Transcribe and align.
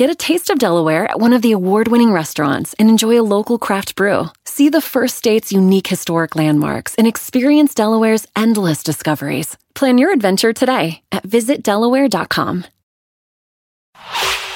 Get 0.00 0.08
a 0.08 0.14
taste 0.14 0.48
of 0.48 0.58
Delaware 0.58 1.04
at 1.04 1.20
one 1.20 1.34
of 1.34 1.42
the 1.42 1.52
award 1.52 1.88
winning 1.88 2.10
restaurants 2.10 2.74
and 2.78 2.88
enjoy 2.88 3.20
a 3.20 3.28
local 3.36 3.58
craft 3.58 3.96
brew. 3.96 4.30
See 4.46 4.70
the 4.70 4.80
first 4.80 5.18
state's 5.18 5.52
unique 5.52 5.88
historic 5.88 6.34
landmarks 6.34 6.94
and 6.94 7.06
experience 7.06 7.74
Delaware's 7.74 8.26
endless 8.34 8.82
discoveries. 8.82 9.58
Plan 9.74 9.98
your 9.98 10.10
adventure 10.10 10.54
today 10.54 11.02
at 11.12 11.24
visitdelaware.com. 11.24 12.64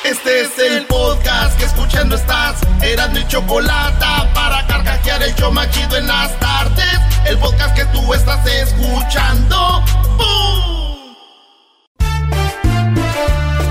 Este 0.06 0.40
es 0.40 0.58
el 0.58 0.86
podcast 0.86 1.58
que 1.58 1.66
escuchando 1.66 2.16
estás. 2.16 2.62
Eran 2.82 3.12
mi 3.12 3.22
chocolate 3.28 4.32
para 4.32 4.66
carcajear 4.66 5.22
el 5.24 5.34
yo 5.34 5.50
machido 5.50 5.98
en 5.98 6.06
las 6.06 6.40
tardes. 6.40 6.98
El 7.28 7.36
podcast 7.36 7.76
que 7.76 7.84
tú 7.92 8.14
estás 8.14 8.46
escuchando. 8.46 9.82
¡Bum! 10.16 11.14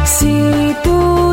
Si 0.06 0.75
tú 0.84 1.33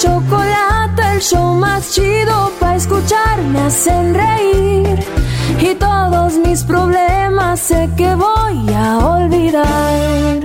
chocolate, 0.00 1.02
el 1.14 1.20
show 1.20 1.54
más 1.54 1.92
chido 1.92 2.50
para 2.58 2.76
escuchar 2.76 3.42
me 3.42 3.60
hacen 3.60 4.14
reír. 4.14 5.04
Y 5.60 5.74
todos 5.74 6.34
mis 6.38 6.62
problemas 6.64 7.60
sé 7.60 7.88
que 7.96 8.14
voy 8.14 8.74
a 8.74 8.98
olvidar. 8.98 10.40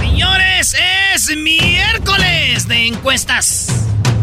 Señores, 0.00 0.76
es 1.14 1.36
miércoles 1.36 2.66
de 2.66 2.86
encuestas. 2.88 3.68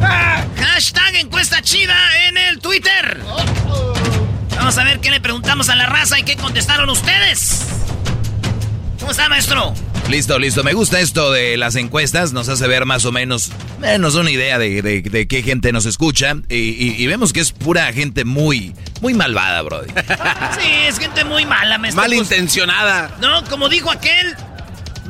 Hashtag 0.02 1.16
encuesta 1.16 1.62
chida 1.62 1.96
en 2.28 2.38
el 2.38 2.60
Twitter. 2.60 3.22
Vamos 4.58 4.78
a 4.78 4.84
ver 4.84 5.00
qué 5.00 5.10
le 5.10 5.22
preguntamos 5.22 5.70
a 5.70 5.76
la 5.76 5.86
raza 5.86 6.20
y 6.20 6.24
qué 6.24 6.36
contestaron 6.36 6.90
ustedes. 6.90 7.66
¿Cómo 9.00 9.12
está, 9.12 9.30
maestro? 9.30 9.74
Listo, 10.10 10.38
listo. 10.40 10.64
Me 10.64 10.74
gusta 10.74 11.00
esto 11.00 11.32
de 11.32 11.56
las 11.58 11.76
encuestas. 11.76 12.34
Nos 12.34 12.50
hace 12.50 12.68
ver 12.68 12.86
más 12.86 13.06
o 13.06 13.12
menos, 13.12 13.52
eh, 13.84 13.98
nos 13.98 14.14
da 14.16 14.22
una 14.22 14.32
idea 14.32 14.58
de, 14.60 14.82
de- 14.82 15.02
de 15.02 15.28
qué 15.28 15.42
gente 15.44 15.72
nos 15.72 15.86
escucha. 15.86 16.36
Y, 16.50 16.56
y- 16.56 16.96
y 16.98 17.08
vemos 17.08 17.32
que 17.32 17.40
es 17.40 17.52
pura 17.52 17.92
gente 17.94 18.26
muy, 18.26 18.74
muy 19.02 19.14
malvada, 19.14 19.62
brody. 19.62 19.90
Sí, 20.60 20.70
es 20.88 20.98
gente 21.00 21.24
muy 21.26 21.46
mala, 21.46 21.78
maestro. 21.78 22.02
Malintencionada. 22.02 23.16
No, 23.22 23.44
como 23.46 23.70
dijo 23.70 23.90
aquel, 23.92 24.36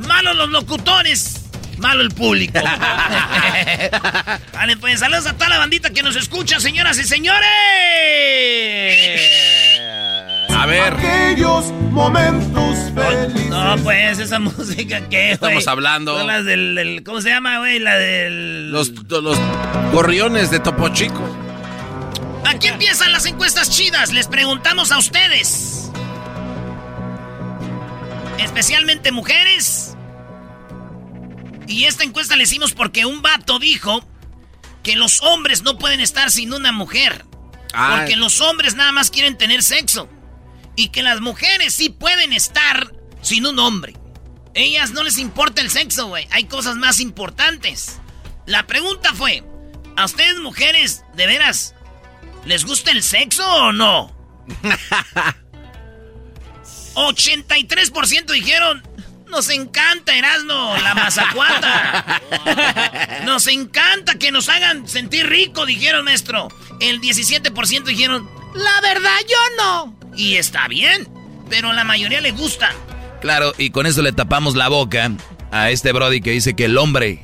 malos 0.08 0.36
los 0.36 0.50
locutores, 0.50 1.42
malo 1.78 2.02
el 2.02 2.10
público. 2.12 2.60
vale, 4.54 4.78
pues 4.78 5.00
saludos 5.00 5.26
a 5.28 5.34
toda 5.34 5.50
la 5.50 5.58
bandita 5.60 5.90
que 5.92 6.04
nos 6.04 6.16
escucha, 6.16 6.60
señoras 6.60 7.00
y 7.00 7.06
señores. 7.06 7.40
A 10.62 10.66
ver. 10.66 10.94
Aquellos 10.94 11.72
momentos 11.92 12.78
felices. 12.94 13.50
No, 13.50 13.78
pues 13.84 14.20
esa 14.20 14.40
música 14.40 15.08
que. 15.08 15.32
Estamos 15.32 15.68
hablando. 15.68 16.18
Son 16.18 16.28
las 16.28 16.44
del, 16.46 16.76
del- 16.76 17.04
¿cómo 17.04 17.22
se 17.22 17.30
llama, 17.30 17.60
güey? 17.60 17.80
La 17.80 17.96
del... 17.96 18.72
Los, 18.72 18.92
los 19.10 19.38
gorriones 19.94 20.52
de 20.52 20.60
Topo 20.60 20.90
Chico. 20.90 21.24
Aquí 22.46 22.68
empiezan 22.68 23.12
las 23.14 23.26
encuestas 23.26 23.70
chidas. 23.70 24.12
Les 24.12 24.28
preguntamos 24.28 24.92
a 24.92 24.98
ustedes. 24.98 25.92
Especialmente 28.38 29.12
mujeres. 29.12 29.96
Y 31.68 31.86
esta 31.86 32.04
encuesta 32.04 32.36
la 32.36 32.44
hicimos 32.44 32.74
porque 32.74 33.06
un 33.06 33.22
vato 33.22 33.60
dijo 33.60 34.04
que 34.84 34.96
los 34.96 35.22
hombres 35.22 35.62
no 35.64 35.78
pueden 35.78 36.00
estar 36.02 36.32
sin 36.32 36.52
una 36.54 36.72
mujer. 36.72 37.24
Ay. 37.74 38.00
Porque 38.00 38.16
los 38.16 38.42
hombres 38.42 38.76
nada 38.76 38.92
más 38.92 39.12
quieren 39.12 39.38
tener 39.38 39.62
sexo. 39.62 40.10
Y 40.80 40.88
que 40.88 41.04
las 41.04 41.20
mujeres 41.20 41.76
sí 41.76 41.90
pueden 41.90 42.32
estar 42.32 42.94
sin 43.22 43.46
un 43.46 43.60
hombre. 43.60 43.98
Ellas 44.54 44.92
no 44.92 45.04
les 45.04 45.18
importa 45.18 45.62
el 45.62 45.70
sexo, 45.70 46.08
güey. 46.08 46.26
Hay 46.32 46.46
cosas 46.46 46.78
más 46.78 47.02
importantes. 47.02 48.00
La 48.46 48.66
pregunta 48.66 49.14
fue, 49.14 49.44
¿a 49.98 50.06
ustedes 50.06 50.40
mujeres, 50.40 51.04
de 51.16 51.28
veras, 51.28 51.76
les 52.46 52.64
gusta 52.64 52.92
el 52.92 53.04
sexo 53.04 53.46
o 53.46 53.74
no? 53.74 54.16
83% 56.96 58.32
dijeron, 58.32 58.82
nos 59.28 59.50
encanta 59.50 60.16
Erasmo, 60.16 60.78
la 60.82 60.96
mazacuata. 60.96 62.22
Nos 63.26 63.48
encanta 63.48 64.18
que 64.18 64.32
nos 64.32 64.48
hagan 64.48 64.88
sentir 64.88 65.28
rico, 65.28 65.66
dijeron 65.66 66.06
maestro. 66.06 66.48
El 66.80 67.02
17% 67.02 67.84
dijeron, 67.84 68.30
la 68.56 68.80
verdad 68.80 69.18
yo 69.28 69.38
no. 69.58 69.99
Y 70.20 70.36
está 70.36 70.68
bien, 70.68 71.08
pero 71.50 71.72
la 71.72 71.86
mayoría 71.86 72.20
le 72.20 72.32
gusta. 72.32 72.72
Claro, 73.22 73.54
y 73.58 73.70
con 73.70 73.86
eso 73.86 74.02
le 74.02 74.12
tapamos 74.12 74.54
la 74.58 74.68
boca 74.68 75.10
a 75.50 75.72
este 75.72 75.94
Brody 75.94 76.20
que 76.20 76.32
dice 76.32 76.56
que 76.56 76.66
el 76.66 76.78
hombre 76.78 77.24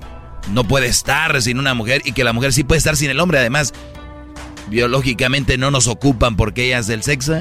no 0.51 0.63
puede 0.63 0.87
estar 0.87 1.41
sin 1.41 1.59
una 1.59 1.73
mujer 1.73 2.01
y 2.05 2.13
que 2.13 2.23
la 2.23 2.31
mujer 2.31 2.53
sí 2.53 2.63
puede 2.63 2.77
estar 2.77 2.95
sin 2.95 3.09
el 3.09 3.19
hombre. 3.19 3.39
Además, 3.39 3.73
biológicamente 4.67 5.57
no 5.57 5.71
nos 5.71 5.87
ocupan 5.87 6.37
porque 6.37 6.67
ellas 6.67 6.87
del 6.87 7.03
sexo. 7.03 7.35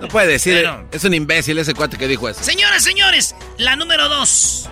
No 0.00 0.08
puede 0.08 0.26
decir, 0.26 0.54
Pero- 0.56 0.88
es 0.90 1.04
un 1.04 1.14
imbécil 1.14 1.56
ese 1.58 1.72
cuate 1.72 1.96
que 1.96 2.08
dijo 2.08 2.28
eso. 2.28 2.42
Señoras, 2.42 2.82
señores, 2.82 3.36
la 3.56 3.76
número 3.76 4.08
dos. 4.08 4.68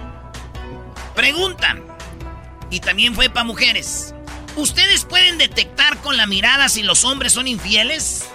Preguntan. 1.14 1.84
Y 2.68 2.80
también 2.80 3.14
fue 3.14 3.28
para 3.30 3.44
mujeres. 3.44 4.12
¿Ustedes 4.56 5.04
pueden 5.04 5.38
detectar 5.38 5.98
con 5.98 6.16
la 6.16 6.26
mirada 6.26 6.68
si 6.68 6.82
los 6.82 7.04
hombres 7.04 7.32
son 7.32 7.46
infieles? 7.46 8.26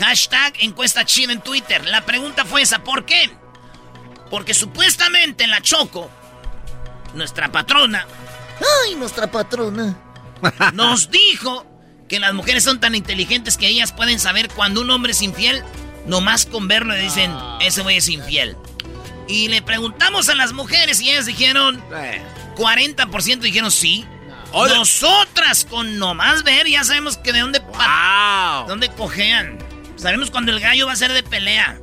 Hashtag 0.00 0.54
encuesta 0.60 1.04
chida 1.04 1.32
en 1.32 1.40
Twitter. 1.42 1.84
La 1.86 2.00
pregunta 2.06 2.44
fue 2.44 2.62
esa. 2.62 2.82
¿Por 2.82 3.04
qué? 3.04 3.30
Porque 4.30 4.54
supuestamente 4.54 5.44
en 5.44 5.50
la 5.50 5.60
Choco, 5.60 6.10
nuestra 7.14 7.52
patrona, 7.52 8.06
ay, 8.86 8.94
nuestra 8.94 9.30
patrona, 9.30 9.96
nos 10.72 11.10
dijo 11.10 11.66
que 12.08 12.18
las 12.18 12.32
mujeres 12.34 12.64
son 12.64 12.80
tan 12.80 12.94
inteligentes 12.94 13.56
que 13.56 13.68
ellas 13.68 13.92
pueden 13.92 14.18
saber 14.18 14.48
cuando 14.48 14.80
un 14.80 14.90
hombre 14.90 15.12
es 15.12 15.22
infiel, 15.22 15.62
nomás 16.06 16.46
con 16.46 16.66
verlo 16.66 16.96
y 16.96 17.00
dicen, 17.00 17.32
ese 17.60 17.82
güey 17.82 17.98
es 17.98 18.08
infiel. 18.08 18.56
Y 19.28 19.48
le 19.48 19.62
preguntamos 19.62 20.28
a 20.28 20.34
las 20.34 20.52
mujeres 20.52 21.00
y 21.00 21.10
ellas 21.10 21.26
dijeron, 21.26 21.82
Eh, 21.94 22.22
40% 22.56 23.38
dijeron 23.40 23.70
sí. 23.70 24.04
Nosotras 24.52 25.64
con 25.64 25.98
nomás 25.98 26.42
ver 26.42 26.66
ya 26.66 26.82
sabemos 26.82 27.16
que 27.16 27.32
de 27.32 27.40
dónde, 27.40 27.60
¡Wow! 27.60 28.66
dónde 28.66 28.88
cojean. 28.90 29.58
Sabemos 30.00 30.30
cuando 30.30 30.50
el 30.52 30.60
gallo 30.60 30.86
va 30.86 30.92
a 30.92 30.96
ser 30.96 31.12
de 31.12 31.22
pelea. 31.22 31.78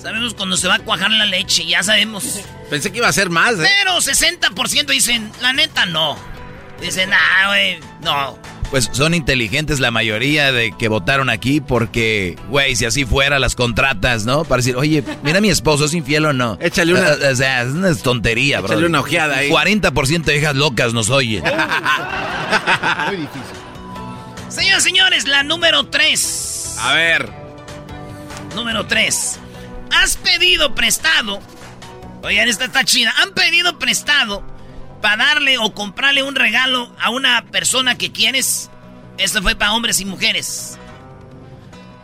Sabemos 0.00 0.34
cuando 0.34 0.58
se 0.58 0.68
va 0.68 0.74
a 0.74 0.78
cuajar 0.80 1.10
la 1.10 1.24
leche, 1.24 1.64
ya 1.64 1.82
sabemos. 1.82 2.40
Pensé 2.70 2.92
que 2.92 2.98
iba 2.98 3.08
a 3.08 3.12
ser 3.12 3.30
más, 3.30 3.54
¿eh? 3.54 3.66
Pero 3.82 3.96
60% 3.96 4.86
dicen, 4.88 5.32
la 5.40 5.54
neta 5.54 5.86
no. 5.86 6.18
Dicen, 6.82 7.10
ah, 7.14 7.48
güey, 7.48 7.78
no. 8.02 8.38
Pues 8.70 8.90
son 8.92 9.14
inteligentes 9.14 9.80
la 9.80 9.90
mayoría 9.90 10.52
de 10.52 10.72
que 10.72 10.88
votaron 10.88 11.30
aquí 11.30 11.62
porque, 11.62 12.36
güey, 12.48 12.76
si 12.76 12.84
así 12.84 13.06
fuera 13.06 13.38
las 13.38 13.54
contratas, 13.54 14.26
¿no? 14.26 14.44
Para 14.44 14.58
decir, 14.58 14.76
oye, 14.76 15.02
mira 15.22 15.40
mi 15.40 15.48
esposo, 15.48 15.86
¿es 15.86 15.94
infiel 15.94 16.26
o 16.26 16.32
no? 16.34 16.58
Échale 16.60 16.92
una... 16.92 17.12
O 17.30 17.34
sea, 17.34 17.62
es 17.62 17.68
una 17.68 17.94
tontería, 17.94 18.60
bro. 18.60 18.72
Échale 18.72 18.86
una 18.86 19.00
ojeada 19.00 19.38
ahí. 19.38 19.48
40% 19.48 20.24
de 20.24 20.36
hijas 20.36 20.56
locas 20.56 20.92
nos 20.92 21.08
oyen. 21.08 21.42
Muy 21.44 23.16
difícil. 23.16 23.42
Señoras 24.50 24.82
señores, 24.82 25.28
la 25.28 25.42
número 25.44 25.86
3. 25.86 26.53
A 26.80 26.92
ver. 26.94 27.30
Número 28.54 28.86
3. 28.86 29.38
Has 29.92 30.16
pedido 30.16 30.74
prestado. 30.74 31.40
Oigan, 32.22 32.48
esta 32.48 32.64
está 32.66 32.84
chida. 32.84 33.12
Han 33.22 33.32
pedido 33.32 33.78
prestado 33.78 34.42
para 35.02 35.24
darle 35.24 35.58
o 35.58 35.74
comprarle 35.74 36.22
un 36.22 36.34
regalo 36.34 36.94
a 37.00 37.10
una 37.10 37.44
persona 37.50 37.96
que 37.98 38.12
quieres. 38.12 38.70
Esto 39.18 39.42
fue 39.42 39.54
para 39.54 39.72
hombres 39.72 40.00
y 40.00 40.04
mujeres. 40.04 40.78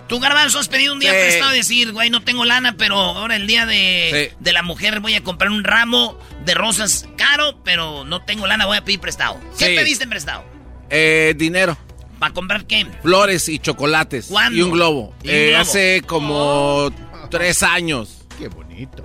Tú, 0.09 0.19
Garbanzo, 0.19 0.59
has 0.59 0.69
pedido 0.69 0.93
un 0.93 0.99
día 0.99 1.13
Sí. 1.13 1.19
prestado 1.21 1.55
y 1.55 1.59
decir, 1.59 1.93
güey, 1.93 2.11
no 2.11 2.23
tengo 2.23 2.45
lana, 2.45 2.75
pero 2.77 2.97
ahora 2.99 3.37
el 3.37 3.47
día 3.47 3.65
de, 3.65 4.31
Sí. 4.31 4.37
de 4.41 4.53
la 4.53 4.63
mujer 4.63 4.99
voy 5.01 5.15
a 5.15 5.23
comprar 5.23 5.51
un 5.53 5.63
ramo 5.63 6.19
de 6.45 6.55
rosas 6.55 7.07
caro, 7.17 7.61
pero 7.65 8.05
no 8.05 8.23
tengo 8.25 8.47
lana, 8.49 8.67
voy 8.67 8.77
a 8.77 8.85
pedir 8.85 8.99
prestado. 9.01 9.41
¿Qué 9.57 9.67
Sí. 9.67 9.77
pediste 9.77 10.05
en 10.05 10.11
prestado? 10.11 10.45
Eh, 10.91 11.35
dinero. 11.37 11.79
¿Para 12.21 12.33
comprar 12.33 12.65
qué? 12.67 12.87
Flores 13.03 13.49
y 13.49 13.59
chocolates. 13.59 14.27
¿Cuándo? 14.29 14.57
Y 14.57 14.63
un 14.63 14.71
globo. 14.71 15.13
Y 15.25 15.29
un 15.29 15.35
Eh, 15.35 15.49
globo. 15.49 15.63
Hace 15.63 16.03
como 16.07 16.91
tres 17.31 17.65
años. 17.65 18.19
Qué 18.39 18.47
bonito. 18.47 19.03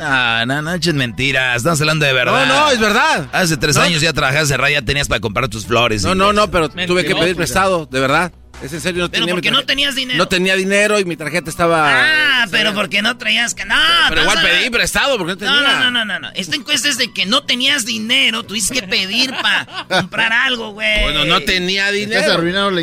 Ah, 0.00 0.44
no, 0.46 0.62
no 0.62 0.72
echen 0.74 0.96
mentiras. 0.96 1.56
Estamos 1.56 1.80
hablando 1.80 2.06
de 2.06 2.12
verdad. 2.12 2.46
No, 2.46 2.54
no, 2.66 2.70
es 2.70 2.78
verdad. 2.78 3.28
Hace 3.32 3.56
tres 3.56 3.74
No. 3.76 3.82
años 3.82 4.00
ya 4.00 4.12
trabajaste 4.12 4.56
ya 4.70 4.82
tenías 4.82 5.08
para 5.08 5.20
comprar 5.20 5.48
tus 5.48 5.66
flores. 5.66 6.04
No, 6.04 6.14
no, 6.14 6.32
no, 6.32 6.50
pero 6.50 6.68
tuve 6.68 7.04
que 7.04 7.16
pedir 7.16 7.34
prestado, 7.34 7.86
de 7.86 7.98
verdad. 8.00 8.32
Es 8.62 8.72
en 8.72 8.80
serio, 8.80 9.04
no 9.04 9.10
Pero 9.10 9.20
tenía 9.22 9.34
porque 9.34 9.50
no 9.52 9.64
tenías 9.64 9.94
dinero. 9.94 10.18
No 10.18 10.26
tenía 10.26 10.56
dinero 10.56 10.98
y 10.98 11.04
mi 11.04 11.16
tarjeta 11.16 11.48
estaba... 11.48 12.42
Ah, 12.42 12.46
pero 12.50 12.74
porque 12.74 13.02
no 13.02 13.16
traías 13.16 13.54
que 13.54 13.64
no. 13.64 13.76
Pero 14.08 14.22
igual 14.22 14.38
pedí 14.42 14.68
prestado 14.70 15.16
porque 15.16 15.32
no 15.34 15.38
tenía. 15.38 15.54
No, 15.54 15.62
no, 15.62 15.78
no, 15.78 15.90
no, 15.90 16.04
no, 16.04 16.18
no. 16.18 16.28
Esta 16.34 16.56
encuesta 16.56 16.88
es 16.88 16.98
de 16.98 17.12
que 17.12 17.24
no 17.24 17.44
tenías 17.44 17.86
dinero, 17.86 18.42
tuviste 18.42 18.74
que 18.80 18.86
pedir 18.88 19.30
para 19.40 19.86
comprar 19.88 20.32
algo, 20.32 20.70
güey. 20.72 21.02
Bueno, 21.04 21.24
no 21.24 21.40
tenía 21.40 21.90
Estás 21.90 22.00
dinero. 22.00 22.32
arruinando 22.32 22.70
la 22.72 22.78
Ah, 22.78 22.82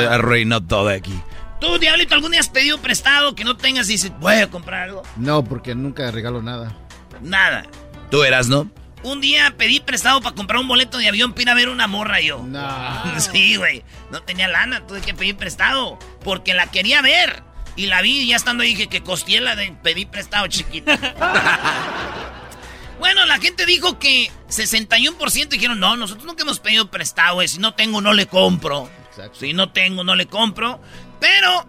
encuesta. 0.00 0.14
arruinó 0.14 0.66
todo 0.66 0.88
aquí. 0.88 1.14
Tú, 1.60 1.78
Diablito, 1.78 2.16
¿algún 2.16 2.32
día 2.32 2.40
has 2.40 2.48
pedido 2.48 2.78
prestado 2.78 3.36
que 3.36 3.44
no 3.44 3.56
tengas 3.56 3.88
y 3.88 3.92
dices, 3.92 4.10
voy 4.18 4.34
a 4.34 4.50
comprar 4.50 4.88
algo? 4.88 5.04
No, 5.16 5.44
porque 5.44 5.76
nunca 5.76 6.10
regalo 6.10 6.42
nada. 6.42 6.74
Nada. 7.20 7.64
Tú 8.10 8.24
eras, 8.24 8.48
¿no? 8.48 8.68
Un 9.02 9.20
día 9.20 9.54
pedí 9.56 9.80
prestado 9.80 10.20
para 10.20 10.34
comprar 10.34 10.60
un 10.60 10.68
boleto 10.68 10.98
de 10.98 11.08
avión 11.08 11.32
para 11.32 11.42
ir 11.42 11.50
a 11.50 11.54
ver 11.54 11.68
una 11.68 11.86
morra 11.86 12.20
yo. 12.20 12.42
No. 12.42 13.02
Sí, 13.18 13.56
güey. 13.56 13.84
No 14.10 14.22
tenía 14.22 14.48
lana, 14.48 14.86
tuve 14.86 15.00
que 15.00 15.14
pedir 15.14 15.36
prestado. 15.36 15.98
Porque 16.22 16.54
la 16.54 16.70
quería 16.70 17.02
ver. 17.02 17.42
Y 17.74 17.86
la 17.86 18.02
vi 18.02 18.20
y 18.20 18.28
ya 18.28 18.36
estando 18.36 18.62
ahí 18.62 18.70
dije 18.70 18.88
que 18.88 19.02
costeé 19.02 19.40
la 19.40 19.56
de 19.56 19.72
pedir 19.82 20.08
prestado 20.08 20.46
chiquita. 20.46 20.96
bueno, 22.98 23.24
la 23.24 23.38
gente 23.38 23.64
dijo 23.64 23.98
que 23.98 24.30
61% 24.48 25.48
dijeron, 25.48 25.80
no, 25.80 25.96
nosotros 25.96 26.26
nunca 26.26 26.42
hemos 26.42 26.60
pedido 26.60 26.90
prestado, 26.90 27.36
güey. 27.36 27.48
Si 27.48 27.58
no 27.58 27.74
tengo, 27.74 28.00
no 28.00 28.12
le 28.12 28.26
compro. 28.26 28.90
Exacto. 29.08 29.40
Si 29.40 29.54
no 29.54 29.72
tengo, 29.72 30.04
no 30.04 30.14
le 30.14 30.26
compro. 30.26 30.80
Pero 31.18 31.66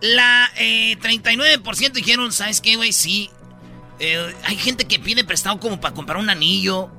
la 0.00 0.50
eh, 0.56 0.96
39% 0.98 1.92
dijeron, 1.92 2.32
¿sabes 2.32 2.60
qué, 2.60 2.76
güey? 2.76 2.92
Sí. 2.92 3.30
Eh, 4.00 4.34
hay 4.44 4.56
gente 4.56 4.86
que 4.86 4.98
pide 4.98 5.24
prestado 5.24 5.58
como 5.60 5.80
para 5.80 5.94
comprar 5.94 6.18
un 6.18 6.30
anillo, 6.30 6.90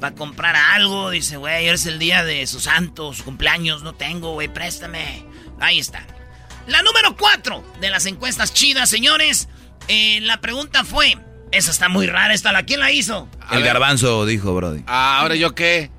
para 0.00 0.14
comprar 0.14 0.56
algo. 0.56 1.10
Dice, 1.10 1.36
güey, 1.36 1.68
es 1.68 1.86
el 1.86 1.98
día 1.98 2.24
de 2.24 2.46
su 2.46 2.60
santo, 2.60 3.12
su 3.12 3.24
cumpleaños, 3.24 3.82
no 3.82 3.94
tengo, 3.94 4.32
güey, 4.32 4.48
préstame. 4.48 5.24
Ahí 5.60 5.78
está. 5.78 6.06
La 6.66 6.82
número 6.82 7.16
4 7.16 7.64
de 7.80 7.90
las 7.90 8.06
encuestas 8.06 8.52
chidas, 8.52 8.88
señores. 8.90 9.48
Eh, 9.88 10.20
la 10.22 10.40
pregunta 10.40 10.84
fue, 10.84 11.16
esa 11.50 11.70
está 11.70 11.88
muy 11.88 12.06
rara, 12.06 12.34
esta, 12.34 12.52
¿la 12.52 12.64
quién 12.64 12.80
la 12.80 12.92
hizo? 12.92 13.28
A 13.40 13.54
El 13.56 13.62
ver. 13.62 13.72
garbanzo 13.72 14.26
dijo, 14.26 14.54
Brody. 14.54 14.82
Ah, 14.86 15.20
ahora 15.20 15.34
yo 15.34 15.54
qué. 15.54 15.90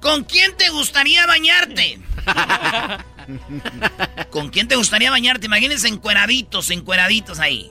¿Con 0.00 0.24
quién 0.24 0.56
te 0.56 0.68
gustaría 0.70 1.26
bañarte? 1.26 1.98
¿Con 4.30 4.48
quién 4.50 4.68
te 4.68 4.76
gustaría 4.76 5.10
bañarte? 5.10 5.46
Imagínense 5.46 5.88
encueraditos, 5.88 6.70
encueraditos 6.70 7.40
ahí. 7.40 7.70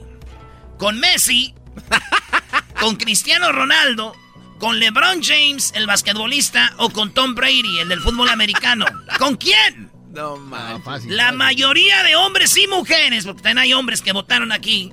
¿Con 0.78 1.00
Messi? 1.00 1.54
¿Con 2.80 2.96
Cristiano 2.96 3.50
Ronaldo? 3.52 4.14
¿Con 4.58 4.78
LeBron 4.80 5.22
James, 5.22 5.72
el 5.76 5.86
basquetbolista? 5.86 6.72
¿O 6.78 6.90
con 6.90 7.12
Tom 7.12 7.34
Brady, 7.34 7.78
el 7.80 7.88
del 7.88 8.00
fútbol 8.00 8.28
americano? 8.28 8.86
¿Con 9.18 9.36
quién? 9.36 9.90
No, 10.12 10.34
Ah, 10.34 10.38
man. 10.38 10.82
fácil. 10.82 11.16
La 11.16 11.32
mayoría 11.32 12.02
de 12.02 12.16
hombres 12.16 12.56
y 12.56 12.66
mujeres, 12.66 13.24
porque 13.24 13.42
también 13.42 13.58
hay 13.58 13.72
hombres 13.72 14.00
que 14.02 14.12
votaron 14.12 14.50
aquí. 14.52 14.92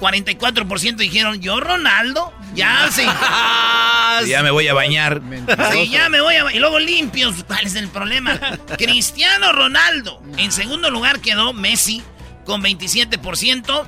44% 0.00 0.96
dijeron, 0.96 1.40
¿yo 1.40 1.60
Ronaldo? 1.60 2.32
Ya, 2.54 2.88
sí. 2.90 3.02
Ya 4.28 4.42
me 4.42 4.50
voy 4.50 4.68
a 4.68 4.74
bañar. 4.74 5.20
Mentiroso. 5.22 5.72
Sí, 5.72 5.88
ya 5.88 6.08
me 6.10 6.20
voy 6.20 6.34
a... 6.34 6.52
Y 6.52 6.58
luego 6.58 6.78
limpios. 6.78 7.44
¿Cuál 7.44 7.66
es 7.66 7.74
el 7.76 7.88
problema? 7.88 8.38
Cristiano 8.78 9.52
Ronaldo. 9.52 10.22
En 10.36 10.52
segundo 10.52 10.90
lugar 10.90 11.20
quedó 11.20 11.52
Messi 11.54 12.02
con 12.44 12.62
27%. 12.62 13.84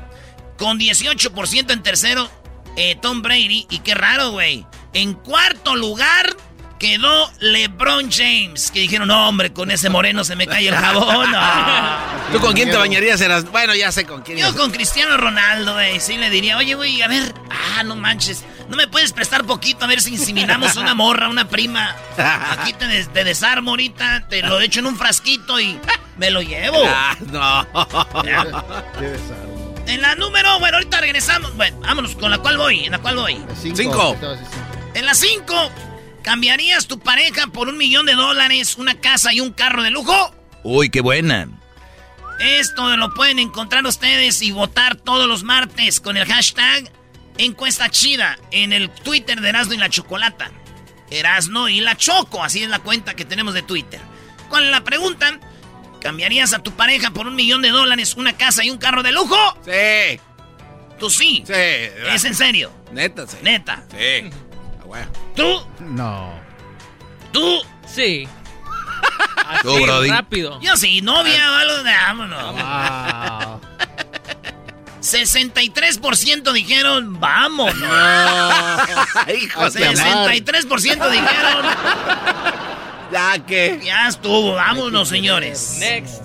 Con 0.58 0.78
18% 0.78 1.70
en 1.72 1.82
tercero 1.82 2.30
eh, 2.76 2.96
Tom 3.00 3.22
Brady. 3.22 3.66
Y 3.70 3.78
qué 3.80 3.94
raro, 3.94 4.30
güey. 4.30 4.66
En 4.92 5.14
cuarto 5.14 5.74
lugar 5.74 6.36
quedó 6.78 7.30
LeBron 7.40 8.10
James. 8.10 8.70
Que 8.70 8.80
dijeron, 8.80 9.08
no, 9.08 9.28
hombre, 9.28 9.52
con 9.52 9.70
ese 9.70 9.88
moreno 9.90 10.22
se 10.24 10.36
me 10.36 10.46
cae 10.46 10.68
el 10.68 10.74
jabón. 10.74 11.30
No. 11.32 11.42
¿Tú 12.32 12.40
con 12.40 12.52
quién 12.54 12.70
te 12.70 12.76
bañarías? 12.76 13.20
Eras... 13.20 13.50
Bueno, 13.50 13.74
ya 13.74 13.90
sé 13.92 14.04
con 14.04 14.22
quién. 14.22 14.38
Yo 14.38 14.54
con 14.56 14.70
Cristiano 14.70 15.16
Ronaldo, 15.16 15.74
güey, 15.74 15.98
sí 16.00 16.16
le 16.16 16.30
diría, 16.30 16.56
oye, 16.56 16.74
güey, 16.74 17.00
a 17.02 17.08
ver, 17.08 17.34
ah, 17.50 17.82
no 17.84 17.96
manches, 17.96 18.44
no 18.68 18.76
me 18.76 18.88
puedes 18.88 19.12
prestar 19.12 19.44
poquito 19.44 19.84
a 19.84 19.88
ver 19.88 20.00
si 20.00 20.10
inseminamos 20.14 20.76
una 20.76 20.94
morra, 20.94 21.28
una 21.28 21.48
prima. 21.48 21.94
Aquí 22.16 22.72
te, 22.72 22.86
des- 22.86 23.12
te 23.12 23.24
desarmo 23.24 23.70
ahorita, 23.72 24.26
te 24.28 24.42
lo 24.42 24.60
echo 24.60 24.80
en 24.80 24.86
un 24.86 24.96
frasquito 24.96 25.60
y 25.60 25.78
me 26.16 26.30
lo 26.30 26.40
llevo. 26.42 26.78
Ah, 26.86 27.16
no. 27.30 28.24
Ya. 28.24 28.44
Debe 29.00 29.18
ser. 29.18 29.53
En 29.86 30.00
la 30.00 30.14
número, 30.14 30.58
bueno, 30.58 30.78
ahorita 30.78 31.00
regresamos, 31.00 31.54
bueno, 31.56 31.78
vámonos, 31.80 32.14
con 32.16 32.30
la 32.30 32.38
cual 32.38 32.56
voy, 32.56 32.84
en 32.84 32.92
la 32.92 32.98
cual 32.98 33.16
voy. 33.16 33.34
Cinco. 33.60 33.76
Cinco. 33.76 34.16
Cinco. 34.20 34.36
En 34.94 35.06
la 35.06 35.14
5, 35.14 35.70
¿cambiarías 36.22 36.86
tu 36.86 37.00
pareja 37.00 37.48
por 37.48 37.68
un 37.68 37.76
millón 37.76 38.06
de 38.06 38.14
dólares, 38.14 38.76
una 38.76 38.94
casa 38.94 39.32
y 39.32 39.40
un 39.40 39.52
carro 39.52 39.82
de 39.82 39.90
lujo? 39.90 40.34
Uy, 40.62 40.88
qué 40.88 41.00
buena. 41.00 41.48
Esto 42.38 42.96
lo 42.96 43.12
pueden 43.12 43.38
encontrar 43.38 43.84
ustedes 43.86 44.40
y 44.42 44.52
votar 44.52 44.96
todos 44.96 45.26
los 45.26 45.42
martes 45.42 46.00
con 46.00 46.16
el 46.16 46.26
hashtag 46.26 46.90
encuesta 47.38 47.90
chida 47.90 48.38
en 48.50 48.72
el 48.72 48.90
Twitter 48.90 49.40
de 49.40 49.48
Erasno 49.48 49.74
y 49.74 49.78
la 49.78 49.88
Chocolata. 49.88 50.50
Erasno 51.10 51.68
y 51.68 51.80
la 51.80 51.96
Choco, 51.96 52.42
así 52.42 52.62
es 52.62 52.68
la 52.68 52.78
cuenta 52.78 53.14
que 53.14 53.24
tenemos 53.24 53.54
de 53.54 53.62
Twitter. 53.62 54.00
¿Cuál 54.48 54.64
es 54.64 54.70
la 54.70 54.84
pregunta? 54.84 55.38
¿Cambiarías 56.04 56.52
a 56.52 56.58
tu 56.58 56.70
pareja 56.72 57.10
por 57.10 57.26
un 57.26 57.34
millón 57.34 57.62
de 57.62 57.70
dólares, 57.70 58.14
una 58.16 58.34
casa 58.34 58.62
y 58.62 58.68
un 58.70 58.76
carro 58.76 59.02
de 59.02 59.10
lujo? 59.10 59.36
Sí. 59.64 60.20
Tú 61.00 61.08
sí. 61.08 61.42
Sí. 61.46 61.52
Es 62.12 62.24
en 62.26 62.34
serio. 62.34 62.70
Neta, 62.92 63.26
sí. 63.26 63.38
Neta. 63.42 63.82
Sí. 63.90 64.30
Ah, 64.80 64.84
bueno. 64.84 65.10
Tú, 65.34 65.66
No. 65.80 66.38
tú, 67.32 67.62
Sí. 67.86 68.28
Así, 69.48 69.62
Tú, 69.62 69.82
Brody. 69.82 70.10
rápido. 70.10 70.60
yo 70.60 70.76
sí, 70.76 71.00
novia 71.00 71.50
o 71.52 71.54
algo 71.54 71.82
de 71.82 71.92
vámonos. 71.94 72.52
Wow. 72.52 73.60
63% 75.00 76.52
dijeron, 76.52 77.18
vamos. 77.18 77.72
Hijo 79.42 79.60
Hazte 79.62 79.78
de... 79.80 79.86
amar. 79.88 80.30
63% 80.30 81.10
dijeron, 81.10 81.66
Ya 83.12 83.38
que... 83.44 83.80
ya 83.84 84.08
estuvo, 84.08 84.54
vámonos, 84.54 85.08
señores. 85.08 85.76
Next. 85.80 86.22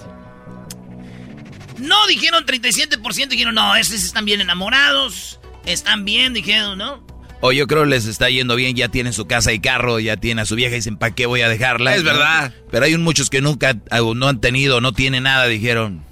No, 1.78 2.08
dijeron 2.08 2.46
37%, 2.46 3.28
dijeron, 3.30 3.56
no, 3.56 3.76
estos 3.76 4.04
están 4.04 4.26
bien 4.26 4.42
enamorados, 4.42 5.40
están 5.66 6.04
bien, 6.04 6.34
dijeron, 6.34 6.78
¿no? 6.78 7.08
O 7.42 7.54
yo 7.54 7.68
creo 7.68 7.86
les 7.86 8.06
está 8.06 8.30
yendo 8.30 8.56
bien, 8.58 8.76
ya 8.76 8.90
tienen 8.90 9.14
su 9.14 9.26
casa 9.26 9.54
y 9.54 9.60
carro, 9.60 10.00
ya 10.00 10.18
tienen 10.18 10.40
a 10.40 10.46
su 10.46 10.56
vieja 10.56 10.74
y 10.74 10.80
dicen, 10.80 10.98
¿para 10.98 11.16
qué 11.16 11.26
voy 11.26 11.42
a 11.42 11.48
dejarla? 11.48 11.96
Es 11.96 12.04
¿No? 12.04 12.12
verdad. 12.12 12.54
Pero 12.70 12.86
hay 12.86 12.98
muchos 12.98 13.30
que 13.30 13.40
nunca 13.42 13.78
o 14.02 14.14
no 14.14 14.28
han 14.28 14.42
tenido, 14.42 14.82
no 14.82 14.92
tienen 14.92 15.24
nada, 15.24 15.46
dijeron. 15.46 16.04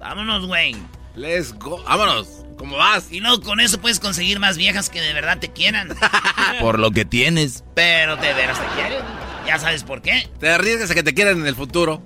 Vámonos, 0.00 0.46
güey. 0.46 0.74
Let's 1.16 1.52
go. 1.52 1.82
Vámonos. 1.84 2.28
¿Cómo 2.56 2.76
vas? 2.76 3.12
Y 3.12 3.20
luego 3.20 3.40
con 3.42 3.60
eso 3.60 3.78
puedes 3.80 4.00
conseguir 4.00 4.40
más 4.40 4.56
viejas 4.56 4.88
que 4.88 5.00
de 5.00 5.12
verdad 5.12 5.38
te 5.38 5.52
quieran. 5.52 5.94
Por 6.60 6.78
lo 6.78 6.92
que 6.92 7.04
tienes. 7.04 7.62
Pero 7.74 8.16
de 8.16 8.32
veras 8.32 8.58
te 8.58 8.80
quieren. 8.80 9.02
Ya 9.48 9.58
sabes 9.58 9.82
por 9.82 10.02
qué. 10.02 10.28
Te 10.38 10.50
arriesgas 10.50 10.90
a 10.90 10.94
que 10.94 11.02
te 11.02 11.14
quieran 11.14 11.38
en 11.40 11.46
el 11.46 11.54
futuro. 11.54 12.02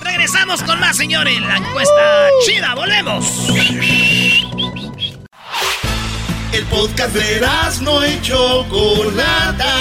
Regresamos 0.00 0.62
con 0.62 0.80
más, 0.80 0.96
señores. 0.96 1.38
La 1.42 1.58
encuesta 1.58 2.30
chida, 2.46 2.74
volvemos. 2.74 3.26
El 6.50 6.64
podcast 6.70 7.14
de 7.14 7.46
no 7.82 8.06
y 8.06 8.18
Chocolata. 8.22 9.74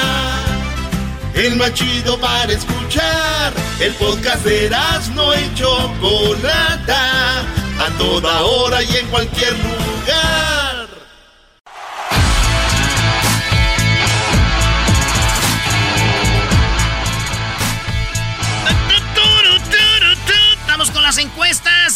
el 1.33 1.55
más 1.55 1.74
chido 1.75 2.19
para 2.19 2.51
escuchar. 2.51 3.53
El 3.79 3.93
podcast 3.93 4.43
de 4.43 4.65
Erasmo 4.65 5.33
y 5.33 5.55
Chocolata, 5.55 7.39
a 7.39 7.89
toda 7.98 8.41
hora 8.41 8.83
y 8.83 8.98
en 8.98 9.07
cualquier 9.07 9.53
lugar. 9.53 10.80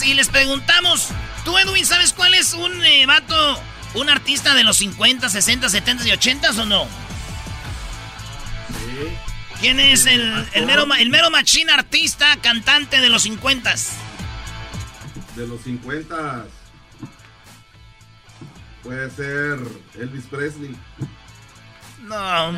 Y 0.05 0.13
les 0.13 0.29
preguntamos, 0.29 1.09
tú 1.43 1.57
Edwin, 1.57 1.85
¿sabes 1.85 2.13
cuál 2.13 2.33
es 2.33 2.53
un 2.53 2.83
eh, 2.85 3.05
vato, 3.05 3.59
un 3.95 4.09
artista 4.09 4.53
de 4.53 4.63
los 4.63 4.77
50, 4.77 5.29
60, 5.29 5.69
70 5.69 6.07
y 6.07 6.11
80 6.11 6.51
o 6.51 6.65
no? 6.65 6.87
¿Quién 9.59 9.79
es 9.79 10.05
el, 10.05 10.47
el 10.53 10.65
mero, 10.65 10.85
el 10.93 11.09
mero 11.09 11.31
machín 11.31 11.69
artista, 11.69 12.37
cantante 12.41 13.01
de 13.01 13.09
los 13.09 13.23
50? 13.23 13.73
De 15.35 15.47
los 15.47 15.61
50 15.61 16.45
puede 18.83 19.09
ser 19.09 19.59
Elvis 19.99 20.25
Presley. 20.25 20.75
No, 22.07 22.51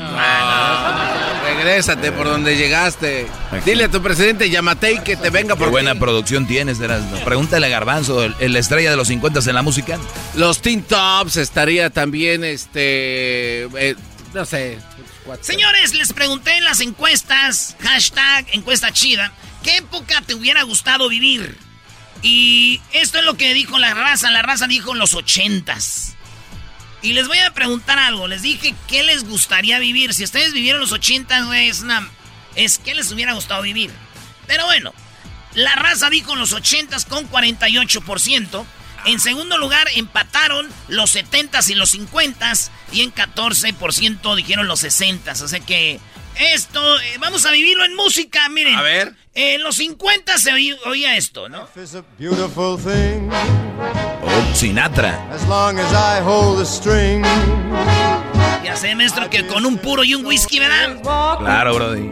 Regrésate 1.43 2.11
por 2.11 2.27
donde 2.27 2.57
llegaste. 2.57 3.27
Dile 3.65 3.85
a 3.85 3.89
tu 3.89 4.01
presidente 4.01 4.49
Yamatei 4.49 5.01
que 5.03 5.15
te 5.15 5.29
venga 5.29 5.55
Qué 5.55 5.59
por 5.59 5.69
buena 5.69 5.93
ti. 5.93 5.99
producción 5.99 6.45
tienes, 6.47 6.79
Erasmo. 6.79 7.17
Pregúntale 7.23 7.67
a 7.67 7.69
Garbanzo, 7.69 8.23
el, 8.23 8.35
el 8.39 8.55
estrella 8.57 8.89
de 8.91 8.97
los 8.97 9.07
50 9.07 9.39
en 9.47 9.55
la 9.55 9.61
música. 9.61 9.97
Los 10.35 10.61
Teen 10.61 10.83
Tops 10.83 11.37
estaría 11.37 11.89
también, 11.89 12.43
este, 12.43 13.63
eh, 13.63 13.95
no 14.33 14.45
sé. 14.45 14.79
Señores, 15.41 15.93
les 15.93 16.11
pregunté 16.13 16.57
en 16.57 16.63
las 16.63 16.81
encuestas, 16.81 17.75
hashtag 17.81 18.45
encuesta 18.53 18.91
chida, 18.91 19.31
¿qué 19.63 19.77
época 19.77 20.21
te 20.25 20.33
hubiera 20.33 20.63
gustado 20.63 21.07
vivir? 21.09 21.57
Y 22.21 22.81
esto 22.93 23.19
es 23.19 23.25
lo 23.25 23.35
que 23.35 23.53
dijo 23.53 23.77
la 23.77 23.93
raza, 23.93 24.31
la 24.31 24.41
raza 24.41 24.67
dijo 24.67 24.93
los 24.93 25.13
ochentas. 25.13 26.16
Y 27.01 27.13
les 27.13 27.27
voy 27.27 27.37
a 27.39 27.53
preguntar 27.53 27.99
algo, 27.99 28.27
les 28.27 28.41
dije 28.41 28.73
qué 28.87 29.03
les 29.03 29.23
gustaría 29.23 29.77
vivir. 29.79 30.13
Si 30.13 30.23
ustedes 30.23 30.53
vivieron 30.53 30.81
los 30.81 30.91
ochentas, 30.91 31.45
güey, 31.45 31.69
es 31.69 31.81
una... 31.81 32.09
Es 32.55 32.79
que 32.79 32.95
les 32.95 33.11
hubiera 33.11 33.33
gustado 33.33 33.61
vivir. 33.61 33.91
Pero 34.47 34.65
bueno, 34.65 34.93
la 35.53 35.75
raza 35.75 36.09
dijo 36.09 36.35
los 36.35 36.53
ochentas 36.53 37.05
con 37.05 37.29
48%. 37.29 38.65
En 39.05 39.19
segundo 39.19 39.57
lugar 39.59 39.87
empataron 39.95 40.67
los 40.87 41.15
70s 41.15 41.69
y 41.69 41.75
los 41.75 41.93
50s. 41.95 42.69
Y 42.91 43.01
en 43.03 43.13
14% 43.13 44.35
dijeron 44.35 44.67
los 44.67 44.83
60s. 44.83 45.41
O 45.41 45.47
sea 45.47 45.59
que 45.59 45.99
esto, 46.39 46.99
eh, 46.99 47.17
vamos 47.19 47.45
a 47.45 47.51
vivirlo 47.51 47.85
en 47.85 47.95
música, 47.95 48.49
miren. 48.49 48.75
A 48.75 48.81
ver. 48.81 49.13
En 49.35 49.61
los 49.61 49.75
50 49.75 50.39
se 50.39 50.51
oí- 50.51 50.75
oía 50.85 51.15
esto, 51.15 51.47
¿no? 51.47 51.69
It's 51.75 51.93
a 51.93 52.03
beautiful 52.17 52.75
thing 52.81 53.29
Oh, 54.29 54.53
Sinatra. 54.53 55.13
as 55.31 55.45
long 55.47 55.79
as 55.79 55.91
I 55.93 56.21
hold 56.21 56.59
the 56.59 56.65
string. 56.65 57.23
Ya 58.63 58.75
sé, 58.75 58.93
maestro, 58.95 59.29
que 59.29 59.45
con 59.47 59.65
un 59.65 59.77
puro 59.77 60.03
y 60.03 60.13
un 60.15 60.25
whisky, 60.25 60.59
¿verdad? 60.59 61.01
Claro, 61.39 61.75
Brody. 61.75 62.11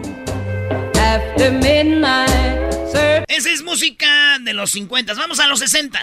After 0.98 1.52
midnight, 1.52 2.72
sir. 2.92 3.26
Esa 3.28 3.50
es 3.52 3.62
música 3.64 4.40
de 4.42 4.54
los 4.54 4.72
50. 4.72 5.14
Vamos 5.16 5.40
a 5.40 5.48
los 5.48 5.60
60. 5.60 6.00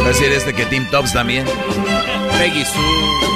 Va 0.00 0.04
a 0.04 0.08
decir 0.08 0.30
este 0.32 0.54
que 0.54 0.64
Team 0.66 0.86
Tops 0.90 1.12
también. 1.12 1.44
Peggy 2.38 2.64
Sue. 2.64 3.26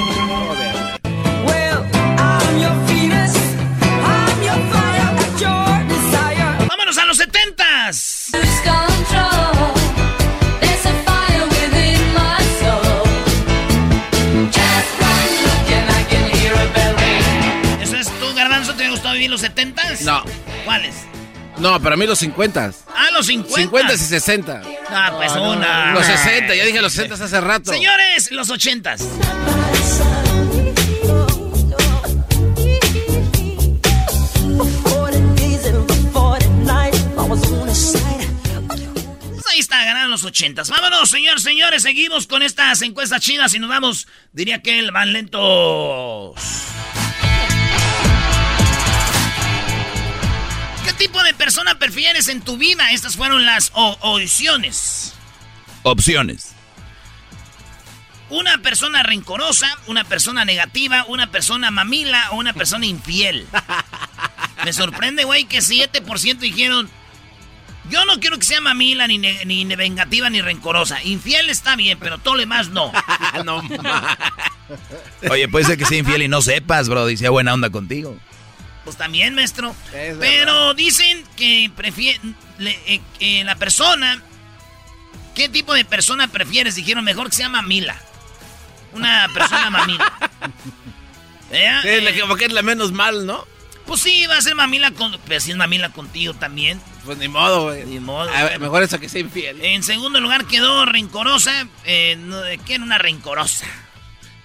Vivir 19.21 19.29
los 19.29 19.41
70? 19.41 19.83
No. 20.01 20.23
¿Cuáles? 20.65 20.95
No, 21.59 21.79
para 21.79 21.95
mí 21.95 22.07
los 22.07 22.17
50. 22.17 22.73
Ah, 22.87 23.09
los 23.13 23.27
50. 23.27 23.55
50 23.55 23.93
y 23.93 23.97
60. 23.97 24.61
Ah, 24.89 25.13
pues 25.15 25.31
una. 25.33 25.93
Los 25.93 26.07
60, 26.07 26.55
ya 26.55 26.65
dije 26.65 26.81
los 26.81 26.91
60 26.91 27.23
hace 27.23 27.39
rato. 27.39 27.71
Señores, 27.71 28.31
los 28.31 28.49
80. 28.49 28.95
Pues 39.35 39.45
ahí 39.51 39.59
está, 39.59 39.83
ganaron 39.85 40.09
los 40.09 40.23
80. 40.23 40.63
Vámonos, 40.67 41.11
señores, 41.11 41.43
señores. 41.43 41.83
Seguimos 41.83 42.25
con 42.25 42.41
estas 42.41 42.81
encuestas 42.81 43.21
chidas 43.21 43.53
y 43.53 43.59
nos 43.59 43.69
vamos, 43.69 44.07
diría 44.33 44.63
que 44.63 44.79
el 44.79 44.89
van 44.89 45.13
lentos. 45.13 46.33
Tipo 51.01 51.23
de 51.23 51.33
persona 51.33 51.79
prefieres 51.79 52.27
en 52.27 52.41
tu 52.41 52.57
vida? 52.57 52.91
Estas 52.91 53.15
fueron 53.15 53.43
las 53.43 53.71
opciones. 53.73 55.13
Opciones. 55.81 56.53
Una 58.29 58.59
persona 58.59 59.01
rencorosa, 59.01 59.67
una 59.87 60.03
persona 60.03 60.45
negativa, 60.45 61.05
una 61.07 61.31
persona 61.31 61.71
mamila 61.71 62.29
o 62.31 62.35
una 62.35 62.53
persona 62.53 62.85
infiel. 62.85 63.47
Me 64.63 64.73
sorprende, 64.73 65.23
güey, 65.23 65.45
que 65.45 65.57
7% 65.57 66.37
dijeron, 66.37 66.87
yo 67.89 68.05
no 68.05 68.19
quiero 68.19 68.37
que 68.37 68.45
sea 68.45 68.61
mamila, 68.61 69.07
ni, 69.07 69.17
ne- 69.17 69.43
ni 69.45 69.65
vengativa, 69.75 70.29
ni 70.29 70.39
rencorosa. 70.39 71.01
Infiel 71.03 71.49
está 71.49 71.75
bien, 71.75 71.97
pero 71.99 72.19
todo 72.19 72.35
lo 72.35 72.41
demás 72.41 72.69
no. 72.69 72.91
no. 73.43 73.63
Oye, 75.31 75.47
puede 75.47 75.65
ser 75.65 75.79
que 75.79 75.85
sea 75.85 75.97
infiel 75.97 76.21
y 76.21 76.27
no 76.27 76.43
sepas, 76.43 76.87
Brody. 76.89 77.17
Sea 77.17 77.31
buena 77.31 77.55
onda 77.55 77.71
contigo. 77.71 78.15
Pues 78.83 78.97
también, 78.97 79.35
maestro. 79.35 79.75
Es 79.93 80.17
Pero 80.19 80.73
dicen 80.73 81.23
que 81.35 81.71
prefieren 81.75 82.35
la 83.45 83.55
persona. 83.55 84.21
¿Qué 85.35 85.47
tipo 85.49 85.73
de 85.73 85.85
persona 85.85 86.27
prefieres? 86.27 86.75
Dijeron 86.75 87.03
mejor 87.03 87.29
que 87.29 87.35
sea 87.35 87.49
mamila. 87.49 87.95
Una 88.93 89.29
persona 89.33 89.69
mamila. 89.69 90.11
¿Eh? 91.51 91.79
Es 91.83 92.03
la 92.03 92.09
Eh, 92.09 92.13
que- 92.13 92.23
porque 92.25 92.45
es 92.45 92.51
la 92.53 92.61
menos 92.61 92.91
mal, 92.91 93.25
¿no? 93.25 93.45
Pues 93.85 94.01
sí, 94.01 94.25
va 94.27 94.37
a 94.37 94.41
ser 94.41 94.55
mamila 94.55 94.91
con. 94.91 95.17
Pero 95.27 95.39
si 95.39 95.51
es 95.51 95.57
mamila 95.57 95.89
contigo 95.89 96.33
también. 96.33 96.79
Pues 97.05 97.17
ni 97.17 97.27
modo, 97.27 97.63
güey. 97.63 97.83
Ni 97.85 97.99
modo. 97.99 98.29
A 98.33 98.43
ver, 98.43 98.59
mejor 98.59 98.83
eso 98.83 98.99
que 98.99 99.09
sea 99.09 99.21
infiel. 99.21 99.59
En 99.63 99.83
segundo 99.83 100.19
lugar 100.19 100.45
quedó 100.45 100.85
rencorosa. 100.85 101.67
Eh, 101.85 102.17
¿Qué 102.65 102.75
era 102.75 102.83
una 102.83 102.97
rencorosa? 102.97 103.65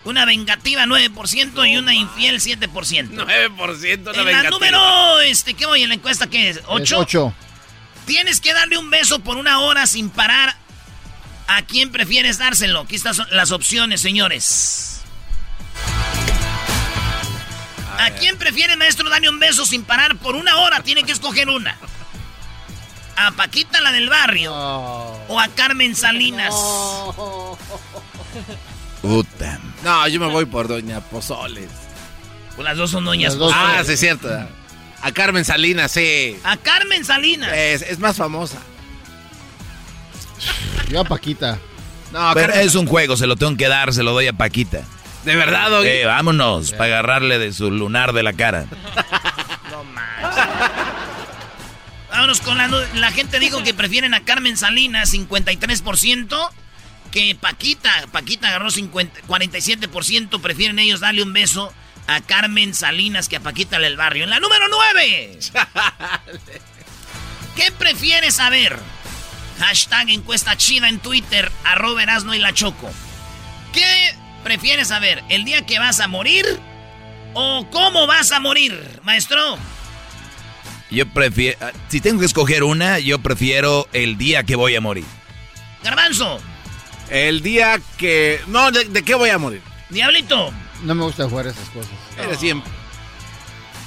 Una 0.07 0.25
vengativa 0.25 0.85
9% 0.85 1.69
y 1.69 1.77
una 1.77 1.93
infiel 1.93 2.41
7%. 2.41 2.71
9% 2.71 3.17
la 3.17 4.11
En 4.13 4.17
la 4.17 4.23
vengativa. 4.23 4.51
número, 4.51 5.21
este, 5.23 5.55
¿qué 5.55 5.67
voy 5.67 5.83
en 5.83 5.89
la 5.89 5.97
encuesta? 5.97 6.29
¿Qué 6.29 6.51
es? 6.51 6.59
Es 6.59 6.63
¿Ocho? 6.69 7.01
ocho. 7.01 7.35
Tienes 8.07 8.41
que 8.41 8.55
darle 8.55 8.79
un 8.79 8.89
beso 8.89 9.19
por 9.19 9.37
una 9.37 9.59
hora 9.59 9.85
sin 9.89 10.11
parar. 10.11 10.55
¿A 11.49 11.63
quién 11.63 11.91
prefieres 11.91 12.39
dárselo? 12.39 12.83
Aquí 12.83 12.95
están 12.95 13.15
son 13.15 13.27
las 13.33 13.51
opciones, 13.51 14.01
señores. 14.01 15.01
¿A 17.99 18.11
quién 18.11 18.39
prefiere, 18.39 18.77
maestro, 18.77 19.11
darle 19.11 19.29
un 19.29 19.41
beso 19.41 19.67
sin 19.67 19.83
parar 19.83 20.17
por 20.19 20.37
una 20.37 20.57
hora? 20.59 20.85
Tiene 20.85 21.03
que 21.03 21.11
escoger 21.11 21.49
una. 21.49 21.77
¿A 23.17 23.33
Paquita, 23.33 23.81
la 23.81 23.91
del 23.91 24.09
barrio? 24.09 24.55
¿O 24.55 25.41
a 25.41 25.49
Carmen 25.49 25.97
Salinas? 25.97 26.55
Puta. 29.07 29.59
No, 29.85 30.07
yo 30.09 30.19
me 30.21 30.27
voy 30.27 30.45
por 30.47 30.69
Doña 30.69 31.01
Pozoles. 31.01 31.69
Pues 32.55 32.65
las 32.67 32.77
dos 32.77 32.91
son 32.91 33.05
doñas. 33.05 33.37
Dos 33.37 33.53
Pozoles. 33.53 33.77
Ah, 33.81 33.85
sí, 33.85 33.93
es 33.93 34.01
cierto. 34.01 34.29
A 35.03 35.13
Carmen 35.13 35.45
Salinas, 35.45 35.93
sí. 35.93 36.37
A 36.43 36.57
Carmen 36.57 37.05
Salinas. 37.05 37.53
Es, 37.55 37.83
es 37.83 37.99
más 37.99 38.17
famosa. 38.17 38.59
Yo 40.89 41.01
a 41.01 41.05
Paquita. 41.05 41.59
No, 42.13 42.31
Pero 42.35 42.53
Carmen- 42.53 42.67
es 42.67 42.75
un 42.75 42.87
juego, 42.87 43.17
se 43.17 43.27
lo 43.27 43.37
tengo 43.37 43.57
que 43.57 43.69
dar, 43.69 43.93
se 43.93 44.03
lo 44.03 44.13
doy 44.13 44.27
a 44.27 44.33
Paquita. 44.33 44.81
De 45.25 45.35
verdad, 45.37 45.71
Doggy. 45.71 45.89
Eh, 45.89 46.05
vámonos, 46.07 46.71
para 46.73 46.85
agarrarle 46.85 47.39
de 47.39 47.53
su 47.53 47.71
lunar 47.71 48.13
de 48.13 48.23
la 48.23 48.33
cara. 48.33 48.67
Vámonos 52.11 52.41
con 52.41 52.57
la, 52.57 52.69
la 52.95 53.11
gente 53.11 53.39
dijo 53.39 53.63
que 53.63 53.75
prefieren 53.75 54.15
a 54.15 54.21
Carmen 54.25 54.57
Salinas, 54.57 55.13
53%, 55.13 56.51
que 57.11 57.35
Paquita, 57.35 57.91
Paquita 58.13 58.49
agarró 58.49 58.71
50, 58.71 59.23
47%, 59.23 60.41
prefieren 60.41 60.79
ellos 60.79 61.01
darle 61.01 61.23
un 61.23 61.33
beso 61.33 61.73
a 62.07 62.21
Carmen 62.21 62.75
Salinas 62.75 63.29
que 63.29 63.37
a 63.37 63.41
Paquita 63.41 63.79
del 63.79 63.97
barrio. 63.97 64.25
En 64.25 64.31
la 64.31 64.41
número 64.41 64.67
9. 64.69 65.39
¿Qué 67.57 67.73
prefieres 67.73 68.35
saber? 68.35 68.79
Hashtag 69.59 70.11
encuesta 70.11 70.57
chida 70.57 70.89
en 70.89 70.99
Twitter, 70.99 71.51
arroba 71.65 72.03
Erasno 72.03 72.35
y 72.35 72.39
la 72.39 72.53
Choco. 72.53 72.91
¿Qué 73.73 74.15
prefieres 74.45 74.89
saber? 74.89 75.25
¿El 75.29 75.45
día 75.45 75.65
que 75.65 75.79
vas 75.79 76.01
a 76.01 76.09
morir 76.09 76.45
o 77.35 77.67
cómo 77.71 78.07
vas 78.07 78.33
a 78.33 78.41
morir, 78.41 79.01
maestro? 79.03 79.59
Yo 80.91 81.09
prefiero, 81.09 81.59
si 81.89 82.01
tengo 82.01 82.21
que 82.21 82.27
escoger 82.27 82.63
una, 82.63 82.99
yo 82.99 83.19
prefiero 83.19 83.89
el 83.93 84.17
día 84.19 84.45
que 84.45 84.55
voy 84.55 84.77
a 84.77 84.81
morir. 84.81 85.05
Garbanzo. 85.83 86.41
El 87.11 87.43
día 87.43 87.81
que... 87.99 88.41
No, 88.49 88.71
¿de, 88.71 89.03
qué 89.05 89.15
voy 89.15 89.31
a 89.31 89.39
morir? 89.39 89.63
Diablito. 89.91 90.53
No 90.83 90.95
me 90.95 91.05
gusta 91.05 91.29
jugar 91.29 91.47
esas 91.47 91.69
cosas. 91.71 91.93
Eres 92.19 92.39
siempre. 92.39 92.71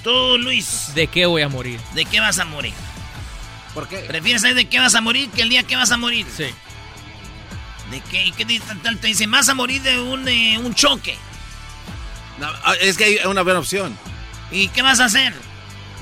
Tú, 0.03 0.38
Luis. 0.38 0.91
¿De 0.95 1.07
qué 1.07 1.25
voy 1.25 1.41
a 1.41 1.49
morir? 1.49 1.79
¿De 1.93 2.05
qué 2.05 2.19
vas 2.19 2.39
a 2.39 2.45
morir? 2.45 2.73
¿Por 3.73 3.88
qué? 3.88 3.97
¿Prefieres 3.99 4.41
saber 4.41 4.55
de 4.55 4.65
qué 4.65 4.79
vas 4.79 4.95
a 4.95 5.01
morir 5.01 5.29
que 5.29 5.41
el 5.41 5.49
día 5.49 5.63
que 5.63 5.75
vas 5.75 5.91
a 5.91 5.97
morir? 5.97 6.25
Sí. 6.35 6.47
¿De 7.91 8.01
qué? 8.09 8.25
¿Y 8.25 8.31
qué 8.31 8.45
te, 8.45 8.59
te 8.59 9.07
dicen? 9.07 9.29
Vas 9.31 9.49
a 9.49 9.53
morir 9.53 9.81
de 9.81 9.99
un, 9.99 10.27
eh, 10.27 10.57
un 10.57 10.73
choque. 10.73 11.17
No, 12.39 12.47
ah, 12.47 12.75
es 12.79 12.97
que 12.97 13.03
hay 13.03 13.17
una 13.25 13.41
buena 13.41 13.59
opción. 13.59 13.97
¿Y 14.51 14.69
qué 14.69 14.81
vas 14.81 14.99
a 14.99 15.05
hacer? 15.05 15.33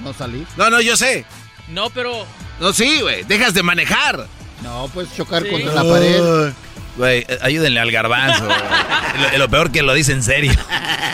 No 0.04 0.14
salir. 0.14 0.46
No, 0.56 0.70
no, 0.70 0.80
yo 0.82 0.96
sé. 0.96 1.26
No, 1.70 1.90
pero. 1.90 2.26
No, 2.60 2.74
sí, 2.74 3.02
güey. 3.02 3.24
Dejas 3.24 3.54
de 3.54 3.64
manejar. 3.64 4.28
No, 4.64 4.90
pues 4.94 5.14
chocar 5.16 5.48
contra 5.50 5.74
la 5.74 5.84
pared. 5.84 6.54
Güey, 6.98 7.26
eh, 7.28 7.38
ayúdenle 7.42 7.80
al 7.80 7.92
garbanzo. 7.92 8.46
lo, 8.46 9.38
lo, 9.38 9.50
peor 9.50 9.72
que 9.72 9.84
lo 9.84 9.94
dice 9.94 10.12
en 10.12 10.24
serio. 10.24 10.54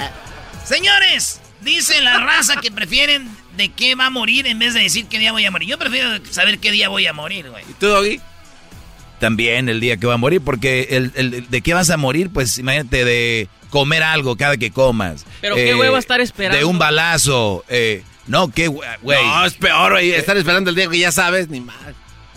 Señores, 0.65 1.41
dice 1.61 2.01
la 2.01 2.19
raza 2.19 2.55
que 2.61 2.71
prefieren 2.71 3.29
de 3.57 3.69
qué 3.69 3.95
va 3.95 4.07
a 4.07 4.09
morir 4.09 4.47
en 4.47 4.59
vez 4.59 4.73
de 4.73 4.81
decir 4.81 5.05
qué 5.07 5.19
día 5.19 5.31
voy 5.31 5.45
a 5.45 5.51
morir. 5.51 5.69
Yo 5.69 5.77
prefiero 5.77 6.09
saber 6.31 6.59
qué 6.59 6.71
día 6.71 6.89
voy 6.89 7.05
a 7.07 7.13
morir, 7.13 7.49
güey. 7.49 7.63
¿Y 7.69 7.73
tú, 7.73 7.87
Doggy? 7.87 8.19
También 9.19 9.69
el 9.69 9.79
día 9.79 9.97
que 9.97 10.07
va 10.07 10.15
a 10.15 10.17
morir, 10.17 10.41
porque 10.41 10.87
el, 10.91 11.11
el, 11.15 11.49
de 11.49 11.61
qué 11.61 11.73
vas 11.73 11.89
a 11.89 11.97
morir, 11.97 12.29
pues 12.29 12.57
imagínate 12.57 13.05
de 13.05 13.47
comer 13.69 14.03
algo 14.03 14.35
cada 14.35 14.57
que 14.57 14.71
comas. 14.71 15.25
Pero 15.41 15.55
qué 15.55 15.73
güey 15.73 15.89
va 15.89 15.97
a 15.97 15.99
estar 15.99 16.19
esperando. 16.19 16.57
De 16.57 16.65
un 16.65 16.77
balazo. 16.77 17.63
Eh, 17.69 18.03
no, 18.27 18.51
qué 18.51 18.67
güey. 18.67 18.89
No, 19.03 19.45
es 19.45 19.53
peor, 19.53 19.93
güey. 19.93 20.11
Estar 20.11 20.37
esperando 20.37 20.69
el 20.69 20.75
día 20.75 20.87
que 20.87 20.97
ya 20.97 21.11
sabes, 21.11 21.49
ni 21.49 21.61
más. 21.61 21.77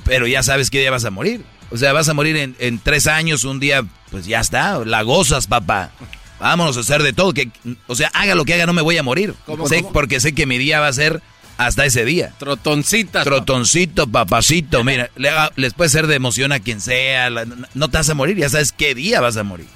Pero 0.05 0.27
ya 0.27 0.43
sabes 0.43 0.71
qué 0.71 0.79
día 0.81 0.91
vas 0.91 1.05
a 1.05 1.11
morir. 1.11 1.45
O 1.71 1.77
sea, 1.77 1.93
vas 1.93 2.09
a 2.09 2.15
morir 2.15 2.37
en, 2.37 2.57
en 2.59 2.79
tres 2.79 3.07
años, 3.07 3.45
un 3.45 3.61
día, 3.61 3.85
pues 4.11 4.27
ya 4.27 4.41
está, 4.41 4.79
la 4.85 5.03
gozas, 5.03 5.47
papá. 5.47 5.91
Vámonos 6.39 6.77
a 6.77 6.81
hacer 6.81 7.03
de 7.03 7.13
todo. 7.13 7.33
Que, 7.33 7.51
o 7.87 7.95
sea, 7.95 8.09
haga 8.15 8.35
lo 8.35 8.45
que 8.45 8.55
haga, 8.55 8.67
no 8.67 8.73
me 8.73 8.83
voy 8.83 8.99
a 8.99 9.03
morir. 9.03 9.35
¿Cómo, 9.47 9.67
sé, 9.69 9.85
Porque 9.93 10.21
sé 10.21 10.35
que 10.35 10.47
mi 10.47 10.59
día 10.59 10.81
va 10.81 10.89
a 10.89 10.93
ser 10.93 11.23
hasta 11.59 11.87
ese 11.87 12.05
día. 12.05 12.35
Trotoncita. 12.39 13.25
Trotoncito, 13.25 14.07
papacito. 14.07 14.85
Mira, 14.85 15.11
les 15.57 15.75
puede 15.75 15.91
ser 15.91 16.07
de 16.07 16.15
emoción 16.15 16.53
a 16.53 16.61
quien 16.61 16.81
sea. 16.81 17.31
no 17.31 17.89
te 17.89 17.97
vas 17.97 18.09
a 18.11 18.15
morir, 18.15 18.37
ya 18.37 18.49
sabes 18.49 18.73
qué 18.73 18.95
día 18.95 19.21
vas 19.21 19.37
a 19.37 19.43
morir. 19.43 19.67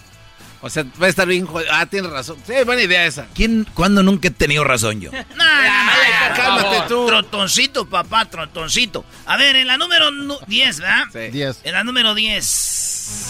O 0.62 0.68
sea, 0.68 0.84
va 1.00 1.06
a 1.06 1.08
estar 1.08 1.26
bien. 1.26 1.48
Ah, 1.70 1.86
tienes 1.86 2.10
razón. 2.10 2.36
Sí, 2.46 2.52
buena 2.66 2.82
idea 2.82 3.06
esa. 3.06 3.26
¿Quién, 3.34 3.66
cuándo 3.74 4.02
nunca 4.02 4.28
he 4.28 4.30
tenido 4.30 4.62
razón 4.62 5.00
yo? 5.00 5.10
no, 5.12 5.18
no, 5.18 6.36
cálmate 6.36 6.88
tú. 6.88 7.06
Trotoncito, 7.06 7.88
papá, 7.88 8.26
trotoncito. 8.26 9.04
A 9.26 9.36
ver, 9.36 9.56
en 9.56 9.66
la 9.66 9.78
número 9.78 10.10
10, 10.46 10.80
¿verdad? 10.80 11.04
Sí. 11.12 11.28
10. 11.30 11.60
En 11.64 11.72
la 11.72 11.84
número 11.84 12.14
10. 12.14 13.20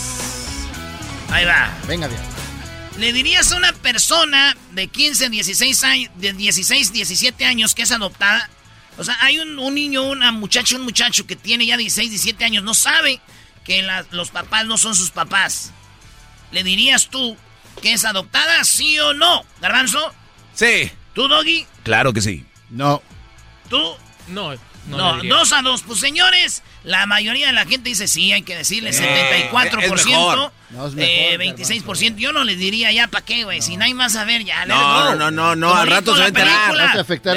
Ahí 1.31 1.45
va. 1.45 1.73
Venga, 1.87 2.09
bien. 2.09 2.21
¿Le 2.99 3.13
dirías 3.13 3.53
a 3.53 3.57
una 3.57 3.73
persona 3.73 4.57
de 4.73 4.89
15, 4.89 5.31
16 5.31 5.85
años, 5.85 6.11
de 6.17 6.33
16, 6.33 6.93
17 6.93 7.45
años 7.45 7.75
que 7.75 7.83
es 7.83 7.93
adoptada? 7.93 8.51
O 8.99 9.05
sea, 9.05 9.17
hay 9.21 9.39
un, 9.39 9.57
niño, 9.75 10.03
una 10.03 10.33
muchacha, 10.33 10.77
un 10.77 10.83
muchacho 10.83 11.27
que 11.27 11.37
tiene 11.37 11.65
ya 11.65 11.77
16, 11.77 12.11
17 12.11 12.45
años, 12.45 12.65
no 12.65 12.75
sabe 12.75 13.21
que 13.65 13.87
los 14.11 14.31
papás 14.31 14.67
no 14.67 14.77
son 14.77 14.95
sus 14.95 15.11
papás. 15.11 15.73
¿Le 16.51 16.63
dirías 16.63 17.09
tú 17.09 17.37
que 17.83 17.93
es 17.93 18.05
adoptada, 18.05 18.65
sí 18.65 18.99
o 18.99 19.15
no? 19.15 19.45
¿Garbanzo? 19.61 20.13
Sí. 20.55 20.91
¿Tú, 21.15 21.29
Doggy? 21.29 21.67
Claro 21.83 22.13
que 22.13 22.21
sí. 22.21 22.45
No. 22.69 23.03
¿Tú? 23.69 23.95
No. 24.29 24.53
No, 24.89 25.23
no 25.23 25.37
dos 25.37 25.53
a 25.53 25.63
dos. 25.63 25.83
Pues 25.83 26.01
señores, 26.01 26.63
la 26.85 27.07
mayoría 27.07 27.49
de 27.49 27.53
la 27.53 27.67
gente 27.67 27.91
dice 27.91 28.09
sí, 28.09 28.33
hay 28.33 28.43
que 28.43 28.57
decirle 28.57 28.91
74%. 28.91 30.51
No, 30.71 30.87
es 30.87 30.95
eh, 30.97 31.37
26%. 31.37 32.17
Yo 32.17 32.33
no 32.33 32.45
les 32.45 32.59
diría 32.59 32.93
ya 32.93 33.09
para 33.09 33.25
qué, 33.25 33.43
güey. 33.43 33.61
Si 33.61 33.77
no 33.77 33.85
hay 33.85 33.93
más 33.93 34.15
a 34.15 34.25
ver, 34.25 34.45
ya. 34.45 34.67
No, 34.67 35.17
no, 35.17 35.31
no, 35.31 35.57
no, 35.57 35.75
al 35.75 35.89
rato 35.89 36.15
se 36.15 36.21
va 36.21 36.25
a 36.27 36.29
enterar. 36.29 36.77
Vas 36.77 36.97
a 36.97 37.01
afectar 37.01 37.37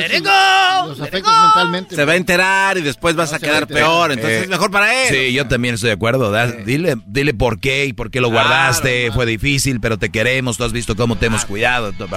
los 0.88 1.02
afectos 1.02 1.34
mentalmente. 1.42 1.96
Se 1.96 2.06
va 2.06 2.14
a 2.14 2.16
enterar 2.16 2.78
y 2.78 2.82
después 2.82 3.16
vas 3.16 3.34
a 3.34 3.40
quedar 3.40 3.68
peor. 3.68 4.12
Entonces 4.12 4.42
es 4.42 4.46
eh, 4.46 4.50
mejor 4.50 4.72
para 4.72 5.04
él. 5.04 5.10
Sí, 5.14 5.34
yo 5.34 5.48
también 5.48 5.76
estoy 5.76 5.88
de 5.88 5.94
acuerdo. 5.94 6.32
Dile, 6.66 6.96
dile 7.06 7.34
por 7.34 7.60
qué 7.60 7.86
y 7.86 7.94
por 7.94 8.12
qué 8.12 8.22
lo 8.22 8.30
guardaste. 8.30 9.12
Fue 9.12 9.26
difícil, 9.26 9.80
pero 9.80 9.98
te 9.98 10.10
queremos. 10.10 10.58
Tú 10.58 10.64
has 10.64 10.72
visto 10.72 10.96
cómo 10.96 11.18
te 11.18 11.28
hemos 11.28 11.46
cuidado. 11.46 11.90
Esto 11.90 12.08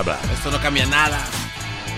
no 0.51 0.61
cambia 0.61 0.87
nada. 0.87 1.19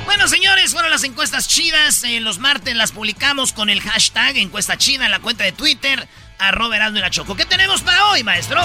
Bueno, 0.08 0.26
señores, 0.26 0.72
fueron 0.72 0.90
las 0.90 1.04
encuestas 1.04 1.46
chidas. 1.48 2.02
En 2.02 2.24
los 2.24 2.38
martes 2.38 2.74
las 2.74 2.92
publicamos 2.92 3.52
con 3.52 3.68
el 3.68 3.82
hashtag 3.82 4.38
encuesta 4.38 4.78
chida 4.78 5.04
en 5.04 5.10
la 5.10 5.20
cuenta 5.20 5.44
de 5.44 5.52
Twitter, 5.52 6.08
arroba 6.38 6.76
Erasmo 6.76 6.96
y 6.96 7.00
la 7.02 7.10
Choco. 7.10 7.36
¿Qué 7.36 7.44
tenemos 7.44 7.82
para 7.82 8.06
hoy, 8.06 8.24
maestro? 8.24 8.58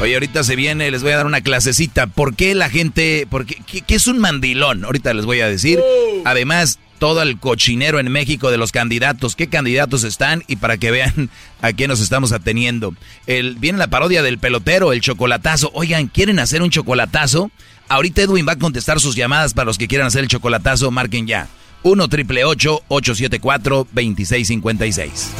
Oye, 0.00 0.14
ahorita 0.14 0.44
se 0.44 0.54
viene, 0.54 0.92
les 0.92 1.02
voy 1.02 1.10
a 1.10 1.16
dar 1.16 1.26
una 1.26 1.40
clasecita. 1.40 2.06
¿Por 2.06 2.36
qué 2.36 2.54
la 2.54 2.70
gente, 2.70 3.26
por 3.28 3.44
qué, 3.44 3.56
qué, 3.84 3.96
es 3.96 4.06
un 4.06 4.20
mandilón? 4.20 4.84
Ahorita 4.84 5.12
les 5.12 5.24
voy 5.24 5.40
a 5.40 5.48
decir. 5.48 5.80
Oh. 5.82 6.22
Además, 6.24 6.78
todo 7.00 7.20
el 7.20 7.40
cochinero 7.40 7.98
en 7.98 8.12
México 8.12 8.52
de 8.52 8.58
los 8.58 8.70
candidatos, 8.70 9.34
qué 9.34 9.48
candidatos 9.48 10.04
están 10.04 10.44
y 10.46 10.54
para 10.54 10.76
que 10.76 10.92
vean 10.92 11.30
a 11.62 11.72
qué 11.72 11.88
nos 11.88 11.98
estamos 11.98 12.30
ateniendo. 12.30 12.94
El, 13.26 13.56
viene 13.56 13.78
la 13.78 13.88
parodia 13.88 14.22
del 14.22 14.38
pelotero, 14.38 14.92
el 14.92 15.00
chocolatazo. 15.00 15.72
Oigan, 15.74 16.06
¿quieren 16.06 16.38
hacer 16.38 16.62
un 16.62 16.70
chocolatazo? 16.70 17.50
Ahorita 17.92 18.22
Edwin 18.22 18.48
va 18.48 18.52
a 18.52 18.58
contestar 18.58 19.00
sus 19.00 19.14
llamadas 19.14 19.52
para 19.52 19.66
los 19.66 19.76
que 19.76 19.86
quieran 19.86 20.06
hacer 20.06 20.22
el 20.22 20.28
chocolatazo. 20.28 20.90
Marquen 20.90 21.26
ya. 21.26 21.48
1 21.82 22.08
triple 22.08 22.42
874 22.42 23.86
2656. 23.92 25.30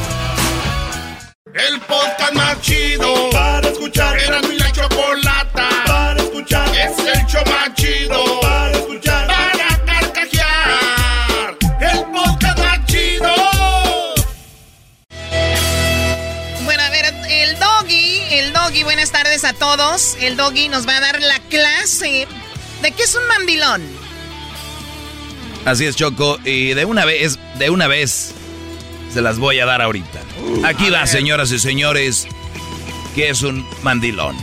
El 1.55 1.81
podcast 1.81 2.35
más 2.35 2.61
chido 2.61 3.31
para 3.31 3.67
escuchar. 3.71 4.19
Era 4.19 4.43
a 19.33 19.55
todos. 19.55 20.17
El 20.21 20.37
doggy 20.37 20.69
nos 20.69 20.87
va 20.87 20.99
a 20.99 21.01
dar 21.01 21.21
la 21.23 21.39
clase 21.49 22.29
¿De 22.83 22.91
qué 22.91 23.05
es 23.05 23.15
un 23.15 23.27
mandilón? 23.29 23.83
Así 25.65 25.87
es, 25.87 25.95
Choco. 25.97 26.39
Y 26.45 26.75
de 26.75 26.85
una 26.85 27.05
vez, 27.05 27.39
de 27.59 27.71
una 27.71 27.87
vez, 27.87 28.35
se 29.13 29.23
las 29.23 29.39
voy 29.39 29.61
a 29.61 29.67
dar 29.67 29.81
ahorita. 29.81 30.21
Aquí 30.65 30.91
va, 30.91 31.07
señoras 31.07 31.53
y 31.53 31.61
señores, 31.61 32.27
¿qué 33.15 33.31
es 33.31 33.43
un 33.43 33.65
mandilón? 33.83 34.37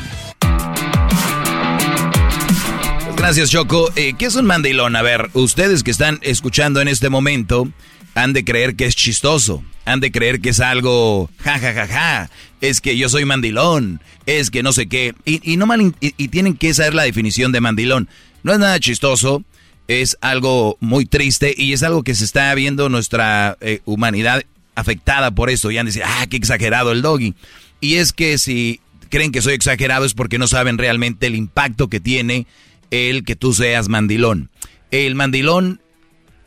Gracias, 3.18 3.52
Choco. 3.52 3.92
Eh, 3.98 4.14
¿Qué 4.18 4.26
es 4.26 4.36
un 4.36 4.46
mandilón? 4.46 4.96
A 4.96 5.02
ver, 5.02 5.30
ustedes 5.34 5.84
que 5.84 5.92
están 5.92 6.20
escuchando 6.22 6.80
en 6.80 6.88
este 6.88 7.10
momento 7.10 7.68
han 8.16 8.34
de 8.34 8.44
creer 8.44 8.76
que 8.76 8.86
es 8.86 8.96
chistoso, 8.96 9.64
han 9.86 10.00
de 10.00 10.12
creer 10.12 10.42
que 10.42 10.50
es 10.50 10.60
algo 10.60 11.30
ja 11.40 11.60
ja 11.60 11.74
ja 11.74 11.88
ja, 11.88 12.30
es 12.62 12.82
que 12.82 12.98
yo 12.98 13.10
soy 13.10 13.26
mandilón, 13.26 14.02
es 14.26 14.52
que 14.52 14.64
no 14.64 14.74
sé 14.74 14.88
qué, 14.88 15.14
y, 15.26 15.58
no 15.58 15.66
mal, 15.66 15.96
y 16.02 16.28
tienen 16.28 16.56
que 16.56 16.74
saber 16.74 16.94
la 16.94 17.04
definición 17.04 17.52
de 17.52 17.62
mandilón. 17.62 18.10
No 18.44 18.54
es 18.54 18.60
nada 18.60 18.80
chistoso, 18.80 19.44
es 19.90 20.18
algo 20.22 20.78
muy 20.80 21.06
triste 21.06 21.54
y 21.58 21.74
es 21.74 21.82
algo 21.84 22.04
que 22.04 22.14
se 22.14 22.24
está 22.24 22.54
viendo 22.54 22.90
nuestra 22.90 23.58
eh, 23.60 23.82
humanidad 23.86 24.44
afectada 24.76 25.32
por 25.32 25.50
esto. 25.50 25.72
Ya 25.72 25.82
han 25.82 25.88
dicho, 25.88 26.02
ah, 26.06 26.28
qué 26.30 26.38
exagerado 26.38 26.92
el 26.92 27.02
doggy. 27.02 27.34
Y 27.82 27.96
es 27.96 28.14
que 28.14 28.38
si 28.38 28.80
creen 29.10 29.32
que 29.32 29.42
soy 29.42 29.54
exagerado 29.54 30.06
es 30.06 30.14
porque 30.14 30.38
no 30.38 30.48
saben 30.48 30.78
realmente 30.78 31.26
el 31.26 31.36
impacto 31.36 31.88
que 31.88 32.00
tiene 32.00 32.46
el 32.92 33.24
que 33.24 33.36
tú 33.36 33.54
seas 33.54 33.90
mandilón. 33.90 34.52
El 34.92 35.16
mandilón, 35.16 35.82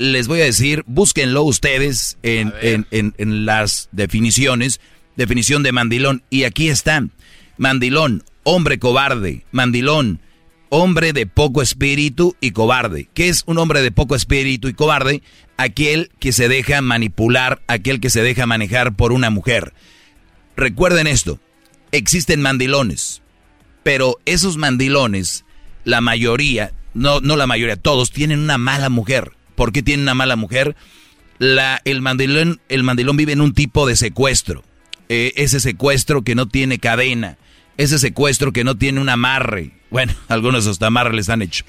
les 0.03 0.27
voy 0.27 0.41
a 0.41 0.45
decir, 0.45 0.83
búsquenlo 0.87 1.45
ustedes 1.45 2.19
en, 2.23 2.53
en, 2.61 3.15
en 3.17 3.47
las 3.47 3.89
definiciones. 3.93 4.81
Definición 5.17 5.63
de 5.63 5.71
mandilón. 5.71 6.25
Y 6.29 6.45
aquí 6.45 6.69
está. 6.69 7.07
Mandilón, 7.57 8.25
hombre 8.43 8.79
cobarde. 8.79 9.45
Mandilón, 9.53 10.21
hombre 10.71 11.13
de 11.13 11.27
poco 11.27 11.63
espíritu 11.63 12.35
y 12.41 12.51
cobarde. 12.51 13.09
¿Qué 13.15 13.29
es 13.29 13.45
un 13.47 13.59
hombre 13.59 13.83
de 13.83 13.93
poco 13.93 14.17
espíritu 14.17 14.69
y 14.69 14.73
cobarde? 14.73 15.23
Aquel 15.57 16.11
que 16.19 16.33
se 16.33 16.49
deja 16.49 16.81
manipular, 16.81 17.63
aquel 17.69 18.01
que 18.01 18.11
se 18.11 18.23
deja 18.23 18.47
manejar 18.47 18.97
por 18.97 19.13
una 19.13 19.31
mujer. 19.31 19.73
Recuerden 20.57 21.07
esto, 21.07 21.39
existen 21.93 22.43
mandilones, 22.43 23.23
pero 23.83 24.19
esos 24.25 24.57
mandilones, 24.57 25.45
la 25.85 26.01
mayoría, 26.01 26.73
no, 26.95 27.21
no 27.21 27.37
la 27.37 27.47
mayoría, 27.47 27.77
todos 27.77 28.11
tienen 28.11 28.41
una 28.41 28.59
mala 28.59 28.89
mujer. 28.89 29.33
¿Por 29.55 29.73
qué 29.73 29.83
tienen 29.83 30.05
una 30.05 30.15
mala 30.15 30.37
mujer? 30.37 30.77
El, 31.39 32.03
mandilón, 32.03 32.61
el 32.69 32.83
vive 33.15 33.33
en 33.33 33.41
un 33.41 33.53
tipo 33.53 33.87
de 33.87 33.97
secuestro. 33.97 34.63
Eh, 35.09 35.33
ese 35.37 35.61
secuestro 35.61 36.23
que 36.23 36.35
no 36.35 36.47
tiene 36.49 36.79
cadena, 36.79 37.37
ese 37.77 37.99
secuestro 37.99 38.53
que 38.53 38.65
no 38.65 38.77
tiene 38.77 39.01
un 39.01 39.09
amarre. 39.09 39.73
Bueno, 39.91 40.15
algunos 40.29 40.67
hasta 40.67 40.87
amarre 40.87 41.15
les 41.15 41.29
han 41.29 41.43
hecho. 41.43 41.65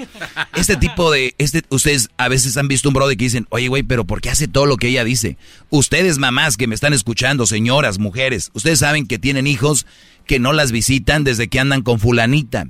Este 0.55 0.77
tipo 0.77 1.11
de, 1.11 1.35
este, 1.37 1.63
ustedes 1.69 2.09
a 2.17 2.29
veces 2.29 2.55
han 2.55 2.67
visto 2.67 2.87
un 2.87 2.93
brother 2.93 3.17
que 3.17 3.25
dicen, 3.25 3.47
oye, 3.49 3.67
güey, 3.67 3.83
pero 3.83 4.05
¿por 4.05 4.21
qué 4.21 4.29
hace 4.29 4.47
todo 4.47 4.65
lo 4.65 4.77
que 4.77 4.87
ella 4.87 5.03
dice? 5.03 5.37
Ustedes, 5.69 6.19
mamás 6.19 6.55
que 6.55 6.67
me 6.67 6.75
están 6.75 6.93
escuchando, 6.93 7.45
señoras, 7.45 7.99
mujeres, 7.99 8.51
ustedes 8.53 8.79
saben 8.79 9.07
que 9.07 9.19
tienen 9.19 9.47
hijos 9.47 9.85
que 10.25 10.39
no 10.39 10.53
las 10.53 10.71
visitan 10.71 11.23
desde 11.23 11.49
que 11.49 11.59
andan 11.59 11.81
con 11.81 11.99
fulanita. 11.99 12.67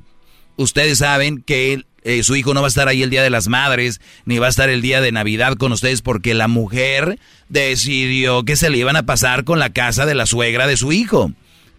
Ustedes 0.56 1.00
saben 1.00 1.44
que 1.44 1.86
eh, 2.04 2.24
su 2.24 2.36
hijo 2.36 2.54
no 2.54 2.62
va 2.62 2.68
a 2.68 2.70
estar 2.70 2.88
ahí 2.88 3.04
el 3.04 3.10
día 3.10 3.24
de 3.24 3.30
las 3.30 3.48
madres, 3.48 4.02
ni 4.26 4.38
va 4.38 4.48
a 4.48 4.50
estar 4.50 4.70
el 4.70 4.82
día 4.82 5.02
de 5.02 5.12
Navidad 5.12 5.56
con 5.56 5.72
ustedes 5.72 6.02
porque 6.02 6.34
la 6.34 6.48
mujer 6.48 7.20
decidió 7.50 8.44
que 8.44 8.56
se 8.56 8.70
le 8.70 8.78
iban 8.78 8.96
a 8.96 9.06
pasar 9.06 9.44
con 9.44 9.60
la 9.60 9.72
casa 9.72 10.06
de 10.06 10.16
la 10.16 10.26
suegra 10.26 10.68
de 10.68 10.78
su 10.78 10.92
hijo. 10.92 11.32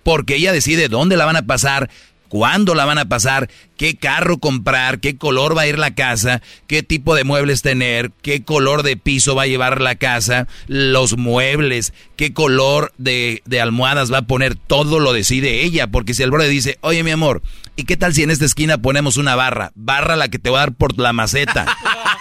Porque 0.02 0.36
ella 0.36 0.52
decide 0.52 0.88
dónde 0.88 1.16
la 1.16 1.24
van 1.24 1.36
a 1.36 1.46
pasar, 1.46 1.88
cuándo 2.28 2.74
la 2.74 2.84
van 2.84 2.98
a 2.98 3.08
pasar, 3.08 3.48
qué 3.76 3.96
carro 3.96 4.38
comprar, 4.38 4.98
qué 4.98 5.16
color 5.16 5.56
va 5.56 5.62
a 5.62 5.66
ir 5.66 5.78
la 5.78 5.94
casa, 5.94 6.42
qué 6.66 6.82
tipo 6.82 7.14
de 7.14 7.24
muebles 7.24 7.62
tener, 7.62 8.10
qué 8.22 8.42
color 8.42 8.82
de 8.82 8.96
piso 8.96 9.34
va 9.34 9.42
a 9.42 9.46
llevar 9.46 9.80
la 9.80 9.94
casa, 9.94 10.48
los 10.66 11.16
muebles, 11.16 11.94
qué 12.16 12.34
color 12.34 12.92
de, 12.98 13.42
de 13.46 13.60
almohadas 13.60 14.12
va 14.12 14.18
a 14.18 14.26
poner, 14.26 14.56
todo 14.56 14.98
lo 14.98 15.12
decide 15.12 15.62
ella, 15.62 15.86
porque 15.86 16.12
si 16.12 16.22
el 16.22 16.30
brother 16.30 16.50
dice, 16.50 16.76
oye 16.80 17.02
mi 17.04 17.12
amor, 17.12 17.40
¿y 17.76 17.84
qué 17.84 17.96
tal 17.96 18.14
si 18.14 18.22
en 18.22 18.30
esta 18.30 18.44
esquina 18.44 18.78
ponemos 18.78 19.16
una 19.16 19.34
barra? 19.36 19.72
Barra 19.74 20.16
la 20.16 20.28
que 20.28 20.38
te 20.38 20.50
va 20.50 20.58
a 20.58 20.60
dar 20.60 20.74
por 20.74 20.98
la 20.98 21.12
maceta. 21.12 21.66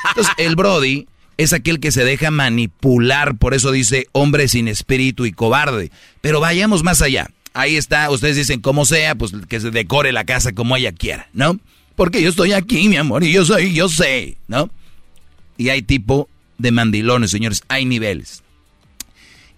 Entonces 0.09 0.33
el 0.37 0.55
Brody 0.55 1.07
es 1.37 1.53
aquel 1.53 1.79
que 1.79 1.91
se 1.91 2.03
deja 2.03 2.31
manipular, 2.31 3.37
por 3.37 3.53
eso 3.53 3.71
dice 3.71 4.07
hombre 4.11 4.47
sin 4.47 4.67
espíritu 4.67 5.25
y 5.25 5.31
cobarde. 5.31 5.91
Pero 6.21 6.39
vayamos 6.39 6.83
más 6.83 7.01
allá 7.01 7.29
ahí 7.53 7.77
está, 7.77 8.09
ustedes 8.09 8.35
dicen 8.35 8.59
como 8.59 8.85
sea, 8.85 9.15
pues 9.15 9.31
que 9.47 9.59
se 9.59 9.71
decore 9.71 10.11
la 10.11 10.25
casa 10.25 10.53
como 10.53 10.75
ella 10.75 10.91
quiera, 10.91 11.29
¿no? 11.33 11.59
Porque 11.95 12.21
yo 12.21 12.29
estoy 12.29 12.53
aquí, 12.53 12.89
mi 12.89 12.97
amor, 12.97 13.23
y 13.23 13.31
yo 13.31 13.45
soy, 13.45 13.73
yo 13.73 13.87
sé, 13.87 14.37
¿no? 14.47 14.69
Y 15.57 15.69
hay 15.69 15.83
tipo 15.83 16.27
de 16.57 16.71
mandilones, 16.71 17.31
señores, 17.31 17.63
hay 17.67 17.85
niveles. 17.85 18.43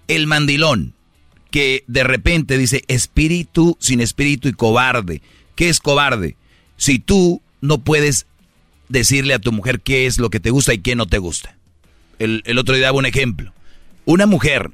El 0.07 0.27
mandilón 0.27 0.93
que 1.49 1.83
de 1.87 2.03
repente 2.03 2.57
dice 2.57 2.83
espíritu 2.87 3.77
sin 3.79 4.01
espíritu 4.01 4.49
y 4.49 4.53
cobarde. 4.53 5.21
¿Qué 5.55 5.69
es 5.69 5.79
cobarde? 5.79 6.35
Si 6.77 6.99
tú 6.99 7.41
no 7.61 7.79
puedes 7.79 8.27
decirle 8.89 9.33
a 9.33 9.39
tu 9.39 9.51
mujer 9.51 9.81
qué 9.81 10.05
es 10.05 10.19
lo 10.19 10.29
que 10.29 10.39
te 10.39 10.51
gusta 10.51 10.73
y 10.73 10.79
qué 10.79 10.95
no 10.95 11.07
te 11.07 11.17
gusta. 11.17 11.55
El, 12.19 12.43
el 12.45 12.57
otro 12.57 12.75
día 12.75 12.85
daba 12.85 12.99
un 12.99 13.05
ejemplo. 13.05 13.53
Una 14.05 14.25
mujer 14.25 14.71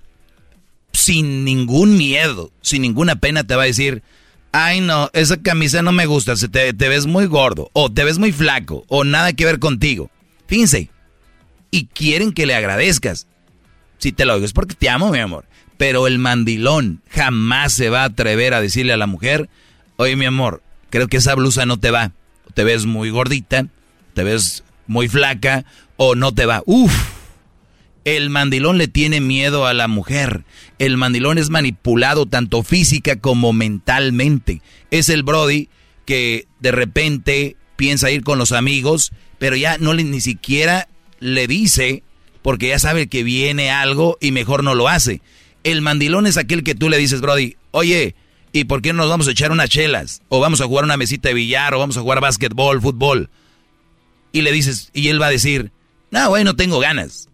sin 0.94 1.46
ningún 1.46 1.98
miedo, 1.98 2.52
sin 2.62 2.82
ninguna 2.82 3.16
pena 3.16 3.44
te 3.46 3.56
va 3.56 3.64
a 3.64 3.68
decir, 3.68 4.04
ay 4.52 4.82
no, 4.82 5.10
esa 5.14 5.42
camisa 5.42 5.82
no 5.82 5.92
me 5.92 6.06
gusta, 6.06 6.36
se 6.36 6.50
te, 6.50 6.74
ves 6.74 7.06
muy 7.06 7.26
gordo, 7.26 7.70
o 7.74 7.92
te 7.92 8.04
ves 8.04 8.18
muy 8.18 8.32
flaco, 8.32 8.86
o 8.88 9.04
nada 9.04 9.34
que 9.34 9.46
ver 9.46 9.60
contigo. 9.60 10.10
Fíjense, 10.48 10.90
y 11.72 11.86
quieren 11.86 12.34
que 12.34 12.46
le 12.46 12.56
agradezcas. 12.56 13.28
Si 13.98 14.12
te 14.12 14.26
lo 14.26 14.34
digo 14.34 14.46
es 14.46 14.54
porque 14.54 14.76
te 14.76 14.90
amo, 14.90 15.12
mi 15.12 15.20
amor. 15.20 15.46
Pero 15.78 16.08
el 16.08 16.20
mandilón 16.20 17.02
jamás 17.10 17.74
se 17.74 17.90
va 17.90 18.02
a 18.02 18.06
atrever 18.06 18.54
a 18.54 18.62
decirle 18.62 18.94
a 18.94 18.98
la 18.98 19.08
mujer, 19.08 19.50
oye 19.96 20.16
mi 20.16 20.26
amor, 20.26 20.62
creo 20.92 21.08
que 21.08 21.18
esa 21.18 21.34
blusa 21.34 21.66
no 21.66 21.80
te 21.80 21.90
va. 21.90 22.12
Te 22.54 22.64
ves 22.64 22.86
muy 22.86 23.10
gordita, 23.10 23.68
te 24.14 24.24
ves 24.24 24.64
muy 24.86 25.08
flaca, 25.08 25.66
o 25.98 26.16
no 26.16 26.34
te 26.34 26.46
va. 26.46 26.62
Uf, 26.66 26.94
el 28.04 28.30
mandilón 28.30 28.78
le 28.78 28.88
tiene 28.88 29.22
miedo 29.22 29.66
a 29.66 29.74
la 29.74 29.88
mujer. 29.88 30.44
El 30.80 30.98
mandilón 30.98 31.38
es 31.38 31.50
manipulado 31.50 32.26
tanto 32.26 32.62
física 32.62 33.16
como 33.16 33.54
mentalmente. 33.54 34.62
Es 34.92 35.10
el 35.10 35.24
Brody 35.24 35.70
que 36.06 36.48
de 36.60 36.72
repente 36.72 37.56
piensa 37.76 38.12
ir 38.12 38.24
con 38.24 38.38
los 38.38 38.52
amigos, 38.52 39.12
pero 39.40 39.56
ya 39.56 39.78
no 39.78 39.94
ni 39.94 40.22
siquiera 40.22 40.88
le 41.20 41.48
dice 41.48 42.04
porque 42.42 42.70
ya 42.70 42.80
sabe 42.80 43.08
que 43.08 43.24
viene 43.24 43.72
algo 43.72 44.18
y 44.20 44.32
mejor 44.32 44.64
no 44.64 44.76
lo 44.76 44.88
hace. 44.88 45.22
El 45.64 45.82
mandilón 45.82 46.26
es 46.26 46.38
aquel 46.38 46.64
que 46.64 46.76
tú 46.76 46.90
le 46.90 46.98
dices, 46.98 47.22
Brody, 47.22 47.56
oye, 47.70 48.16
¿y 48.54 48.66
por 48.66 48.82
qué 48.82 48.94
no 48.94 49.04
nos 49.04 49.10
vamos 49.10 49.28
a 49.28 49.32
echar 49.32 49.52
unas 49.52 49.70
chelas? 49.70 50.22
O 50.30 50.40
vamos 50.40 50.62
a 50.62 50.66
jugar 50.66 50.86
una 50.86 50.98
mesita 50.98 51.30
de 51.30 51.36
billar, 51.36 51.74
o 51.74 51.80
vamos 51.80 51.98
a 51.98 52.02
jugar 52.02 52.22
básquetbol, 52.22 52.82
fútbol. 52.82 53.30
Y 54.32 54.42
le 54.42 54.52
dices, 54.52 54.90
y 54.94 55.10
él 55.10 55.22
va 55.22 55.28
a 55.28 55.32
decir, 55.32 55.72
no, 56.10 56.30
güey, 56.30 56.44
no 56.44 56.56
tengo 56.56 56.80
ganas 56.80 57.30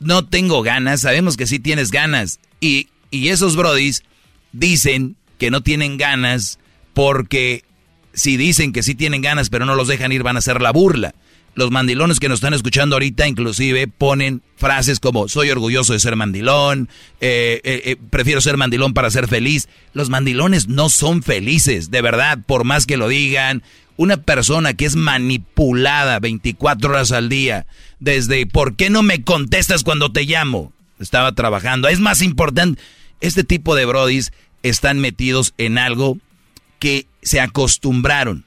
no 0.00 0.24
tengo 0.24 0.62
ganas, 0.62 1.00
sabemos 1.00 1.36
que 1.36 1.46
sí 1.46 1.58
tienes 1.58 1.90
ganas. 1.90 2.40
Y, 2.60 2.88
y 3.10 3.28
esos 3.28 3.56
brodis 3.56 4.02
dicen 4.52 5.16
que 5.38 5.50
no 5.50 5.62
tienen 5.62 5.96
ganas 5.96 6.58
porque 6.94 7.64
si 8.12 8.36
dicen 8.36 8.72
que 8.72 8.82
sí 8.82 8.94
tienen 8.94 9.22
ganas 9.22 9.50
pero 9.50 9.64
no 9.66 9.76
los 9.76 9.86
dejan 9.86 10.10
ir 10.10 10.22
van 10.22 10.36
a 10.36 10.40
hacer 10.40 10.60
la 10.60 10.72
burla. 10.72 11.14
Los 11.58 11.72
mandilones 11.72 12.20
que 12.20 12.28
nos 12.28 12.36
están 12.36 12.54
escuchando 12.54 12.94
ahorita 12.94 13.26
inclusive 13.26 13.88
ponen 13.88 14.42
frases 14.54 15.00
como 15.00 15.26
soy 15.26 15.50
orgulloso 15.50 15.92
de 15.92 15.98
ser 15.98 16.14
mandilón, 16.14 16.88
eh, 17.20 17.60
eh, 17.64 17.82
eh, 17.84 17.96
prefiero 18.10 18.40
ser 18.40 18.56
mandilón 18.56 18.94
para 18.94 19.10
ser 19.10 19.26
feliz. 19.26 19.68
Los 19.92 20.08
mandilones 20.08 20.68
no 20.68 20.88
son 20.88 21.24
felices, 21.24 21.90
de 21.90 22.00
verdad, 22.00 22.38
por 22.46 22.62
más 22.62 22.86
que 22.86 22.96
lo 22.96 23.08
digan 23.08 23.64
una 23.96 24.18
persona 24.18 24.74
que 24.74 24.84
es 24.84 24.94
manipulada 24.94 26.20
24 26.20 26.90
horas 26.90 27.10
al 27.10 27.28
día, 27.28 27.66
desde 27.98 28.46
¿por 28.46 28.76
qué 28.76 28.88
no 28.88 29.02
me 29.02 29.24
contestas 29.24 29.82
cuando 29.82 30.12
te 30.12 30.26
llamo? 30.26 30.72
Estaba 31.00 31.32
trabajando. 31.32 31.88
Es 31.88 31.98
más 31.98 32.22
importante, 32.22 32.80
este 33.20 33.42
tipo 33.42 33.74
de 33.74 33.84
brodis 33.84 34.30
están 34.62 35.00
metidos 35.00 35.54
en 35.58 35.76
algo 35.76 36.18
que 36.78 37.08
se 37.20 37.40
acostumbraron. 37.40 38.44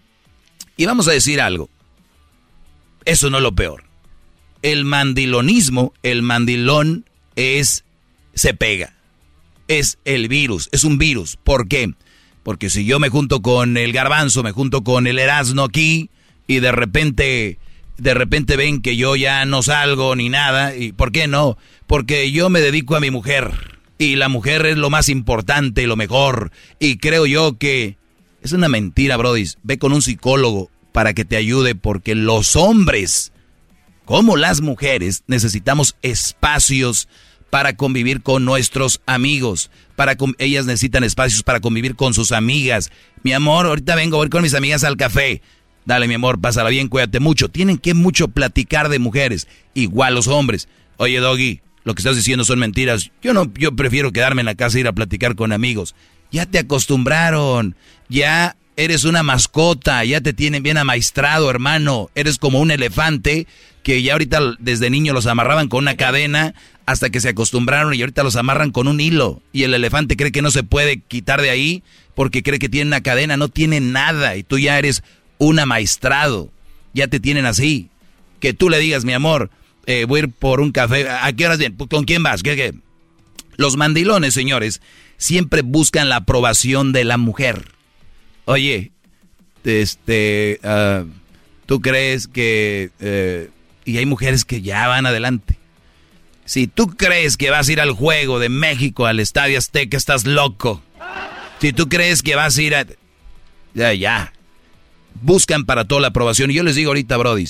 Y 0.77 0.85
vamos 0.85 1.09
a 1.09 1.11
decir 1.11 1.41
algo. 1.41 1.69
Eso 3.05 3.29
no 3.29 3.37
es 3.37 3.43
lo 3.43 3.53
peor. 3.53 3.83
El 4.61 4.85
mandilonismo, 4.85 5.93
el 6.03 6.21
mandilón 6.21 7.05
es, 7.35 7.83
se 8.33 8.53
pega. 8.53 8.93
Es 9.67 9.97
el 10.05 10.27
virus, 10.27 10.69
es 10.71 10.83
un 10.83 10.97
virus. 10.97 11.37
¿Por 11.37 11.67
qué? 11.67 11.93
Porque 12.43 12.69
si 12.69 12.85
yo 12.85 12.99
me 12.99 13.09
junto 13.09 13.41
con 13.41 13.77
el 13.77 13.93
garbanzo, 13.93 14.43
me 14.43 14.51
junto 14.51 14.83
con 14.83 15.07
el 15.07 15.19
Erasmo 15.19 15.63
aquí 15.63 16.09
y 16.47 16.59
de 16.59 16.71
repente, 16.71 17.59
de 17.97 18.13
repente 18.13 18.57
ven 18.57 18.81
que 18.81 18.97
yo 18.97 19.15
ya 19.15 19.45
no 19.45 19.63
salgo 19.63 20.15
ni 20.15 20.29
nada, 20.29 20.75
¿y 20.75 20.91
por 20.91 21.11
qué 21.11 21.27
no? 21.27 21.57
Porque 21.87 22.31
yo 22.31 22.49
me 22.49 22.59
dedico 22.59 22.95
a 22.95 22.99
mi 22.99 23.11
mujer 23.11 23.79
y 23.97 24.15
la 24.15 24.27
mujer 24.27 24.65
es 24.65 24.77
lo 24.77 24.89
más 24.89 25.07
importante, 25.09 25.85
lo 25.85 25.95
mejor 25.95 26.51
y 26.79 26.97
creo 26.97 27.25
yo 27.27 27.57
que 27.57 27.97
es 28.41 28.53
una 28.53 28.69
mentira, 28.69 29.17
Brody. 29.17 29.45
Ve 29.61 29.77
con 29.77 29.93
un 29.93 30.01
psicólogo 30.01 30.70
para 30.91 31.13
que 31.13 31.25
te 31.25 31.37
ayude 31.37 31.75
porque 31.75 32.15
los 32.15 32.55
hombres, 32.55 33.31
como 34.05 34.37
las 34.37 34.61
mujeres, 34.61 35.23
necesitamos 35.27 35.95
espacios 36.01 37.07
para 37.49 37.75
convivir 37.75 38.21
con 38.21 38.45
nuestros 38.45 39.01
amigos. 39.05 39.69
Para 39.95 40.15
ellas 40.39 40.65
necesitan 40.65 41.03
espacios 41.03 41.43
para 41.43 41.59
convivir 41.59 41.95
con 41.95 42.13
sus 42.13 42.31
amigas. 42.31 42.91
Mi 43.23 43.33
amor, 43.33 43.67
ahorita 43.67 43.95
vengo 43.95 44.19
a 44.19 44.25
ir 44.25 44.31
con 44.31 44.41
mis 44.41 44.55
amigas 44.55 44.83
al 44.83 44.97
café. 44.97 45.41
Dale, 45.85 46.07
mi 46.07 46.13
amor, 46.13 46.39
pásala 46.39 46.69
bien, 46.69 46.87
cuídate 46.87 47.19
mucho. 47.19 47.49
Tienen 47.49 47.77
que 47.77 47.93
mucho 47.93 48.29
platicar 48.29 48.89
de 48.89 48.99
mujeres. 48.99 49.47
Igual 49.73 50.15
los 50.15 50.27
hombres. 50.27 50.67
Oye, 50.97 51.19
Doggy, 51.19 51.61
lo 51.83 51.93
que 51.93 51.99
estás 51.99 52.15
diciendo 52.15 52.45
son 52.45 52.59
mentiras. 52.59 53.11
Yo 53.21 53.33
no, 53.33 53.51
yo 53.55 53.75
prefiero 53.75 54.11
quedarme 54.11 54.41
en 54.41 54.45
la 54.45 54.55
casa 54.55 54.77
e 54.77 54.81
ir 54.81 54.87
a 54.87 54.93
platicar 54.93 55.35
con 55.35 55.51
amigos. 55.51 55.95
Ya 56.31 56.45
te 56.45 56.59
acostumbraron. 56.59 57.75
Ya 58.09 58.55
eres 58.83 59.03
una 59.03 59.21
mascota. 59.23 60.03
Ya 60.03 60.21
te 60.21 60.33
tienen 60.33 60.63
bien 60.63 60.77
amaestrado, 60.77 61.49
hermano. 61.49 62.09
Eres 62.15 62.37
como 62.37 62.59
un 62.59 62.71
elefante 62.71 63.47
que 63.83 64.01
ya 64.01 64.13
ahorita 64.13 64.55
desde 64.59 64.89
niño 64.89 65.13
los 65.13 65.27
amarraban 65.27 65.67
con 65.67 65.79
una 65.79 65.95
cadena 65.95 66.53
hasta 66.85 67.09
que 67.09 67.19
se 67.19 67.29
acostumbraron 67.29 67.93
y 67.93 68.01
ahorita 68.01 68.23
los 68.23 68.35
amarran 68.35 68.71
con 68.71 68.87
un 68.87 68.99
hilo. 68.99 69.41
Y 69.53 69.63
el 69.63 69.73
elefante 69.73 70.17
cree 70.17 70.31
que 70.31 70.41
no 70.41 70.51
se 70.51 70.63
puede 70.63 70.99
quitar 70.99 71.41
de 71.41 71.51
ahí 71.51 71.83
porque 72.15 72.43
cree 72.43 72.59
que 72.59 72.69
tiene 72.69 72.87
una 72.87 73.01
cadena, 73.01 73.37
no 73.37 73.49
tiene 73.49 73.79
nada 73.79 74.35
y 74.35 74.43
tú 74.43 74.57
ya 74.57 74.77
eres 74.77 75.03
un 75.37 75.59
amaestrado. 75.59 76.51
Ya 76.93 77.07
te 77.07 77.19
tienen 77.19 77.45
así. 77.45 77.89
Que 78.39 78.53
tú 78.53 78.69
le 78.69 78.79
digas, 78.79 79.05
mi 79.05 79.13
amor, 79.13 79.51
eh, 79.85 80.05
voy 80.07 80.21
a 80.21 80.23
ir 80.23 80.29
por 80.31 80.59
un 80.59 80.71
café. 80.71 81.07
¿A 81.07 81.31
qué 81.33 81.45
horas 81.45 81.59
bien? 81.59 81.75
¿Con 81.75 82.05
quién 82.05 82.23
vas? 82.23 82.41
¿Qué, 82.41 82.55
qué? 82.55 82.73
Los 83.57 83.77
mandilones, 83.77 84.33
señores, 84.33 84.81
siempre 85.17 85.61
buscan 85.61 86.09
la 86.09 86.17
aprobación 86.17 86.93
de 86.93 87.03
la 87.03 87.17
mujer. 87.17 87.71
Oye, 88.45 88.91
este, 89.63 90.59
ah, 90.63 91.03
¿tú 91.65 91.81
crees 91.81 92.27
que... 92.27 92.91
Eh, 92.99 93.49
y 93.85 93.97
hay 93.97 94.05
mujeres 94.05 94.45
que 94.45 94.61
ya 94.61 94.87
van 94.87 95.05
adelante. 95.05 95.57
Si 96.45 96.67
tú 96.67 96.95
crees 96.95 97.37
que 97.37 97.49
vas 97.49 97.67
a 97.67 97.71
ir 97.71 97.81
al 97.81 97.91
juego 97.91 98.39
de 98.39 98.49
México, 98.49 99.05
al 99.05 99.19
Estadio 99.19 99.57
Azteca, 99.57 99.97
estás 99.97 100.25
loco. 100.25 100.81
Si 101.59 101.73
tú 101.73 101.89
crees 101.89 102.23
que 102.23 102.35
vas 102.35 102.57
a 102.57 102.61
ir 102.61 102.75
a... 102.75 102.85
Ya, 103.73 103.93
ya. 103.93 104.33
Buscan 105.21 105.65
para 105.65 105.85
toda 105.85 106.01
la 106.01 106.07
aprobación. 106.07 106.51
Y 106.51 106.55
yo 106.55 106.63
les 106.63 106.75
digo 106.75 106.89
ahorita, 106.89 107.17
Brody, 107.17 107.45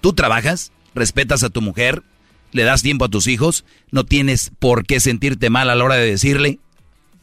tú 0.00 0.12
trabajas, 0.12 0.72
respetas 0.94 1.42
a 1.42 1.50
tu 1.50 1.60
mujer, 1.60 2.02
le 2.52 2.62
das 2.62 2.82
tiempo 2.82 3.04
a 3.04 3.08
tus 3.08 3.26
hijos, 3.26 3.64
no 3.90 4.04
tienes 4.04 4.50
por 4.58 4.86
qué 4.86 5.00
sentirte 5.00 5.50
mal 5.50 5.68
a 5.68 5.74
la 5.74 5.84
hora 5.84 5.96
de 5.96 6.10
decirle, 6.10 6.58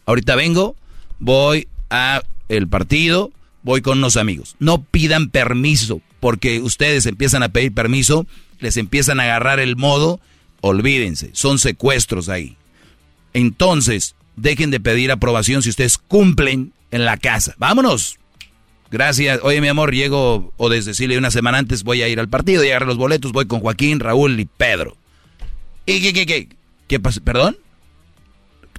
ahorita 0.05 0.35
vengo, 0.35 0.75
voy 1.19 1.67
a 1.89 2.21
el 2.49 2.67
partido, 2.67 3.31
voy 3.63 3.81
con 3.81 3.97
unos 3.99 4.17
amigos. 4.17 4.55
No 4.59 4.83
pidan 4.83 5.29
permiso, 5.29 6.01
porque 6.19 6.61
ustedes 6.61 7.05
empiezan 7.05 7.43
a 7.43 7.49
pedir 7.49 7.73
permiso, 7.73 8.25
les 8.59 8.77
empiezan 8.77 9.19
a 9.19 9.23
agarrar 9.23 9.59
el 9.59 9.75
modo, 9.75 10.19
olvídense, 10.61 11.29
son 11.33 11.59
secuestros 11.59 12.29
ahí. 12.29 12.57
Entonces, 13.33 14.15
dejen 14.35 14.71
de 14.71 14.79
pedir 14.79 15.11
aprobación 15.11 15.61
si 15.61 15.69
ustedes 15.69 15.97
cumplen 15.97 16.73
en 16.91 17.05
la 17.05 17.17
casa. 17.17 17.55
Vámonos. 17.57 18.19
Gracias. 18.91 19.39
Oye, 19.41 19.59
mi 19.59 19.67
amor, 19.67 19.91
llego, 19.91 20.53
o 20.55 20.69
desde 20.69 20.91
decirle 20.91 21.17
una 21.17 21.31
semana 21.31 21.57
antes, 21.57 21.83
voy 21.83 22.03
a 22.03 22.07
ir 22.07 22.19
al 22.19 22.29
partido 22.29 22.63
y 22.63 22.69
agarrar 22.69 22.87
los 22.87 22.97
boletos, 22.97 23.31
voy 23.31 23.47
con 23.47 23.59
Joaquín, 23.59 23.99
Raúl 23.99 24.39
y 24.39 24.45
Pedro. 24.45 24.95
¿Y 25.87 25.99
qué, 25.99 26.13
qué, 26.13 26.25
qué? 26.27 26.49
¿Qué 26.87 26.99
pasa? 26.99 27.19
¿Perdón? 27.21 27.57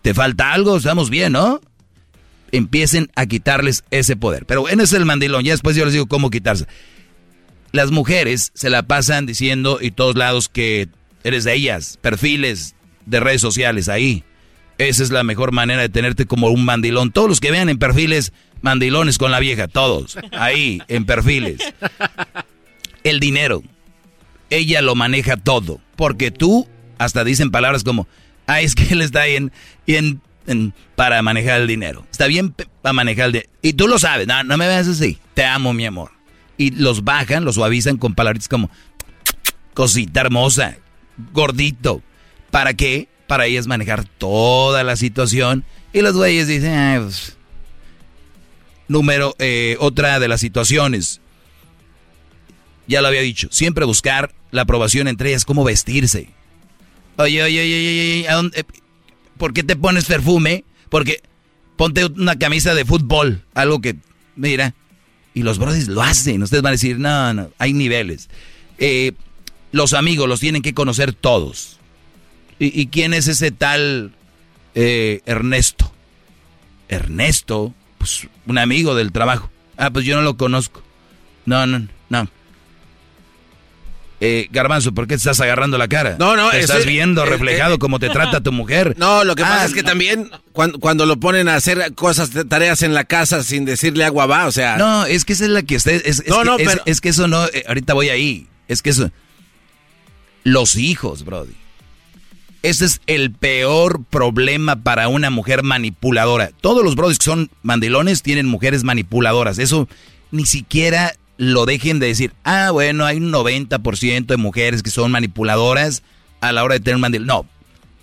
¿Te 0.02 0.14
falta 0.14 0.52
algo? 0.52 0.76
Estamos 0.76 1.10
bien, 1.10 1.32
¿no? 1.32 1.60
Empiecen 2.54 3.10
a 3.16 3.26
quitarles 3.26 3.84
ese 3.90 4.16
poder. 4.16 4.46
Pero 4.46 4.62
bueno, 4.62 4.82
ese 4.82 4.94
es 4.94 5.00
el 5.00 5.06
mandilón. 5.06 5.44
Ya 5.44 5.52
después 5.52 5.76
yo 5.76 5.84
les 5.84 5.92
digo 5.92 6.06
cómo 6.06 6.30
quitarse. 6.30 6.66
Las 7.72 7.90
mujeres 7.90 8.52
se 8.54 8.70
la 8.70 8.84
pasan 8.84 9.26
diciendo 9.26 9.78
y 9.80 9.90
todos 9.90 10.14
lados 10.14 10.48
que 10.48 10.88
eres 11.24 11.42
de 11.44 11.54
ellas, 11.54 11.98
perfiles 12.00 12.76
de 13.06 13.18
redes 13.20 13.40
sociales 13.40 13.88
ahí. 13.88 14.22
Esa 14.78 15.02
es 15.02 15.10
la 15.10 15.24
mejor 15.24 15.52
manera 15.52 15.82
de 15.82 15.88
tenerte 15.88 16.26
como 16.26 16.48
un 16.48 16.64
mandilón. 16.64 17.10
Todos 17.10 17.28
los 17.28 17.40
que 17.40 17.50
vean 17.50 17.68
en 17.68 17.78
perfiles 17.78 18.32
mandilones 18.62 19.18
con 19.18 19.30
la 19.30 19.40
vieja, 19.40 19.68
todos, 19.68 20.16
ahí, 20.32 20.80
en 20.88 21.04
perfiles. 21.04 21.58
El 23.02 23.20
dinero, 23.20 23.62
ella 24.50 24.80
lo 24.80 24.94
maneja 24.94 25.36
todo, 25.36 25.80
porque 25.96 26.30
tú 26.30 26.66
hasta 26.98 27.24
dicen 27.24 27.50
palabras 27.50 27.84
como, 27.84 28.08
ah, 28.46 28.60
es 28.60 28.74
que 28.74 28.84
él 28.92 29.02
está 29.02 29.22
ahí 29.22 29.36
en, 29.86 30.20
para 30.96 31.22
manejar 31.22 31.60
el 31.60 31.66
dinero. 31.66 32.06
Está 32.10 32.26
bien 32.26 32.52
para 32.52 32.92
manejar 32.92 33.26
el 33.26 33.32
dinero. 33.32 33.50
Y 33.62 33.74
tú 33.74 33.88
lo 33.88 33.98
sabes, 33.98 34.26
no, 34.26 34.42
no 34.44 34.56
me 34.56 34.66
veas 34.66 34.88
así, 34.88 35.18
te 35.34 35.44
amo, 35.44 35.72
mi 35.72 35.86
amor. 35.86 36.10
Y 36.56 36.70
los 36.70 37.04
bajan, 37.04 37.44
los 37.44 37.56
suavizan 37.56 37.96
con 37.96 38.14
palabras 38.14 38.48
como, 38.48 38.70
cosita 39.74 40.20
hermosa, 40.20 40.76
gordito. 41.32 42.02
¿Para 42.50 42.74
qué? 42.74 43.08
Para 43.26 43.46
ellas 43.46 43.66
manejar 43.66 44.04
toda 44.04 44.84
la 44.84 44.96
situación. 44.96 45.64
Y 45.92 46.02
los 46.02 46.14
güeyes 46.14 46.46
dicen, 46.46 47.02
pues, 47.02 47.36
Número, 48.86 49.34
eh, 49.38 49.76
otra 49.80 50.20
de 50.20 50.28
las 50.28 50.40
situaciones, 50.40 51.20
ya 52.86 53.00
lo 53.00 53.08
había 53.08 53.22
dicho, 53.22 53.48
siempre 53.50 53.86
buscar 53.86 54.34
la 54.50 54.62
aprobación 54.62 55.08
entre 55.08 55.30
ellas, 55.30 55.44
cómo 55.44 55.64
vestirse. 55.64 56.28
Oye, 57.16 57.42
oye, 57.42 57.62
oye, 57.62 58.18
oye, 58.18 58.28
¿a 58.28 58.34
dónde, 58.34 58.64
¿por 59.36 59.52
qué 59.52 59.62
te 59.62 59.76
pones 59.76 60.04
perfume? 60.04 60.64
Porque 60.88 61.22
ponte 61.76 62.04
una 62.06 62.38
camisa 62.38 62.74
de 62.74 62.84
fútbol, 62.84 63.42
algo 63.54 63.80
que, 63.80 63.96
mira, 64.36 64.74
y 65.34 65.42
los 65.42 65.58
brothers 65.58 65.88
lo 65.88 66.02
hacen. 66.02 66.42
Ustedes 66.42 66.62
van 66.62 66.70
a 66.70 66.72
decir, 66.72 66.98
no, 66.98 67.34
no, 67.34 67.50
hay 67.58 67.72
niveles. 67.72 68.28
Eh, 68.78 69.12
los 69.72 69.92
amigos 69.92 70.28
los 70.28 70.40
tienen 70.40 70.62
que 70.62 70.74
conocer 70.74 71.12
todos. 71.12 71.78
¿Y, 72.60 72.86
quién 72.86 73.14
es 73.14 73.26
ese 73.26 73.50
tal 73.50 74.12
eh, 74.76 75.20
Ernesto? 75.26 75.92
Ernesto 76.88 77.74
pues, 77.98 78.28
un 78.46 78.58
amigo 78.58 78.94
del 78.94 79.10
trabajo. 79.10 79.50
Ah, 79.76 79.90
pues 79.90 80.04
yo 80.04 80.14
no 80.14 80.22
lo 80.22 80.36
conozco. 80.36 80.82
No, 81.46 81.66
no, 81.66 81.88
no. 82.08 82.28
Eh, 84.26 84.48
Garbanzo, 84.50 84.94
¿por 84.94 85.06
qué 85.06 85.14
te 85.14 85.16
estás 85.16 85.38
agarrando 85.42 85.76
la 85.76 85.86
cara? 85.86 86.16
No, 86.18 86.34
no, 86.34 86.50
te 86.50 86.60
estás 86.60 86.86
viendo 86.86 87.26
reflejado 87.26 87.78
cómo 87.78 87.98
te 87.98 88.08
trata 88.08 88.40
tu 88.40 88.52
mujer. 88.52 88.94
No, 89.04 89.24
lo 89.24 89.34
que 89.34 89.42
pasa 89.42 89.62
ah, 89.62 89.64
es 89.66 89.74
que 89.74 89.82
también 89.82 90.30
cuando, 90.52 91.04
lo 91.04 91.18
ponen 91.18 91.48
a 91.48 91.56
hacer 91.56 91.94
cosas, 91.94 92.30
tareas 92.48 92.82
en 92.82 92.94
la 92.94 93.04
casa 93.04 93.42
sin 93.42 93.66
decirle 93.66 94.04
agua 94.04 94.24
va, 94.24 94.46
o 94.46 94.52
sea. 94.52 94.78
No, 94.78 95.04
es 95.04 95.26
que 95.26 95.34
esa 95.34 95.44
es 95.44 95.50
la 95.50 95.62
que 95.62 95.76
usted. 95.76 96.00
Es, 96.06 96.26
no, 96.26 96.38
que, 96.38 96.44
no, 96.44 96.56
pero... 96.56 96.82
es, 96.86 97.00
que 97.02 97.10
eso 97.10 97.28
no. 97.28 97.44
Eh, 97.46 97.64
ahorita 97.68 97.92
voy 97.92 98.08
ahí. 98.08 98.46
Es 98.66 98.80
que 98.80 98.90
eso. 98.90 99.10
Los 100.42 100.76
hijos, 100.76 101.24
Brody. 101.24 101.54
Ese 102.62 102.86
es 102.86 103.02
el 103.06 103.30
peor 103.32 104.04
problema 104.04 104.76
para 104.82 105.08
una 105.08 105.28
mujer 105.28 105.62
manipuladora. 105.62 106.50
Todos 106.62 106.82
los 106.82 106.94
brodis 106.94 107.18
que 107.18 107.26
son 107.26 107.50
mandilones 107.62 108.22
tienen 108.22 108.46
mujeres 108.46 108.84
manipuladoras. 108.84 109.58
Eso 109.58 109.86
ni 110.30 110.46
siquiera 110.46 111.14
lo 111.36 111.66
dejen 111.66 111.98
de 111.98 112.08
decir. 112.08 112.32
Ah, 112.44 112.70
bueno, 112.70 113.04
hay 113.04 113.18
un 113.18 113.32
90% 113.32 114.26
de 114.26 114.36
mujeres 114.36 114.82
que 114.82 114.90
son 114.90 115.10
manipuladoras 115.10 116.02
a 116.40 116.52
la 116.52 116.64
hora 116.64 116.74
de 116.74 116.80
tener 116.80 116.96
un 116.96 117.02
mandilón. 117.02 117.26
No, 117.26 117.46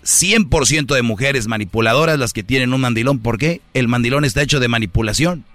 100% 0.04 0.96
de 0.96 1.02
mujeres 1.02 1.48
manipuladoras 1.48 2.18
las 2.20 2.34
que 2.34 2.44
tienen 2.44 2.74
un 2.74 2.82
mandilón. 2.82 3.20
¿Por 3.20 3.38
qué? 3.38 3.62
El 3.74 3.88
mandilón 3.88 4.26
está 4.26 4.42
hecho 4.42 4.60
de 4.60 4.68
manipulación. 4.68 5.46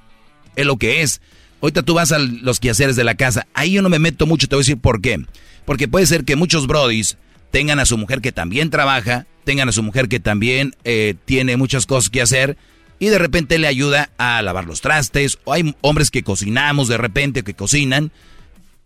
Es 0.54 0.66
lo 0.66 0.76
que 0.76 1.02
es. 1.02 1.20
Ahorita 1.60 1.82
tú 1.82 1.94
vas 1.94 2.12
a 2.12 2.18
los 2.18 2.60
quehaceres 2.60 2.96
de 2.96 3.04
la 3.04 3.14
casa. 3.14 3.46
Ahí 3.54 3.72
yo 3.72 3.82
no 3.82 3.88
me 3.88 3.98
meto 3.98 4.26
mucho, 4.26 4.46
te 4.46 4.56
voy 4.56 4.60
a 4.60 4.64
decir 4.64 4.78
por 4.78 5.00
qué. 5.00 5.24
Porque 5.64 5.88
puede 5.88 6.06
ser 6.06 6.24
que 6.24 6.36
muchos 6.36 6.66
brodis 6.66 7.16
tengan 7.50 7.80
a 7.80 7.86
su 7.86 7.98
mujer 7.98 8.20
que 8.20 8.32
también 8.32 8.70
trabaja, 8.70 9.26
tengan 9.44 9.68
a 9.68 9.72
su 9.72 9.82
mujer 9.82 10.08
que 10.08 10.20
también 10.20 10.74
eh, 10.84 11.14
tiene 11.24 11.56
muchas 11.56 11.86
cosas 11.86 12.10
que 12.10 12.22
hacer 12.22 12.56
y 12.98 13.08
de 13.08 13.18
repente 13.18 13.58
le 13.58 13.66
ayuda 13.66 14.10
a 14.18 14.40
lavar 14.42 14.64
los 14.64 14.80
trastes, 14.80 15.38
o 15.44 15.52
hay 15.52 15.74
hombres 15.80 16.10
que 16.10 16.22
cocinamos 16.22 16.88
de 16.88 16.96
repente, 16.96 17.42
que 17.42 17.54
cocinan, 17.54 18.10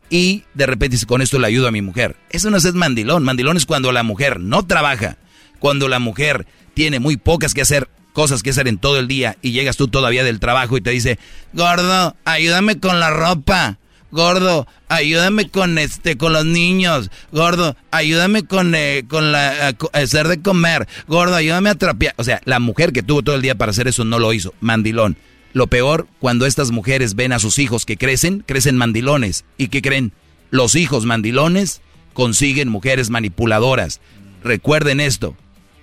y 0.08 0.42
de 0.54 0.66
repente 0.66 0.98
con 1.06 1.22
esto 1.22 1.38
le 1.38 1.46
ayudo 1.46 1.68
a 1.68 1.72
mi 1.72 1.82
mujer. 1.82 2.16
Eso 2.30 2.50
no 2.50 2.56
es 2.56 2.74
mandilón, 2.74 3.22
mandilón 3.22 3.56
es 3.56 3.66
cuando 3.66 3.92
la 3.92 4.02
mujer 4.02 4.40
no 4.40 4.66
trabaja, 4.66 5.16
cuando 5.58 5.88
la 5.88 5.98
mujer 5.98 6.46
tiene 6.74 6.98
muy 6.98 7.16
pocas 7.16 7.54
que 7.54 7.62
hacer, 7.62 7.88
cosas 8.12 8.42
que 8.42 8.50
hacer 8.50 8.66
en 8.66 8.78
todo 8.78 8.98
el 8.98 9.06
día, 9.06 9.36
y 9.42 9.52
llegas 9.52 9.76
tú 9.76 9.88
todavía 9.88 10.24
del 10.24 10.40
trabajo 10.40 10.76
y 10.76 10.80
te 10.80 10.90
dice, 10.90 11.18
gordo, 11.52 12.16
ayúdame 12.24 12.80
con 12.80 12.98
la 12.98 13.10
ropa, 13.10 13.78
gordo, 14.10 14.66
ayúdame 14.88 15.48
con 15.48 15.78
este, 15.78 16.16
con 16.16 16.32
los 16.32 16.44
niños, 16.44 17.10
gordo, 17.32 17.76
ayúdame 17.90 18.44
con, 18.44 18.74
eh, 18.74 19.04
con 19.08 19.32
la, 19.32 19.76
hacer 19.92 20.28
de 20.28 20.42
comer, 20.42 20.88
gordo, 21.08 21.34
ayúdame 21.34 21.70
a 21.70 21.74
trapear. 21.74 22.14
O 22.16 22.24
sea, 22.24 22.40
la 22.44 22.58
mujer 22.60 22.92
que 22.92 23.02
tuvo 23.02 23.22
todo 23.22 23.36
el 23.36 23.42
día 23.42 23.54
para 23.54 23.70
hacer 23.70 23.88
eso 23.88 24.04
no 24.04 24.18
lo 24.18 24.32
hizo, 24.32 24.54
mandilón. 24.60 25.16
Lo 25.52 25.66
peor, 25.66 26.06
cuando 26.20 26.46
estas 26.46 26.70
mujeres 26.70 27.14
ven 27.14 27.32
a 27.32 27.40
sus 27.40 27.58
hijos 27.58 27.84
que 27.84 27.96
crecen, 27.96 28.44
crecen 28.46 28.76
mandilones. 28.76 29.44
¿Y 29.58 29.68
qué 29.68 29.82
creen? 29.82 30.12
Los 30.50 30.76
hijos 30.76 31.06
mandilones 31.06 31.80
consiguen 32.12 32.68
mujeres 32.68 33.10
manipuladoras. 33.10 34.00
Recuerden 34.44 35.00
esto, 35.00 35.36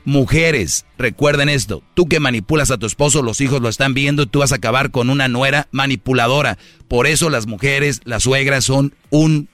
Mujeres, 0.07 0.85
recuerden 0.97 1.49
esto, 1.49 1.83
tú 1.93 2.07
que 2.07 2.21
manipulas 2.21 2.71
a 2.71 2.77
tu 2.77 2.85
esposo, 2.85 3.21
los 3.23 3.41
hijos 3.41 3.59
lo 3.59 3.67
están 3.67 3.93
viendo, 3.93 4.25
tú 4.25 4.39
vas 4.39 4.53
a 4.53 4.55
acabar 4.55 4.89
con 4.89 5.09
una 5.09 5.27
nuera 5.27 5.67
manipuladora. 5.71 6.57
Por 6.87 7.07
eso 7.07 7.29
las 7.29 7.45
mujeres, 7.45 7.99
las 8.05 8.23
suegras 8.23 8.63
son 8.63 8.95
un 9.09 9.49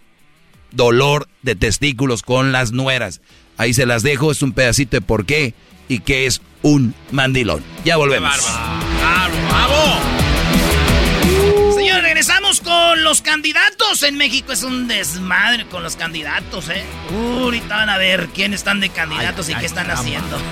dolor 0.70 1.28
de 1.42 1.56
testículos 1.56 2.22
con 2.22 2.52
las 2.52 2.72
nueras. 2.72 3.20
Ahí 3.58 3.74
se 3.74 3.88
las 3.88 4.04
dejo, 4.04 4.30
es 4.30 4.44
un 4.44 4.52
pedacito 4.52 4.96
de 4.98 5.02
por 5.02 5.26
qué 5.26 5.56
y 5.88 6.02
qué 6.02 6.28
es 6.28 6.40
un 6.62 6.94
mandilón. 7.10 7.64
Ya 7.84 7.98
volvemos. 7.98 8.40
Con 12.62 13.04
los 13.04 13.22
candidatos. 13.22 14.04
En 14.04 14.16
México 14.16 14.52
es 14.52 14.64
un 14.64 14.88
desmadre 14.88 15.66
con 15.68 15.84
los 15.84 15.96
candidatos, 15.96 16.70
¿eh? 16.70 16.84
ahorita 17.10 17.76
van 17.76 17.90
a 17.90 17.98
ver 17.98 18.30
quiénes 18.30 18.62
están 18.62 18.80
de 18.80 18.90
candidatos 18.90 19.50
y 19.50 19.56
qué 19.56 19.66
están 19.66 19.90
haciendo. 19.90 20.38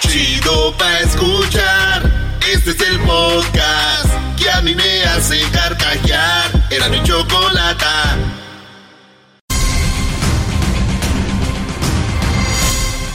Chido 0.00 0.76
pa' 0.76 0.98
escuchar. 1.00 2.38
Este 2.52 2.70
es 2.70 2.80
el 2.80 2.98
podcast 3.00 4.06
que 4.38 4.50
a 4.50 4.62
mí 4.62 4.74
me 4.74 5.02
hace 5.04 5.40
carcajear. 5.52 6.68
Era 6.70 6.88
mi 6.88 7.02
chocolate. 7.02 7.84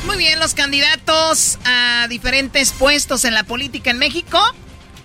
Muy 0.05 0.17
bien, 0.17 0.39
los 0.39 0.53
candidatos 0.53 1.57
a 1.65 2.07
diferentes 2.09 2.71
puestos 2.71 3.25
en 3.25 3.33
la 3.33 3.43
política 3.43 3.89
en 3.89 3.97
México 3.97 4.39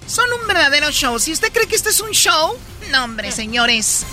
son 0.08 0.24
un 0.40 0.46
verdadero 0.48 0.90
show. 0.90 1.18
Si 1.18 1.32
usted 1.32 1.52
cree 1.52 1.66
que 1.66 1.76
esto 1.76 1.90
es 1.90 2.00
un 2.00 2.10
show, 2.10 2.58
no, 2.90 3.04
hombre, 3.04 3.30
señores. 3.30 4.04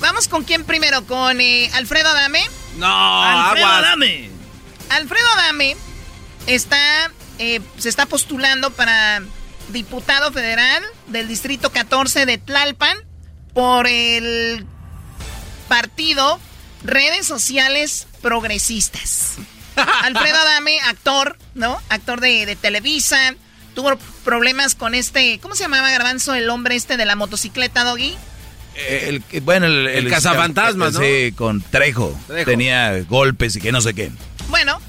Vamos 0.00 0.28
con 0.28 0.44
quién 0.44 0.64
primero, 0.64 1.04
con 1.06 1.40
eh, 1.40 1.70
Alfredo 1.74 2.08
Adame. 2.08 2.42
No, 2.76 3.22
Alfredo 3.22 3.66
Adame. 3.66 4.30
Alfredo 4.90 5.26
Adame 5.34 5.76
está, 6.46 7.10
eh, 7.38 7.60
se 7.78 7.88
está 7.88 8.06
postulando 8.06 8.70
para 8.70 9.22
diputado 9.70 10.32
federal 10.32 10.82
del 11.08 11.26
distrito 11.26 11.72
14 11.72 12.24
de 12.24 12.38
Tlalpan 12.38 12.96
por 13.52 13.86
el 13.86 14.64
partido 15.68 16.38
Redes 16.84 17.26
Sociales 17.26 18.06
Progresistas. 18.22 19.36
Alfredo 19.76 20.38
Adame, 20.38 20.78
actor, 20.80 21.36
¿no? 21.54 21.80
Actor 21.88 22.20
de, 22.20 22.46
de 22.46 22.54
Televisa, 22.54 23.34
tuvo 23.76 23.96
problemas 24.24 24.74
con 24.74 24.96
este, 24.96 25.38
¿cómo 25.38 25.54
se 25.54 25.62
llamaba 25.62 25.90
Garbanzo, 25.90 26.34
el 26.34 26.50
hombre 26.50 26.74
este 26.74 26.96
de 26.96 27.04
la 27.04 27.14
motocicleta, 27.14 27.84
Doggy? 27.84 28.16
Eh, 28.74 29.20
el, 29.30 29.40
bueno, 29.42 29.66
el, 29.66 29.86
el, 29.86 30.10
cazafantasmas, 30.10 30.94
¿no? 30.94 31.00
Sí, 31.00 31.32
con 31.36 31.62
Trejo. 31.62 32.18
Tenía 32.44 33.02
golpes 33.02 33.54
y 33.56 33.60
que 33.60 33.70
no 33.72 33.80
sé 33.80 33.94
qué. 33.94 34.10
Bueno, 34.48 34.80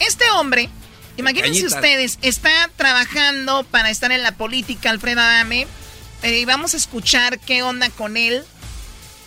este 0.00 0.24
hombre 0.30 0.70
Imagínense 1.18 1.62
Cañitas. 1.62 1.74
ustedes, 1.74 2.18
está 2.22 2.70
trabajando 2.76 3.64
para 3.64 3.90
estar 3.90 4.12
en 4.12 4.22
la 4.22 4.32
política 4.32 4.90
Alfredo 4.90 5.20
Adame. 5.20 5.66
eh, 6.22 6.38
y 6.38 6.44
vamos 6.44 6.74
a 6.74 6.76
escuchar 6.76 7.40
qué 7.40 7.64
onda 7.64 7.90
con 7.90 8.16
él. 8.16 8.44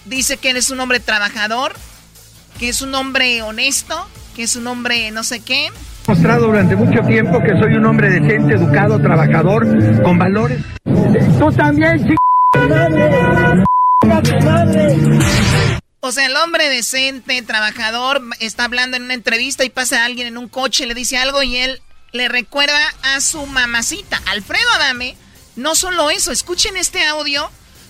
Dice 0.06 0.38
que 0.38 0.52
él 0.52 0.58
es 0.58 0.70
un 0.70 0.80
hombre 0.80 1.02
trabajador, 1.02 1.76
que 2.60 2.70
es 2.70 2.82
un 2.82 2.96
hombre 2.96 3.42
honesto, 3.42 4.08
que 4.38 4.44
es 4.44 4.56
un 4.56 4.68
hombre 4.68 5.12
no 5.12 5.26
sé 5.26 5.42
qué. 5.42 5.70
Mostrado 6.08 6.48
durante 6.48 6.76
mucho 6.76 7.02
tiempo 7.04 7.42
que 7.42 7.58
soy 7.60 7.76
un 7.76 7.86
hombre 7.86 8.10
decente, 8.10 8.56
educado, 8.56 9.00
trabajador, 9.00 9.66
con 10.04 10.18
valores. 10.18 10.60
Tú 11.40 11.52
también, 11.52 12.16
O 16.02 16.12
sea, 16.12 16.26
el 16.26 16.36
hombre 16.36 16.70
decente, 16.70 17.42
trabajador, 17.44 18.22
está 18.40 18.66
hablando 18.66 18.98
en 18.98 19.04
una 19.04 19.14
entrevista 19.14 19.64
y 19.64 19.70
pasa 19.70 20.06
alguien 20.06 20.28
en 20.28 20.38
un 20.38 20.48
coche, 20.48 20.86
le 20.86 20.94
dice 20.94 21.18
algo 21.18 21.44
y 21.44 21.58
él 21.58 21.82
le 22.12 22.28
recuerda 22.28 22.80
a 23.04 23.22
su 23.22 23.46
mamacita, 23.46 24.22
Alfredo 24.32 24.70
Adame. 24.76 25.16
No 25.56 25.76
solo 25.76 26.10
eso, 26.10 26.32
escuchen 26.32 26.78
este 26.78 27.06
audio 27.06 27.50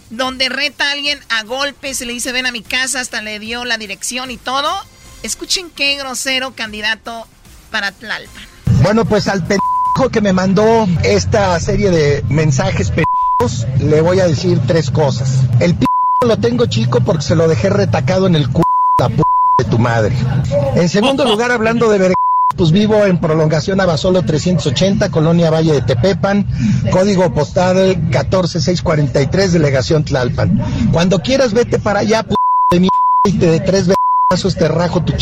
donde 0.09 0.49
reta 0.49 0.89
a 0.89 0.91
alguien 0.91 1.19
a 1.29 1.43
golpes 1.43 2.01
y 2.01 2.05
le 2.05 2.13
dice 2.13 2.31
ven 2.31 2.45
a 2.45 2.51
mi 2.51 2.61
casa, 2.61 2.99
hasta 2.99 3.21
le 3.21 3.39
dio 3.39 3.65
la 3.65 3.77
dirección 3.77 4.29
y 4.29 4.37
todo. 4.37 4.69
Escuchen 5.23 5.69
qué 5.69 5.95
grosero 5.95 6.53
candidato 6.53 7.27
para 7.71 7.91
Tlalpan. 7.91 8.43
Bueno, 8.83 9.05
pues 9.05 9.27
al 9.27 9.39
pendejo 9.41 10.09
que 10.11 10.21
me 10.21 10.33
mandó 10.33 10.87
esta 11.03 11.59
serie 11.59 11.89
de 11.89 12.23
mensajes 12.29 12.89
pendejos, 12.89 13.67
le 13.79 14.01
voy 14.01 14.19
a 14.19 14.27
decir 14.27 14.59
tres 14.67 14.91
cosas. 14.91 15.39
El 15.59 15.75
p 15.75 15.85
lo 16.27 16.37
tengo 16.37 16.65
chico 16.67 16.99
porque 17.01 17.23
se 17.23 17.35
lo 17.35 17.47
dejé 17.47 17.69
retacado 17.69 18.27
en 18.27 18.35
el 18.35 18.45
c 18.45 18.61
la 18.99 19.09
p 19.09 19.23
de 19.59 19.65
tu 19.65 19.79
madre. 19.79 20.15
En 20.75 20.89
segundo 20.89 21.25
lugar, 21.25 21.51
hablando 21.51 21.89
de 21.89 21.97
ver 21.97 22.13
pues 22.55 22.71
vivo 22.71 23.05
en 23.05 23.19
prolongación 23.19 23.79
Abasolo 23.79 24.23
380, 24.23 25.09
Colonia 25.09 25.49
Valle 25.49 25.73
de 25.73 25.81
Tepepan, 25.81 26.45
código 26.91 27.33
postal 27.33 28.09
14643, 28.11 29.53
delegación 29.53 30.03
Tlalpan. 30.03 30.61
Cuando 30.91 31.19
quieras 31.19 31.53
vete 31.53 31.79
para 31.79 31.99
allá, 31.99 32.23
p 32.23 32.35
de 32.71 32.79
mi 32.81 32.89
y 33.25 33.33
te 33.33 33.47
de 33.47 33.59
tres 33.61 33.89
besos 34.29 34.55
te 34.55 34.67
rajo 34.67 35.03
tu 35.03 35.13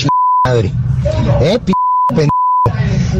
madre. 0.43 0.71
Eh, 1.41 1.59
p. 1.63 1.73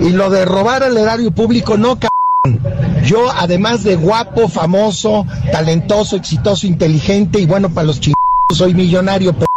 Y 0.02 0.10
lo 0.10 0.30
de 0.30 0.45
robar 0.45 0.84
al 0.84 0.97
erario 0.97 1.32
público, 1.32 1.78
no, 1.78 1.97
cabrón. 1.99 2.99
Yo, 3.04 3.32
además 3.32 3.84
de 3.84 3.95
guapo, 3.95 4.47
famoso, 4.47 5.25
talentoso, 5.52 6.15
exitoso, 6.15 6.67
inteligente 6.67 7.39
y 7.39 7.45
bueno, 7.45 7.69
para 7.69 7.88
los 7.88 7.99
chingados, 7.99 8.17
soy 8.54 8.73
millonario, 8.73 9.34
pendejo. 9.34 9.49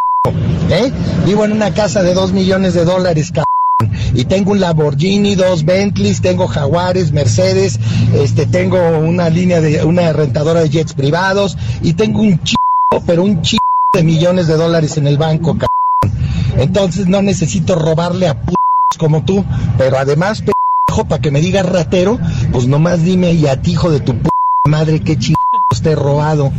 ¿Eh? 0.71 0.92
Vivo 1.27 1.45
en 1.45 1.53
una 1.53 1.73
casa 1.75 2.03
de 2.03 2.14
dos 2.14 2.33
millones 2.33 2.75
de 2.75 2.85
dólares, 2.85 3.31
cabrón. 3.31 3.47
Y 4.14 4.25
tengo 4.25 4.53
un 4.53 4.61
Lamborghini, 4.61 5.35
dos 5.35 5.64
Bentleys, 5.64 6.21
tengo 6.21 6.47
Jaguares, 6.47 7.12
Mercedes, 7.12 7.79
este, 8.14 8.47
tengo 8.47 8.79
una 8.99 9.29
línea 9.29 9.61
de, 9.61 9.85
una 9.85 10.12
rentadora 10.12 10.61
de 10.61 10.71
jets 10.71 10.95
privados 10.95 11.57
y 11.83 11.95
tengo 11.95 12.21
un 12.21 12.42
chico, 12.42 13.03
pero 13.07 13.23
un 13.23 13.42
chico 13.42 13.64
de 13.92 14.03
millones 14.03 14.47
de 14.47 14.57
dólares 14.57 14.97
en 14.97 15.07
el 15.07 15.18
banco, 15.18 15.57
cabrón. 15.59 16.18
Entonces 16.59 17.07
no 17.07 17.23
necesito 17.23 17.75
robarle 17.75 18.29
a 18.29 18.40
p 18.40 18.55
como 19.03 19.25
tú, 19.25 19.45
pero 19.77 19.99
además, 19.99 20.38
pendejo, 20.38 21.09
para 21.09 21.21
que 21.21 21.33
me 21.33 21.41
digas 21.41 21.67
ratero, 21.67 22.21
pues 22.53 22.69
nomás 22.69 23.03
dime 23.03 23.33
y 23.33 23.49
a 23.49 23.61
ti, 23.61 23.73
hijo 23.73 23.91
de 23.91 23.99
tu 23.99 24.17
p 24.17 24.29
madre, 24.69 25.01
qué 25.01 25.19
chingados 25.19 25.83
te 25.83 25.91
he 25.91 25.97
robado, 25.97 26.53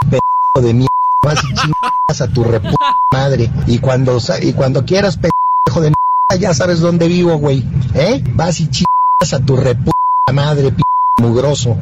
pendejo 0.00 0.62
de 0.62 0.72
mierda. 0.72 0.90
Vas 1.22 1.38
y 1.44 1.54
chingas 1.54 2.20
a 2.22 2.28
tu 2.28 2.44
repu 2.44 2.74
madre. 3.12 3.50
Y 3.66 3.78
cuando, 3.78 4.18
y 4.40 4.54
cuando 4.54 4.86
quieras, 4.86 5.16
pendejo 5.16 5.82
de 5.82 5.92
mierda, 5.92 6.40
ya 6.40 6.54
sabes 6.54 6.80
dónde 6.80 7.08
vivo, 7.08 7.36
güey. 7.36 7.62
¿Eh? 7.94 8.24
Vas 8.34 8.58
y 8.60 8.68
chingas 8.68 9.34
a 9.34 9.40
tu 9.40 9.54
repu 9.56 9.90
madre, 10.32 10.72
p 10.72 10.82
mugroso. 11.20 11.76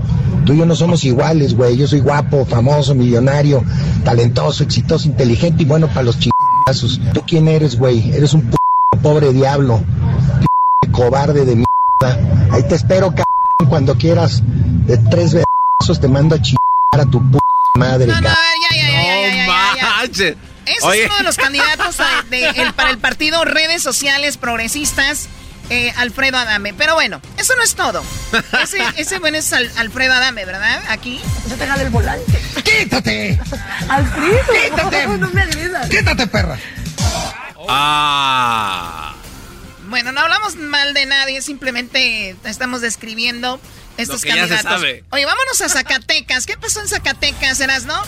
Tú 0.44 0.54
y 0.54 0.58
yo 0.58 0.66
no 0.66 0.74
somos 0.74 1.04
iguales, 1.04 1.54
güey. 1.54 1.76
Yo 1.76 1.86
soy 1.86 2.00
guapo, 2.00 2.44
famoso, 2.44 2.96
millonario, 2.96 3.62
talentoso, 4.04 4.64
exitoso, 4.64 5.06
inteligente 5.06 5.62
y 5.62 5.66
bueno 5.66 5.86
para 5.86 6.02
los 6.02 6.18
chingazos. 6.18 7.00
¿Tú 7.12 7.22
quién 7.24 7.46
eres, 7.46 7.78
güey? 7.78 8.10
Eres 8.10 8.34
un 8.34 8.42
p 8.42 8.56
pobre 9.04 9.32
diablo. 9.34 9.84
P 10.80 10.90
cobarde 10.90 11.44
de 11.44 11.56
mierda. 11.56 12.18
Ahí 12.50 12.62
te 12.66 12.74
espero, 12.74 13.08
cabrón, 13.10 13.68
cuando 13.68 13.96
quieras. 13.98 14.42
De 14.86 14.96
tres 15.10 15.34
besos 15.34 16.00
te 16.00 16.08
mando 16.08 16.34
a 16.34 16.40
chingar 16.42 16.58
a 16.92 17.04
tu 17.04 17.20
p 17.30 17.38
madre, 17.78 18.06
No, 18.06 18.14
no, 18.20 18.28
ya, 18.28 18.36
ya, 18.70 18.76
ya, 18.76 18.90
ya, 18.90 19.02
ya, 19.02 19.36
ya, 19.36 19.76
ya. 19.76 19.86
manches. 19.90 20.36
Ese 20.66 20.86
Oye. 20.86 21.00
es 21.04 21.06
uno 21.10 21.18
de 21.18 21.22
los 21.24 21.36
candidatos 21.36 22.00
a- 22.00 22.22
de- 22.30 22.48
el- 22.48 22.72
para 22.72 22.90
el 22.90 22.98
partido 22.98 23.44
Redes 23.44 23.82
Sociales 23.82 24.38
Progresistas, 24.38 25.28
eh, 25.68 25.92
Alfredo 25.98 26.38
Adame. 26.38 26.72
Pero 26.72 26.94
bueno, 26.94 27.20
eso 27.36 27.54
no 27.56 27.62
es 27.62 27.74
todo. 27.74 28.02
Ese, 28.62 28.78
ese 28.96 29.18
bueno 29.18 29.36
es 29.38 29.52
Al- 29.52 29.70
Alfredo 29.76 30.12
Adame, 30.14 30.44
¿verdad? 30.46 30.80
Aquí. 30.88 31.20
Se 31.48 31.56
te 31.56 31.64
el 31.64 31.90
volante. 31.90 32.38
¡Quítate! 32.62 33.38
Alfredo. 33.88 34.38
¡Quítate! 34.70 35.06
No 35.18 35.30
me 35.30 35.42
agredas. 35.42 35.88
¡Quítate, 35.90 36.26
perra! 36.26 36.58
Ah. 37.68 39.14
Bueno, 39.88 40.12
no 40.12 40.20
hablamos 40.20 40.56
mal 40.56 40.94
de 40.94 41.06
nadie, 41.06 41.42
simplemente 41.42 42.36
estamos 42.44 42.80
describiendo 42.80 43.60
estos 43.96 44.22
Lo 44.22 44.22
que 44.22 44.28
ya 44.28 44.34
se 44.34 44.40
candidatos. 44.40 44.80
sabe. 44.80 45.04
Oye, 45.10 45.24
vámonos 45.24 45.60
a 45.60 45.68
Zacatecas. 45.68 46.46
¿Qué 46.46 46.56
pasó 46.56 46.80
en 46.80 46.88
Zacatecas, 46.88 47.60
eras, 47.60 47.84
no? 47.84 48.00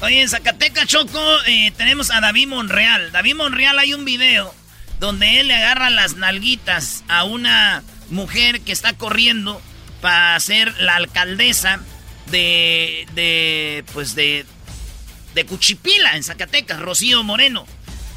Oye, 0.00 0.22
en 0.22 0.28
Zacatecas, 0.28 0.86
Choco, 0.86 1.20
eh, 1.46 1.72
tenemos 1.76 2.10
a 2.10 2.20
David 2.20 2.48
Monreal. 2.48 3.12
David 3.12 3.34
Monreal 3.34 3.78
hay 3.78 3.94
un 3.94 4.04
video 4.04 4.54
donde 5.00 5.40
él 5.40 5.48
le 5.48 5.54
agarra 5.54 5.90
las 5.90 6.16
nalguitas 6.16 7.04
a 7.08 7.24
una 7.24 7.82
mujer 8.10 8.60
que 8.62 8.72
está 8.72 8.94
corriendo 8.94 9.60
para 10.00 10.38
ser 10.40 10.74
la 10.80 10.96
alcaldesa 10.96 11.80
de, 12.30 13.06
de, 13.14 13.84
pues 13.92 14.14
de, 14.14 14.44
de 15.34 15.46
Cuchipila, 15.46 16.16
en 16.16 16.24
Zacatecas, 16.24 16.80
Rocío 16.80 17.22
Moreno. 17.22 17.66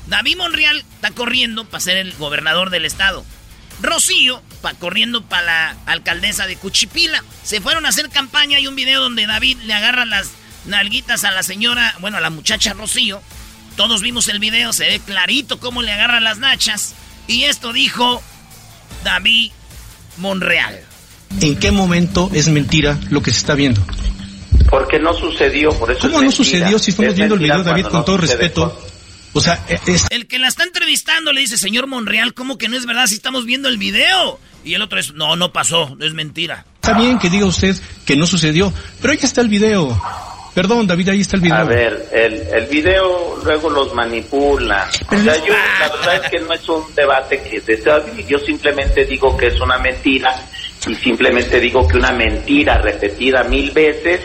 David 0.08 0.38
Monreal 0.38 0.84
está 0.96 1.12
corriendo 1.12 1.66
para 1.66 1.82
ser 1.82 1.98
el 1.98 2.14
gobernador 2.14 2.70
del 2.70 2.86
estado. 2.86 3.24
Rocío 3.82 4.42
pa, 4.62 4.74
corriendo 4.74 5.24
para 5.24 5.74
la 5.74 5.78
alcaldesa 5.86 6.46
de 6.48 6.56
Cuchipila. 6.56 7.24
Se 7.44 7.62
fueron 7.62 7.86
a 7.86 7.90
hacer 7.90 8.10
campaña. 8.10 8.58
Hay 8.58 8.68
un 8.68 8.76
video 8.76 9.02
donde 9.02 9.26
David 9.26 9.58
le 9.66 9.74
agarra 9.74 10.06
las 10.06 10.30
nalguitas 10.66 11.24
a 11.24 11.32
la 11.32 11.44
señora, 11.44 11.96
bueno, 12.00 12.18
a 12.18 12.22
la 12.22 12.30
muchacha 12.30 12.74
Rocío. 12.74 13.22
Todos 13.78 14.02
vimos 14.02 14.28
el 14.28 14.40
video, 14.40 14.74
se 14.74 14.86
ve 14.86 15.00
clarito 15.00 15.60
cómo 15.60 15.82
le 15.82 15.92
agarran 15.94 16.24
las 16.24 16.38
nachas. 16.38 16.94
Y 17.28 17.44
esto 17.44 17.72
dijo 17.74 18.22
David 19.04 19.52
Monreal. 20.18 20.82
¿En 21.40 21.58
qué 21.58 21.72
momento 21.72 22.30
es 22.34 22.50
mentira 22.50 23.00
lo 23.10 23.22
que 23.22 23.32
se 23.32 23.38
está 23.38 23.56
viendo? 23.56 23.82
Porque 24.70 25.00
no 25.00 25.14
sucedió, 25.14 25.72
por 25.74 25.90
eso 25.92 26.02
¿Cómo 26.02 26.10
es 26.10 26.14
no 26.14 26.20
mentira. 26.22 26.36
sucedió 26.36 26.80
si 26.80 26.92
estamos 26.92 27.12
Es 27.12 27.16
viendo 27.16 27.36
el 27.36 27.42
video, 27.42 27.64
David, 27.64 27.86
con 27.86 28.04
todo 28.06 28.18
no 28.18 28.22
respeto? 28.22 28.91
O 29.34 29.41
sea, 29.41 29.63
eh, 29.70 29.80
es- 29.88 30.06
El 30.10 30.28
que 30.28 30.39
la 30.39 30.48
está 30.48 30.63
entrevistando 30.63 31.32
le 31.34 31.41
dice, 31.41 31.58
señor 31.58 31.88
Monreal, 31.88 32.34
¿cómo 32.34 32.58
que 32.58 32.67
no 32.67 32.78
es 32.78 32.86
verdad 32.86 33.06
si 33.08 33.15
estamos 33.15 33.46
viendo 33.46 33.70
el 33.70 33.78
video? 33.78 34.39
Y 34.63 34.74
el 34.76 34.82
otro 34.82 35.00
es, 35.00 35.13
no, 35.13 35.36
no 35.36 35.52
pasó, 35.54 35.96
es 36.02 36.13
mentira. 36.13 36.65
está 36.76 36.94
bien 36.94 37.17
que 37.20 37.30
diga 37.30 37.46
usted 37.46 37.76
que 38.06 38.15
no 38.15 38.26
sucedió, 38.28 38.72
pero 39.02 39.12
ahí 39.13 39.20
está 39.22 39.41
el 39.41 39.48
video. 39.50 40.00
Perdón, 40.54 40.86
David, 40.86 41.10
ahí 41.10 41.22
está 41.22 41.38
el 41.38 41.41
video. 41.44 41.58
A 41.60 41.63
ver, 41.63 42.10
el, 42.12 42.34
el 42.34 42.65
video 42.67 43.39
luego 43.46 43.70
los 43.70 43.94
manipula. 43.94 44.89
O 45.10 45.17
sea, 45.24 45.38
yo, 45.46 45.54
la 45.80 45.89
verdad 45.96 46.26
es 46.26 46.30
que 46.30 46.39
no 46.41 46.54
es 46.54 46.67
un 46.67 46.84
debate 46.94 47.41
que 47.41 47.62
desea, 47.62 48.04
yo 48.28 48.38
simplemente 48.39 49.06
digo 49.06 49.36
que 49.38 49.48
es 49.48 49.60
una 49.62 49.78
mentira 49.78 50.36
y 50.86 50.94
simplemente 50.96 51.60
digo 51.62 51.88
que 51.88 51.96
una 51.98 52.12
mentira 52.12 52.80
repetida 52.80 53.44
mil 53.46 53.72
veces 53.72 54.20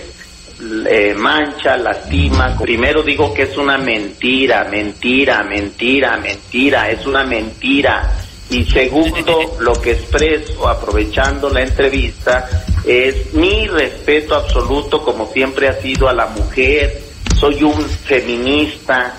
eh, 0.60 1.14
mancha, 1.16 1.76
lastima. 1.76 2.56
Primero 2.58 3.02
digo 3.02 3.32
que 3.34 3.42
es 3.42 3.56
una 3.56 3.76
mentira, 3.78 4.64
mentira, 4.64 5.42
mentira, 5.42 6.16
mentira, 6.16 6.90
es 6.90 7.06
una 7.06 7.24
mentira. 7.24 8.10
Y 8.48 8.64
segundo, 8.64 9.56
lo 9.60 9.80
que 9.80 9.92
expreso 9.92 10.68
aprovechando 10.68 11.50
la 11.50 11.62
entrevista 11.62 12.48
es 12.86 13.34
mi 13.34 13.66
respeto 13.66 14.34
absoluto 14.34 15.02
como 15.02 15.26
siempre 15.32 15.68
ha 15.68 15.74
sido 15.80 16.08
a 16.08 16.12
la 16.12 16.26
mujer. 16.26 17.02
Soy 17.38 17.62
un 17.64 17.84
feminista. 17.88 19.14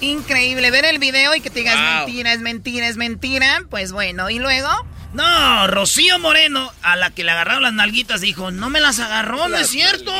Increíble 0.00 0.70
ver 0.70 0.84
el 0.84 0.98
video 0.98 1.34
y 1.34 1.40
que 1.40 1.50
te 1.50 1.60
digas 1.60 1.76
Wow. 1.76 2.06
mentira, 2.06 2.32
es 2.32 2.40
mentira, 2.40 2.88
es 2.88 2.96
mentira. 2.96 3.62
Pues 3.70 3.92
bueno, 3.92 4.28
y 4.30 4.38
luego. 4.38 4.68
No, 5.14 5.66
Rocío 5.68 6.18
Moreno, 6.18 6.72
a 6.82 6.96
la 6.96 7.10
que 7.10 7.22
le 7.22 7.30
agarraron 7.30 7.62
las 7.62 7.72
nalguitas, 7.72 8.20
dijo, 8.20 8.50
no 8.50 8.68
me 8.68 8.80
las 8.80 8.98
agarró, 8.98 9.48
no 9.48 9.56
es 9.56 9.68
cierto. 9.68 10.12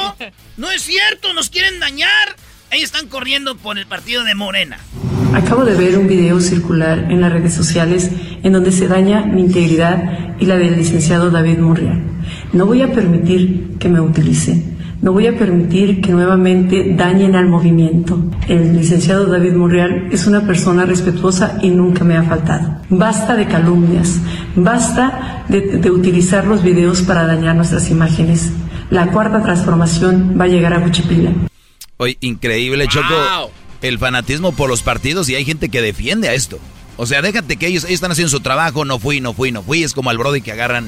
No 0.57 0.71
es 0.71 0.83
cierto, 0.83 1.33
nos 1.33 1.51
quieren 1.51 1.81
dañar. 1.81 2.37
Ellos 2.71 2.85
están 2.85 3.09
corriendo 3.09 3.57
por 3.57 3.77
el 3.77 3.87
partido 3.87 4.23
de 4.23 4.37
Morena. 4.37 4.79
Acabo 5.35 5.65
de 5.65 5.75
ver 5.75 5.99
un 5.99 6.07
video 6.07 6.41
circular 6.41 7.11
en 7.11 7.21
las 7.21 7.33
redes 7.33 7.53
sociales 7.53 8.09
en 8.45 8.53
donde 8.53 8.71
se 8.71 8.87
daña 8.87 9.23
mi 9.23 9.41
integridad 9.41 10.37
y 10.39 10.47
la 10.47 10.57
del 10.57 10.77
licenciado 10.77 11.31
David 11.31 11.59
Monreal. 11.59 12.01
No 12.53 12.67
voy 12.67 12.83
a 12.83 12.93
permitir 12.93 13.77
que 13.81 13.89
me 13.89 14.01
utilicen. 14.01 14.74
No 15.05 15.13
voy 15.13 15.27
a 15.27 15.37
permitir 15.37 16.01
que 16.01 16.13
nuevamente 16.13 16.95
dañen 16.97 17.37
al 17.37 17.47
movimiento. 17.47 18.19
El 18.49 18.75
licenciado 18.75 19.27
David 19.27 19.53
Monreal 19.53 20.09
es 20.11 20.27
una 20.27 20.47
persona 20.47 20.87
respetuosa 20.87 21.59
y 21.61 21.69
nunca 21.69 22.05
me 22.05 22.17
ha 22.17 22.23
faltado. 22.23 22.79
Basta 22.89 23.37
de 23.37 23.47
calumnias, 23.47 24.19
basta 24.57 25.45
de, 25.51 25.61
de 25.77 25.91
utilizar 25.91 26.47
los 26.47 26.63
videos 26.63 27.03
para 27.03 27.27
dañar 27.27 27.55
nuestras 27.55 27.91
imágenes. 27.91 28.51
La 28.89 29.09
cuarta 29.09 29.43
transformación 29.43 30.39
va 30.41 30.45
a 30.45 30.49
llegar 30.49 30.73
a 30.73 30.83
Cuchipila. 30.83 31.33
Oye, 31.99 32.17
increíble, 32.23 32.89
Choco. 32.89 33.51
El 33.83 33.99
fanatismo 33.99 34.53
por 34.53 34.71
los 34.71 34.81
partidos 34.81 35.29
y 35.29 35.35
hay 35.35 35.45
gente 35.45 35.69
que 35.69 35.83
defiende 35.83 36.31
a 36.31 36.33
esto. 36.33 36.59
O 36.97 37.05
sea, 37.05 37.21
déjate 37.21 37.59
que 37.59 37.67
ellos, 37.67 37.85
ellos 37.85 37.97
están 37.97 38.13
haciendo 38.13 38.31
su 38.31 38.41
trabajo, 38.41 38.87
no 38.87 38.99
fui, 38.99 39.21
no 39.21 39.35
fui, 39.35 39.53
no 39.53 39.63
fui. 39.63 39.83
Es 39.83 39.93
como 39.93 40.09
al 40.09 40.17
Brody 40.17 40.41
que 40.41 40.53
agarran 40.53 40.87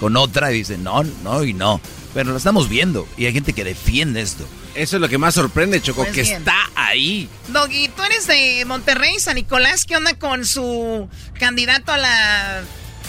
con 0.00 0.16
otra 0.16 0.52
y 0.52 0.58
dicen, 0.58 0.82
no, 0.84 1.02
no 1.22 1.44
y 1.44 1.52
no. 1.52 1.80
Pero 2.14 2.30
lo 2.30 2.36
estamos 2.38 2.68
viendo 2.68 3.06
y 3.16 3.26
hay 3.26 3.32
gente 3.32 3.52
que 3.52 3.64
defiende 3.64 4.20
esto. 4.22 4.46
Eso 4.74 4.96
es 4.96 5.00
lo 5.00 5.08
que 5.08 5.16
más 5.18 5.34
sorprende, 5.34 5.80
Choco, 5.80 6.02
Pues 6.02 6.14
que 6.14 6.22
bien. 6.22 6.36
está 6.38 6.54
ahí. 6.74 7.28
Doggy, 7.48 7.88
tú 7.88 8.02
eres 8.02 8.26
de 8.26 8.64
Monterrey, 8.66 9.18
San 9.18 9.36
Nicolás. 9.36 9.84
¿Qué 9.86 9.96
onda 9.96 10.14
con 10.18 10.44
su 10.44 11.08
candidato 11.38 11.92
a 11.92 11.96
la. 11.98 12.62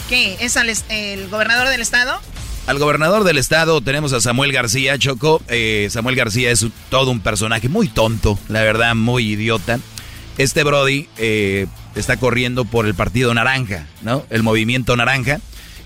¿Qué? 0.08 0.36
¿Es 0.40 0.56
al 0.56 0.70
est- 0.70 0.86
el 0.90 1.28
gobernador 1.28 1.68
del 1.68 1.82
estado? 1.82 2.18
Al 2.66 2.78
gobernador 2.78 3.24
del 3.24 3.36
estado 3.38 3.80
tenemos 3.82 4.12
a 4.14 4.20
Samuel 4.20 4.52
García, 4.52 4.98
Choco. 4.98 5.42
Eh, 5.48 5.88
Samuel 5.90 6.16
García 6.16 6.50
es 6.50 6.66
todo 6.90 7.10
un 7.10 7.20
personaje 7.20 7.68
muy 7.68 7.88
tonto, 7.88 8.38
la 8.48 8.62
verdad, 8.62 8.94
muy 8.94 9.32
idiota. 9.32 9.78
Este 10.38 10.64
Brody 10.64 11.08
eh, 11.18 11.66
está 11.94 12.16
corriendo 12.18 12.64
por 12.64 12.86
el 12.86 12.94
partido 12.94 13.32
naranja, 13.34 13.86
¿no? 14.02 14.24
El 14.30 14.42
movimiento 14.42 14.96
naranja. 14.96 15.40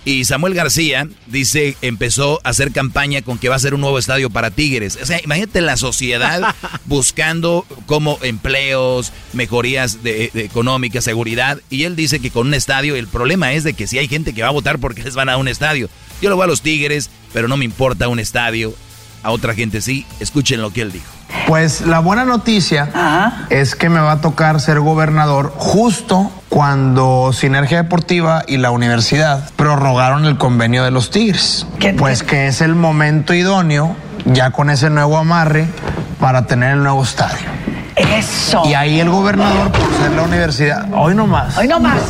Y 0.04 0.24
Samuel 0.24 0.54
García 0.54 1.08
dice, 1.28 1.76
empezó 1.80 2.40
a 2.42 2.48
hacer 2.50 2.72
campaña 2.72 3.22
con 3.22 3.38
que 3.38 3.48
va 3.48 3.54
a 3.54 3.60
ser 3.60 3.74
un 3.74 3.80
nuevo 3.80 3.98
estadio 3.98 4.30
para 4.30 4.50
Tigres. 4.50 4.98
O 5.00 5.06
sea, 5.06 5.20
imagínate 5.22 5.60
la 5.60 5.76
sociedad 5.76 6.54
buscando 6.86 7.64
como 7.86 8.18
empleos, 8.22 9.12
mejorías 9.32 10.02
de, 10.02 10.30
de 10.34 10.44
económicas, 10.44 11.04
seguridad. 11.04 11.60
Y 11.70 11.84
él 11.84 11.94
dice 11.94 12.18
que 12.18 12.30
con 12.30 12.48
un 12.48 12.54
estadio, 12.54 12.96
el 12.96 13.06
problema 13.06 13.52
es 13.52 13.62
de 13.62 13.74
que 13.74 13.86
si 13.86 13.98
hay 13.98 14.08
gente 14.08 14.32
que 14.32 14.42
va 14.42 14.48
a 14.48 14.52
votar 14.52 14.80
porque 14.80 15.04
les 15.04 15.14
van 15.14 15.28
a 15.28 15.36
un 15.36 15.46
estadio. 15.46 15.88
Yo 16.20 16.30
lo 16.30 16.36
voy 16.36 16.44
a 16.44 16.48
los 16.48 16.62
Tigres, 16.62 17.10
pero 17.32 17.46
no 17.46 17.56
me 17.56 17.64
importa 17.64 18.08
un 18.08 18.18
estadio. 18.18 18.74
A 19.22 19.30
otra 19.30 19.54
gente 19.54 19.80
sí. 19.80 20.06
Escuchen 20.20 20.60
lo 20.60 20.72
que 20.72 20.82
él 20.82 20.92
dijo. 20.92 21.06
Pues 21.46 21.82
la 21.82 21.98
buena 22.00 22.24
noticia 22.24 22.88
es 23.50 23.74
que 23.74 23.88
me 23.88 24.00
va 24.00 24.12
a 24.12 24.20
tocar 24.20 24.60
ser 24.60 24.80
gobernador 24.80 25.52
justo 25.56 26.30
cuando 26.48 27.32
Sinergia 27.32 27.82
Deportiva 27.82 28.42
y 28.46 28.58
la 28.58 28.70
universidad 28.70 29.50
prorrogaron 29.56 30.24
el 30.24 30.38
convenio 30.38 30.84
de 30.84 30.90
los 30.90 31.10
Tigres. 31.10 31.66
Pues 31.98 32.22
que 32.22 32.46
es 32.46 32.60
el 32.60 32.74
momento 32.74 33.34
idóneo, 33.34 33.96
ya 34.26 34.50
con 34.50 34.70
ese 34.70 34.90
nuevo 34.90 35.16
amarre, 35.16 35.66
para 36.20 36.46
tener 36.46 36.72
el 36.72 36.82
nuevo 36.82 37.02
estadio. 37.02 37.48
Eso. 37.96 38.62
Y 38.64 38.74
ahí 38.74 39.00
el 39.00 39.10
gobernador, 39.10 39.70
por 39.72 39.94
ser 39.98 40.12
la 40.12 40.22
universidad, 40.22 40.86
hoy 40.92 41.14
no 41.14 41.26
más. 41.26 41.56
Hoy 41.58 41.68
no 41.68 41.80
más. 41.80 42.00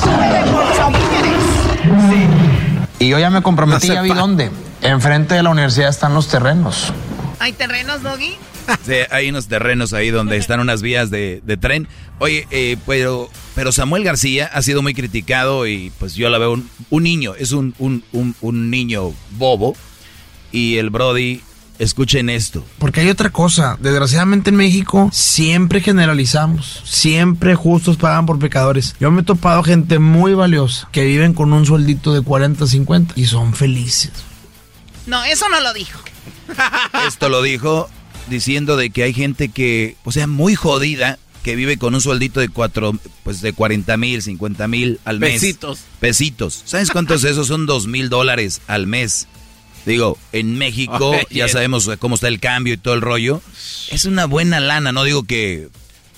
Y 2.99 3.09
yo 3.09 3.19
ya 3.19 3.31
me 3.31 3.43
comprometí, 3.43 3.89
No 3.89 3.95
ya 3.95 4.03
vi 4.03 4.11
dónde. 4.11 4.51
Enfrente 4.83 5.35
de 5.35 5.43
la 5.43 5.51
universidad 5.51 5.89
están 5.89 6.15
los 6.15 6.29
terrenos. 6.29 6.93
¿Hay 7.43 7.53
terrenos, 7.53 8.05
Doggy? 8.05 8.37
Sí, 8.87 8.95
hay 9.11 9.29
unos 9.29 9.49
terrenos 9.49 9.93
ahí 9.93 10.11
donde 10.11 10.37
están 10.37 10.61
unas 10.61 10.83
vías 10.83 11.11
de, 11.11 11.43
de 11.45 11.57
tren. 11.57 11.89
Oye, 12.21 12.47
eh, 12.53 12.77
pero, 12.87 13.29
pero 13.57 13.73
Samuel 13.73 14.05
García 14.05 14.49
ha 14.55 14.63
sido 14.63 14.83
muy 14.83 14.95
criticado 14.95 15.67
y 15.67 15.91
pues 15.99 16.15
yo 16.15 16.29
la 16.29 16.39
veo 16.39 16.53
un, 16.53 16.71
un 16.89 17.03
niño, 17.03 17.35
es 17.37 17.51
un, 17.51 17.75
un, 17.81 18.05
un, 18.13 18.37
un 18.41 18.71
niño 18.71 19.13
bobo. 19.33 19.75
Y 20.53 20.77
el 20.77 20.91
Brody, 20.91 21.41
escuchen 21.81 22.31
esto. 22.31 22.65
Porque 22.79 23.01
hay 23.01 23.11
otra 23.11 23.31
cosa, 23.31 23.77
desgraciadamente 23.81 24.51
en 24.51 24.57
México 24.57 25.11
siempre 25.13 25.81
generalizamos, 25.81 26.83
siempre 26.85 27.57
justos 27.57 27.97
pagan 27.97 28.25
por 28.27 28.39
pecadores. 28.39 28.95
Yo 29.01 29.11
me 29.11 29.23
he 29.23 29.25
topado 29.25 29.65
gente 29.65 29.99
muy 29.99 30.35
valiosa 30.35 30.89
que 30.93 31.05
viven 31.05 31.35
con 31.35 31.53
un 31.53 31.67
sueldito 31.67 32.15
de 32.15 32.23
40, 32.23 32.65
50 32.69 33.15
y 33.17 33.27
son 33.27 33.55
felices. 33.55 34.13
No, 35.09 35.25
eso 35.25 35.49
no 35.49 35.61
lo 35.61 35.73
dijo. 35.73 35.99
Esto 37.07 37.29
lo 37.29 37.43
dijo 37.43 37.89
diciendo 38.29 38.77
de 38.77 38.91
que 38.91 39.03
hay 39.03 39.13
gente 39.13 39.49
que, 39.49 39.97
o 40.05 40.13
sea, 40.13 40.27
muy 40.27 40.55
jodida, 40.55 41.19
que 41.43 41.57
vive 41.57 41.77
con 41.77 41.95
un 41.95 42.01
sueldito 42.01 42.41
de 42.41 42.49
cuatro, 42.49 42.97
pues 43.25 43.41
de 43.41 43.53
40 43.53 43.97
mil, 43.97 44.23
50 44.23 44.69
mil 44.69 45.01
al 45.05 45.19
mes. 45.19 45.41
Pesitos. 45.41 45.81
Pesitos. 46.01 46.63
¿Sabes 46.65 46.91
cuántos 46.91 47.25
esos 47.25 47.49
son 47.49 47.67
dos 47.67 47.87
mil 47.87 48.09
dólares 48.09 48.61
al 48.67 48.87
mes? 48.87 49.27
Digo, 49.85 50.17
en 50.33 50.57
México 50.59 51.13
ya 51.31 51.49
sabemos 51.49 51.91
cómo 51.99 52.15
está 52.15 52.29
el 52.29 52.39
cambio 52.39 52.75
y 52.75 52.77
todo 52.77 52.95
el 52.95 53.01
rollo. 53.01 53.43
Es 53.91 54.05
una 54.05 54.27
buena 54.27 54.61
lana, 54.61 54.93
no 54.93 55.05
digo 55.05 55.25
que... 55.25 55.69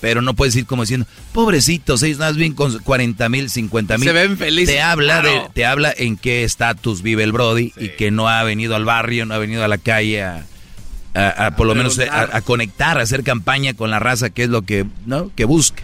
Pero 0.05 0.21
no 0.21 0.35
puedes 0.35 0.55
ir 0.55 0.67
como 0.67 0.83
diciendo, 0.83 1.07
pobrecitos, 1.33 2.03
ellos 2.03 2.19
más 2.19 2.35
bien 2.35 2.53
con 2.53 2.77
40 2.77 3.27
mil, 3.27 3.49
50 3.49 3.97
mil. 3.97 4.07
Se 4.07 4.13
ven 4.13 4.37
felices, 4.37 4.75
Te 4.75 4.79
habla, 4.79 5.23
de, 5.23 5.41
te 5.55 5.65
habla 5.65 5.91
en 5.97 6.15
qué 6.15 6.43
estatus 6.43 7.01
vive 7.01 7.23
el 7.23 7.31
Brody 7.31 7.73
y 7.75 7.89
que 7.89 8.11
no 8.11 8.29
ha 8.29 8.43
venido 8.43 8.75
al 8.75 8.85
barrio, 8.85 9.25
no 9.25 9.33
ha 9.33 9.39
venido 9.39 9.63
a 9.63 9.67
la 9.67 9.79
calle 9.79 10.21
a, 10.21 10.45
a- 11.15 11.47
a 11.47 11.55
por 11.55 11.65
lo 11.65 11.73
menos 11.73 11.97
a, 11.97 12.37
a 12.37 12.41
conectar, 12.43 12.99
a 12.99 13.01
hacer 13.01 13.23
campaña 13.23 13.73
con 13.73 13.89
la 13.89 13.97
raza, 13.97 14.29
que 14.29 14.43
es 14.43 14.49
lo 14.49 14.61
que, 14.61 14.85
¿no? 15.07 15.31
que 15.35 15.45
busca. 15.45 15.81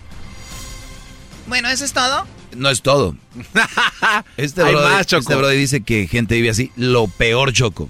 Bueno, 1.47 1.67
¿eso 1.69 1.83
es 1.83 1.93
todo? 1.93 2.27
No 2.55 2.69
es 2.69 2.83
todo. 2.83 3.15
Este 4.37 4.61
Hay 4.61 4.73
brody, 4.75 4.87
más, 4.93 5.07
Choco. 5.07 5.21
este 5.21 5.35
brody 5.35 5.57
dice 5.57 5.81
que 5.81 6.07
gente 6.07 6.35
vive 6.35 6.51
así. 6.51 6.71
Lo 6.75 7.07
peor, 7.07 7.53
Choco. 7.53 7.89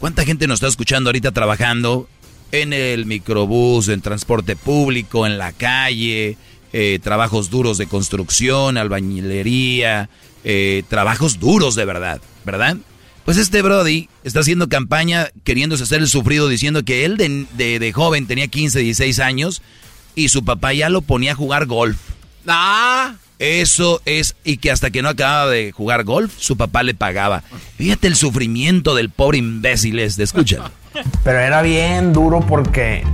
¿Cuánta 0.00 0.24
gente 0.24 0.46
nos 0.46 0.54
está 0.56 0.68
escuchando 0.68 1.10
ahorita 1.10 1.32
trabajando 1.32 2.08
en 2.52 2.72
el 2.72 3.06
microbús, 3.06 3.88
en 3.88 4.00
transporte 4.02 4.56
público, 4.56 5.26
en 5.26 5.38
la 5.38 5.52
calle, 5.52 6.36
eh, 6.72 6.98
trabajos 7.02 7.50
duros 7.50 7.78
de 7.78 7.86
construcción, 7.86 8.76
albañilería, 8.78 10.08
eh, 10.44 10.82
trabajos 10.88 11.38
duros 11.40 11.74
de 11.74 11.84
verdad, 11.84 12.20
¿verdad? 12.44 12.76
Pues 13.24 13.36
este 13.36 13.62
Brody 13.62 14.08
está 14.24 14.40
haciendo 14.40 14.68
campaña 14.68 15.28
queriéndose 15.44 15.84
hacer 15.84 16.00
el 16.00 16.08
sufrido 16.08 16.48
diciendo 16.48 16.84
que 16.84 17.04
él 17.04 17.16
de, 17.16 17.46
de- 17.56 17.78
de 17.78 17.92
joven 17.92 18.26
tenía 18.26 18.48
15, 18.48 18.80
16 18.80 19.20
años 19.20 19.62
y 20.16 20.28
su 20.28 20.44
papá 20.44 20.72
ya 20.72 20.88
lo 20.88 21.02
ponía 21.02 21.32
a 21.32 21.36
jugar 21.36 21.66
golf. 21.66 21.98
Ah. 22.46 23.14
Eso 23.38 24.00
es, 24.04 24.36
y 24.44 24.58
que 24.58 24.70
hasta 24.70 24.90
que 24.92 25.02
no 25.02 25.08
acababa 25.08 25.50
de 25.50 25.72
jugar 25.72 26.04
golf, 26.04 26.32
su 26.38 26.56
papá 26.56 26.84
le 26.84 26.94
pagaba. 26.94 27.42
Fíjate 27.76 28.06
el 28.06 28.14
sufrimiento 28.14 28.94
del 28.94 29.10
pobre 29.10 29.38
imbécil 29.38 29.98
este, 29.98 30.22
escúchalo. 30.22 30.70
Pero 31.24 31.38
era 31.38 31.62
bien 31.62 32.12
duro 32.12 32.40
porque 32.40 33.04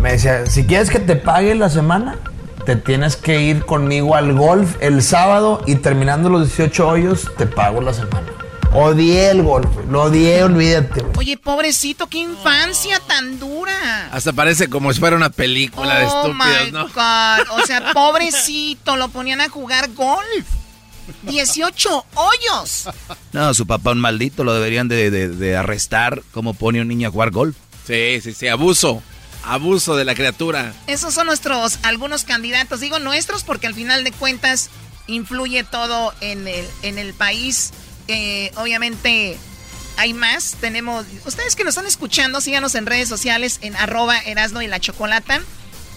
me 0.00 0.12
decía, 0.12 0.46
si 0.46 0.64
quieres 0.64 0.90
que 0.90 0.98
te 0.98 1.16
pague 1.16 1.54
la 1.54 1.68
semana, 1.68 2.18
te 2.66 2.76
tienes 2.76 3.16
que 3.16 3.40
ir 3.40 3.64
conmigo 3.64 4.14
al 4.14 4.32
golf 4.32 4.76
el 4.80 5.02
sábado 5.02 5.62
y 5.66 5.76
terminando 5.76 6.28
los 6.28 6.48
18 6.48 6.88
hoyos, 6.88 7.30
te 7.36 7.46
pago 7.46 7.80
la 7.80 7.92
semana. 7.92 8.28
Odié 8.74 9.30
el 9.30 9.42
golf, 9.42 9.68
lo 9.90 10.04
odié, 10.04 10.42
olvídate. 10.44 11.04
Oye, 11.18 11.36
pobrecito, 11.36 12.06
qué 12.06 12.18
infancia 12.18 13.00
tan 13.06 13.38
dura. 13.38 14.08
Hasta 14.10 14.32
parece 14.32 14.70
como 14.70 14.90
si 14.94 15.00
fuera 15.00 15.14
una 15.14 15.28
película 15.28 15.98
de 15.98 16.06
oh 16.06 16.26
estúpidos, 16.26 16.64
my 16.66 16.70
¿no? 16.72 16.84
God. 16.88 17.60
O 17.62 17.66
sea, 17.66 17.92
pobrecito, 17.92 18.96
lo 18.96 19.08
ponían 19.08 19.42
a 19.42 19.50
jugar 19.50 19.92
golf. 19.92 20.46
18 21.22 22.06
hoyos. 22.14 22.88
No, 23.32 23.52
su 23.54 23.66
papá 23.66 23.90
un 23.92 24.00
maldito, 24.00 24.44
lo 24.44 24.54
deberían 24.54 24.88
de, 24.88 25.10
de- 25.10 25.28
de 25.28 25.56
arrestar 25.56 26.22
como 26.32 26.54
pone 26.54 26.80
un 26.80 26.88
niño 26.88 27.08
a 27.08 27.10
jugar 27.10 27.30
golf. 27.30 27.56
Sí, 27.86 28.20
sí, 28.22 28.32
sí, 28.32 28.48
abuso. 28.48 29.02
Abuso 29.44 29.96
de 29.96 30.04
la 30.04 30.14
criatura. 30.14 30.72
Esos 30.86 31.14
son 31.14 31.26
nuestros 31.26 31.78
algunos 31.82 32.22
candidatos. 32.24 32.78
Digo 32.80 32.98
nuestros 33.00 33.42
porque 33.42 33.66
al 33.66 33.74
final 33.74 34.04
de 34.04 34.12
cuentas 34.12 34.70
influye 35.08 35.64
todo 35.64 36.14
en 36.20 36.46
el, 36.46 36.64
en 36.82 36.98
el 36.98 37.12
país. 37.12 37.72
Eh, 38.06 38.52
obviamente 38.56 39.36
hay 39.96 40.14
más. 40.14 40.56
Tenemos. 40.60 41.06
Ustedes 41.26 41.56
que 41.56 41.64
nos 41.64 41.72
están 41.72 41.86
escuchando, 41.86 42.40
síganos 42.40 42.76
en 42.76 42.86
redes 42.86 43.08
sociales 43.08 43.58
en 43.62 43.74
arroba 43.76 44.16
Erasno 44.18 44.62
y 44.62 44.68
la 44.68 44.78
Chocolata. 44.78 45.40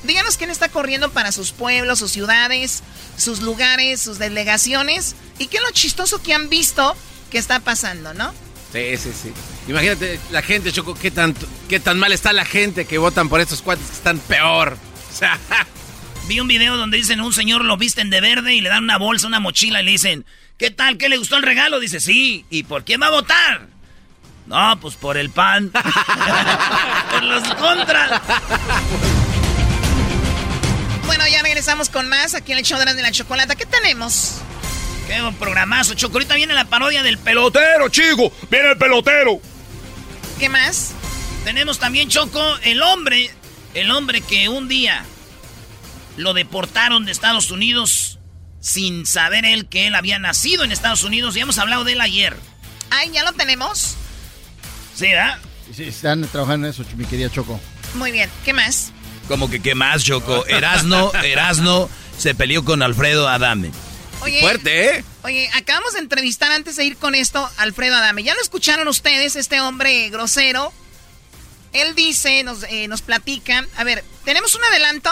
Díganos 0.06 0.38
quién 0.38 0.50
está 0.50 0.70
corriendo 0.70 1.12
para 1.12 1.32
sus 1.32 1.52
pueblos, 1.52 2.00
sus 2.00 2.12
ciudades, 2.12 2.84
sus 3.18 3.42
lugares, 3.42 4.02
sus 4.02 4.20
delegaciones. 4.20 5.16
Y 5.40 5.48
qué 5.48 5.58
es 5.58 5.64
lo 5.64 5.72
chistoso 5.72 6.22
que 6.22 6.34
han 6.34 6.50
visto 6.50 6.96
que 7.32 7.38
está 7.38 7.60
pasando, 7.60 8.14
¿no? 8.14 8.34
Sí, 8.72 8.98
sí, 8.98 9.12
sí. 9.14 9.34
Imagínate 9.68 10.20
la 10.32 10.42
gente, 10.42 10.72
Choco, 10.72 10.96
qué 10.96 11.12
tan, 11.12 11.34
qué 11.70 11.80
tan 11.80 11.98
mal 11.98 12.12
está 12.12 12.34
la 12.34 12.46
gente 12.46 12.86
que 12.86 12.98
votan 12.98 13.30
por 13.30 13.42
estos 13.42 13.62
cuates 13.62 13.88
que 13.88 13.96
están 13.96 14.20
peor. 14.20 14.78
O 15.14 15.18
sea, 15.18 15.40
Vi 16.28 16.40
un 16.40 16.48
video 16.48 16.76
donde 16.76 16.98
dicen 16.98 17.22
un 17.22 17.34
señor 17.34 17.64
lo 17.64 17.78
visten 17.78 18.10
de 18.10 18.20
verde 18.20 18.56
y 18.56 18.62
le 18.62 18.70
dan 18.70 18.84
una 18.84 18.98
bolsa, 18.98 19.28
una 19.28 19.40
mochila 19.40 19.82
y 19.82 19.86
le 19.86 19.92
dicen, 19.92 20.26
¿qué 20.58 20.72
tal? 20.72 20.98
¿Qué 20.98 21.08
le 21.08 21.18
gustó 21.18 21.38
el 21.38 21.44
regalo? 21.44 21.80
Dice, 21.80 22.00
sí. 22.00 22.46
¿Y 22.50 22.64
por 22.64 22.84
quién 22.84 23.02
va 23.02 23.08
a 23.08 23.12
votar? 23.12 23.68
No, 24.48 24.80
pues 24.80 24.96
por 24.96 25.18
el 25.18 25.30
pan. 25.30 25.72
por 27.12 27.24
los 27.24 27.44
contras. 27.56 28.22
Bueno, 31.06 31.26
ya 31.28 31.42
regresamos 31.42 31.90
con 31.90 32.10
más 32.10 32.34
aquí 32.34 32.52
en 32.52 32.60
el 32.60 32.66
show 32.66 32.80
de 32.80 32.86
la, 32.86 32.94
de 32.94 33.02
la 33.02 33.12
chocolata. 33.12 33.56
¿Qué 33.56 33.66
tenemos? 33.66 34.36
Qué 35.08 35.22
buen 35.22 35.36
programazo, 35.36 35.94
Choco. 35.94 36.14
Ahorita 36.14 36.36
viene 36.36 36.54
la 36.54 36.66
parodia 36.66 37.04
del 37.04 37.18
pelotero, 37.18 37.90
chico. 37.90 38.32
Viene 38.50 38.72
el 38.72 38.78
pelotero. 38.78 39.40
¿Qué 40.40 40.50
más? 40.50 40.92
Tenemos 41.44 41.78
también, 41.78 42.10
Choco, 42.10 42.58
el 42.64 42.82
hombre, 42.82 43.30
el 43.76 43.92
hombre 43.92 44.22
que 44.22 44.50
un 44.50 44.68
día 44.68 45.06
lo 46.18 46.34
deportaron 46.34 47.06
de 47.06 47.12
Estados 47.12 47.52
Unidos 47.52 48.20
sin 48.60 49.06
saber 49.06 49.46
él 49.46 49.68
que 49.68 49.86
él 49.86 49.94
había 49.94 50.18
nacido 50.18 50.64
en 50.64 50.72
Estados 50.72 51.04
Unidos. 51.04 51.36
Ya 51.36 51.44
hemos 51.44 51.60
hablado 51.60 51.84
de 51.84 51.94
él 51.94 52.02
ayer. 52.02 52.36
Ay, 52.90 53.12
¿ya 53.12 53.24
lo 53.24 53.34
tenemos? 53.34 53.96
Sí, 54.96 55.08
¿verdad? 55.08 55.38
Sí, 55.72 55.84
están 55.84 56.24
trabajando 56.28 56.68
en 56.68 56.74
eso, 56.74 56.84
mi 56.96 57.06
querida 57.06 57.30
Choco. 57.30 57.60
Muy 57.94 58.12
bien, 58.12 58.30
¿qué 58.44 58.54
más? 58.54 58.92
Como 59.28 59.50
que 59.50 59.62
qué 59.62 59.76
más, 59.76 60.04
Choco. 60.04 60.46
Erasno, 60.48 61.12
Erasno 61.24 61.90
se 62.18 62.36
peleó 62.36 62.64
con 62.64 62.82
Alfredo 62.84 63.28
Adame. 63.28 63.72
Oye, 64.22 64.40
Fuerte, 64.42 64.98
¿eh? 64.98 65.04
Oye, 65.24 65.50
acabamos 65.56 65.94
de 65.94 66.00
entrevistar 66.00 66.52
antes 66.52 66.76
de 66.76 66.86
ir 66.86 66.98
con 66.98 67.16
esto 67.16 67.40
a 67.58 67.62
Alfredo 67.62 67.96
Adame. 67.96 68.24
¿Ya 68.24 68.34
lo 68.36 68.42
escucharon 68.42 68.88
ustedes, 68.88 69.36
este 69.36 69.62
hombre 69.62 70.10
grosero? 70.10 70.72
Él 71.74 71.94
dice, 71.96 72.44
nos, 72.44 72.64
eh, 72.64 72.88
nos 72.88 73.02
platica. 73.02 73.66
A 73.76 73.84
ver, 73.84 74.04
¿tenemos 74.24 74.56
un 74.56 74.64
adelanto? 74.64 75.12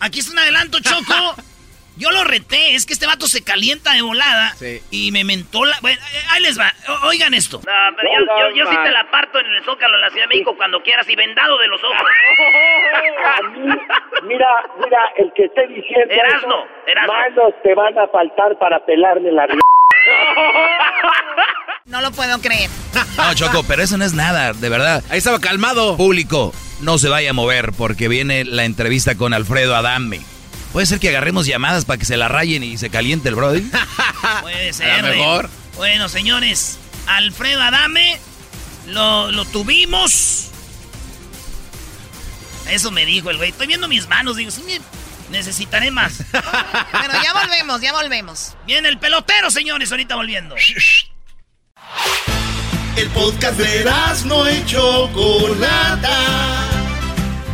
Aquí 0.00 0.20
está 0.20 0.32
un 0.32 0.38
adelanto, 0.38 0.80
Choco. 0.80 1.34
Yo 1.96 2.10
lo 2.10 2.24
reté, 2.24 2.74
es 2.74 2.86
que 2.86 2.92
este 2.92 3.06
vato 3.06 3.26
se 3.28 3.44
calienta 3.44 3.92
de 3.92 4.02
volada 4.02 4.52
y 4.90 5.12
me 5.12 5.22
mentó 5.24 5.64
la... 5.64 5.78
Bueno, 5.80 6.00
eh, 6.12 6.22
ahí 6.30 6.42
les 6.42 6.58
va, 6.58 6.72
O- 6.88 7.06
oigan 7.06 7.34
esto. 7.34 7.60
No, 7.64 7.72
pero 7.96 8.08
yo, 8.18 8.24
yo- 8.50 8.56
yo 8.64 8.70
sí 8.70 8.76
te 8.82 8.90
la 8.90 9.08
parto 9.10 9.38
en 9.38 9.46
el 9.46 9.62
Zócalo 9.64 9.94
de 9.96 10.00
la 10.02 10.10
Ciudad 10.10 10.24
de 10.24 10.28
México 10.34 10.56
cuando 10.56 10.82
quieras 10.82 11.08
y 11.08 11.14
vendado 11.14 11.56
de 11.58 11.68
los 11.68 11.80
ojos. 11.84 11.96
Mira, 14.24 14.46
mira, 14.82 14.98
el 15.18 15.30
que 15.36 15.44
esté 15.44 15.66
diciendo 15.68 16.12
Erasno, 16.12 16.64
eso, 16.64 16.68
Erasno. 16.86 17.12
manos 17.12 17.54
te 17.62 17.74
van 17.74 17.96
a 17.98 18.06
faltar 18.08 18.58
para 18.58 18.84
pelarme 18.84 19.30
la 19.32 19.46
No 21.86 22.00
lo 22.00 22.10
puedo 22.10 22.40
creer. 22.40 22.70
No, 23.16 23.34
Choco, 23.34 23.62
pero 23.68 23.82
eso 23.82 23.96
no 23.98 24.04
es 24.04 24.14
nada, 24.14 24.52
de 24.52 24.68
verdad. 24.68 25.02
Ahí 25.10 25.18
estaba 25.18 25.38
calmado. 25.40 25.96
Público, 25.96 26.52
no 26.80 26.98
se 26.98 27.08
vaya 27.08 27.30
a 27.30 27.34
mover 27.34 27.70
porque 27.76 28.08
viene 28.08 28.44
la 28.44 28.64
entrevista 28.64 29.16
con 29.16 29.32
Alfredo 29.34 29.76
Adame. 29.76 30.20
Puede 30.74 30.86
ser 30.86 30.98
que 31.00 31.08
agarremos 31.08 31.46
llamadas 31.46 31.84
para 31.86 31.98
que 31.98 32.04
se 32.04 32.16
la 32.16 32.26
rayen 32.28 32.62
y 32.64 32.76
se 32.76 32.90
caliente 32.90 33.28
el 33.30 33.36
brody. 33.36 33.62
Puede 34.42 34.72
ser. 34.72 34.90
A 34.90 35.02
lo 35.02 35.08
mejor. 35.08 35.48
Bueno, 35.76 36.08
señores, 36.08 36.78
Alfredo 37.06 37.62
Adame 37.62 38.18
lo, 38.88 39.30
lo 39.30 39.44
tuvimos. 39.44 40.48
Eso 42.68 42.90
me 42.90 43.06
dijo 43.06 43.30
el 43.30 43.36
güey. 43.36 43.50
Estoy 43.50 43.68
viendo 43.68 43.86
mis 43.88 44.08
manos, 44.08 44.36
digo, 44.36 44.50
sí, 44.50 44.62
me- 44.66 44.80
necesitaré 45.30 45.90
más. 45.92 46.24
Bueno, 46.92 47.14
ya 47.22 47.32
volvemos, 47.34 47.80
ya 47.80 47.92
volvemos. 47.92 48.54
Viene 48.66 48.88
el 48.88 48.98
pelotero, 48.98 49.50
señores, 49.52 49.90
ahorita 49.92 50.16
volviendo. 50.16 50.56
El 52.96 53.08
podcast 53.10 53.58
de 53.58 53.80
Erasmo 53.80 54.48
y 54.48 54.64
Chocolata. 54.66 56.10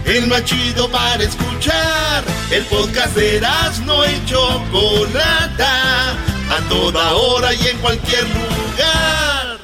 El 0.05 0.27
más 0.27 0.45
chido 0.45 0.91
para 0.91 1.23
escuchar. 1.23 2.25
El 2.51 2.65
podcast 2.65 3.15
de 3.15 3.37
Erasmo 3.37 4.05
y 4.05 4.25
Chocolata. 4.27 6.13
A 6.51 6.69
toda 6.69 7.13
hora 7.13 7.55
y 7.55 7.69
en 7.69 7.79
cualquier 7.79 8.25
lugar. 8.25 9.59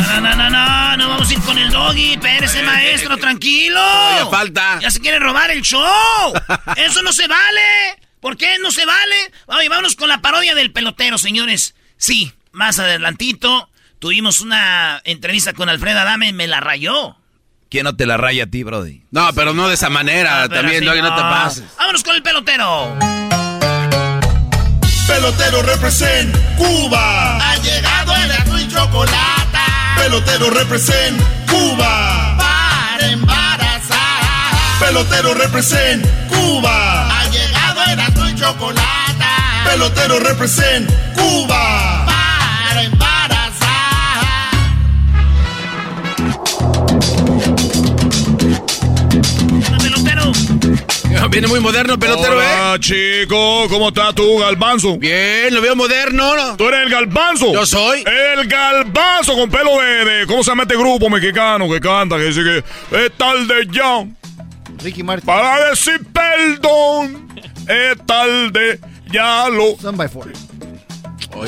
No, 0.00 0.20
no, 0.20 0.34
no, 0.34 0.50
no, 0.50 0.96
no 0.96 1.08
vamos 1.08 1.30
a 1.30 1.32
ir 1.32 1.40
con 1.40 1.58
el 1.58 1.70
doggy. 1.70 2.14
Espérese, 2.14 2.62
maestro, 2.62 3.16
tranquilo. 3.16 3.80
Todavía 3.80 4.26
falta. 4.26 4.78
Ya 4.80 4.90
se 4.90 5.00
quiere 5.00 5.18
robar 5.18 5.50
el 5.50 5.62
show. 5.62 6.32
Eso 6.76 7.02
no 7.02 7.12
se 7.12 7.28
vale. 7.28 7.98
¿Por 8.20 8.36
qué 8.36 8.58
no 8.60 8.70
se 8.70 8.86
vale? 8.86 9.16
Oye, 9.46 9.68
vámonos 9.68 9.96
con 9.96 10.08
la 10.08 10.20
parodia 10.20 10.54
del 10.54 10.72
pelotero, 10.72 11.18
señores. 11.18 11.74
Sí, 11.96 12.32
más 12.52 12.78
adelantito 12.78 13.68
tuvimos 13.98 14.40
una 14.40 15.00
entrevista 15.04 15.52
con 15.52 15.68
Alfredo 15.68 16.00
Adame, 16.00 16.32
me 16.32 16.48
la 16.48 16.58
rayó. 16.58 17.16
¿Quién 17.72 17.84
no 17.84 17.96
te 17.96 18.04
la 18.04 18.18
raya 18.18 18.44
a 18.44 18.46
ti, 18.48 18.64
brody? 18.64 19.02
No, 19.12 19.30
pero 19.34 19.54
no 19.54 19.66
de 19.66 19.76
esa 19.76 19.88
manera. 19.88 20.42
Pero 20.46 20.60
También, 20.60 20.82
así 20.82 20.84
Doggy, 20.84 21.00
no 21.00 21.16
te 21.16 21.22
pases. 21.22 21.64
Vámonos 21.78 22.02
con 22.02 22.14
el 22.14 22.22
pelotero. 22.22 22.98
Pelotero 25.06 25.62
represent 25.62 26.36
Cuba. 26.58 27.38
Ha 27.38 27.56
llegado 27.62 28.14
el 28.14 28.30
azul 28.30 28.60
y 28.60 28.68
chocolate. 28.68 29.58
Pelotero 29.96 30.50
represent 30.50 31.18
Cuba. 31.48 32.36
Para 32.36 33.08
embarazar. 33.10 33.98
Pelotero 34.78 35.32
represent 35.32 36.06
Cuba. 36.28 37.20
Ha 37.20 37.30
llegado 37.30 37.84
el 37.90 38.00
azul 38.00 38.28
y 38.28 38.34
chocolate. 38.34 39.24
Pelotero 39.64 40.18
represent 40.20 40.90
Cuba. 41.14 42.01
Viene 51.30 51.46
muy 51.46 51.60
moderno, 51.60 51.98
pelotero, 51.98 52.36
Hola, 52.36 52.74
¿eh? 52.74 52.80
chico, 52.80 53.66
¿cómo 53.68 53.88
estás 53.88 54.14
tú, 54.14 54.38
Galbanzo? 54.38 54.98
Bien, 54.98 55.54
lo 55.54 55.60
veo 55.60 55.74
moderno. 55.76 56.34
¿no? 56.36 56.56
¿Tú 56.56 56.68
eres 56.68 56.80
el 56.82 56.90
Galbanzo? 56.90 57.52
Yo 57.52 57.64
soy. 57.64 58.04
El 58.06 58.46
Galbanzo 58.48 59.34
con 59.34 59.50
pelo 59.50 59.80
de, 59.80 60.04
de- 60.04 60.26
¿Cómo 60.26 60.42
se 60.42 60.50
llama 60.50 60.62
este 60.64 60.76
grupo 60.76 61.08
mexicano 61.08 61.70
que 61.70 61.80
canta? 61.80 62.16
Que 62.16 62.24
dice 62.24 62.42
que 62.42 63.04
es 63.04 63.12
tarde 63.16 63.66
ya. 63.70 64.04
Ricky 64.82 65.02
Martin. 65.02 65.26
Para 65.26 65.70
decir 65.70 66.00
perdón. 66.12 67.28
Es 67.68 68.04
tarde 68.06 68.80
ya 69.10 69.48
lo. 69.48 69.76
Son 69.80 69.96
by 69.96 70.08
four. 70.08 70.32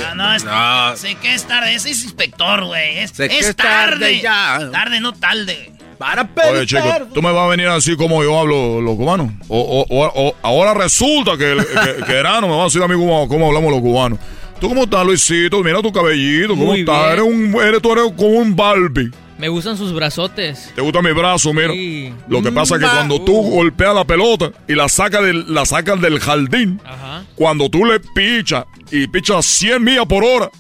Ah, 0.06 0.14
no, 0.14 0.34
es, 0.34 0.44
no. 0.44 0.96
sé 0.96 1.14
que 1.16 1.34
es 1.34 1.44
tarde. 1.46 1.74
Ese 1.74 1.90
es 1.90 2.02
inspector, 2.04 2.64
güey. 2.64 2.98
Es, 2.98 3.10
Sé 3.10 3.28
que 3.28 3.38
es 3.38 3.48
es 3.48 3.56
tarde 3.56 3.90
tarde. 3.98 4.20
ya. 4.20 4.70
Tarde, 4.72 5.00
no 5.00 5.12
tarde. 5.12 5.72
Para 5.98 6.28
Oye, 6.50 6.66
chico, 6.66 6.82
¿tú 7.12 7.22
me 7.22 7.30
vas 7.32 7.44
a 7.44 7.48
venir 7.48 7.66
así 7.68 7.96
como 7.96 8.22
yo 8.22 8.38
hablo 8.38 8.80
los 8.80 8.96
cubanos? 8.96 9.30
O, 9.48 9.58
o- 9.58 9.86
o- 9.88 10.28
o- 10.28 10.34
ahora 10.42 10.74
resulta 10.74 11.36
que, 11.36 11.56
que, 11.56 12.04
que 12.04 12.12
Erano 12.12 12.48
me 12.48 12.54
va 12.56 12.62
a 12.62 12.64
decir 12.64 12.82
a 12.82 12.88
mí 12.88 12.94
cómo, 12.94 13.28
cómo 13.28 13.46
hablamos 13.48 13.70
los 13.72 13.80
cubanos. 13.80 14.18
¿Tú 14.60 14.68
cómo 14.68 14.84
estás, 14.84 15.04
Luisito? 15.04 15.62
Mira 15.62 15.82
tu 15.82 15.92
cabellito, 15.92 16.48
¿cómo 16.50 16.66
Muy 16.66 16.80
estás? 16.80 16.98
bien. 16.98 17.12
Eres, 17.12 17.24
un, 17.24 17.62
eres, 17.62 17.82
tú 17.82 17.92
eres 17.92 18.04
como 18.16 18.30
un 18.38 18.54
Barbie. 18.56 19.10
Me 19.36 19.48
gustan 19.48 19.76
sus 19.76 19.92
brazotes. 19.92 20.72
¿Te 20.76 20.80
gusta 20.80 21.02
mi 21.02 21.10
brazo? 21.12 21.52
Mira. 21.52 21.72
Sí. 21.72 22.14
Lo 22.28 22.40
que 22.40 22.52
pasa 22.52 22.76
es 22.76 22.80
que 22.82 22.86
cuando 22.86 23.20
tú 23.20 23.34
golpeas 23.42 23.92
la 23.94 24.04
pelota 24.04 24.52
y 24.68 24.74
la 24.74 24.88
sacas 24.88 25.22
del, 25.24 25.52
la 25.52 25.66
sacas 25.66 26.00
del 26.00 26.20
jardín, 26.20 26.80
Ajá. 26.84 27.24
cuando 27.34 27.68
tú 27.68 27.84
le 27.84 27.98
pichas 28.14 28.64
y 28.92 29.08
pichas 29.08 29.44
100 29.44 29.82
millas 29.82 30.06
por 30.06 30.22
hora, 30.24 30.50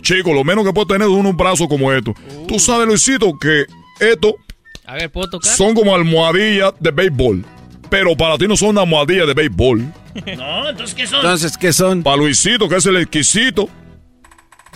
chico, 0.00 0.32
lo 0.32 0.44
menos 0.44 0.64
que 0.64 0.72
puedes 0.72 0.88
tener 0.88 1.02
es 1.06 1.12
unos 1.14 1.36
brazos 1.36 1.68
como 1.68 1.92
estos. 1.92 2.14
Tú 2.48 2.58
sabes, 2.58 2.86
Luisito, 2.86 3.38
que 3.38 3.66
estos 4.00 4.32
A 4.86 4.94
ver, 4.94 5.10
¿puedo 5.10 5.28
tocar? 5.30 5.52
son 5.52 5.74
como 5.74 5.94
almohadillas 5.94 6.72
de 6.80 6.90
béisbol. 6.90 7.44
Pero 7.88 8.16
para 8.16 8.36
ti 8.38 8.48
no 8.48 8.56
son 8.56 8.78
almohadillas 8.78 9.26
de 9.26 9.34
béisbol. 9.34 9.92
No, 10.36 10.68
entonces, 10.68 10.94
¿qué 10.94 11.06
son? 11.06 11.20
Entonces, 11.20 11.56
¿qué 11.56 11.72
son? 11.72 12.02
Para 12.02 12.16
Luisito, 12.18 12.68
que 12.68 12.76
es 12.76 12.84
el 12.84 12.98
exquisito, 12.98 13.66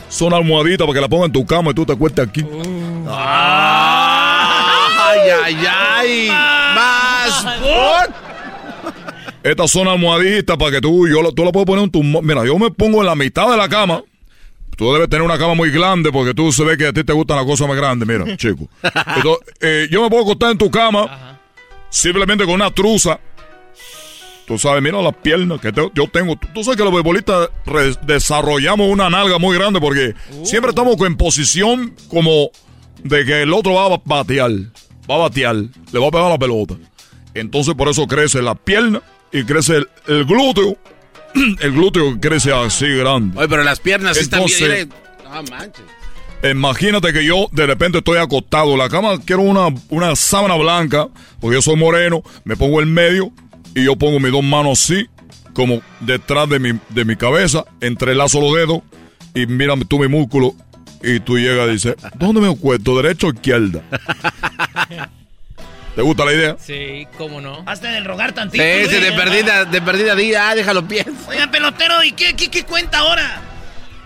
son 0.09 0.33
almohaditas 0.33 0.87
para 0.87 0.95
que 0.95 1.01
la 1.03 1.09
pongan 1.09 1.27
en 1.27 1.33
tu 1.33 1.45
cama 1.45 1.73
y 1.73 1.75
tú 1.75 1.85
te 1.85 1.93
acuestes 1.93 2.27
aquí. 2.27 2.43
Ay, 3.07 5.31
ay, 5.45 5.57
ay. 5.69 6.29
Más. 6.75 7.45
Estas 9.43 9.71
son 9.71 9.89
almohaditas 9.89 10.57
para 10.57 10.71
que 10.71 10.81
tú, 10.81 11.07
yo, 11.07 11.21
tú 11.33 11.45
la 11.45 11.53
puedes 11.53 11.67
poner 11.67 11.85
en 11.85 11.91
tu... 11.91 12.03
Mira, 12.03 12.47
yo 12.47 12.59
me 12.59 12.71
pongo 12.71 13.01
en 13.01 13.07
la 13.07 13.15
mitad 13.15 13.51
de 13.51 13.59
la 13.59 13.69
cama. 13.69 14.03
Tú 14.77 14.93
debes 14.93 15.09
tener 15.09 15.23
una 15.25 15.39
cama 15.39 15.55
muy 15.55 15.71
grande 15.71 16.13
porque 16.13 16.35
tú 16.35 16.53
se 16.53 16.63
ve 16.65 16.77
que 16.77 16.87
a 16.89 16.93
ti 16.93 17.03
te 17.03 17.13
gustan 17.13 17.39
las 17.39 17.47
cosas 17.47 17.67
más 17.67 17.77
grandes, 17.77 18.07
mira, 18.07 18.37
chico. 18.37 18.69
Entonces, 19.17 19.55
eh, 19.61 19.89
yo 19.91 20.03
me 20.03 20.11
puedo 20.11 20.23
acostar 20.23 20.53
en 20.53 20.59
tu 20.59 20.71
cama 20.71 21.39
simplemente 21.91 22.45
con 22.45 22.55
una 22.55 22.71
truza. 22.71 23.19
Tú 24.47 24.59
sabes, 24.59 24.81
mira 24.83 25.03
las 25.03 25.15
piernas 25.17 25.61
que 25.61 25.73
te- 25.73 25.91
yo 25.95 26.07
tengo. 26.09 26.37
Tú, 26.37 26.47
tú 26.55 26.63
sabes 26.63 26.77
que 26.77 26.85
los 26.85 26.93
beisbolistas 26.93 27.49
re- 27.65 27.97
desarrollamos 28.03 28.89
una 28.89 29.11
nalga 29.11 29.39
muy 29.39 29.57
grande 29.57 29.81
porque 29.81 30.15
siempre 30.45 30.69
estamos 30.71 31.01
en 31.01 31.17
posición 31.17 31.95
como 32.09 32.51
de 33.03 33.25
que 33.25 33.43
el 33.43 33.53
otro 33.53 33.75
va 33.75 33.87
a 33.87 34.01
batear. 34.05 34.53
Va 35.11 35.17
a 35.17 35.19
batear, 35.19 35.57
le 35.57 35.99
va 35.99 36.07
a 36.09 36.11
pegar 36.11 36.31
la 36.31 36.39
pelota. 36.39 36.75
Entonces 37.35 37.75
por 37.75 37.89
eso 37.89 38.07
crece 38.07 38.41
la 38.41 38.55
pierna 38.55 39.03
y 39.33 39.43
crece 39.45 39.79
el, 39.79 39.89
el 40.07 40.25
glúteo. 40.27 40.77
El 41.61 41.73
glúteo 41.73 42.19
crece 42.21 42.53
así 42.53 42.87
grande. 42.89 43.39
Oye, 43.39 43.49
pero 43.49 43.63
las 43.63 43.81
piernas 43.81 44.17
están 44.17 44.45
bien. 44.47 44.91
No 45.25 45.43
manches. 45.45 45.85
Imagínate 46.43 47.13
que 47.13 47.25
yo 47.25 47.49
de 47.53 47.67
repente 47.67 47.99
estoy 47.99 48.19
acostado. 48.19 48.77
La 48.77 48.89
cama 48.89 49.19
quiero 49.25 49.43
una, 49.43 49.69
una 49.89 50.15
sábana 50.17 50.55
blanca, 50.57 51.09
porque 51.41 51.57
yo 51.57 51.63
soy 51.63 51.77
moreno. 51.77 52.23
Me 52.45 52.57
pongo 52.57 52.81
en 52.81 52.93
medio 52.93 53.33
y 53.75 53.85
yo 53.85 53.97
pongo 53.97 54.21
mis 54.21 54.33
dos 54.33 54.45
manos 54.45 54.83
así, 54.83 55.07
como 55.53 55.81
detrás 56.01 56.49
de 56.49 56.59
mi, 56.59 56.79
de 56.91 57.05
mi 57.05 57.17
cabeza, 57.17 57.65
entrelazo 57.81 58.41
los 58.41 58.55
dedos 58.55 58.81
y 59.35 59.47
mira 59.47 59.75
tú 59.89 59.99
mi 59.99 60.09
músculo. 60.09 60.55
Y 61.03 61.21
tú 61.21 61.39
llegas 61.39 61.69
y 61.69 61.73
dices, 61.73 61.97
¿dónde 62.19 62.41
me 62.41 62.51
acuesto? 62.51 62.97
¿Derecha 63.01 63.27
o 63.29 63.33
izquierda? 63.33 63.83
¿Te 65.97 66.03
gusta 66.03 66.27
la 66.27 66.35
idea? 66.35 66.57
Sí, 66.61 67.09
cómo 67.17 67.41
no. 67.41 67.63
Hazte 67.65 67.89
del 67.89 68.05
rogar 68.05 68.35
tantito. 68.35 68.63
Sí, 68.63 68.85
sí, 68.95 69.01
de 69.01 69.13
perdida, 69.13 69.65
de 69.65 69.81
perdida 69.81 70.15
día, 70.15 70.51
ah, 70.51 70.55
déjalo 70.55 70.87
pienso. 70.87 71.31
Oiga, 71.31 71.51
pelotero, 71.51 72.05
¿y 72.05 72.13
qué, 72.13 72.37
qué, 72.37 72.51
qué 72.51 72.65
cuenta 72.65 72.99
ahora? 72.99 73.41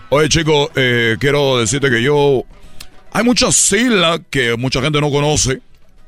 Oye, 0.07 0.29
chicos, 0.29 0.69
eh, 0.75 1.17
quiero 1.19 1.59
decirte 1.59 1.89
que 1.89 2.01
yo 2.01 2.45
hay 3.11 3.25
muchas 3.25 3.73
islas 3.73 4.21
que 4.29 4.55
mucha 4.55 4.81
gente 4.81 5.01
no 5.01 5.11
conoce. 5.11 5.61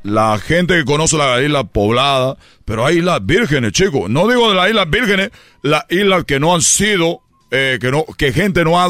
La 0.03 0.37
gente 0.37 0.75
que 0.75 0.85
conoce 0.85 1.17
la 1.17 1.41
isla 1.41 1.65
poblada, 1.65 2.37
pero 2.63 2.85
hay 2.85 2.99
islas 2.99 3.19
vírgenes, 3.25 3.73
chicos. 3.73 4.09
No 4.09 4.29
digo 4.29 4.49
de 4.49 4.55
las 4.55 4.69
islas 4.69 4.89
vírgenes, 4.89 5.31
las 5.63 5.83
islas 5.89 6.23
que 6.23 6.39
no 6.39 6.55
han 6.55 6.61
sido, 6.61 7.21
eh, 7.51 7.77
que 7.81 7.91
no, 7.91 8.05
que 8.17 8.31
gente 8.31 8.63
no 8.63 8.81
ha 8.81 8.87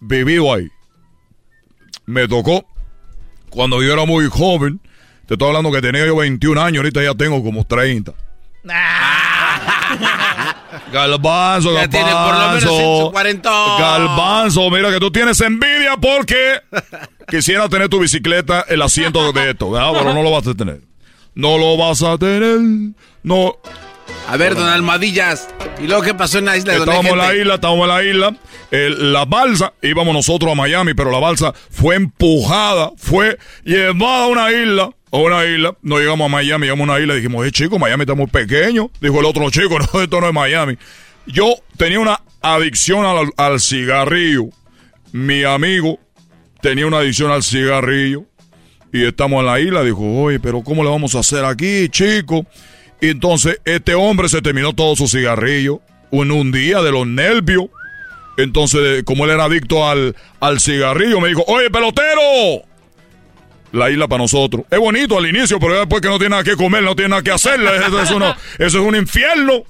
vivido 0.00 0.54
ahí. 0.54 0.68
Me 2.04 2.28
tocó 2.28 2.64
cuando 3.50 3.82
yo 3.82 3.92
era 3.92 4.04
muy 4.04 4.28
joven. 4.28 4.80
Te 5.26 5.34
estoy 5.34 5.48
hablando 5.48 5.72
que 5.72 5.82
tenía 5.82 6.06
yo 6.06 6.16
21 6.16 6.60
años, 6.60 6.78
ahorita 6.78 7.02
ya 7.02 7.14
tengo 7.14 7.42
como 7.42 7.64
30. 7.64 8.12
Galbanzo, 10.92 11.74
Ya 11.74 11.88
tiene 11.88 12.10
por 12.10 12.34
lo 12.34 12.48
menos 12.48 12.64
Galbanzo. 12.64 13.10
140. 13.10 13.50
Galbanzo, 13.78 14.70
mira 14.70 14.90
que 14.90 15.00
tú 15.00 15.10
tienes 15.10 15.40
envidia 15.40 15.96
porque 16.00 16.60
quisiera 17.28 17.68
tener 17.68 17.88
tu 17.88 18.00
bicicleta, 18.00 18.64
el 18.68 18.82
asiento 18.82 19.32
de 19.32 19.50
esto, 19.50 19.70
¿verdad? 19.70 19.92
pero 19.94 20.14
no 20.14 20.22
lo 20.22 20.30
vas 20.30 20.46
a 20.46 20.54
tener. 20.54 20.80
No 21.34 21.58
lo 21.58 21.76
vas 21.76 22.02
a 22.02 22.16
tener. 22.18 22.58
No. 23.22 23.56
A 24.28 24.36
ver, 24.36 24.54
don 24.54 24.68
Almadillas. 24.68 25.48
¿Y 25.82 25.86
luego 25.86 26.02
qué 26.02 26.14
pasó 26.14 26.38
en 26.38 26.46
la 26.46 26.56
isla? 26.56 26.74
Estábamos 26.76 27.12
en 27.12 27.18
la 27.18 27.34
isla, 27.34 27.54
estábamos 27.56 27.88
en 27.88 27.94
la 27.94 28.04
isla. 28.04 28.36
El- 28.70 29.12
la 29.12 29.24
balsa, 29.24 29.72
íbamos 29.82 30.14
nosotros 30.14 30.52
a 30.52 30.54
Miami, 30.54 30.94
pero 30.94 31.10
la 31.10 31.18
balsa 31.18 31.52
fue 31.70 31.96
empujada, 31.96 32.92
fue 32.96 33.38
llevada 33.64 34.24
a 34.24 34.28
una 34.28 34.50
isla. 34.50 34.90
A 35.16 35.18
una 35.18 35.46
isla, 35.46 35.74
no 35.80 35.98
llegamos 35.98 36.26
a 36.26 36.28
Miami, 36.28 36.66
llegamos 36.66 36.86
a 36.86 36.92
una 36.92 37.00
isla 37.00 37.14
y 37.14 37.16
dijimos, 37.16 37.46
eh, 37.46 37.50
chico, 37.50 37.78
Miami 37.78 38.02
está 38.02 38.14
muy 38.14 38.26
pequeño. 38.26 38.90
Dijo 39.00 39.18
el 39.20 39.24
otro 39.24 39.48
chico, 39.48 39.78
no, 39.94 40.02
esto 40.02 40.20
no 40.20 40.28
es 40.28 40.34
Miami. 40.34 40.76
Yo 41.24 41.54
tenía 41.78 42.00
una 42.00 42.20
adicción 42.42 43.06
al, 43.06 43.32
al 43.38 43.58
cigarrillo. 43.58 44.50
Mi 45.12 45.42
amigo 45.42 45.98
tenía 46.60 46.86
una 46.86 46.98
adicción 46.98 47.30
al 47.30 47.42
cigarrillo. 47.42 48.24
Y 48.92 49.06
estamos 49.06 49.40
en 49.40 49.46
la 49.46 49.58
isla, 49.58 49.82
dijo, 49.84 50.02
oye, 50.02 50.38
pero 50.38 50.60
¿cómo 50.60 50.84
le 50.84 50.90
vamos 50.90 51.14
a 51.14 51.20
hacer 51.20 51.46
aquí, 51.46 51.88
chico? 51.88 52.44
Y 53.00 53.08
entonces 53.08 53.58
este 53.64 53.94
hombre 53.94 54.28
se 54.28 54.42
terminó 54.42 54.74
todo 54.74 54.96
su 54.96 55.08
cigarrillo 55.08 55.80
en 56.12 56.30
un 56.30 56.52
día 56.52 56.82
de 56.82 56.92
los 56.92 57.06
nervios. 57.06 57.68
Entonces, 58.36 59.02
como 59.04 59.24
él 59.24 59.30
era 59.30 59.44
adicto 59.44 59.88
al, 59.88 60.14
al 60.40 60.60
cigarrillo, 60.60 61.20
me 61.20 61.28
dijo, 61.28 61.42
oye, 61.46 61.70
pelotero. 61.70 62.66
La 63.72 63.90
isla 63.90 64.08
para 64.08 64.22
nosotros. 64.22 64.64
Es 64.70 64.78
bonito 64.78 65.18
al 65.18 65.26
inicio, 65.26 65.58
pero 65.60 65.78
después 65.78 66.00
que 66.00 66.08
no 66.08 66.18
tiene 66.18 66.30
nada 66.30 66.44
que 66.44 66.56
comer, 66.56 66.82
no 66.82 66.94
tiene 66.96 67.10
nada 67.10 67.22
que 67.22 67.30
hacer. 67.32 67.60
Eso, 67.60 68.00
es 68.00 68.10
uno- 68.10 68.34
eso 68.58 68.78
es 68.80 68.86
un 68.86 68.96
infierno. 68.96 69.64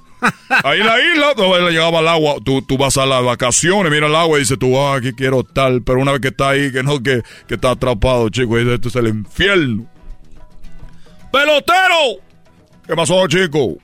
Ahí 0.65 0.79
la 0.79 0.97
isla, 1.01 1.35
le 1.61 1.71
llegaba 1.73 2.01
el 2.01 2.09
agua, 2.09 2.37
tú, 2.45 2.63
tú 2.63 2.79
vas 2.79 2.97
a 2.97 3.05
las 3.05 3.23
vacaciones, 3.23 3.93
mira 3.93 4.07
el 4.07 4.15
agua 4.17 4.39
y 4.39 4.41
dices 4.41 4.59
tú, 4.59 4.79
ah, 4.81 4.97
aquí 4.97 5.13
quiero 5.13 5.41
estar. 5.41 5.71
Pero 5.85 6.01
una 6.01 6.13
vez 6.13 6.21
que 6.21 6.29
está 6.29 6.51
ahí, 6.51 6.73
que 6.73 6.83
no, 6.83 7.03
que, 7.03 7.23
que 7.47 7.55
está 7.55 7.71
atrapado, 7.73 8.29
chico, 8.31 8.59
y 8.59 8.69
esto 8.73 8.89
es 8.89 8.97
el 8.97 9.09
infierno. 9.09 9.87
¡Pelotero! 11.33 12.21
¿Qué 12.87 12.95
pasó, 12.95 13.27
chico? 13.29 13.77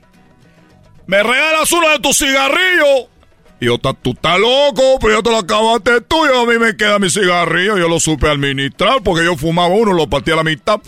¿Me 1.05 1.21
regalas 1.21 1.71
uno 1.71 1.89
de 1.89 1.99
tus 1.99 2.17
cigarrillos? 2.17 3.07
Y 3.63 3.67
yo, 3.67 3.77
"Ta- 3.77 3.93
tú 3.93 4.11
estás 4.11 4.37
loco, 4.39 4.97
pero 4.99 5.13
yo 5.13 5.23
te 5.23 5.29
lo 5.31 5.37
acabaste 5.37 6.01
tú 6.01 6.17
y 6.25 6.29
a 6.37 6.45
mí 6.45 6.59
me 6.59 6.75
queda 6.75 6.99
mi 6.99 7.09
cigarrillo. 7.09 7.77
Yo 7.77 7.87
lo 7.87 7.99
supe 7.99 8.27
administrar 8.29 9.01
porque 9.03 9.23
yo 9.23 9.37
fumaba 9.37 9.69
uno, 9.73 9.93
lo 9.93 10.07
partía 10.09 10.33
a 10.33 10.37
la 10.37 10.43
mitad, 10.43 10.81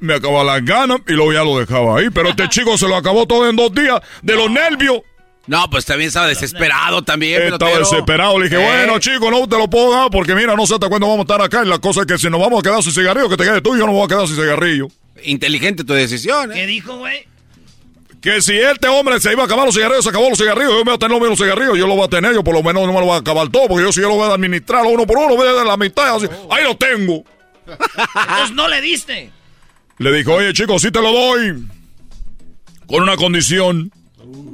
me 0.00 0.14
acababa 0.14 0.44
las 0.44 0.64
ganas 0.64 0.98
y 1.08 1.12
luego 1.14 1.32
ya 1.32 1.42
lo 1.42 1.58
dejaba 1.58 1.98
ahí. 1.98 2.10
Pero 2.10 2.28
este 2.30 2.48
chico 2.48 2.78
se 2.78 2.86
lo 2.86 2.96
acabó 2.96 3.26
todo 3.26 3.48
en 3.50 3.56
dos 3.56 3.72
días 3.74 4.00
de 4.22 4.34
los 4.36 4.50
nervios. 4.50 5.00
No, 5.48 5.68
pues 5.70 5.84
también 5.84 6.08
estaba 6.08 6.26
desesperado 6.26 7.02
también. 7.02 7.42
Estaba 7.42 7.58
pelotero. 7.70 7.78
desesperado. 7.90 8.38
Le 8.38 8.48
dije, 8.48 8.60
Eh. 8.60 8.64
bueno, 8.66 8.98
chico, 8.98 9.30
no 9.30 9.48
te 9.48 9.56
lo 9.56 9.68
puedo 9.70 9.92
dar 9.92 10.10
porque 10.10 10.34
mira, 10.34 10.54
no 10.56 10.66
sé 10.66 10.74
hasta 10.74 10.88
cuándo 10.88 11.06
vamos 11.06 11.20
a 11.20 11.22
estar 11.34 11.40
acá. 11.42 11.62
Y 11.64 11.68
la 11.68 11.78
cosa 11.78 12.00
es 12.00 12.06
que 12.06 12.18
si 12.18 12.28
nos 12.30 12.40
vamos 12.40 12.58
a 12.58 12.62
quedar 12.62 12.82
sin 12.82 12.92
cigarrillo, 12.92 13.28
que 13.28 13.36
te 13.36 13.44
quedes 13.44 13.62
tú 13.62 13.74
y 13.76 13.78
yo 13.78 13.86
no 13.86 13.92
me 13.92 13.98
voy 13.98 14.04
a 14.06 14.08
quedar 14.08 14.26
sin 14.26 14.36
cigarrillo. 14.36 14.88
Inteligente 15.24 15.84
tu 15.84 15.92
decisión, 15.92 16.50
¿eh? 16.52 16.54
¿Qué 16.54 16.66
dijo, 16.66 16.96
güey? 16.98 17.26
Que 18.26 18.42
si 18.42 18.58
este 18.58 18.88
hombre 18.88 19.20
se 19.20 19.30
iba 19.30 19.42
a 19.44 19.46
acabar 19.46 19.66
los 19.66 19.72
cigarrillos, 19.76 20.02
se 20.02 20.10
acabó 20.10 20.28
los 20.28 20.36
cigarrillos, 20.36 20.72
yo 20.72 20.78
me 20.78 20.82
voy 20.86 20.94
a 20.94 20.98
tener 20.98 21.12
los 21.12 21.20
mismos 21.20 21.38
cigarrillos, 21.38 21.78
yo 21.78 21.86
lo 21.86 21.94
voy 21.94 22.06
a 22.06 22.08
tener, 22.08 22.34
yo 22.34 22.42
por 22.42 22.54
lo 22.54 22.60
menos 22.64 22.84
no 22.84 22.92
me 22.92 22.98
lo 22.98 23.06
voy 23.06 23.14
a 23.14 23.18
acabar 23.18 23.48
todo, 23.50 23.68
porque 23.68 23.84
yo 23.84 23.92
si 23.92 24.00
yo 24.00 24.08
lo 24.08 24.16
voy 24.16 24.28
a 24.28 24.34
administrar 24.34 24.84
uno 24.84 25.06
por 25.06 25.16
uno, 25.18 25.36
voy 25.36 25.46
a 25.46 25.52
dar 25.52 25.64
la 25.64 25.76
mitad, 25.76 26.16
así, 26.16 26.26
ahí 26.50 26.64
lo 26.64 26.76
tengo. 26.76 27.22
Entonces 27.68 28.50
no 28.56 28.66
le 28.66 28.80
diste. 28.80 29.30
Le 29.98 30.12
dijo, 30.12 30.34
oye 30.34 30.52
chicos, 30.54 30.82
sí 30.82 30.90
te 30.90 31.00
lo 31.00 31.12
doy, 31.12 31.68
con 32.88 33.04
una 33.04 33.14
condición, 33.14 33.92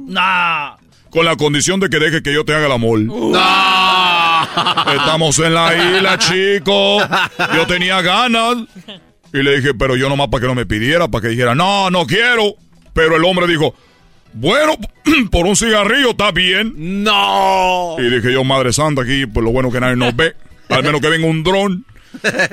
No. 0.05 0.77
con 1.09 1.25
la 1.25 1.35
condición 1.35 1.79
de 1.79 1.89
que 1.89 1.97
deje 1.97 2.21
que 2.21 2.31
yo 2.31 2.45
te 2.45 2.53
haga 2.53 2.67
el 2.67 2.73
amor. 2.73 2.99
Estamos 4.95 5.39
en 5.39 5.51
la 5.55 5.73
isla, 5.97 6.19
chico, 6.19 6.99
yo 7.55 7.65
tenía 7.65 8.03
ganas, 8.03 8.57
y 9.33 9.41
le 9.41 9.55
dije, 9.57 9.73
pero 9.73 9.95
yo 9.95 10.09
nomás 10.09 10.27
para 10.27 10.41
que 10.41 10.47
no 10.47 10.53
me 10.53 10.67
pidiera, 10.67 11.07
para 11.07 11.23
que 11.23 11.29
dijera, 11.29 11.55
no, 11.55 11.89
no 11.89 12.05
quiero, 12.05 12.53
pero 12.93 13.15
el 13.17 13.25
hombre 13.25 13.47
dijo, 13.47 13.75
bueno, 14.33 14.75
por 15.31 15.45
un 15.45 15.55
cigarrillo 15.55 16.11
está 16.11 16.31
bien. 16.31 17.03
No. 17.03 17.95
Y 17.99 18.09
dije 18.09 18.33
yo, 18.33 18.43
Madre 18.43 18.73
Santa, 18.73 19.03
aquí, 19.03 19.25
pues 19.25 19.43
lo 19.43 19.51
bueno 19.51 19.71
que 19.71 19.79
nadie 19.79 19.95
nos 19.95 20.15
ve. 20.15 20.35
Al 20.69 20.83
menos 20.83 21.01
que 21.01 21.09
venga 21.09 21.27
un 21.27 21.43
dron. 21.43 21.85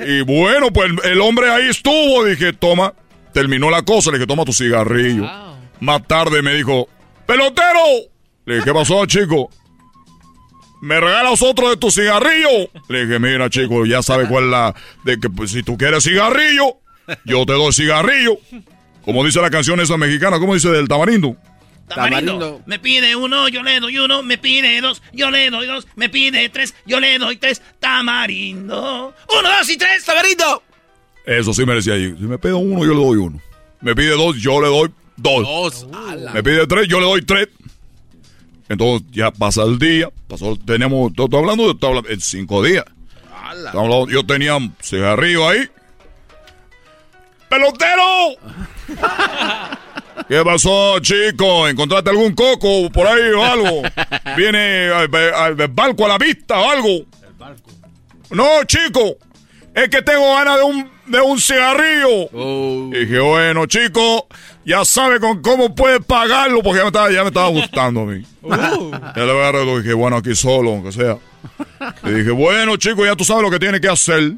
Y 0.05 0.21
bueno, 0.21 0.71
pues 0.71 0.91
el, 1.03 1.21
hombre 1.21 1.49
ahí 1.49 1.69
estuvo. 1.69 2.23
Dije, 2.25 2.53
toma, 2.53 2.93
terminó 3.33 3.69
la 3.69 3.83
cosa. 3.83 4.11
Le 4.11 4.17
dije, 4.17 4.27
toma 4.27 4.45
tu 4.45 4.53
cigarrillo. 4.53 5.29
Más 5.79 6.07
tarde 6.07 6.41
me 6.41 6.53
dijo, 6.53 6.87
pelotero. 7.25 7.79
Le 8.45 8.55
dije, 8.55 8.65
¿qué 8.65 8.73
pasó, 8.73 9.05
chico? 9.05 9.49
¿Me 10.81 10.99
regalas 10.99 11.41
otro 11.43 11.69
de 11.69 11.77
tu 11.77 11.91
cigarrillo? 11.91 12.69
Le 12.89 13.05
dije, 13.05 13.19
mira, 13.19 13.49
chico, 13.49 13.85
ya 13.85 14.01
sabes 14.01 14.27
cuál 14.27 14.45
es 14.45 14.49
la... 14.49 14.75
De 15.03 15.19
que 15.19 15.29
pues, 15.29 15.51
si 15.51 15.61
tú 15.61 15.77
quieres 15.77 16.03
cigarrillo, 16.03 16.77
yo 17.25 17.45
te 17.45 17.53
doy 17.53 17.71
cigarrillo. 17.71 18.37
Como 19.03 19.25
dice 19.25 19.41
la 19.41 19.49
canción 19.49 19.79
esa 19.79 19.97
mexicana, 19.97 20.39
¿cómo 20.39 20.53
dice 20.53 20.69
del 20.69 20.87
tamarindo? 20.87 21.35
Tamarindo. 21.87 22.61
Me 22.65 22.79
pide 22.79 23.15
uno, 23.15 23.49
yo 23.49 23.63
le 23.63 23.79
doy 23.79 23.97
uno. 23.97 24.23
Me 24.23 24.37
pide 24.37 24.79
dos, 24.79 25.01
yo 25.11 25.29
le 25.29 25.49
doy 25.49 25.67
dos. 25.67 25.87
Me 25.95 26.07
pide 26.09 26.47
tres, 26.49 26.73
yo 26.85 26.99
le 26.99 27.17
doy 27.19 27.35
tres. 27.37 27.61
Tamarindo. 27.79 29.13
Uno, 29.39 29.49
dos 29.57 29.69
y 29.69 29.77
tres, 29.77 30.05
tamarindo. 30.05 30.63
Eso 31.25 31.53
sí 31.53 31.65
me 31.65 31.75
decía 31.75 31.93
ahí. 31.93 32.15
Si 32.17 32.23
me 32.23 32.37
pide 32.37 32.53
uno, 32.53 32.85
yo 32.85 32.93
le 32.93 33.03
doy 33.05 33.17
uno. 33.17 33.41
Me 33.81 33.93
pide 33.95 34.11
dos, 34.11 34.37
yo 34.37 34.61
le 34.61 34.67
doy 34.67 34.89
dos. 35.17 35.43
Dos. 35.43 35.87
ala. 35.93 36.31
Me 36.33 36.43
pide 36.43 36.65
tres, 36.67 36.87
yo 36.87 36.99
le 36.99 37.05
doy 37.05 37.21
tres. 37.23 37.49
Entonces 38.69 39.05
ya 39.11 39.31
pasa 39.31 39.63
el 39.63 39.77
día. 39.77 40.09
Pasó, 40.27 40.57
tenemos, 40.65 41.09
estoy 41.11 41.27
hablando 41.39 41.65
de 41.65 41.71
estoy 41.71 41.89
hablando- 41.89 42.09
en 42.09 42.21
cinco 42.21 42.63
días. 42.63 42.85
Estamos 43.53 43.83
hablando- 43.83 44.07
yo 44.09 44.25
tenía 44.25 44.55
un 44.55 44.73
cigarrillo 44.81 45.49
ahí. 45.49 45.67
¡Pelotero! 47.51 48.37
¿Qué 50.29 50.41
pasó, 50.45 50.99
chico? 50.99 51.67
¿Encontraste 51.67 52.09
algún 52.09 52.33
coco 52.33 52.89
por 52.91 53.05
ahí 53.07 53.29
o 53.35 53.43
algo? 53.43 53.81
¿Viene 54.37 54.87
al, 54.89 55.13
al- 55.13 55.59
al 55.61 55.67
barco 55.67 56.05
a 56.05 56.09
la 56.09 56.17
vista 56.17 56.59
o 56.59 56.69
algo? 56.71 56.87
No, 58.29 58.63
chico. 58.65 59.17
Es 59.73 59.89
que 59.89 60.01
tengo 60.01 60.33
ganas 60.35 60.57
de 60.59 60.63
un, 60.63 60.89
de 61.07 61.19
un 61.21 61.39
cigarrillo. 61.41 62.29
Y 62.93 62.99
dije, 63.05 63.19
bueno, 63.19 63.65
chico, 63.65 64.27
ya 64.65 64.85
sabe 64.85 65.19
con 65.19 65.41
cómo 65.41 65.75
puede 65.75 65.99
pagarlo 65.99 66.61
porque 66.63 66.77
ya 66.79 66.83
me 66.83 66.87
estaba, 66.89 67.11
ya 67.11 67.21
me 67.23 67.27
estaba 67.27 67.49
gustando 67.49 68.01
a 68.01 68.05
mí. 68.05 68.23
Ya 68.43 69.23
le 69.25 69.31
agarré 69.31 69.63
y 69.63 69.77
dije, 69.81 69.93
bueno, 69.93 70.15
aquí 70.17 70.35
solo, 70.35 70.71
aunque 70.71 70.91
sea. 70.93 71.17
Le 72.03 72.13
dije, 72.13 72.31
bueno, 72.31 72.77
chico, 72.77 73.05
ya 73.05 73.15
tú 73.17 73.25
sabes 73.25 73.43
lo 73.43 73.51
que 73.51 73.59
tiene 73.59 73.81
que 73.81 73.89
hacer. 73.89 74.33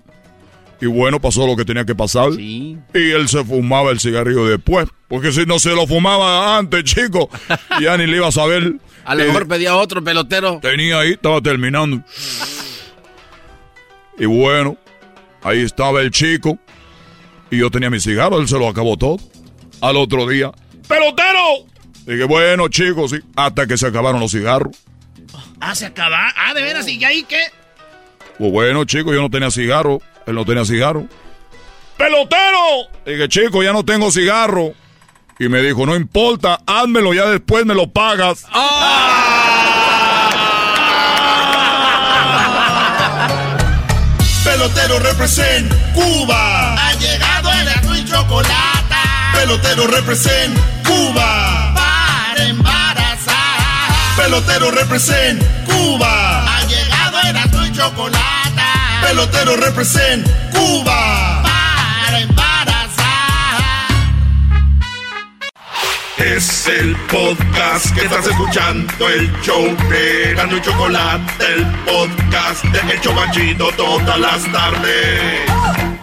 Y 0.84 0.86
bueno, 0.88 1.22
pasó 1.22 1.48
lo 1.48 1.56
que 1.56 1.64
tenía 1.64 1.86
que 1.86 1.96
pasar. 1.96 2.32
Y 2.38 2.78
él 2.94 3.30
se 3.30 3.42
fumaba 3.46 3.92
el 3.92 4.02
cigarrillo 4.02 4.46
después. 4.46 4.90
Porque 5.08 5.32
si 5.32 5.46
no 5.46 5.58
se 5.58 5.70
lo 5.70 5.88
fumaba 5.88 6.58
antes, 6.58 6.84
chico, 6.84 7.30
ya 7.82 7.96
ni 7.96 8.06
le 8.06 8.18
iba 8.18 8.28
a 8.28 8.34
saber. 8.34 8.74
A 9.06 9.16
lo 9.16 9.24
Eh, 9.24 9.28
mejor 9.28 9.48
pedía 9.48 9.78
otro 9.78 10.04
pelotero. 10.04 10.60
Tenía 10.62 11.00
ahí, 11.00 11.12
estaba 11.14 11.40
terminando. 11.40 12.04
Y 14.20 14.26
bueno, 14.26 14.76
ahí 15.42 15.62
estaba 15.62 16.02
el 16.02 16.12
chico. 16.12 16.60
Y 17.50 17.60
yo 17.60 17.72
tenía 17.72 17.90
mi 17.90 18.02
cigarro, 18.02 18.42
él 18.42 18.50
se 18.50 18.60
lo 18.60 18.68
acabó 18.68 18.98
todo. 18.98 19.20
Al 19.80 19.96
otro 19.96 20.28
día, 20.28 20.52
¡pelotero! 20.90 21.66
Dije, 22.06 22.26
bueno, 22.26 22.68
chicos, 22.68 23.12
sí. 23.12 23.20
Hasta 23.38 23.68
que 23.68 23.78
se 23.78 23.88
acabaron 23.88 24.20
los 24.20 24.32
cigarros. 24.32 24.76
Ah, 25.62 25.76
se 25.76 25.86
acaba. 25.86 26.34
Ah, 26.36 26.54
de 26.54 26.62
veras, 26.62 26.86
¿y 26.90 27.02
ahí 27.06 27.24
qué? 27.24 27.40
Pues 28.38 28.52
bueno, 28.52 28.84
chicos, 28.84 29.14
yo 29.14 29.22
no 29.22 29.30
tenía 29.30 29.50
cigarro. 29.50 30.02
Él 30.26 30.36
no 30.36 30.46
tenía 30.46 30.66
cigarro. 30.66 31.06
¡Pelotero! 31.98 32.90
Dije, 33.06 33.30
chico, 33.30 33.64
ya 33.64 33.74
no 33.74 33.84
tengo 33.84 34.12
cigarro. 34.12 34.74
Y 35.40 35.50
me 35.50 35.62
dijo, 35.62 35.86
no 35.86 35.96
importa, 35.96 36.60
házmelo, 36.66 37.14
ya 37.14 37.26
después 37.26 37.66
me 37.66 37.74
lo 37.74 37.90
pagas. 37.90 38.46
Pelotero 44.44 45.00
represent 45.00 45.72
Cuba. 45.94 46.76
Ha 46.76 46.94
llegado 46.94 47.52
el 47.52 47.68
azul 47.70 47.98
y 47.98 48.06
chocolate. 48.06 48.96
Pelotero 49.34 49.88
represent 49.88 50.58
Cuba. 50.86 51.74
Para 51.74 52.46
embarazar. 52.46 53.36
Pelotero 54.16 54.72
represent 54.72 55.42
Cuba. 55.66 56.46
Ha 56.46 56.64
llegado 56.68 57.20
el 57.28 57.38
azul 57.38 57.68
y 57.68 57.72
chocolate. 57.72 58.43
Pelotero 59.04 59.56
represent 59.58 60.26
Cuba. 60.52 61.44
Para 61.44 62.20
embarazar. 62.20 63.62
Es 66.18 66.68
el 66.68 66.96
podcast 67.12 67.94
que 67.94 68.06
estás 68.06 68.28
escuchando, 68.28 69.10
el 69.10 69.32
show 69.42 69.64
de 69.90 70.34
Gano 70.36 70.58
y 70.58 70.62
Chocolate, 70.62 71.46
el 71.54 71.66
podcast 71.86 72.64
de 72.66 72.94
El 72.94 73.02
Chocachito 73.02 73.72
todas 73.76 74.20
las 74.20 74.52
tardes. 74.52 76.03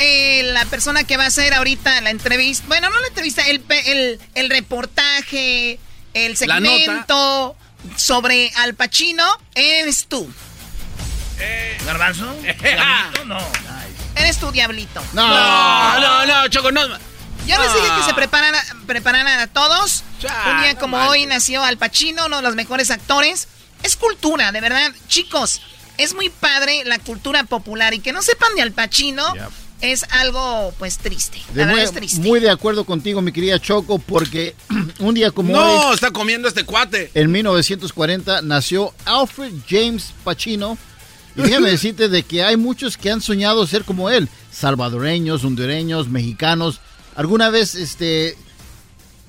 Eh, 0.00 0.42
la 0.52 0.64
persona 0.66 1.04
que 1.04 1.16
va 1.16 1.24
a 1.24 1.28
hacer 1.28 1.54
ahorita 1.54 2.00
la 2.00 2.10
entrevista, 2.10 2.64
bueno, 2.68 2.90
no 2.90 3.00
la 3.00 3.08
entrevista, 3.08 3.42
el, 3.46 3.62
el, 3.68 4.20
el 4.34 4.50
reportaje, 4.50 5.78
el 6.14 6.36
segmento 6.36 7.56
sobre 7.96 8.50
Al 8.56 8.74
Pacino, 8.74 9.24
eres 9.54 10.06
tú. 10.06 10.28
¿Garbanzo? 11.84 12.32
¿Diablito? 12.42 13.24
No. 13.26 13.38
Eres 14.16 14.38
tú, 14.38 14.50
Diablito. 14.50 15.02
No, 15.12 16.00
no, 16.00 16.26
no, 16.26 16.48
Choco, 16.48 16.72
no. 16.72 16.86
Yo 17.46 17.62
les 17.62 17.74
dije 17.74 17.86
que 17.96 18.02
se 18.02 18.14
preparan 18.14 18.54
a, 18.54 18.62
prepararan 18.86 19.38
a 19.40 19.46
todos. 19.46 20.02
Un 20.22 20.62
día 20.62 20.72
no 20.72 20.80
como 20.80 20.96
manches. 20.96 21.12
hoy 21.12 21.26
nació 21.26 21.62
Al 21.62 21.76
Pacino, 21.76 22.26
uno 22.26 22.38
de 22.38 22.42
los 22.42 22.54
mejores 22.54 22.90
actores. 22.90 23.48
Es 23.82 23.96
cultura, 23.96 24.50
de 24.52 24.60
verdad. 24.60 24.92
Chicos, 25.06 25.60
es 25.98 26.14
muy 26.14 26.30
padre 26.30 26.82
la 26.84 26.98
cultura 26.98 27.44
popular 27.44 27.94
y 27.94 28.00
que 28.00 28.12
no 28.12 28.22
sepan 28.22 28.54
de 28.56 28.62
Al 28.62 28.72
Pacino 28.72 29.32
es 29.80 30.04
algo, 30.10 30.72
pues, 30.78 30.98
triste. 30.98 31.38
De 31.54 31.60
La 31.62 31.66
muy, 31.66 31.76
verdad 31.80 31.94
es 31.94 31.98
triste. 32.00 32.20
muy 32.26 32.40
de 32.40 32.50
acuerdo 32.50 32.84
contigo, 32.84 33.20
mi 33.22 33.32
querida 33.32 33.58
Choco, 33.60 33.98
porque 33.98 34.54
un 35.00 35.14
día 35.14 35.30
como 35.30 35.52
No, 35.52 35.88
hoy, 35.88 35.94
está 35.94 36.10
comiendo 36.10 36.48
este 36.48 36.64
cuate. 36.64 37.10
en 37.14 37.30
1940, 37.32 38.42
nació 38.42 38.94
Alfred 39.04 39.52
James 39.68 40.12
Pacino. 40.24 40.78
Y 41.36 41.42
déjame 41.42 41.70
decirte 41.70 42.08
de 42.08 42.22
que 42.22 42.42
hay 42.42 42.56
muchos 42.56 42.96
que 42.96 43.10
han 43.10 43.20
soñado 43.20 43.66
ser 43.66 43.84
como 43.84 44.08
él, 44.10 44.28
salvadoreños, 44.50 45.44
hondureños, 45.44 46.08
mexicanos. 46.08 46.80
Alguna 47.14 47.50
vez 47.50 47.74
este, 47.74 48.36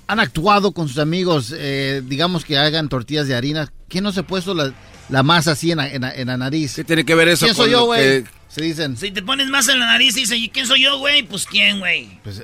han 0.08 0.20
actuado 0.22 0.72
con 0.72 0.88
sus 0.88 0.98
amigos, 1.00 1.54
eh, 1.56 2.02
digamos 2.06 2.46
que 2.46 2.58
hagan 2.58 2.88
tortillas 2.90 3.28
de 3.28 3.36
harina. 3.36 3.72
¿Quién 3.90 4.04
no 4.06 4.12
se 4.14 4.22
ha 4.22 4.24
puesto 4.28 4.54
la, 4.54 4.74
la 5.10 5.24
masa 5.24 5.52
así 5.52 5.72
en 5.72 5.78
la, 5.80 5.90
en 5.92 6.02
la- 6.02 6.14
en 6.16 6.28
la 6.28 6.38
nariz? 6.38 6.76
¿Qué 6.76 6.84
tiene 6.86 7.04
que 7.06 7.16
ver 7.16 7.28
eso 7.30 7.46
¿Quién 7.46 7.56
soy 7.56 7.72
con 7.74 7.88
yo, 7.88 7.92
que- 7.94 8.24
Se 8.50 8.62
dicen. 8.62 8.98
Si 8.98 9.12
te 9.12 9.22
pones 9.22 9.48
más 9.48 9.68
en 9.70 9.80
la 9.80 9.86
nariz 9.88 10.16
y 10.18 10.22
dices, 10.22 10.38
¿y 10.40 10.50
quién 10.50 10.66
soy 10.68 10.84
yo, 10.84 10.98
güey? 11.00 11.24
Pues 11.24 11.46
quién, 11.46 11.80
güey. 11.80 12.20
Pues, 12.24 12.44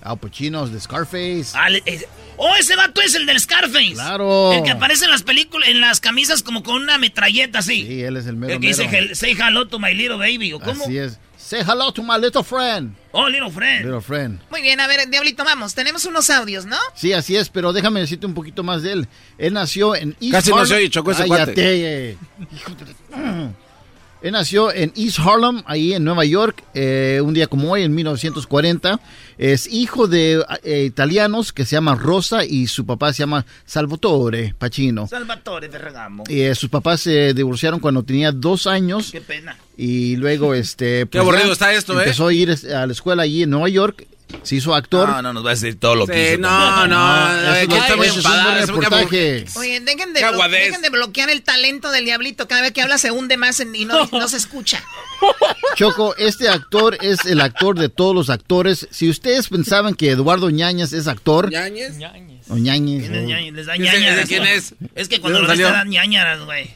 Al 0.00 0.16
Pacino, 0.18 0.66
de 0.66 0.80
Scarface. 0.80 1.48
Ah, 1.54 1.68
es- 1.84 2.06
oh, 2.36 2.54
ese 2.56 2.76
vato 2.76 3.00
es 3.02 3.14
el 3.16 3.26
del 3.26 3.38
Scarface. 3.40 3.94
Claro. 3.94 4.52
El 4.52 4.62
que 4.62 4.70
aparece 4.70 5.04
en 5.06 5.10
las 5.10 5.22
películas, 5.24 5.68
en 5.68 5.80
las 5.80 5.98
camisas 6.00 6.42
como 6.42 6.62
con 6.62 6.76
una 6.82 6.98
metralleta 6.98 7.58
así. 7.58 7.84
Sí, 7.84 8.02
él 8.02 8.16
es 8.16 8.26
el 8.26 8.36
mero 8.36 8.54
El 8.54 8.60
que 8.60 8.68
dice, 8.68 8.86
mero. 8.88 9.06
"Hel- 9.08 9.14
say 9.16 9.32
hello 9.32 9.66
to 9.66 9.78
my 9.80 9.92
little 9.94 10.16
baby, 10.16 10.52
¿o 10.52 10.60
cómo? 10.60 10.84
Así 10.84 10.96
es. 10.98 11.18
Say 11.36 11.60
hello 11.62 11.90
to 11.92 12.02
my 12.02 12.16
little 12.20 12.44
friend. 12.44 12.94
Oh, 13.10 13.28
little 13.28 13.50
friend. 13.50 13.84
Little 13.86 14.00
friend. 14.00 14.40
Muy 14.50 14.60
bien, 14.62 14.78
a 14.80 14.86
ver, 14.86 15.08
Diablito, 15.10 15.44
vamos. 15.44 15.74
Tenemos 15.74 16.04
unos 16.04 16.30
audios, 16.30 16.64
¿no? 16.66 16.76
Sí, 16.94 17.12
así 17.12 17.36
es, 17.36 17.48
pero 17.48 17.72
déjame 17.72 18.00
decirte 18.00 18.26
un 18.26 18.34
poquito 18.34 18.62
más 18.62 18.82
de 18.82 18.92
él. 18.92 19.08
Él 19.36 19.52
nació 19.54 19.96
en 19.96 20.16
East 20.20 20.32
Casi 20.32 20.50
no 20.50 20.56
Harlem. 20.56 20.68
se 20.68 20.74
oye, 20.76 20.90
chocó 20.90 21.10
ese 21.10 21.26
Cállate. 21.28 21.54
cuate. 21.54 22.18
Hijo 22.56 22.74
de- 22.74 23.48
Él 24.20 24.32
nació 24.32 24.72
en 24.72 24.92
East 24.96 25.20
Harlem, 25.20 25.62
ahí 25.66 25.94
en 25.94 26.02
Nueva 26.02 26.24
York, 26.24 26.64
eh, 26.74 27.20
un 27.22 27.34
día 27.34 27.46
como 27.46 27.70
hoy, 27.70 27.84
en 27.84 27.94
1940. 27.94 29.00
Es 29.38 29.68
hijo 29.68 30.08
de 30.08 30.44
eh, 30.64 30.84
italianos 30.84 31.52
que 31.52 31.64
se 31.64 31.76
llama 31.76 31.94
Rosa 31.94 32.44
y 32.44 32.66
su 32.66 32.84
papá 32.84 33.12
se 33.12 33.20
llama 33.20 33.46
Salvatore 33.64 34.54
Pacino. 34.58 35.06
Salvatore 35.06 35.68
Ferragamo. 35.68 36.24
Y, 36.28 36.40
eh, 36.40 36.54
sus 36.56 36.68
papás 36.68 37.02
se 37.02 37.32
divorciaron 37.32 37.78
cuando 37.78 38.02
tenía 38.02 38.32
dos 38.32 38.66
años. 38.66 39.12
Qué 39.12 39.20
pena. 39.20 39.56
Y 39.76 40.16
luego, 40.16 40.52
este. 40.52 41.06
Qué 41.08 41.18
aburrido 41.18 41.46
ya 41.46 41.52
está 41.52 41.72
esto, 41.72 41.92
¿eh? 42.00 42.02
Empezó 42.02 42.26
a 42.26 42.32
ir 42.34 42.50
este, 42.50 42.74
a 42.74 42.86
la 42.86 42.92
escuela 42.92 43.22
allí 43.22 43.44
en 43.44 43.50
Nueva 43.50 43.68
York. 43.68 44.04
Se 44.42 44.56
hizo 44.56 44.74
actor. 44.74 45.08
No, 45.08 45.22
no 45.22 45.32
nos 45.32 45.44
va 45.44 45.50
a 45.50 45.54
decir 45.54 45.78
todo 45.80 45.94
lo 45.94 46.06
que 46.06 46.32
hizo. 46.32 46.40
no, 46.40 46.86
no, 46.86 47.54
eso 47.56 47.76
está 47.76 47.96
muy 47.96 48.06
eso 48.06 48.18
es 48.20 48.24
un 48.24 48.32
enfadado, 48.32 48.50
buen 48.50 48.62
es 48.62 48.70
muy 48.70 48.80
reportaje. 48.84 49.44
Oye, 49.56 49.80
dejen 49.80 50.12
de, 50.12 50.20
dejen 50.50 50.92
bloquear 50.92 51.30
el 51.30 51.42
talento 51.42 51.90
del 51.90 52.04
Diablito. 52.04 52.46
Cada 52.48 52.60
vez 52.62 52.72
que 52.72 52.82
habla 52.82 52.98
se 52.98 53.10
hunde 53.10 53.36
más 53.36 53.60
en- 53.60 53.74
y 53.74 53.84
no, 53.84 54.06
no 54.12 54.28
se 54.28 54.36
escucha. 54.36 54.82
Choco, 55.76 56.14
este 56.16 56.48
actor 56.48 56.96
es 57.00 57.24
el 57.24 57.40
actor 57.40 57.78
de 57.78 57.88
todos 57.88 58.14
los 58.14 58.30
actores. 58.30 58.86
Si 58.90 59.08
ustedes 59.08 59.48
pensaban 59.48 59.94
que 59.94 60.10
Eduardo 60.10 60.50
Ñañez 60.50 60.92
es 60.92 61.06
actor, 61.06 61.50
¿Ñañez? 61.50 61.94
o 62.48 62.56
Ñañez, 62.56 63.08
¿Quién 63.08 63.30
es? 63.30 63.52
Les 63.54 63.66
da 63.66 63.74
¿Ese- 63.74 63.82
ñañaras. 63.84 64.18
ese 64.20 64.28
quién 64.28 64.46
es? 64.46 64.74
Es 64.94 65.08
que 65.08 65.16
¿De 65.16 65.20
cuando 65.20 65.40
lo 65.40 65.48
ves 65.48 65.58
dan 65.58 65.88
ñañaras, 65.88 66.44
güey. 66.44 66.70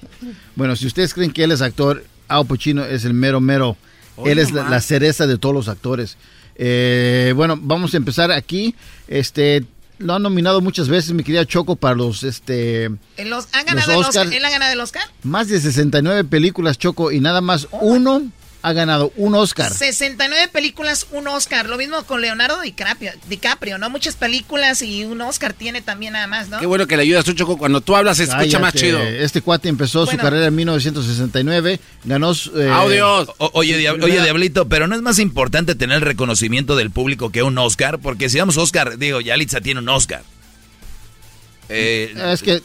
bueno, 0.55 0.77
si 0.77 0.87
ustedes 0.87 1.15
creen 1.15 1.33
que 1.33 1.45
él 1.45 1.53
es 1.53 1.61
actor, 1.63 2.05
Al 2.29 2.47
Pacino 2.47 2.85
es 2.85 3.05
el 3.05 3.15
mero 3.15 3.41
mero. 3.41 3.77
Él 4.25 4.39
es 4.39 4.53
la 4.53 4.81
cereza 4.81 5.27
de 5.27 5.39
todos 5.39 5.55
los 5.55 5.69
actores. 5.69 6.17
Eh, 6.57 7.33
bueno, 7.37 7.59
vamos 7.61 7.95
a 7.95 7.97
empezar 7.97 8.31
aquí. 8.33 8.75
Este, 9.09 9.65
lo 9.99 10.15
han 10.15 10.23
nominado 10.23 10.61
muchas 10.61 10.89
veces, 10.89 11.13
mi 11.13 11.23
querida 11.23 11.47
Choco, 11.47 11.77
para 11.77 11.95
los, 11.95 12.23
este, 12.23 12.85
¿En 12.85 13.31
los- 13.31 13.49
¿Ha 13.53 13.63
ganado 13.63 13.93
el 13.93 13.99
Oscar? 13.99 14.09
Oscars. 14.27 14.33
¿Él 14.33 14.45
ha 14.45 14.51
ganado 14.51 14.73
el 14.73 14.81
Oscar? 14.81 15.03
más 15.23 15.49
de 15.49 15.61
69 15.61 16.25
películas, 16.25 16.79
Choco, 16.79 17.13
y 17.13 17.21
nada 17.21 17.41
más 17.41 17.69
uno 17.81 18.23
ha 18.63 18.73
ganado 18.73 19.13
un 19.17 19.35
Oscar. 19.35 19.73
69 19.73 20.49
películas, 20.53 21.07
un 21.11 21.27
Oscar. 21.27 21.69
Lo 21.69 21.77
mismo 21.77 22.03
con 22.05 22.21
Leonardo 22.21 22.61
DiCaprio, 22.61 23.13
DiCaprio, 23.29 23.77
¿no? 23.79 23.91
Muchas 23.91 24.15
películas 24.17 24.83
y 24.83 25.05
un 25.05 25.21
Oscar 25.21 25.53
tiene 25.53 25.83
también 25.83 26.13
nada 26.13 26.27
más, 26.29 26.49
¿no? 26.49 26.61
Qué 26.61 26.67
bueno 26.67 26.87
que 26.87 26.97
le 26.97 27.03
ayudas 27.03 27.25
tú, 27.25 27.33
Choco. 27.33 27.59
Cuando 27.59 27.81
tú 27.81 27.97
hablas 27.97 28.19
se 28.19 28.25
escucha 28.25 28.59
más 28.61 28.75
chido. 28.75 29.01
Este 29.01 29.41
cuate 29.43 29.69
empezó 29.69 30.05
Bueno. 30.05 30.13
su 30.13 30.23
carrera 30.25 30.47
en 30.47 30.55
1969, 30.55 31.81
ganó... 32.05 32.33
eh, 32.33 32.71
Audios. 32.73 33.29
O- 33.39 33.51
oye, 33.55 33.79
Diab- 33.81 34.03
oye, 34.03 34.23
Diablito, 34.23 34.69
pero 34.69 34.87
no 34.87 34.95
es 34.95 35.03
más 35.03 35.19
importante 35.19 35.75
tener 35.75 35.97
el 35.97 36.03
reconocimiento 36.03 36.77
del 36.77 36.91
público 36.91 37.31
que 37.31 37.43
un 37.43 37.59
Oscar, 37.59 37.99
porque 37.99 38.31
si 38.31 38.39
damos 38.39 38.57
Oscar, 38.59 38.97
digo, 38.99 39.21
Yalitza 39.21 39.61
tiene 39.61 39.81
un 39.81 39.89
Oscar. 39.89 40.23
Eh, 41.69 42.15
Es 42.33 42.43
que, 42.43 42.63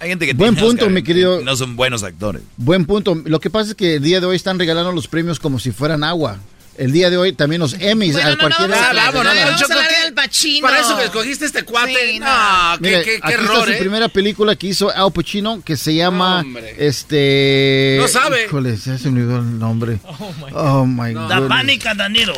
hay 0.00 0.08
gente 0.08 0.26
que 0.26 0.32
buen 0.32 0.54
tiene 0.54 0.66
punto, 0.68 0.84
Oscar 0.86 0.94
mi 0.94 1.02
querido- 1.02 1.40
No 1.42 1.54
son 1.56 1.76
buenos 1.76 2.02
actores. 2.02 2.42
buen 2.56 2.84
punto. 2.86 3.14
Lo 3.24 3.38
que 3.38 3.50
pasa 3.50 3.70
es 3.70 3.76
que 3.76 3.96
el 3.96 4.02
día 4.02 4.18
de 4.20 4.26
hoy 4.26 4.34
están 4.36 4.58
regalando 4.58 4.90
los 4.92 5.06
premios 5.06 5.38
como 5.38 5.58
si 5.58 5.70
fueran 5.72 6.02
agua. 6.02 6.38
El 6.78 6.92
día 6.92 7.10
de 7.10 7.18
hoy 7.18 7.34
también 7.34 7.60
los 7.60 7.74
Emmys, 7.78 8.14
Bueno, 8.14 8.28
a 8.28 8.30
no, 8.30 8.36
no, 8.36 8.40
cualquiera... 8.56 8.76
vamos 8.78 8.94
vámonos, 9.14 9.34
vamos 9.44 9.60
a 9.60 9.64
hablar 9.74 9.90
del 10.04 10.14
Pacino. 10.14 10.66
Para 10.66 10.80
eso 10.80 10.96
que 10.96 11.04
escogiste 11.04 11.44
este 11.44 11.62
cuate. 11.64 11.92
Sí, 12.12 12.18
no, 12.18 12.26
no. 12.26 12.78
qué, 12.78 12.88
Mire, 12.88 13.02
qué, 13.02 13.10
qué 13.10 13.20
aquí 13.22 13.32
error, 13.34 13.50
está 13.56 13.64
su 13.66 13.70
¿eh? 13.72 13.76
primera 13.76 14.08
película 14.08 14.56
que 14.56 14.68
hizo 14.68 14.88
Al 14.90 15.12
Pacino, 15.12 15.60
que 15.62 15.76
se 15.76 15.94
llama, 15.94 16.40
Hombre. 16.40 16.74
este... 16.78 17.98
No 18.00 18.08
sabe. 18.08 18.46
Híjole, 18.46 18.78
se 18.78 18.92
me 19.10 19.20
olvidó 19.20 19.38
el 19.40 19.58
nombre. 19.58 19.98
Oh, 20.04 20.32
my 20.38 20.52
Oh, 20.54 20.86
my 20.86 21.12
La 21.12 21.46
pánica, 21.46 21.92
Danilo. 21.94 22.32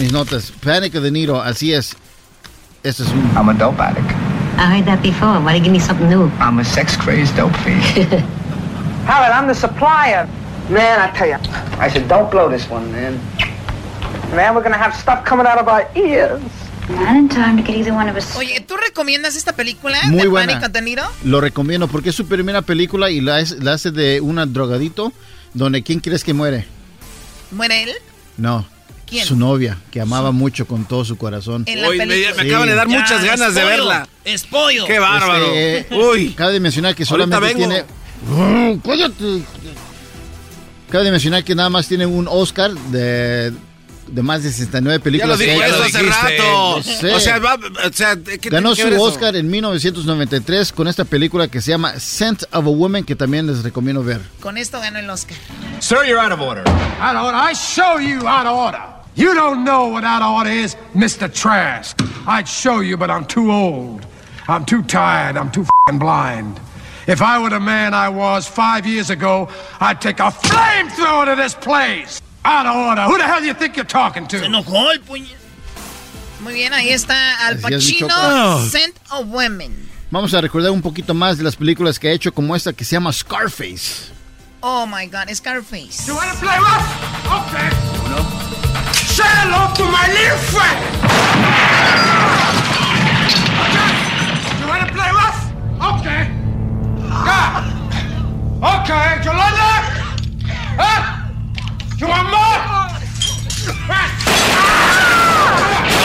Mis 0.00 0.10
notas. 0.10 0.50
Panic 0.62 0.94
of 0.94 1.02
the 1.02 1.10
Niro, 1.10 1.42
así 1.42 1.74
es. 1.74 1.94
Este 2.82 3.02
es 3.02 3.08
un... 3.10 3.30
I'm 3.36 3.50
a 3.50 3.52
dope 3.54 3.82
addict. 3.82 4.23
I 4.58 4.76
heard 4.76 4.86
that 4.86 5.02
before. 5.02 5.40
Why 5.40 5.52
do 5.52 5.58
you 5.58 5.64
give 5.64 5.72
me 5.72 5.78
something 5.80 6.08
new? 6.08 6.30
I'm 6.40 6.58
a 6.58 6.64
sex 6.64 6.96
crazed 6.96 7.36
dope 7.36 7.54
fiend. 7.64 7.82
Howard, 9.06 9.32
I'm 9.32 9.46
the 9.46 9.54
supplier. 9.54 10.26
Man, 10.70 10.98
I 11.00 11.10
tell 11.16 11.28
you, 11.28 11.36
I 11.78 11.90
said, 11.90 12.08
don't 12.08 12.30
blow 12.30 12.48
this 12.48 12.68
one, 12.70 12.90
man. 12.90 13.20
man, 14.34 14.54
we're 14.54 14.62
gonna 14.62 14.78
have 14.78 14.94
stuff 14.94 15.24
coming 15.24 15.46
out 15.46 15.58
of 15.58 15.68
our 15.68 15.86
ears. 15.94 16.40
Not 16.88 17.16
in 17.16 17.28
time 17.28 17.56
to 17.56 17.62
get 17.62 17.76
either 17.76 17.92
one 17.94 18.08
of 18.10 18.16
us. 18.16 18.34
Oye, 18.36 18.60
¿tú 18.60 18.76
recomiendas 18.76 19.36
esta 19.36 19.52
película 19.54 19.98
Muy 20.04 20.22
de 20.22 20.28
buena. 20.28 20.52
Pánico 20.60 20.68
de 20.70 20.82
Niro? 20.82 21.02
Lo 21.24 21.40
recomiendo 21.40 21.88
porque 21.88 22.10
es 22.10 22.14
su 22.14 22.26
primera 22.26 22.62
película 22.62 23.10
y 23.10 23.20
la, 23.20 23.40
es- 23.40 23.62
la 23.62 23.72
hace 23.74 23.90
de 23.90 24.20
un 24.20 24.36
drogadito 24.52 25.12
donde 25.54 25.82
¿quién 25.82 26.00
crees 26.00 26.24
que 26.24 26.34
muere? 26.34 26.66
¿Muere 27.50 27.84
él? 27.84 27.90
No. 28.36 28.66
¿Quién? 29.06 29.26
Su 29.26 29.36
novia, 29.36 29.78
que 29.90 30.00
amaba 30.00 30.32
mucho 30.32 30.66
con 30.66 30.84
todo 30.86 31.04
su 31.04 31.16
corazón. 31.16 31.64
En 31.66 31.82
la 31.82 31.88
Uy, 31.90 31.98
me, 31.98 32.06
película. 32.06 32.34
me 32.36 32.42
Sí. 32.42 32.48
acaban 32.48 32.68
de 32.68 32.74
dar 32.74 32.88
Ya, 32.88 32.98
muchas 32.98 33.24
ganas 33.24 33.54
de 33.54 33.64
verla. 33.64 34.08
Es 34.24 34.44
pollo. 34.44 34.86
Qué 34.86 34.98
bárbaro. 34.98 35.52
Este, 35.54 35.94
Uy. 35.94 36.30
Cabe 36.34 36.54
de 36.54 36.60
mencionar 36.60 36.94
que 36.94 37.04
solamente 37.04 37.38
vengo. 37.40 37.58
tiene... 37.58 37.84
¡Oh, 38.32 38.78
¡Cállate! 38.84 39.42
Cabe 40.90 41.04
de 41.04 41.10
mencionar 41.10 41.44
que 41.44 41.54
nada 41.54 41.70
más 41.70 41.88
tiene 41.88 42.06
un 42.06 42.26
Oscar 42.30 42.70
de, 42.72 43.52
de 44.06 44.22
más 44.22 44.42
de 44.44 44.50
69 44.52 44.98
Ya 44.98 45.02
películas. 45.04 45.38
lo 45.38 45.44
dijo 45.44 45.58
que 45.58 45.64
ha 45.64 45.66
eso 45.68 45.82
hace 45.82 45.98
dijiste. 45.98 46.36
rato. 46.38 46.76
Lo 46.76 46.82
sé. 46.82 47.14
O 47.14 47.20
sea, 47.20 47.38
va, 47.40 47.54
o 47.56 47.92
sea, 47.92 48.16
¿qué 48.16 48.48
Ganó 48.48 48.74
su? 48.76 48.86
Oscar 49.02 49.34
en 49.36 49.50
1993 49.50 50.72
con 50.72 50.86
esta 50.88 51.04
película 51.04 51.48
que 51.48 51.60
se 51.60 51.70
llama 51.72 51.98
Scent 51.98 52.44
of 52.44 52.54
a 52.54 52.68
Woman, 52.68 53.02
que 53.04 53.16
también 53.16 53.46
les 53.46 53.62
recomiendo 53.64 54.04
ver. 54.04 54.20
Con 54.40 54.56
esto 54.56 54.80
ganó 54.80 55.00
el 55.00 55.10
Oscar. 55.10 55.36
Sir, 55.80 55.98
you're 56.06 56.20
out 56.20 56.32
of 56.32 56.40
order. 56.40 56.62
Out 57.00 57.16
of 57.16 57.24
order. 57.24 57.40
I 57.50 57.54
show 57.54 57.98
you 57.98 58.26
out 58.28 58.46
of 58.46 58.52
order. 58.56 58.93
You 59.16 59.34
don't 59.34 59.64
know 59.64 59.88
what 59.88 60.04
out 60.04 60.22
of 60.22 60.32
order 60.34 60.50
is, 60.50 60.74
Mr. 60.94 61.32
Trask. 61.32 61.96
I'd 62.26 62.48
show 62.48 62.80
you, 62.80 62.96
but 62.96 63.10
I'm 63.10 63.24
too 63.24 63.52
old. 63.52 64.06
I'm 64.48 64.64
too 64.64 64.82
tired. 64.82 65.36
I'm 65.36 65.50
too 65.50 65.64
fing 65.88 65.98
blind. 65.98 66.60
If 67.06 67.20
I 67.22 67.38
were 67.38 67.50
the 67.50 67.60
man 67.60 67.94
I 67.94 68.08
was 68.08 68.46
five 68.48 68.86
years 68.86 69.10
ago, 69.10 69.48
I'd 69.80 70.00
take 70.00 70.18
a 70.20 70.30
flamethrower 70.30 71.26
to 71.26 71.36
this 71.40 71.54
place. 71.54 72.20
Out 72.44 72.66
of 72.66 72.76
order. 72.76 73.02
Who 73.02 73.16
the 73.18 73.24
hell 73.24 73.40
do 73.40 73.46
you 73.46 73.54
think 73.54 73.76
you're 73.76 73.86
talking 73.86 74.28
Se 74.28 74.40
to? 74.40 74.46
enojó 74.46 74.90
el 74.92 74.98
puñet. 75.00 75.36
Muy 76.40 76.54
bien, 76.54 76.72
ahí 76.74 76.90
está 76.90 77.14
Al 77.46 77.56
Pacino. 77.58 78.58
Scent 78.68 78.96
of 79.12 79.28
Women. 79.28 79.88
Vamos 80.10 80.34
a 80.34 80.40
recordar 80.40 80.70
un 80.72 80.82
poquito 80.82 81.14
más 81.14 81.38
de 81.38 81.44
las 81.44 81.56
películas 81.56 81.98
que 81.98 82.08
ha 82.08 82.12
hecho, 82.12 82.32
como 82.32 82.54
esta 82.54 82.72
que 82.72 82.84
se 82.84 82.96
llama 82.96 83.12
Scarface. 83.12 84.12
Oh 84.60 84.86
my 84.86 85.06
God, 85.06 85.30
Scarface. 85.32 86.06
You 86.06 86.14
wanna 86.14 86.34
play 86.34 86.58
rough? 86.58 87.48
Okay. 87.48 87.93
Say 89.14 89.22
hello 89.22 89.70
to 89.74 89.84
my 89.84 90.06
little 90.10 90.38
friend. 90.50 90.78
Okay. 93.62 93.90
You 94.58 94.66
wanna 94.66 94.90
play 94.90 95.10
rough? 95.14 95.54
Okay. 96.00 96.22
Yeah. 97.22 97.62
Okay, 98.74 99.22
Yolanda. 99.22 99.70
Huh? 100.74 101.00
You 101.96 102.06
want 102.08 102.26
more? 102.34 102.58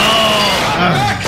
Oh. 0.02 1.19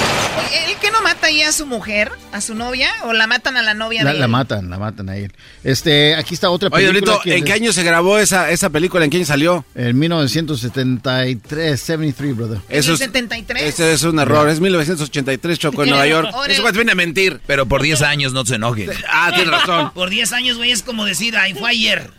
¿El 0.53 0.77
que 0.79 0.91
no 0.91 1.03
mata 1.03 1.29
ahí 1.29 1.43
a 1.43 1.53
su 1.53 1.67
mujer, 1.67 2.11
a 2.33 2.41
su 2.41 2.55
novia? 2.55 2.91
¿O 3.05 3.13
la 3.13 3.27
matan 3.27 3.57
a 3.57 3.63
la 3.63 3.75
novia 3.75 4.05
La, 4.05 4.13
de 4.13 4.19
la 4.19 4.25
él? 4.27 4.31
matan, 4.31 4.71
la 4.71 4.79
matan 4.79 5.09
a 5.09 5.17
él. 5.17 5.33
Este, 5.65 6.15
aquí 6.15 6.35
está 6.35 6.51
otra 6.51 6.69
Oye, 6.73 6.89
película. 6.89 7.13
Diablito, 7.25 7.37
¿en 7.39 7.45
qué 7.45 7.53
año 7.53 7.73
se 7.73 7.83
grabó 7.83 8.19
esa, 8.19 8.51
esa 8.51 8.71
película? 8.71 9.05
¿En 9.05 9.11
qué 9.11 9.17
año 9.19 9.27
salió? 9.27 9.65
En 9.75 9.99
1973, 9.99 11.81
73, 11.81 12.37
brother. 12.37 12.59
Eso 12.69 12.93
es, 12.95 12.99
73? 13.01 13.63
ese 13.63 13.93
es 13.93 14.03
un 14.03 14.19
error. 14.19 14.49
Es 14.49 14.61
1983, 14.61 15.59
Choco, 15.59 15.83
en 15.85 15.91
Nueva 15.91 16.07
York. 16.09 16.29
Ese 16.49 16.61
güey 16.61 16.73
viene 16.73 16.93
a 16.93 16.95
mentir. 16.97 17.41
Pero 17.47 17.67
por 17.67 17.83
10 17.83 18.03
años 18.03 18.33
no 18.33 18.45
se 18.45 18.57
enojen. 18.57 18.91
Ah, 19.15 19.31
tienes 19.35 19.51
razón. 19.53 19.91
Por 19.93 20.09
10 20.11 20.33
años, 20.33 20.57
güey, 20.57 20.71
es 20.73 20.83
como 20.83 21.05
decir, 21.05 21.37
ay, 21.37 21.53
fue 21.55 21.71
ayer. 21.71 22.11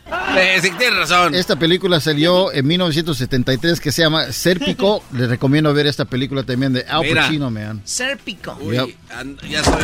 Sí, 0.61 0.69
tienes 0.77 0.95
razón. 0.97 1.33
Esta 1.33 1.55
película 1.57 1.99
salió 1.99 2.51
en 2.53 2.67
1973 2.67 3.79
que 3.79 3.91
se 3.91 4.03
llama 4.03 4.31
Serpico. 4.31 5.03
Les 5.11 5.27
recomiendo 5.27 5.73
ver 5.73 5.87
esta 5.87 6.05
película 6.05 6.43
también 6.43 6.71
de 6.73 6.85
Al 6.87 7.01
Mira. 7.01 7.23
Pacino, 7.23 7.49
man. 7.49 7.81
Serpico. 7.83 8.22
Yep. 8.25 8.89
And- 9.11 9.39
ya 9.43 9.61
soy... 9.63 9.81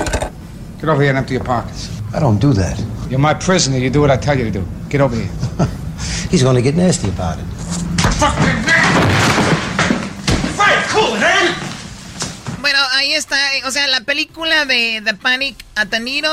Get 0.80 0.88
over 0.90 1.02
here 1.02 1.10
and 1.10 1.18
empty 1.18 1.34
your 1.34 1.44
pockets. 1.44 1.90
I 2.14 2.20
don't 2.20 2.40
do 2.40 2.54
that. 2.54 2.80
You're 3.10 3.20
my 3.20 3.34
prisoner. 3.34 3.78
You 3.78 3.90
do 3.90 4.00
what 4.02 4.10
I 4.12 4.18
tell 4.18 4.38
you 4.38 4.46
to 4.46 4.52
do. 4.52 4.66
Get 4.90 5.02
over 5.02 5.16
here. 5.16 5.30
He's 6.32 6.42
gonna 6.44 6.62
get 6.62 6.76
nasty 6.76 7.10
about 7.10 7.38
it. 7.38 7.46
Fight, 10.56 10.86
cool, 10.90 11.18
man. 11.20 11.54
Bueno, 12.62 12.80
ahí 12.94 13.14
está, 13.14 13.56
eh, 13.58 13.62
o 13.66 13.72
sea, 13.72 13.88
la 13.88 14.02
película 14.02 14.66
de 14.66 15.02
The 15.04 15.14
Panic 15.16 15.56
at 15.76 15.88
the 15.90 16.00
Needle, 16.00 16.30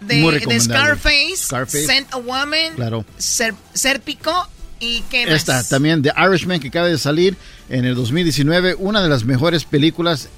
Muy 0.00 0.38
de. 0.38 0.60
Scarface, 0.60 1.36
Scarface. 1.36 1.86
Scent 1.86 2.12
a 2.12 2.18
Woman, 2.18 2.74
Claro. 2.76 3.04
Ser- 3.18 3.54
Serpico 3.74 4.48
y 4.80 5.00
qué 5.10 5.26
más. 5.26 5.34
Esta 5.36 5.62
también, 5.64 6.02
The 6.02 6.12
Irishman, 6.16 6.60
que 6.60 6.68
acaba 6.68 6.86
de 6.88 6.98
salir 6.98 7.36
en 7.68 7.84
el 7.84 7.94
2019. 7.94 8.74
Una 8.78 9.02
de 9.02 9.08
las 9.08 9.24
mejores 9.24 9.64
películas 9.64 10.28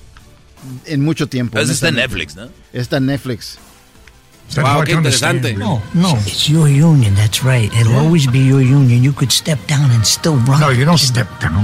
en 0.86 1.04
mucho 1.04 1.28
tiempo. 1.28 1.58
Esa 1.58 1.72
está 1.72 1.88
en. 1.88 1.96
Netflix, 1.96 2.36
¿no? 2.36 2.48
Está 2.72 2.98
en 2.98 3.06
Netflix. 3.06 3.58
Wow, 4.56 4.82
qué 4.84 4.92
interesante. 4.92 5.54
No, 5.54 5.80
no. 5.94 6.16
It's 6.26 6.48
your 6.48 6.68
union, 6.68 7.14
that's 7.14 7.44
right. 7.44 7.72
It'll 7.72 7.96
always 7.96 8.26
be 8.26 8.40
your 8.40 8.60
union. 8.60 9.02
You 9.02 9.12
could 9.12 9.30
step 9.30 9.58
down 9.68 9.90
and 9.92 10.04
still 10.04 10.36
run. 10.38 10.60
No, 10.60 10.70
you 10.70 10.84
don't 10.84 10.98
step 10.98 11.28
down. 11.40 11.62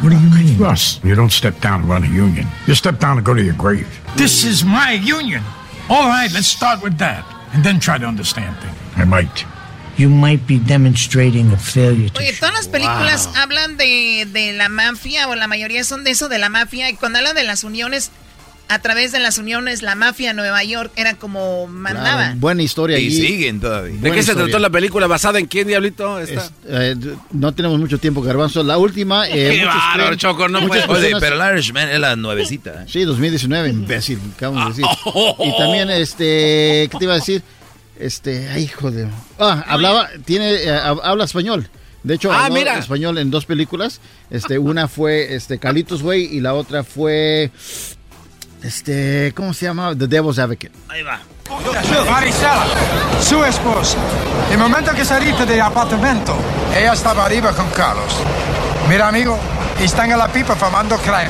What 0.00 0.10
do 0.10 0.16
you 0.16 0.30
mean? 0.30 0.58
Russ, 0.58 0.98
you 1.04 1.14
don't 1.14 1.32
step 1.32 1.60
down 1.60 1.82
to 1.82 1.86
run 1.86 2.04
a 2.04 2.08
union. 2.08 2.46
You 2.66 2.74
step 2.74 2.98
down 2.98 3.16
to 3.16 3.22
go 3.22 3.34
to 3.34 3.42
your 3.42 3.54
grave. 3.54 3.86
This 4.16 4.44
is 4.44 4.64
my 4.64 4.92
union. 4.92 5.42
All 5.90 6.08
right, 6.08 6.32
let's 6.32 6.46
start 6.46 6.82
with 6.82 6.96
that. 6.98 7.24
And 7.52 7.62
then 7.62 7.78
try 7.78 7.98
to 7.98 8.06
understand 8.06 8.56
things. 8.60 8.76
I 8.96 9.04
might. 9.04 9.44
You 9.98 10.08
might 10.08 10.46
be 10.46 10.58
demonstrating 10.58 11.52
a 11.52 11.58
failure 11.58 12.08
to 12.08 12.18
Oye, 12.18 12.32
todas 12.32 12.54
las 12.54 12.68
películas 12.68 13.28
hablan 13.36 13.76
de, 13.76 14.26
de 14.32 14.54
la 14.54 14.70
mafia, 14.70 15.28
o 15.28 15.34
la 15.34 15.46
mayoría 15.48 15.84
son 15.84 16.02
de 16.02 16.12
eso, 16.12 16.30
de 16.30 16.38
la 16.38 16.48
mafia, 16.48 16.88
y 16.88 16.94
cuando 16.94 17.18
hablan 17.18 17.34
de 17.34 17.44
las 17.44 17.62
uniones, 17.62 18.10
a 18.68 18.78
través 18.80 19.12
de 19.12 19.18
las 19.18 19.36
uniones, 19.38 19.82
la 19.82 19.94
mafia 19.94 20.30
en 20.30 20.36
Nueva 20.36 20.64
York 20.64 20.90
era 20.96 21.14
como 21.14 21.66
mandaba. 21.66 22.16
Claro, 22.24 22.36
buena 22.40 22.62
historia 22.62 22.98
Y 22.98 23.06
allí. 23.06 23.16
siguen 23.26 23.60
todavía. 23.60 23.92
¿De 23.94 24.00
Buena 24.00 24.14
qué 24.16 24.22
se 24.22 24.34
trató 24.34 24.58
la 24.58 24.70
película? 24.70 25.06
¿Basada 25.06 25.38
en 25.38 25.46
quién, 25.46 25.66
Diablito? 25.68 26.18
Es- 26.18 26.30
eh, 26.66 26.96
no 27.32 27.52
tenemos 27.52 27.78
mucho 27.78 27.98
tiempo, 27.98 28.22
Garbanzo. 28.22 28.62
La 28.62 28.78
última. 28.78 29.28
eh, 29.28 29.32
Qué 29.50 29.58
muchos 29.58 29.74
bárbaro, 29.74 30.06
creen- 30.12 30.16
Choco, 30.18 30.48
no 30.48 30.66
puede- 30.66 30.82
Oye, 30.84 30.88
personas- 31.10 31.20
pero 31.20 31.42
el 31.44 31.52
Irishman 31.54 31.88
es 31.90 32.00
la 32.00 32.16
nuevecita. 32.16 32.84
¿eh? 32.84 32.86
Sí, 32.88 33.02
2019, 33.04 33.68
imbécil, 33.68 34.18
acabamos 34.36 34.76
de 34.76 34.82
decir. 34.82 34.96
Oh. 35.04 35.36
Y 35.44 35.58
también, 35.58 35.90
este, 35.90 36.88
¿qué 36.90 36.96
te 36.98 37.04
iba 37.04 37.12
a 37.12 37.16
decir? 37.16 37.42
Este, 37.98 38.48
ay, 38.48 38.64
hijo 38.64 38.90
de... 38.90 39.06
Ah, 39.38 39.64
hablaba, 39.68 40.08
tiene, 40.24 40.50
eh, 40.54 40.70
hab- 40.70 41.00
habla 41.04 41.24
español. 41.24 41.68
De 42.02 42.14
hecho, 42.14 42.32
Ah, 42.32 42.46
habló 42.46 42.54
mira. 42.58 42.78
español 42.78 43.16
en 43.18 43.30
dos 43.30 43.44
películas. 43.46 44.00
Este, 44.30 44.58
una 44.58 44.88
fue, 44.88 45.34
este, 45.36 45.58
Calitos 45.58 46.02
Way 46.02 46.24
y 46.32 46.40
la 46.40 46.54
otra 46.54 46.82
fue, 46.82 47.52
este, 48.62 49.32
¿cómo 49.34 49.52
se 49.54 49.66
llama? 49.66 49.94
The 49.96 50.06
Devil's 50.06 50.38
Advocate. 50.38 50.72
Ahí 50.88 51.02
va. 51.02 51.20
Marisela, 52.10 52.64
su 53.20 53.44
esposa. 53.44 53.98
El 54.50 54.58
momento 54.58 54.92
que 54.92 55.04
saliste 55.04 55.44
del 55.44 55.60
apartamento, 55.60 56.34
ella 56.76 56.92
estaba 56.92 57.26
arriba 57.26 57.52
con 57.52 57.68
Carlos. 57.70 58.16
Mira, 58.88 59.08
amigo, 59.08 59.38
están 59.80 60.10
en 60.10 60.18
la 60.18 60.28
pipa 60.28 60.54
fumando 60.54 60.96
crack. 60.98 61.28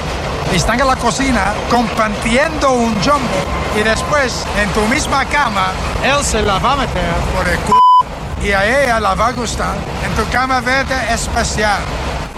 Están 0.53 0.81
en 0.81 0.87
la 0.87 0.97
cocina 0.97 1.55
compartiendo 1.71 2.73
un 2.73 2.95
jumbo. 2.97 3.43
Y 3.79 3.83
después, 3.83 4.45
en 4.61 4.69
tu 4.71 4.83
misma 4.83 5.25
cama, 5.25 5.73
él 6.05 6.23
se 6.23 6.43
la 6.43 6.59
va 6.59 6.73
a 6.75 6.77
meter 6.77 7.15
por 7.35 7.49
el 7.49 7.57
c... 7.57 8.47
Y 8.47 8.53
a 8.53 8.83
ella 8.83 9.01
la 9.01 9.15
va 9.15 9.29
a 9.29 9.33
gustar 9.33 9.77
en 10.05 10.15
tu 10.15 10.31
cama 10.31 10.61
verde 10.61 10.95
especial. 11.11 11.81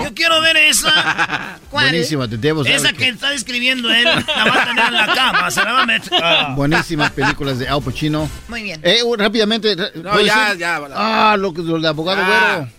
Yo 0.03 0.15
quiero 0.15 0.41
ver 0.41 0.57
esa. 0.57 1.59
¿Cuál? 1.71 1.91
Buenísima, 1.91 2.29
The 2.29 2.37
Devil's 2.37 2.67
Esa 2.67 2.77
Advocate. 2.89 2.97
que 2.97 3.09
está 3.09 3.31
describiendo 3.31 3.91
él. 3.93 4.05
La 4.05 4.45
va 4.45 4.63
a 4.63 4.65
tener 4.67 4.85
en 4.87 4.95
la 4.95 5.07
cama. 5.15 5.51
Se 5.51 5.63
la 5.65 5.73
va 5.73 5.83
a 5.83 5.87
meter. 5.87 6.13
Ah. 6.23 6.53
Buenísimas 6.57 7.11
películas 7.13 7.59
de 7.59 7.69
Al 7.69 7.83
Pacino. 7.83 8.29
Muy 8.49 8.63
bien. 8.63 8.81
Eh, 8.83 9.03
uh, 9.03 9.17
rápidamente. 9.17 9.77
¿puedo 9.77 10.03
No, 10.03 10.21
ya, 10.21 10.45
decir? 10.47 10.59
ya. 10.61 10.81
Ah, 10.95 11.37
lo, 11.39 11.53
que- 11.55 11.63
lo 11.63 11.75
del 11.75 11.87
abogado 11.87 12.23
Ah. 12.25 12.57
güero. 12.57 12.71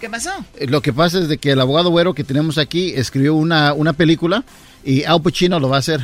¿Qué 0.00 0.08
pasó? 0.08 0.30
Eh, 0.56 0.66
Lo 0.68 0.80
que 0.80 0.92
pasa 0.92 1.18
es 1.18 1.28
de 1.28 1.38
que 1.38 1.50
el 1.50 1.60
abogado 1.60 1.90
güero 1.90 2.14
que 2.14 2.22
tenemos 2.22 2.56
aquí 2.56 2.92
escribió 2.94 3.34
una, 3.34 3.72
una 3.74 3.92
película 3.94 4.44
y 4.84 5.02
Al 5.04 5.20
Pacino 5.22 5.58
lo 5.58 5.68
va 5.68 5.76
a 5.76 5.80
hacer. 5.80 6.00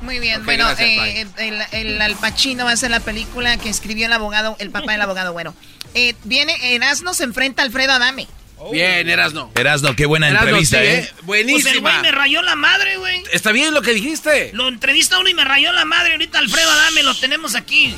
Muy 0.00 0.18
bien, 0.20 0.38
Ok, 0.40 0.44
bueno, 0.46 0.64
gracias, 0.64 0.88
eh, 0.88 1.26
el, 1.38 1.60
el 1.72 2.00
Al 2.00 2.14
Pacino 2.16 2.64
va 2.64 2.70
a 2.72 2.76
ser 2.76 2.90
la 2.92 3.00
película 3.00 3.56
que 3.58 3.68
escribió 3.68 4.06
el 4.06 4.12
abogado, 4.12 4.56
el 4.60 4.70
papá 4.70 4.92
del 4.92 5.02
abogado 5.02 5.32
bueno. 5.32 5.54
Eh, 5.94 6.14
viene, 6.24 6.54
Erasmo 6.74 7.12
se 7.12 7.24
enfrenta 7.24 7.62
a 7.62 7.66
Alfredo 7.66 7.92
Adame. 7.92 8.26
Bien, 8.72 9.08
Erasno. 9.08 9.50
Erasno, 9.54 9.96
qué 9.96 10.06
buena 10.06 10.28
Erasno, 10.28 10.48
entrevista, 10.48 10.78
sí, 10.78 10.84
¿eh? 10.84 11.08
Pues 11.26 11.40
el 11.40 11.46
Buenísima. 11.46 11.90
güey 11.90 12.02
me 12.02 12.12
rayó 12.12 12.42
la 12.42 12.56
madre, 12.56 12.96
güey. 12.98 13.22
Está 13.32 13.52
bien 13.52 13.72
lo 13.74 13.82
que 13.82 13.92
dijiste. 13.92 14.50
Lo 14.54 14.68
entrevista 14.68 15.18
uno 15.18 15.28
y 15.28 15.34
me 15.34 15.44
rayó 15.44 15.72
la 15.72 15.84
madre. 15.84 16.12
Ahorita 16.12 16.38
Alfredo 16.38 16.70
Adame 16.70 17.02
lo 17.02 17.14
tenemos 17.14 17.54
aquí. 17.54 17.94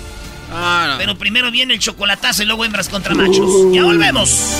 Ah, 0.52 0.86
no. 0.92 0.98
Pero 0.98 1.16
primero 1.18 1.50
viene 1.50 1.74
el 1.74 1.80
chocolatazo 1.80 2.42
y 2.42 2.46
luego 2.46 2.64
hembras 2.64 2.88
contra 2.88 3.14
machos. 3.14 3.50
Ya 3.72 3.82
volvemos. 3.84 4.56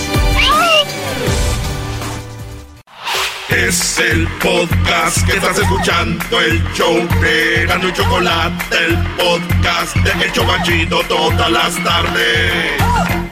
Es 3.48 3.98
el 3.98 4.26
podcast 4.42 5.26
que 5.26 5.36
estás 5.36 5.58
escuchando, 5.58 6.40
el 6.40 6.62
show 6.72 7.06
de 7.20 7.66
Gano 7.66 7.88
y 7.88 7.92
Chocolate, 7.92 8.76
el 8.86 8.96
podcast 9.18 9.94
de 9.96 10.24
El 10.24 10.32
Chobachito 10.32 11.02
todas 11.06 11.50
las 11.50 11.84
tardes. 11.84 13.31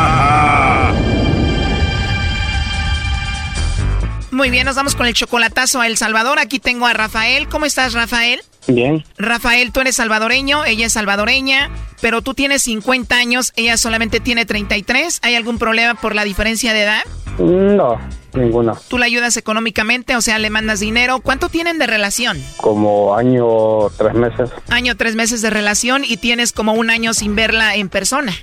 Muy 4.41 4.49
bien, 4.49 4.65
nos 4.65 4.75
vamos 4.75 4.95
con 4.95 5.05
el 5.05 5.13
chocolatazo 5.13 5.81
a 5.81 5.85
El 5.85 5.97
Salvador. 5.97 6.39
Aquí 6.39 6.57
tengo 6.57 6.87
a 6.87 6.93
Rafael. 6.93 7.47
¿Cómo 7.47 7.67
estás, 7.67 7.93
Rafael? 7.93 8.41
Bien. 8.65 9.03
Rafael, 9.15 9.71
tú 9.71 9.81
eres 9.81 9.97
salvadoreño, 9.97 10.65
ella 10.65 10.87
es 10.87 10.93
salvadoreña, 10.93 11.69
pero 12.01 12.23
tú 12.23 12.33
tienes 12.33 12.63
50 12.63 13.15
años, 13.15 13.53
ella 13.55 13.77
solamente 13.77 14.19
tiene 14.19 14.47
33. 14.47 15.19
¿Hay 15.21 15.35
algún 15.35 15.59
problema 15.59 15.93
por 15.93 16.15
la 16.15 16.23
diferencia 16.23 16.73
de 16.73 16.81
edad? 16.81 17.03
No, 17.37 17.99
ninguno. 18.33 18.77
¿Tú 18.87 18.97
la 18.97 19.05
ayudas 19.05 19.37
económicamente, 19.37 20.15
o 20.15 20.21
sea, 20.21 20.39
le 20.39 20.49
mandas 20.49 20.79
dinero? 20.79 21.19
¿Cuánto 21.19 21.49
tienen 21.49 21.77
de 21.79 21.87
relación? 21.87 22.41
Como 22.57 23.15
año, 23.15 23.89
tres 23.97 24.13
meses. 24.13 24.49
Año, 24.69 24.95
tres 24.97 25.15
meses 25.15 25.41
de 25.41 25.49
relación 25.49 26.03
y 26.05 26.17
tienes 26.17 26.51
como 26.51 26.73
un 26.73 26.89
año 26.89 27.13
sin 27.13 27.35
verla 27.35 27.75
en 27.75 27.89
persona. 27.89 28.33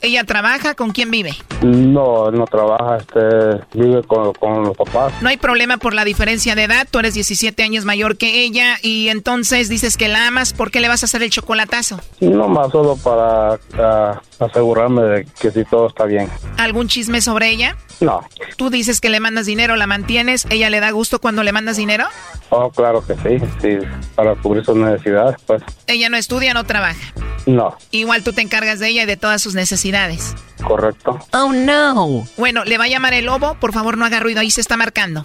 ¿Ella 0.00 0.24
trabaja? 0.24 0.74
¿Con 0.74 0.90
quién 0.90 1.10
vive? 1.10 1.32
No, 1.62 2.30
no 2.30 2.44
trabaja, 2.46 2.98
este, 2.98 3.78
vive 3.78 4.02
con, 4.02 4.32
con 4.34 4.64
los 4.64 4.76
papás. 4.76 5.12
No 5.22 5.28
hay 5.28 5.36
problema 5.36 5.78
por 5.78 5.94
la 5.94 6.04
diferencia 6.04 6.54
de 6.54 6.64
edad. 6.64 6.86
Tú 6.90 6.98
eres 6.98 7.14
17 7.14 7.62
años 7.62 7.84
mayor 7.84 8.16
que 8.16 8.42
ella 8.42 8.76
y 8.82 9.08
entonces 9.08 9.68
dices 9.68 9.96
que 9.96 10.08
la 10.08 10.26
amas. 10.26 10.52
¿Por 10.52 10.70
qué 10.70 10.80
le 10.80 10.88
vas 10.88 11.02
a 11.02 11.06
hacer 11.06 11.22
el 11.22 11.30
chocolatazo? 11.30 12.00
No 12.20 12.48
más 12.48 12.70
solo 12.72 12.96
para 12.96 13.58
ah, 13.78 14.20
asegurarme 14.38 15.02
de 15.02 15.26
que 15.40 15.50
si 15.50 15.64
todo 15.64 15.88
está 15.88 16.04
bien. 16.04 16.28
¿Algún 16.58 16.88
chisme 16.88 17.20
sobre 17.20 17.50
ella? 17.50 17.76
No. 18.02 18.20
Tú 18.56 18.68
dices 18.68 19.00
que 19.00 19.08
le 19.08 19.20
mandas 19.20 19.46
dinero, 19.46 19.76
la 19.76 19.86
mantienes. 19.86 20.44
¿Ella 20.50 20.70
le 20.70 20.80
da 20.80 20.90
gusto 20.90 21.20
cuando 21.20 21.44
le 21.44 21.52
mandas 21.52 21.76
dinero? 21.76 22.04
Oh, 22.50 22.68
claro 22.70 23.04
que 23.06 23.14
sí, 23.14 23.44
sí, 23.60 23.78
para 24.16 24.34
cubrir 24.34 24.64
sus 24.64 24.74
necesidades, 24.76 25.36
pues. 25.46 25.62
Ella 25.86 26.08
no 26.08 26.16
estudia, 26.16 26.52
no 26.52 26.64
trabaja. 26.64 27.14
No. 27.46 27.76
Igual 27.92 28.24
tú 28.24 28.32
te 28.32 28.40
encargas 28.40 28.80
de 28.80 28.88
ella 28.88 29.04
y 29.04 29.06
de 29.06 29.16
todas 29.16 29.40
sus 29.40 29.54
necesidades. 29.54 30.34
Correcto. 30.66 31.16
Oh, 31.32 31.52
no. 31.52 32.24
Bueno, 32.36 32.64
le 32.64 32.76
va 32.76 32.84
a 32.84 32.88
llamar 32.88 33.14
el 33.14 33.26
lobo. 33.26 33.54
Por 33.60 33.72
favor, 33.72 33.96
no 33.96 34.04
haga 34.04 34.18
ruido. 34.18 34.40
Ahí 34.40 34.50
se 34.50 34.60
está 34.60 34.76
marcando. 34.76 35.24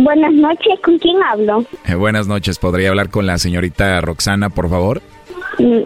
Buenas 0.00 0.32
noches, 0.34 0.78
¿con 0.84 0.98
quién 0.98 1.20
hablo? 1.22 1.64
Eh, 1.86 1.94
buenas 1.94 2.26
noches, 2.26 2.58
¿podría 2.58 2.90
hablar 2.90 3.10
con 3.10 3.26
la 3.26 3.38
señorita 3.38 4.00
Roxana, 4.00 4.50
por 4.50 4.68
favor? 4.68 5.02
Mm, 5.58 5.82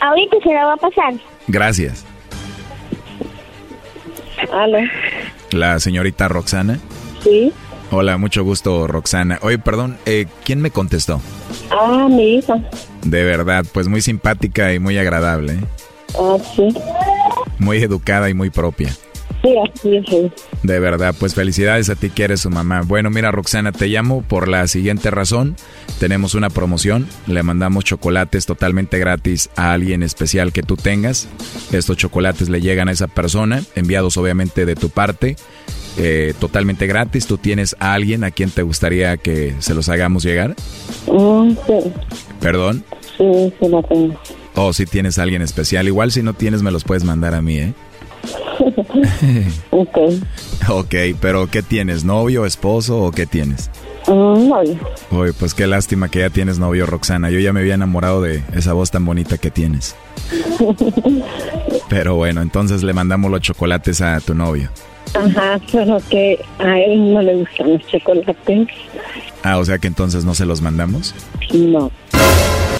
ahorita 0.00 0.36
se 0.42 0.52
la 0.52 0.64
va 0.66 0.72
a 0.74 0.76
pasar. 0.76 1.14
Gracias. 1.46 2.04
¿Aló? 4.52 4.78
¿La 5.50 5.78
señorita 5.80 6.28
Roxana? 6.28 6.78
Sí. 7.22 7.52
Hola, 7.90 8.16
mucho 8.16 8.42
gusto, 8.42 8.86
Roxana. 8.86 9.38
Oye, 9.42 9.58
perdón, 9.58 9.98
eh, 10.06 10.26
¿quién 10.44 10.60
me 10.62 10.70
contestó? 10.70 11.20
Ah, 11.70 12.08
mi 12.10 12.36
hija. 12.36 12.54
De 13.04 13.22
verdad, 13.22 13.66
pues 13.72 13.86
muy 13.88 14.00
simpática 14.00 14.72
y 14.72 14.78
muy 14.78 14.96
agradable. 14.96 15.54
¿eh? 15.54 15.64
Ah, 16.18 16.36
sí. 16.56 16.68
Muy 17.58 17.82
educada 17.82 18.30
y 18.30 18.34
muy 18.34 18.50
propia. 18.50 18.96
Sí, 19.42 19.54
así 19.58 19.96
es. 19.96 20.32
De 20.62 20.78
verdad, 20.78 21.14
pues 21.18 21.34
felicidades 21.34 21.90
a 21.90 21.96
ti 21.96 22.10
que 22.10 22.24
eres 22.24 22.40
su 22.40 22.50
mamá. 22.50 22.82
Bueno, 22.82 23.10
mira 23.10 23.32
Roxana, 23.32 23.72
te 23.72 23.88
llamo 23.88 24.22
por 24.22 24.46
la 24.46 24.68
siguiente 24.68 25.10
razón. 25.10 25.56
Tenemos 25.98 26.34
una 26.34 26.48
promoción, 26.48 27.08
le 27.26 27.42
mandamos 27.42 27.84
chocolates 27.84 28.46
totalmente 28.46 28.98
gratis 28.98 29.50
a 29.56 29.72
alguien 29.72 30.02
especial 30.04 30.52
que 30.52 30.62
tú 30.62 30.76
tengas. 30.76 31.28
Estos 31.72 31.96
chocolates 31.96 32.48
le 32.48 32.60
llegan 32.60 32.88
a 32.88 32.92
esa 32.92 33.08
persona, 33.08 33.62
enviados 33.74 34.16
obviamente 34.16 34.64
de 34.64 34.76
tu 34.76 34.90
parte, 34.90 35.36
eh, 35.96 36.34
totalmente 36.38 36.86
gratis. 36.86 37.26
¿Tú 37.26 37.36
tienes 37.36 37.74
a 37.80 37.94
alguien 37.94 38.22
a 38.22 38.30
quien 38.30 38.50
te 38.50 38.62
gustaría 38.62 39.16
que 39.16 39.56
se 39.58 39.74
los 39.74 39.88
hagamos 39.88 40.22
llegar? 40.22 40.54
Mm, 41.08 41.50
sí. 41.66 41.92
¿Perdón? 42.40 42.84
Sí, 43.18 43.52
sí 43.60 43.68
la 43.68 43.82
tengo. 43.82 44.14
Oh, 44.54 44.72
si 44.72 44.86
tienes 44.86 45.18
a 45.18 45.24
alguien 45.24 45.42
especial. 45.42 45.88
Igual 45.88 46.12
si 46.12 46.22
no 46.22 46.34
tienes 46.34 46.62
me 46.62 46.70
los 46.70 46.84
puedes 46.84 47.02
mandar 47.04 47.34
a 47.34 47.42
mí, 47.42 47.58
¿eh? 47.58 47.74
Ok. 49.70 49.98
Ok, 50.68 50.94
pero 51.20 51.48
¿qué 51.48 51.60
tienes? 51.60 52.04
¿Novio, 52.04 52.46
esposo 52.46 53.00
o 53.00 53.10
qué 53.10 53.26
tienes? 53.26 53.68
Mm, 54.06 54.48
novio. 54.48 54.78
Uy, 55.10 55.32
pues 55.32 55.54
qué 55.54 55.66
lástima 55.66 56.08
que 56.08 56.20
ya 56.20 56.30
tienes 56.30 56.60
novio, 56.60 56.86
Roxana. 56.86 57.30
Yo 57.30 57.40
ya 57.40 57.52
me 57.52 57.60
había 57.60 57.74
enamorado 57.74 58.22
de 58.22 58.44
esa 58.54 58.72
voz 58.72 58.92
tan 58.92 59.04
bonita 59.04 59.38
que 59.38 59.50
tienes. 59.50 59.96
Pero 61.88 62.14
bueno, 62.14 62.42
entonces 62.42 62.84
le 62.84 62.92
mandamos 62.92 63.30
los 63.30 63.40
chocolates 63.40 64.00
a 64.00 64.20
tu 64.20 64.34
novio. 64.34 64.70
Ajá, 65.14 65.60
pero 65.70 66.00
que 66.08 66.38
a 66.58 66.78
él 66.78 67.12
no 67.12 67.20
le 67.20 67.34
gustan 67.34 67.74
los 67.74 67.86
chocolates. 67.86 68.68
Ah, 69.42 69.58
o 69.58 69.64
sea 69.64 69.78
que 69.78 69.86
entonces 69.86 70.24
no 70.24 70.34
se 70.34 70.46
los 70.46 70.62
mandamos. 70.62 71.14
No. 71.52 71.90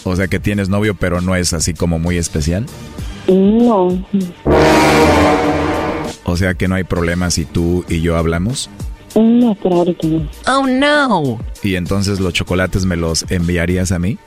O 0.04 0.16
sea 0.16 0.28
que 0.28 0.40
tienes 0.40 0.70
novio, 0.70 0.94
pero 0.94 1.20
no 1.20 1.36
es 1.36 1.52
así 1.52 1.74
como 1.74 1.98
muy 1.98 2.16
especial. 2.16 2.64
No. 3.28 4.04
O 6.24 6.36
sea 6.36 6.54
que 6.54 6.68
no 6.68 6.74
hay 6.74 6.84
problema 6.84 7.30
si 7.30 7.44
tú 7.44 7.84
y 7.88 8.00
yo 8.00 8.16
hablamos. 8.16 8.70
No, 9.14 9.54
pero 9.62 9.76
ahorita 9.76 10.08
no. 10.08 10.28
Oh, 10.46 10.66
no. 10.66 11.38
¿Y 11.62 11.74
entonces 11.74 12.20
los 12.20 12.32
chocolates 12.32 12.86
me 12.86 12.96
los 12.96 13.30
enviarías 13.30 13.92
a 13.92 13.98
mí? 13.98 14.18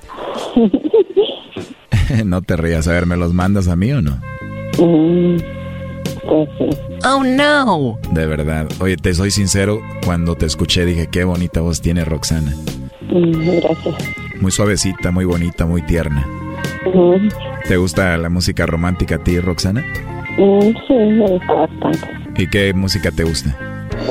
no 2.26 2.42
te 2.42 2.56
rías, 2.56 2.88
a 2.88 2.92
ver, 2.92 3.06
¿me 3.06 3.18
los 3.18 3.34
mandas 3.34 3.68
a 3.68 3.76
mí 3.76 3.92
o 3.92 4.02
no? 4.02 4.22
Mm, 4.78 5.38
pues 6.28 6.50
sí. 6.58 6.70
Oh, 7.06 7.24
no. 7.24 7.98
De 8.12 8.26
verdad. 8.28 8.68
Oye, 8.80 8.98
te 8.98 9.14
soy 9.14 9.32
sincero, 9.32 9.82
cuando 10.06 10.36
te 10.36 10.46
escuché 10.46 10.86
dije, 10.86 11.08
qué 11.08 11.24
bonita 11.24 11.62
voz 11.62 11.82
tiene 11.82 12.06
Roxana. 12.06 12.56
Mm, 13.10 13.60
gracias. 13.62 13.96
Muy 14.40 14.52
suavecita, 14.52 15.12
muy 15.12 15.26
bonita, 15.26 15.66
muy 15.66 15.82
tierna. 15.82 16.28
Mm, 16.94 17.30
¿Te 17.68 17.78
gusta 17.78 18.18
la 18.18 18.30
música 18.30 18.66
romántica 18.66 19.16
a 19.16 19.18
ti, 19.20 19.40
Roxana? 19.40 19.84
mm, 20.38 20.62
sí, 20.88 20.94
me 20.94 21.28
gusta 21.28 21.54
bastante. 21.54 22.08
¿Y 22.38 22.48
qué 22.48 22.74
música 22.74 23.12
te 23.12 23.24
gusta? 23.24 23.56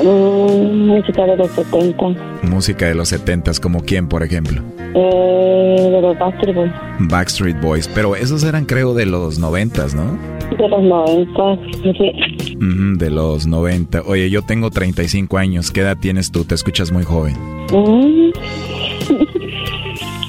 Mm, 0.03 0.87
música 0.87 1.25
de 1.25 1.37
los 1.37 1.51
70. 1.51 2.07
Música 2.43 2.85
de 2.87 2.95
los 2.95 3.09
setentas, 3.09 3.59
como 3.59 3.81
quién, 3.81 4.07
por 4.07 4.23
ejemplo. 4.23 4.61
Eh, 4.93 5.89
de 5.91 6.01
los 6.01 6.17
Backstreet 6.17 6.55
Boys. 6.55 6.71
Backstreet 6.99 7.61
Boys, 7.61 7.87
pero 7.93 8.15
esos 8.15 8.43
eran 8.43 8.65
creo 8.65 8.93
de 8.93 9.05
los 9.05 9.39
noventas, 9.39 9.93
¿no? 9.93 10.17
De 10.57 10.67
los 10.67 10.81
90. 10.83 11.59
Sí. 11.97 12.55
Ujú, 12.55 12.97
de 12.97 13.09
los 13.09 13.45
90. 13.47 14.01
Oye, 14.05 14.29
yo 14.29 14.41
tengo 14.41 14.69
35 14.71 15.37
años. 15.37 15.71
¿Qué 15.71 15.81
edad 15.81 15.97
tienes 15.99 16.31
tú? 16.31 16.43
Te 16.45 16.55
escuchas 16.55 16.91
muy 16.91 17.03
joven. 17.03 17.35
Mm. 17.71 18.31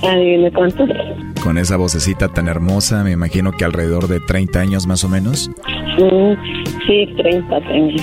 Adivine 0.07 0.53
cuánto. 0.53 0.85
Con 1.43 1.59
esa 1.59 1.77
vocecita 1.77 2.29
tan 2.29 2.49
hermosa, 2.49 3.05
me 3.05 3.13
imagino 3.13 3.53
que 3.53 3.65
alrededor 3.65 4.09
de 4.09 4.21
30 4.21 4.59
años 4.59 4.87
más 4.87 5.05
o 5.05 5.09
menos. 5.09 5.51
Sí, 6.87 7.15
30 7.17 7.61
tengo. 7.61 7.97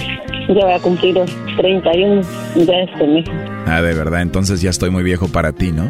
Ya 0.47 0.65
voy 0.65 0.73
a 0.73 0.79
cumplir 0.79 1.15
los 1.15 1.31
31 1.57 2.21
ya 2.55 2.73
este 2.79 3.07
mes. 3.07 3.25
Ah, 3.65 3.81
de 3.81 3.93
verdad, 3.93 4.21
entonces 4.21 4.61
ya 4.61 4.69
estoy 4.69 4.89
muy 4.89 5.03
viejo 5.03 5.27
para 5.27 5.51
ti, 5.53 5.71
¿no? 5.71 5.83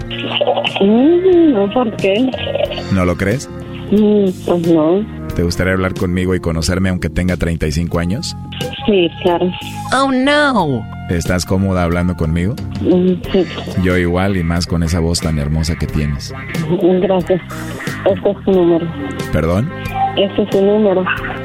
Mm, 0.81 1.53
no, 1.53 1.73
¿por 1.73 1.95
qué? 1.97 2.29
¿No 2.91 3.05
lo 3.05 3.15
crees? 3.15 3.49
Mm, 3.91 4.25
pues 4.45 4.67
no. 4.67 5.05
¿Te 5.35 5.43
gustaría 5.43 5.73
hablar 5.73 5.93
conmigo 5.95 6.35
y 6.35 6.39
conocerme 6.39 6.89
aunque 6.89 7.09
tenga 7.09 7.37
35 7.37 7.99
años? 7.99 8.35
Sí, 8.85 9.09
claro. 9.23 9.51
Oh, 9.95 10.11
no. 10.11 10.83
¿Estás 11.09 11.45
cómoda 11.45 11.83
hablando 11.83 12.15
conmigo? 12.15 12.55
Mm, 12.81 13.13
sí, 13.31 13.45
Yo 13.83 13.97
igual 13.97 14.37
y 14.37 14.43
más 14.43 14.65
con 14.65 14.83
esa 14.83 14.99
voz 14.99 15.19
tan 15.19 15.37
hermosa 15.37 15.75
que 15.75 15.85
tienes. 15.87 16.33
gracias. 17.01 17.41
Este 18.05 18.29
es 18.31 18.37
su 18.45 18.51
número. 18.51 18.87
¿Perdón? 19.31 19.69
Este 20.17 20.43
es 20.43 20.49
su 20.51 20.61
número. 20.65 21.03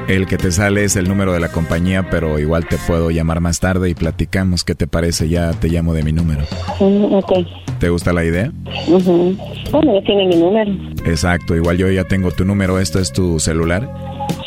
El 0.09 0.27
que 0.27 0.37
te 0.39 0.51
sale 0.53 0.85
es 0.85 0.97
el 0.97 1.09
número 1.09 1.33
de 1.33 1.41
la 1.41 1.49
compañía, 1.49 2.07
pero 2.11 2.39
igual 2.39 2.67
te 2.67 2.77
puedo 2.79 3.11
llamar 3.11 3.41
más 3.41 3.61
tarde 3.61 3.91
y 3.91 3.95
platicamos. 3.95 4.65
¿Qué 4.65 4.75
te 4.75 4.87
parece? 4.87 5.29
Ya 5.29 5.51
te 5.53 5.69
llamo 5.69 5.93
de 5.93 6.03
mi 6.03 6.13
número. 6.13 6.43
Mm, 6.81 7.15
ok. 7.15 7.33
¿Te 7.81 7.89
gusta 7.91 8.13
la 8.13 8.25
idea? 8.25 8.51
Ujú. 8.89 9.37
Bueno, 9.71 9.95
ya 10.01 10.07
tiene 10.07 10.27
mi 10.29 10.37
número. 10.37 10.71
Exacto, 11.05 11.55
igual 11.55 11.77
yo 11.79 11.91
ya 11.91 12.05
tengo 12.05 12.31
tu 12.31 12.45
número. 12.45 12.79
¿Esto 12.79 12.99
es 13.01 13.13
tu 13.13 13.39
celular? 13.39 13.89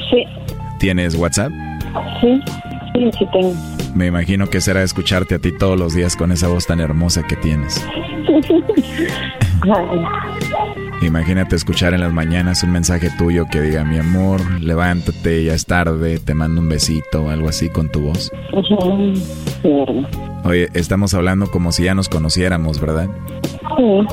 Sí, 0.10 0.24
¿Tienes 0.80 1.16
WhatsApp? 1.16 1.52
sí, 2.22 2.40
sí, 3.12 3.18
sí 3.20 3.26
tengo. 3.32 3.54
Me 3.96 4.08
imagino 4.08 4.48
que 4.50 4.62
será 4.62 4.84
escucharte 4.84 5.36
a 5.36 5.40
ti 5.40 5.52
todos 5.52 5.78
los 5.78 5.94
días 5.94 6.16
con 6.16 6.32
esa 6.32 6.48
voz 6.48 6.66
tan 6.68 6.80
hermosa 6.80 7.24
que 7.24 7.36
tienes. 7.36 7.86
Imagínate 11.02 11.56
escuchar 11.56 11.94
en 11.96 12.02
las 12.02 12.14
mañanas 12.14 12.64
un 12.64 12.72
mensaje 12.72 13.10
tuyo 13.18 13.46
que 13.52 13.60
diga, 13.62 13.84
mi 13.84 13.98
amor, 13.98 14.40
levántate, 14.62 15.44
ya 15.44 15.54
es 15.54 15.66
tarde, 15.66 16.20
te 16.20 16.34
mando 16.36 16.62
un 16.62 16.70
besito 16.70 17.24
o 17.24 17.30
algo 17.30 17.50
así 17.50 17.70
con 17.70 17.90
tu 17.90 18.02
voz. 18.02 18.32
Oye, 20.44 20.70
estamos 20.74 21.14
hablando 21.16 21.50
como 21.50 21.72
si 21.72 21.84
ya 21.84 21.96
nos 21.96 22.08
conociéramos, 22.08 22.80
¿verdad? 22.80 23.10
Sí. 23.78 24.08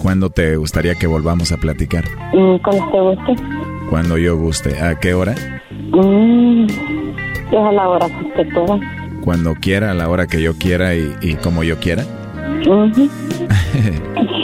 ¿Cuándo 0.00 0.30
te 0.30 0.56
gustaría 0.56 0.94
que 0.94 1.06
volvamos 1.06 1.52
a 1.52 1.58
platicar? 1.58 2.04
Mm, 2.32 2.56
Cuando 2.62 2.90
te 2.90 3.00
guste. 3.00 3.34
Cuando 3.90 4.16
yo 4.18 4.36
guste. 4.36 4.80
¿A 4.80 4.98
qué 4.98 5.12
hora? 5.12 5.34
Mm, 5.92 6.66
es 7.56 7.64
a 7.64 7.72
la 7.72 7.88
hora 7.88 8.06
que 8.06 8.24
usted 8.26 8.48
pueda. 8.54 8.80
Cuando 9.22 9.54
quiera, 9.54 9.90
a 9.92 9.94
la 9.94 10.08
hora 10.08 10.26
que 10.26 10.42
yo 10.42 10.54
quiera 10.58 10.94
y, 10.94 11.14
y 11.20 11.34
como 11.34 11.62
yo 11.62 11.78
quiera. 11.78 12.04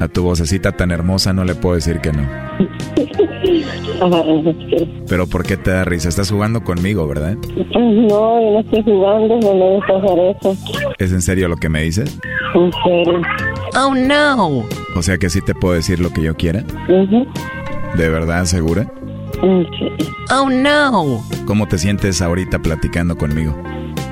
A 0.00 0.08
tu 0.08 0.24
vocecita 0.24 0.72
tan 0.72 0.90
hermosa 0.90 1.32
no 1.32 1.44
le 1.44 1.54
puedo 1.54 1.76
decir 1.76 2.00
que 2.00 2.12
no. 2.12 2.26
Pero 5.08 5.26
¿por 5.26 5.44
qué 5.44 5.56
te 5.56 5.70
da 5.70 5.84
risa? 5.84 6.08
Estás 6.08 6.30
jugando 6.30 6.64
conmigo, 6.64 7.06
¿verdad? 7.06 7.36
No, 7.74 8.40
yo 8.40 8.50
no 8.52 8.60
estoy 8.60 8.82
jugando, 8.82 9.38
no 9.40 9.54
me 9.54 9.76
gusta 9.76 9.96
hacer 9.96 10.18
eso. 10.36 10.56
¿Es 10.98 11.12
en 11.12 11.22
serio 11.22 11.48
lo 11.48 11.56
que 11.56 11.68
me 11.68 11.82
dices? 11.82 12.18
En 12.54 12.72
serio. 12.84 13.20
Oh, 13.76 13.94
no. 13.94 14.64
O 14.96 15.02
sea 15.02 15.18
que 15.18 15.30
sí 15.30 15.40
te 15.40 15.54
puedo 15.54 15.74
decir 15.74 16.00
lo 16.00 16.10
que 16.10 16.22
yo 16.22 16.34
quiera. 16.34 16.64
Ujú. 16.88 17.26
¿De 17.96 18.08
verdad, 18.08 18.44
segura? 18.44 18.90
Sí. 19.40 19.88
Oh, 20.30 20.48
no. 20.48 21.24
¿Cómo 21.46 21.66
te 21.66 21.78
sientes 21.78 22.22
ahorita 22.22 22.60
platicando 22.60 23.16
conmigo? 23.16 23.56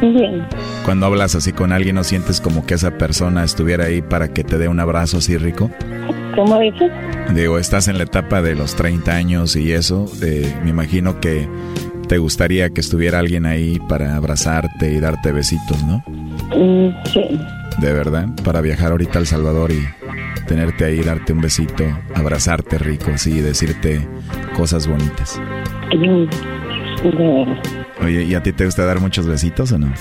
Bien. 0.00 0.46
Cuando 0.84 1.06
hablas 1.06 1.34
así 1.34 1.52
con 1.52 1.72
alguien, 1.72 1.96
¿no 1.96 2.04
sientes 2.04 2.40
como 2.40 2.64
que 2.64 2.74
esa 2.74 2.96
persona 2.96 3.44
estuviera 3.44 3.84
ahí 3.84 4.02
para 4.02 4.32
que 4.32 4.44
te 4.44 4.58
dé 4.58 4.68
un 4.68 4.80
abrazo 4.80 5.18
así 5.18 5.36
rico? 5.36 5.70
¿Cómo 6.34 6.58
dices? 6.58 6.90
Digo, 7.34 7.58
estás 7.58 7.88
en 7.88 7.98
la 7.98 8.04
etapa 8.04 8.42
de 8.42 8.54
los 8.54 8.74
30 8.76 9.12
años 9.12 9.56
y 9.56 9.72
eso, 9.72 10.06
me 10.64 10.70
imagino 10.70 11.20
que 11.20 11.48
te 12.08 12.18
gustaría 12.18 12.70
que 12.70 12.80
estuviera 12.80 13.18
alguien 13.18 13.46
ahí 13.46 13.78
para 13.88 14.16
abrazarte 14.16 14.92
y 14.92 15.00
darte 15.00 15.32
besitos, 15.32 15.82
¿no? 15.84 16.02
Mm, 16.56 16.94
sí. 17.12 17.40
De 17.78 17.92
verdad, 17.92 18.28
para 18.42 18.60
viajar 18.60 18.90
ahorita 18.92 19.18
a 19.18 19.20
El 19.20 19.26
Salvador 19.26 19.70
y 19.70 19.86
tenerte 20.46 20.84
ahí, 20.84 21.00
darte 21.02 21.32
un 21.32 21.40
besito, 21.40 21.84
abrazarte 22.14 22.78
rico, 22.78 23.16
sí, 23.16 23.40
decirte 23.40 24.06
cosas 24.54 24.86
bonitas. 24.86 25.40
Oye, 28.02 28.24
¿y 28.24 28.34
a 28.34 28.42
ti 28.42 28.52
te 28.52 28.64
gusta 28.64 28.84
dar 28.84 29.00
muchos 29.00 29.26
besitos 29.26 29.72
o 29.72 29.78
no? 29.78 29.92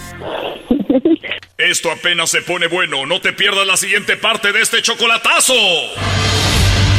Esto 1.58 1.92
apenas 1.92 2.30
se 2.30 2.42
pone 2.42 2.68
bueno. 2.68 3.06
No 3.06 3.20
te 3.20 3.34
pierdas 3.34 3.68
la 3.68 3.78
siguiente 3.78 4.16
parte 4.16 4.54
de 4.54 4.62
este 4.62 4.82
chocolatazo. 4.82 5.54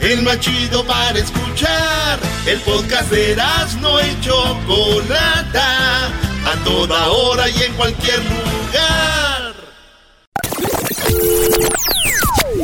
El 0.00 0.22
más 0.22 0.38
chido 0.40 0.84
para 0.84 1.18
escuchar. 1.18 2.18
El 2.46 2.60
podcast 2.60 3.10
de 3.10 3.36
no 3.80 4.00
y 4.00 4.20
Chocolata. 4.20 6.06
A 6.06 6.64
toda 6.64 7.08
hora 7.08 7.48
y 7.48 7.62
en 7.62 7.72
cualquier 7.74 8.18
lugar. 8.20 9.54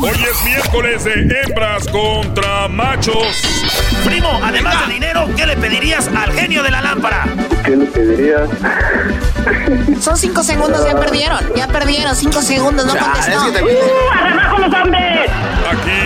Hoy 0.01 0.25
es 0.31 0.45
miércoles 0.45 1.05
de 1.05 1.43
hembras 1.43 1.89
contra 1.89 2.69
machos. 2.69 3.43
Primo, 4.05 4.41
además 4.43 4.87
de 4.87 4.95
dinero, 4.95 5.29
¿qué 5.37 5.47
le 5.47 5.57
pedirías 5.57 6.09
al 6.09 6.33
genio 6.33 6.63
de 6.63 6.71
la 6.71 6.83
lámpara? 6.83 7.27
¿Qué 7.65 7.77
le 7.77 7.87
pedirías? 7.87 8.49
Son 10.01 10.17
cinco 10.17 10.43
segundos, 10.43 10.85
ya 10.87 10.99
perdieron. 10.99 11.41
Ya 11.57 11.67
perdieron, 11.69 12.15
cinco 12.15 12.43
segundos, 12.43 12.87
no 12.87 12.97
contestó. 12.97 13.41
Aquí 15.71 15.91
en 15.91 16.04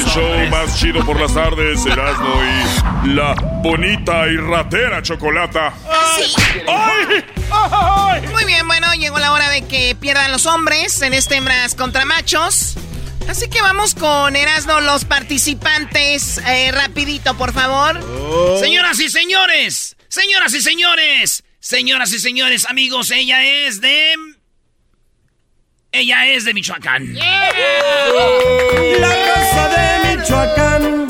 el 0.00 0.06
show 0.06 0.50
más 0.50 0.78
chido 0.78 1.04
por 1.04 1.20
las 1.20 1.34
tardes, 1.34 1.84
Erasmo 1.84 2.34
y 3.04 3.08
la 3.08 3.34
bonita 3.62 4.26
y 4.28 4.36
ratera 4.36 5.02
chocolata. 5.02 5.74
Muy 8.30 8.44
bien, 8.44 8.66
bueno, 8.66 8.92
llegó 8.94 9.18
la 9.18 9.32
hora 9.32 9.50
de 9.50 9.66
que 9.66 9.94
pierdan 9.94 10.32
los 10.32 10.46
hombres 10.46 11.02
en 11.02 11.14
este 11.14 11.36
hembras 11.36 11.74
contra 11.74 12.04
machos. 12.04 12.76
Así 13.28 13.48
que 13.48 13.60
vamos 13.60 13.94
con 13.94 14.34
Erasmo, 14.36 14.80
los 14.80 15.04
participantes. 15.04 16.38
Eh, 16.46 16.72
rapidito, 16.72 17.36
por 17.36 17.52
favor. 17.52 18.00
Señoras 18.58 18.98
y 19.00 19.08
señores, 19.08 19.96
señoras 20.08 20.54
y 20.54 20.60
señores, 20.62 21.44
señoras 21.60 22.12
y 22.12 22.18
señores, 22.18 22.66
amigos, 22.68 23.10
ella 23.10 23.44
es 23.44 23.80
de... 23.80 24.14
Ella 25.92 26.24
es 26.26 26.44
de 26.44 26.54
Michoacán. 26.54 27.14
La 27.14 27.50
raza 29.26 29.68
de 29.68 30.16
Michoacán 30.16 31.08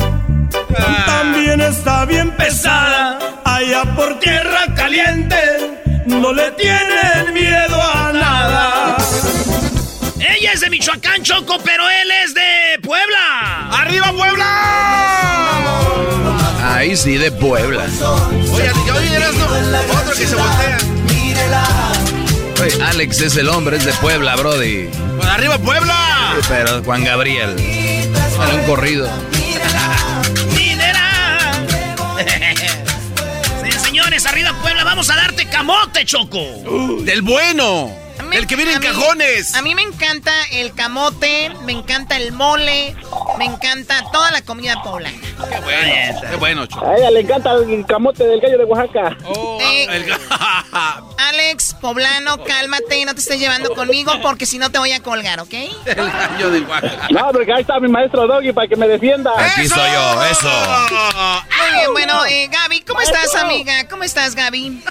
también 1.04 1.60
está 1.60 2.06
bien 2.06 2.30
pesada. 2.30 3.18
Allá 3.44 3.84
por 3.94 4.18
tierra 4.20 4.64
caliente 4.74 5.36
no 6.06 6.32
le 6.32 6.50
tienen 6.52 7.34
miedo 7.34 7.78
a 7.78 8.10
nada. 8.14 8.96
Ella 10.18 10.52
es 10.54 10.60
de 10.60 10.70
Michoacán, 10.70 11.22
Choco, 11.22 11.58
pero 11.62 11.82
él 11.90 12.10
es 12.24 12.32
de 12.32 12.78
Puebla. 12.82 13.68
¡Arriba, 13.72 14.12
Puebla! 14.12 14.46
Ahí 16.74 16.96
sí, 16.96 17.18
de 17.18 17.30
Puebla. 17.30 17.84
Oye, 18.54 18.70
oye, 18.92 19.14
Erasmo, 19.14 19.44
otro 20.00 20.14
que 20.14 20.26
se 20.26 20.34
voltea. 20.34 20.78
Oye, 22.60 22.82
Alex 22.82 23.20
es 23.20 23.36
el 23.36 23.48
hombre, 23.48 23.76
es 23.78 23.84
de 23.84 23.92
Puebla, 23.94 24.36
Brody. 24.36 24.88
Pues 25.16 25.28
¡Arriba, 25.28 25.58
Puebla! 25.58 26.36
Pero 26.48 26.82
Juan 26.84 27.04
Gabriel. 27.04 27.56
Para 28.36 28.54
un 28.54 28.62
corrido. 28.64 29.08
Sí, 33.62 33.72
señores, 33.72 34.26
arriba 34.26 34.54
Puebla, 34.62 34.84
vamos 34.84 35.10
a 35.10 35.16
darte 35.16 35.46
camote, 35.46 36.04
Choco. 36.04 36.40
¡Del 37.02 37.22
bueno! 37.22 38.09
El 38.32 38.46
que 38.46 38.56
viene 38.56 38.72
en 38.72 38.80
mí- 38.80 38.86
cajones. 38.86 39.54
A 39.54 39.62
mí 39.62 39.74
me 39.74 39.82
encanta 39.82 40.32
el 40.52 40.74
camote, 40.74 41.50
me 41.64 41.72
encanta 41.72 42.16
el 42.16 42.32
mole, 42.32 42.94
me 43.38 43.44
encanta 43.46 44.04
toda 44.12 44.30
la 44.30 44.42
comida 44.42 44.82
poblana. 44.82 45.16
Qué 45.20 45.60
bueno, 45.60 46.20
qué 46.30 46.36
bueno, 46.36 46.66
Choco. 46.66 46.86
A 46.86 46.96
ella 46.96 47.10
le 47.10 47.20
encanta 47.20 47.52
el 47.54 47.84
camote 47.86 48.24
del 48.26 48.40
gallo 48.40 48.58
de 48.58 48.64
Oaxaca. 48.64 49.16
Eh, 49.60 49.86
El- 49.90 50.12
Alex, 51.18 51.74
poblano, 51.80 52.42
cálmate, 52.44 53.04
no 53.04 53.14
te 53.14 53.20
estés 53.20 53.38
llevando 53.38 53.74
conmigo 53.74 54.12
porque 54.22 54.46
si 54.46 54.58
no 54.58 54.70
te 54.70 54.78
voy 54.78 54.92
a 54.92 55.00
colgar, 55.02 55.40
¿ok? 55.40 55.52
El 55.86 55.94
gallo 56.10 56.50
de 56.50 56.60
Oaxaca. 56.60 57.08
No, 57.10 57.30
porque 57.32 57.52
ahí 57.52 57.60
está 57.62 57.78
mi 57.80 57.88
maestro 57.88 58.26
Doggy 58.26 58.52
para 58.52 58.68
que 58.68 58.76
me 58.76 58.88
defienda. 58.88 59.30
Aquí 59.36 59.62
estoy 59.62 59.90
yo, 59.92 60.24
eso. 60.24 60.50
Muy 60.50 61.72
bien, 61.78 61.92
bueno, 61.92 62.24
eh, 62.26 62.48
Gaby, 62.50 62.80
¿cómo 62.82 63.00
estás, 63.00 63.34
amiga? 63.36 63.86
¿Cómo 63.88 64.02
estás, 64.02 64.34
Gaby? 64.34 64.82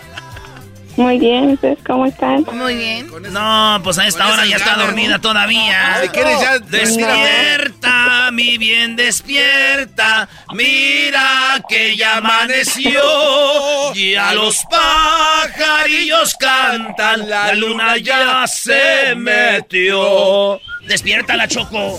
Muy 1.00 1.18
bien, 1.18 1.52
¿ustedes 1.52 1.78
cómo 1.88 2.06
están? 2.06 2.46
Muy 2.52 2.76
bien. 2.76 3.10
No, 3.32 3.80
pues 3.86 3.98
a 4.00 4.06
esta 4.06 4.34
hora 4.34 4.46
ya 4.46 4.58
está 4.58 4.76
dormida 4.76 5.16
¿no? 5.16 5.22
todavía. 5.22 6.02
Si 6.02 6.10
quieres 6.10 6.42
ya, 6.42 6.60
Despierta, 6.60 8.32
mi 8.34 8.58
bien, 8.58 8.98
despierta. 8.98 10.28
Mira 10.54 11.64
que 11.70 11.96
ya 11.96 12.18
amaneció. 12.18 13.02
Ya 13.94 14.34
los 14.34 14.62
pajarillos 14.70 16.36
cantan. 16.36 17.30
La 17.30 17.54
luna 17.54 17.96
ya 17.96 18.46
se 18.46 19.16
metió. 19.16 20.60
Despierta 20.86 21.38
la 21.38 21.48
Choco. 21.48 21.98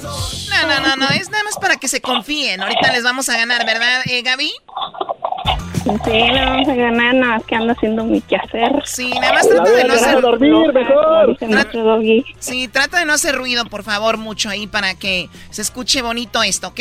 No, 0.62 0.80
no, 0.80 0.80
no, 0.80 0.96
no, 0.96 1.08
es 1.08 1.30
nada 1.30 1.44
más 1.44 1.56
para 1.58 1.76
que 1.76 1.88
se 1.88 2.00
confíen. 2.00 2.61
Ahorita 2.62 2.92
les 2.92 3.02
vamos 3.02 3.28
a 3.28 3.36
ganar, 3.36 3.64
¿verdad, 3.66 4.02
eh, 4.06 4.22
Gaby? 4.22 4.52
Sí, 5.84 6.11
le 6.11 6.44
vamos 6.44 6.68
a 6.68 6.74
ganar, 6.74 7.14
nada 7.14 7.32
más 7.34 7.44
que 7.44 7.56
ando 7.56 7.72
haciendo 7.72 8.04
mi 8.04 8.20
quehacer. 8.20 8.70
Sí, 8.84 9.11
nada 9.20 9.32
más 9.34 9.48
trata 9.48 9.70
de 9.70 9.84
no 9.84 9.94
hacer... 9.94 10.20
dormir, 10.20 10.72
mejor. 10.72 11.38
Sí, 12.38 12.68
trata 12.68 12.98
de 12.98 13.06
no 13.06 13.14
hacer 13.14 13.34
ruido, 13.34 13.64
por 13.64 13.82
favor, 13.82 14.18
mucho 14.18 14.50
ahí 14.50 14.66
para 14.66 14.94
que 14.94 15.28
se 15.50 15.62
escuche 15.62 16.02
bonito 16.02 16.42
esto, 16.42 16.68
¿ok? 16.68 16.80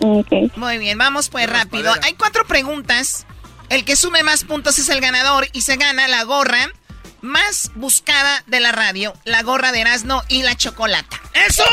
Ok. 0.00 0.56
Muy 0.56 0.78
bien, 0.78 0.96
vamos 0.96 1.28
pues 1.28 1.50
rápido. 1.50 1.92
Hay 2.02 2.14
cuatro 2.14 2.46
preguntas. 2.46 3.26
El 3.68 3.84
que 3.84 3.96
sume 3.96 4.22
más 4.22 4.44
puntos 4.44 4.78
es 4.78 4.88
el 4.88 5.00
ganador 5.00 5.46
y 5.52 5.62
se 5.62 5.76
gana 5.76 6.08
la 6.08 6.24
gorra 6.24 6.72
más 7.20 7.70
buscada 7.74 8.42
de 8.46 8.60
la 8.60 8.72
radio, 8.72 9.14
la 9.24 9.42
gorra 9.42 9.72
de 9.72 9.80
Erasmo 9.80 10.22
y 10.28 10.42
la 10.42 10.56
chocolata. 10.56 11.20
¡Eso! 11.34 11.64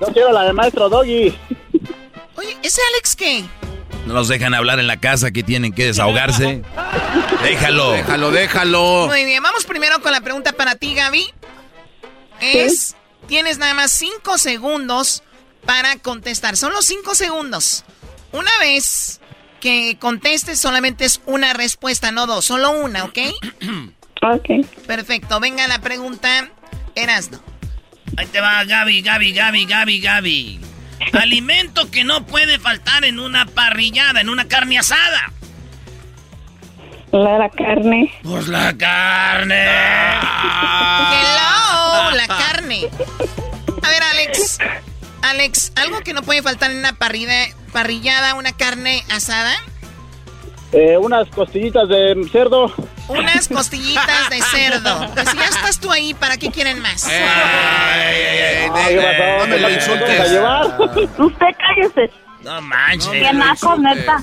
Yo 0.00 0.06
quiero 0.12 0.32
la 0.32 0.44
de 0.44 0.52
maestro 0.52 0.88
Doggy. 0.88 1.36
Oye, 2.36 2.56
¿ese 2.62 2.80
Alex 2.92 3.16
qué? 3.16 3.44
No 4.06 4.14
los 4.14 4.28
dejan 4.28 4.54
hablar 4.54 4.78
en 4.78 4.86
la 4.86 4.98
casa, 4.98 5.28
aquí 5.28 5.42
tienen 5.42 5.72
que 5.72 5.86
desahogarse. 5.86 6.62
Déjalo. 7.42 7.92
Déjalo, 7.92 8.30
déjalo. 8.30 9.06
Muy 9.08 9.24
bien, 9.24 9.42
vamos 9.42 9.64
primero 9.64 10.00
con 10.00 10.12
la 10.12 10.20
pregunta 10.20 10.52
para 10.52 10.76
ti, 10.76 10.94
Gaby. 10.94 11.32
Es, 12.40 12.96
tienes 13.26 13.58
nada 13.58 13.74
más 13.74 13.90
cinco 13.90 14.38
segundos 14.38 15.22
para 15.66 15.96
contestar. 15.96 16.56
Son 16.56 16.72
los 16.72 16.86
cinco 16.86 17.14
segundos. 17.14 17.84
Una 18.32 18.50
vez 18.60 19.17
que 19.60 19.96
contestes, 19.98 20.58
solamente 20.58 21.04
es 21.04 21.20
una 21.26 21.52
respuesta, 21.52 22.12
no 22.12 22.26
dos, 22.26 22.44
solo 22.44 22.70
una, 22.70 23.04
¿ok? 23.04 23.18
Ok. 24.20 24.66
Perfecto, 24.86 25.38
venga 25.38 25.68
la 25.68 25.78
pregunta, 25.78 26.48
Erasno. 26.96 27.38
Ahí 28.16 28.26
te 28.26 28.40
va 28.40 28.64
Gaby, 28.64 29.02
Gaby, 29.02 29.32
Gaby, 29.32 29.64
Gaby, 29.66 30.00
Gaby. 30.00 30.60
Alimento 31.12 31.88
que 31.88 32.02
no 32.02 32.26
puede 32.26 32.58
faltar 32.58 33.04
en 33.04 33.20
una 33.20 33.46
parrillada, 33.46 34.20
en 34.20 34.28
una 34.28 34.48
carne 34.48 34.76
asada. 34.76 35.32
La 37.12 37.38
la 37.38 37.48
carne. 37.48 38.12
Pues 38.24 38.48
la 38.48 38.76
carne. 38.76 39.64
Hello, 41.12 42.10
la 42.16 42.26
carne. 42.26 42.88
A 43.82 43.88
ver, 43.88 44.02
Alex. 44.02 44.58
Alex, 45.22 45.72
algo 45.76 46.00
que 46.00 46.12
no 46.12 46.22
puede 46.22 46.42
faltar 46.42 46.70
en 46.70 46.78
una 46.78 46.92
parrilla, 46.94 47.48
parrillada, 47.72 48.34
una 48.34 48.52
carne 48.52 49.04
asada. 49.10 49.52
Eh, 50.72 50.98
unas 50.98 51.28
costillitas 51.30 51.88
de 51.88 52.14
cerdo. 52.30 52.72
unas 53.08 53.48
costillitas 53.48 54.30
de 54.30 54.42
cerdo. 54.50 55.10
Pues 55.14 55.32
ya 55.34 55.46
estás 55.46 55.80
tú 55.80 55.90
ahí, 55.90 56.14
¿para 56.14 56.36
qué 56.36 56.50
quieren 56.50 56.80
más? 56.80 57.06
No 59.38 59.46
me 59.46 59.58
lo 59.58 59.70
insultes. 59.70 60.20
Usted 61.18 61.46
cállese. 61.58 62.12
No 62.42 62.60
manches. 62.60 63.10
Qué 63.10 63.32
naco, 63.32 63.76
neta. 63.76 64.22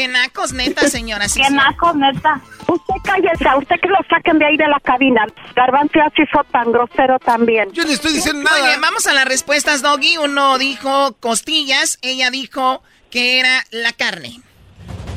Qué 0.00 0.08
nacos, 0.08 0.54
neta, 0.54 0.88
señora. 0.88 1.28
sí, 1.28 1.42
Qué 1.42 1.48
sí. 1.48 1.52
naco, 1.52 1.92
neta. 1.92 2.40
Usted 2.66 2.94
cállese. 3.04 3.46
A 3.46 3.58
usted 3.58 3.76
que 3.82 3.88
lo 3.88 3.98
saquen 4.08 4.38
de 4.38 4.46
ahí 4.46 4.56
de 4.56 4.66
la 4.66 4.80
cabina. 4.80 5.26
Garbanzo 5.54 5.98
se 6.16 6.22
hizo 6.22 6.42
tan 6.50 6.72
grosero 6.72 7.18
también. 7.18 7.70
Yo 7.72 7.84
no 7.84 7.90
estoy 7.90 8.14
diciendo 8.14 8.48
Muy 8.50 8.66
bien, 8.66 8.80
vamos 8.80 9.06
a 9.06 9.12
las 9.12 9.26
respuestas, 9.26 9.82
Doggy. 9.82 10.16
Uno 10.16 10.56
dijo 10.56 11.14
costillas, 11.20 11.98
ella 12.00 12.30
dijo 12.30 12.82
que 13.10 13.40
era 13.40 13.62
la 13.72 13.92
carne. 13.92 14.40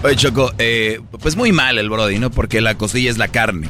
Oye, 0.04 0.18
Choco, 0.18 0.52
eh, 0.58 1.00
pues 1.22 1.38
muy 1.38 1.54
mal 1.54 1.78
el 1.78 1.90
Brody, 1.90 2.20
¿no? 2.20 2.30
Porque 2.30 2.60
la 2.60 2.76
costilla 2.78 3.10
es 3.10 3.18
la 3.18 3.30
carne. 3.30 3.70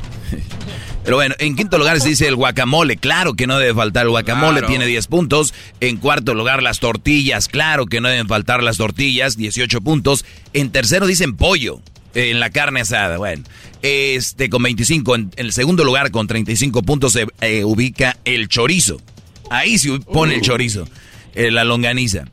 Pero 1.04 1.18
bueno, 1.18 1.36
en 1.40 1.56
quinto 1.56 1.78
lugar 1.78 2.00
se 2.00 2.10
dice 2.10 2.28
el 2.28 2.36
guacamole. 2.36 2.96
Claro 2.98 3.34
que 3.34 3.46
no 3.46 3.60
debe 3.60 3.74
faltar 3.74 4.04
el 4.04 4.10
guacamole, 4.10 4.60
Claro. 4.60 4.68
tiene 4.68 4.86
10 4.86 5.08
puntos. 5.08 5.54
En 5.82 5.98
cuarto 5.98 6.34
lugar, 6.34 6.64
las 6.64 6.80
tortillas. 6.80 7.50
Claro 7.50 7.88
que 7.88 8.00
no 8.00 8.08
deben 8.08 8.28
faltar 8.28 8.64
las 8.64 8.78
tortillas, 8.78 9.36
18 9.36 9.82
puntos. 9.82 10.26
En 10.54 10.72
tercero 10.72 11.06
dicen 11.06 11.36
pollo, 11.36 11.82
eh, 12.16 12.32
en 12.32 12.40
la 12.40 12.52
carne 12.52 12.82
asada. 12.82 13.18
Bueno, 13.18 13.44
este 13.82 14.50
con 14.50 14.64
25. 14.64 15.16
En, 15.16 15.32
el 15.36 15.52
segundo 15.52 15.84
lugar, 15.84 16.12
con 16.12 16.28
35 16.28 16.84
puntos, 16.84 17.14
se 17.14 17.28
eh, 17.42 17.66
ubica 17.66 18.18
el 18.24 18.48
chorizo. 18.48 19.02
Ahí 19.50 19.78
se 19.78 20.00
pone 20.00 20.36
el 20.36 20.42
chorizo, 20.42 20.88
eh, 21.36 21.52
la 21.52 21.66
longaniza. 21.66 22.26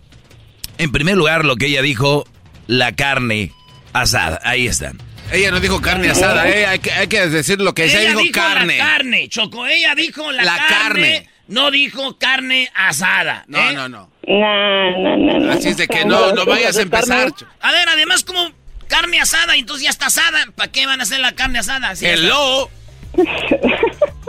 En 0.79 0.93
primer 0.93 1.17
lugar, 1.17 1.45
lo 1.45 1.57
que 1.57 1.67
ella 1.67 1.83
dijo, 1.83 2.25
la 2.67 2.93
carne 2.93 3.53
asada. 3.93 4.41
Ahí 4.45 4.67
están. 4.69 4.99
Ella 5.33 5.51
no 5.51 5.61
dijo 5.61 5.81
carne 5.81 6.11
asada, 6.11 6.49
eh. 6.49 6.67
Hay 6.67 6.79
que, 6.81 6.91
hay 6.93 7.07
que 7.07 7.27
decir 7.29 7.61
lo 7.61 7.73
que 7.75 7.85
ella, 7.85 8.01
Ella 8.01 8.09
dijo, 8.11 8.21
dijo 8.21 8.33
carne. 8.35 8.77
la 8.79 8.85
carne, 8.85 9.29
Choco. 9.29 9.67
Ella 9.67 9.95
dijo 9.95 10.31
la, 10.33 10.43
La 10.43 10.57
carne, 10.57 10.69
carne. 11.13 11.31
No 11.49 11.71
dijo 11.71 12.17
carne 12.19 12.71
asada. 12.75 13.45
No, 13.49 13.59
¿eh? 13.59 13.73
no, 13.75 13.89
no. 13.89 14.11
No, 14.27 14.91
no, 14.99 15.17
no, 15.17 15.39
no. 15.41 15.53
Así 15.53 15.69
es 15.69 15.77
de 15.77 15.89
que 15.89 16.05
no, 16.05 16.33
no 16.33 16.45
vayas 16.47 16.77
a 16.77 16.83
empezar. 16.83 17.33
A 17.61 17.73
ver, 17.73 17.89
además, 17.89 18.23
como 18.25 18.51
carne 18.89 19.21
asada, 19.21 19.57
entonces 19.57 19.85
ya 19.85 19.91
está 19.91 20.07
asada. 20.07 20.47
¿Para 20.55 20.71
qué 20.71 20.87
van 20.87 21.01
a 21.01 21.03
hacer 21.05 21.21
la 21.21 21.33
carne 21.33 21.59
asada? 21.59 21.93
Está- 21.93 22.09
Hello. 22.09 22.71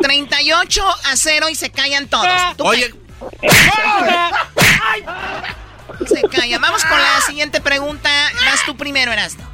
38 0.01 0.83
a 1.05 1.15
0 1.15 1.49
y 1.49 1.55
se 1.55 1.69
callan 1.69 2.07
todos. 2.07 2.27
Tú 2.57 2.65
Oye, 2.65 2.91
Se 6.07 6.21
calla. 6.29 6.57
Vamos 6.59 6.83
con 6.85 6.97
la 6.99 7.21
siguiente 7.27 7.61
pregunta. 7.61 8.09
Vas 8.45 8.65
tú 8.65 8.75
primero, 8.75 9.11
Erasmo. 9.11 9.50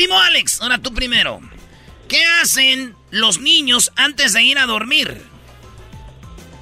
Primo 0.00 0.18
Alex, 0.18 0.62
ahora 0.62 0.78
tú 0.78 0.94
primero. 0.94 1.40
¿Qué 2.08 2.24
hacen 2.40 2.94
los 3.10 3.38
niños 3.38 3.92
antes 3.96 4.32
de 4.32 4.42
ir 4.42 4.56
a 4.58 4.64
dormir? 4.64 5.20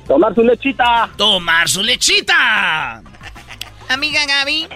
Tomar 0.09 0.35
su 0.35 0.43
lechita. 0.43 1.09
Tomar 1.17 1.69
su 1.69 1.85
lechita. 1.85 3.01
Amiga 3.89 4.27
Gaby, 4.27 4.67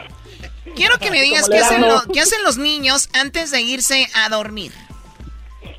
quiero 0.76 0.97
que 0.98 1.10
me 1.10 1.20
digas 1.22 1.51
hacen, 1.51 1.80
lo- 1.80 2.05
qué 2.12 2.20
hacen 2.20 2.40
los 2.44 2.56
niños 2.56 3.09
antes 3.14 3.51
de 3.51 3.62
irse 3.62 4.06
a 4.14 4.28
dormir. 4.28 4.70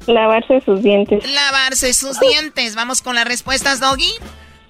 Lavarse 0.05 0.59
sus 0.65 0.83
dientes. 0.83 1.23
Lavarse 1.31 1.93
sus 1.93 2.19
dientes. 2.19 2.75
Vamos 2.75 3.01
con 3.01 3.15
las 3.15 3.23
respuestas, 3.25 3.79
Doggy. 3.79 4.11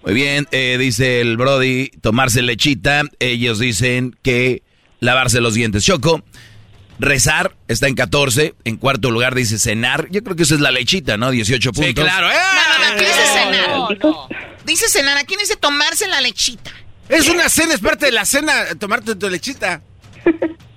Muy 0.06 0.14
bien, 0.14 0.48
eh, 0.52 0.78
dice 0.80 1.20
el 1.20 1.36
Brody, 1.36 1.90
tomarse 2.04 2.44
lechita. 2.44 3.02
Ellos 3.18 3.58
dicen 3.58 4.16
que 4.22 4.62
lavarse 5.00 5.42
los 5.42 5.56
dientes. 5.56 5.84
Choco, 5.84 6.22
rezar 7.00 7.56
está 7.68 7.88
en 7.88 7.96
14. 7.96 8.56
En 8.64 8.78
cuarto 8.78 9.12
lugar 9.12 9.36
dice 9.36 9.60
cenar. 9.60 10.08
Yo 10.12 10.24
creo 10.24 10.36
que 10.36 10.44
eso 10.44 10.56
es 10.56 10.62
la 10.62 10.72
lechita, 10.72 11.18
¿no? 11.18 11.32
18 11.32 11.72
puntos. 11.74 11.88
sí, 11.88 11.94
claro, 11.94 12.30
eh. 12.30 12.34
No, 12.34 12.78
no, 12.78 12.86
no, 12.86 12.96
aquí 12.96 13.06
dice 13.06 13.26
cenar. 13.34 14.40
Dice 14.66 14.90
cenar, 14.90 15.18
aquí 15.18 15.36
dice 15.38 15.56
tomarse 15.56 16.08
la 16.08 16.22
lechita. 16.22 16.72
Es 17.10 17.28
una 17.28 17.50
cena, 17.50 17.74
es 17.74 17.82
parte 17.82 18.06
de 18.06 18.12
la 18.14 18.26
cena, 18.26 18.54
tomarte 18.80 19.16
tu 19.16 19.30
lechita. 19.30 19.82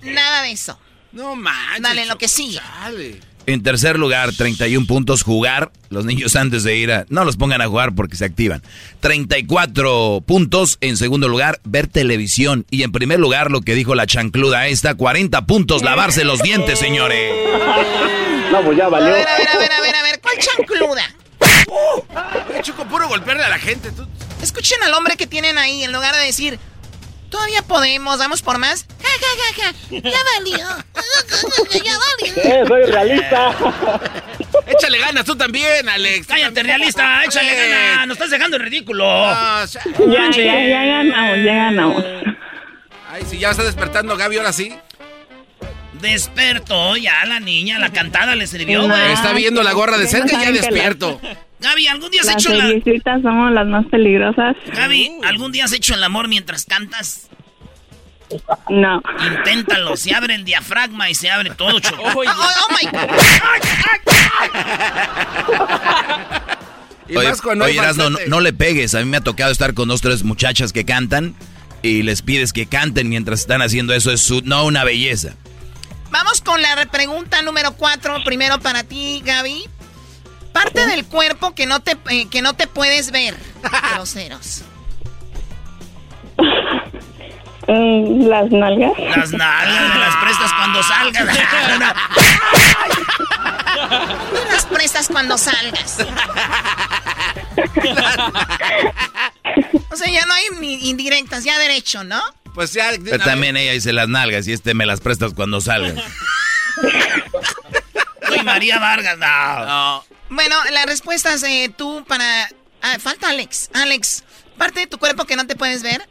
Nada 0.02 0.42
de 0.42 0.50
eso. 0.52 0.78
No 1.12 1.36
manches. 1.36 1.82
Dale, 1.82 2.06
lo 2.06 2.18
que 2.18 2.28
sigue. 2.28 2.60
Dale. 2.80 3.20
En 3.46 3.62
tercer 3.62 3.98
lugar, 3.98 4.32
31 4.32 4.86
puntos 4.86 5.22
jugar. 5.22 5.70
Los 5.88 6.04
niños 6.04 6.34
antes 6.34 6.64
de 6.64 6.76
ir 6.76 6.90
a... 6.90 7.06
No 7.10 7.24
los 7.24 7.36
pongan 7.36 7.60
a 7.62 7.68
jugar 7.68 7.94
porque 7.94 8.16
se 8.16 8.24
activan. 8.24 8.60
34 9.00 10.22
puntos. 10.26 10.78
En 10.80 10.96
segundo 10.96 11.28
lugar, 11.28 11.60
ver 11.64 11.86
televisión. 11.86 12.66
Y 12.70 12.82
en 12.82 12.90
primer 12.92 13.20
lugar, 13.20 13.50
lo 13.52 13.60
que 13.62 13.74
dijo 13.74 13.94
la 13.94 14.06
chancluda 14.06 14.66
esta, 14.66 14.94
40 14.94 15.46
puntos, 15.46 15.82
lavarse 15.82 16.24
los 16.24 16.42
dientes, 16.42 16.78
señores. 16.78 17.32
No, 18.50 18.62
pues 18.64 18.76
ya 18.78 18.86
A 18.86 18.88
valió. 18.88 19.12
ver, 19.12 19.26
a 19.28 19.36
ver, 19.38 19.48
a 19.48 19.58
ver, 19.58 19.72
a 19.72 19.80
ver, 19.80 19.94
a 19.96 20.02
ver. 20.02 20.20
¿Cuál 20.20 20.36
chancluda? 20.38 21.02
Eh, 22.54 22.60
Choco, 22.62 22.84
puro 22.86 23.08
golpearle 23.08 23.44
a 23.44 23.48
la 23.48 23.58
gente. 23.58 23.90
Tú. 23.92 24.06
Escuchen 24.42 24.82
al 24.82 24.92
hombre 24.94 25.16
que 25.16 25.26
tienen 25.26 25.58
ahí 25.58 25.82
en 25.82 25.92
lugar 25.92 26.14
de 26.16 26.22
decir, 26.26 26.58
todavía 27.30 27.62
podemos, 27.62 28.18
vamos 28.18 28.42
por 28.42 28.58
más. 28.58 28.86
Ja, 29.02 29.08
ja, 29.08 29.54
ja, 29.62 29.72
ja. 29.72 30.10
Ya 30.10 30.18
valió. 30.38 30.66
Ya 31.84 31.98
valió. 31.98 32.42
Eh, 32.42 32.64
soy 32.66 32.84
realista. 32.84 33.54
Échale 34.66 34.98
ganas 34.98 35.24
tú 35.24 35.36
también, 35.36 35.88
Alex. 35.88 36.26
Cállate, 36.26 36.62
realista. 36.62 37.24
Échale 37.24 37.52
Eh. 37.52 37.70
ganas. 37.90 38.06
Nos 38.08 38.16
estás 38.16 38.30
dejando 38.30 38.56
en 38.56 38.62
ridículo. 38.62 39.04
O 39.06 39.66
sea, 39.66 39.82
Ya, 39.84 40.30
ya, 40.30 40.68
ya 40.68 40.84
ganamos, 40.84 41.36
ya 41.44 41.54
ganamos. 41.54 42.04
Ay, 43.10 43.22
si 43.28 43.38
ya 43.38 43.50
está 43.50 43.62
despertando 43.64 44.16
Gaby, 44.16 44.36
ahora 44.38 44.52
sí. 44.52 44.74
Despertó 46.00 46.96
ya 46.96 47.24
la 47.26 47.40
niña. 47.40 47.78
La 47.78 47.90
cantada 47.90 48.34
le 48.34 48.46
sirvió, 48.46 48.82
güey. 48.86 49.12
Está 49.12 49.32
viendo 49.32 49.62
la 49.62 49.72
gorra 49.72 49.96
de 49.98 50.06
cerca 50.06 50.36
y 50.40 50.44
ya 50.44 50.52
despierto. 50.52 51.20
Gaby, 51.60 51.86
¿algún 51.88 52.10
día 52.10 52.20
has 52.20 52.26
Las 52.26 52.36
hecho 52.36 52.54
la... 52.54 52.66
seriecitas 52.66 53.22
somos 53.22 53.50
las 53.52 53.66
más 53.66 53.86
peligrosas. 53.86 54.56
Gaby, 54.74 55.10
¿algún 55.24 55.52
día 55.52 55.64
has 55.64 55.72
hecho 55.72 55.94
el 55.94 56.04
amor 56.04 56.28
mientras 56.28 56.64
cantas? 56.66 57.28
No. 58.68 59.00
Inténtalo. 59.24 59.96
Se 59.96 60.14
abre 60.14 60.34
el 60.34 60.44
diafragma 60.44 61.08
y 61.08 61.14
se 61.14 61.30
abre 61.30 61.50
todo, 61.50 61.78
Choco. 61.80 62.02
Oh, 62.14 62.22
oh 62.24 62.74
my 62.82 62.90
God. 62.92 63.08
Y 67.08 67.16
Oye, 67.16 67.28
más 67.28 67.40
oye, 67.44 67.78
Erasno, 67.78 68.10
no, 68.26 68.40
le 68.40 68.52
pegues. 68.52 68.94
A 68.96 68.98
mí 68.98 69.04
me 69.04 69.16
ha 69.18 69.20
tocado 69.20 69.52
estar 69.52 69.74
con 69.74 69.88
dos, 69.88 70.00
tres 70.00 70.24
muchachas 70.24 70.72
que 70.72 70.84
cantan 70.84 71.36
y 71.82 72.02
les 72.02 72.20
pides 72.22 72.52
que 72.52 72.66
canten 72.66 73.08
mientras 73.08 73.40
están 73.40 73.62
haciendo 73.62 73.94
eso. 73.94 74.10
Es 74.10 74.20
su- 74.22 74.42
no 74.44 74.64
una 74.64 74.82
belleza. 74.82 75.34
Vamos 76.10 76.40
con 76.40 76.60
la 76.60 76.74
re- 76.74 76.86
pregunta 76.86 77.42
número 77.42 77.74
cuatro. 77.76 78.16
Primero 78.24 78.58
para 78.58 78.82
ti, 78.82 79.22
Gaby. 79.24 79.64
Parte 80.56 80.86
del 80.86 81.04
cuerpo 81.04 81.54
que 81.54 81.66
no 81.66 81.80
te, 81.80 81.98
eh, 82.08 82.28
que 82.30 82.40
no 82.40 82.54
te 82.54 82.66
puedes 82.66 83.10
ver. 83.10 83.36
Groseros. 83.92 84.62
Mm, 87.68 88.26
las 88.26 88.50
nalgas. 88.50 88.98
Las 88.98 89.32
nalgas 89.32 89.94
me 89.94 90.00
las 90.00 90.16
prestas 90.16 90.50
cuando 90.54 90.82
salgas. 90.82 91.26
Me 94.32 94.44
las 94.50 94.64
prestas 94.64 95.08
cuando 95.08 95.36
salgas. 95.36 95.98
O 99.90 99.96
sea, 99.96 100.10
ya 100.10 100.24
no 100.24 100.32
hay 100.32 100.44
ni 100.58 100.88
indirectas, 100.88 101.44
ya 101.44 101.58
derecho, 101.58 102.02
¿no? 102.02 102.22
Pues 102.54 102.72
ya. 102.72 102.92
Pero 103.04 103.22
también 103.22 103.58
ella 103.58 103.72
dice 103.72 103.92
las 103.92 104.08
nalgas 104.08 104.48
y 104.48 104.54
este 104.54 104.72
me 104.72 104.86
las 104.86 105.00
prestas 105.00 105.34
cuando 105.34 105.60
salgas. 105.60 106.02
Soy 108.26 108.42
María 108.42 108.78
Vargas. 108.78 109.18
No. 109.18 109.66
No. 109.66 110.15
Bueno, 110.30 110.54
las 110.72 110.86
respuestas 110.86 111.42
eh, 111.42 111.70
tú 111.76 112.04
para... 112.06 112.48
Ah, 112.82 112.96
falta 113.00 113.30
Alex. 113.30 113.70
Alex, 113.74 114.24
parte 114.58 114.80
de 114.80 114.86
tu 114.86 114.98
cuerpo 114.98 115.24
que 115.24 115.36
no 115.36 115.46
te 115.46 115.56
puedes 115.56 115.82
ver, 115.82 116.02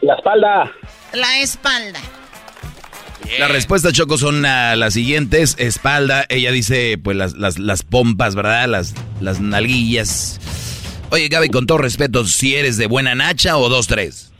La 0.00 0.14
espalda. 0.14 0.72
la 1.12 1.38
espalda. 1.40 2.00
Las 3.38 3.50
respuestas, 3.50 3.92
Choco, 3.92 4.16
son 4.16 4.46
ah, 4.46 4.74
las 4.76 4.94
siguientes. 4.94 5.54
Espalda, 5.58 6.24
ella 6.30 6.50
dice, 6.50 6.96
pues, 7.02 7.16
las, 7.16 7.34
las, 7.34 7.58
las 7.58 7.82
pompas, 7.82 8.34
¿verdad? 8.34 8.68
Las, 8.68 8.94
las 9.20 9.40
nalguillas. 9.40 10.40
Oye, 11.10 11.28
Gaby, 11.28 11.48
con 11.50 11.66
todo 11.66 11.78
respeto, 11.78 12.24
si 12.24 12.54
eres 12.54 12.76
de 12.78 12.86
buena 12.86 13.14
nacha 13.14 13.56
o 13.58 13.68
dos, 13.68 13.86
tres. 13.86 14.32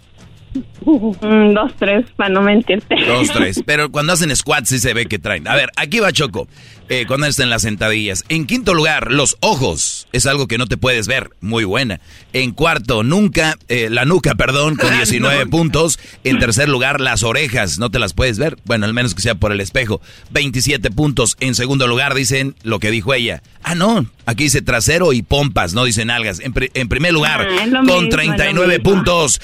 Mm, 0.84 1.52
dos, 1.52 1.72
tres, 1.78 2.06
para 2.16 2.30
no 2.30 2.40
mentirte. 2.40 2.94
Dos, 3.06 3.30
tres. 3.30 3.62
Pero 3.66 3.90
cuando 3.90 4.14
hacen 4.14 4.34
squats 4.34 4.70
sí 4.70 4.78
se 4.78 4.94
ve 4.94 5.06
que 5.06 5.18
traen. 5.18 5.46
A 5.48 5.54
ver, 5.54 5.70
aquí 5.76 5.98
va 5.98 6.12
Choco. 6.12 6.48
Eh, 6.90 7.04
cuando 7.06 7.26
están 7.26 7.50
las 7.50 7.62
sentadillas. 7.62 8.24
En 8.30 8.46
quinto 8.46 8.72
lugar, 8.72 9.12
los 9.12 9.36
ojos. 9.40 10.06
Es 10.12 10.24
algo 10.24 10.48
que 10.48 10.56
no 10.56 10.66
te 10.66 10.78
puedes 10.78 11.06
ver. 11.06 11.30
Muy 11.42 11.64
buena. 11.64 12.00
En 12.32 12.52
cuarto, 12.52 13.02
nunca, 13.02 13.58
eh, 13.68 13.88
la 13.90 14.06
nuca, 14.06 14.34
perdón, 14.36 14.76
con 14.76 14.90
19 14.96 15.46
puntos. 15.46 15.98
En 16.24 16.38
tercer 16.40 16.68
lugar, 16.70 17.00
las 17.02 17.22
orejas. 17.24 17.78
No 17.78 17.90
te 17.90 17.98
las 17.98 18.14
puedes 18.14 18.38
ver. 18.38 18.56
Bueno, 18.64 18.86
al 18.86 18.94
menos 18.94 19.14
que 19.14 19.20
sea 19.20 19.34
por 19.34 19.52
el 19.52 19.60
espejo. 19.60 20.00
27 20.30 20.90
puntos. 20.90 21.36
En 21.40 21.54
segundo 21.54 21.86
lugar, 21.86 22.14
dicen 22.14 22.54
lo 22.62 22.78
que 22.78 22.90
dijo 22.90 23.12
ella. 23.12 23.42
Ah, 23.62 23.74
no. 23.74 24.06
Aquí 24.24 24.44
dice 24.44 24.62
trasero 24.62 25.12
y 25.12 25.20
pompas, 25.22 25.74
no 25.74 25.84
dicen 25.84 26.10
algas. 26.10 26.40
En, 26.40 26.52
pri- 26.54 26.70
en 26.72 26.88
primer 26.88 27.12
lugar, 27.12 27.42
Ah, 27.50 27.66
con 27.70 27.82
mismo, 27.84 27.96
es 27.98 28.02
lo 28.04 28.08
39 28.08 28.78
mismo. 28.78 28.90
puntos. 28.94 29.40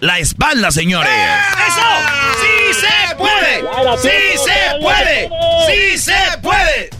La 0.00 0.18
espalda, 0.20 0.70
señores. 0.70 1.10
¡Eso! 1.66 1.82
¡Sí 2.40 2.74
se 2.80 3.16
puede! 3.16 3.64
¡Sí 4.00 4.38
se 4.44 4.78
puede! 4.80 5.28
¡Sí 5.66 5.98
se 5.98 6.38
puede! 6.40 6.90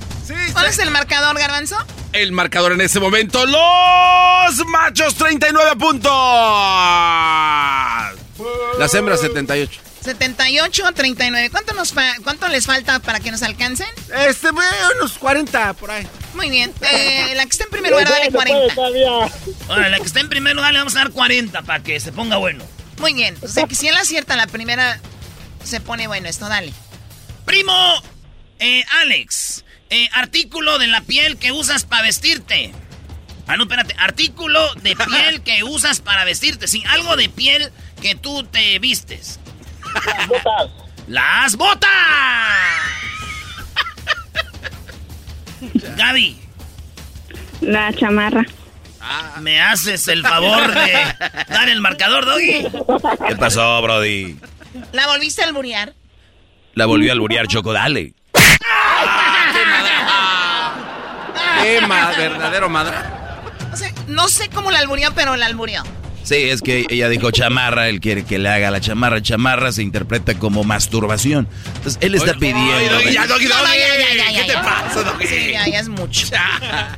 ¿Cuál 0.52 0.66
es 0.66 0.78
el 0.80 0.90
marcador, 0.90 1.38
Garbanzo? 1.38 1.76
El 2.12 2.32
marcador 2.32 2.72
en 2.72 2.80
ese 2.80 2.98
momento, 2.98 3.46
los 3.46 4.66
machos 4.66 5.14
39 5.14 5.76
puntos. 5.76 6.10
Las 8.78 8.92
hembras 8.94 9.20
78. 9.20 9.80
78 10.02 10.84
39. 10.92 11.50
¿Cuánto, 11.50 11.74
nos 11.74 11.94
¿Cuánto 12.24 12.48
les 12.48 12.66
falta 12.66 12.98
para 12.98 13.20
que 13.20 13.30
nos 13.30 13.42
alcancen? 13.42 13.86
Este, 14.26 14.48
unos 14.50 15.18
40 15.18 15.74
por 15.74 15.92
ahí. 15.92 16.06
Muy 16.34 16.50
bien. 16.50 16.72
Eh, 16.80 17.34
la 17.36 17.44
que 17.44 17.50
está 17.50 17.64
en 17.64 17.70
primer 17.70 17.92
lugar, 17.92 18.08
dale 18.08 18.32
40. 18.32 18.74
Bueno, 19.68 19.88
la 19.88 19.98
que 19.98 20.06
está 20.06 20.20
en 20.20 20.28
primer 20.28 20.56
lugar 20.56 20.72
le 20.72 20.78
vamos 20.80 20.96
a 20.96 21.00
dar 21.00 21.10
40 21.10 21.62
para 21.62 21.82
que 21.82 22.00
se 22.00 22.10
ponga 22.10 22.36
bueno. 22.38 22.64
Muy 22.98 23.14
bien. 23.14 23.36
O 23.42 23.48
sea 23.48 23.66
que 23.66 23.74
si 23.74 23.88
él 23.88 23.96
acierta 23.96 24.36
la 24.36 24.46
primera, 24.46 25.00
se 25.64 25.80
pone 25.80 26.06
bueno 26.06 26.28
esto, 26.28 26.48
dale. 26.48 26.72
Primo, 27.44 28.02
eh, 28.58 28.84
Alex, 29.02 29.64
eh, 29.90 30.08
artículo 30.12 30.78
de 30.78 30.88
la 30.88 31.00
piel 31.02 31.38
que 31.38 31.52
usas 31.52 31.84
para 31.84 32.02
vestirte. 32.02 32.72
Ah, 33.46 33.56
no, 33.56 33.64
espérate. 33.64 33.94
Artículo 33.98 34.74
de 34.74 34.94
piel 35.06 35.42
que 35.42 35.64
usas 35.64 36.00
para 36.00 36.24
vestirte. 36.24 36.68
Sí, 36.68 36.82
algo 36.88 37.16
de 37.16 37.28
piel 37.28 37.72
que 38.02 38.14
tú 38.14 38.44
te 38.44 38.78
vistes. 38.78 39.40
Las 40.04 40.28
botas. 40.28 40.70
¡Las 41.06 41.56
botas! 41.56 41.88
Gaby. 45.96 46.38
La 47.62 47.92
chamarra. 47.94 48.44
Ah, 49.00 49.36
¿Me 49.40 49.60
haces 49.60 50.08
el 50.08 50.22
favor 50.22 50.72
de 50.74 50.92
dar 51.48 51.68
el 51.68 51.80
marcador, 51.80 52.24
Doggy? 52.26 52.66
¿Qué 53.28 53.36
pasó, 53.36 53.80
Brody? 53.82 54.38
¿La 54.92 55.06
volviste 55.06 55.42
a 55.42 55.46
alburear? 55.46 55.94
La 56.74 56.86
volvió 56.86 57.10
a 57.10 57.14
alburear, 57.14 57.46
Choco, 57.46 57.72
dale. 57.72 58.14
¡Qué 61.62 61.80
verdadero 62.18 62.68
madre! 62.68 62.96
O 63.72 63.76
sea, 63.76 63.92
no 64.06 64.28
sé 64.28 64.48
cómo 64.48 64.70
la 64.70 64.78
alburió, 64.78 65.12
pero 65.14 65.36
la 65.36 65.46
alburió. 65.46 65.82
Sí, 66.28 66.34
es 66.34 66.60
que 66.60 66.84
ella 66.90 67.08
dijo 67.08 67.30
chamarra, 67.30 67.88
él 67.88 68.00
quiere 68.00 68.22
que 68.22 68.38
le 68.38 68.50
haga 68.50 68.70
la 68.70 68.82
chamarra. 68.82 69.22
Chamarra 69.22 69.72
se 69.72 69.82
interpreta 69.82 70.34
como 70.34 70.62
masturbación. 70.62 71.48
Entonces, 71.76 71.96
él 72.02 72.14
está 72.14 72.34
pidiendo... 72.34 73.00
ya, 73.10 73.26
¿Qué 73.26 74.44
te 74.46 74.52
pasa? 74.52 75.16
Sí, 75.26 75.52
ya, 75.52 75.66
ya 75.66 75.80
es 75.80 75.88
mucho. 75.88 76.26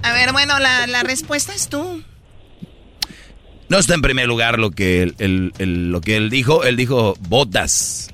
A 0.02 0.12
ver, 0.14 0.32
bueno, 0.32 0.58
la, 0.58 0.88
la 0.88 1.04
respuesta 1.04 1.54
es 1.54 1.68
tú. 1.68 2.02
No 3.68 3.78
está 3.78 3.94
en 3.94 4.02
primer 4.02 4.26
lugar 4.26 4.58
lo 4.58 4.72
que 4.72 5.14
él, 5.16 5.52
lo 5.58 6.00
que 6.00 6.16
él 6.16 6.28
dijo. 6.28 6.64
Él 6.64 6.74
dijo 6.76 7.14
botas. 7.20 8.10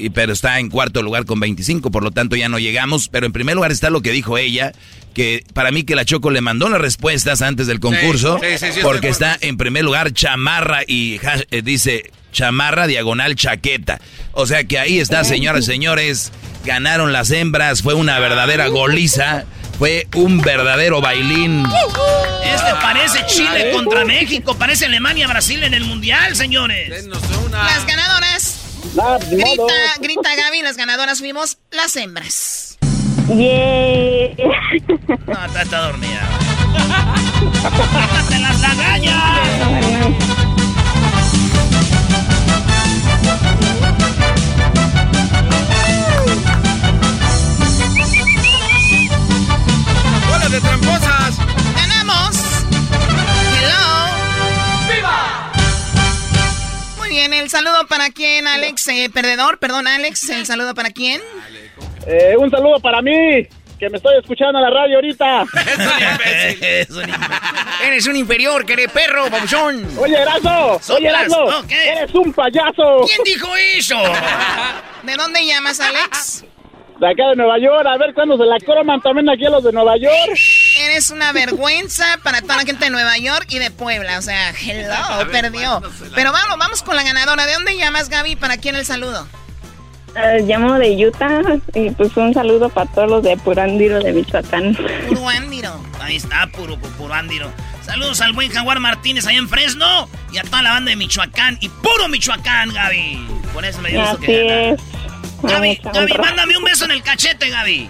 Y, 0.00 0.10
pero 0.10 0.32
está 0.32 0.58
en 0.58 0.70
cuarto 0.70 1.02
lugar 1.02 1.24
con 1.24 1.40
25, 1.40 1.90
por 1.90 2.02
lo 2.02 2.10
tanto 2.10 2.36
ya 2.36 2.48
no 2.48 2.58
llegamos. 2.58 3.08
Pero 3.08 3.26
en 3.26 3.32
primer 3.32 3.54
lugar 3.54 3.70
está 3.72 3.90
lo 3.90 4.02
que 4.02 4.10
dijo 4.10 4.38
ella, 4.38 4.72
que 5.14 5.44
para 5.54 5.70
mí 5.70 5.84
que 5.84 5.94
la 5.94 6.04
Choco 6.04 6.30
le 6.30 6.40
mandó 6.40 6.68
las 6.68 6.80
respuestas 6.80 7.42
antes 7.42 7.66
del 7.66 7.80
concurso, 7.80 8.40
porque 8.82 9.08
está 9.08 9.36
en 9.40 9.56
primer 9.56 9.84
lugar 9.84 10.12
chamarra 10.12 10.82
y 10.86 11.20
eh, 11.50 11.62
dice 11.62 12.10
chamarra 12.32 12.86
diagonal 12.86 13.34
chaqueta. 13.34 14.00
O 14.32 14.46
sea 14.46 14.64
que 14.64 14.78
ahí 14.78 14.98
está, 14.98 15.24
señoras 15.24 15.64
y 15.64 15.66
señores, 15.66 16.32
ganaron 16.64 17.12
las 17.12 17.30
hembras, 17.30 17.82
fue 17.82 17.94
una 17.94 18.18
verdadera 18.18 18.68
goliza. 18.68 19.44
Fue 19.80 20.06
un 20.14 20.42
verdadero 20.42 21.00
bailín. 21.00 21.64
Este 22.44 22.70
parece 22.82 23.24
Chile 23.26 23.70
contra 23.72 24.04
México, 24.04 24.54
parece 24.54 24.84
Alemania, 24.84 25.26
Brasil 25.26 25.62
en 25.64 25.72
el 25.72 25.86
Mundial, 25.86 26.36
señores. 26.36 27.06
Las 27.50 27.86
ganadoras. 27.86 28.29
Grita, 28.92 29.64
grita 30.00 30.34
Gaby, 30.34 30.62
las 30.62 30.76
ganadoras 30.76 31.20
fuimos 31.20 31.58
las 31.70 31.94
hembras. 31.94 32.76
Yeah. 33.28 34.34
No, 35.26 35.44
está, 35.46 35.62
está 35.62 35.80
dormida. 35.86 36.28
¡Te 38.28 38.38
las 38.40 38.60
lagañas! 38.60 39.38
¡Hola 50.34 50.48
de 50.48 50.60
tramposas! 50.60 51.19
Bien, 57.28 57.34
el 57.34 57.50
saludo 57.50 57.86
para 57.86 58.08
quién, 58.10 58.46
Alex, 58.46 58.88
eh, 58.88 59.10
perdedor, 59.12 59.58
perdón, 59.58 59.86
Alex, 59.86 60.30
el 60.30 60.46
saludo 60.46 60.74
para 60.74 60.90
quién. 60.90 61.20
Eh, 62.06 62.34
un 62.38 62.50
saludo 62.50 62.80
para 62.80 63.02
mí, 63.02 63.46
que 63.78 63.90
me 63.90 63.98
estoy 63.98 64.16
escuchando 64.18 64.58
en 64.58 64.64
la 64.64 64.70
radio 64.70 64.96
ahorita. 64.96 65.44
Eres 67.86 68.06
un 68.06 68.16
inferior, 68.16 68.64
que 68.64 68.72
eres 68.72 68.90
perro, 68.90 69.28
babuchón. 69.28 69.86
Oye, 69.98 70.16
Erazo, 70.16 70.80
oye, 70.94 71.08
Erazo, 71.08 71.64
eres 71.68 72.14
un 72.14 72.32
payaso. 72.32 73.04
¿Quién 73.06 73.22
dijo 73.24 73.48
eso? 73.76 73.96
¿De 75.02 75.14
dónde 75.14 75.44
llamas, 75.44 75.78
Alex? 75.80 76.44
De 77.00 77.06
acá 77.06 77.28
de 77.28 77.36
Nueva 77.36 77.58
York, 77.58 77.86
a 77.86 77.98
ver 77.98 78.14
cuándo 78.14 78.38
se 78.38 78.44
la 78.44 78.58
croman 78.58 79.00
también 79.02 79.28
aquí 79.28 79.44
a 79.44 79.50
los 79.50 79.64
de 79.64 79.72
Nueva 79.72 79.98
York. 79.98 80.38
Eres 80.80 81.10
una 81.10 81.32
vergüenza 81.32 82.04
para 82.22 82.40
toda 82.40 82.56
la 82.56 82.62
gente 82.62 82.86
de 82.86 82.90
Nueva 82.90 83.18
York 83.18 83.46
y 83.50 83.58
de 83.58 83.70
Puebla. 83.70 84.18
O 84.18 84.22
sea, 84.22 84.50
hello, 84.50 85.30
perdió. 85.30 85.82
Pero 86.14 86.32
vamos, 86.32 86.58
vamos 86.58 86.82
con 86.82 86.96
la 86.96 87.02
ganadora. 87.02 87.44
¿De 87.44 87.52
dónde 87.52 87.76
llamas, 87.76 88.08
Gaby? 88.08 88.36
¿Para 88.36 88.56
quién 88.56 88.76
el 88.76 88.86
saludo? 88.86 89.28
Uh, 90.14 90.44
llamo 90.44 90.74
de 90.74 91.06
Utah 91.06 91.42
y 91.74 91.90
pues 91.90 92.16
un 92.16 92.34
saludo 92.34 92.68
para 92.68 92.90
todos 92.90 93.08
los 93.10 93.22
de 93.22 93.36
Purándiro 93.36 94.00
de 94.00 94.12
Michoacán. 94.12 94.76
Purándiro. 95.08 95.80
Ahí 96.00 96.16
está, 96.16 96.46
puro 96.48 96.76
Purándiro. 96.98 97.52
Saludos 97.84 98.20
al 98.22 98.32
buen 98.32 98.50
Jaguar 98.50 98.80
Martínez 98.80 99.26
allá 99.26 99.38
en 99.38 99.48
Fresno 99.48 100.08
y 100.32 100.38
a 100.38 100.42
toda 100.42 100.62
la 100.62 100.70
banda 100.70 100.90
de 100.90 100.96
Michoacán 100.96 101.58
y 101.60 101.68
puro 101.68 102.08
Michoacán, 102.08 102.72
Gaby. 102.72 103.26
Por 103.52 103.64
eso 103.64 103.80
me 103.82 103.90
dio 103.90 104.02
Así 104.02 104.16
que 104.18 104.70
es. 104.70 104.80
Gaby, 105.42 105.80
Gaby, 105.82 106.12
mándame 106.18 106.56
un 106.56 106.64
beso 106.64 106.86
en 106.86 106.92
el 106.92 107.02
cachete, 107.02 107.50
Gaby. 107.50 107.88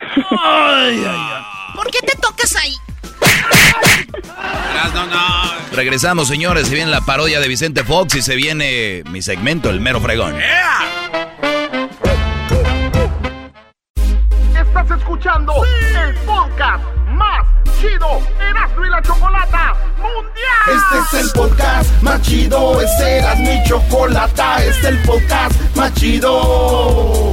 Ay, 0.00 1.04
ay, 1.04 1.04
ay. 1.06 1.42
¿Por 1.74 1.90
qué 1.90 1.98
te 2.00 2.16
tocas 2.18 2.56
ahí? 2.56 2.74
No, 4.94 5.06
no. 5.06 5.52
Regresamos, 5.72 6.28
señores. 6.28 6.68
Se 6.68 6.74
viene 6.74 6.90
la 6.90 7.00
parodia 7.02 7.40
de 7.40 7.48
Vicente 7.48 7.84
Fox 7.84 8.16
y 8.16 8.22
se 8.22 8.34
viene 8.34 9.02
mi 9.10 9.22
segmento, 9.22 9.70
el 9.70 9.80
mero 9.80 10.00
fregón. 10.00 10.36
Estás 14.58 14.90
escuchando 14.98 15.52
el 15.64 16.14
podcast 16.26 16.84
más 17.08 17.46
chido 17.80 18.20
Erasmo 18.40 18.84
y 18.84 18.90
la 18.90 19.02
Chocolata 19.02 19.74
Mundial. 19.98 20.82
Este 21.00 21.18
es 21.18 21.24
el 21.24 21.30
podcast 21.32 22.02
más 22.02 22.22
chido. 22.22 22.80
Este 22.80 23.18
Erasmo 23.18 23.52
y 23.52 23.68
Chocolata. 23.68 24.64
Este 24.64 24.70
es 24.80 24.84
el 24.84 24.98
podcast 25.02 25.76
más 25.76 25.94
chido. 25.94 27.32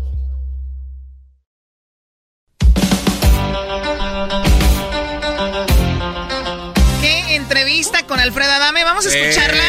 entrevista 7.81 8.05
con 8.05 8.19
Alfredo 8.19 8.51
Adame? 8.51 8.83
¿Vamos 8.83 9.07
a 9.07 9.09
escucharla? 9.09 9.63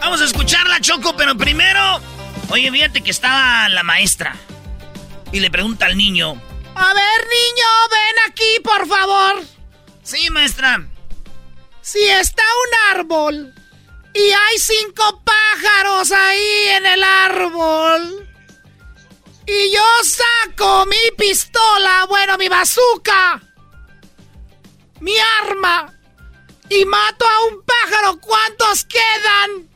Vamos 0.00 0.20
a 0.20 0.24
escucharla, 0.24 0.80
Choco, 0.80 1.16
pero 1.16 1.36
primero. 1.36 2.00
Oye, 2.50 2.70
fíjate 2.70 3.00
que 3.02 3.12
estaba 3.12 3.68
la 3.68 3.84
maestra. 3.84 4.34
Y 5.30 5.38
le 5.38 5.50
pregunta 5.50 5.86
al 5.86 5.96
niño. 5.96 6.30
A 6.74 6.94
ver, 6.94 7.20
niño, 7.28 7.66
ven 7.90 8.30
aquí, 8.30 8.60
por 8.64 8.88
favor. 8.88 9.44
Sí, 10.02 10.30
maestra. 10.30 10.84
Si 11.80 12.00
está 12.00 12.42
un 12.42 12.98
árbol 12.98 13.54
y 14.14 14.30
hay 14.32 14.58
cinco 14.58 15.22
pájaros 15.24 16.10
ahí 16.10 16.68
en 16.76 16.86
el 16.86 17.02
árbol. 17.04 18.28
Y 19.46 19.72
yo 19.72 19.84
saco 20.02 20.86
mi 20.86 21.16
pistola, 21.16 22.06
bueno, 22.08 22.36
mi 22.36 22.48
bazooka. 22.48 23.40
Mi 25.00 25.14
arma. 25.40 25.94
Y 26.70 26.84
mato 26.84 27.24
a 27.26 27.44
un 27.46 27.62
pájaro. 27.64 28.18
¿Cuántos 28.20 28.84
quedan? 28.84 29.68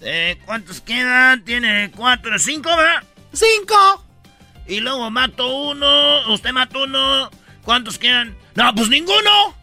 Eh, 0.00 0.38
¿Cuántos 0.44 0.80
quedan? 0.80 1.44
Tiene 1.44 1.90
cuatro, 1.94 2.38
cinco, 2.38 2.68
¿verdad? 2.76 3.02
Cinco. 3.32 4.04
y 4.66 4.80
luego 4.80 5.10
mato 5.10 5.46
uno, 5.46 6.32
usted 6.32 6.52
mató 6.52 6.82
uno. 6.82 7.30
¿Cuántos 7.64 7.98
quedan? 7.98 8.36
No, 8.54 8.74
pues 8.74 8.88
ninguno. 8.88 9.54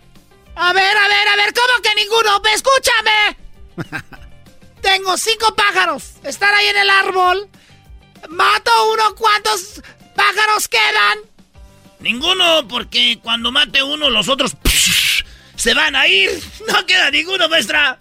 A 0.56 0.74
ver, 0.74 0.98
a 0.98 1.08
ver, 1.08 1.28
a 1.28 1.36
ver, 1.36 1.54
¿cómo 1.54 1.82
que 1.82 1.96
ninguno? 1.96 2.42
¡Escúchame! 2.54 3.38
Tengo 4.82 5.18
cinco 5.18 5.54
pájaros. 5.56 6.14
Están 6.24 6.54
ahí 6.54 6.68
en 6.68 6.78
el 6.78 6.90
árbol. 6.90 7.50
Mato 8.30 8.72
uno, 8.94 9.16
¿cuántos 9.16 9.82
pájaros 10.16 10.68
quedan? 10.68 11.20
Ninguno, 12.00 12.68
porque 12.68 13.20
cuando 13.22 13.52
mate 13.52 13.82
uno, 13.84 14.10
los 14.10 14.30
otros 14.30 14.56
se 15.66 15.74
van 15.74 15.96
a 15.96 16.08
ir. 16.08 16.30
No 16.68 16.86
queda 16.86 17.10
ninguno, 17.10 17.50
maestra. 17.50 17.98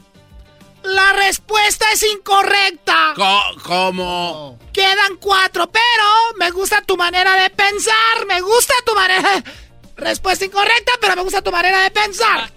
La 0.83 1.15
respuesta 1.15 1.87
es 1.95 2.03
incorrecta. 2.03 3.15
¿Cómo? 3.63 4.59
Quedan 4.71 5.17
cuatro, 5.19 5.71
pero 5.73 6.05
me 6.39 6.51
gusta 6.51 6.83
tu 6.83 6.99
manera 6.99 7.35
de 7.43 7.49
pensar. 7.49 8.27
Me 8.29 8.43
gusta 8.43 8.75
tu 8.85 8.95
manera. 8.95 9.43
Respuesta 9.97 10.45
incorrecta, 10.45 10.93
pero 11.01 11.17
me 11.17 11.23
gusta 11.23 11.41
tu 11.41 11.51
manera 11.51 11.81
de 11.81 11.91
pensar. 11.91 12.51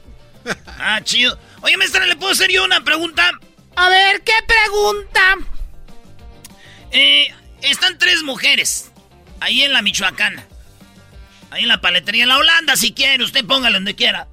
ah, 0.77 0.99
chido. 1.01 1.39
Oye, 1.61 1.77
maestra, 1.77 2.05
¿le 2.05 2.17
puedo 2.17 2.34
hacer 2.34 2.51
yo 2.51 2.65
una 2.65 2.84
pregunta? 2.84 3.31
A 3.77 3.88
ver, 3.88 4.23
¿qué 4.23 4.34
pregunta? 4.45 5.35
Eh, 6.91 7.34
están 7.61 7.97
tres 7.97 8.23
mujeres 8.23 8.91
ahí 9.39 9.61
en 9.63 9.71
la 9.71 9.81
Michoacana. 9.81 10.45
Ahí 11.49 11.63
en 11.63 11.69
la 11.69 11.79
paletería, 11.79 12.23
en 12.23 12.29
la 12.29 12.39
Holanda, 12.39 12.75
si 12.75 12.91
quiere, 12.91 13.23
usted 13.23 13.45
póngale 13.45 13.75
donde 13.75 13.95
quiera. 13.95 14.27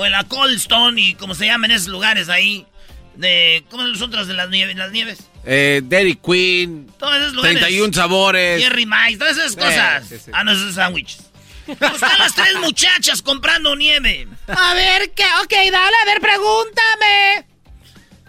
O 0.00 0.06
en 0.06 0.12
la 0.12 0.24
Coldstone 0.24 0.98
y 0.98 1.14
como 1.14 1.34
se 1.34 1.44
llaman 1.44 1.72
esos 1.72 1.88
lugares 1.88 2.30
ahí. 2.30 2.64
De, 3.16 3.66
¿Cómo 3.68 3.82
son 3.82 3.92
los 3.92 4.00
otros 4.00 4.26
de 4.28 4.32
las 4.32 4.48
nieves? 4.48 4.74
Las 4.74 4.92
nieves? 4.92 5.28
Eh, 5.44 5.82
Dairy 5.84 6.16
Queen. 6.16 6.90
Todos 6.98 7.16
esos 7.16 7.34
lugares. 7.34 7.58
31 7.58 7.92
sabores. 7.92 8.62
Jerry 8.62 8.86
Mice, 8.86 9.18
todas 9.18 9.36
esas 9.36 9.56
cosas. 9.56 10.30
Ah, 10.32 10.42
no, 10.42 10.52
esos 10.52 10.74
sándwiches. 10.74 11.20
Pues 11.66 11.92
están 11.92 12.18
las 12.18 12.34
tres 12.34 12.54
muchachas 12.62 13.20
comprando 13.20 13.76
nieve. 13.76 14.26
A 14.48 14.72
ver, 14.72 15.10
¿qué? 15.10 15.24
Ok, 15.42 15.52
dale, 15.70 15.96
a 16.02 16.06
ver, 16.06 16.20
pregúntame. 16.22 17.46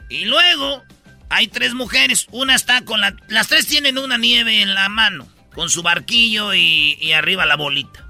Y 0.10 0.26
luego 0.26 0.84
hay 1.30 1.48
tres 1.48 1.74
mujeres. 1.74 2.28
Una 2.32 2.54
está 2.54 2.84
con 2.84 3.00
la... 3.00 3.16
Las 3.30 3.48
tres 3.48 3.66
tienen 3.66 3.98
una 3.98 4.18
nieve 4.18 4.62
en 4.62 4.74
la 4.74 4.90
mano. 4.90 5.26
Con 5.54 5.70
su 5.70 5.84
barquillo 5.84 6.54
y, 6.54 6.98
y 7.00 7.14
arriba 7.14 7.46
la 7.46 7.56
bolita. 7.56 8.06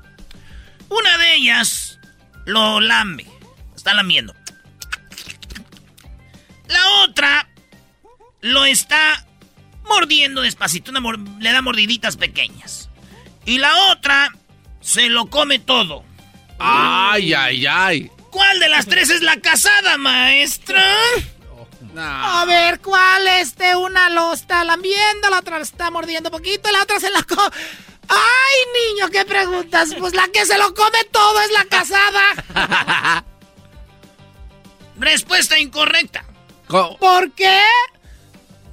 Una 0.89 1.19
de 1.19 1.35
ellas 1.35 1.99
lo 2.45 2.79
lambe. 2.79 3.27
Está 3.81 3.95
lamiendo. 3.95 4.35
La 6.67 6.87
otra 7.03 7.49
lo 8.41 8.63
está 8.65 9.25
mordiendo 9.85 10.41
despacito. 10.41 10.91
le 10.91 11.51
da 11.51 11.63
mordiditas 11.63 12.15
pequeñas. 12.15 12.91
Y 13.43 13.57
la 13.57 13.75
otra 13.89 14.35
se 14.81 15.09
lo 15.09 15.31
come 15.31 15.57
todo. 15.57 16.03
Ay, 16.59 17.33
ay, 17.33 17.65
ay. 17.65 18.11
¿Cuál 18.29 18.59
de 18.59 18.69
las 18.69 18.85
tres 18.85 19.09
es 19.09 19.23
la 19.23 19.37
casada, 19.37 19.97
maestra? 19.97 20.85
A 21.97 22.45
ver, 22.45 22.81
¿cuál 22.81 23.27
este? 23.39 23.75
Una 23.75 24.11
lo 24.11 24.33
está 24.33 24.63
lambiendo, 24.63 25.31
la 25.31 25.39
otra 25.39 25.57
está 25.59 25.89
mordiendo 25.89 26.29
poquito 26.29 26.69
y 26.69 26.71
la 26.71 26.83
otra 26.83 26.99
se 26.99 27.09
la 27.09 27.23
come. 27.23 27.49
¡Ay, 28.09 28.91
niño, 28.93 29.09
qué 29.09 29.25
preguntas! 29.25 29.95
Pues 29.97 30.13
la 30.13 30.27
que 30.27 30.45
se 30.45 30.59
lo 30.59 30.71
come 30.75 31.03
todo 31.11 31.41
es 31.41 31.51
la 31.51 31.65
casada. 31.65 33.25
Respuesta 35.01 35.57
incorrecta. 35.57 36.23
¿Por 36.67 37.31
qué? 37.31 37.59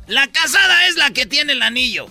La 0.06 0.26
casada 0.26 0.86
es 0.86 0.96
la 0.96 1.10
que 1.10 1.24
tiene 1.24 1.54
el 1.54 1.62
anillo. 1.62 2.06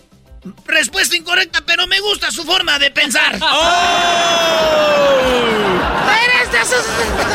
Respuesta 0.66 1.16
incorrecta, 1.16 1.62
pero 1.68 1.86
me 1.86 2.00
gusta 2.00 2.32
su 2.32 2.44
forma 2.44 2.80
de 2.80 2.90
pensar. 2.90 3.38
¡Oh! 3.42 5.20
¡Eres 6.26 6.52
de 6.52 6.60
esos 6.62 6.84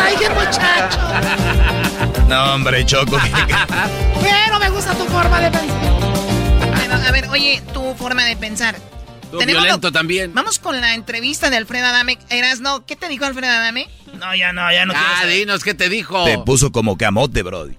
Ay, 0.01 0.17
muchacho! 0.35 0.99
No, 2.27 2.55
hombre, 2.55 2.85
Choco. 2.85 3.17
pero 4.21 4.59
me 4.59 4.69
gusta 4.71 4.93
tu 4.95 5.05
forma 5.07 5.39
de 5.39 5.53
pensar. 5.53 5.79
Bueno, 6.75 6.95
a 6.97 7.13
ver, 7.13 7.29
oye, 7.29 7.63
tu 7.73 7.95
forma 7.95 8.25
de 8.25 8.37
pensar. 8.37 8.75
Violento 9.39 9.93
también. 9.93 10.33
Vamos 10.35 10.59
con 10.59 10.81
la 10.81 10.95
entrevista 10.95 11.51
de 11.51 11.57
Alfredo 11.57 11.87
Adame. 11.87 12.19
no 12.61 12.85
¿qué 12.87 12.97
te 12.97 13.09
dijo 13.09 13.25
Alfredo 13.25 13.53
Adame? 13.53 13.89
No, 14.15 14.35
ya 14.35 14.53
no, 14.53 14.71
ya 14.73 14.87
no. 14.87 14.95
Ah, 14.97 15.27
dinos, 15.27 15.65
¿qué 15.65 15.75
te 15.75 15.89
dijo? 15.89 16.25
Te 16.25 16.39
puso 16.39 16.73
como 16.73 16.97
camote, 16.97 17.43
Brody. 17.43 17.77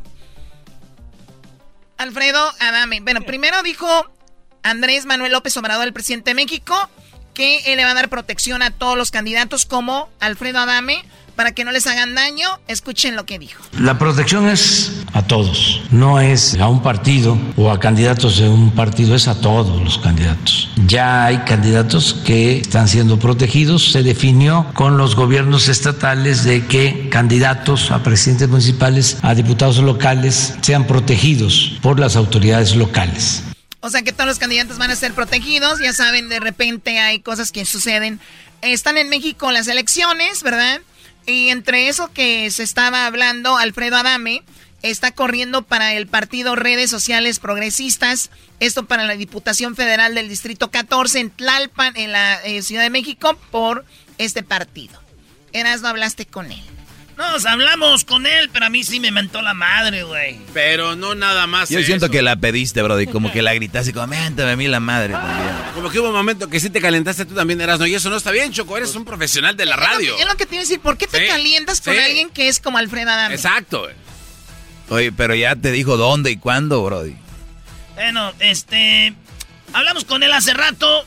Alfredo 1.97 2.51
Adame. 2.59 3.01
Bueno, 3.01 3.21
primero 3.21 3.61
dijo 3.63 3.87
Andrés 4.63 5.05
Manuel 5.05 5.31
López 5.31 5.55
Obrador, 5.57 5.87
el 5.87 5.93
presidente 5.93 6.31
de 6.31 6.35
México, 6.35 6.89
que 7.33 7.59
él 7.65 7.77
le 7.77 7.85
va 7.85 7.91
a 7.91 7.95
dar 7.95 8.09
protección 8.09 8.61
a 8.61 8.71
todos 8.71 8.97
los 8.97 9.11
candidatos 9.11 9.65
como 9.65 10.09
Alfredo 10.19 10.59
Adame 10.59 11.05
para 11.35 11.51
que 11.51 11.63
no 11.63 11.71
les 11.71 11.87
hagan 11.87 12.15
daño. 12.15 12.47
Escuchen 12.67 13.15
lo 13.15 13.25
que 13.25 13.39
dijo. 13.39 13.63
La 13.79 13.97
protección 13.97 14.47
es 14.47 15.03
a 15.13 15.23
todos, 15.23 15.81
no 15.91 16.19
es 16.19 16.55
a 16.59 16.67
un 16.67 16.81
partido 16.81 17.37
o 17.55 17.71
a 17.71 17.79
candidatos 17.79 18.37
de 18.37 18.49
un 18.49 18.71
partido, 18.71 19.15
es 19.15 19.27
a 19.27 19.39
todos 19.39 19.81
los 19.81 19.97
candidatos. 19.97 20.69
Ya 20.87 21.25
hay 21.25 21.37
candidatos 21.39 22.13
que 22.25 22.59
están 22.59 22.87
siendo 22.87 23.19
protegidos. 23.19 23.91
Se 23.91 24.03
definió 24.03 24.67
con 24.73 24.97
los 24.97 25.15
gobiernos 25.15 25.69
estatales 25.69 26.43
de 26.43 26.65
que 26.65 27.09
candidatos 27.09 27.91
a 27.91 28.03
presidentes 28.03 28.49
municipales, 28.49 29.17
a 29.21 29.35
diputados 29.35 29.77
locales, 29.79 30.55
sean 30.61 30.87
protegidos 30.87 31.77
por 31.81 31.99
las 31.99 32.15
autoridades 32.15 32.75
locales. 32.75 33.43
O 33.85 33.89
sea 33.89 34.01
que 34.01 34.13
todos 34.13 34.27
los 34.27 34.39
candidatos 34.39 34.77
van 34.77 34.91
a 34.91 34.95
ser 34.95 35.13
protegidos. 35.13 35.79
Ya 35.79 35.91
saben, 35.91 36.29
de 36.29 36.39
repente 36.39 36.99
hay 36.99 37.19
cosas 37.19 37.51
que 37.51 37.65
suceden. 37.65 38.19
Están 38.61 38.97
en 38.97 39.09
México 39.09 39.51
las 39.51 39.67
elecciones, 39.67 40.41
¿verdad? 40.41 40.79
Y 41.25 41.49
entre 41.49 41.87
eso 41.87 42.11
que 42.11 42.49
se 42.51 42.63
estaba 42.63 43.05
hablando, 43.05 43.57
Alfredo 43.57 43.97
Adame 43.97 44.43
está 44.81 45.11
corriendo 45.11 45.63
para 45.63 45.93
el 45.93 46.07
partido 46.07 46.55
Redes 46.55 46.89
Sociales 46.89 47.39
Progresistas, 47.39 48.29
esto 48.59 48.85
para 48.85 49.05
la 49.05 49.15
Diputación 49.15 49.75
Federal 49.75 50.13
del 50.13 50.27
Distrito 50.27 50.69
14 50.69 51.19
en 51.19 51.31
Tlalpan, 51.31 51.95
en 51.95 52.11
la 52.11 52.35
eh, 52.43 52.61
Ciudad 52.61 52.83
de 52.83 52.89
México, 52.89 53.37
por 53.49 53.85
este 54.17 54.43
partido. 54.43 55.01
Eras, 55.53 55.81
no 55.81 55.87
hablaste 55.87 56.25
con 56.25 56.51
él. 56.51 56.63
Nos 57.17 57.45
hablamos 57.45 58.05
con 58.05 58.25
él, 58.25 58.49
pero 58.51 58.65
a 58.65 58.69
mí 58.69 58.83
sí 58.83 58.99
me 58.99 59.11
mentó 59.11 59.41
la 59.41 59.53
madre, 59.53 60.03
güey. 60.03 60.39
Pero 60.53 60.95
no 60.95 61.13
nada 61.13 61.45
más. 61.45 61.69
Yo 61.69 61.81
siento 61.83 62.09
que 62.09 62.21
la 62.21 62.35
pediste, 62.37 62.81
brody, 62.81 63.05
como 63.05 63.31
que 63.31 63.41
la 63.41 63.53
gritaste, 63.53 63.93
como, 63.93 64.07
méntame 64.07 64.51
a 64.51 64.55
mí 64.55 64.67
la 64.67 64.79
madre 64.79 65.13
también. 65.13 65.55
Como 65.75 65.89
que 65.89 65.99
hubo 65.99 66.07
un 66.09 66.15
momento 66.15 66.49
que 66.49 66.59
sí 66.59 66.69
te 66.69 66.81
calentaste 66.81 67.25
tú 67.25 67.35
también, 67.35 67.61
eras, 67.61 67.79
no, 67.79 67.85
y 67.85 67.93
eso 67.93 68.09
no 68.09 68.17
está 68.17 68.31
bien, 68.31 68.51
Choco, 68.51 68.77
eres 68.77 68.95
un 68.95 69.05
profesional 69.05 69.55
de 69.55 69.65
la 69.65 69.75
radio. 69.75 70.17
Es 70.17 70.27
lo 70.27 70.35
que, 70.35 70.45
te 70.45 70.55
iba 70.55 70.61
a 70.61 70.65
decir, 70.65 70.79
¿por 70.79 70.97
qué 70.97 71.07
te 71.07 71.27
calientas 71.27 71.81
con 71.81 71.97
alguien 71.97 72.29
que 72.29 72.47
es 72.47 72.59
como 72.59 72.77
Alfredo 72.79 73.11
Adame? 73.11 73.35
Exacto. 73.35 73.87
Oye, 74.89 75.11
pero 75.11 75.35
ya 75.35 75.55
te 75.55 75.71
dijo 75.71 75.97
dónde 75.97 76.31
y 76.31 76.37
cuándo, 76.37 76.83
brody. 76.83 77.15
Bueno, 77.95 78.33
este, 78.39 79.13
hablamos 79.71 80.05
con 80.05 80.23
él 80.23 80.31
hace 80.33 80.53
rato, 80.53 81.05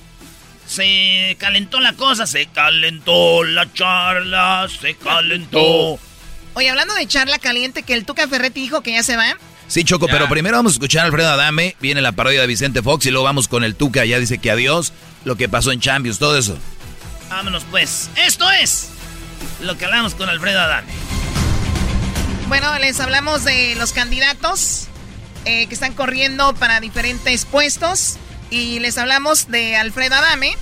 se 0.67 1.37
calentó 1.39 1.81
la 1.81 1.93
cosa, 1.95 2.27
se 2.27 2.47
calentó 2.47 3.45
la 3.45 3.73
charla, 3.73 4.69
se 4.81 4.95
calentó. 4.95 5.99
Oye, 6.55 6.71
hablando 6.71 6.95
de 6.95 7.07
charla 7.07 7.39
caliente, 7.39 7.83
que 7.83 7.95
el 7.95 8.05
Tuca 8.05 8.27
Ferretti 8.29 8.63
dijo 8.63 8.81
que 8.81 8.93
ya 8.93 9.03
se 9.03 9.17
va. 9.17 9.37
Sí, 9.69 9.85
Choco, 9.85 10.07
pero 10.07 10.29
primero 10.29 10.57
vamos 10.57 10.73
a 10.73 10.77
escuchar 10.77 11.03
a 11.03 11.07
Alfredo 11.07 11.29
Adame, 11.29 11.77
viene 11.81 12.01
la 12.01 12.13
parodia 12.13 12.41
de 12.41 12.47
Vicente 12.47 12.83
Fox 12.83 13.05
y 13.07 13.11
luego 13.11 13.25
vamos 13.25 13.49
con 13.49 13.65
el 13.65 13.75
Tuca, 13.75 14.05
ya 14.05 14.19
dice 14.21 14.39
que 14.39 14.51
adiós, 14.51 14.93
lo 15.25 15.37
que 15.37 15.49
pasó 15.49 15.73
en 15.73 15.81
Champions, 15.81 16.19
todo 16.19 16.39
eso. 16.39 16.57
Vámonos 17.29 17.65
pues, 17.71 18.09
esto 18.17 18.49
es 18.51 18.91
lo 19.61 19.77
que 19.77 19.85
hablamos 19.85 20.15
con 20.15 20.29
Alfredo 20.29 20.61
Adame. 20.61 20.93
Bueno, 22.49 22.79
les 22.79 23.01
hablamos 23.01 23.45
de 23.45 23.75
los 23.75 23.93
candidatos 23.93 24.87
eh, 25.45 25.67
que 25.67 25.75
están 25.75 25.95
corriendo 25.95 26.55
para 26.55 26.79
diferentes 26.81 27.45
puestos. 27.45 28.19
Y 28.51 28.79
les 28.79 28.97
hablamos 28.99 29.49
de 29.49 29.77
Alfredo 29.77 30.15
Adame, 30.15 30.57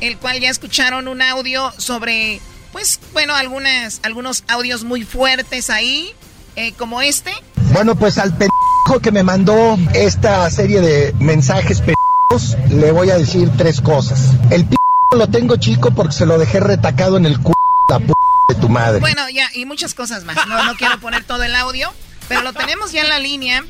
el 0.00 0.18
cual 0.18 0.40
ya 0.40 0.50
escucharon 0.50 1.08
un 1.08 1.22
audio 1.22 1.72
sobre, 1.78 2.40
pues, 2.72 3.00
bueno, 3.12 3.34
algunas, 3.34 4.00
algunos 4.02 4.44
audios 4.48 4.84
muy 4.84 5.04
fuertes 5.04 5.70
ahí, 5.70 6.12
eh, 6.56 6.72
como 6.72 7.00
este. 7.00 7.32
Bueno, 7.72 7.94
pues 7.94 8.18
al 8.18 8.30
pendejo 8.30 9.00
que 9.00 9.10
me 9.10 9.22
mandó 9.22 9.78
esta 9.94 10.48
serie 10.50 10.80
de 10.80 11.14
mensajes 11.18 11.80
pendejos, 11.80 12.58
le 12.68 12.92
voy 12.92 13.10
a 13.10 13.16
decir 13.16 13.50
tres 13.56 13.80
cosas. 13.80 14.32
El 14.50 14.66
p 14.66 14.76
lo 15.16 15.26
tengo 15.28 15.56
chico 15.56 15.90
porque 15.90 16.14
se 16.14 16.26
lo 16.26 16.38
dejé 16.38 16.60
retacado 16.60 17.16
en 17.16 17.26
el 17.26 17.38
culo 17.38 17.54
la 17.88 17.98
p 17.98 18.12
de 18.48 18.54
tu 18.56 18.68
madre. 18.68 19.00
Bueno, 19.00 19.28
ya, 19.30 19.48
y 19.54 19.64
muchas 19.64 19.94
cosas 19.94 20.24
más. 20.24 20.36
No, 20.46 20.64
no 20.64 20.74
quiero 20.76 20.98
poner 21.00 21.24
todo 21.24 21.42
el 21.44 21.54
audio, 21.54 21.92
pero 22.28 22.42
lo 22.42 22.52
tenemos 22.52 22.92
ya 22.92 23.02
en 23.02 23.08
la 23.08 23.18
línea 23.18 23.64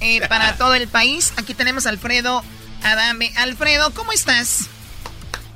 eh, 0.00 0.26
para 0.28 0.56
todo 0.58 0.74
el 0.74 0.88
país. 0.88 1.32
Aquí 1.36 1.54
tenemos 1.54 1.86
a 1.86 1.90
Alfredo 1.90 2.42
Adame. 2.84 3.32
Alfredo, 3.36 3.92
¿cómo 3.94 4.12
estás? 4.12 4.68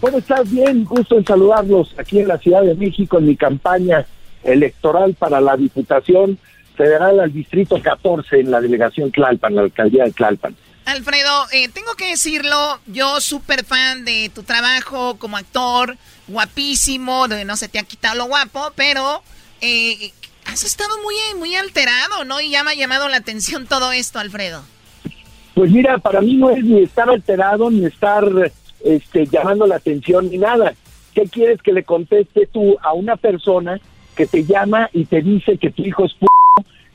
¿Cómo 0.00 0.18
estás? 0.18 0.50
Bien, 0.50 0.84
gusto 0.84 1.16
en 1.16 1.24
saludarlos 1.24 1.94
aquí 1.98 2.20
en 2.20 2.28
la 2.28 2.38
Ciudad 2.38 2.62
de 2.62 2.74
México 2.74 3.18
en 3.18 3.26
mi 3.26 3.36
campaña 3.36 4.06
electoral 4.44 5.14
para 5.14 5.40
la 5.40 5.56
Diputación 5.56 6.38
Federal 6.76 7.20
al 7.20 7.32
Distrito 7.32 7.80
14 7.82 8.40
en 8.40 8.50
la 8.50 8.60
delegación 8.60 9.10
Tlalpan, 9.10 9.54
la 9.54 9.62
alcaldía 9.62 10.04
de 10.04 10.12
Tlalpan. 10.12 10.54
Alfredo, 10.84 11.46
eh, 11.50 11.68
tengo 11.68 11.94
que 11.94 12.10
decirlo, 12.10 12.78
yo 12.86 13.20
súper 13.20 13.64
fan 13.64 14.04
de 14.04 14.30
tu 14.32 14.44
trabajo 14.44 15.18
como 15.18 15.36
actor, 15.36 15.96
guapísimo, 16.28 17.26
no 17.26 17.56
se 17.56 17.68
te 17.68 17.80
ha 17.80 17.82
quitado 17.82 18.16
lo 18.16 18.26
guapo, 18.26 18.72
pero 18.76 19.22
eh, 19.60 20.12
has 20.44 20.62
estado 20.62 20.96
muy, 21.02 21.16
muy 21.38 21.56
alterado, 21.56 22.24
¿no? 22.24 22.40
Y 22.40 22.50
ya 22.50 22.62
me 22.62 22.70
ha 22.70 22.74
llamado 22.74 23.08
la 23.08 23.16
atención 23.16 23.66
todo 23.66 23.90
esto, 23.90 24.20
Alfredo. 24.20 24.62
Pues 25.56 25.70
mira, 25.70 25.96
para 25.96 26.20
mí 26.20 26.34
no 26.36 26.50
es 26.50 26.62
ni 26.62 26.82
estar 26.82 27.08
alterado, 27.08 27.70
ni 27.70 27.86
estar 27.86 28.28
este, 28.84 29.24
llamando 29.24 29.66
la 29.66 29.76
atención, 29.76 30.28
ni 30.28 30.36
nada. 30.36 30.74
¿Qué 31.14 31.22
quieres 31.22 31.62
que 31.62 31.72
le 31.72 31.82
conteste 31.82 32.46
tú 32.46 32.76
a 32.82 32.92
una 32.92 33.16
persona 33.16 33.80
que 34.14 34.26
te 34.26 34.44
llama 34.44 34.90
y 34.92 35.06
te 35.06 35.22
dice 35.22 35.56
que 35.56 35.70
tu 35.70 35.82
hijo 35.82 36.04
es 36.04 36.12
p 36.12 36.26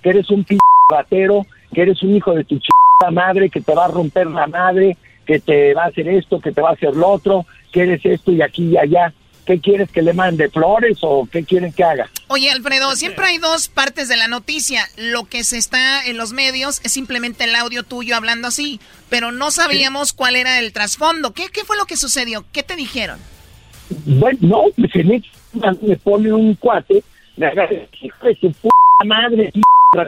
que 0.04 0.10
eres 0.12 0.30
un 0.30 0.44
p 0.44 0.60
ratero, 0.92 1.48
que 1.74 1.82
eres 1.82 2.04
un 2.04 2.16
hijo 2.16 2.36
de 2.36 2.44
tu 2.44 2.60
ch 2.60 2.70
madre, 3.12 3.50
que 3.50 3.62
te 3.62 3.74
va 3.74 3.86
a 3.86 3.88
romper 3.88 4.28
la 4.28 4.46
madre, 4.46 4.96
que 5.26 5.40
te 5.40 5.74
va 5.74 5.86
a 5.86 5.88
hacer 5.88 6.08
esto, 6.08 6.40
que 6.40 6.52
te 6.52 6.62
va 6.62 6.70
a 6.70 6.74
hacer 6.74 6.96
lo 6.96 7.08
otro, 7.08 7.48
que 7.72 7.82
eres 7.82 8.06
esto 8.06 8.32
y 8.32 8.44
aquí 8.44 8.74
y 8.74 8.78
allá? 8.78 9.12
¿Qué 9.46 9.60
quieres 9.60 9.90
que 9.90 10.02
le 10.02 10.14
mande 10.14 10.50
flores 10.50 11.00
o 11.02 11.28
qué 11.32 11.44
quieren 11.44 11.74
que 11.74 11.84
haga? 11.84 12.10
Oye, 12.28 12.50
Alfredo, 12.52 12.96
siempre 12.96 13.26
hay 13.26 13.38
dos 13.38 13.68
partes 13.70 14.08
de 14.08 14.18
la 14.18 14.28
noticia. 14.28 14.84
Lo 14.98 15.26
que 15.26 15.44
se 15.44 15.58
está 15.58 16.06
en 16.06 16.18
los 16.18 16.32
medios 16.32 16.80
es 16.84 16.92
simplemente 16.92 17.46
el 17.46 17.56
audio 17.56 17.84
tuyo 17.84 18.16
hablando 18.16 18.48
así, 18.48 18.80
pero 19.10 19.32
no 19.32 19.52
sabíamos 19.52 20.14
cuál 20.14 20.36
era 20.36 20.60
el 20.60 20.74
trasfondo. 20.74 21.34
¿Qué, 21.34 21.46
¿Qué 21.52 21.64
fue 21.66 21.78
lo 21.78 21.86
que 21.86 21.98
sucedió? 21.98 22.46
¿Qué 22.52 22.64
te 22.64 22.76
dijeron? 22.76 23.20
Bueno, 24.06 24.38
no, 24.42 24.64
me 25.82 25.98
pone 25.98 26.32
un 26.32 26.56
cuate, 26.56 27.04
me 27.36 27.48
agarra, 27.48 27.76
hijo 28.02 28.28
de 28.28 28.36
su 28.36 28.52
puta 28.54 28.72
madre, 29.06 29.52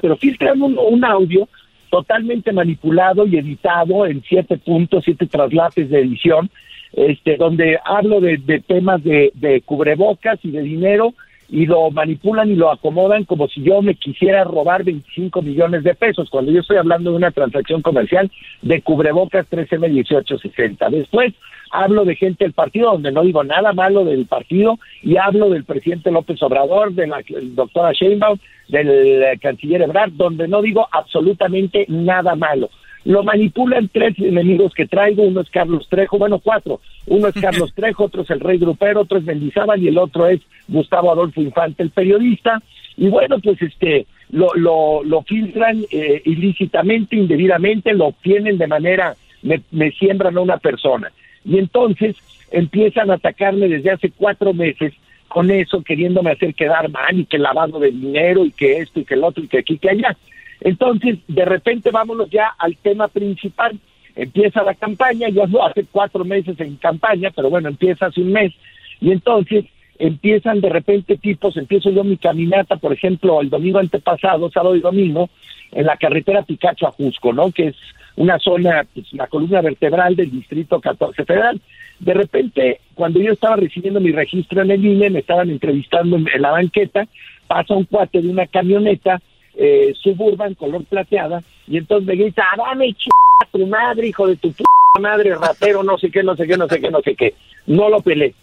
pero 0.02 0.16
filtran 0.18 0.62
un, 0.62 0.78
un 0.78 1.04
audio 1.04 1.48
totalmente 1.90 2.52
manipulado 2.52 3.28
y 3.28 3.38
editado 3.38 4.06
en 4.06 4.24
siete 4.24 4.58
puntos, 4.58 5.04
siete 5.04 5.28
traslates 5.28 5.90
de 5.90 6.00
edición, 6.00 6.50
este, 6.94 7.38
donde 7.38 7.80
hablo 7.84 8.22
de, 8.22 8.38
temas 8.66 9.04
de, 9.04 9.32
de, 9.36 9.62
cubrebocas 9.62 10.40
y 10.44 10.52
de 10.52 10.62
dinero 10.62 11.14
y 11.50 11.66
lo 11.66 11.92
manipulan 11.92 12.50
y 12.50 12.56
lo 12.56 12.72
acomodan 12.72 13.26
como 13.26 13.48
si 13.48 13.62
yo 13.62 13.82
me 13.82 13.96
quisiera 13.96 14.44
robar 14.44 14.84
25 14.84 15.42
millones 15.42 15.84
de 15.84 15.94
pesos, 15.94 16.30
cuando 16.30 16.52
yo 16.52 16.62
estoy 16.62 16.78
hablando 16.78 17.12
de 17.12 17.18
una 17.18 17.32
transacción 17.32 17.82
comercial 17.82 18.32
de 18.62 18.82
cubrebocas 18.82 19.48
13M1860. 19.50 20.90
Después 20.90 21.34
hablo 21.70 22.06
de 22.06 22.16
gente 22.16 22.46
del 22.46 22.54
partido, 22.54 22.92
donde 22.92 23.12
no 23.12 23.24
digo 23.24 23.44
nada 23.44 23.74
malo 23.74 24.06
del 24.06 24.26
partido, 24.26 24.80
y 25.02 25.18
hablo 25.18 25.50
del 25.50 25.64
presidente 25.64 26.12
López 26.12 26.42
Obrador, 26.42 26.94
de 26.94 27.08
la 27.08 27.22
doctora 27.56 27.92
Sheinbaum, 27.94 28.38
del 28.70 29.40
canciller 29.40 29.82
Ebrard, 29.82 30.12
donde 30.14 30.48
no 30.48 30.62
digo 30.62 30.88
absolutamente 30.92 31.86
nada 31.88 32.36
malo. 32.36 32.70
Lo 33.06 33.24
manipulan 33.24 33.90
tres 33.92 34.18
enemigos 34.18 34.74
que 34.74 34.88
traigo, 34.88 35.24
uno 35.24 35.42
es 35.42 35.50
Carlos 35.50 35.88
Trejo, 35.90 36.18
bueno, 36.18 36.40
cuatro. 36.40 36.80
Uno 37.08 37.28
es 37.28 37.36
Carlos 37.42 37.74
Trejo, 37.74 38.06
otro 38.06 38.22
es 38.22 38.30
el 38.30 38.40
Rey 38.40 38.58
Grupero, 38.58 39.02
otro 39.02 39.18
es 39.18 39.26
Mendizábal 39.26 39.82
y 39.84 39.90
el 39.90 39.98
otro 39.98 40.28
es 40.28 40.42
Gustavo 40.68 41.12
Adolfo 41.12 41.42
Infante, 41.42 41.84
el 41.84 41.90
periodista. 41.90 42.62
Y 42.96 43.08
bueno, 43.08 43.40
pues 43.40 43.62
este, 43.62 44.06
lo, 44.30 44.50
lo, 44.56 45.04
lo 45.04 45.22
filtran 45.24 45.84
eh, 45.92 46.22
ilícitamente, 46.26 47.16
indebidamente, 47.16 47.94
lo 47.94 48.08
obtienen 48.08 48.58
de 48.58 48.68
manera, 48.68 49.16
me, 49.42 49.62
me 49.72 49.92
siembran 49.92 50.38
a 50.38 50.42
una 50.42 50.58
persona. 50.58 51.12
Y 51.44 51.58
entonces 51.58 52.16
empiezan 52.52 53.12
a 53.12 53.16
atacarme 53.16 53.68
desde 53.68 53.92
hace 53.92 54.12
cuatro 54.12 54.54
meses 54.54 54.94
con 55.28 55.50
eso, 55.50 55.82
queriéndome 55.82 56.32
hacer 56.32 56.54
quedar 56.54 56.90
mal 56.90 57.20
y 57.20 57.26
que 57.26 57.40
lavado 57.40 57.80
de 57.80 57.92
dinero 57.92 58.46
y 58.46 58.52
que 58.52 58.78
esto 58.78 59.00
y 59.00 59.06
que 59.06 59.16
el 59.16 59.24
otro 59.24 59.44
y 59.44 59.48
que 59.48 59.58
aquí 59.58 59.74
y 59.74 59.78
que 59.80 59.90
allá. 59.90 60.16
Entonces, 60.64 61.20
de 61.28 61.46
repente 61.46 61.92
vámonos 61.92 62.30
ya 62.30 62.54
al 62.58 62.78
tema 62.78 63.10
principal. 63.10 63.78
Empieza 64.16 64.64
la 64.64 64.74
campaña, 64.74 65.28
ya 65.30 65.44
hace 65.64 65.86
cuatro 65.92 66.24
meses 66.24 66.60
en 66.60 66.78
campaña, 66.78 67.32
pero 67.36 67.50
bueno, 67.50 67.70
empieza 67.70 68.08
hace 68.08 68.22
un 68.22 68.32
mes. 68.32 68.54
Y 69.02 69.12
entonces 69.12 69.66
empiezan 70.00 70.62
de 70.62 70.70
repente 70.70 71.18
tipos, 71.18 71.58
empiezo 71.58 71.90
yo 71.90 72.04
mi 72.04 72.18
caminata, 72.18 72.78
por 72.78 72.94
ejemplo, 72.94 73.42
el 73.42 73.50
domingo 73.50 73.80
antepasado, 73.80 74.50
sábado 74.50 74.76
y 74.76 74.82
domingo, 74.82 75.30
en 75.72 75.86
la 75.86 75.98
carretera 75.98 76.44
Picacho 76.44 76.88
a 76.88 76.92
Jusco, 76.92 77.34
¿no? 77.34 77.52
Que 77.52 77.68
es 77.68 77.76
una 78.16 78.40
zona, 78.40 78.86
pues, 78.94 79.12
la 79.14 79.28
columna 79.28 79.62
vertebral 79.62 80.16
del 80.16 80.32
distrito 80.32 80.80
14 80.80 81.26
federal. 81.26 81.60
De 82.00 82.14
repente, 82.14 82.80
cuando 82.96 83.20
yo 83.20 83.34
estaba 83.34 83.56
recibiendo 83.56 84.00
mi 84.00 84.12
registro 84.12 84.62
en 84.62 84.72
el 84.72 84.86
INE, 84.86 85.10
me 85.10 85.20
estaban 85.20 85.50
entrevistando 85.50 86.16
en, 86.16 86.28
la 86.40 86.52
banqueta, 86.52 87.08
pasa 87.48 87.74
un 87.74 87.86
cuate 87.86 88.22
de 88.22 88.30
una 88.30 88.48
camioneta 88.48 89.22
eh, 89.56 89.94
suburban 90.02 90.56
color 90.56 90.84
plateada 90.86 91.44
y 91.68 91.78
entonces 91.78 92.08
me 92.08 92.16
grita, 92.16 92.44
dame 92.58 92.94
ch 92.94 93.10
tu 93.52 93.68
madre, 93.68 94.08
hijo 94.08 94.28
de 94.28 94.36
tu 94.36 94.52
puta 94.52 94.70
madre, 95.00 95.36
ratero, 95.36 95.84
no 95.84 95.98
sé 95.98 96.10
qué, 96.10 96.24
no 96.24 96.36
sé 96.36 96.48
qué, 96.48 96.58
no 96.58 96.68
sé 96.68 96.82
qué, 96.82 96.90
no 96.90 97.02
sé 97.02 97.16
qué. 97.16 97.36
No 97.68 97.90
lo 97.90 98.02
pelé. 98.02 98.34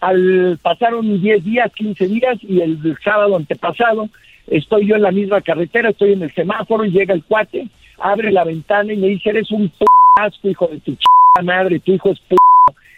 Al 0.00 0.58
pasaron 0.62 1.20
10 1.20 1.44
días, 1.44 1.72
15 1.74 2.08
días 2.08 2.38
y 2.42 2.60
el 2.60 2.96
sábado 3.02 3.36
antepasado 3.36 4.08
estoy 4.50 4.86
yo 4.86 4.96
en 4.96 5.02
la 5.02 5.10
misma 5.10 5.40
carretera, 5.40 5.90
estoy 5.90 6.12
en 6.12 6.22
el 6.22 6.32
semáforo 6.32 6.84
y 6.84 6.90
llega 6.90 7.14
el 7.14 7.24
cuate, 7.24 7.68
abre 7.98 8.30
la 8.32 8.44
ventana 8.44 8.92
y 8.92 8.96
me 8.96 9.08
dice, 9.08 9.30
eres 9.30 9.50
un 9.50 9.68
p 9.68 9.84
asco, 10.20 10.48
hijo 10.48 10.68
de 10.68 10.80
tu 10.80 10.94
ch 10.94 11.04
madre, 11.42 11.78
tu 11.80 11.92
hijo 11.92 12.10
es 12.10 12.20
p 12.20 12.36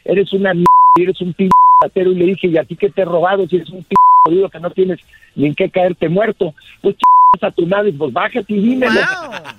eres 0.05 0.33
una 0.33 0.55
mierda, 0.55 0.67
eres 0.99 1.21
un 1.21 1.33
p 1.35 1.49
ratero 1.83 2.13
y 2.13 2.17
le 2.17 2.27
dije, 2.27 2.49
¿y 2.49 2.59
a 2.59 2.65
ti 2.65 2.77
qué 2.77 2.91
te 2.91 3.03
he 3.03 3.05
robado 3.05 3.47
si 3.47 3.57
eres 3.57 3.71
un 3.71 3.83
p 3.83 3.95
jodido 4.27 4.49
que 4.49 4.61
no 4.61 4.71
tienes 4.71 5.01
ni 5.35 5.47
en 5.47 5.55
qué 5.55 5.71
caerte 5.71 6.09
muerto? 6.09 6.55
Pues 6.81 6.97
a 7.47 7.51
tu 7.51 7.67
madre, 7.67 7.93
pues 7.93 8.12
bájate 8.12 8.55
y 8.55 8.61
dímelo. 8.61 9.01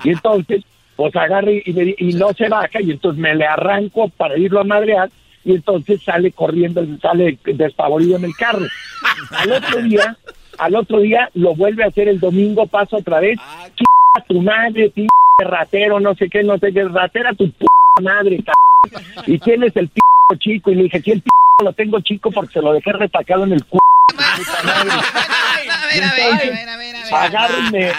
Y 0.03 0.09
entonces, 0.09 0.63
pues 0.95 1.15
agarre 1.15 1.63
y, 1.65 2.09
y, 2.09 2.13
no 2.13 2.33
se 2.33 2.47
baja 2.47 2.81
y 2.81 2.91
entonces 2.91 3.19
me 3.19 3.35
le 3.35 3.45
arranco 3.45 4.09
para 4.09 4.37
irlo 4.37 4.59
a 4.59 4.63
madrear 4.63 5.09
y 5.43 5.55
entonces 5.55 6.01
sale 6.03 6.31
corriendo, 6.31 6.85
sale 7.01 7.37
despavorido 7.43 8.17
en 8.17 8.25
el 8.25 8.35
carro. 8.35 8.65
Al 9.31 9.51
otro 9.51 9.81
día, 9.81 10.17
al 10.57 10.75
otro 10.75 10.99
día 10.99 11.29
lo 11.33 11.55
vuelve 11.55 11.83
a 11.83 11.87
hacer 11.87 12.07
el 12.07 12.19
domingo, 12.19 12.67
pasa 12.67 12.97
otra 12.97 13.19
vez, 13.19 13.39
a 13.39 14.21
tu 14.21 14.41
madre, 14.41 14.91
ratero, 15.39 15.99
no 15.99 16.13
sé 16.15 16.29
qué, 16.29 16.43
no 16.43 16.57
sé 16.57 16.71
qué, 16.71 16.83
ratera 16.83 17.33
tu 17.33 17.49
p 17.51 17.65
madre, 18.01 18.43
y 19.25 19.39
tienes 19.39 19.75
el 19.75 19.89
p 19.89 19.99
chico, 20.37 20.71
y 20.71 20.75
le 20.75 20.83
dije, 20.83 21.01
el 21.05 21.21
p 21.21 21.29
lo 21.61 21.73
tengo 21.73 21.99
chico 22.01 22.31
porque 22.31 22.53
se 22.53 22.61
lo 22.61 22.73
dejé 22.73 22.91
retacado 22.93 23.43
en 23.43 23.53
el 23.53 23.65
culo. 23.65 23.81
A 24.17 25.87
ver, 25.87 26.03
a 26.03 26.13
ver, 26.13 26.29
a 26.29 27.71
ver, 27.71 27.93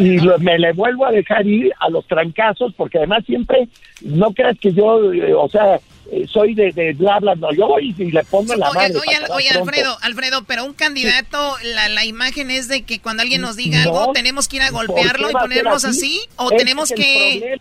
y, 0.00 0.18
me 0.40 0.58
le 0.58 0.72
vuelvo 0.72 1.06
a 1.06 1.10
dejar 1.10 1.46
ir 1.46 1.72
a 1.80 1.88
los 1.88 2.06
trancazos, 2.06 2.72
porque 2.74 2.98
además 2.98 3.24
siempre, 3.26 3.68
no 4.02 4.32
creas 4.32 4.58
que 4.58 4.72
yo, 4.72 5.12
eh, 5.12 5.34
o 5.34 5.48
sea, 5.48 5.80
eh, 6.12 6.26
soy 6.28 6.54
de, 6.54 6.70
de 6.72 6.92
bla, 6.92 7.18
bla, 7.18 7.34
no, 7.34 7.52
yo 7.52 7.66
voy 7.66 7.94
y 7.96 8.10
le 8.10 8.22
pongo 8.24 8.54
la 8.54 8.72
mano. 8.72 9.00
Oye, 9.34 9.48
Alfredo, 9.48 9.96
Alfredo, 10.02 10.44
pero 10.44 10.64
un 10.64 10.74
candidato, 10.74 11.56
la, 11.62 11.88
la 11.88 12.04
imagen 12.04 12.50
es 12.50 12.68
de 12.68 12.82
que 12.82 13.00
cuando 13.00 13.22
alguien 13.22 13.40
nos 13.40 13.56
diga 13.56 13.82
algo, 13.82 14.12
tenemos 14.12 14.48
que 14.48 14.56
ir 14.56 14.62
a 14.62 14.70
golpearlo 14.70 15.30
y 15.30 15.32
ponernos 15.32 15.84
así, 15.84 16.20
o 16.36 16.50
tenemos 16.50 16.90
que... 16.90 17.58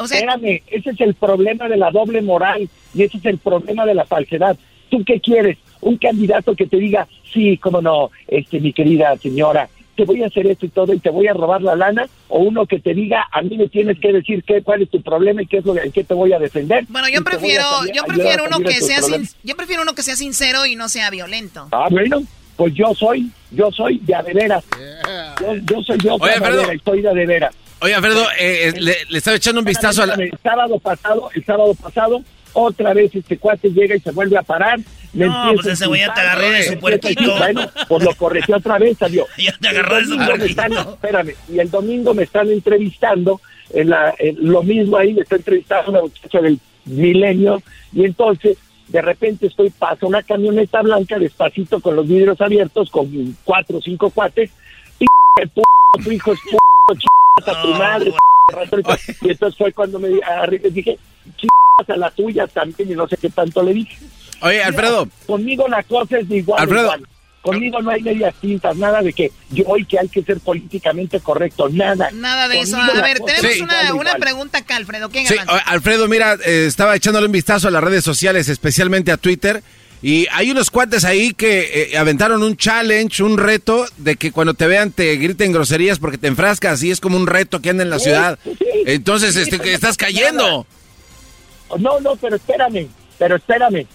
O 0.00 0.08
sea, 0.08 0.18
Espérame, 0.18 0.62
ese 0.66 0.90
es 0.90 1.00
el 1.00 1.14
problema 1.14 1.68
de 1.68 1.76
la 1.76 1.90
doble 1.90 2.22
moral 2.22 2.68
y 2.94 3.02
ese 3.02 3.18
es 3.18 3.24
el 3.26 3.38
problema 3.38 3.84
de 3.86 3.94
la 3.94 4.04
falsedad. 4.04 4.56
¿Tú 4.88 5.04
qué 5.04 5.20
quieres? 5.20 5.58
Un 5.80 5.96
candidato 5.96 6.54
que 6.54 6.66
te 6.66 6.78
diga, 6.78 7.06
sí, 7.32 7.56
cómo 7.58 7.80
no, 7.80 8.10
este, 8.26 8.60
mi 8.60 8.72
querida 8.72 9.16
señora, 9.18 9.68
te 10.00 10.04
voy 10.04 10.22
a 10.22 10.26
hacer 10.26 10.46
esto 10.46 10.64
y 10.64 10.70
todo 10.70 10.94
y 10.94 10.98
te 10.98 11.10
voy 11.10 11.26
a 11.26 11.34
robar 11.34 11.60
la 11.60 11.76
lana, 11.76 12.08
o 12.28 12.38
uno 12.38 12.64
que 12.66 12.80
te 12.80 12.94
diga, 12.94 13.28
a 13.30 13.42
mí 13.42 13.58
me 13.58 13.68
tienes 13.68 13.98
que 13.98 14.12
decir 14.12 14.42
qué, 14.44 14.62
cuál 14.62 14.82
es 14.82 14.90
tu 14.90 15.02
problema 15.02 15.42
y 15.42 15.46
qué 15.46 15.58
es 15.58 15.64
lo 15.64 15.74
que 15.74 16.04
te 16.04 16.14
voy 16.14 16.32
a 16.32 16.38
defender. 16.38 16.86
Bueno, 16.88 17.08
yo 17.08 17.22
prefiero, 17.22 17.64
yo 17.94 18.04
prefiero 18.04 18.44
uno 18.46 18.60
que 18.60 18.80
sea 18.80 19.00
yo 19.42 19.56
prefiero 19.56 19.82
uno 19.82 19.94
que 19.94 20.02
sea 20.02 20.16
sincero 20.16 20.64
y 20.64 20.74
no 20.74 20.88
sea 20.88 21.10
violento. 21.10 21.68
Ah, 21.72 21.88
bueno, 21.90 22.22
pues 22.56 22.74
yo 22.74 22.94
soy, 22.94 23.30
yo 23.50 23.70
soy 23.72 23.98
de 23.98 24.14
adeveras. 24.14 24.64
Yo, 25.64 25.82
soy 25.82 25.98
yo, 25.98 26.14
Oye, 26.14 26.32
Alfredo, 26.32 26.70
estoy 26.70 27.02
de 27.02 27.08
adeveras. 27.08 27.54
Oye, 27.80 27.94
Alfredo, 27.94 28.24
eh, 28.38 28.68
eh, 28.68 28.72
le, 28.78 28.96
le, 29.08 29.18
estaba 29.18 29.36
echando 29.36 29.60
un 29.60 29.64
vistazo 29.64 30.02
al... 30.02 30.20
El 30.20 30.38
sábado 30.42 30.78
pasado, 30.78 31.30
el 31.34 31.44
sábado 31.44 31.74
pasado, 31.74 32.22
otra 32.52 32.92
vez 32.92 33.14
este 33.14 33.38
cuate 33.38 33.70
llega 33.70 33.96
y 33.96 34.00
se 34.00 34.10
vuelve 34.10 34.36
a 34.36 34.42
parar. 34.42 34.78
no, 35.14 35.52
pues 35.54 35.66
ese 35.66 35.86
güey 35.86 36.00
ya 36.00 36.12
te 36.12 36.20
agarró 36.20 36.50
de 36.50 36.62
su 36.64 36.78
puerquito. 36.78 37.36
Bueno, 37.38 37.70
pues 37.88 38.04
lo 38.04 38.14
corrigió 38.14 38.56
otra 38.56 38.78
vez, 38.78 38.98
salió. 38.98 39.26
ya 39.38 39.56
te 39.58 39.68
agarró 39.68 39.96
de 39.96 40.04
su 40.04 40.16
puerquito. 40.16 40.62
Espérame, 40.92 41.34
y 41.48 41.58
el 41.58 41.70
domingo 41.70 42.12
me 42.12 42.24
están 42.24 42.50
entrevistando, 42.50 43.40
en 43.72 43.90
la, 43.90 44.14
lo 44.38 44.62
mismo 44.62 44.96
ahí, 44.96 45.14
me 45.14 45.22
está 45.22 45.36
entrevistando 45.36 45.90
una 45.90 46.02
muchacha 46.02 46.40
del 46.40 46.58
milenio, 46.84 47.62
y 47.92 48.04
entonces 48.04 48.58
de 48.88 49.00
repente 49.00 49.46
estoy, 49.46 49.70
paso 49.70 50.06
una 50.06 50.22
camioneta 50.22 50.82
blanca 50.82 51.18
despacito 51.18 51.80
con 51.80 51.94
los 51.96 52.08
vidrios 52.08 52.40
abiertos, 52.40 52.90
con 52.90 53.36
cuatro 53.44 53.78
o 53.78 53.80
cinco 53.80 54.10
cuates, 54.10 54.50
y 54.98 55.06
tu 56.04 56.10
hijo 56.10 56.32
es 56.32 56.40
p***, 56.40 56.58
a 56.92 57.62
tu 57.62 57.68
madre, 57.74 58.12
y 59.20 59.30
entonces 59.30 59.58
fue 59.58 59.72
cuando 59.72 59.98
me 59.98 60.08
dije, 60.08 60.98
a 61.88 61.96
la 61.96 62.10
tuya 62.10 62.46
también 62.46 62.92
y 62.92 62.94
no 62.94 63.08
sé 63.08 63.16
qué 63.16 63.30
tanto 63.30 63.62
le 63.62 63.74
dije. 63.74 63.98
Oye, 64.42 64.62
Alfredo. 64.62 65.08
conmigo 65.26 65.66
la 65.68 65.82
cosa 65.82 66.18
es 66.18 66.28
de 66.28 66.38
igual. 66.38 66.60
Alfredo, 66.62 66.92
Conmigo 67.42 67.80
no 67.80 67.90
hay 67.90 68.02
medias 68.02 68.34
tintas, 68.38 68.76
nada 68.76 69.00
de 69.00 69.14
que 69.14 69.32
yo 69.50 69.64
hoy 69.66 69.86
que 69.86 69.98
hay 69.98 70.08
que 70.08 70.22
ser 70.22 70.40
políticamente 70.40 71.20
correcto, 71.20 71.70
nada. 71.70 72.10
Nada 72.12 72.48
de 72.48 72.60
eso. 72.60 72.76
A 72.76 73.00
ver, 73.00 73.18
tenemos 73.20 73.60
una, 73.60 73.94
una 73.94 74.14
pregunta 74.16 74.58
acá, 74.58 74.76
Alfredo. 74.76 75.08
¿Quién 75.08 75.26
sí, 75.26 75.36
Alfredo, 75.64 76.06
mira, 76.06 76.34
eh, 76.44 76.66
estaba 76.66 76.94
echándole 76.94 77.26
un 77.26 77.32
vistazo 77.32 77.68
a 77.68 77.70
las 77.70 77.82
redes 77.82 78.04
sociales, 78.04 78.50
especialmente 78.50 79.10
a 79.10 79.16
Twitter. 79.16 79.62
Y 80.02 80.26
hay 80.32 80.50
unos 80.50 80.70
cuates 80.70 81.04
ahí 81.04 81.34
que 81.34 81.92
eh, 81.92 81.98
aventaron 81.98 82.42
un 82.42 82.56
challenge, 82.56 83.22
un 83.22 83.36
reto 83.36 83.84
de 83.98 84.16
que 84.16 84.32
cuando 84.32 84.54
te 84.54 84.66
vean 84.66 84.92
te 84.92 85.14
griten 85.16 85.52
groserías 85.52 85.98
porque 85.98 86.16
te 86.16 86.26
enfrascas 86.26 86.82
y 86.82 86.90
es 86.90 87.00
como 87.00 87.18
un 87.18 87.26
reto 87.26 87.60
que 87.60 87.70
anda 87.70 87.82
en 87.82 87.90
la 87.90 87.98
ciudad. 87.98 88.38
Entonces, 88.86 89.36
este, 89.36 89.56
estás 89.72 89.98
cayendo. 89.98 90.66
No, 91.78 92.00
no, 92.00 92.16
pero 92.16 92.36
espérame, 92.36 92.88
pero 93.18 93.36
espérame. 93.36 93.86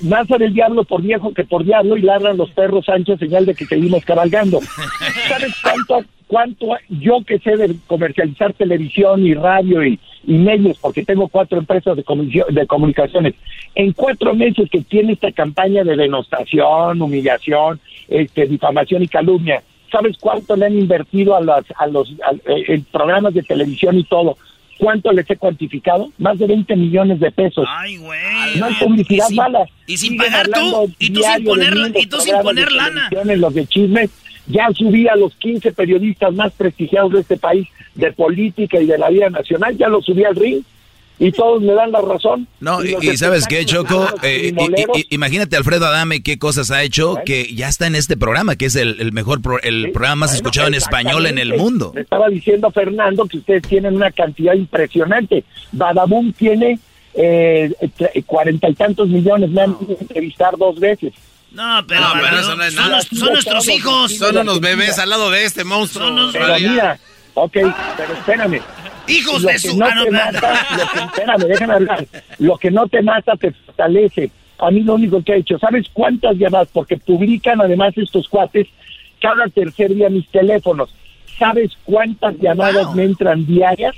Más 0.00 0.28
el 0.30 0.52
diablo 0.52 0.82
por 0.82 1.00
viejo 1.00 1.32
que 1.32 1.44
por 1.44 1.64
diablo 1.64 1.96
y 1.96 2.02
ladran 2.02 2.36
los 2.36 2.50
perros 2.50 2.88
anchos, 2.88 3.20
señal 3.20 3.46
de 3.46 3.54
que 3.54 3.66
seguimos 3.66 4.04
cabalgando. 4.04 4.58
¿Sabes 5.28 5.52
cuánto, 5.62 6.04
cuánto 6.26 6.66
yo 6.88 7.18
que 7.24 7.38
sé 7.38 7.56
de 7.56 7.76
comercializar 7.86 8.52
televisión 8.54 9.24
y 9.24 9.34
radio 9.34 9.86
y, 9.86 10.00
medios, 10.24 10.78
porque 10.78 11.04
tengo 11.04 11.28
cuatro 11.28 11.58
empresas 11.58 11.96
de, 11.96 12.04
de 12.48 12.66
comunicaciones, 12.66 13.34
en 13.74 13.92
cuatro 13.92 14.34
meses 14.34 14.68
que 14.70 14.82
tiene 14.82 15.14
esta 15.14 15.32
campaña 15.32 15.84
de 15.84 15.96
denostación, 15.96 17.00
humillación, 17.00 17.80
este, 18.08 18.46
difamación 18.46 19.02
y 19.02 19.08
calumnia, 19.08 19.62
¿sabes 19.90 20.16
cuánto 20.18 20.56
le 20.56 20.66
han 20.66 20.78
invertido 20.78 21.36
a, 21.36 21.40
las, 21.40 21.64
a 21.76 21.86
los 21.86 22.12
eh, 22.46 22.82
programas 22.90 23.34
de 23.34 23.42
televisión 23.42 23.98
y 23.98 24.04
todo? 24.04 24.36
¿Cuánto 24.78 25.12
les 25.12 25.30
he 25.30 25.36
cuantificado? 25.36 26.10
Más 26.18 26.38
de 26.38 26.46
20 26.46 26.74
millones 26.74 27.20
de 27.20 27.30
pesos. 27.30 27.64
Ay, 27.68 27.98
güey. 27.98 28.18
No 28.56 28.66
hay 28.66 28.74
publicidad 28.74 29.28
mala. 29.30 29.64
Y 29.86 29.96
sin 29.96 30.16
pagar 30.16 30.48
tú, 30.48 30.92
y 30.98 31.10
tú 31.10 31.22
sin 31.22 31.44
poner, 31.44 31.74
y 31.94 32.06
tú 32.06 32.20
sin 32.20 32.34
poner 32.42 32.72
lana. 32.72 33.08
Los 33.36 33.54
de 33.54 33.66
chismes, 33.66 34.10
ya 34.52 34.68
subí 34.74 35.08
a 35.08 35.16
los 35.16 35.34
15 35.36 35.72
periodistas 35.72 36.32
más 36.34 36.52
prestigiados 36.52 37.12
de 37.12 37.20
este 37.20 37.36
país, 37.36 37.66
de 37.94 38.12
política 38.12 38.80
y 38.80 38.86
de 38.86 38.98
la 38.98 39.10
vida 39.10 39.30
nacional, 39.30 39.76
ya 39.76 39.88
los 39.88 40.04
subí 40.04 40.24
al 40.24 40.36
ring 40.36 40.62
y 41.18 41.30
todos 41.30 41.62
me 41.62 41.72
dan 41.72 41.92
la 41.92 42.00
razón. 42.00 42.48
No, 42.60 42.82
y, 42.84 43.16
sabes 43.16 43.46
qué, 43.46 43.64
Choco, 43.64 44.08
eh, 44.22 44.52
imagínate 45.10 45.56
Alfredo 45.56 45.86
Adame 45.86 46.22
qué 46.22 46.38
cosas 46.38 46.70
ha 46.70 46.82
hecho 46.82 47.16
que 47.24 47.54
ya 47.54 47.68
está 47.68 47.86
en 47.86 47.94
este 47.94 48.16
programa, 48.16 48.56
que 48.56 48.66
es 48.66 48.76
el, 48.76 49.12
mejor, 49.12 49.40
el 49.62 49.92
programa 49.92 50.26
más 50.26 50.34
escuchado 50.34 50.68
en 50.68 50.74
español 50.74 51.26
en 51.26 51.38
el 51.38 51.56
mundo. 51.56 51.92
Me 51.94 52.00
estaba 52.00 52.28
diciendo 52.28 52.70
Fernando 52.70 53.26
que 53.26 53.38
ustedes 53.38 53.62
tienen 53.62 53.94
una 53.94 54.10
cantidad 54.10 54.54
impresionante. 54.54 55.44
Badabun 55.70 56.32
tiene 56.32 56.78
eh, 57.14 57.72
cuarenta 58.26 58.68
y 58.68 58.74
tantos 58.74 59.08
millones, 59.08 59.50
me 59.50 59.60
han 59.62 59.76
entrevistar 60.00 60.56
dos 60.56 60.80
veces. 60.80 61.12
No, 61.54 61.84
pero, 61.86 62.04
eso 62.38 62.56
no 62.56 62.64
es 62.64 62.74
nada. 62.74 63.02
Son, 63.02 63.32
nuestros 63.32 63.68
hijos. 63.68 64.16
Son 64.16 64.36
unos 64.36 64.60
bebés 64.60 64.98
al 64.98 65.10
lado 65.10 65.30
de 65.30 65.44
este 65.44 65.64
monstruo. 65.64 66.30
Pero 66.32 66.54
mira, 66.58 66.98
ok, 67.34 67.56
pero 67.96 68.14
espérame 68.14 68.60
Hijos 69.08 69.42
de 69.42 69.58
su... 69.58 69.76
No 69.76 69.86
te 69.86 70.10
mata, 70.10 70.66
lo 70.76 70.88
que, 70.88 71.04
espérame, 71.04 71.42
déjame 71.48 71.74
hablar. 71.74 72.06
Lo 72.38 72.56
que 72.56 72.70
no 72.70 72.86
te 72.88 73.02
mata 73.02 73.36
te 73.36 73.52
fortalece. 73.52 74.30
A 74.58 74.70
mí 74.70 74.82
lo 74.82 74.94
único 74.94 75.22
que 75.22 75.32
he 75.32 75.38
hecho, 75.38 75.58
¿sabes 75.58 75.86
cuántas 75.92 76.36
llamadas? 76.36 76.68
Porque 76.72 76.96
publican 76.96 77.60
además 77.60 77.94
estos 77.96 78.28
cuates 78.28 78.68
cada 79.20 79.48
tercer 79.48 79.94
día 79.94 80.08
mis 80.08 80.28
teléfonos. 80.28 80.94
¿Sabes 81.38 81.72
cuántas 81.84 82.36
llamadas 82.38 82.94
me 82.94 83.04
entran 83.04 83.44
diarias? 83.44 83.94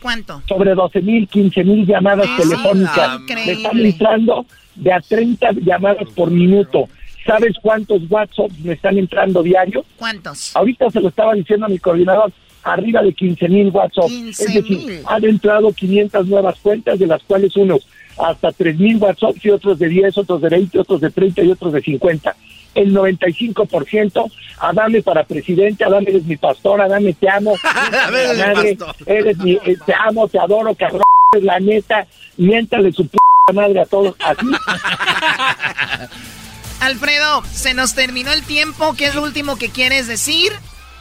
¿Cuánto? 0.00 0.42
Sobre 0.48 0.74
12 0.74 1.02
mil, 1.02 1.28
15 1.28 1.64
mil 1.64 1.86
llamadas 1.86 2.28
telefónicas. 2.36 3.20
Me 3.20 3.52
están 3.52 3.78
entrando 3.78 4.46
de 4.74 4.92
a 4.92 5.00
30 5.00 5.52
llamadas 5.64 6.08
por 6.14 6.30
minuto. 6.30 6.88
¿Sabes 7.26 7.54
cuántos 7.62 8.02
WhatsApp 8.10 8.50
me 8.62 8.74
están 8.74 8.98
entrando 8.98 9.42
diario? 9.42 9.84
¿Cuántos? 9.98 10.54
Ahorita 10.54 10.90
se 10.90 11.00
lo 11.00 11.08
estaba 11.08 11.34
diciendo 11.34 11.66
a 11.66 11.68
mi 11.68 11.78
coordinador 11.78 12.32
arriba 12.62 13.02
de 13.02 13.12
15 13.12 13.48
mil 13.48 13.68
WhatsApp. 13.68 14.10
es 14.10 14.54
decir, 14.54 15.02
han 15.06 15.24
entrado 15.24 15.72
500 15.72 16.26
nuevas 16.26 16.58
cuentas, 16.60 16.98
de 16.98 17.06
las 17.06 17.22
cuales 17.22 17.56
unos 17.56 17.86
hasta 18.18 18.52
3 18.52 18.78
mil 18.78 18.96
WhatsApp 18.96 19.36
y 19.42 19.50
otros 19.50 19.78
de 19.78 19.88
10, 19.88 20.18
otros 20.18 20.40
de 20.40 20.48
20, 20.48 20.78
otros 20.78 21.00
de 21.00 21.10
30 21.10 21.42
y 21.42 21.50
otros 21.50 21.72
de 21.72 21.82
50. 21.82 22.36
El 22.74 22.92
95% 22.92 24.30
Adame 24.58 25.02
para 25.02 25.24
presidente, 25.24 25.84
Adame 25.84 26.10
eres 26.10 26.24
mi 26.24 26.36
pastor, 26.36 26.80
Adame 26.80 27.12
te 27.14 27.28
amo, 27.28 27.54
eres, 28.56 28.78
eres 29.06 29.38
mi, 29.38 29.52
eh, 29.52 29.76
te 29.84 29.94
amo, 29.94 30.28
te 30.28 30.38
adoro, 30.38 30.74
cabrón, 30.74 31.02
la 31.40 31.58
neta, 31.60 32.06
miéntale 32.36 32.92
su 32.92 33.06
p 33.06 33.18
madre 33.52 33.80
a 33.80 33.86
todos, 33.86 34.14
así. 34.20 34.46
Alfredo, 36.80 37.42
se 37.52 37.74
nos 37.74 37.94
terminó 37.94 38.32
el 38.32 38.42
tiempo, 38.42 38.94
¿qué 38.94 39.06
es 39.06 39.14
lo 39.14 39.22
último 39.22 39.56
que 39.56 39.70
quieres 39.70 40.06
decir? 40.06 40.52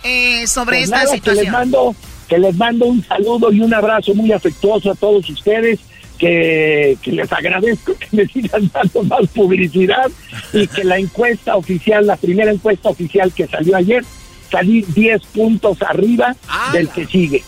eh, 0.03 0.48
sobre 0.48 0.78
pues 0.78 0.84
esta 0.86 1.07
situación. 1.07 1.36
Que 1.36 1.44
les, 1.44 1.52
mando, 1.52 1.95
que 2.28 2.38
les 2.38 2.56
mando 2.56 2.86
un 2.86 3.03
saludo 3.03 3.52
y 3.52 3.61
un 3.61 3.74
abrazo 3.74 4.14
muy 4.14 4.32
afectuoso 4.32 4.91
a 4.91 4.95
todos 4.95 5.30
ustedes. 5.30 5.80
Que, 6.18 6.95
que, 7.02 7.11
les 7.11 7.30
agradezco 7.34 7.95
que 7.98 8.07
me 8.11 8.26
sigan 8.28 8.70
dando 8.72 9.03
más 9.03 9.28
publicidad 9.34 10.10
y 10.53 10.68
que 10.68 10.84
la 10.84 10.98
encuesta 10.98 11.57
oficial, 11.57 12.06
la 12.06 12.15
primera 12.15 12.52
encuesta 12.52 12.90
oficial 12.90 13.34
que 13.34 13.48
salió 13.48 13.76
ayer, 13.76 14.06
salí 14.49 14.84
10 14.84 15.22
puntos 15.34 15.82
arriba 15.82 16.36
del 16.72 16.88
que 16.90 17.06
sigue. 17.07 17.44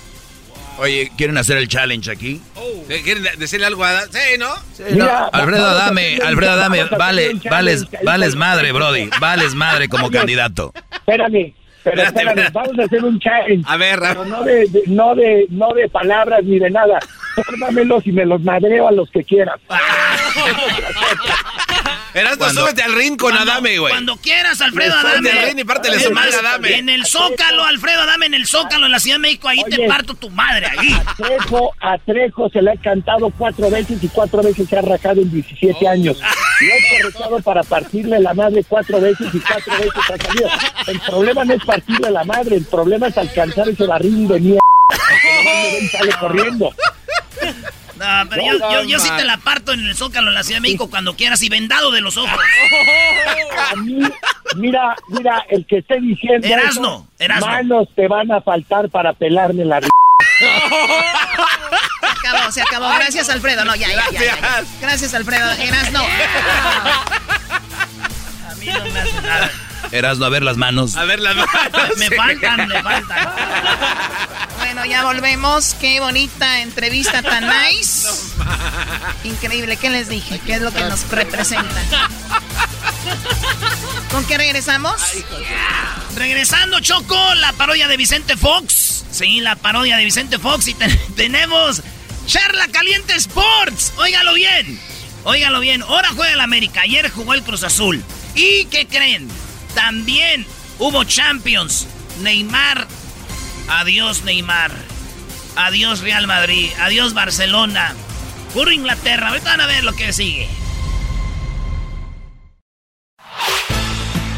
Oye, 0.78 1.12
¿quieren 1.18 1.38
hacer 1.38 1.58
el 1.58 1.68
challenge 1.68 2.12
aquí? 2.12 2.42
¿Quieren 3.04 3.24
decirle 3.38 3.66
algo 3.66 3.84
a 3.84 4.02
Sí, 4.04 4.38
¿no? 4.38 4.54
Alfredo 5.32 5.66
Adame, 5.66 6.20
Alfredo 6.24 6.52
Adame, 6.52 6.84
vale, 6.98 7.40
vales, 7.50 7.86
vales 8.04 8.36
madre, 8.36 8.72
Brody, 8.72 9.10
vales 9.20 9.56
madre 9.56 9.88
como 9.88 10.12
candidato. 10.12 10.74
Espérame, 10.92 11.54
pero 11.84 12.02
espérame, 12.02 12.52
vamos 12.52 12.80
a 12.80 12.84
hacer 12.84 13.04
un 13.04 13.20
challenge. 13.20 13.64
A 13.68 13.78
ver, 13.78 14.00
pero 14.00 14.26
no 14.26 14.44
de, 14.44 14.68
no 14.88 15.16
de 15.16 15.46
no 15.50 15.74
de 15.74 15.88
palabras 15.88 16.44
ni 16.44 16.60
de 16.60 16.70
nada. 16.70 17.00
Dármelos 17.60 18.06
y 18.08 18.12
me 18.12 18.26
los 18.26 18.42
madreo 18.42 18.88
a 18.88 18.92
los 18.92 19.10
que 19.12 19.24
quieran. 19.24 19.60
Erasmo, 22.16 22.50
súbete 22.50 22.82
al 22.82 22.94
ring 22.94 23.18
con 23.18 23.36
Adame, 23.36 23.78
güey. 23.78 23.92
Cuando 23.92 24.16
quieras, 24.16 24.62
Alfredo 24.62 24.96
Adame. 24.96 25.30
Al 25.32 25.48
ring 25.48 25.60
y 25.60 25.64
pártele 25.66 26.00
su 26.00 26.12
madre 26.12 26.34
Adame. 26.36 26.78
En 26.78 26.88
el 26.88 27.06
Zócalo, 27.06 27.66
Alfredo 27.66 28.04
Adame, 28.04 28.28
en 28.28 28.36
el 28.36 28.48
Zócalo, 28.48 28.86
en 28.86 28.94
la 28.94 29.02
Ciudad 29.02 29.18
de 29.18 29.20
México, 29.20 29.50
ahí 29.50 29.62
te 29.70 29.86
parto 29.86 30.14
tu 30.14 30.30
madre, 30.30 30.66
ahí. 30.66 30.94
A 30.94 31.14
Trejo, 31.14 31.74
a 31.82 31.98
Trejo 31.98 32.50
se 32.50 32.62
le 32.62 32.72
ha 32.72 32.78
cantado 32.78 33.30
cuatro 33.38 33.70
veces 33.70 34.02
y 34.02 34.08
cuatro 34.08 34.42
veces 34.42 34.70
se 34.70 34.78
ha 34.78 34.82
rajado 34.82 35.20
en 35.20 35.30
17 35.30 35.88
años. 35.90 36.18
Lo 36.62 36.68
he 36.68 37.02
corregido 37.02 37.42
para 37.42 37.64
partirle 37.64 38.18
la 38.22 38.34
madre 38.34 38.64
cuatro 38.64 39.02
veces 39.02 39.28
y 39.34 39.40
cuatro 39.42 39.74
veces 39.74 39.92
ha 40.10 40.26
salido. 40.26 40.50
El 40.88 41.00
problema 41.02 41.44
no 41.44 41.54
es 41.54 41.66
partirle 41.66 42.12
la 42.12 42.24
madre, 42.24 42.56
el 42.56 42.66
problema 42.66 43.08
es 43.08 43.18
alcanzar 43.18 43.68
ese 43.68 43.86
barril 43.86 44.26
de 44.30 44.40
mierda. 44.40 44.62
sale 45.92 46.14
corriendo. 46.18 46.74
No, 47.98 48.30
pero 48.30 48.42
yo, 48.44 48.84
yo, 48.84 49.00
sí 49.00 49.10
te 49.16 49.24
la 49.24 49.38
parto 49.38 49.72
en 49.72 49.80
el 49.80 49.96
Zócalo, 49.96 50.30
en 50.30 50.36
la 50.36 50.44
Ciudad 50.44 50.58
de 50.58 50.64
México, 50.64 50.90
cuando 50.90 51.16
quieras 51.16 51.42
y 51.44 51.50
vendado 51.50 51.92
de 51.92 52.02
los 52.02 52.18
ojos. 52.18 52.38
A 53.72 53.76
mí, 53.82 54.00
mira, 54.58 54.96
mira, 55.08 55.46
el 55.50 55.66
que 55.66 55.78
esté 55.78 56.00
diciendo 56.02 56.46
Erasno, 56.46 57.08
Erasno. 57.20 57.48
manos 57.48 57.88
te 57.96 58.08
van 58.08 58.32
a 58.32 58.42
faltar 58.42 58.90
para 58.90 59.14
pelarme 59.14 59.64
la 59.66 59.78
r... 59.78 59.88
Se 60.38 60.48
acabó, 62.28 62.52
se 62.52 62.62
acabó. 62.62 62.90
Gracias, 62.96 63.30
Alfredo. 63.30 63.64
No, 63.64 63.76
ya, 63.76 63.88
ya, 63.88 64.04
ya. 64.12 64.20
ya, 64.22 64.64
Gracias, 64.82 65.14
Alfredo. 65.14 65.50
Erasno. 65.54 66.00
A 68.50 68.56
mí 68.56 68.66
no 68.68 68.86
me 68.92 69.00
hace 69.00 69.22
nada. 69.22 69.52
Erasno, 69.92 70.26
a 70.26 70.30
ver 70.30 70.44
las 70.44 70.58
manos. 70.58 70.96
A 70.96 71.06
ver 71.06 71.20
las 71.20 71.36
manos. 71.36 71.50
me 71.98 72.10
faltan, 72.12 72.68
me 72.68 72.82
faltan. 72.82 73.30
Bueno, 74.58 74.86
ya 74.86 75.04
volvemos. 75.04 75.76
Qué 75.80 76.00
bonita 76.00 76.62
entrevista 76.62 77.22
tan 77.22 77.48
nice. 77.70 78.08
Increíble. 79.24 79.78
¿Qué 79.78 79.90
les 79.90 80.10
dije? 80.10 80.40
¿Qué 80.46 80.56
es 80.56 80.62
lo 80.62 80.72
que 80.72 80.82
nos 80.82 81.10
representa? 81.10 81.66
¿Con 84.12 84.26
qué 84.26 84.38
regresamos? 84.38 85.02
Regresando, 86.16 86.80
Choco, 86.80 87.18
la 87.36 87.54
parodia 87.54 87.88
de 87.88 87.98
Vicente 87.98 88.38
Fox. 88.38 89.06
Sí, 89.12 89.40
la 89.42 89.56
parodia 89.56 89.98
de 89.98 90.06
Vicente 90.06 90.40
Fox. 90.40 90.68
Y 90.68 90.76
tenemos 91.16 91.82
Charla 92.26 92.68
Caliente 92.70 93.14
Sports. 93.16 93.94
Óigalo 93.98 94.34
bien. 94.34 94.80
Óigalo 95.24 95.60
bien. 95.60 95.82
Ahora 95.84 96.10
juega 96.16 96.34
el 96.34 96.42
América. 96.42 96.82
Ayer 96.82 97.10
jugó 97.12 97.34
el 97.34 97.44
Cruz 97.44 97.64
Azul. 97.64 98.04
¿Y 98.36 98.66
qué 98.66 98.88
creen? 98.88 99.28
También 99.76 100.46
hubo 100.80 101.04
Champions. 101.04 101.88
Neymar. 102.22 102.88
Adiós 103.70 104.24
Neymar. 104.24 104.72
Adiós 105.56 106.00
Real 106.00 106.26
Madrid. 106.28 106.70
Adiós 106.80 107.14
Barcelona. 107.14 107.94
Puro 108.54 108.72
Inglaterra. 108.72 109.30
Ahorita 109.30 109.52
van 109.52 109.62
a 109.62 109.68
ver 109.68 109.84
lo 109.84 109.94
que 109.94 110.14
sigue. 110.14 110.48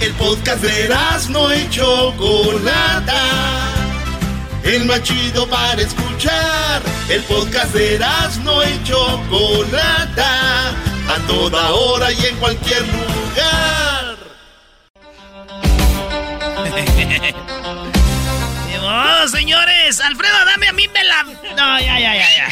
El 0.01 0.14
podcast 0.14 0.61
de 0.61 0.95
no 1.30 1.51
hecho 1.51 2.14
Chocolata. 2.18 3.23
El 4.64 4.85
machido 4.85 5.47
para 5.47 5.81
escuchar. 5.81 6.81
El 7.09 7.23
podcast 7.23 7.73
de 7.73 7.99
no 8.43 8.61
hecho 8.64 9.23
Chocolata. 9.30 10.69
A 11.09 11.19
toda 11.27 11.73
hora 11.73 12.11
y 12.11 12.26
en 12.26 12.35
cualquier 12.38 12.81
lugar. 12.81 13.86
Oh, 18.84 19.28
señores. 19.28 19.99
Alfredo, 19.99 20.45
dame 20.45 20.68
a 20.68 20.74
mí 20.74 20.88
me 20.94 21.04
la... 21.04 21.24
No, 21.56 21.80
ya, 21.80 21.99
ya, 21.99 22.16
ya, 22.16 22.28
ya. 22.36 22.48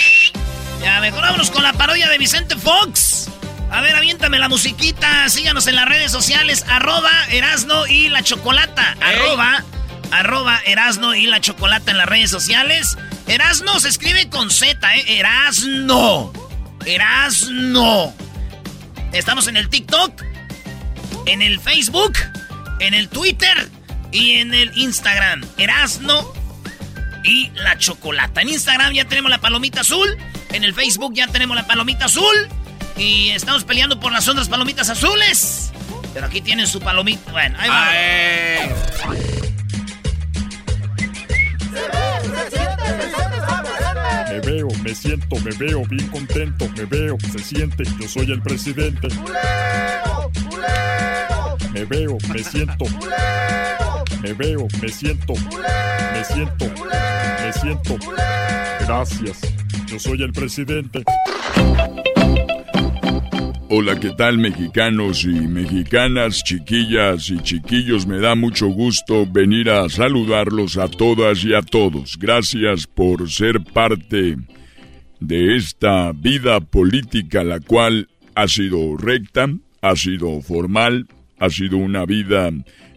Ya, 0.82 1.00
mejor 1.02 1.22
vámonos 1.22 1.52
con 1.52 1.64
la 1.64 1.74
parodia 1.74 2.10
de 2.10 2.18
Vicente 2.18 2.56
Fox. 2.56 3.30
A 3.72 3.82
ver, 3.82 3.96
aviéntame 3.96 4.40
la 4.40 4.50
musiquita. 4.50 5.28
Síganos 5.30 5.68
en 5.68 5.76
las 5.76 5.88
redes 5.88 6.12
sociales. 6.12 6.66
Arroba 6.68 7.12
Erasno 7.30 7.88
y 7.88 8.10
la 8.10 8.24
Chocolata. 8.24 8.96
Arroba, 9.02 9.64
arroba 10.12 10.62
Erasno 10.66 11.16
y 11.16 11.26
la 11.28 11.42
Chocolata 11.42 11.92
en 11.92 11.98
las 11.98 12.08
redes 12.08 12.30
sociales. 12.30 12.98
Erasno 13.28 13.80
se 13.80 13.90
escribe 13.90 14.30
con 14.30 14.52
Z, 14.52 14.96
¿eh? 14.96 15.20
Erasno. 15.20 16.32
Erasno. 16.86 18.14
Estamos 19.12 19.48
en 19.48 19.58
el 19.58 19.70
TikTok, 19.70 20.22
en 21.26 21.42
el 21.42 21.60
Facebook, 21.60 22.14
en 22.80 22.94
el 22.94 23.08
Twitter 23.10 23.70
y 24.16 24.38
en 24.38 24.54
el 24.54 24.72
Instagram. 24.78 25.44
Erasno 25.58 26.34
y 27.24 27.50
la 27.56 27.78
Chocolata. 27.78 28.42
En 28.42 28.50
Instagram 28.50 28.94
ya 28.94 29.06
tenemos 29.06 29.30
la 29.30 29.40
palomita 29.40 29.82
azul. 29.82 30.18
En 30.54 30.64
el 30.64 30.74
Facebook 30.74 31.14
ya 31.14 31.28
tenemos 31.28 31.56
la 31.56 31.68
palomita 31.68 32.06
azul. 32.06 32.48
Y 32.96 33.32
estamos 33.32 33.66
peleando 33.66 34.00
por 34.00 34.14
las 34.14 34.28
otras 34.30 34.48
palomitas 34.48 34.90
azules. 34.90 35.74
Pero 36.14 36.28
aquí 36.28 36.40
tienen 36.40 36.66
su 36.66 36.80
palomita. 36.80 37.30
Bueno, 37.34 37.58
ahí 37.60 37.70
va. 37.70 37.92
Me 44.32 44.40
veo, 44.40 44.68
me 44.82 44.96
siento, 44.96 45.36
me 45.40 45.52
veo 45.58 45.84
bien 45.88 46.08
contento, 46.08 46.70
me 46.78 46.86
veo, 46.86 47.18
se 47.32 47.40
siente, 47.40 47.84
yo 48.00 48.08
soy 48.08 48.32
el 48.32 48.42
presidente. 48.42 49.10
Me 51.76 51.84
veo, 51.84 52.18
me 52.34 52.42
siento. 52.42 52.86
Me 54.24 54.32
veo, 54.32 54.66
me 54.82 54.88
siento. 54.88 55.34
Me 56.14 56.24
siento. 56.24 56.66
Me 57.44 57.52
siento. 57.52 57.98
Gracias. 58.80 59.42
Yo 59.86 60.00
soy 60.00 60.24
el 60.24 60.32
presidente. 60.32 61.04
Hola, 63.70 64.00
¿qué 64.00 64.12
tal 64.12 64.38
mexicanos 64.38 65.26
y 65.26 65.34
mexicanas, 65.34 66.46
chiquillas 66.46 67.30
y 67.30 67.40
chiquillos? 67.40 68.08
Me 68.08 68.20
da 68.20 68.36
mucho 68.36 68.68
gusto 68.68 69.26
venir 69.30 69.70
a 69.70 69.90
saludarlos 69.90 70.78
a 70.78 70.88
todas 70.88 71.44
y 71.44 71.56
a 71.56 71.62
todos. 71.62 72.18
Gracias 72.18 72.88
por 72.88 73.30
ser 73.30 73.62
parte 73.62 74.38
de 75.20 75.58
esta 75.58 76.14
vida 76.14 76.62
política, 76.62 77.44
la 77.44 77.60
cual 77.60 78.08
ha 78.34 78.48
sido 78.48 78.96
recta, 78.96 79.50
ha 79.82 79.96
sido 79.98 80.42
formal, 80.42 81.08
ha 81.46 81.50
sido 81.50 81.78
una 81.78 82.06
vida 82.06 82.52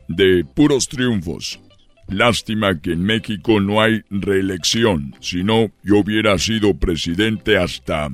de 0.09 0.45
puros 0.55 0.89
triunfos. 0.89 1.61
Lástima 2.09 2.81
que 2.81 2.93
en 2.93 3.03
México 3.03 3.61
no 3.61 3.83
hay 3.83 4.03
reelección, 4.11 5.15
si 5.21 5.45
no 5.45 5.71
yo 5.83 5.99
hubiera 5.99 6.39
sido 6.39 6.75
presidente 6.75 7.59
hasta 7.59 8.09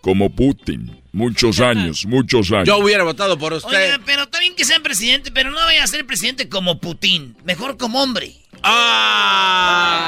como 0.00 0.30
Putin. 0.30 1.02
Muchos 1.12 1.60
años, 1.60 2.06
muchos 2.06 2.50
años. 2.52 2.66
Yo 2.66 2.78
hubiera 2.78 3.04
votado 3.04 3.36
por 3.38 3.52
usted. 3.52 3.76
Oiga, 3.76 4.00
pero 4.06 4.28
también 4.28 4.54
que 4.54 4.64
sea 4.64 4.80
presidente, 4.80 5.30
pero 5.32 5.50
no 5.50 5.56
vaya 5.56 5.82
a 5.82 5.86
ser 5.86 6.06
presidente 6.06 6.48
como 6.48 6.80
Putin. 6.80 7.36
Mejor 7.44 7.76
como 7.76 8.02
hombre. 8.02 8.32
¡Ah! 8.62 9.98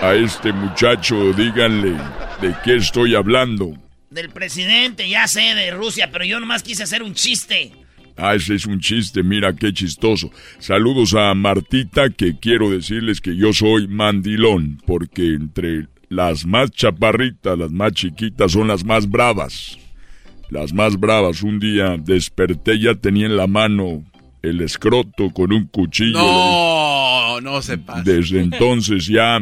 A 0.00 0.14
este 0.14 0.52
muchacho 0.52 1.32
díganle 1.32 1.96
de 2.40 2.54
qué 2.64 2.76
estoy 2.76 3.14
hablando. 3.14 3.76
Del 4.10 4.30
presidente, 4.30 5.08
ya 5.08 5.26
sé, 5.26 5.54
de 5.54 5.70
Rusia, 5.70 6.10
pero 6.12 6.24
yo 6.24 6.38
nomás 6.38 6.62
quise 6.62 6.82
hacer 6.82 7.02
un 7.02 7.14
chiste. 7.14 7.72
Ah, 8.16 8.34
ese 8.34 8.54
es 8.54 8.66
un 8.66 8.80
chiste, 8.80 9.22
mira 9.22 9.54
qué 9.54 9.72
chistoso. 9.72 10.30
Saludos 10.58 11.14
a 11.14 11.34
Martita, 11.34 12.08
que 12.10 12.38
quiero 12.38 12.70
decirles 12.70 13.20
que 13.20 13.36
yo 13.36 13.52
soy 13.52 13.88
mandilón, 13.88 14.80
porque 14.86 15.34
entre 15.34 15.88
las 16.08 16.46
más 16.46 16.70
chaparritas, 16.70 17.58
las 17.58 17.70
más 17.72 17.92
chiquitas 17.92 18.52
son 18.52 18.68
las 18.68 18.84
más 18.84 19.08
bravas. 19.10 19.78
Las 20.48 20.72
más 20.72 20.98
bravas. 20.98 21.42
Un 21.42 21.58
día 21.58 21.96
desperté, 21.98 22.78
ya 22.78 22.94
tenía 22.94 23.26
en 23.26 23.36
la 23.36 23.46
mano 23.46 24.04
el 24.42 24.60
escroto 24.60 25.30
con 25.30 25.52
un 25.52 25.66
cuchillo. 25.66 26.18
No, 26.18 27.40
no 27.40 27.60
se 27.62 27.78
pasa. 27.78 28.02
Desde 28.02 28.40
entonces 28.40 29.06
ya 29.06 29.40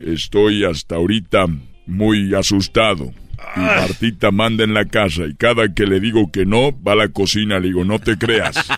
estoy 0.00 0.64
hasta 0.64 0.96
ahorita 0.96 1.46
muy 1.86 2.34
asustado. 2.34 3.12
Y 3.56 3.60
Martita 3.60 4.30
manda 4.30 4.64
en 4.64 4.74
la 4.74 4.86
casa 4.86 5.26
y 5.26 5.34
cada 5.34 5.74
que 5.74 5.86
le 5.86 6.00
digo 6.00 6.30
que 6.32 6.46
no, 6.46 6.72
va 6.82 6.92
a 6.92 6.96
la 6.96 7.08
cocina, 7.08 7.58
le 7.58 7.68
digo, 7.68 7.84
no 7.84 7.98
te 7.98 8.16
creas. 8.16 8.68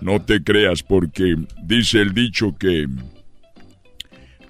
No 0.00 0.22
te 0.22 0.42
creas 0.42 0.82
porque 0.82 1.36
dice 1.62 2.00
el 2.00 2.14
dicho 2.14 2.56
que 2.58 2.86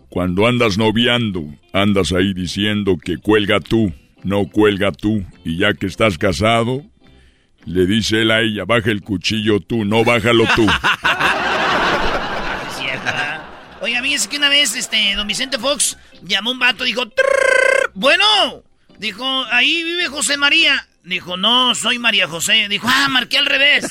cuando 0.08 0.46
andas 0.46 0.78
noviando, 0.78 1.44
andas 1.72 2.12
ahí 2.12 2.32
diciendo 2.34 2.98
que 3.02 3.18
cuelga 3.18 3.60
tú, 3.60 3.92
no 4.22 4.46
cuelga 4.46 4.92
tú, 4.92 5.24
y 5.44 5.56
ya 5.58 5.74
que 5.74 5.86
estás 5.86 6.18
casado, 6.18 6.84
le 7.64 7.86
dice 7.86 8.22
él 8.22 8.30
a 8.30 8.40
ella, 8.40 8.64
baja 8.64 8.90
el 8.90 9.02
cuchillo 9.02 9.60
tú, 9.60 9.84
no 9.84 10.04
bájalo 10.04 10.44
tú. 10.56 10.66
Oiga, 13.82 14.02
es 14.06 14.28
que 14.28 14.36
una 14.36 14.48
vez, 14.48 14.76
este, 14.76 15.14
don 15.14 15.26
Vicente 15.26 15.58
Fox 15.58 15.96
llamó 16.22 16.50
a 16.50 16.52
un 16.52 16.58
vato 16.58 16.84
y 16.84 16.88
dijo, 16.88 17.04
bueno, 17.94 18.24
dijo, 19.00 19.24
ahí 19.50 19.82
vive 19.82 20.06
José 20.06 20.36
María. 20.36 20.86
Dijo, 21.02 21.36
no, 21.36 21.74
soy 21.74 21.98
María 21.98 22.28
José. 22.28 22.68
Dijo, 22.68 22.86
ah, 22.88 23.08
marqué 23.10 23.38
al 23.38 23.46
revés. 23.46 23.88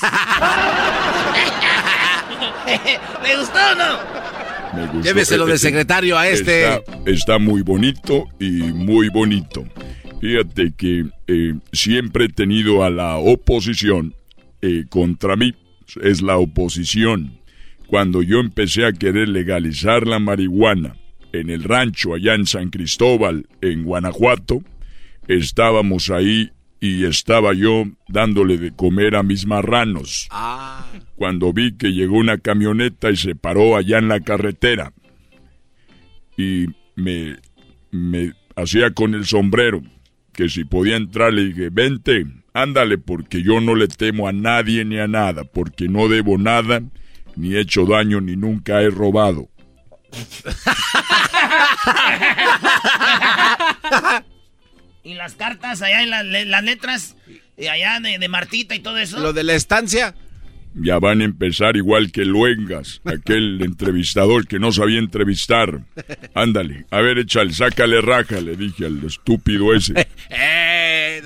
¿Le 3.22 3.36
gustó 3.36 3.58
o 3.58 3.74
no? 3.74 5.02
Lléveselo 5.02 5.44
de 5.46 5.58
secretario 5.58 6.16
a 6.16 6.28
este. 6.28 6.80
Está, 7.04 7.38
muy 7.38 7.62
bonito 7.62 8.28
y 8.38 8.62
muy 8.72 9.08
bonito. 9.08 9.66
Fíjate 10.20 10.72
que 10.76 11.06
eh, 11.26 11.54
siempre 11.72 12.26
he 12.26 12.28
tenido 12.28 12.84
a 12.84 12.90
la 12.90 13.16
oposición 13.16 14.14
eh, 14.62 14.84
contra 14.88 15.34
mí. 15.34 15.56
Es 16.00 16.22
la 16.22 16.36
oposición. 16.36 17.40
Cuando 17.88 18.22
yo 18.22 18.38
empecé 18.38 18.86
a 18.86 18.92
querer 18.92 19.28
legalizar 19.28 20.06
la 20.06 20.20
marihuana 20.20 20.94
en 21.32 21.50
el 21.50 21.64
rancho 21.64 22.14
allá 22.14 22.34
en 22.34 22.46
San 22.46 22.70
Cristóbal, 22.70 23.46
en 23.60 23.82
Guanajuato, 23.82 24.62
estábamos 25.36 26.10
ahí 26.10 26.50
y 26.80 27.04
estaba 27.04 27.52
yo 27.52 27.84
dándole 28.08 28.56
de 28.56 28.74
comer 28.74 29.14
a 29.14 29.22
mis 29.22 29.46
marranos. 29.46 30.28
Ah. 30.30 30.86
Cuando 31.16 31.52
vi 31.52 31.76
que 31.76 31.92
llegó 31.92 32.16
una 32.16 32.38
camioneta 32.38 33.10
y 33.10 33.16
se 33.16 33.34
paró 33.34 33.76
allá 33.76 33.98
en 33.98 34.08
la 34.08 34.20
carretera. 34.20 34.94
Y 36.36 36.68
me, 36.96 37.36
me 37.90 38.32
hacía 38.56 38.92
con 38.92 39.14
el 39.14 39.26
sombrero 39.26 39.82
que 40.32 40.48
si 40.48 40.64
podía 40.64 40.96
entrar 40.96 41.34
le 41.34 41.44
dije, 41.44 41.68
vente, 41.70 42.24
ándale, 42.54 42.96
porque 42.96 43.42
yo 43.42 43.60
no 43.60 43.74
le 43.74 43.88
temo 43.88 44.26
a 44.26 44.32
nadie 44.32 44.86
ni 44.86 44.98
a 44.98 45.06
nada, 45.06 45.44
porque 45.44 45.88
no 45.88 46.08
debo 46.08 46.38
nada, 46.38 46.80
ni 47.36 47.54
he 47.54 47.60
hecho 47.60 47.84
daño, 47.84 48.22
ni 48.22 48.36
nunca 48.36 48.80
he 48.80 48.88
robado. 48.88 49.50
y 55.10 55.14
las 55.14 55.34
cartas 55.34 55.82
allá 55.82 56.02
en 56.02 56.10
las 56.10 56.64
letras, 56.64 57.16
y 57.56 57.66
allá 57.66 58.00
de, 58.00 58.28
Martita 58.28 58.74
y 58.74 58.80
todo 58.80 58.98
eso. 58.98 59.18
Lo 59.20 59.32
de 59.32 59.44
la 59.44 59.54
estancia. 59.54 60.14
Ya 60.74 61.00
van 61.00 61.20
a 61.20 61.24
empezar 61.24 61.76
igual 61.76 62.12
que 62.12 62.24
Luengas, 62.24 63.00
aquel 63.04 63.60
entrevistador 63.62 64.46
que 64.46 64.60
no 64.60 64.70
sabía 64.72 64.98
entrevistar. 64.98 65.80
Ándale, 66.34 66.86
a 66.90 67.00
ver, 67.00 67.18
échale, 67.18 67.52
sácale 67.52 68.00
raja, 68.00 68.40
le 68.40 68.56
dije 68.56 68.86
al 68.86 69.04
estúpido 69.04 69.74
ese. 69.74 69.94
eh, 70.30 71.22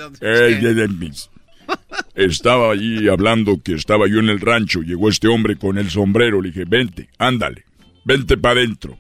estaba 2.15 2.73
allí 2.73 3.09
hablando 3.09 3.63
que 3.63 3.75
estaba 3.75 4.09
yo 4.09 4.19
en 4.19 4.31
el 4.31 4.41
rancho, 4.41 4.81
llegó 4.81 5.11
este 5.11 5.29
hombre 5.29 5.57
con 5.57 5.77
el 5.77 5.91
sombrero, 5.91 6.41
le 6.41 6.49
dije, 6.49 6.65
vente, 6.67 7.11
ándale, 7.19 7.65
vente 8.05 8.39
para 8.39 8.61
adentro. 8.61 8.99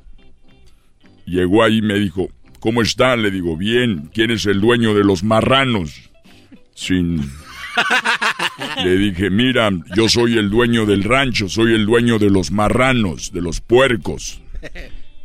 Llegó 1.26 1.64
ahí 1.64 1.78
y 1.78 1.82
me 1.82 1.94
dijo, 1.94 2.28
¿cómo 2.64 2.80
está? 2.80 3.14
Le 3.14 3.30
digo, 3.30 3.58
bien, 3.58 4.08
¿quién 4.14 4.30
es 4.30 4.46
el 4.46 4.58
dueño 4.58 4.94
de 4.94 5.04
los 5.04 5.22
marranos? 5.22 6.10
Sin... 6.74 7.20
Le 8.82 8.96
dije, 8.96 9.28
mira, 9.28 9.68
yo 9.94 10.08
soy 10.08 10.38
el 10.38 10.48
dueño 10.48 10.86
del 10.86 11.04
rancho, 11.04 11.50
soy 11.50 11.74
el 11.74 11.84
dueño 11.84 12.18
de 12.18 12.30
los 12.30 12.52
marranos, 12.52 13.32
de 13.32 13.42
los 13.42 13.60
puercos. 13.60 14.40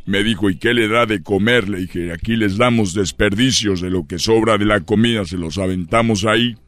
Me 0.04 0.22
dijo, 0.22 0.50
¿y 0.50 0.58
qué 0.58 0.74
le 0.74 0.86
da 0.86 1.06
de 1.06 1.22
comer? 1.22 1.70
Le 1.70 1.78
dije, 1.78 2.12
aquí 2.12 2.36
les 2.36 2.58
damos 2.58 2.92
desperdicios 2.92 3.80
de 3.80 3.88
lo 3.88 4.06
que 4.06 4.18
sobra 4.18 4.58
de 4.58 4.66
la 4.66 4.80
comida, 4.80 5.24
se 5.24 5.38
los 5.38 5.56
aventamos 5.56 6.26
ahí. 6.26 6.58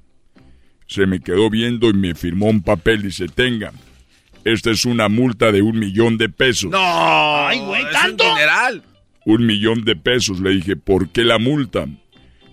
Se 0.87 1.05
me 1.05 1.21
quedó 1.21 1.51
viendo 1.51 1.91
y 1.91 1.93
me 1.93 2.15
firmó 2.15 2.47
un 2.47 2.63
papel, 2.63 3.03
dice, 3.03 3.27
tenga, 3.29 3.73
esta 4.45 4.71
es 4.71 4.87
una 4.87 5.11
multa 5.11 5.53
de 5.53 5.61
un 5.61 5.79
millón 5.79 6.17
de 6.17 6.31
pesos. 6.31 6.71
No, 6.71 6.79
ay, 6.81 7.61
güey, 7.61 7.85
tanto. 7.93 8.25
general. 8.25 8.83
Un 9.25 9.47
millón 9.47 9.85
de 9.85 9.97
pesos. 9.97 10.41
Le 10.41 10.51
dije, 10.51 10.77
¿por 10.77 11.11
qué 11.11 11.25
la 11.25 11.39
multa? 11.39 11.87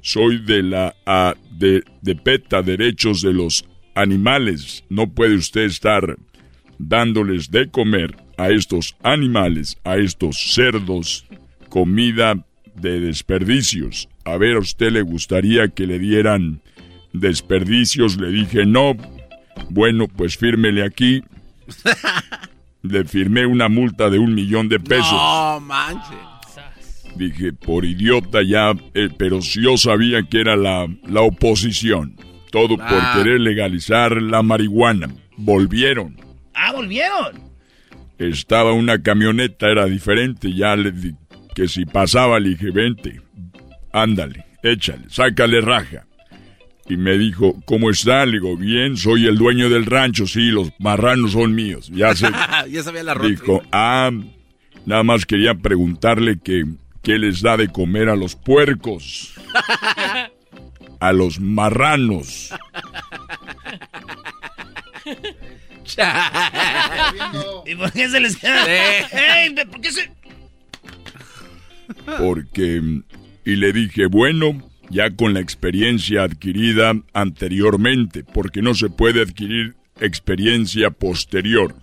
Soy 0.02 0.38
de 0.40 0.64
la 0.64 0.96
a, 1.06 1.36
de, 1.52 1.84
de 2.02 2.16
PETA, 2.16 2.62
derechos 2.62 3.22
de 3.22 3.34
los 3.34 3.66
animales. 3.96 4.84
No 4.90 5.08
puede 5.08 5.36
usted 5.36 5.62
estar 5.62 6.18
dándoles 6.78 7.52
de 7.52 7.70
comer 7.70 8.16
a 8.38 8.50
estos 8.50 8.96
animales, 9.04 9.78
a 9.84 9.98
estos 9.98 10.54
cerdos, 10.54 11.26
comida 11.70 12.46
de 12.76 13.00
desperdicios. 13.02 14.08
A 14.24 14.38
ver, 14.38 14.56
a 14.56 14.60
usted 14.60 14.92
le 14.92 15.02
gustaría 15.02 15.68
que 15.70 15.86
le 15.86 16.00
dieran 16.00 16.62
desperdicios. 17.14 18.18
Le 18.18 18.30
dije, 18.30 18.66
no. 18.66 18.96
Bueno, 19.70 20.08
pues 20.08 20.38
fírmele 20.38 20.84
aquí. 20.84 21.24
le 22.82 23.04
firmé 23.04 23.46
una 23.46 23.68
multa 23.68 24.10
de 24.10 24.20
un 24.20 24.34
millón 24.34 24.70
de 24.70 24.80
pesos. 24.80 25.12
No, 25.12 25.60
manches. 25.60 26.29
Dije, 27.20 27.52
por 27.52 27.84
idiota 27.84 28.42
ya, 28.44 28.72
eh, 28.94 29.10
pero 29.18 29.42
si 29.42 29.62
yo 29.62 29.76
sabía 29.78 30.24
que 30.24 30.40
era 30.40 30.56
la, 30.56 30.88
la 31.06 31.22
oposición. 31.22 32.16
Todo 32.50 32.78
por 32.78 32.86
Ah. 32.90 33.14
querer 33.18 33.42
legalizar 33.42 34.22
la 34.22 34.42
marihuana. 34.42 35.10
Volvieron. 35.36 36.16
Ah, 36.54 36.72
volvieron. 36.72 37.42
Estaba 38.18 38.72
una 38.74 39.02
camioneta, 39.04 39.70
era 39.70 39.86
diferente. 39.86 40.54
Ya 40.54 40.76
le 40.78 40.92
di 40.94 41.14
que 41.56 41.68
si 41.68 41.86
pasaba, 41.86 42.40
le 42.40 42.50
dije, 42.52 42.72
vente, 42.72 43.20
ándale, 43.92 44.46
échale, 44.64 45.04
sácale 45.10 45.60
raja. 45.62 46.06
Y 46.88 46.96
me 46.98 47.18
dijo, 47.18 47.56
¿cómo 47.66 47.90
está? 47.92 48.26
Le 48.26 48.34
digo, 48.40 48.56
bien, 48.58 48.96
soy 48.98 49.28
el 49.28 49.38
dueño 49.38 49.70
del 49.70 49.86
rancho, 49.86 50.26
sí, 50.26 50.50
los 50.52 50.72
marranos 50.80 51.34
son 51.34 51.54
míos. 51.54 51.92
Ya 51.94 52.16
se 52.16 52.28
ya 52.72 52.82
sabía 52.82 53.04
la 53.04 53.14
ruta. 53.14 53.28
dijo, 53.30 53.62
ah, 53.72 54.10
nada 54.86 55.04
más 55.04 55.26
quería 55.26 55.54
preguntarle 55.54 56.40
que, 56.44 56.64
¿qué 57.10 57.18
les 57.18 57.42
da 57.42 57.58
de 57.58 57.68
comer 57.70 58.08
a 58.08 58.16
los 58.16 58.36
puercos? 58.36 59.34
A 61.00 61.12
los 61.14 61.40
marranos. 61.40 62.54
¿Y 67.66 67.76
por 67.76 67.92
qué 67.94 68.10
se 68.10 68.20
les 68.20 68.38
queda? 68.38 68.64
¿por 69.72 69.82
qué 69.82 69.92
se...? 69.92 70.12
porque 72.20 73.02
y 73.44 73.56
le 73.56 73.74
dije, 73.74 74.06
bueno, 74.06 74.70
ya 74.92 75.10
con 75.10 75.34
la 75.34 75.40
experiencia 75.40 76.24
adquirida 76.24 76.94
anteriormente, 77.14 78.24
porque 78.24 78.62
no 78.62 78.76
se 78.76 78.90
puede 78.90 79.22
adquirir 79.24 79.78
experiencia 80.00 80.92
posterior. 80.92 81.76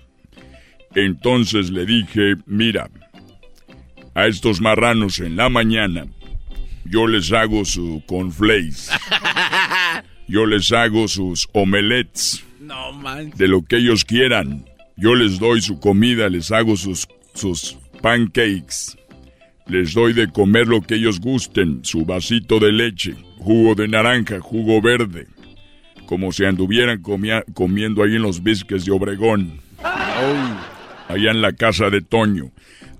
Entonces 0.94 1.70
le 1.70 1.84
dije, 1.84 2.36
mira, 2.46 2.90
a 4.16 4.26
estos 4.26 4.60
marranos 4.60 5.20
en 5.20 5.36
la 5.36 5.48
mañana 5.48 6.06
yo 6.84 7.06
les 7.06 7.32
hago 7.32 7.64
su 7.64 8.02
cornflakes, 8.06 8.90
yo 10.28 10.46
les 10.46 10.70
hago 10.72 11.08
sus 11.08 11.48
omelets, 11.52 12.44
No 12.60 12.92
manches. 12.92 13.36
de 13.38 13.48
lo 13.48 13.62
que 13.62 13.76
ellos 13.78 14.04
quieran. 14.04 14.64
Yo 14.96 15.14
les 15.16 15.38
doy 15.40 15.60
su 15.60 15.78
comida, 15.80 16.28
les 16.28 16.50
hago 16.52 16.76
sus, 16.76 17.06
sus 17.34 17.76
pancakes. 18.02 18.96
Les 19.66 19.94
doy 19.94 20.12
de 20.12 20.28
comer 20.30 20.68
lo 20.68 20.80
que 20.80 20.94
ellos 20.94 21.18
gusten, 21.20 21.80
su 21.84 22.04
vasito 22.06 22.60
de 22.60 22.70
leche, 22.72 23.16
jugo 23.38 23.74
de 23.74 23.88
naranja, 23.88 24.38
jugo 24.40 24.80
verde, 24.80 25.26
como 26.06 26.30
si 26.30 26.44
anduvieran 26.44 27.02
comia- 27.02 27.44
comiendo 27.52 28.04
ahí 28.04 28.14
en 28.14 28.22
los 28.22 28.44
bisques 28.44 28.84
de 28.84 28.92
Obregón, 28.92 29.60
allá 31.08 31.30
en 31.32 31.42
la 31.42 31.52
casa 31.52 31.90
de 31.90 32.00
Toño. 32.00 32.52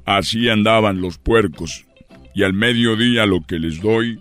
Así 0.06 0.48
andaban 0.48 1.00
los 1.00 1.18
puercos, 1.18 1.84
y 2.34 2.42
al 2.44 2.52
mediodía 2.52 3.26
lo 3.26 3.44
que 3.44 3.58
les 3.58 3.80
doy 3.80 4.20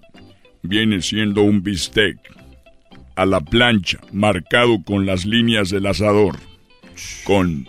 viene 0.64 1.02
siendo 1.02 1.44
un 1.44 1.62
bistec 1.62 2.18
a 3.16 3.26
la 3.26 3.40
plancha, 3.40 4.00
marcado 4.12 4.84
con 4.84 5.06
las 5.06 5.26
líneas 5.26 5.70
del 5.70 5.86
asador, 5.86 6.38
con 7.24 7.68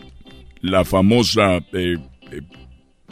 la 0.60 0.84
famosa 0.84 1.58
eh, 1.72 1.98
eh, 2.32 2.42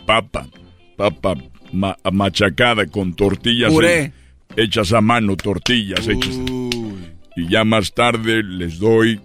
papa, 0.06 0.48
papa 0.96 1.34
ma- 1.72 1.96
machacada 2.10 2.86
con 2.86 3.14
tortillas 3.14 3.72
Puré. 3.72 4.12
hechas 4.56 4.92
a 4.92 5.00
mano, 5.00 5.36
tortillas 5.36 6.08
hechas. 6.08 6.36
Y 7.36 7.48
ya 7.48 7.64
más 7.64 7.92
tarde 7.92 8.42
les 8.42 8.78
doy, 8.78 9.20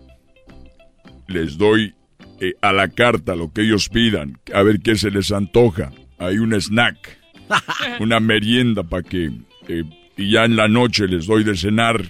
les 1.28 1.58
doy 1.58 1.94
eh, 2.40 2.54
a 2.62 2.72
la 2.72 2.88
carta 2.88 3.36
lo 3.36 3.52
que 3.52 3.62
ellos 3.62 3.90
pidan, 3.90 4.40
a 4.54 4.64
ver 4.64 4.80
qué 4.82 4.96
se 4.96 5.12
les 5.12 5.32
antoja. 5.32 5.92
Hay 6.18 6.38
un 6.38 6.54
snack, 6.54 7.20
una 8.00 8.20
merienda 8.20 8.84
para 8.84 9.04
que... 9.04 9.32
eh, 9.68 9.84
y 10.18 10.32
ya 10.32 10.44
en 10.44 10.58
la 10.58 10.68
noche 10.68 11.08
les 11.08 11.28
doy 11.28 11.46
de 11.46 11.56
cenar 11.56 12.04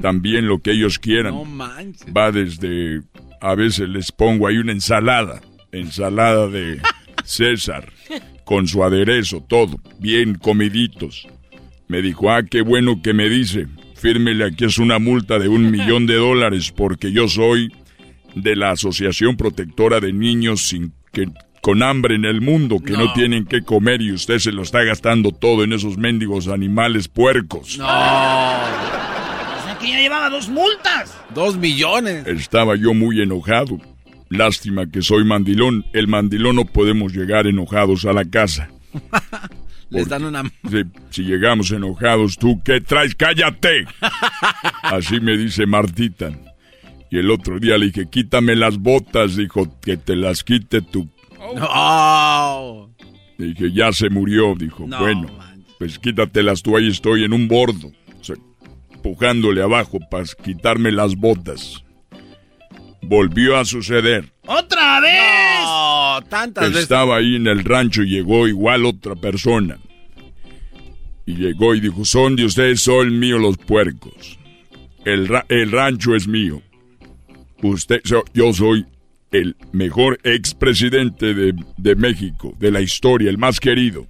también 0.00 0.46
lo 0.46 0.60
que 0.60 0.72
ellos 0.72 0.98
quieran. 1.00 1.34
No 1.34 1.44
manches. 1.44 2.06
Va 2.16 2.30
desde, 2.30 3.02
a 3.40 3.56
veces 3.56 3.88
les 3.88 4.12
pongo 4.12 4.46
ahí 4.46 4.58
una 4.58 4.70
ensalada, 4.72 5.40
ensalada 5.72 6.46
de 6.48 6.80
César, 7.24 7.92
con 8.44 8.68
su 8.68 8.84
aderezo, 8.84 9.44
todo, 9.48 9.80
bien 9.98 10.36
comiditos. 10.36 11.26
Me 11.88 12.00
dijo, 12.00 12.30
ah, 12.30 12.44
qué 12.44 12.62
bueno 12.62 13.02
que 13.02 13.12
me 13.12 13.28
dice, 13.28 13.66
fírmele 13.96 14.44
aquí 14.44 14.64
es 14.64 14.78
una 14.78 15.00
multa 15.00 15.40
de 15.40 15.48
un 15.48 15.70
millón 15.72 16.06
de 16.06 16.14
dólares 16.14 16.72
porque 16.72 17.10
yo 17.10 17.26
soy 17.28 17.72
de 18.34 18.56
la 18.56 18.70
Asociación 18.70 19.36
Protectora 19.36 20.00
de 20.00 20.12
Niños 20.12 20.62
sin 20.62 20.92
que, 21.12 21.28
con 21.60 21.82
hambre 21.82 22.14
en 22.16 22.24
el 22.24 22.40
mundo, 22.40 22.80
que 22.84 22.92
no. 22.92 23.04
No. 23.06 23.12
tienen 23.12 23.44
que 23.46 23.62
comer 23.62 24.02
y 24.02 24.12
usted 24.12 24.38
se 24.38 24.52
lo 24.52 24.62
está 24.62 24.82
gastando 24.82 25.30
todo 25.30 25.64
en 25.64 25.72
esos 25.72 25.96
mendigos 25.98 26.48
animales 26.48 27.08
puercos. 27.08 27.74
O 27.74 27.84
sea 29.64 29.78
que 29.80 29.88
ya 29.88 30.00
llevaba 30.00 30.30
dos 30.30 30.48
multas. 30.48 31.16
Dos 31.34 31.56
millones. 31.56 32.26
Estaba 32.26 32.76
yo 32.76 32.94
muy 32.94 33.20
enojado. 33.20 33.78
Lástima 34.28 34.90
que 34.90 35.02
soy 35.02 35.24
mandilón. 35.24 35.84
El 35.92 36.08
mandilón 36.08 36.56
no 36.56 36.64
podemos 36.64 37.12
llegar 37.12 37.46
enojados 37.46 38.06
a 38.06 38.12
la 38.12 38.24
casa. 38.24 38.70
Les 39.90 40.08
dan 40.08 40.24
una... 40.24 40.42
Si, 40.70 40.84
si 41.10 41.22
llegamos 41.22 41.70
enojados, 41.70 42.38
¿tú 42.38 42.62
qué 42.64 42.80
traes? 42.80 43.14
¡Cállate! 43.14 43.84
Así 44.82 45.20
me 45.20 45.36
dice 45.36 45.66
Martita. 45.66 46.30
Y 47.12 47.18
el 47.18 47.30
otro 47.30 47.58
día 47.60 47.76
le 47.76 47.86
dije, 47.86 48.06
quítame 48.10 48.56
las 48.56 48.78
botas. 48.78 49.36
Dijo, 49.36 49.78
que 49.82 49.98
te 49.98 50.16
las 50.16 50.42
quite 50.42 50.80
tú. 50.80 51.06
Oh. 51.38 52.88
Le 53.36 53.48
dije, 53.48 53.70
ya 53.70 53.92
se 53.92 54.08
murió. 54.08 54.54
Dijo, 54.56 54.86
No, 54.86 54.98
bueno, 54.98 55.26
pues 55.78 55.98
quítatelas 55.98 56.62
tú. 56.62 56.74
Ahí 56.74 56.88
estoy 56.88 57.24
en 57.24 57.34
un 57.34 57.48
bordo. 57.48 57.92
O 58.18 58.24
sea, 58.24 58.36
empujándole 58.94 59.62
abajo 59.62 59.98
para 60.10 60.24
quitarme 60.42 60.90
las 60.90 61.14
botas. 61.14 61.84
Volvió 63.02 63.58
a 63.58 63.66
suceder. 63.66 64.32
¡Otra 64.46 65.00
vez! 65.00 65.60
No, 65.64 66.18
tantas 66.30 66.68
veces. 66.68 66.84
Estaba 66.84 67.16
ahí 67.16 67.36
en 67.36 67.46
el 67.46 67.62
rancho 67.62 68.02
y 68.04 68.08
llegó 68.08 68.48
igual 68.48 68.86
otra 68.86 69.16
persona. 69.16 69.76
Y 71.26 71.34
llegó 71.34 71.74
y 71.74 71.80
dijo, 71.80 72.06
son 72.06 72.36
de 72.36 72.46
ustedes, 72.46 72.80
son 72.80 73.18
míos 73.18 73.38
los 73.40 73.58
puercos. 73.58 74.38
El, 75.04 75.28
ra- 75.28 75.44
el 75.50 75.70
rancho 75.72 76.14
es 76.16 76.26
mío. 76.26 76.62
Usted, 77.62 78.00
so- 78.04 78.24
yo 78.34 78.52
soy 78.52 78.84
el 79.30 79.56
mejor 79.72 80.18
expresidente 80.24 81.32
de, 81.34 81.54
de 81.76 81.94
México, 81.96 82.54
de 82.58 82.70
la 82.70 82.80
historia, 82.80 83.30
el 83.30 83.38
más 83.38 83.60
querido. 83.60 84.06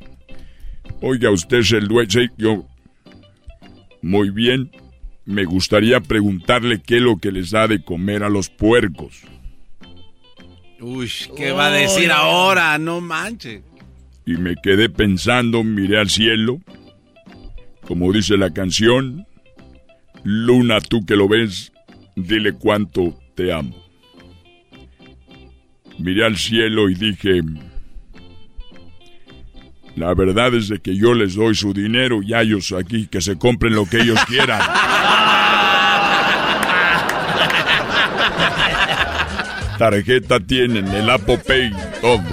Oiga, 1.00 1.30
usted 1.30 1.58
es 1.58 1.72
el 1.72 1.86
dueño. 1.88 2.10
Sí, 2.10 2.26
yo. 2.38 2.66
Muy 4.00 4.30
bien. 4.30 4.70
Me 5.24 5.44
gustaría 5.44 6.00
preguntarle 6.00 6.80
qué 6.84 6.96
es 6.96 7.02
lo 7.02 7.18
que 7.18 7.30
les 7.30 7.50
da 7.50 7.68
de 7.68 7.82
comer 7.84 8.24
a 8.24 8.28
los 8.28 8.48
puercos. 8.50 9.20
Uy, 10.80 11.08
¿qué 11.36 11.52
va 11.52 11.66
a 11.66 11.70
decir 11.70 12.10
ahora? 12.10 12.76
No 12.78 13.00
manches. 13.00 13.62
y 14.26 14.32
me 14.32 14.54
quedé 14.60 14.88
pensando, 14.88 15.62
miré 15.62 15.98
al 15.98 16.10
cielo, 16.10 16.60
como 17.86 18.12
dice 18.12 18.36
la 18.36 18.52
canción, 18.52 19.26
Luna, 20.24 20.80
tú 20.80 21.04
que 21.06 21.14
lo 21.16 21.28
ves, 21.28 21.72
dile 22.16 22.52
cuánto 22.52 23.16
te 23.34 23.52
amo. 23.52 23.74
Miré 25.98 26.24
al 26.24 26.36
cielo 26.36 26.88
y 26.88 26.94
dije, 26.94 27.42
la 29.96 30.14
verdad 30.14 30.54
es 30.54 30.68
de 30.68 30.80
que 30.80 30.96
yo 30.96 31.14
les 31.14 31.34
doy 31.34 31.54
su 31.54 31.72
dinero 31.74 32.22
y 32.22 32.34
a 32.34 32.40
ellos 32.42 32.72
aquí 32.72 33.06
que 33.06 33.20
se 33.20 33.36
compren 33.36 33.74
lo 33.74 33.86
que 33.86 34.00
ellos 34.00 34.18
quieran. 34.26 34.60
Tarjeta 39.78 40.38
tienen, 40.40 40.86
el 40.88 41.10
Apple 41.10 41.38
Pay, 41.38 41.72
todo. 42.00 42.18
Me 42.18 42.28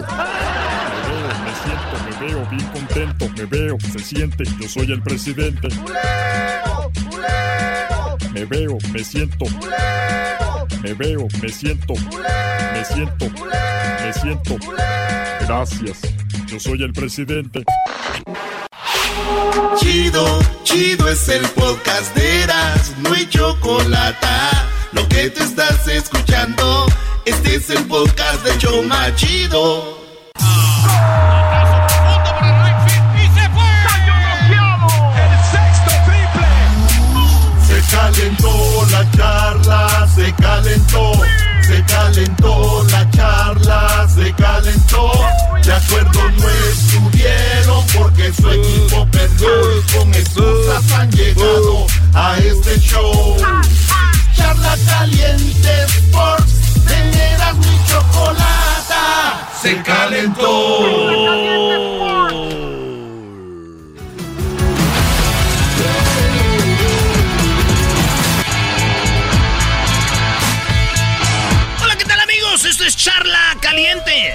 siento, 1.64 1.96
me 2.06 2.28
veo 2.28 2.48
bien 2.50 2.66
contento, 2.68 3.30
me 3.36 3.46
veo, 3.46 3.78
se 3.92 4.00
siente, 4.00 4.44
yo 4.60 4.70
soy 4.70 4.92
el 4.92 5.02
presidente. 5.02 5.68
Me 8.34 8.46
veo, 8.46 8.78
me 8.94 9.04
siento. 9.04 9.46
Me 10.82 10.94
veo, 10.94 11.28
me 11.42 11.50
siento. 11.50 11.94
Me 12.74 12.86
siento, 12.86 13.30
me 13.30 14.14
siento. 14.14 14.58
Gracias, 15.42 16.00
yo 16.48 16.60
soy 16.60 16.84
el 16.84 16.94
presidente. 16.94 17.64
Chido, 19.78 20.40
chido 20.64 21.10
es 21.10 21.28
el 21.30 21.46
podcast 21.50 22.16
de 22.16 22.44
Eras, 22.44 22.94
no 23.00 23.14
hay 23.14 23.28
chocolate. 23.28 24.28
Lo 24.94 25.08
que 25.10 25.30
te 25.30 25.44
estás 25.44 25.88
escuchando, 25.88 26.86
este 27.26 27.56
es 27.56 27.70
el 27.70 27.86
podcast 27.86 28.44
de 28.46 28.58
Choma 28.58 29.14
Chido. 29.16 30.00
Calentó 38.20 38.86
la 38.92 39.12
charla, 39.12 40.08
se 40.14 40.34
calentó, 40.34 41.14
se 41.62 41.84
calentó 41.86 42.84
la 42.92 43.10
charla, 43.12 44.08
se 44.14 44.34
calentó. 44.34 45.12
De 45.64 45.74
acuerdo 45.74 46.30
no 46.38 46.50
estuvieron 46.70 47.86
porque 47.98 48.34
su 48.34 48.50
equipo 48.50 49.08
perdió 49.12 49.78
y 49.78 49.82
con 49.94 50.14
excusas 50.14 50.92
han 50.92 51.10
llegado 51.12 51.88
a 52.14 52.38
este 52.40 52.80
show. 52.80 53.38
Charla 54.36 54.76
caliente 54.86 55.86
Sports, 55.86 56.54
teneras 56.86 57.56
mi 57.56 57.80
chocolata, 57.88 59.48
se 59.62 59.82
calentó. 59.82 60.50
Charla 73.10 73.56
Caliente. 73.62 74.34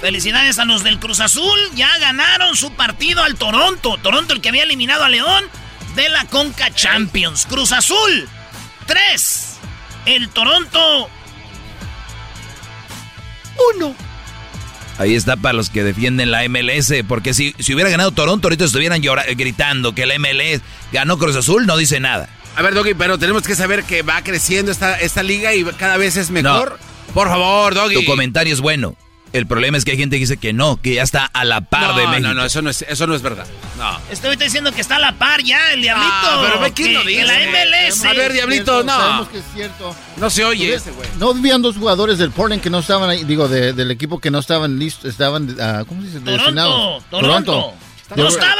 Felicidades 0.00 0.58
a 0.58 0.64
los 0.64 0.82
del 0.82 0.98
Cruz 0.98 1.20
Azul. 1.20 1.56
Ya 1.76 1.96
ganaron 2.00 2.56
su 2.56 2.72
partido 2.72 3.22
al 3.22 3.36
Toronto. 3.36 3.96
Toronto 4.02 4.34
el 4.34 4.40
que 4.40 4.48
había 4.48 4.64
eliminado 4.64 5.04
a 5.04 5.08
León 5.08 5.44
de 5.94 6.08
la 6.08 6.24
Conca 6.24 6.74
Champions. 6.74 7.46
Cruz 7.48 7.70
Azul 7.70 8.28
3. 8.86 9.56
El 10.06 10.28
Toronto 10.30 11.08
1. 13.76 13.94
Ahí 14.98 15.14
está 15.14 15.36
para 15.36 15.52
los 15.52 15.70
que 15.70 15.84
defienden 15.84 16.32
la 16.32 16.42
MLS, 16.48 16.92
porque 17.06 17.34
si, 17.34 17.54
si 17.60 17.72
hubiera 17.72 17.88
ganado 17.88 18.10
Toronto, 18.10 18.48
ahorita 18.48 18.64
estuvieran 18.64 19.00
llora- 19.00 19.26
gritando 19.36 19.94
que 19.94 20.06
la 20.06 20.18
MLS 20.18 20.60
ganó 20.90 21.18
Cruz 21.18 21.36
Azul, 21.36 21.66
no 21.66 21.76
dice 21.76 22.00
nada. 22.00 22.28
A 22.56 22.62
ver, 22.62 22.74
Doggy, 22.74 22.94
pero 22.94 23.16
tenemos 23.16 23.44
que 23.44 23.54
saber 23.54 23.84
que 23.84 24.02
va 24.02 24.22
creciendo 24.22 24.72
esta, 24.72 24.96
esta 24.98 25.22
liga 25.22 25.54
y 25.54 25.62
cada 25.64 25.96
vez 25.98 26.16
es 26.16 26.30
mejor. 26.30 26.80
Por 27.14 27.28
favor, 27.28 27.74
Doggy. 27.74 27.94
Tu 27.94 28.04
comentario 28.04 28.52
es 28.52 28.60
bueno. 28.60 28.96
El 29.32 29.46
problema 29.46 29.78
es 29.78 29.86
que 29.86 29.92
hay 29.92 29.96
gente 29.96 30.16
que 30.16 30.20
dice 30.20 30.36
que 30.36 30.52
no, 30.52 30.76
que 30.82 30.92
ya 30.96 31.02
está 31.02 31.24
a 31.24 31.46
la 31.46 31.62
par 31.62 31.92
no, 31.94 31.96
de 31.98 32.06
México. 32.06 32.28
No, 32.28 32.34
no, 32.34 32.44
eso 32.44 32.60
no 32.60 32.68
es, 32.68 32.82
eso 32.86 33.06
no 33.06 33.14
es 33.14 33.22
verdad. 33.22 33.46
No. 33.78 33.98
Estoy 34.10 34.36
diciendo 34.36 34.72
que 34.72 34.82
está 34.82 34.96
a 34.96 34.98
la 34.98 35.12
par 35.12 35.42
ya, 35.42 35.72
el 35.72 35.80
Diablito. 35.80 36.10
Ah, 36.12 36.40
pero 36.44 36.60
ve 36.60 36.72
quién 36.74 36.92
lo 36.92 37.02
dice. 37.02 37.20
que 37.20 37.26
la 37.26 37.34
MLS. 37.38 38.04
A 38.04 38.12
ver, 38.12 38.32
Diablito, 38.34 38.82
no. 38.82 38.92
Sabemos 38.94 39.28
que 39.30 39.38
es 39.38 39.44
cierto. 39.54 39.96
No 40.18 40.28
se 40.28 40.44
oye 40.44 40.68
Pues, 40.72 40.86
ese. 40.86 40.92
No 41.18 41.32
vivían 41.32 41.62
dos 41.62 41.78
jugadores 41.78 42.18
del 42.18 42.30
Portland 42.30 42.60
que 42.62 42.68
no 42.68 42.80
estaban 42.80 43.08
ahí, 43.08 43.24
digo, 43.24 43.48
de- 43.48 43.72
del 43.72 43.90
equipo 43.90 44.20
que 44.20 44.30
no 44.30 44.38
estaban 44.38 44.78
listos, 44.78 45.06
estaban, 45.10 45.56
ah, 45.58 45.84
¿cómo 45.88 46.02
se 46.02 46.08
dice? 46.08 46.20
Toronto, 46.20 46.42
Destinados. 46.44 47.04
Toronto. 47.08 47.74
¿No 48.14 48.28
estaban? 48.28 48.56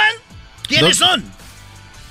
¿Quiénes 0.69 0.99
Dos- 0.99 1.07
son? 1.07 1.23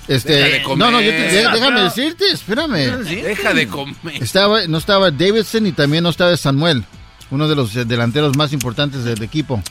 Este, 0.08 0.32
Deja 0.32 0.48
de 0.48 0.62
comer. 0.62 0.78
no, 0.78 0.90
no, 0.90 1.00
yo 1.00 1.10
te- 1.10 1.16
de- 1.22 1.48
déjame 1.52 1.80
decirte, 1.82 2.24
espérame. 2.32 2.72
Deja 3.04 3.54
de 3.54 3.68
comer. 3.68 3.96
Estaba, 4.22 4.66
no 4.66 4.78
estaba 4.78 5.10
Davidson 5.10 5.66
y 5.66 5.72
también 5.72 6.02
no 6.04 6.10
estaba 6.10 6.36
Samuel, 6.36 6.84
uno 7.30 7.48
de 7.48 7.54
los 7.56 7.74
eh, 7.76 7.84
delanteros 7.84 8.36
más 8.36 8.52
importantes 8.52 9.04
del 9.04 9.22
equipo. 9.22 9.62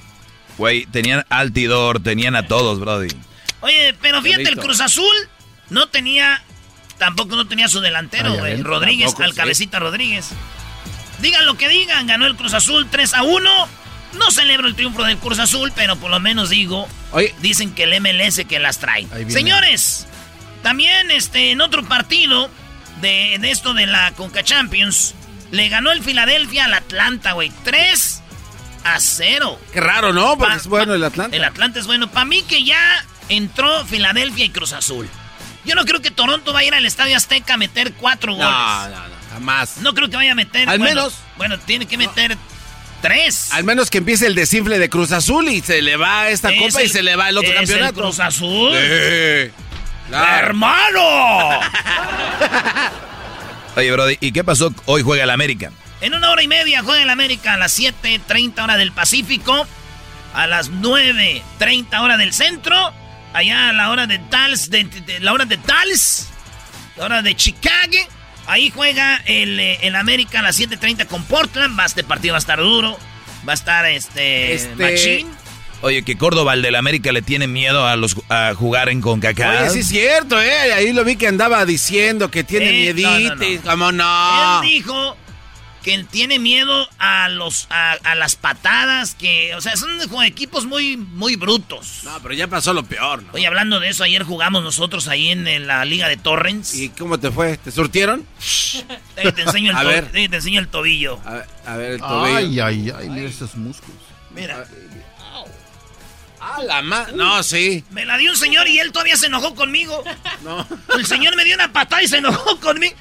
Güey, 0.57 0.85
tenían 0.85 1.25
Altidor, 1.29 2.01
tenían 2.01 2.35
a 2.35 2.47
todos, 2.47 2.79
Brody. 2.79 3.09
Oye, 3.61 3.95
pero 4.01 4.21
fíjate, 4.21 4.43
el. 4.49 4.57
Cruz 4.57 4.79
Azul 4.81 5.13
no 5.69 5.87
tenía, 5.89 6.41
tampoco 6.97 7.35
no 7.35 7.47
tenía 7.47 7.67
su 7.67 7.79
delantero, 7.81 8.33
Ah, 8.33 8.37
güey. 8.39 8.61
Rodríguez, 8.61 9.07
Tampoco, 9.07 9.23
al 9.23 9.31
sí. 9.31 9.37
cabecita 9.37 9.79
Rodríguez. 9.79 10.29
Digan 11.21 11.45
lo 11.45 11.55
que 11.55 11.67
digan, 11.69 12.07
ganó 12.07 12.25
el 12.25 12.35
Cruz 12.35 12.53
Azul 12.53 12.87
3 12.89 13.13
a 13.13 13.23
1. 13.23 13.67
No 14.17 14.31
celebro 14.31 14.67
el 14.67 14.75
triunfo 14.75 15.03
del 15.03 15.17
Cruz 15.17 15.39
Azul, 15.39 15.71
pero 15.75 15.95
por 15.95 16.09
lo 16.09 16.19
menos 16.19 16.49
digo, 16.49 16.87
Oye, 17.11 17.33
dicen 17.41 17.73
que 17.73 17.83
el 17.83 17.93
MLS 18.01 18.43
que 18.45 18.59
las 18.59 18.79
trae. 18.79 19.07
Señores, 19.29 20.07
también 20.63 21.11
este, 21.11 21.51
en 21.51 21.61
otro 21.61 21.83
partido 21.85 22.49
de, 23.01 23.37
de 23.39 23.51
esto 23.51 23.73
de 23.73 23.85
la 23.87 24.11
Conca 24.13 24.43
Champions, 24.43 25.15
le 25.51 25.69
ganó 25.69 25.91
el 25.91 26.01
Filadelfia 26.03 26.65
al 26.65 26.73
Atlanta, 26.73 27.33
güey. 27.33 27.51
3 27.63 28.21
a 28.83 28.99
0. 28.99 29.59
qué 29.73 29.79
raro, 29.81 30.13
¿no? 30.13 30.37
Porque 30.37 30.53
Pa- 30.53 30.57
es 30.57 30.67
bueno 30.67 30.93
el 30.93 31.03
Atlanta. 31.03 31.35
El 31.35 31.43
Atlanta 31.43 31.79
es 31.79 31.87
bueno. 31.87 32.09
Para 32.11 32.25
mí 32.25 32.41
que 32.43 32.63
ya 32.63 33.05
entró 33.29 33.85
Filadelfia 33.85 34.45
y 34.45 34.49
Cruz 34.49 34.73
Azul. 34.73 35.09
Yo 35.65 35.75
no 35.75 35.85
creo 35.85 36.01
que 36.01 36.09
Toronto 36.09 36.53
vaya 36.53 36.65
a 36.65 36.67
ir 36.69 36.73
al 36.75 36.85
Estadio 36.85 37.15
Azteca 37.15 37.53
a 37.53 37.57
meter 37.57 37.93
cuatro 37.93 38.33
goles. 38.33 38.49
No, 38.49 38.89
no, 38.89 39.07
no, 39.07 39.15
jamás. 39.31 39.77
No 39.77 39.93
creo 39.93 40.09
que 40.09 40.15
vaya 40.15 40.31
a 40.31 40.35
meter. 40.35 40.67
Al 40.67 40.79
bueno, 40.79 40.95
menos- 41.01 41.13
Bueno, 41.37 41.59
tiene 41.59 41.85
que 41.85 41.97
meter 41.97 42.35
tres. 43.01 43.49
Al 43.51 43.63
menos 43.63 43.89
que 43.91 43.99
empiece 43.99 44.25
el 44.25 44.33
desinfle 44.35 44.79
de 44.79 44.89
Cruz 44.89 45.11
Azul 45.11 45.47
y 45.49 45.61
se 45.61 45.81
le 45.83 45.97
va 45.97 46.29
esta 46.29 46.51
Es 46.51 46.59
copa 46.61 46.81
y 46.83 46.89
se 46.89 47.03
le 47.03 47.15
va 47.15 47.29
el 47.29 47.37
otro 47.37 47.49
es 47.51 47.59
el 47.59 47.65
campeonato. 47.67 48.01
Cruz 48.01 48.19
Azul. 48.19 48.71
Sí, 48.75 49.51
claro. 50.19 50.47
¡Hermano! 50.47 51.59
Oye, 53.75 53.91
Brody, 53.91 54.17
¿y 54.19 54.31
qué 54.31 54.43
pasó? 54.43 54.73
Hoy 54.85 55.01
juega 55.01 55.23
el 55.23 55.29
América. 55.29 55.71
En 56.01 56.13
una 56.13 56.31
hora 56.31 56.43
y 56.43 56.47
media 56.47 56.81
juega 56.83 57.01
el 57.03 57.09
América 57.09 57.53
a 57.53 57.57
las 57.57 57.79
7.30 57.79 58.63
hora 58.63 58.77
del 58.77 58.91
Pacífico. 58.91 59.67
A 60.33 60.47
las 60.47 60.71
9.30 60.71 61.99
hora 62.01 62.17
del 62.17 62.33
centro. 62.33 62.93
Allá 63.33 63.69
a 63.69 63.73
la 63.73 63.89
hora 63.91 64.07
de 64.07 64.19
Tals, 64.19 64.69
de, 64.69 64.83
de- 64.85 65.19
la 65.19 65.33
hora 65.33 65.45
de 65.45 65.57
Tals. 65.57 66.27
La 66.97 67.05
hora 67.05 67.21
de 67.21 67.35
Chicago. 67.35 67.97
Ahí 68.47 68.71
juega 68.75 69.17
el, 69.25 69.59
eh, 69.59 69.79
el 69.83 69.95
América 69.95 70.39
a 70.39 70.41
las 70.41 70.59
7.30 70.59 71.05
con 71.07 71.23
Portland. 71.23 71.79
Va, 71.79 71.85
este 71.85 72.03
partido 72.03 72.33
va 72.33 72.37
a 72.37 72.39
estar 72.39 72.59
duro. 72.59 72.97
Va 73.47 73.53
a 73.53 73.55
estar 73.55 73.85
este, 73.85 74.53
Este- 74.53 74.75
machín. 74.83 75.31
Oye, 75.81 76.03
que 76.03 76.17
Córdoba, 76.17 76.53
el 76.53 76.61
del 76.61 76.75
América, 76.75 77.11
le 77.11 77.21
tiene 77.21 77.47
miedo 77.47 77.87
a 77.87 77.95
los 77.95 78.15
a 78.29 78.53
jugar 78.55 78.89
en 78.89 79.01
CONCACAF. 79.01 79.61
Oye, 79.61 79.69
sí 79.71 79.79
es 79.79 79.87
cierto, 79.87 80.39
¿eh? 80.41 80.73
Ahí 80.73 80.93
lo 80.93 81.03
vi 81.03 81.15
que 81.15 81.27
andaba 81.27 81.65
diciendo 81.65 82.29
que 82.29 82.43
tiene 82.43 82.65
Eh, 82.89 82.93
no, 82.93 83.11
miedito 83.11 83.35
no, 83.35 83.35
no. 83.35 83.45
y 83.47 83.57
como 83.57 83.91
no. 83.91 84.61
Él 84.63 84.69
dijo 84.69 85.17
que 85.81 85.95
él 85.95 86.05
tiene 86.05 86.37
miedo 86.37 86.87
a 86.99 87.27
los 87.29 87.65
a, 87.71 87.93
a 88.03 88.13
las 88.13 88.35
patadas 88.35 89.15
que, 89.15 89.55
o 89.55 89.61
sea, 89.61 89.75
son 89.75 89.89
como 90.09 90.21
equipos 90.21 90.67
muy 90.67 90.95
muy 90.97 91.35
brutos. 91.35 92.01
No, 92.03 92.19
pero 92.21 92.35
ya 92.35 92.47
pasó 92.47 92.71
lo 92.73 92.83
peor, 92.83 93.23
¿no? 93.23 93.29
Oye, 93.33 93.47
hablando 93.47 93.79
de 93.79 93.89
eso, 93.89 94.03
ayer 94.03 94.21
jugamos 94.21 94.63
nosotros 94.63 95.07
ahí 95.07 95.29
en, 95.29 95.47
en 95.47 95.65
la 95.65 95.83
liga 95.85 96.07
de 96.07 96.17
Torrens. 96.17 96.75
¿Y 96.75 96.89
cómo 96.89 97.19
te 97.19 97.31
fue? 97.31 97.57
¿Te 97.57 97.71
surtieron? 97.71 98.23
Eh, 99.17 99.31
te 99.31 99.41
enseño 99.41 99.71
el 99.71 99.77
A 99.81 99.83
ver. 99.83 100.11
eh, 100.13 100.29
te 100.29 100.35
enseño 100.35 100.59
el 100.59 100.67
tobillo. 100.67 101.19
A 101.25 101.31
ver, 101.33 101.45
a 101.65 101.75
ver 101.77 101.91
el 101.93 101.99
tobillo. 101.99 102.35
Ay, 102.35 102.59
ay, 102.59 102.93
ay, 102.95 103.09
mira 103.09 103.27
esos 103.27 103.55
músculos. 103.55 103.99
Mira, 104.35 104.65
Ah, 106.57 106.63
la 106.63 106.81
ma- 106.81 107.07
No, 107.15 107.43
sí. 107.43 107.83
me 107.91 108.05
la 108.05 108.17
dio 108.17 108.31
un 108.31 108.37
señor 108.37 108.67
y 108.67 108.79
él 108.79 108.91
todavía 108.91 109.15
se 109.17 109.27
enojó 109.27 109.55
conmigo. 109.55 110.03
No. 110.43 110.65
El 110.97 111.05
señor 111.05 111.35
me 111.35 111.43
dio 111.43 111.55
una 111.55 111.71
patada 111.71 112.01
y 112.03 112.07
se 112.07 112.17
enojó 112.17 112.59
conmigo. 112.59 112.95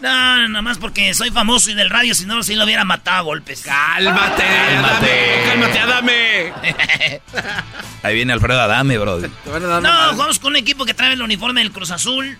No, 0.00 0.48
nada 0.48 0.62
más 0.62 0.76
porque 0.78 1.14
soy 1.14 1.30
famoso 1.30 1.70
y 1.70 1.74
del 1.74 1.88
radio, 1.88 2.14
si 2.14 2.26
no, 2.26 2.42
si 2.42 2.54
lo 2.54 2.64
hubiera 2.64 2.84
matado 2.84 3.16
a 3.18 3.20
golpes. 3.22 3.62
Cálmate, 3.62 4.44
Cálmate. 4.44 5.42
Cálmate, 5.46 5.78
Adame. 5.78 6.52
Ahí 8.02 8.14
viene 8.14 8.32
Alfredo 8.32 8.60
Adame, 8.60 8.98
dar 8.98 9.82
No, 9.82 10.12
jugamos 10.12 10.38
con 10.38 10.52
un 10.52 10.56
equipo 10.56 10.84
que 10.84 10.94
trae 10.94 11.12
el 11.14 11.22
uniforme 11.22 11.62
del 11.62 11.72
Cruz 11.72 11.90
Azul. 11.90 12.38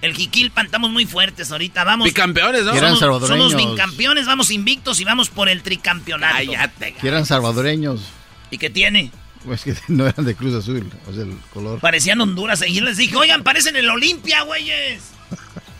El 0.00 0.14
Jiquilpan, 0.14 0.66
estamos 0.66 0.90
muy 0.90 1.06
fuertes 1.06 1.50
ahorita. 1.50 1.82
Vamos. 1.82 2.04
Bicampeones, 2.04 2.64
¿no? 2.64 2.74
Somos, 2.76 3.00
salvadoreños. 3.00 3.52
somos 3.52 3.70
bicampeones, 3.70 4.26
vamos 4.26 4.50
invictos 4.50 5.00
y 5.00 5.04
vamos 5.04 5.28
por 5.28 5.48
el 5.48 5.62
tricampeonato. 5.62 6.36
Cállate. 6.36 6.94
Que 7.00 7.08
eran 7.08 7.26
salvadoreños. 7.26 8.02
¿Y 8.50 8.58
qué 8.58 8.70
tiene? 8.70 9.10
Pues 9.44 9.62
que 9.64 9.74
no 9.88 10.06
eran 10.06 10.24
de 10.24 10.34
Cruz 10.34 10.54
Azul, 10.54 10.90
o 11.08 11.12
sea, 11.12 11.22
el 11.22 11.36
color. 11.52 11.80
Parecían 11.80 12.20
Honduras. 12.20 12.62
Y 12.66 12.74
yo 12.74 12.84
les 12.84 12.96
dije, 12.96 13.16
oigan, 13.16 13.42
parecen 13.44 13.76
el 13.76 13.88
Olimpia, 13.88 14.42
güeyes. 14.42 15.02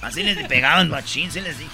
Así 0.01 0.23
les 0.23 0.47
pegaban 0.47 0.89
machín, 0.89 1.31
sí 1.31 1.41
les 1.41 1.59
dije. 1.59 1.71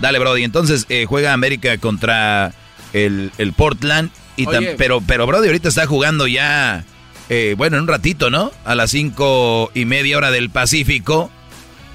Dale, 0.00 0.18
Brody. 0.18 0.44
Entonces 0.44 0.86
eh, 0.88 1.06
juega 1.08 1.32
América 1.32 1.76
contra 1.78 2.52
el, 2.92 3.30
el 3.38 3.52
Portland. 3.52 4.10
Y 4.36 4.46
Oye. 4.46 4.74
pero, 4.76 5.00
pero 5.00 5.26
Brody 5.26 5.46
ahorita 5.46 5.68
está 5.68 5.86
jugando 5.86 6.26
ya, 6.26 6.84
eh, 7.28 7.54
bueno, 7.56 7.76
en 7.76 7.82
un 7.82 7.88
ratito, 7.88 8.30
¿no? 8.30 8.50
A 8.64 8.74
las 8.74 8.90
cinco 8.90 9.70
y 9.74 9.84
media 9.84 10.16
hora 10.16 10.30
del 10.30 10.50
Pacífico. 10.50 11.30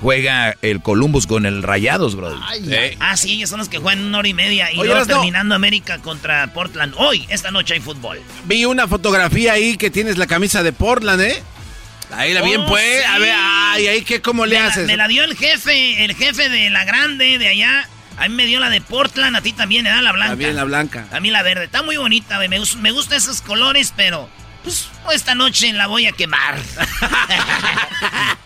Juega 0.01 0.55
el 0.61 0.81
Columbus 0.81 1.27
con 1.27 1.45
el 1.45 1.61
Rayados. 1.61 2.15
Ay, 2.47 2.63
Eh, 2.71 2.97
Ah, 2.99 3.17
sí, 3.17 3.33
ellos 3.33 3.49
son 3.49 3.59
los 3.59 3.67
que 3.69 3.79
juegan 3.79 4.03
una 4.05 4.19
hora 4.19 4.27
y 4.27 4.33
media. 4.33 4.71
Y 4.71 4.79
Oye, 4.79 4.89
luego 4.89 5.05
terminando 5.05 5.55
América 5.55 5.99
contra 5.99 6.47
Portland. 6.53 6.93
Hoy, 6.97 7.25
esta 7.29 7.51
noche 7.51 7.73
hay 7.73 7.79
fútbol. 7.81 8.19
Vi 8.45 8.65
una 8.65 8.87
fotografía 8.87 9.53
ahí 9.53 9.75
que 9.77 9.89
tienes 9.89 10.17
la 10.17 10.27
camisa 10.27 10.63
de 10.63 10.71
Portland, 10.71 11.21
¿eh? 11.21 11.43
Ahí 12.11 12.33
la 12.33 12.41
bien 12.41 12.61
Oh, 12.61 12.67
pues. 12.67 13.05
A 13.05 13.19
ver, 13.19 13.33
ay, 13.35 13.87
ahí 13.87 14.01
qué 14.03 14.21
cómo 14.21 14.45
le 14.45 14.55
me, 14.55 14.61
la, 14.63 14.67
haces. 14.69 14.87
me 14.87 14.97
la 14.97 15.07
dio 15.07 15.23
el 15.23 15.35
jefe, 15.35 16.03
el 16.05 16.15
jefe 16.15 16.49
de 16.49 16.69
la 16.69 16.85
grande 16.85 17.37
de 17.37 17.47
allá. 17.49 17.87
A 18.17 18.27
mí 18.27 18.35
me 18.35 18.45
dio 18.45 18.59
la 18.59 18.69
de 18.69 18.81
Portland, 18.81 19.35
a 19.35 19.41
ti 19.41 19.53
también, 19.53 19.85
¿eh? 19.85 20.01
La 20.01 20.11
blanca. 20.11 20.29
También 20.31 20.55
la 20.55 20.63
blanca. 20.63 21.07
A 21.11 21.19
mí 21.19 21.29
la 21.29 21.43
verde. 21.43 21.65
Está 21.65 21.83
muy 21.83 21.97
bonita, 21.97 22.37
güey. 22.37 22.49
Me, 22.49 22.57
me 22.79 22.91
gustan 22.91 23.17
esos 23.17 23.41
colores, 23.41 23.93
pero... 23.95 24.29
Pues 24.63 24.89
esta 25.13 25.35
noche 25.35 25.71
la 25.73 25.87
voy 25.87 26.05
a 26.05 26.11
quemar. 26.11 26.57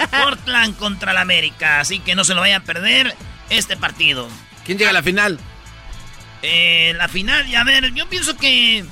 Portland 0.12 0.78
contra 0.78 1.14
la 1.14 1.22
América. 1.22 1.80
Así 1.80 2.00
que 2.00 2.16
no 2.16 2.24
se 2.24 2.34
lo 2.34 2.42
vayan 2.42 2.62
a 2.62 2.66
perder 2.66 3.16
este 3.50 3.78
partido. 3.78 4.28
¿Quién 4.66 4.78
llega 4.78 4.92
a 4.92 4.94
la 4.94 5.04
final? 5.04 5.40
Eh, 6.42 6.94
la 6.98 7.08
final, 7.08 7.48
y 7.48 7.56
a 7.56 7.64
ver, 7.64 7.94
yo 7.94 8.08
pienso 8.10 8.36
que... 8.36 8.84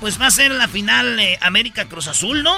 pues 0.00 0.20
va 0.20 0.26
a 0.26 0.30
ser 0.30 0.50
la 0.50 0.66
final 0.66 1.20
América 1.40 1.86
Cruz 1.86 2.08
Azul, 2.08 2.42
¿no? 2.42 2.54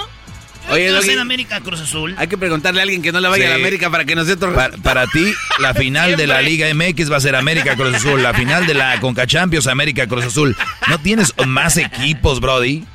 Oye, 0.69 0.91
va 0.91 0.99
a 0.99 1.01
ser 1.01 1.19
América 1.19 1.59
Cruz 1.59 1.81
Azul? 1.81 2.15
Hay 2.17 2.27
que 2.27 2.37
preguntarle 2.37 2.79
a 2.79 2.83
alguien 2.83 3.01
que 3.01 3.11
no 3.11 3.19
le 3.19 3.27
vaya 3.27 3.51
a 3.51 3.55
América 3.55 3.89
para 3.89 4.05
que 4.05 4.15
nos 4.15 4.27
dé 4.27 4.33
otro... 4.33 4.53
Para, 4.81 5.07
ti, 5.07 5.33
la 5.59 5.73
final 5.73 6.15
de 6.15 6.27
la 6.27 6.41
Liga 6.41 6.73
MX 6.73 7.11
va 7.11 7.17
a 7.17 7.21
ser 7.21 7.35
América 7.35 7.75
Cruz 7.75 7.95
Azul. 7.95 8.23
La 8.23 8.33
final 8.33 8.65
de 8.65 8.73
la 8.73 8.99
Conca 8.99 9.27
Champions, 9.27 9.67
América 9.67 10.07
Cruz 10.07 10.25
Azul. 10.25 10.55
¿No 10.87 10.99
tienes 10.99 11.33
más 11.45 11.77
equipos, 11.77 12.39
Brody? 12.39 12.85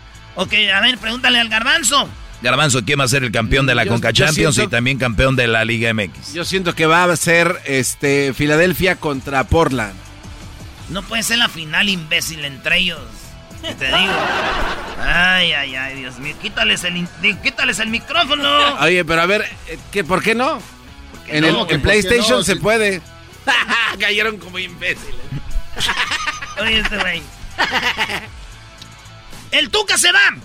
Ok, 0.40 0.52
a 0.72 0.80
ver, 0.80 0.98
pregúntale 0.98 1.40
al 1.40 1.48
Garbanzo. 1.48 2.08
Garbanzo, 2.42 2.84
¿quién 2.84 3.00
va 3.00 3.04
a 3.04 3.08
ser 3.08 3.24
el 3.24 3.32
campeón 3.32 3.66
de 3.66 3.74
la 3.74 3.84
Conca 3.86 4.12
Champions 4.12 4.56
y 4.58 4.68
también 4.68 4.96
campeón 4.96 5.34
de 5.34 5.48
la 5.48 5.64
Liga 5.64 5.92
MX? 5.92 6.32
Yo 6.32 6.44
siento 6.44 6.76
que 6.76 6.86
va 6.86 7.02
a 7.02 7.16
ser 7.16 7.60
este 7.64 8.32
Filadelfia 8.34 8.94
contra 8.94 9.42
Portland. 9.42 9.94
No 10.90 11.02
puede 11.02 11.24
ser 11.24 11.38
la 11.38 11.48
final, 11.48 11.88
imbécil, 11.88 12.44
entre 12.44 12.78
ellos. 12.78 13.00
¿Qué 13.62 13.74
te 13.74 13.86
digo? 13.86 14.12
Ay, 15.02 15.54
ay, 15.54 15.74
ay, 15.74 15.96
Dios 15.96 16.20
mío. 16.20 16.36
Quítales 16.40 16.84
el, 16.84 17.08
quítales 17.42 17.80
el 17.80 17.88
micrófono. 17.88 18.48
Oye, 18.80 19.04
pero 19.04 19.22
a 19.22 19.26
ver, 19.26 19.42
eh, 19.66 19.76
¿qué, 19.90 20.04
¿por 20.04 20.22
qué 20.22 20.36
no? 20.36 20.62
En, 21.26 21.44
el, 21.44 21.80
PlayStation 21.82 22.44
se 22.44 22.54
puede. 22.54 23.02
Cayeron 23.98 24.38
como 24.38 24.60
imbéciles. 24.60 25.16
Oye, 26.60 26.78
este 26.78 26.96
güey. 26.96 27.22
El 29.52 29.70
Tuca 29.70 29.96
se 29.98 30.12
va. 30.12 30.36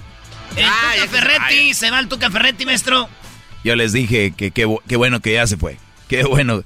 El 0.56 0.66
Tuca 0.66 1.08
Ferretti, 1.10 1.74
se 1.74 1.92
va 1.92 2.00
el 2.00 2.08
Tuca 2.08 2.30
Ferretti, 2.30 2.66
maestro. 2.66 3.10
Yo 3.64 3.76
les 3.76 3.94
dije 3.94 4.34
que 4.36 4.52
qué 4.52 4.96
bueno 4.96 5.20
que 5.22 5.34
ya 5.34 5.48
se 5.48 5.58
fue. 5.58 5.78
Qué 6.08 6.24
bueno. 6.24 6.64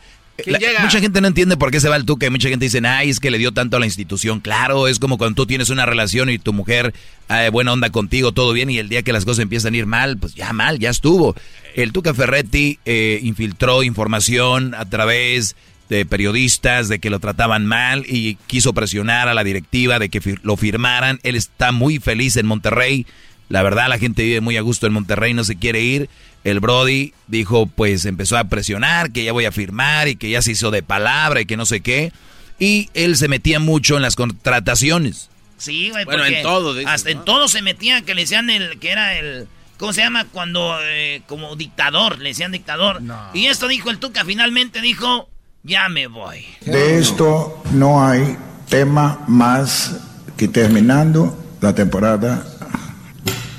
mucha 0.81 0.99
gente 0.99 1.21
no 1.21 1.27
entiende 1.27 1.57
por 1.57 1.71
qué 1.71 1.79
se 1.79 1.89
va 1.89 1.95
el 1.95 2.05
Tuca 2.05 2.27
y 2.27 2.29
mucha 2.29 2.49
gente 2.49 2.65
dice, 2.65 2.81
ay, 2.85 3.09
es 3.09 3.19
que 3.19 3.31
le 3.31 3.37
dio 3.37 3.53
tanto 3.53 3.77
a 3.77 3.79
la 3.79 3.85
institución. 3.85 4.39
Claro, 4.39 4.87
es 4.87 4.99
como 4.99 5.17
cuando 5.17 5.35
tú 5.35 5.45
tienes 5.45 5.69
una 5.69 5.85
relación 5.85 6.29
y 6.29 6.37
tu 6.37 6.53
mujer, 6.53 6.93
eh, 7.29 7.49
buena 7.51 7.73
onda 7.73 7.89
contigo, 7.89 8.31
todo 8.31 8.53
bien, 8.53 8.69
y 8.69 8.77
el 8.77 8.89
día 8.89 9.03
que 9.03 9.13
las 9.13 9.25
cosas 9.25 9.43
empiezan 9.43 9.73
a 9.73 9.77
ir 9.77 9.85
mal, 9.85 10.17
pues 10.17 10.35
ya 10.35 10.53
mal, 10.53 10.79
ya 10.79 10.89
estuvo. 10.89 11.35
El 11.75 11.91
Tuca 11.91 12.13
Ferretti 12.13 12.79
eh, 12.85 13.19
infiltró 13.23 13.83
información 13.83 14.75
a 14.75 14.85
través 14.85 15.55
de 15.89 16.05
periodistas 16.05 16.89
de 16.89 16.99
que 16.99 17.09
lo 17.09 17.19
trataban 17.19 17.65
mal 17.65 18.05
y 18.07 18.35
quiso 18.47 18.73
presionar 18.73 19.29
a 19.29 19.33
la 19.33 19.43
directiva 19.43 19.99
de 19.99 20.09
que 20.09 20.21
lo 20.43 20.57
firmaran. 20.57 21.19
Él 21.23 21.35
está 21.35 21.71
muy 21.71 21.99
feliz 21.99 22.35
en 22.37 22.45
Monterrey 22.45 23.05
la 23.49 23.63
verdad, 23.63 23.87
la 23.87 23.97
gente 23.97 24.23
vive 24.23 24.41
muy 24.41 24.57
a 24.57 24.61
gusto 24.61 24.87
en 24.87 24.93
Monterrey, 24.93 25.33
no 25.33 25.43
se 25.43 25.57
quiere 25.57 25.81
ir. 25.81 26.09
El 26.43 26.59
Brody 26.59 27.13
dijo, 27.27 27.65
pues 27.67 28.05
empezó 28.05 28.37
a 28.37 28.45
presionar, 28.45 29.11
que 29.11 29.23
ya 29.23 29.31
voy 29.31 29.45
a 29.45 29.51
firmar 29.51 30.07
y 30.07 30.15
que 30.15 30.29
ya 30.29 30.41
se 30.41 30.51
hizo 30.51 30.71
de 30.71 30.83
palabra 30.83 31.41
y 31.41 31.45
que 31.45 31.57
no 31.57 31.65
sé 31.65 31.81
qué. 31.81 32.11
Y 32.59 32.89
él 32.93 33.15
se 33.15 33.27
metía 33.27 33.59
mucho 33.59 33.95
en 33.95 34.01
las 34.01 34.15
contrataciones. 34.15 35.29
Sí, 35.57 35.89
güey, 35.89 36.05
bueno, 36.05 36.25
en 36.25 36.43
todo. 36.43 36.75
hasta 36.87 37.09
en 37.09 37.23
todo 37.25 37.47
se 37.47 37.61
metía, 37.61 38.01
que 38.01 38.15
le 38.15 38.21
decían 38.21 38.49
el, 38.49 38.79
que 38.79 38.91
era 38.91 39.17
el, 39.17 39.47
¿cómo 39.77 39.93
se 39.93 40.01
llama? 40.01 40.25
Cuando, 40.25 40.77
eh, 40.83 41.21
como 41.25 41.55
dictador, 41.55 42.19
le 42.19 42.29
decían 42.29 42.51
dictador. 42.51 43.01
Y 43.33 43.45
esto 43.45 43.67
dijo 43.67 43.89
el 43.89 43.97
Tuca, 43.97 44.25
finalmente 44.25 44.81
dijo, 44.81 45.29
ya 45.67 45.89
me 45.89 46.07
voy. 46.07 46.45
De 46.65 46.97
esto 46.97 47.61
no 47.73 48.03
hay 48.03 48.37
tema 48.69 49.23
más 49.27 49.97
que 50.37 50.47
terminando 50.47 51.37
la 51.61 51.75
temporada 51.75 52.45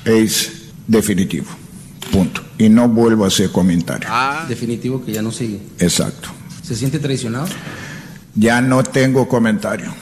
es 0.05 0.71
definitivo. 0.87 1.47
Punto. 2.11 2.43
Y 2.57 2.71
no 2.71 2.89
vuelvo 2.89 3.25
a 3.25 3.29
hacer 3.29 3.53
comentario. 3.53 4.09
Ah, 4.11 4.47
definitivo 4.49 5.05
que 5.05 5.13
ya 5.13 5.23
no 5.23 5.31
sigue. 5.31 5.61
Exacto. 5.79 6.31
¿Se 6.63 6.75
siente 6.75 6.99
traicionado? 6.99 7.47
Ya 8.35 8.61
no 8.61 8.83
tengo 8.83 9.29
comentario. 9.29 9.93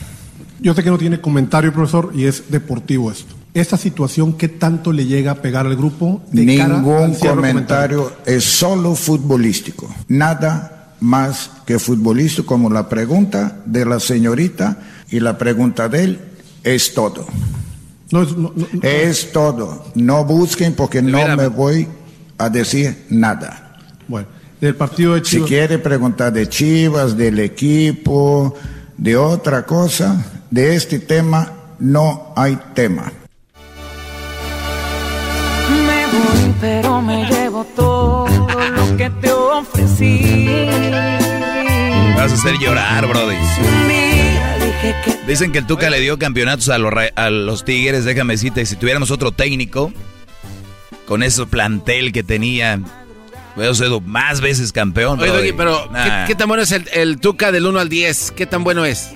Yo 0.61 0.75
sé 0.75 0.83
que 0.83 0.91
no 0.91 0.99
tiene 0.99 1.21
comentario, 1.21 1.73
profesor, 1.73 2.13
y 2.15 2.25
es 2.25 2.51
deportivo 2.51 3.11
esto. 3.11 3.35
¿Esta 3.53 3.77
situación 3.77 4.35
qué 4.35 4.49
tanto 4.49 4.93
le 4.93 5.07
llega 5.07 5.33
a 5.33 5.35
pegar 5.37 5.67
al 5.67 5.77
grupo? 5.77 6.23
Ningún 6.31 7.15
comentario, 7.15 8.13
es 8.27 8.45
solo 8.45 8.95
futbolístico. 8.95 9.93
Nada 10.09 10.76
más 11.01 11.51
que 11.67 11.79
futbolístico, 11.79 12.47
como 12.47 12.71
la 12.71 12.89
pregunta 12.89 13.59
de 13.65 13.85
la 13.85 14.01
señorita 14.01 14.79
y 15.11 15.21
la 15.21 15.39
pregunta 15.39 15.89
de 15.89 16.05
él 16.05 16.21
es 16.63 16.95
todo. 16.95 17.27
No, 18.11 18.53
es 18.83 19.33
todo. 19.33 19.85
No 19.95 20.25
busquen 20.25 20.75
porque 20.75 21.03
no 21.03 21.37
me 21.37 21.49
voy 21.49 21.89
a 22.39 22.49
decir 22.49 23.07
nada. 23.11 23.79
Bueno, 24.07 24.29
del 24.61 24.77
partido 24.77 25.15
de 25.15 25.23
Chivas. 25.23 25.49
Si 25.49 25.55
quiere 25.55 25.79
preguntar 25.79 26.33
de 26.33 26.49
Chivas, 26.49 27.17
del 27.17 27.41
equipo, 27.41 28.55
de 28.97 29.17
otra 29.17 29.65
cosa, 29.67 30.25
de 30.51 30.77
este 30.77 31.01
tema, 31.01 31.53
no 31.79 32.33
hay 32.37 32.59
tema. 32.75 33.13
Me 35.87 36.07
voy, 36.07 36.55
pero 36.61 37.03
me 37.03 37.27
llevo 37.27 37.65
todo 37.75 37.96
ofrecí. 39.97 40.47
Vas 42.17 42.33
a 42.33 42.35
hacer 42.35 42.59
llorar, 42.59 43.07
Brody. 43.07 43.37
Dicen 45.27 45.53
que 45.53 45.59
el 45.59 45.67
Tuca 45.67 45.91
le 45.91 46.01
dio 46.01 46.19
campeonatos 46.19 46.69
a 46.69 46.79
los, 46.79 46.93
a 47.15 47.31
los 47.31 47.65
Tigres, 47.65 48.05
déjame 48.05 48.35
decirte, 48.35 48.65
si 48.67 48.77
tuviéramos 48.77 49.11
otro 49.11 49.33
técnico, 49.33 49.93
con 51.07 51.23
ese 51.23 51.47
plantel 51.47 52.13
que 52.13 52.23
tenía, 52.23 52.81
hubiera 53.57 53.75
sido 53.75 54.01
más 54.01 54.41
veces 54.41 54.73
campeón. 54.73 55.21
Oye, 55.21 55.53
pero 55.55 55.89
¿qué, 56.27 56.35
tan 56.35 56.49
bueno 56.49 56.63
es 56.63 56.73
el, 56.73 57.19
Tuca 57.19 57.53
del 57.53 57.67
1 57.67 57.81
al 57.81 57.89
10? 57.89 58.33
¿Qué 58.33 58.47
tan 58.47 58.65
bueno 58.65 58.85
es? 58.85 59.11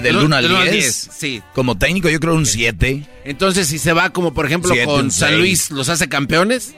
¿Del 0.00 0.16
1 0.16 0.36
al 0.36 0.70
10? 0.70 1.10
Sí. 1.12 1.42
Como 1.54 1.76
técnico 1.76 2.08
yo 2.08 2.20
creo 2.20 2.34
un 2.34 2.46
7. 2.46 3.04
Entonces, 3.24 3.66
si 3.68 3.78
se 3.78 3.92
va 3.92 4.10
como 4.10 4.34
por 4.34 4.46
ejemplo 4.46 4.74
con 4.84 5.10
San 5.10 5.38
Luis, 5.38 5.70
¿los 5.70 5.88
hace 5.88 6.08
campeones? 6.08 6.74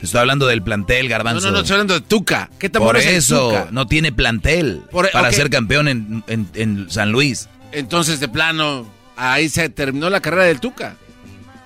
Te 0.00 0.06
estoy 0.06 0.20
hablando 0.20 0.46
del 0.46 0.62
plantel, 0.62 1.10
Garbanzo. 1.10 1.42
No, 1.42 1.46
no, 1.48 1.52
no, 1.58 1.60
estoy 1.60 1.74
hablando 1.74 1.92
de 1.92 2.00
Tuca. 2.00 2.48
¿Qué 2.58 2.70
tan 2.70 2.80
Por 2.80 2.96
bueno 2.96 3.00
eso, 3.00 3.10
es 3.10 3.30
el 3.30 3.36
Tuca? 3.36 3.68
no 3.70 3.86
tiene 3.86 4.12
plantel 4.12 4.82
para 5.12 5.30
ser 5.30 5.50
campeón 5.50 5.88
en, 5.88 6.24
en, 6.26 6.90
San 6.90 7.12
Luis. 7.12 7.50
Entonces, 7.70 8.18
de 8.18 8.28
plano, 8.28 8.90
ahí 9.16 9.50
se 9.50 9.68
terminó 9.68 10.08
la 10.08 10.20
carrera 10.20 10.44
del 10.44 10.58
Tuca. 10.58 10.96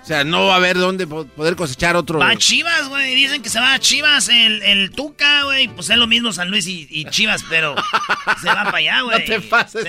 O 0.02 0.06
sea, 0.06 0.24
no 0.24 0.46
va 0.46 0.54
a 0.54 0.56
haber 0.56 0.76
dónde 0.76 1.06
poder 1.06 1.54
cosechar 1.54 1.94
otro. 1.94 2.18
Va 2.18 2.30
a 2.30 2.36
Chivas, 2.36 2.88
güey. 2.88 3.14
Dicen 3.14 3.40
que 3.40 3.48
se 3.48 3.60
va 3.60 3.72
a 3.72 3.78
Chivas 3.78 4.28
el, 4.28 4.62
el 4.64 4.90
Tuca, 4.90 5.44
güey. 5.44 5.68
Pues 5.68 5.88
es 5.88 5.96
lo 5.96 6.08
mismo 6.08 6.32
San 6.32 6.50
Luis 6.50 6.66
y, 6.66 7.04
Chivas, 7.10 7.44
pero 7.48 7.76
se 8.42 8.48
va 8.48 8.64
para 8.64 8.78
allá, 8.78 9.00
güey. 9.02 9.20
No 9.20 9.24
te 9.24 9.40
pases. 9.42 9.86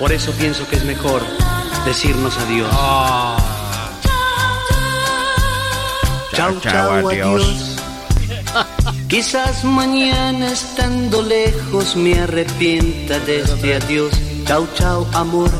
Por 0.00 0.12
eso 0.12 0.32
pienso 0.32 0.68
que 0.68 0.74
es 0.74 0.84
mejor 0.84 1.24
decirnos 1.86 2.36
adiós. 2.36 2.68
Oh. 2.72 3.67
Chao, 6.38 6.54
chao, 6.60 7.08
adiós. 7.08 7.76
Quizás 9.08 9.64
mañana 9.64 10.52
estando 10.52 11.20
lejos 11.20 11.96
me 11.96 12.14
arrepienta 12.14 13.18
de 13.26 13.40
este 13.40 13.74
adiós. 13.74 14.12
Chao, 14.46 14.64
chao, 14.76 15.04
amor. 15.14 15.50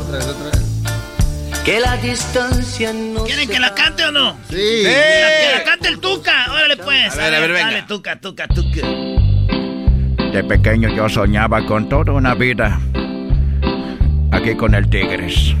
Que 1.65 1.81
la 1.81 1.97
distancia 1.97 2.93
no. 2.93 3.25
¿Quieren 3.25 3.49
que 3.49 3.59
la 3.59 3.75
cante 3.75 4.05
o 4.05 4.11
no? 4.13 4.37
Sí. 4.49 4.55
Que 4.55 5.51
la, 5.57 5.63
cante 5.65 5.89
el 5.89 5.99
Tuca. 5.99 6.47
Órale, 6.49 6.77
pues. 6.77 7.13
A 7.13 7.17
ver, 7.17 7.35
a 7.35 7.39
ver, 7.41 7.51
venga. 7.51 7.65
Dale, 7.65 7.83
Tuca, 7.83 8.15
Tuca, 8.15 8.47
Tuca. 8.47 8.87
De 10.31 10.43
pequeño 10.47 10.95
yo 10.95 11.09
soñaba 11.09 11.65
con 11.65 11.89
toda 11.89 12.13
una 12.13 12.35
vida 12.35 12.79
aquí 14.31 14.55
con 14.55 14.73
el 14.75 14.89
Tigres 14.89 15.53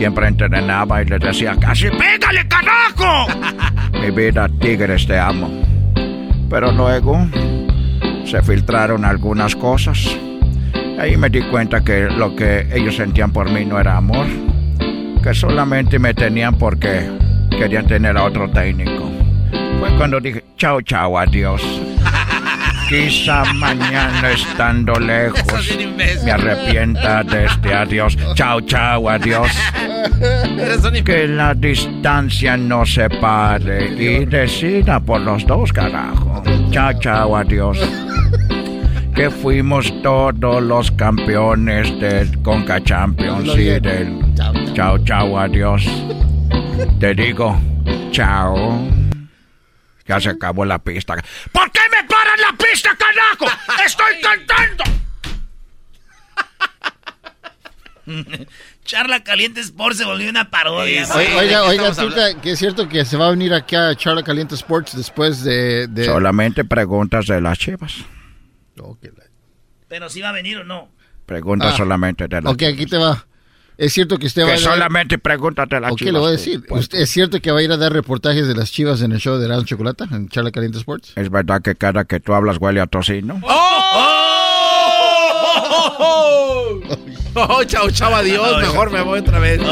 siempre 0.00 0.28
entrenaba 0.28 1.02
y 1.02 1.04
les 1.04 1.20
decía, 1.20 1.54
casi 1.60 1.90
pégale, 1.90 2.48
carajo. 2.48 3.26
Mi 4.00 4.10
vida, 4.10 4.48
Tigres, 4.58 5.06
te 5.06 5.18
amo. 5.18 5.50
Pero 6.48 6.72
luego 6.72 7.18
se 8.24 8.42
filtraron 8.42 9.04
algunas 9.04 9.54
cosas. 9.54 10.08
Ahí 10.98 11.18
me 11.18 11.28
di 11.28 11.42
cuenta 11.42 11.84
que 11.84 12.08
lo 12.08 12.34
que 12.34 12.66
ellos 12.72 12.96
sentían 12.96 13.30
por 13.30 13.50
mí 13.50 13.66
no 13.66 13.78
era 13.78 13.98
amor, 13.98 14.24
que 15.22 15.34
solamente 15.34 15.98
me 15.98 16.14
tenían 16.14 16.56
porque 16.56 17.06
querían 17.50 17.86
tener 17.86 18.16
a 18.16 18.24
otro 18.24 18.50
técnico. 18.50 19.10
Fue 19.80 19.94
cuando 19.98 20.18
dije, 20.18 20.42
chao, 20.56 20.80
chao, 20.80 21.18
adiós. 21.18 21.62
Quizá 22.90 23.44
mañana 23.54 24.32
estando 24.32 24.98
lejos 24.98 25.78
me 26.24 26.32
arrepienta 26.32 27.22
de 27.22 27.44
este 27.44 27.72
adiós. 27.72 28.16
Chao, 28.34 28.60
chao, 28.62 29.08
adiós. 29.08 29.48
Que 31.04 31.28
la 31.28 31.54
distancia 31.54 32.56
no 32.56 32.84
se 32.84 33.08
pare 33.08 33.94
y 33.94 34.24
decida 34.24 34.98
por 34.98 35.20
los 35.20 35.46
dos, 35.46 35.72
carajo. 35.72 36.42
Chao, 36.72 36.92
chao, 36.98 37.36
adiós. 37.36 37.78
Que 39.14 39.30
fuimos 39.30 39.92
todos 40.02 40.60
los 40.60 40.90
campeones 40.90 41.96
del 42.00 42.42
Conca 42.42 42.82
Champions 42.82 43.56
y 43.56 43.78
del 43.78 44.18
chao, 44.74 44.98
chao, 45.04 45.38
adiós. 45.38 45.86
Te 46.98 47.14
digo, 47.14 47.56
chao. 48.10 48.84
Ya 50.08 50.18
se 50.18 50.30
acabó 50.30 50.64
la 50.64 50.80
pista. 50.80 51.14
¿Por 51.52 51.70
qué 51.70 51.80
la 52.50 52.56
pista, 52.56 52.90
carajo? 52.96 53.46
¡Estoy 53.84 54.20
cantando! 54.22 54.84
Charla 58.84 59.22
Caliente 59.22 59.60
Sports 59.60 59.98
se 59.98 60.04
volvió 60.04 60.28
una 60.30 60.50
parodia. 60.50 61.06
oiga, 61.14 61.64
oiga, 61.64 61.92
que 62.40 62.52
es 62.52 62.58
cierto 62.58 62.88
que 62.88 63.04
se 63.04 63.16
va 63.16 63.28
a 63.28 63.30
venir 63.30 63.54
aquí 63.54 63.76
a 63.76 63.94
Charla 63.94 64.22
Caliente 64.22 64.54
Sports 64.56 64.96
después 64.96 65.44
de... 65.44 65.88
Solamente 66.04 66.64
preguntas 66.64 67.26
de 67.26 67.40
las 67.40 67.58
chivas. 67.58 68.04
Pero 69.88 70.08
si 70.08 70.20
va 70.20 70.30
a 70.30 70.32
venir 70.32 70.58
o 70.58 70.64
no. 70.64 70.88
Preguntas 71.26 71.74
ah. 71.74 71.76
solamente 71.76 72.26
de 72.26 72.42
las 72.42 72.52
Ok, 72.52 72.62
aquí 72.62 72.86
te 72.86 72.96
va. 72.96 73.26
Es 73.80 73.94
cierto 73.94 74.18
que 74.18 74.26
usted 74.26 74.42
va 74.42 74.48
a... 74.48 74.56
Que 74.56 74.58
solamente 74.58 75.16
preguntas 75.16 75.66
de 75.66 75.80
las 75.80 75.94
chivas. 75.94 76.06
¿Qué 76.06 76.12
le 76.12 76.18
voy 76.18 76.28
a 76.28 76.32
decir? 76.32 76.62
¿Es 76.92 77.08
cierto 77.08 77.40
que 77.40 77.50
va 77.50 77.60
a 77.60 77.62
ir 77.62 77.72
a 77.72 77.78
dar 77.78 77.90
reportajes 77.90 78.46
de 78.46 78.54
las 78.54 78.70
chivas 78.70 79.00
en 79.00 79.12
el 79.12 79.20
show 79.20 79.38
de 79.38 79.46
Erasmo 79.46 79.64
Chocolata, 79.64 80.06
en 80.12 80.28
Charla 80.28 80.50
Caliente 80.50 80.76
Sports? 80.76 81.12
Es 81.16 81.30
verdad 81.30 81.62
que 81.62 81.74
cada 81.74 82.04
que 82.04 82.20
tú 82.20 82.34
hablas 82.34 82.58
huele 82.60 82.82
a 82.82 82.86
tocino. 82.86 83.40
¡Oh! 83.42 83.48
¡Oh! 85.98 86.80
oh 87.36 87.64
chao, 87.64 87.90
chao, 87.90 88.14
adiós. 88.14 88.60
Mejor 88.60 88.90
me 88.90 89.00
voy 89.00 89.20
otra 89.20 89.38
vez. 89.38 89.58
eh, 89.62 89.64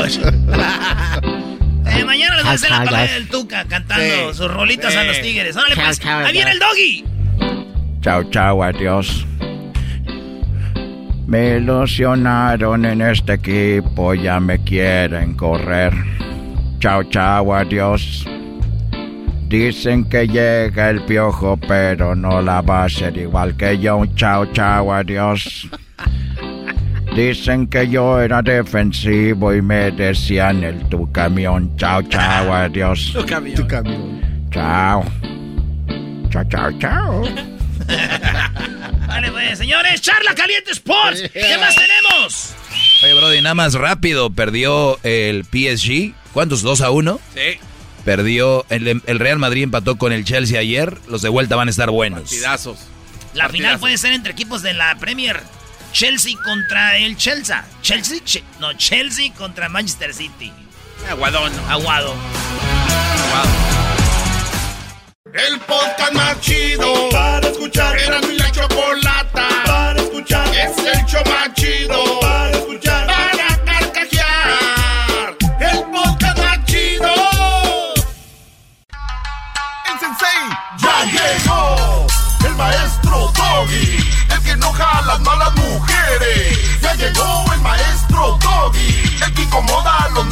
mañana 2.06 2.36
les 2.36 2.44
voy 2.44 2.50
a 2.50 2.54
hacer 2.54 2.70
la 2.70 2.84
palabra 2.84 3.12
del 3.12 3.28
Tuca 3.28 3.66
cantando 3.66 4.32
sus 4.32 4.50
rolitas 4.50 4.96
a 4.96 5.04
los 5.04 5.20
tigres. 5.20 5.54
Órale, 5.54 5.76
pues. 5.76 6.00
Ahí 6.06 6.32
viene 6.32 6.52
el 6.52 6.58
doggy. 6.58 7.04
Chao, 8.00 8.24
chao, 8.30 8.62
adiós. 8.62 9.26
Me 11.28 11.58
ilusionaron 11.58 12.86
en 12.86 13.02
este 13.02 13.34
equipo, 13.34 14.14
ya 14.14 14.40
me 14.40 14.60
quieren 14.60 15.34
correr. 15.34 15.92
Chao, 16.80 17.02
chao, 17.04 17.54
adiós. 17.54 18.26
Dicen 19.46 20.06
que 20.06 20.26
llega 20.26 20.88
el 20.88 21.02
piojo, 21.02 21.58
pero 21.58 22.14
no 22.14 22.40
la 22.40 22.62
va 22.62 22.84
a 22.84 22.88
ser 22.88 23.18
igual 23.18 23.54
que 23.58 23.78
yo. 23.78 24.06
Chao, 24.14 24.46
chao, 24.54 24.90
adiós. 24.90 25.68
Dicen 27.14 27.66
que 27.66 27.86
yo 27.86 28.18
era 28.22 28.40
defensivo 28.40 29.52
y 29.52 29.60
me 29.60 29.90
decían 29.90 30.64
el 30.64 30.78
tu 30.88 31.12
camión. 31.12 31.76
Chao, 31.76 32.00
chao, 32.04 32.54
adiós. 32.54 33.12
Tu 33.12 33.26
camión. 33.26 33.54
Tu 33.54 33.66
camión. 33.66 34.22
Chao. 34.50 35.04
Chao, 36.30 36.44
chao, 36.48 36.72
chao. 36.78 37.22
vale, 39.08 39.32
pues, 39.32 39.58
señores, 39.58 40.00
charla 40.00 40.34
caliente 40.34 40.70
Sports. 40.70 41.22
¿Qué 41.32 41.58
más 41.58 41.74
tenemos? 41.74 42.54
Oye, 43.02 43.14
Brody, 43.14 43.40
nada 43.42 43.54
más 43.54 43.74
rápido. 43.74 44.30
Perdió 44.30 44.98
el 45.02 45.44
PSG. 45.44 46.14
¿Cuántos? 46.32 46.64
¿2 46.64 46.80
a 46.82 46.90
1? 46.90 47.20
Sí. 47.34 47.58
Perdió. 48.04 48.64
El, 48.68 49.18
Real 49.18 49.38
Madrid 49.38 49.64
empató 49.64 49.96
con 49.96 50.12
el 50.12 50.24
Chelsea 50.24 50.58
ayer. 50.58 50.96
Los 51.08 51.22
de 51.22 51.28
vuelta 51.28 51.56
van 51.56 51.68
a 51.68 51.70
estar 51.70 51.90
buenos. 51.90 52.22
Partidazos. 52.22 52.78
La 53.34 53.48
final 53.48 53.78
puede 53.78 53.98
ser 53.98 54.12
entre 54.12 54.32
equipos 54.32 54.62
de 54.62 54.74
la 54.74 54.96
Premier. 54.96 55.42
Chelsea 55.92 56.34
contra 56.44 56.98
el 56.98 57.16
Chelsea. 57.16 57.64
Chelsea, 57.82 58.20
no, 58.60 58.72
Chelsea 58.74 59.32
contra 59.34 59.68
Manchester 59.68 60.14
City. 60.14 60.52
Aguadón. 61.08 61.52
Aguado. 61.68 62.14
Aguado. 63.26 64.07
El 65.34 65.60
podcast 65.60 66.12
más 66.14 66.40
chido 66.40 67.10
para 67.10 67.46
escuchar. 67.48 67.98
Era 67.98 68.20
mi 68.22 68.38
la 68.38 68.50
chocolata 68.50 69.48
para 69.66 70.00
escuchar. 70.00 70.48
Es 70.48 70.78
el 70.78 71.04
show 71.04 71.22
más 71.26 71.52
chido 71.54 72.20
para 72.20 72.50
escuchar. 72.50 73.06
Para 73.06 73.64
carcajear. 73.64 75.36
El 75.60 75.84
podcast 75.90 76.38
más 76.38 76.64
chido. 76.64 77.12
El 79.84 80.00
sensei 80.00 80.40
ya 80.78 81.04
llegó. 81.04 82.06
El 82.46 82.54
maestro 82.54 83.30
Doggy 83.36 84.08
que 84.42 84.50
enoja 84.52 84.98
a 84.98 85.02
las 85.02 85.20
malas 85.20 85.54
mujeres. 85.56 86.80
Ya 86.80 86.94
llegó 86.94 87.44
el 87.52 87.60
maestro 87.60 88.38
Doggy, 88.40 89.18
el 89.26 89.34
que 89.34 89.42
incomoda 89.42 90.04
a 90.04 90.08
los 90.10 90.26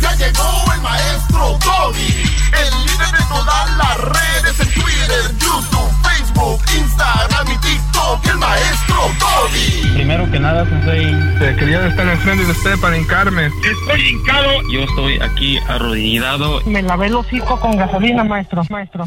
Ya 0.00 0.14
llegó 0.16 0.72
el 0.74 0.80
maestro 0.82 1.58
Doggy, 1.64 2.24
el 2.52 2.86
líder 2.86 3.12
de 3.12 3.24
todas 3.28 3.76
las 3.76 3.98
redes 3.98 4.60
en 4.60 4.68
Twitter, 4.74 5.22
YouTube, 5.38 5.90
Facebook, 6.02 6.60
Instagram 6.76 7.46
y 7.46 7.58
TikTok, 7.58 8.26
el 8.26 8.38
maestro 8.38 8.96
Doggy. 9.20 9.94
Primero 9.94 10.30
que 10.30 10.40
nada, 10.40 10.64
Sensei, 10.68 11.56
quería 11.56 11.86
estar 11.86 12.08
enfrente 12.08 12.44
de 12.44 12.50
usted 12.50 12.78
para 12.80 12.96
hincarme. 12.96 13.46
Estoy 13.46 14.08
hincado. 14.08 14.50
Yo 14.72 14.80
estoy 14.82 15.20
aquí 15.20 15.58
arrodillado. 15.68 16.60
Me 16.66 16.82
lavé 16.82 17.06
el 17.06 17.14
hocico 17.14 17.60
con 17.60 17.76
gasolina, 17.76 18.24
maestro, 18.24 18.62
maestro. 18.70 19.04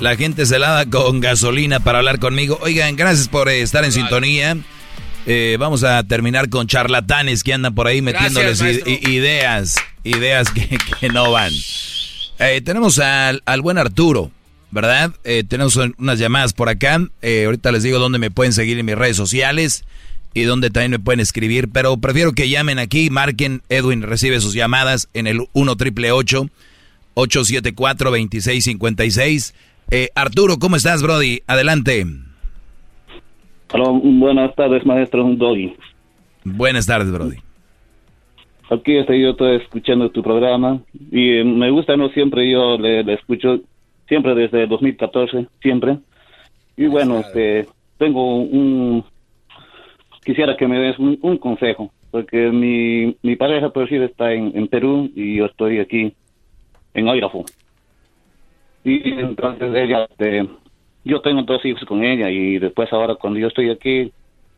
La 0.00 0.16
gente 0.16 0.44
se 0.44 0.58
lava 0.58 0.84
con 0.86 1.20
gasolina 1.20 1.80
para 1.80 1.98
hablar 1.98 2.18
conmigo. 2.18 2.58
Oigan, 2.60 2.96
gracias 2.96 3.28
por 3.28 3.48
eh, 3.48 3.62
estar 3.62 3.84
en 3.84 3.92
sintonía. 3.92 4.56
Eh, 5.26 5.56
vamos 5.58 5.84
a 5.84 6.02
terminar 6.04 6.50
con 6.50 6.66
charlatanes 6.66 7.42
que 7.42 7.54
andan 7.54 7.74
por 7.74 7.86
ahí 7.86 8.02
metiéndoles 8.02 8.62
ideas, 8.86 9.76
ideas 10.02 10.48
que, 10.50 11.08
no 11.08 11.30
van. 11.30 11.52
Eh, 12.38 12.60
tenemos 12.62 12.98
al, 12.98 13.42
buen 13.62 13.78
Arturo, 13.78 14.30
¿verdad? 14.70 15.12
tenemos 15.48 15.76
unas 15.76 16.18
llamadas 16.18 16.52
por 16.52 16.68
acá. 16.68 17.00
ahorita 17.22 17.72
les 17.72 17.82
digo 17.82 17.98
dónde 17.98 18.18
me 18.18 18.30
pueden 18.30 18.52
seguir 18.52 18.78
en 18.78 18.86
mis 18.86 18.96
redes 18.96 19.16
sociales 19.16 19.84
y 20.34 20.42
dónde 20.42 20.70
también 20.70 20.90
me 20.90 20.98
pueden 20.98 21.20
escribir. 21.20 21.68
Pero 21.68 21.96
prefiero 21.96 22.32
que 22.32 22.48
llamen 22.48 22.78
aquí, 22.78 23.08
marquen. 23.08 23.62
Edwin 23.68 24.02
recibe 24.02 24.40
sus 24.40 24.52
llamadas 24.52 25.08
en 25.14 25.26
el 25.26 25.46
1 25.52 25.76
triple 25.76 26.12
874 26.12 28.10
2656 28.10 29.54
eh, 29.90 30.08
Arturo, 30.14 30.58
¿cómo 30.58 30.76
estás, 30.76 31.02
Brody? 31.02 31.42
Adelante. 31.46 32.06
Hola, 33.76 33.90
buenas 33.90 34.54
tardes, 34.54 34.86
maestro 34.86 35.24
Doggy. 35.24 35.74
Buenas 36.44 36.86
tardes, 36.86 37.10
Brody. 37.10 37.38
Aquí 38.70 38.96
estoy 38.96 39.20
yo 39.20 39.30
estoy 39.30 39.56
escuchando 39.56 40.10
tu 40.10 40.22
programa 40.22 40.80
y 41.10 41.38
eh, 41.38 41.44
me 41.44 41.70
gusta, 41.70 41.96
¿no? 41.96 42.08
Siempre 42.10 42.48
yo 42.48 42.78
le, 42.78 43.00
escucho, 43.12 43.62
siempre 44.06 44.36
desde 44.36 44.68
2014, 44.68 45.48
siempre. 45.60 45.98
Y 46.76 46.86
bueno, 46.86 47.18
este, 47.18 47.66
tengo 47.98 48.42
un, 48.42 49.04
quisiera 50.24 50.56
que 50.56 50.68
me 50.68 50.78
des 50.78 50.96
un, 51.00 51.36
consejo, 51.38 51.90
porque 52.12 52.52
mi, 52.52 53.16
mi 53.22 53.34
pareja, 53.34 53.70
por 53.70 53.86
decir, 53.86 54.02
está 54.02 54.32
en, 54.32 54.52
en 54.56 54.68
Perú 54.68 55.10
y 55.16 55.38
yo 55.38 55.46
estoy 55.46 55.80
aquí 55.80 56.14
en 56.94 57.08
Airafo. 57.08 57.44
Y 58.84 59.14
entonces 59.18 59.74
ella, 59.74 60.04
este, 60.08 60.48
yo 61.04 61.20
tengo 61.20 61.42
dos 61.42 61.64
hijos 61.64 61.84
con 61.86 62.04
ella 62.04 62.30
y 62.30 62.58
después 62.58 62.92
ahora 62.92 63.14
cuando 63.14 63.38
yo 63.38 63.48
estoy 63.48 63.70
aquí, 63.70 64.12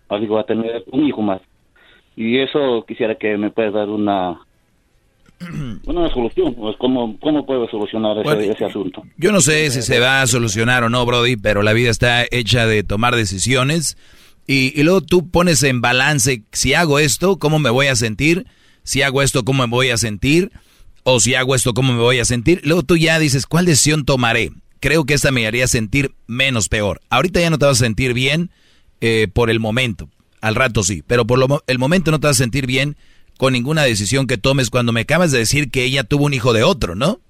voy 0.08 0.40
a 0.40 0.44
tener 0.44 0.84
un 0.90 1.06
hijo 1.06 1.22
más. 1.22 1.40
Y 2.16 2.38
eso 2.38 2.84
quisiera 2.86 3.14
que 3.16 3.36
me 3.36 3.50
puedas 3.50 3.74
dar 3.74 3.88
una 3.88 4.40
una 5.86 6.08
solución, 6.10 6.54
pues 6.54 6.76
cómo, 6.78 7.18
cómo 7.20 7.44
puedo 7.44 7.68
solucionar 7.68 8.16
ese, 8.18 8.64
asunto. 8.64 9.02
Yo 9.18 9.32
no 9.32 9.40
sé 9.40 9.70
si 9.70 9.82
se 9.82 10.00
va 10.00 10.22
a 10.22 10.26
solucionar 10.26 10.82
o 10.84 10.88
no, 10.88 11.04
Brody, 11.04 11.36
pero 11.36 11.62
la 11.62 11.74
vida 11.74 11.90
está 11.90 12.24
hecha 12.30 12.66
de 12.66 12.82
tomar 12.82 13.14
decisiones 13.14 13.98
y, 14.46 14.72
y 14.78 14.82
luego 14.82 15.02
tú 15.02 15.30
pones 15.30 15.62
en 15.62 15.82
balance, 15.82 16.42
si 16.52 16.72
hago 16.72 16.98
esto, 16.98 17.38
¿cómo 17.38 17.58
me 17.58 17.70
voy 17.70 17.88
a 17.88 17.96
sentir? 17.96 18.46
Si 18.82 19.02
hago 19.02 19.20
esto, 19.20 19.44
¿cómo 19.44 19.66
me 19.66 19.70
voy 19.70 19.90
a 19.90 19.98
sentir? 19.98 20.50
o 21.08 21.20
si 21.20 21.36
hago 21.36 21.54
esto, 21.54 21.72
¿cómo 21.72 21.92
me 21.92 22.00
voy 22.00 22.18
a 22.18 22.24
sentir? 22.24 22.60
Luego 22.64 22.82
tú 22.82 22.96
ya 22.96 23.20
dices, 23.20 23.46
¿cuál 23.46 23.64
decisión 23.64 24.04
tomaré? 24.04 24.50
Creo 24.80 25.04
que 25.04 25.14
esta 25.14 25.30
me 25.30 25.46
haría 25.46 25.66
sentir 25.66 26.14
menos 26.26 26.68
peor. 26.68 27.00
Ahorita 27.08 27.40
ya 27.40 27.50
no 27.50 27.58
te 27.58 27.66
vas 27.66 27.80
a 27.80 27.84
sentir 27.84 28.14
bien 28.14 28.50
eh, 29.00 29.28
por 29.32 29.50
el 29.50 29.60
momento. 29.60 30.08
Al 30.40 30.54
rato 30.54 30.82
sí, 30.82 31.02
pero 31.06 31.26
por 31.26 31.62
el 31.66 31.78
momento 31.78 32.10
no 32.10 32.20
te 32.20 32.26
vas 32.26 32.36
a 32.36 32.44
sentir 32.44 32.66
bien 32.66 32.96
con 33.38 33.52
ninguna 33.52 33.82
decisión 33.82 34.26
que 34.26 34.38
tomes 34.38 34.70
cuando 34.70 34.92
me 34.92 35.02
acabas 35.02 35.32
de 35.32 35.38
decir 35.38 35.70
que 35.70 35.84
ella 35.84 36.04
tuvo 36.04 36.24
un 36.24 36.34
hijo 36.34 36.52
de 36.52 36.62
otro, 36.62 36.94
¿no? 36.94 37.20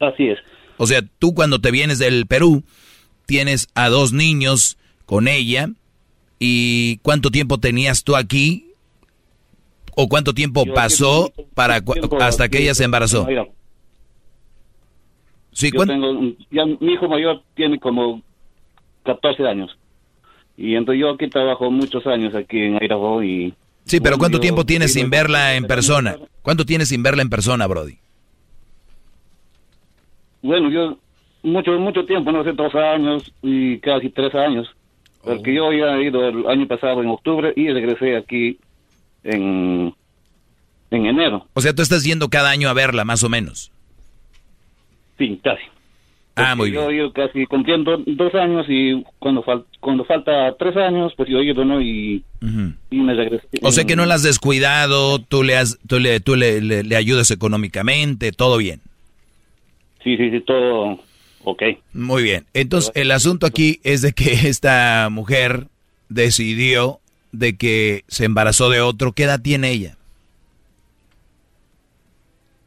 Así 0.00 0.28
es. 0.28 0.38
O 0.76 0.86
sea, 0.86 1.02
tú 1.18 1.34
cuando 1.34 1.60
te 1.60 1.70
vienes 1.70 1.98
del 1.98 2.26
Perú, 2.26 2.64
tienes 3.26 3.68
a 3.74 3.88
dos 3.88 4.12
niños 4.12 4.78
con 5.06 5.28
ella. 5.28 5.70
¿Y 6.38 6.98
cuánto 6.98 7.30
tiempo 7.30 7.60
tenías 7.60 8.02
tú 8.02 8.16
aquí? 8.16 8.72
¿O 9.94 10.08
cuánto 10.08 10.34
tiempo 10.34 10.64
pasó 10.74 11.32
para 11.54 11.82
hasta 12.20 12.48
que 12.48 12.58
ella 12.62 12.74
se 12.74 12.84
embarazó? 12.84 13.26
Sí, 15.52 15.70
tengo, 15.70 16.34
ya, 16.50 16.64
mi 16.64 16.94
hijo 16.94 17.08
mayor 17.08 17.42
tiene 17.54 17.78
como 17.78 18.22
14 19.04 19.46
años. 19.46 19.76
Y 20.56 20.74
entonces 20.74 21.00
yo 21.00 21.10
aquí 21.10 21.28
trabajo 21.28 21.70
muchos 21.70 22.06
años 22.06 22.34
aquí 22.34 22.58
en 22.58 22.78
Idaho 22.82 23.22
y... 23.22 23.54
Sí, 23.84 24.00
pero 24.00 24.16
¿cuánto 24.16 24.40
tiempo 24.40 24.64
tienes 24.64 24.92
sin 24.92 25.10
verla 25.10 25.56
en 25.56 25.64
persona? 25.64 26.16
¿Cuánto 26.42 26.64
tienes 26.64 26.88
sin 26.88 27.02
verla 27.02 27.22
en 27.22 27.30
persona, 27.30 27.66
Brody? 27.66 27.98
Bueno, 30.40 30.70
yo 30.70 30.98
mucho 31.42 31.72
mucho 31.78 32.04
tiempo, 32.04 32.30
no 32.30 32.44
sé, 32.44 32.52
dos 32.52 32.74
años 32.74 33.32
y 33.42 33.78
casi 33.78 34.10
tres 34.10 34.34
años. 34.34 34.68
Porque 35.22 35.50
oh. 35.50 35.54
yo 35.54 35.72
ya 35.72 35.96
he 35.96 36.06
ido 36.06 36.28
el 36.28 36.46
año 36.46 36.66
pasado 36.66 37.02
en 37.02 37.08
octubre 37.08 37.52
y 37.56 37.68
regresé 37.70 38.16
aquí 38.16 38.58
en, 39.24 39.94
en 40.90 41.06
enero. 41.06 41.46
O 41.54 41.60
sea, 41.60 41.74
tú 41.74 41.82
estás 41.82 42.04
yendo 42.04 42.28
cada 42.28 42.50
año 42.50 42.68
a 42.68 42.72
verla, 42.72 43.04
más 43.04 43.22
o 43.24 43.28
menos. 43.28 43.71
Sí, 45.18 45.40
casi. 45.42 45.62
Ah, 46.34 46.54
muy 46.54 46.72
yo, 46.72 46.88
bien. 46.88 46.98
Yo 47.00 47.12
casi 47.12 47.44
cumpliendo 47.46 47.98
dos 48.06 48.34
años 48.34 48.64
y 48.68 49.04
cuando, 49.18 49.44
fal- 49.44 49.64
cuando 49.80 50.04
falta 50.04 50.54
tres 50.58 50.76
años, 50.76 51.12
pues 51.16 51.28
yo 51.28 51.38
¿no? 51.64 51.80
Y, 51.80 52.24
y 52.90 52.96
me 52.96 53.14
regresé. 53.14 53.46
O 53.62 53.70
sea 53.70 53.84
que 53.84 53.96
no 53.96 54.06
la 54.06 54.14
has 54.14 54.22
descuidado, 54.22 55.18
tú 55.18 55.42
le 55.42 55.56
has, 55.58 55.78
tú 55.86 55.98
le, 55.98 56.20
tú 56.20 56.34
le, 56.36 56.60
le- 56.62 56.84
le 56.84 56.96
ayudas 56.96 57.30
económicamente, 57.30 58.32
todo 58.32 58.56
bien. 58.56 58.80
Sí, 60.02 60.16
sí, 60.16 60.30
sí, 60.30 60.40
todo 60.40 60.98
ok. 61.44 61.62
Muy 61.92 62.22
bien. 62.22 62.46
Entonces, 62.54 62.92
el 62.94 63.10
asunto 63.10 63.46
aquí 63.46 63.80
es 63.84 64.00
de 64.00 64.12
que 64.12 64.32
esta 64.48 65.08
mujer 65.10 65.66
decidió 66.08 66.98
de 67.32 67.56
que 67.56 68.04
se 68.08 68.24
embarazó 68.24 68.70
de 68.70 68.80
otro. 68.80 69.12
¿Qué 69.12 69.24
edad 69.24 69.40
tiene 69.40 69.70
ella? 69.70 69.96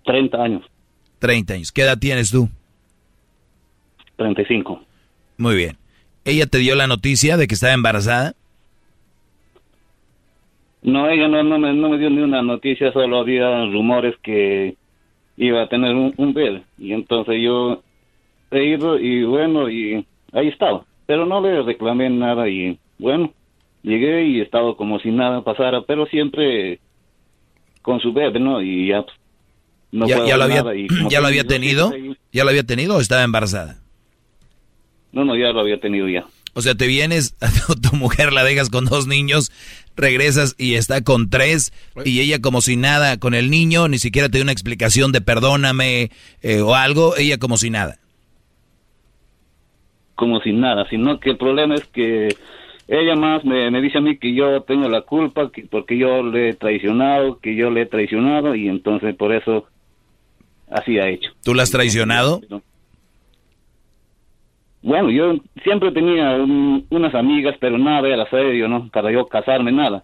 30 0.06 0.38
años, 0.44 0.64
30 1.20 1.54
años. 1.54 1.72
¿Qué 1.72 1.82
edad 1.82 1.98
tienes 1.98 2.32
tú? 2.32 2.50
35. 4.18 4.82
Muy 5.38 5.56
bien. 5.56 5.78
¿Ella 6.24 6.48
te 6.48 6.58
dio 6.58 6.76
la 6.76 6.88
noticia 6.88 7.38
de 7.38 7.48
que 7.48 7.56
estaba 7.56 7.74
embarazada? 7.74 8.34
No, 10.82 11.10
ella 11.10 11.28
no, 11.28 11.44
no, 11.44 11.58
me, 11.60 11.74
no 11.74 11.90
me 11.90 11.98
dio 11.98 12.10
ni 12.10 12.20
una 12.20 12.42
noticia, 12.42 12.92
solo 12.92 13.20
había 13.20 13.66
rumores 13.66 14.16
que 14.22 14.76
iba 15.38 15.64
a 15.64 15.70
tener 15.70 15.96
un, 15.96 16.14
un 16.18 16.34
bebé. 16.34 16.64
Y 16.78 16.94
entonces 16.94 17.42
yo 17.42 17.82
he 18.52 18.64
ido 18.66 19.00
y 19.00 19.24
bueno, 19.24 19.70
y 19.70 20.06
ahí 20.32 20.48
estaba. 20.48 20.86
Pero 21.06 21.26
no 21.26 21.42
le 21.42 21.62
reclamé 21.64 22.10
nada 22.10 22.48
y 22.50 22.78
bueno, 22.98 23.34
llegué 23.84 24.26
y 24.26 24.40
he 24.40 24.44
estado 24.44 24.78
como 24.78 25.00
si 25.00 25.12
nada 25.12 25.44
pasara, 25.44 25.82
pero 25.82 26.06
siempre 26.06 26.80
con 27.82 28.00
su 28.00 28.14
bebé, 28.14 28.40
¿no? 28.40 28.62
Y 28.62 28.88
ya, 28.88 29.04
pues, 29.04 29.16
no 29.96 30.08
¿Ya, 30.08 30.26
ya 30.26 30.38
lo 30.38 30.44
había, 30.44 30.58
nada 30.58 30.76
y 30.76 30.88
como 30.88 31.10
¿Ya 31.10 31.22
lo 31.22 31.28
había 31.28 31.46
tenido? 31.46 31.94
¿Ya 32.34 32.44
lo 32.44 32.50
había 32.50 32.64
tenido 32.64 32.98
o 32.98 33.00
estaba 33.00 33.24
embarazada? 33.24 33.78
No, 35.14 35.24
no, 35.24 35.38
ya 35.38 35.54
lo 35.54 35.62
había 35.62 35.80
tenido 35.80 36.10
ya. 36.10 36.26
O 36.54 36.62
sea, 36.62 36.76
te 36.76 36.86
vienes, 36.88 37.38
a 37.42 37.76
tu, 37.76 37.96
mujer 37.96 38.34
la 38.34 38.44
dejas 38.44 38.70
con 38.70 38.86
dos 38.86 39.08
niños, 39.08 39.52
regresas 39.96 40.54
y 40.58 40.76
está 40.76 41.02
con 41.02 41.30
tres, 41.30 41.72
y 42.04 42.20
ella 42.20 42.42
como 42.42 42.60
si 42.60 42.76
nada 42.76 43.18
con 43.18 43.34
el 43.34 43.50
niño, 43.50 43.88
ni 43.88 43.98
siquiera 43.98 44.28
te 44.28 44.38
dio 44.38 44.44
una 44.44 44.52
explicación 44.52 45.14
de 45.14 45.22
perdóname 45.22 46.12
eh, 46.42 46.60
o 46.60 46.76
algo, 46.76 47.16
ella 47.16 47.38
como 47.38 47.56
si 47.56 47.70
nada. 47.70 47.98
como 50.16 50.42
sin 50.42 50.60
nada, 50.60 50.86
sino 50.90 51.22
que 51.22 51.32
el 51.32 51.38
problema 51.38 51.76
es 51.76 51.86
que 51.86 52.36
ella 52.90 53.16
más 53.16 53.46
me, 53.46 53.72
me 53.72 53.82
dice 53.82 54.00
a 54.00 54.02
mí 54.02 54.18
que 54.18 54.36
yo 54.36 54.62
tengo 54.64 54.90
la 54.90 55.02
culpa, 55.02 55.52
que 55.52 55.64
porque 55.64 55.98
yo 55.98 56.22
le 56.22 56.50
he 56.50 56.54
traicionado, 56.54 57.40
que 57.40 57.56
yo 57.56 57.70
le 57.70 57.84
he 57.84 57.86
traicionado 57.86 58.56
y 58.56 58.68
entonces 58.68 59.16
por 59.16 59.34
eso 59.34 59.68
así 60.70 60.98
ha 61.00 61.08
hecho. 61.10 61.30
¿Tú 61.44 61.54
la 61.54 61.64
has 61.64 61.72
traicionado? 61.72 62.42
Bueno, 64.82 65.10
yo 65.10 65.34
siempre 65.64 65.92
tenía 65.92 66.36
un- 66.36 66.86
unas 66.90 67.16
amigas, 67.16 67.56
pero 67.60 67.78
nada 67.78 68.08
era 68.08 68.30
serio, 68.30 68.68
¿no? 68.68 68.88
Para 68.90 69.12
yo 69.12 69.26
casarme, 69.26 69.72
nada. 69.72 70.04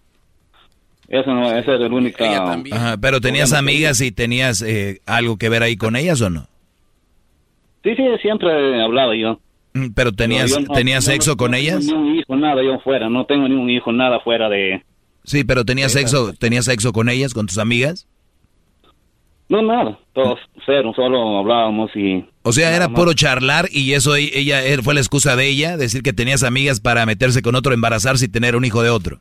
Eso 1.08 1.32
no, 1.32 1.46
esa 1.56 1.74
era 1.74 1.86
el 1.86 1.92
único... 1.92 2.24
Ajá, 2.24 2.96
pero 3.00 3.20
tenías 3.20 3.52
amigas 3.52 4.00
y 4.00 4.10
tenías 4.12 4.62
eh, 4.62 5.00
algo 5.06 5.36
que 5.36 5.48
ver 5.48 5.62
ahí 5.62 5.76
con 5.76 5.94
ellas 5.94 6.20
o 6.20 6.30
no? 6.30 6.46
Sí, 7.84 7.94
sí, 7.96 8.02
siempre 8.22 8.48
he 8.78 8.82
hablado 8.82 9.12
yo. 9.14 9.38
Mm, 9.74 9.88
Pero 9.94 10.12
tenías, 10.12 10.50
Yo 10.50 10.60
no- 10.60 10.74
¿tenías 10.74 11.06
no- 11.06 11.12
sexo 11.12 11.36
con 11.36 11.50
no 11.52 11.56
ellas? 11.56 11.86
tengo 11.86 12.00
Ni 12.02 12.10
un 12.10 12.16
hijo, 12.18 12.36
nada 12.36 12.62
yo 12.62 12.78
fuera, 12.80 13.08
no 13.08 13.24
tengo 13.26 13.48
ni 13.48 13.54
un 13.54 13.70
hijo, 13.70 13.92
nada 13.92 14.20
fuera 14.20 14.48
de... 14.48 14.82
Sí, 15.24 15.44
pero 15.44 15.64
tenías 15.64 15.92
sexo, 15.92 16.32
tenías 16.34 16.64
sexo 16.64 16.92
con 16.92 17.08
ellas, 17.08 17.34
con 17.34 17.46
tus 17.46 17.58
amigas. 17.58 18.06
No, 19.52 19.60
nada, 19.60 19.98
todos 20.14 20.40
cero, 20.64 20.94
solo 20.96 21.36
hablábamos 21.40 21.94
y... 21.94 22.24
O 22.42 22.52
sea, 22.52 22.74
era 22.74 22.88
puro 22.88 23.12
charlar 23.12 23.66
y 23.70 23.92
eso 23.92 24.16
e- 24.16 24.30
ella 24.32 24.64
eh, 24.64 24.78
fue 24.78 24.94
la 24.94 25.00
excusa 25.00 25.36
de 25.36 25.46
ella, 25.46 25.76
decir 25.76 26.02
que 26.02 26.14
tenías 26.14 26.42
amigas 26.42 26.80
para 26.80 27.04
meterse 27.04 27.42
con 27.42 27.54
otro, 27.54 27.74
embarazarse 27.74 28.24
y 28.24 28.28
tener 28.28 28.56
un 28.56 28.64
hijo 28.64 28.82
de 28.82 28.88
otro. 28.88 29.18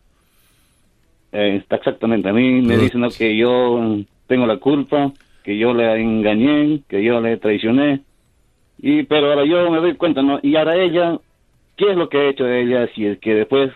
Eh, 1.34 1.58
está 1.58 1.76
exactamente, 1.76 2.30
a 2.30 2.32
mí 2.32 2.62
me 2.62 2.78
dicen 2.78 3.06
que 3.18 3.36
yo 3.36 3.98
tengo 4.28 4.45
la 4.45 4.56
culpa, 4.56 5.12
que 5.44 5.58
yo 5.58 5.74
le 5.74 5.99
engañé, 5.99 6.80
que 6.88 7.03
yo 7.03 7.20
le 7.20 7.36
traicioné, 7.36 7.99
y 8.82 9.03
pero 9.03 9.32
ahora 9.32 9.44
yo 9.44 9.70
me 9.70 9.80
doy 9.80 9.95
cuenta, 9.95 10.22
¿no? 10.22 10.40
Y 10.41 10.56
ahora 10.56 10.82
ella, 10.82 11.20
¿qué 11.76 11.91
es 11.91 11.98
lo 11.98 12.08
que 12.08 12.18
ha 12.18 12.30
hecho 12.30 12.48
ella? 12.48 12.88
Si 12.95 13.06
es 13.06 13.20
que 13.20 13.34
después 13.34 13.74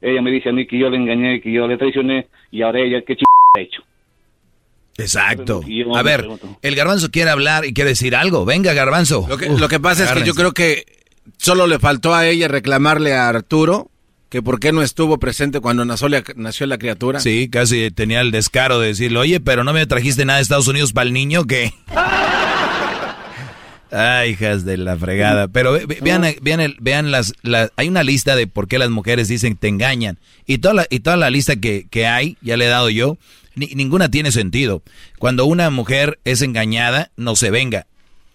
ella 0.00 0.22
me 0.22 0.30
dice 0.30 0.50
a 0.50 0.52
mí 0.52 0.64
que 0.64 0.78
yo 0.78 0.90
le 0.90 0.96
engañé, 0.96 1.40
que 1.40 1.50
yo 1.50 1.66
le 1.66 1.76
traicioné, 1.76 2.28
y 2.52 2.62
ahora 2.62 2.78
ella, 2.78 3.02
¿qué 3.02 3.16
ch 3.16 3.24
ha 3.56 3.60
hecho? 3.60 3.82
Exacto. 4.98 5.62
A 5.96 6.02
ver, 6.02 6.28
el 6.62 6.74
garbanzo 6.74 7.10
quiere 7.10 7.30
hablar 7.30 7.64
y 7.64 7.72
quiere 7.72 7.90
decir 7.90 8.14
algo. 8.16 8.44
Venga, 8.44 8.72
garbanzo. 8.74 9.24
Lo 9.28 9.38
que, 9.38 9.48
lo 9.48 9.68
que 9.68 9.80
pasa 9.80 10.04
es 10.04 10.10
que 10.12 10.24
yo 10.24 10.34
creo 10.34 10.52
que 10.52 10.84
solo 11.38 11.66
le 11.66 11.78
faltó 11.78 12.14
a 12.14 12.26
ella 12.26 12.48
reclamarle 12.48 13.14
a 13.14 13.28
Arturo 13.28 13.90
que 14.28 14.42
por 14.42 14.60
qué 14.60 14.72
no 14.72 14.82
estuvo 14.82 15.18
presente 15.18 15.60
cuando 15.60 15.84
nació 15.86 16.08
la, 16.10 16.22
nació 16.36 16.66
la 16.66 16.76
criatura. 16.76 17.20
Sí, 17.20 17.48
casi 17.48 17.90
tenía 17.90 18.20
el 18.20 18.30
descaro 18.30 18.78
de 18.80 18.88
decirle, 18.88 19.18
oye, 19.20 19.40
pero 19.40 19.64
no 19.64 19.72
me 19.72 19.86
trajiste 19.86 20.24
nada 20.26 20.38
de 20.38 20.42
Estados 20.42 20.68
Unidos 20.68 20.92
para 20.92 21.06
el 21.06 21.14
niño 21.14 21.44
que... 21.46 21.72
Ay, 23.90 24.32
hijas 24.32 24.66
de 24.66 24.76
la 24.76 24.98
fregada. 24.98 25.48
Pero 25.48 25.72
ve- 25.72 25.86
ve- 25.86 25.98
vean, 26.02 26.22
vean, 26.42 26.60
el- 26.60 26.76
vean 26.78 27.10
las, 27.10 27.32
la- 27.42 27.70
hay 27.76 27.88
una 27.88 28.02
lista 28.02 28.36
de 28.36 28.46
por 28.46 28.68
qué 28.68 28.78
las 28.78 28.90
mujeres 28.90 29.28
dicen 29.28 29.56
te 29.56 29.68
engañan. 29.68 30.18
Y 30.46 30.58
toda 30.58 30.74
la, 30.74 30.86
y 30.90 31.00
toda 31.00 31.16
la 31.16 31.30
lista 31.30 31.56
que, 31.56 31.86
que 31.90 32.06
hay, 32.06 32.36
ya 32.42 32.58
le 32.58 32.66
he 32.66 32.68
dado 32.68 32.90
yo, 32.90 33.16
ni- 33.58 33.74
ninguna 33.74 34.10
tiene 34.10 34.32
sentido. 34.32 34.82
Cuando 35.18 35.44
una 35.44 35.70
mujer 35.70 36.18
es 36.24 36.42
engañada, 36.42 37.10
no 37.16 37.36
se 37.36 37.50
venga. 37.50 37.86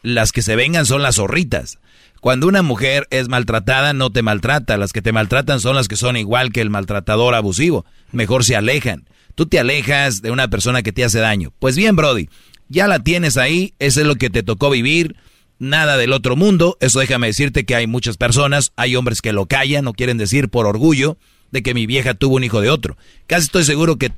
Las 0.01 0.31
que 0.31 0.41
se 0.41 0.55
vengan 0.55 0.85
son 0.85 1.01
las 1.01 1.15
zorritas. 1.15 1.79
Cuando 2.21 2.47
una 2.47 2.61
mujer 2.61 3.07
es 3.09 3.27
maltratada, 3.27 3.93
no 3.93 4.11
te 4.11 4.21
maltrata. 4.21 4.77
Las 4.77 4.93
que 4.93 5.01
te 5.01 5.11
maltratan 5.11 5.59
son 5.59 5.75
las 5.75 5.87
que 5.87 5.95
son 5.95 6.15
igual 6.17 6.51
que 6.51 6.61
el 6.61 6.69
maltratador 6.69 7.35
abusivo. 7.35 7.85
Mejor 8.11 8.45
se 8.45 8.55
alejan. 8.55 9.05
Tú 9.35 9.45
te 9.45 9.59
alejas 9.59 10.21
de 10.21 10.31
una 10.31 10.47
persona 10.49 10.83
que 10.83 10.91
te 10.93 11.03
hace 11.03 11.19
daño. 11.19 11.51
Pues 11.59 11.75
bien, 11.75 11.95
Brody, 11.95 12.29
ya 12.69 12.87
la 12.87 12.99
tienes 12.99 13.35
ahí, 13.37 13.73
eso 13.79 14.01
es 14.01 14.07
lo 14.07 14.15
que 14.15 14.29
te 14.29 14.43
tocó 14.43 14.69
vivir. 14.69 15.15
Nada 15.59 15.97
del 15.97 16.13
otro 16.13 16.35
mundo. 16.35 16.77
Eso 16.81 16.99
déjame 16.99 17.27
decirte 17.27 17.65
que 17.65 17.75
hay 17.75 17.87
muchas 17.87 18.17
personas, 18.17 18.71
hay 18.75 18.95
hombres 18.95 19.21
que 19.21 19.33
lo 19.33 19.45
callan, 19.45 19.85
no 19.85 19.93
quieren 19.93 20.17
decir 20.17 20.49
por 20.49 20.65
orgullo 20.65 21.17
de 21.51 21.61
que 21.63 21.73
mi 21.73 21.85
vieja 21.85 22.13
tuvo 22.13 22.35
un 22.37 22.43
hijo 22.43 22.61
de 22.61 22.69
otro. 22.69 22.97
Casi 23.27 23.45
estoy 23.45 23.63
seguro 23.63 23.97
que 23.97 24.11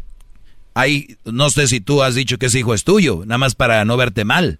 hay, 0.76 1.16
no 1.26 1.50
sé 1.50 1.68
si 1.68 1.80
tú 1.82 2.04
has 2.04 2.14
dicho 2.16 2.38
que 2.38 2.46
ese 2.48 2.60
hijo 2.60 2.74
es 2.74 2.84
tuyo, 2.84 3.22
nada 3.26 3.38
más 3.40 3.56
para 3.56 3.84
no 3.86 3.98
verte 3.98 4.26
mal. 4.26 4.60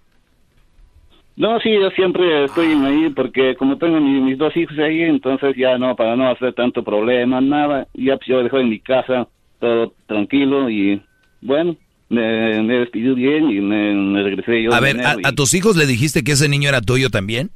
No, 1.36 1.60
sí, 1.60 1.70
yo 1.74 1.90
siempre 1.90 2.46
estoy 2.46 2.72
ahí 2.72 3.10
porque 3.10 3.54
como 3.56 3.76
tengo 3.76 4.00
mi- 4.00 4.22
mis 4.22 4.38
dos 4.38 4.56
hijos 4.56 4.78
ahí, 4.78 5.02
entonces 5.02 5.54
ya 5.56 5.76
no, 5.76 5.94
para 5.94 6.16
no 6.16 6.28
hacer 6.30 6.54
tanto 6.54 6.82
problema, 6.82 7.40
nada, 7.42 7.86
ya 7.92 8.16
pues 8.16 8.26
yo 8.26 8.42
dejo 8.42 8.58
en 8.58 8.70
mi 8.70 8.80
casa 8.80 9.28
todo 9.60 9.92
tranquilo 10.06 10.70
y 10.70 11.02
bueno, 11.42 11.76
me, 12.08 12.62
me 12.62 12.78
despidió 12.78 13.14
bien 13.14 13.50
y 13.50 13.60
me, 13.60 13.92
me 13.92 14.22
regresé 14.22 14.62
yo. 14.62 14.72
A 14.72 14.80
ver, 14.80 14.96
a, 14.96 15.00
enero 15.12 15.20
y- 15.20 15.26
a 15.26 15.32
tus 15.32 15.52
hijos 15.52 15.76
le 15.76 15.84
dijiste 15.86 16.24
que 16.24 16.32
ese 16.32 16.48
niño 16.48 16.70
era 16.70 16.80
tuyo 16.80 17.10
también? 17.10 17.50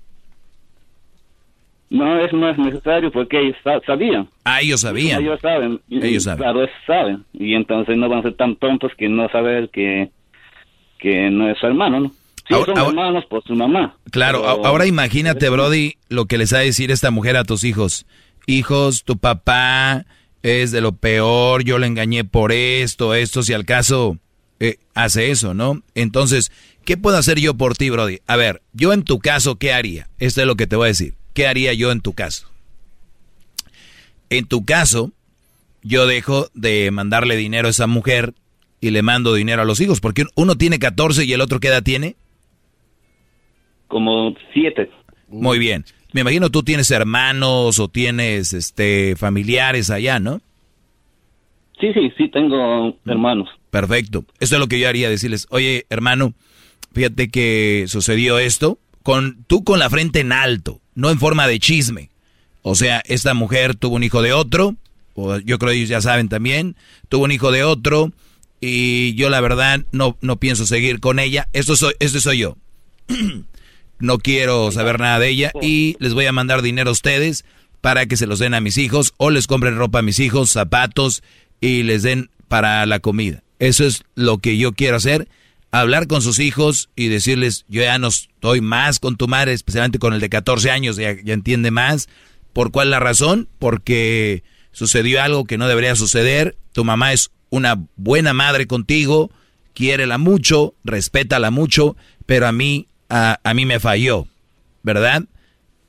No, 1.90 2.24
eso 2.24 2.36
no 2.36 2.48
es 2.48 2.56
necesario 2.56 3.10
porque 3.10 3.40
ellos 3.40 3.56
sa- 3.64 3.80
sabían. 3.84 4.28
Ah, 4.44 4.60
ellos 4.60 4.80
sabían. 4.82 5.20
Ellos 5.22 5.40
saben. 5.40 5.80
Ellos 5.90 6.22
saben. 6.22 6.38
Claro, 6.38 6.66
saben. 6.86 7.24
Y 7.32 7.54
entonces 7.54 7.96
no 7.96 8.08
van 8.08 8.20
a 8.20 8.22
ser 8.22 8.34
tan 8.34 8.54
tontos 8.56 8.92
que 8.96 9.08
no 9.08 9.28
saber 9.30 9.70
que, 9.70 10.10
que 10.98 11.30
no 11.30 11.50
es 11.50 11.58
su 11.58 11.66
hermano, 11.66 12.00
¿no? 12.00 12.08
Sí, 12.46 12.54
Ahora- 12.54 12.66
son 12.66 12.78
ahora- 12.78 12.90
hermanos 12.90 13.24
por 13.26 13.42
su 13.44 13.54
mamá. 13.54 13.96
Claro, 14.12 14.40
Pero- 14.42 14.66
ahora 14.66 14.86
imagínate, 14.86 15.48
Brody, 15.48 15.94
lo 16.08 16.26
que 16.26 16.38
les 16.38 16.52
va 16.54 16.58
a 16.58 16.62
decir 16.62 16.90
esta 16.90 17.10
mujer 17.10 17.36
a 17.36 17.44
tus 17.44 17.64
hijos. 17.64 18.06
Hijos, 18.46 19.04
tu 19.04 19.18
papá 19.18 20.04
es 20.42 20.70
de 20.72 20.80
lo 20.80 20.92
peor, 20.92 21.64
yo 21.64 21.78
le 21.78 21.86
engañé 21.86 22.24
por 22.24 22.52
esto, 22.52 23.14
esto, 23.14 23.42
si 23.42 23.52
al 23.52 23.64
caso 23.66 24.16
eh, 24.60 24.76
hace 24.94 25.30
eso, 25.30 25.54
¿no? 25.54 25.82
Entonces, 25.94 26.52
¿qué 26.84 26.96
puedo 26.96 27.16
hacer 27.16 27.38
yo 27.40 27.54
por 27.54 27.76
ti, 27.76 27.88
Brody? 27.90 28.18
A 28.26 28.36
ver, 28.36 28.62
yo 28.72 28.92
en 28.92 29.04
tu 29.04 29.18
caso, 29.18 29.56
¿qué 29.56 29.72
haría? 29.72 30.08
Esto 30.18 30.40
es 30.42 30.46
lo 30.46 30.54
que 30.56 30.66
te 30.66 30.76
voy 30.76 30.84
a 30.86 30.88
decir. 30.88 31.14
¿Qué 31.34 31.46
haría 31.46 31.72
yo 31.72 31.92
en 31.92 32.00
tu 32.00 32.12
caso? 32.12 32.50
En 34.30 34.46
tu 34.46 34.64
caso, 34.64 35.12
yo 35.82 36.06
dejo 36.06 36.48
de 36.54 36.90
mandarle 36.90 37.36
dinero 37.36 37.68
a 37.68 37.70
esa 37.70 37.86
mujer 37.86 38.34
y 38.80 38.90
le 38.90 39.02
mando 39.02 39.34
dinero 39.34 39.62
a 39.62 39.64
los 39.64 39.80
hijos, 39.80 40.00
porque 40.00 40.24
uno 40.34 40.56
tiene 40.56 40.78
14 40.78 41.24
y 41.24 41.32
el 41.32 41.40
otro, 41.40 41.60
¿qué 41.60 41.68
edad 41.68 41.82
tiene? 41.82 42.16
Como 43.88 44.34
siete. 44.52 44.90
Muy 45.28 45.58
bien. 45.58 45.84
Me 46.12 46.22
imagino 46.22 46.50
tú 46.50 46.62
tienes 46.62 46.90
hermanos 46.90 47.78
o 47.78 47.88
tienes 47.88 48.52
este 48.52 49.14
familiares 49.16 49.90
allá, 49.90 50.18
¿no? 50.18 50.40
Sí, 51.80 51.92
sí, 51.94 52.12
sí, 52.16 52.28
tengo 52.28 52.96
hermanos. 53.06 53.48
Perfecto. 53.70 54.24
Esto 54.38 54.56
es 54.56 54.60
lo 54.60 54.68
que 54.68 54.78
yo 54.78 54.88
haría, 54.88 55.08
decirles, 55.08 55.46
oye, 55.50 55.86
hermano, 55.88 56.34
fíjate 56.92 57.30
que 57.30 57.84
sucedió 57.86 58.38
esto, 58.38 58.78
con 59.02 59.44
tú 59.46 59.64
con 59.64 59.78
la 59.78 59.90
frente 59.90 60.20
en 60.20 60.32
alto, 60.32 60.80
no 60.94 61.10
en 61.10 61.18
forma 61.18 61.46
de 61.46 61.58
chisme. 61.58 62.10
O 62.62 62.74
sea, 62.74 63.02
esta 63.06 63.34
mujer 63.34 63.74
tuvo 63.74 63.96
un 63.96 64.04
hijo 64.04 64.22
de 64.22 64.32
otro, 64.32 64.76
o 65.14 65.38
yo 65.38 65.58
creo 65.58 65.72
que 65.72 65.78
ellos 65.78 65.88
ya 65.88 66.00
saben 66.00 66.28
también, 66.28 66.76
tuvo 67.08 67.24
un 67.24 67.32
hijo 67.32 67.50
de 67.50 67.64
otro, 67.64 68.12
y 68.60 69.14
yo 69.14 69.30
la 69.30 69.40
verdad 69.40 69.80
no, 69.92 70.18
no 70.20 70.36
pienso 70.36 70.66
seguir 70.66 71.00
con 71.00 71.18
ella. 71.18 71.48
Esto 71.52 71.76
soy, 71.76 71.94
esto 71.98 72.20
soy 72.20 72.38
yo. 72.38 72.56
no 74.00 74.18
quiero 74.18 74.72
saber 74.72 74.98
nada 74.98 75.18
de 75.18 75.28
ella 75.28 75.52
y 75.60 75.96
les 76.00 76.14
voy 76.14 76.26
a 76.26 76.32
mandar 76.32 76.62
dinero 76.62 76.90
a 76.90 76.92
ustedes 76.92 77.44
para 77.80 78.06
que 78.06 78.16
se 78.16 78.26
los 78.26 78.38
den 78.38 78.54
a 78.54 78.60
mis 78.60 78.78
hijos 78.78 79.14
o 79.16 79.30
les 79.30 79.46
compren 79.46 79.76
ropa 79.76 80.00
a 80.00 80.02
mis 80.02 80.18
hijos, 80.18 80.50
zapatos 80.50 81.22
y 81.60 81.82
les 81.82 82.02
den 82.02 82.30
para 82.48 82.84
la 82.86 83.00
comida. 83.00 83.42
Eso 83.58 83.84
es 83.84 84.04
lo 84.14 84.38
que 84.38 84.56
yo 84.56 84.72
quiero 84.72 84.96
hacer, 84.96 85.28
hablar 85.70 86.06
con 86.06 86.22
sus 86.22 86.38
hijos 86.38 86.90
y 86.96 87.08
decirles, 87.08 87.64
yo 87.68 87.82
ya 87.82 87.98
no 87.98 88.08
estoy 88.08 88.60
más 88.60 88.98
con 88.98 89.16
tu 89.16 89.28
madre, 89.28 89.52
especialmente 89.52 89.98
con 89.98 90.14
el 90.14 90.20
de 90.20 90.28
14 90.28 90.70
años, 90.70 90.96
ya, 90.96 91.16
ya 91.22 91.34
entiende 91.34 91.70
más. 91.70 92.08
¿Por 92.52 92.72
cuál 92.72 92.90
la 92.90 92.98
razón? 92.98 93.48
Porque 93.58 94.42
sucedió 94.72 95.22
algo 95.22 95.44
que 95.44 95.58
no 95.58 95.68
debería 95.68 95.94
suceder, 95.94 96.56
tu 96.72 96.84
mamá 96.84 97.12
es 97.12 97.30
una 97.50 97.84
buena 97.96 98.32
madre 98.32 98.66
contigo, 98.66 99.30
quiérela 99.74 100.18
mucho, 100.18 100.74
respétala 100.84 101.50
mucho, 101.50 101.96
pero 102.26 102.46
a 102.46 102.52
mí, 102.52 102.88
a, 103.08 103.38
mí 103.54 103.66
me 103.66 103.80
falló, 103.80 104.26
¿verdad? 104.82 105.24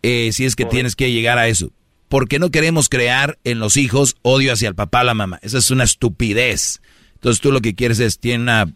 Eh, 0.04 0.32
si 0.34 0.46
es 0.46 0.56
que 0.56 0.66
tienes 0.66 0.96
que 0.96 1.12
llegar 1.12 1.38
a 1.38 1.48
eso. 1.48 1.72
Porque 2.10 2.40
no 2.40 2.52
queremos 2.52 2.90
crear 2.90 3.40
en 3.44 3.60
los 3.60 3.78
hijos 3.78 4.18
odio 4.22 4.52
hacia 4.52 4.68
el 4.68 4.76
papá, 4.76 5.04
la 5.04 5.14
mamá. 5.14 5.40
Esa 5.44 5.60
es 5.60 5.72
una 5.72 5.86
estupidez. 5.86 6.82
Entonces 7.14 7.40
tú 7.40 7.52
lo 7.52 7.62
que 7.62 7.76
quieres 7.76 8.00
es, 8.00 8.20
tiene 8.20 8.44
una, 8.44 8.74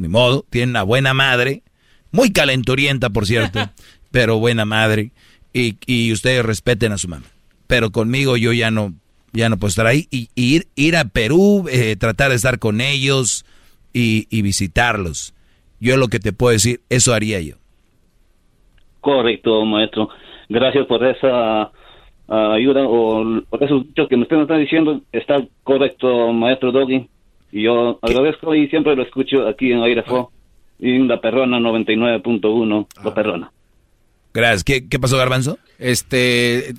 ni 0.00 0.08
modo, 0.08 0.44
tiene 0.50 0.70
una 0.70 0.82
buena 0.82 1.14
madre, 1.14 1.62
muy 2.10 2.32
calenturienta, 2.32 3.10
por 3.10 3.26
cierto, 3.26 3.60
pero 4.10 4.38
buena 4.38 4.64
madre, 4.64 5.12
y, 5.52 5.76
y 5.86 6.12
ustedes 6.12 6.44
respeten 6.44 6.92
a 6.92 6.98
su 6.98 7.08
mamá. 7.08 7.26
Pero 7.66 7.90
conmigo 7.90 8.36
yo 8.36 8.52
ya 8.52 8.70
no, 8.70 8.94
ya 9.32 9.48
no 9.48 9.56
puedo 9.56 9.68
estar 9.68 9.86
ahí. 9.86 10.06
Y, 10.10 10.28
ir, 10.34 10.66
ir 10.76 10.96
a 10.96 11.04
Perú, 11.04 11.66
eh, 11.70 11.96
tratar 11.96 12.30
de 12.30 12.36
estar 12.36 12.58
con 12.58 12.80
ellos 12.80 13.44
y, 13.92 14.42
visitarlos. 14.42 15.34
Yo 15.80 15.96
lo 15.96 16.08
que 16.08 16.18
te 16.18 16.32
puedo 16.32 16.52
decir, 16.52 16.80
eso 16.88 17.14
haría 17.14 17.40
yo. 17.40 17.56
Correcto, 19.00 19.64
maestro. 19.64 20.08
Gracias 20.48 20.86
por 20.86 21.04
esa 21.06 21.70
ah, 22.28 22.52
ayuda 22.52 22.82
o 22.86 23.42
por 23.48 23.62
eso 23.62 23.84
que 24.08 24.16
me 24.16 24.24
están 24.24 24.46
diciendo. 24.60 25.00
Está 25.12 25.42
correcto, 25.62 26.32
maestro 26.32 26.72
Doggy. 26.72 27.08
Y 27.52 27.62
yo 27.64 27.98
agradezco 28.02 28.54
y 28.54 28.68
siempre 28.68 28.96
lo 28.96 29.02
escucho 29.02 29.46
aquí 29.46 29.72
en 29.72 29.82
Airefo 29.82 30.32
y 30.78 30.94
en 30.94 31.08
La 31.08 31.20
Perrona 31.20 31.58
99.1, 31.58 32.86
La 33.04 33.14
Perrona. 33.14 33.52
Gracias. 34.32 34.64
¿Qué, 34.64 34.88
¿Qué 34.88 34.98
pasó, 34.98 35.16
Garbanzo? 35.18 35.58
Este, 35.78 36.74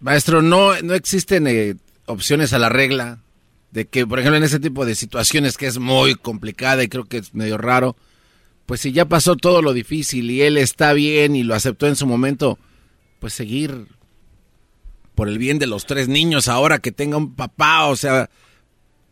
maestro, 0.00 0.42
no, 0.42 0.80
no 0.82 0.94
existen 0.94 1.46
eh, 1.46 1.74
opciones 2.06 2.52
a 2.52 2.58
la 2.58 2.68
regla, 2.68 3.18
de 3.72 3.86
que, 3.86 4.06
por 4.06 4.20
ejemplo, 4.20 4.36
en 4.36 4.44
ese 4.44 4.60
tipo 4.60 4.84
de 4.84 4.94
situaciones 4.94 5.56
que 5.56 5.66
es 5.66 5.78
muy 5.78 6.14
complicada 6.14 6.84
y 6.84 6.88
creo 6.88 7.04
que 7.04 7.16
es 7.18 7.34
medio 7.34 7.56
raro, 7.56 7.96
pues 8.66 8.82
si 8.82 8.92
ya 8.92 9.06
pasó 9.06 9.34
todo 9.34 9.62
lo 9.62 9.72
difícil 9.72 10.30
y 10.30 10.42
él 10.42 10.58
está 10.58 10.92
bien 10.92 11.34
y 11.34 11.42
lo 11.42 11.54
aceptó 11.54 11.86
en 11.88 11.96
su 11.96 12.06
momento, 12.06 12.58
pues 13.18 13.32
seguir 13.32 13.86
por 15.14 15.28
el 15.28 15.38
bien 15.38 15.58
de 15.58 15.66
los 15.66 15.86
tres 15.86 16.08
niños 16.08 16.48
ahora 16.48 16.78
que 16.78 16.92
tenga 16.92 17.16
un 17.16 17.34
papá, 17.34 17.86
o 17.86 17.96
sea, 17.96 18.28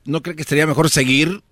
¿no 0.04 0.22
cree 0.22 0.36
que 0.36 0.44
sería 0.44 0.66
mejor 0.66 0.90
seguir 0.90 1.42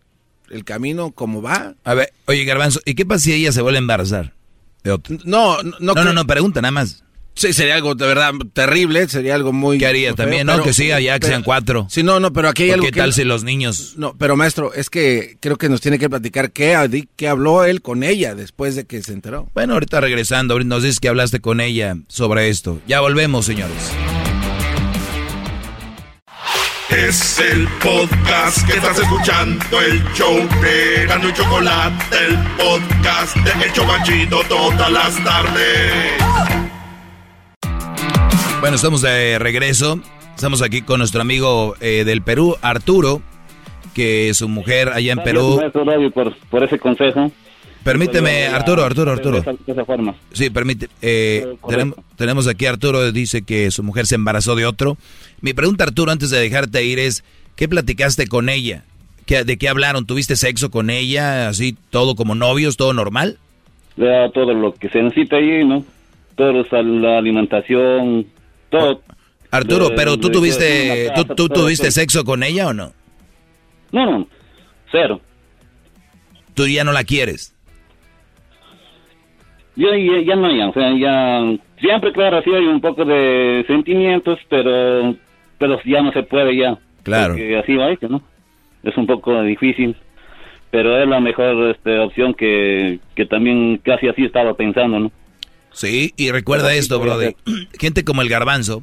el 0.51 0.65
camino 0.65 1.11
como 1.11 1.43
va? 1.43 1.75
A 1.85 1.95
ver, 1.95 2.13
oye 2.27 2.45
Garbanzo, 2.45 2.81
¿y 2.85 2.95
qué 2.95 3.05
pasa 3.05 3.25
si 3.25 3.35
ella 3.35 3.53
se 3.53 3.63
vuelve 3.63 3.79
a 3.79 3.81
embarazar? 3.81 4.35
De 4.83 4.93
otro? 4.93 5.17
No, 5.25 5.63
no, 5.63 5.77
no, 5.81 5.95
no, 5.95 6.05
no, 6.05 6.13
no, 6.13 6.27
pregunta 6.27 6.61
nada 6.61 6.73
más. 6.73 7.05
Sí, 7.39 7.53
sería 7.53 7.77
algo 7.77 7.95
de 7.95 8.05
verdad 8.05 8.33
terrible, 8.53 9.07
sería 9.07 9.37
algo 9.37 9.53
muy... 9.53 9.79
¿Qué 9.79 9.87
haría 9.87 10.13
también, 10.13 10.45
no? 10.45 10.61
que 10.61 10.73
sí, 10.73 10.89
ya 10.89 11.21
que 11.21 11.29
sean 11.29 11.45
cuatro. 11.45 11.87
Sí, 11.89 12.03
no, 12.03 12.19
no, 12.19 12.33
pero 12.33 12.49
aquí 12.49 12.65
hay 12.65 12.73
algo 12.73 12.87
¿Qué 12.87 12.91
tal 12.91 13.13
si 13.13 13.23
los 13.23 13.45
niños...? 13.45 13.95
No, 13.97 14.17
pero 14.19 14.37
maestro, 14.37 14.75
es 14.75 14.91
que 14.91 15.37
creo 15.39 15.57
que 15.57 15.69
nos 15.69 15.81
tiene 15.81 16.01
que 16.01 16.11
platicar 16.11 16.51
qué, 16.51 17.07
qué 17.15 17.29
habló 17.29 17.65
él 17.65 17.81
con 17.81 18.03
ella 18.03 18.35
después 18.35 18.75
de 18.75 18.87
que 18.87 19.01
se 19.03 19.13
enteró. 19.13 19.49
Bueno, 19.55 19.75
ahorita 19.75 20.01
regresando, 20.01 20.59
nos 20.59 20.83
dices 20.83 20.99
que 20.99 21.09
hablaste 21.09 21.39
con 21.39 21.61
ella 21.61 21.97
sobre 22.09 22.49
esto. 22.49 22.81
Ya 22.89 23.01
volvemos, 23.01 23.47
señores. 23.47 23.93
Es 26.91 27.39
el 27.39 27.69
podcast 27.83 28.67
que 28.67 28.79
estás 28.79 28.99
escuchando, 28.99 29.63
el 29.79 30.03
show 30.15 30.35
de 30.63 31.05
Gano 31.07 31.29
y 31.29 31.33
Chocolate, 31.35 32.17
el 32.17 32.39
podcast 32.57 33.37
de 33.37 33.67
El 33.67 33.73
Chocachito 33.75 34.41
todas 34.49 34.91
las 34.91 35.23
tardes. 35.23 35.93
Bueno, 38.61 38.77
estamos 38.77 39.03
de 39.03 39.39
regreso. 39.39 40.01
Estamos 40.35 40.63
aquí 40.63 40.81
con 40.81 41.01
nuestro 41.01 41.21
amigo 41.21 41.75
eh, 41.81 42.05
del 42.05 42.23
Perú, 42.23 42.57
Arturo, 42.63 43.21
que 43.95 44.33
su 44.33 44.49
mujer 44.49 44.89
allá 44.89 45.13
en 45.13 45.23
Perú. 45.23 45.61
Por, 46.15 46.37
por 46.49 46.65
ese 46.65 46.79
consejo. 46.79 47.31
Permíteme, 47.89 48.49
Arturo, 48.49 48.85
Arturo, 48.85 49.13
Arturo. 49.13 49.43
Sí, 50.35 50.51
permite. 50.51 50.89
Eh, 51.01 51.57
tenemos, 52.19 52.47
aquí 52.47 52.67
Arturo, 52.67 53.13
dice 53.13 53.41
que 53.41 53.71
su 53.71 53.83
mujer 53.83 54.05
se 54.05 54.15
embarazó 54.15 54.55
de 54.57 54.67
otro. 54.67 54.99
Mi 55.41 55.55
pregunta, 55.55 55.85
Arturo, 55.85 56.13
antes 56.13 56.29
de 56.29 56.39
dejarte 56.39 56.85
ir 56.85 56.99
es, 56.99 57.25
¿qué 57.57 57.67
platicaste 57.67 58.27
con 58.27 58.51
ella? 58.51 58.85
¿De 59.27 59.57
qué 59.57 59.71
hablaron? 59.71 60.05
¿Tuviste 60.05 60.37
sexo 60.37 60.71
con 60.71 60.91
ella? 60.91 61.49
¿Así, 61.49 61.79
todo 61.89 62.15
como 62.15 62.35
novios, 62.35 62.77
todo 62.77 62.93
normal? 62.93 63.39
todo 63.97 64.53
lo 64.53 64.75
que 64.75 64.91
se 64.91 65.03
necesita 65.03 65.37
ahí, 65.37 65.65
¿no? 65.65 65.83
Todo, 66.37 66.63
la 66.83 67.17
alimentación, 67.17 68.27
Arturo, 69.51 69.93
pero 69.97 70.19
tú 70.19 70.29
tuviste, 70.29 71.11
tú, 71.35 71.49
tuviste 71.49 71.91
sexo 71.91 72.23
con 72.23 72.43
ella 72.43 72.67
o 72.67 72.75
no? 72.75 72.93
No, 73.93 74.11
no, 74.11 74.29
cero. 74.93 75.23
¿Tú 76.53 76.67
ya 76.67 76.85
no 76.85 76.93
la 76.93 77.05
quieres? 77.05 77.55
Yo 79.79 79.95
ya, 79.95 80.35
no, 80.35 80.53
ya, 80.53 80.69
o 80.71 80.73
sea, 80.73 80.93
ya, 80.99 81.57
siempre, 81.81 82.13
claro, 82.13 82.43
sí 82.43 82.51
hay 82.51 82.65
un 82.65 82.81
poco 82.81 83.05
de 83.05 83.63
sentimientos, 83.69 84.37
pero, 84.49 85.15
pero 85.57 85.81
ya 85.85 86.03
no 86.03 86.11
se 86.11 86.25
puede 86.25 86.57
ya. 86.57 86.77
Claro. 87.05 87.35
así 87.35 87.77
va, 87.77 87.97
¿no? 88.09 88.21
Es 88.83 88.97
un 88.97 89.07
poco 89.07 89.41
difícil, 89.45 89.95
pero 90.73 91.01
es 91.01 91.09
la 91.09 91.21
mejor 91.21 91.71
este, 91.71 91.97
opción 92.01 92.35
que, 92.35 92.99
que 93.15 93.25
también 93.25 93.79
casi 93.79 94.09
así 94.09 94.25
estaba 94.25 94.55
pensando, 94.55 94.99
¿no? 94.99 95.13
Sí, 95.71 96.13
y 96.17 96.33
recuerda 96.33 96.75
esto, 96.75 96.99
brother. 96.99 97.37
Gente 97.79 98.03
como 98.03 98.23
el 98.23 98.29
garbanzo, 98.29 98.83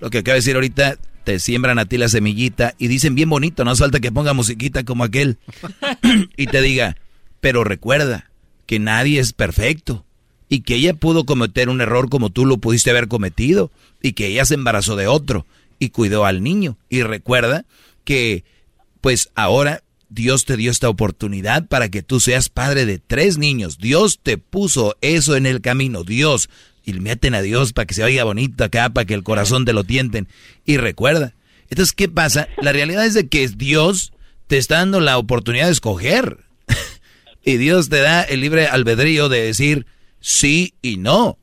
lo 0.00 0.08
que 0.08 0.18
acaba 0.18 0.32
de 0.32 0.38
decir 0.38 0.54
ahorita, 0.54 0.94
te 1.24 1.40
siembran 1.40 1.78
a 1.78 1.84
ti 1.84 1.98
la 1.98 2.08
semillita 2.08 2.72
y 2.78 2.88
dicen 2.88 3.14
bien 3.14 3.28
bonito, 3.28 3.66
no 3.66 3.72
hace 3.72 3.84
falta 3.84 4.00
que 4.00 4.10
ponga 4.10 4.32
musiquita 4.32 4.82
como 4.82 5.04
aquel 5.04 5.36
y 6.38 6.46
te 6.46 6.62
diga, 6.62 6.96
pero 7.42 7.64
recuerda 7.64 8.30
que 8.64 8.78
nadie 8.78 9.20
es 9.20 9.34
perfecto 9.34 10.06
y 10.52 10.60
que 10.60 10.74
ella 10.74 10.92
pudo 10.92 11.24
cometer 11.24 11.70
un 11.70 11.80
error 11.80 12.10
como 12.10 12.28
tú 12.28 12.44
lo 12.44 12.58
pudiste 12.58 12.90
haber 12.90 13.08
cometido 13.08 13.70
y 14.02 14.12
que 14.12 14.26
ella 14.26 14.44
se 14.44 14.52
embarazó 14.52 14.96
de 14.96 15.06
otro 15.06 15.46
y 15.78 15.88
cuidó 15.88 16.26
al 16.26 16.42
niño 16.42 16.76
y 16.90 17.04
recuerda 17.04 17.64
que 18.04 18.44
pues 19.00 19.30
ahora 19.34 19.82
Dios 20.10 20.44
te 20.44 20.58
dio 20.58 20.70
esta 20.70 20.90
oportunidad 20.90 21.66
para 21.68 21.88
que 21.88 22.02
tú 22.02 22.20
seas 22.20 22.50
padre 22.50 22.84
de 22.84 22.98
tres 22.98 23.38
niños. 23.38 23.78
Dios 23.78 24.20
te 24.22 24.36
puso 24.36 24.94
eso 25.00 25.36
en 25.36 25.46
el 25.46 25.62
camino. 25.62 26.04
Dios. 26.04 26.50
Y 26.84 26.92
meten 26.92 27.34
a 27.34 27.40
Dios 27.40 27.72
para 27.72 27.86
que 27.86 27.94
se 27.94 28.04
oiga 28.04 28.24
bonito 28.24 28.62
acá, 28.62 28.90
para 28.90 29.06
que 29.06 29.14
el 29.14 29.22
corazón 29.22 29.64
te 29.64 29.72
lo 29.72 29.84
tienten. 29.84 30.28
Y 30.66 30.76
recuerda. 30.76 31.32
Entonces, 31.70 31.94
¿qué 31.94 32.10
pasa? 32.10 32.48
La 32.60 32.72
realidad 32.72 33.06
es 33.06 33.14
de 33.14 33.26
que 33.26 33.48
Dios 33.48 34.12
te 34.48 34.58
está 34.58 34.76
dando 34.76 35.00
la 35.00 35.16
oportunidad 35.16 35.64
de 35.64 35.72
escoger. 35.72 36.44
y 37.42 37.56
Dios 37.56 37.88
te 37.88 38.00
da 38.00 38.22
el 38.22 38.42
libre 38.42 38.66
albedrío 38.66 39.30
de 39.30 39.40
decir 39.40 39.86
sí 40.22 40.72
y 40.80 40.96
no. 40.96 41.38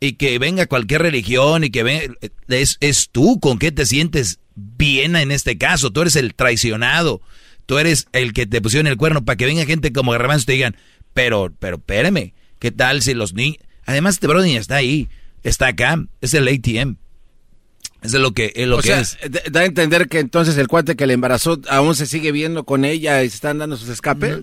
Y 0.00 0.14
que 0.14 0.40
venga 0.40 0.66
cualquier 0.66 1.02
religión 1.02 1.62
y 1.62 1.70
que 1.70 1.84
venga... 1.84 2.12
Es, 2.48 2.76
es 2.80 3.10
tú 3.10 3.38
con 3.38 3.60
qué 3.60 3.70
te 3.70 3.86
sientes 3.86 4.40
bien 4.56 5.14
en 5.14 5.30
este 5.30 5.56
caso. 5.58 5.92
Tú 5.92 6.00
eres 6.00 6.16
el 6.16 6.34
traicionado 6.34 7.22
tú 7.68 7.76
eres 7.76 8.08
el 8.12 8.32
que 8.32 8.46
te 8.46 8.62
pusieron 8.62 8.86
el 8.86 8.96
cuerno 8.96 9.26
para 9.26 9.36
que 9.36 9.44
venga 9.44 9.66
gente 9.66 9.92
como 9.92 10.12
Garbanzo 10.12 10.44
y 10.44 10.46
te 10.46 10.52
digan, 10.52 10.76
pero, 11.12 11.52
pero 11.58 11.76
espérame, 11.76 12.32
¿qué 12.58 12.70
tal 12.70 13.02
si 13.02 13.12
los 13.12 13.34
niños... 13.34 13.58
Además, 13.84 14.14
este 14.14 14.26
brother 14.26 14.56
está 14.56 14.76
ahí, 14.76 15.08
está 15.42 15.68
acá, 15.68 16.02
es 16.22 16.32
el 16.32 16.48
ATM. 16.48 16.96
Eso 18.00 18.16
es 18.16 18.22
lo 18.22 18.32
que, 18.32 18.54
es 18.56 18.66
lo 18.66 18.78
que 18.78 18.92
es. 18.92 19.18
Da 19.50 19.60
a 19.60 19.64
entender 19.66 20.08
que 20.08 20.18
entonces 20.18 20.56
el 20.56 20.66
cuate 20.66 20.96
que 20.96 21.06
le 21.06 21.12
embarazó 21.12 21.60
aún 21.68 21.94
se 21.94 22.06
sigue 22.06 22.32
viendo 22.32 22.64
con 22.64 22.86
ella 22.86 23.22
y 23.22 23.28
se 23.28 23.34
están 23.34 23.58
dando 23.58 23.76
sus 23.76 23.90
escapes. 23.90 24.38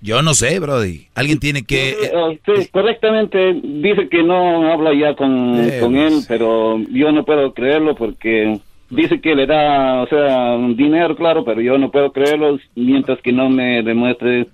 Yo 0.00 0.22
no 0.22 0.34
sé, 0.34 0.58
Brody. 0.60 1.08
Alguien 1.14 1.40
tiene 1.40 1.64
que... 1.64 1.90
Eh, 1.90 2.40
sí, 2.46 2.68
correctamente 2.70 3.60
dice 3.62 4.08
que 4.08 4.22
no 4.22 4.72
habla 4.72 4.94
ya 4.94 5.16
con, 5.16 5.70
con 5.80 5.96
él, 5.96 6.22
pero 6.28 6.78
yo 6.90 7.10
no 7.10 7.24
puedo 7.24 7.52
creerlo 7.52 7.96
porque 7.96 8.60
dice 8.90 9.20
que 9.20 9.34
le 9.34 9.46
da, 9.46 10.02
o 10.02 10.06
sea, 10.06 10.56
dinero, 10.76 11.16
claro, 11.16 11.44
pero 11.44 11.60
yo 11.60 11.78
no 11.78 11.90
puedo 11.90 12.12
creerlo 12.12 12.58
mientras 12.76 13.20
que 13.20 13.32
no 13.32 13.50
me 13.50 13.82
demuestre 13.82 14.46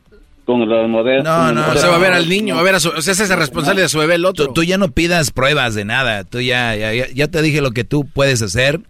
con 0.46 0.68
la 0.68 0.86
modelo. 0.86 1.22
No, 1.22 1.52
no, 1.52 1.72
o 1.72 1.76
sea, 1.76 1.90
va 1.90 1.96
a 1.96 2.00
ver 2.00 2.12
al 2.12 2.28
niño, 2.28 2.54
va 2.54 2.62
a 2.62 2.64
ver 2.64 2.74
a 2.74 2.80
su, 2.80 2.88
o 2.88 3.02
sea, 3.02 3.12
ese 3.12 3.24
es 3.24 3.30
el 3.30 3.38
responsable 3.38 3.82
de 3.82 3.88
su 3.88 3.98
bebé, 3.98 4.14
el 4.14 4.24
otro. 4.24 4.52
Tú, 4.52 4.62
ya 4.62 4.78
no 4.78 4.90
pidas 4.90 5.30
pruebas 5.30 5.74
de 5.74 5.84
nada, 5.84 6.24
tú 6.24 6.40
ya, 6.40 6.74
ya, 6.74 7.06
ya, 7.06 7.28
te 7.28 7.42
dije 7.42 7.60
lo 7.60 7.72
que 7.72 7.84
tú 7.84 8.06
puedes 8.06 8.42
hacer 8.42 8.80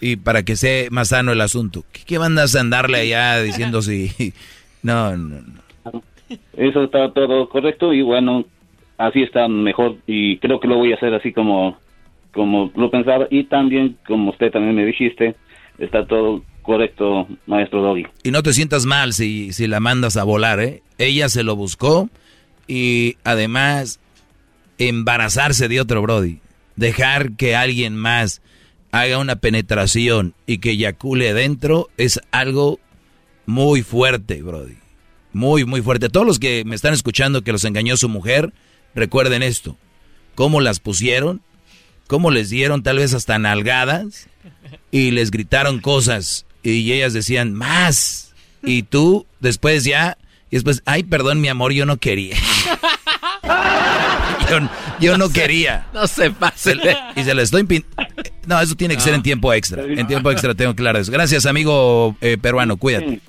y 0.00 0.16
para 0.16 0.44
que 0.44 0.56
sea 0.56 0.88
más 0.90 1.08
sano 1.08 1.32
el 1.32 1.40
asunto. 1.40 1.84
¿Qué, 1.92 2.02
qué 2.06 2.18
mandas 2.18 2.54
a 2.54 2.60
andarle 2.60 2.98
allá 2.98 3.42
diciendo 3.42 3.82
si... 3.82 4.12
No, 4.82 5.16
no, 5.16 5.40
no. 5.40 5.65
Eso 6.56 6.84
está 6.84 7.12
todo 7.12 7.48
correcto 7.48 7.92
y 7.92 8.02
bueno, 8.02 8.44
así 8.98 9.22
está 9.22 9.48
mejor 9.48 9.96
y 10.06 10.38
creo 10.38 10.60
que 10.60 10.68
lo 10.68 10.76
voy 10.76 10.92
a 10.92 10.96
hacer 10.96 11.14
así 11.14 11.32
como, 11.32 11.76
como 12.32 12.70
lo 12.74 12.90
pensaba 12.90 13.26
y 13.30 13.44
también, 13.44 13.96
como 14.06 14.30
usted 14.30 14.50
también 14.50 14.74
me 14.74 14.84
dijiste, 14.84 15.34
está 15.78 16.06
todo 16.06 16.42
correcto, 16.62 17.28
maestro 17.46 17.80
Doggy. 17.82 18.06
Y 18.24 18.30
no 18.30 18.42
te 18.42 18.52
sientas 18.52 18.86
mal 18.86 19.12
si, 19.12 19.52
si 19.52 19.66
la 19.66 19.80
mandas 19.80 20.16
a 20.16 20.24
volar, 20.24 20.60
¿eh? 20.60 20.82
Ella 20.98 21.28
se 21.28 21.44
lo 21.44 21.54
buscó 21.54 22.08
y 22.66 23.16
además 23.24 24.00
embarazarse 24.78 25.68
de 25.68 25.80
otro 25.80 26.02
Brody. 26.02 26.40
Dejar 26.74 27.32
que 27.32 27.56
alguien 27.56 27.96
más 27.96 28.42
haga 28.90 29.18
una 29.18 29.36
penetración 29.36 30.34
y 30.46 30.58
que 30.58 30.70
eyacule 30.70 31.32
dentro 31.34 31.88
es 31.96 32.20
algo 32.32 32.80
muy 33.46 33.82
fuerte, 33.82 34.42
Brody. 34.42 34.76
Muy, 35.36 35.66
muy 35.66 35.82
fuerte. 35.82 36.08
Todos 36.08 36.26
los 36.26 36.38
que 36.38 36.64
me 36.64 36.74
están 36.74 36.94
escuchando 36.94 37.42
que 37.42 37.52
los 37.52 37.62
engañó 37.66 37.98
su 37.98 38.08
mujer, 38.08 38.54
recuerden 38.94 39.42
esto. 39.42 39.76
Cómo 40.34 40.62
las 40.62 40.80
pusieron, 40.80 41.42
cómo 42.06 42.30
les 42.30 42.48
dieron 42.48 42.82
tal 42.82 42.96
vez 42.96 43.12
hasta 43.12 43.38
nalgadas 43.38 44.28
y 44.90 45.10
les 45.10 45.30
gritaron 45.30 45.80
cosas 45.80 46.46
y 46.62 46.90
ellas 46.90 47.12
decían, 47.12 47.52
más. 47.52 48.32
Y 48.62 48.84
tú 48.84 49.26
después 49.38 49.84
ya, 49.84 50.16
y 50.50 50.56
después, 50.56 50.82
ay, 50.86 51.02
perdón, 51.02 51.42
mi 51.42 51.48
amor, 51.48 51.72
yo 51.72 51.84
no 51.84 51.98
quería. 51.98 52.38
yo, 55.00 55.18
no, 55.18 55.28
quería. 55.28 55.86
No 55.92 56.06
se 56.06 56.30
pase. 56.30 56.78
y 57.14 57.24
se 57.24 57.34
le 57.34 57.42
estoy 57.42 57.84
No, 58.46 58.58
eso 58.58 58.74
tiene 58.74 58.94
que 58.94 59.02
ser 59.02 59.12
en 59.12 59.22
tiempo 59.22 59.52
extra. 59.52 59.84
En 59.84 60.06
tiempo 60.06 60.30
extra 60.30 60.54
tengo 60.54 60.74
claro 60.74 60.98
eso. 60.98 61.12
Gracias, 61.12 61.44
amigo 61.44 62.16
eh, 62.22 62.38
peruano, 62.40 62.78
cuídate. 62.78 63.20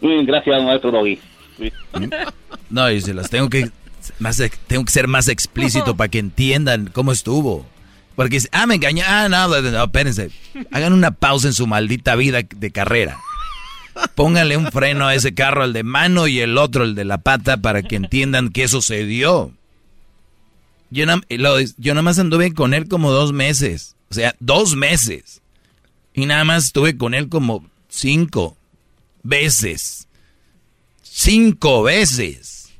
Gracias, 0.00 0.62
maestro 0.62 0.90
Doggy. 0.90 1.18
No, 2.70 2.88
y 2.88 3.00
se 3.00 3.12
las 3.12 3.28
tengo 3.28 3.50
que 3.50 3.68
más 4.20 4.40
tengo 4.68 4.84
que 4.84 4.92
ser 4.92 5.08
más 5.08 5.26
explícito 5.28 5.96
para 5.96 6.08
que 6.08 6.20
entiendan 6.20 6.88
cómo 6.92 7.10
estuvo. 7.10 7.66
Porque, 8.16 8.40
ah, 8.52 8.66
me 8.66 8.76
engañó. 8.76 9.02
Ah, 9.06 9.28
no, 9.28 9.48
no, 9.48 9.84
espérense. 9.84 10.30
Hagan 10.70 10.92
una 10.92 11.10
pausa 11.10 11.48
en 11.48 11.54
su 11.54 11.66
maldita 11.66 12.16
vida 12.16 12.42
de 12.42 12.70
carrera. 12.70 13.18
Pónganle 14.14 14.56
un 14.56 14.70
freno 14.70 15.06
a 15.06 15.14
ese 15.14 15.34
carro, 15.34 15.62
al 15.62 15.72
de 15.72 15.82
mano 15.82 16.26
y 16.26 16.40
el 16.40 16.58
otro, 16.58 16.84
el 16.84 16.94
de 16.94 17.04
la 17.04 17.18
pata, 17.18 17.56
para 17.56 17.82
que 17.82 17.96
entiendan 17.96 18.50
qué 18.50 18.68
sucedió. 18.68 19.52
Yo, 20.90 21.04
yo 21.78 21.94
nada 21.94 22.02
más 22.02 22.18
anduve 22.18 22.52
con 22.52 22.74
él 22.74 22.88
como 22.88 23.10
dos 23.10 23.32
meses. 23.32 23.96
O 24.10 24.14
sea, 24.14 24.34
dos 24.38 24.76
meses. 24.76 25.40
Y 26.14 26.26
nada 26.26 26.44
más 26.44 26.66
estuve 26.66 26.96
con 26.96 27.14
él 27.14 27.28
como 27.28 27.64
cinco 27.88 28.56
veces. 29.22 30.08
Cinco 31.02 31.82
veces. 31.82 32.72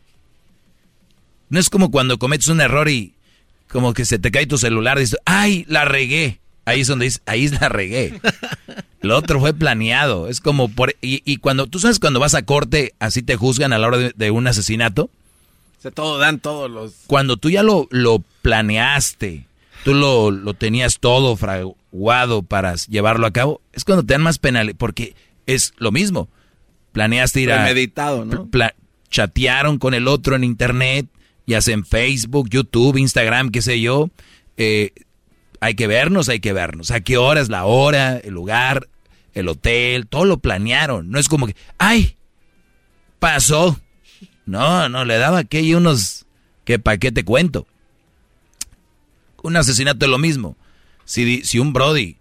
No 1.49 1.59
es 1.59 1.69
como 1.69 1.91
cuando 1.91 2.19
cometes 2.19 2.49
un 2.49 2.61
error 2.61 2.89
y 2.89 3.15
como 3.69 3.93
que 3.93 4.05
se 4.05 4.19
te 4.19 4.31
cae 4.31 4.47
tu 4.47 4.59
celular 4.59 4.99
y 4.99 5.03
dices, 5.03 5.19
ay, 5.25 5.65
la 5.69 5.85
regué. 5.85 6.41
Ahí 6.65 6.81
es 6.81 6.89
donde 6.89 7.07
dices, 7.07 7.23
ahí 7.27 7.49
la 7.49 7.69
regué. 7.69 8.21
Lo 9.01 9.17
otro 9.17 9.41
fue 9.41 9.55
planeado. 9.55 10.29
Es 10.29 10.41
como 10.41 10.69
por... 10.69 10.95
Y, 11.01 11.37
cuando, 11.39 11.67
¿tú 11.67 11.79
sabes 11.79 11.99
cuando 11.99 12.21
vas 12.21 12.35
a 12.35 12.43
corte, 12.43 12.95
así 12.99 13.23
te 13.23 13.37
juzgan 13.37 13.73
a 13.73 13.79
la 13.79 13.89
hora 13.89 13.99
de, 14.15 14.31
un 14.31 14.47
asesinato? 14.47 15.11
Se 15.83 15.91
todo 15.91 16.19
dan 16.19 16.39
todos 16.39 16.71
los... 16.71 16.93
Cuando 17.07 17.37
tú 17.37 17.51
ya 17.51 17.63
lo, 17.63 17.89
lo 17.91 18.23
planeaste, 18.43 19.47
tú 19.85 19.95
lo, 19.95 20.31
lo 20.31 20.55
tenías 20.55 20.99
todo 21.01 21.37
fraguado 21.37 22.43
para 22.43 22.75
llevarlo 22.75 23.27
a 23.27 23.33
cabo, 23.33 23.63
es 23.73 23.85
cuando 23.85 24.05
te 24.05 24.13
dan 24.13 24.23
más 24.23 24.39
penal, 24.39 24.75
porque 24.77 25.15
es 25.55 25.73
lo 25.79 25.93
mismo. 25.93 26.29
Planeaste 26.93 27.41
ir 27.41 27.53
a... 27.53 27.65
Meditado, 27.65 28.25
¿no? 28.25 28.49
chatearon 29.11 29.79
con 29.79 29.93
el 29.93 30.07
otro 30.07 30.37
en 30.37 30.45
internet, 30.45 31.07
ya 31.47 31.61
sea 31.61 31.75
en 31.75 31.85
Facebook, 31.85 32.49
YouTube, 32.49 32.97
Instagram, 32.97 33.51
qué 33.51 33.61
sé 33.61 33.81
yo. 33.81 34.09
Eh, 34.57 34.93
hay 35.61 35.75
que 35.75 35.89
vernos, 35.89 36.29
hay 36.29 36.39
que 36.39 36.53
vernos. 36.53 36.93
¿A 36.93 37.01
qué 37.01 37.17
hora 37.17 37.41
es 37.41 37.49
la 37.49 37.65
hora, 37.65 38.19
el 38.19 38.35
lugar, 38.35 38.89
el 39.35 39.49
hotel? 39.49 40.07
Todo 40.07 40.25
lo 40.25 40.39
planearon. 40.39 41.11
No 41.11 41.19
es 41.19 41.29
como 41.29 41.49
que, 41.49 41.57
ay, 41.77 42.17
pasó. 43.19 43.81
No, 44.47 44.89
no, 44.89 45.05
le 45.05 45.19
daba 45.19 45.43
que 45.43 45.75
unos, 45.75 46.27
que 46.65 46.79
para 46.79 46.99
qué 46.99 47.11
te 47.11 47.25
cuento. 47.25 47.67
Un 49.43 49.57
asesinato 49.57 50.07
es 50.07 50.11
lo 50.11 50.19
mismo. 50.19 50.57
Si, 51.05 51.43
si 51.45 51.59
un 51.59 51.73
Brody 51.73 52.20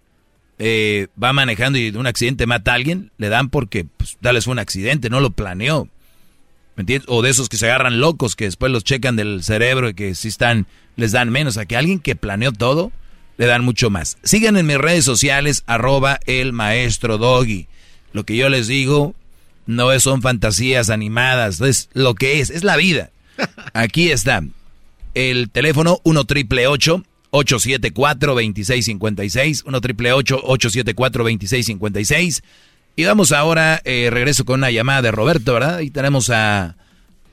eh, 0.62 1.08
va 1.20 1.32
manejando 1.32 1.78
y 1.78 1.88
un 1.88 2.06
accidente 2.06 2.46
mata 2.46 2.72
a 2.72 2.74
alguien, 2.74 3.10
le 3.16 3.30
dan 3.30 3.48
porque, 3.48 3.86
pues, 3.96 4.18
fue 4.44 4.52
un 4.52 4.58
accidente, 4.58 5.08
no 5.08 5.20
lo 5.20 5.30
planeó. 5.30 5.88
¿Me 6.76 6.82
entiendes? 6.82 7.08
O 7.08 7.22
de 7.22 7.30
esos 7.30 7.48
que 7.48 7.56
se 7.56 7.64
agarran 7.64 7.98
locos, 7.98 8.36
que 8.36 8.44
después 8.44 8.70
los 8.70 8.84
checan 8.84 9.16
del 9.16 9.42
cerebro 9.42 9.88
y 9.88 9.94
que 9.94 10.14
si 10.14 10.28
están, 10.28 10.66
les 10.96 11.12
dan 11.12 11.30
menos. 11.30 11.56
A 11.56 11.64
que 11.64 11.76
alguien 11.76 11.98
que 11.98 12.14
planeó 12.14 12.52
todo, 12.52 12.92
le 13.38 13.46
dan 13.46 13.64
mucho 13.64 13.88
más. 13.88 14.18
Sigan 14.22 14.58
en 14.58 14.66
mis 14.66 14.76
redes 14.76 15.04
sociales, 15.04 15.62
arroba 15.66 16.20
el 16.26 16.52
maestro 16.52 17.16
Doggy. 17.16 17.66
Lo 18.12 18.24
que 18.24 18.36
yo 18.36 18.50
les 18.50 18.66
digo 18.66 19.14
no 19.64 19.98
son 19.98 20.20
fantasías 20.20 20.90
animadas, 20.90 21.60
es 21.62 21.88
lo 21.94 22.14
que 22.14 22.40
es, 22.40 22.50
es 22.50 22.64
la 22.64 22.76
vida. 22.76 23.10
Aquí 23.72 24.10
está. 24.10 24.42
El 25.14 25.48
teléfono 25.48 26.00
1 26.04 26.24
triple 26.24 26.66
874 26.66 27.09
2656 27.30 29.64
1 29.66 29.80
triple 29.80 30.12
874 30.12 31.24
2656 31.24 32.42
y 32.96 33.04
vamos 33.04 33.32
ahora, 33.32 33.80
eh, 33.84 34.08
regreso 34.10 34.44
con 34.44 34.60
una 34.60 34.70
llamada 34.70 35.02
de 35.02 35.10
Roberto, 35.10 35.54
¿verdad? 35.54 35.76
Ahí 35.76 35.90
tenemos 35.90 36.30
a, 36.30 36.76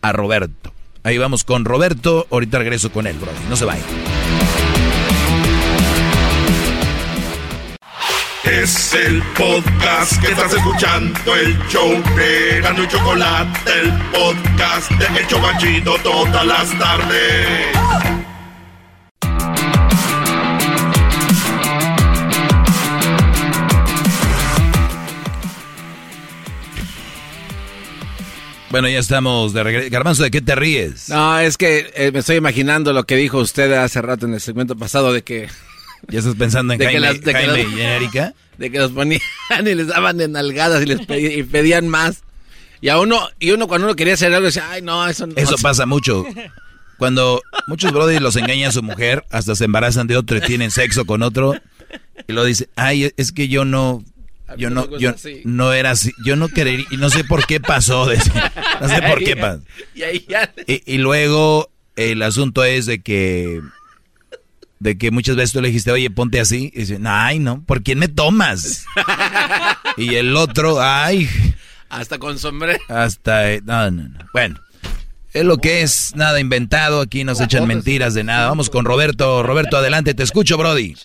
a 0.02 0.14
Roberto. 0.14 0.74
Ahí 1.03 1.18
vamos 1.18 1.44
con 1.44 1.65
Roberto, 1.65 2.28
ahorita 2.32 2.60
regreso 2.60 2.91
con 2.91 3.07
él, 3.07 3.18
bro. 3.18 3.32
No 3.49 3.56
se 3.56 3.65
vayan. 3.65 3.86
Es 8.44 8.94
el 8.94 9.22
podcast 9.38 10.22
que 10.22 10.32
estás 10.32 10.53
escuchando, 10.53 11.36
el 11.36 11.57
show 11.68 11.91
de 12.15 12.61
Gano 12.61 12.84
y 12.84 12.88
Chocolate, 12.88 13.72
el 13.82 13.91
podcast 14.11 14.90
de 14.91 15.19
El 15.19 15.28
Chocachito 15.28 15.98
todas 16.02 16.45
las 16.45 16.80
tardes. 16.80 18.27
Bueno, 28.69 28.89
ya 28.89 28.99
estamos 28.99 29.53
de 29.53 29.64
regreso. 29.64 29.89
Garbanzo, 29.89 30.23
¿de 30.23 30.31
qué 30.31 30.41
te 30.41 30.56
ríes? 30.56 31.10
No, 31.10 31.39
es 31.39 31.57
que 31.57 31.91
eh, 31.95 32.11
me 32.11 32.19
estoy 32.19 32.35
imaginando 32.35 32.91
lo 32.91 33.06
que 33.06 33.15
dijo 33.15 33.39
usted 33.39 33.72
hace 33.73 34.02
rato 34.02 34.26
en 34.26 34.34
el 34.34 34.41
segmento 34.41 34.76
pasado 34.76 35.14
de 35.14 35.23
que 35.23 35.48
¿Ya 36.10 36.19
estás 36.19 36.35
pensando 36.35 36.73
en 36.73 36.80
Jaime, 36.80 37.65
y 37.76 37.81
Erika? 37.81 38.34
De 38.57 38.72
que 38.72 38.80
los 38.80 38.91
ponían 38.91 39.22
y 39.61 39.76
les 39.76 39.88
daban 39.88 40.18
de 40.18 40.27
nalgadas 40.27 40.81
y 40.81 40.88
les 40.88 41.06
pedían, 41.06 41.88
más. 41.89 42.23
Y 42.81 42.89
a 42.89 42.99
uno, 42.99 43.30
y 43.39 43.52
uno 43.52 43.68
cuando 43.68 43.85
uno 43.85 43.95
quería 43.95 44.15
hacer 44.15 44.34
algo 44.34 44.48
decía, 44.48 44.68
ay 44.72 44.81
no, 44.81 45.07
eso 45.07 45.27
no. 45.27 45.35
Eso 45.35 45.57
pasa 45.61 45.85
mucho. 45.85 46.26
Cuando 46.98 47.44
muchos 47.68 47.91
brothers 47.91 48.23
los 48.23 48.35
engañan 48.35 48.69
a 48.69 48.72
su 48.72 48.81
mujer, 48.81 49.23
hasta 49.30 49.53
se 49.53 49.65
embarazan 49.65 50.07
de 50.07 50.18
otro 50.18 50.38
y 50.38 50.41
tienen 50.41 50.72
sexo 50.72 51.06
con 51.06 51.22
otro, 51.22 51.53
y 52.27 52.34
lo 52.34 52.44
dice, 52.44 52.69
ay, 52.76 53.11
es 53.15 53.31
que 53.31 53.48
yo 53.48 53.65
no, 53.65 54.03
yo 54.57 54.69
no, 54.69 54.98
yo 54.98 55.14
no 55.44 55.74
era 55.74 55.91
así, 55.91 56.14
yo 56.24 56.36
no 56.36 56.48
quería, 56.48 56.86
y 56.90 56.98
no 56.98 57.10
sé 57.10 57.24
por 57.24 57.45
qué 57.45 57.60
pasó, 57.60 58.06
no 58.82 58.88
sé 58.90 59.02
por 59.02 59.24
qué 59.24 59.36
pasó. 59.36 59.61
y 60.65 60.98
luego 60.98 61.69
el 61.95 62.22
asunto 62.22 62.64
es 62.64 62.86
de 62.86 63.02
que 63.02 63.61
de 64.80 64.98
que 64.98 65.11
muchas 65.11 65.36
veces 65.36 65.53
tú 65.53 65.61
le 65.61 65.69
dijiste, 65.69 65.91
oye, 65.91 66.10
ponte 66.10 66.40
así. 66.40 66.72
Y 66.74 66.82
dice, 66.82 66.99
ay, 67.03 67.40
no, 67.40 67.64
¿por 67.64 67.84
quién 67.84 67.99
me 67.99 68.07
tomas? 68.07 68.86
y 69.98 70.15
el 70.15 70.36
otro, 70.36 70.82
ay. 70.82 71.28
Hasta 71.90 72.19
con 72.19 72.38
sombrero. 72.38 72.80
Hasta, 72.88 73.52
eh, 73.52 73.61
no, 73.64 73.90
no, 73.91 74.10
no. 74.10 74.19
Bueno, 74.34 74.60
es 75.34 75.45
lo 75.45 75.57
que 75.57 75.82
es, 75.82 76.15
nada 76.15 76.40
inventado, 76.40 77.02
aquí 77.02 77.24
nos 77.24 77.41
echan 77.41 77.68
mentiras 77.68 78.14
de 78.14 78.24
nada. 78.24 78.49
Vamos 78.49 78.69
con 78.69 78.86
Roberto. 78.86 79.44
Roberto, 79.44 79.78
adelante, 79.78 80.14
te 80.14 80.24
escucho, 80.24 80.57
Brody. 80.57 80.95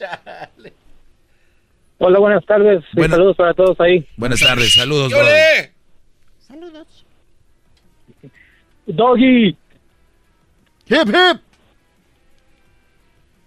Hola, 2.05 2.19
buenas 2.19 2.45
tardes. 2.45 2.83
Saludos 2.97 3.37
para 3.37 3.55
todos 3.55 3.81
ahí. 3.81 4.05
Buenas 4.17 4.41
tardes, 4.41 4.75
saludos. 4.75 5.13
Saludos. 6.41 7.07
Doggy. 8.87 9.57
Hip, 10.89 11.07
hip. 11.07 11.41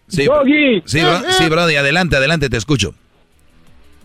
Sí, 0.07 0.25
sí, 0.85 1.01
sí, 1.31 1.49
Brody, 1.49 1.75
adelante, 1.75 2.15
adelante, 2.15 2.49
te 2.49 2.55
escucho. 2.55 2.95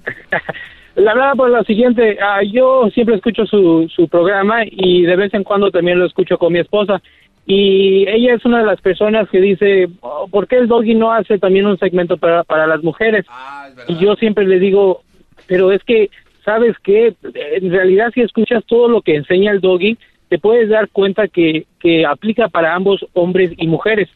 La 0.97 1.15
verdad, 1.15 1.35
pues 1.37 1.53
lo 1.53 1.63
siguiente, 1.63 2.19
ah, 2.21 2.41
yo 2.43 2.89
siempre 2.93 3.15
escucho 3.15 3.47
su, 3.47 3.89
su 3.95 4.09
programa 4.09 4.65
y 4.65 5.03
de 5.03 5.15
vez 5.15 5.33
en 5.33 5.45
cuando 5.45 5.71
también 5.71 6.01
lo 6.01 6.07
escucho 6.07 6.37
con 6.39 6.53
mi 6.53 6.59
esposa. 6.59 7.01
Y 7.47 8.09
ella 8.09 8.35
es 8.35 8.45
una 8.45 8.61
de 8.61 8.67
las 8.67 8.81
personas 8.81 9.29
que 9.31 9.41
dice, 9.41 9.89
oh, 10.01 10.29
¿por 10.29 10.47
qué 10.47 10.57
el 10.57 10.69
doggy 10.69 10.95
no 10.95 11.13
hace 11.13 11.39
también 11.39 11.67
un 11.67 11.79
segmento 11.79 12.17
para, 12.17 12.45
para 12.45 12.67
las 12.67 12.83
mujeres? 12.83 13.27
Ah, 13.29 13.69
y 13.89 13.97
yo 13.97 14.15
siempre 14.17 14.47
le 14.47 14.61
digo, 14.61 15.03
pero 15.47 15.73
es 15.73 15.83
que, 15.85 16.11
¿sabes 16.45 16.77
qué? 16.83 17.15
En 17.35 17.71
realidad 17.71 18.11
si 18.15 18.21
escuchas 18.21 18.65
todo 18.67 18.89
lo 18.89 19.03
que 19.03 19.17
enseña 19.17 19.53
el 19.53 19.61
doggy, 19.61 19.99
te 20.29 20.39
puedes 20.39 20.69
dar 20.69 20.89
cuenta 20.91 21.27
que, 21.27 21.67
que 21.81 22.07
aplica 22.07 22.49
para 22.49 22.75
ambos 22.75 23.05
hombres 23.15 23.53
y 23.57 23.67
mujeres. 23.67 24.09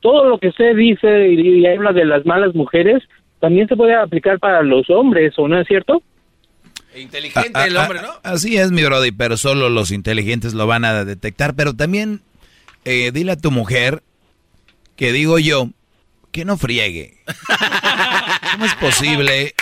Todo 0.00 0.28
lo 0.28 0.38
que 0.38 0.48
usted 0.48 0.76
dice 0.76 1.30
y, 1.30 1.58
y 1.58 1.66
habla 1.66 1.92
de 1.92 2.04
las 2.04 2.24
malas 2.24 2.54
mujeres 2.54 3.02
también 3.40 3.68
se 3.68 3.76
puede 3.76 3.94
aplicar 3.94 4.38
para 4.38 4.62
los 4.62 4.88
hombres, 4.90 5.34
¿o 5.36 5.48
no 5.48 5.60
es 5.60 5.66
cierto? 5.66 6.02
Inteligente 6.96 7.58
el 7.66 7.76
hombre, 7.76 8.00
¿no? 8.02 8.08
Así 8.22 8.56
es, 8.56 8.72
mi 8.72 8.82
brody, 8.82 9.12
pero 9.12 9.36
solo 9.36 9.68
los 9.68 9.90
inteligentes 9.90 10.54
lo 10.54 10.66
van 10.66 10.84
a 10.84 11.04
detectar. 11.04 11.54
Pero 11.54 11.74
también 11.74 12.20
eh, 12.84 13.10
dile 13.12 13.32
a 13.32 13.36
tu 13.36 13.50
mujer 13.50 14.02
que 14.96 15.12
digo 15.12 15.38
yo 15.38 15.70
que 16.32 16.44
no 16.44 16.56
friegue. 16.56 17.18
¿Cómo 18.52 18.64
es 18.64 18.74
posible? 18.74 19.54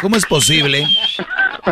¿Cómo 0.00 0.16
es 0.16 0.26
posible 0.26 0.86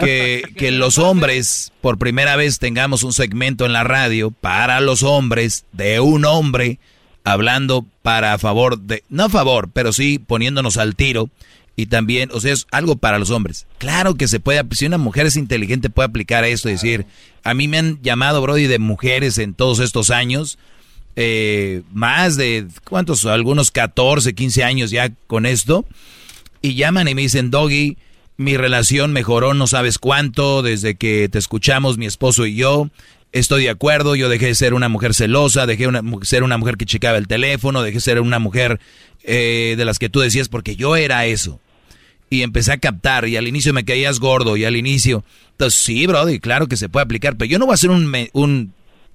que, 0.01 0.43
que, 0.57 0.71
los 0.71 0.99
hombres 0.99 1.73
por 1.81 1.99
primera 1.99 2.37
vez 2.37 2.59
tengamos 2.59 3.03
un 3.03 3.13
segmento 3.13 3.65
en 3.65 3.73
la 3.73 3.85
radio 3.85 4.31
para 4.31 4.81
los 4.81 5.03
hombres 5.03 5.65
de 5.73 6.01
un 6.01 6.25
hombre 6.25 6.79
hablando 7.25 7.87
para 8.03 8.35
a 8.35 8.39
favor 8.39 8.79
de, 8.79 9.03
no 9.09 9.25
a 9.25 9.29
favor, 9.29 9.71
pero 9.73 9.93
sí 9.93 10.19
poniéndonos 10.19 10.77
al 10.77 10.97
tiro 10.97 11.31
y 11.79 11.87
también, 11.87 12.31
o 12.33 12.41
sea, 12.41 12.53
es 12.53 12.67
algo 12.73 12.97
para 12.97 13.21
los 13.21 13.31
hombres. 13.31 13.69
Claro 13.79 14.17
que 14.17 14.27
se 14.27 14.41
puede, 14.41 14.65
si 14.73 14.87
una 14.87 14.99
mujer 14.99 15.27
es 15.27 15.37
inteligente 15.37 15.91
puede 15.91 16.09
aplicar 16.09 16.43
esto 16.43 16.69
y 16.69 16.73
decir, 16.73 17.07
a 17.45 17.55
mí 17.55 17.69
me 17.69 17.79
han 17.79 18.03
llamado, 18.03 18.43
Brody, 18.43 18.67
de 18.67 18.81
mujeres 18.81 19.39
en 19.39 19.55
todos 19.55 19.79
estos 19.79 20.11
años, 20.11 20.59
eh, 21.15 21.83
más 21.93 22.37
de, 22.37 22.67
¿cuántos? 22.83 23.27
Algunos 23.27 23.71
14, 23.71 24.35
15 24.35 24.65
años 24.65 24.91
ya 24.91 25.13
con 25.29 25.47
esto, 25.47 25.85
y 26.63 26.75
llaman 26.75 27.07
y 27.07 27.15
me 27.15 27.23
dicen, 27.23 27.53
Doggy, 27.53 27.97
mi 28.37 28.57
relación 28.57 29.13
mejoró 29.13 29.55
no 29.55 29.69
sabes 29.69 30.01
cuánto 30.01 30.63
desde 30.63 30.97
que 30.97 31.29
te 31.29 31.39
escuchamos 31.39 31.97
mi 31.97 32.07
esposo 32.07 32.45
y 32.45 32.57
yo. 32.57 32.91
Estoy 33.31 33.63
de 33.63 33.71
acuerdo, 33.71 34.17
yo 34.17 34.29
dejé 34.29 34.47
de 34.47 34.57
ser 34.57 34.75
una 34.75 34.89
mujer 34.89 35.15
celosa, 35.15 35.65
dejé 35.65 35.87
de 35.87 36.03
ser 36.23 36.43
una 36.43 36.59
mujer 36.59 36.77
que 36.77 36.87
checaba 36.87 37.19
el 37.19 37.29
teléfono, 37.29 37.83
dejé 37.83 37.99
de 37.99 38.01
ser 38.01 38.21
una 38.21 38.41
mujer 38.41 38.81
eh, 39.23 39.77
de 39.79 39.85
las 39.85 40.01
que 40.01 40.09
tú 40.09 40.19
decías 40.19 40.49
porque 40.49 40.75
yo 40.75 40.97
era 40.97 41.25
eso 41.27 41.61
y 42.31 42.43
empecé 42.43 42.73
a 42.73 42.79
captar 42.79 43.27
y 43.27 43.37
al 43.37 43.49
inicio 43.49 43.73
me 43.73 43.85
caías 43.85 44.21
gordo 44.21 44.57
y 44.57 44.65
al 44.65 44.77
inicio, 44.77 45.25
entonces 45.53 45.81
sí, 45.81 46.07
brody, 46.07 46.39
claro 46.41 46.67
que 46.67 46.77
se 46.77 46.89
puede 46.89 47.05
aplicar, 47.05 47.37
pero 47.37 47.51
yo 47.51 47.59
no 47.59 47.67
voy 47.67 47.73
a 47.73 47.75
hacer 47.75 47.91
un, 47.91 48.13
un, 48.33 48.73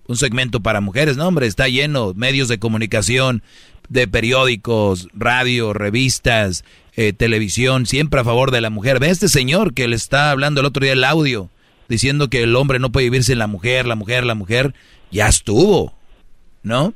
un 0.07 0.15
segmento 0.15 0.61
para 0.61 0.81
mujeres, 0.81 1.18
no, 1.18 1.27
hombre, 1.27 1.48
está 1.48 1.68
lleno, 1.68 2.14
medios 2.15 2.48
de 2.48 2.60
comunicación, 2.60 3.44
de 3.90 4.07
periódicos, 4.07 5.07
radio, 5.14 5.73
revistas, 5.73 6.64
eh, 6.95 7.14
televisión, 7.14 7.85
siempre 7.85 8.19
a 8.19 8.23
favor 8.23 8.52
de 8.52 8.61
la 8.61 8.69
mujer. 8.69 8.99
Ve 8.99 9.07
a 9.07 9.11
este 9.11 9.27
señor 9.27 9.73
que 9.73 9.88
le 9.88 9.95
está 9.95 10.31
hablando 10.31 10.61
el 10.61 10.68
otro 10.68 10.84
día 10.84 10.94
el 10.94 11.03
audio, 11.03 11.49
diciendo 11.90 12.30
que 12.30 12.44
el 12.44 12.56
hombre 12.56 12.80
no 12.80 12.91
puede 12.91 13.07
vivir 13.07 13.23
sin 13.23 13.40
la 13.40 13.48
mujer, 13.48 13.85
la 13.85 13.95
mujer, 13.95 14.26
la 14.26 14.35
mujer, 14.35 14.73
ya 15.11 15.27
estuvo, 15.27 15.94
¿no? 16.64 16.94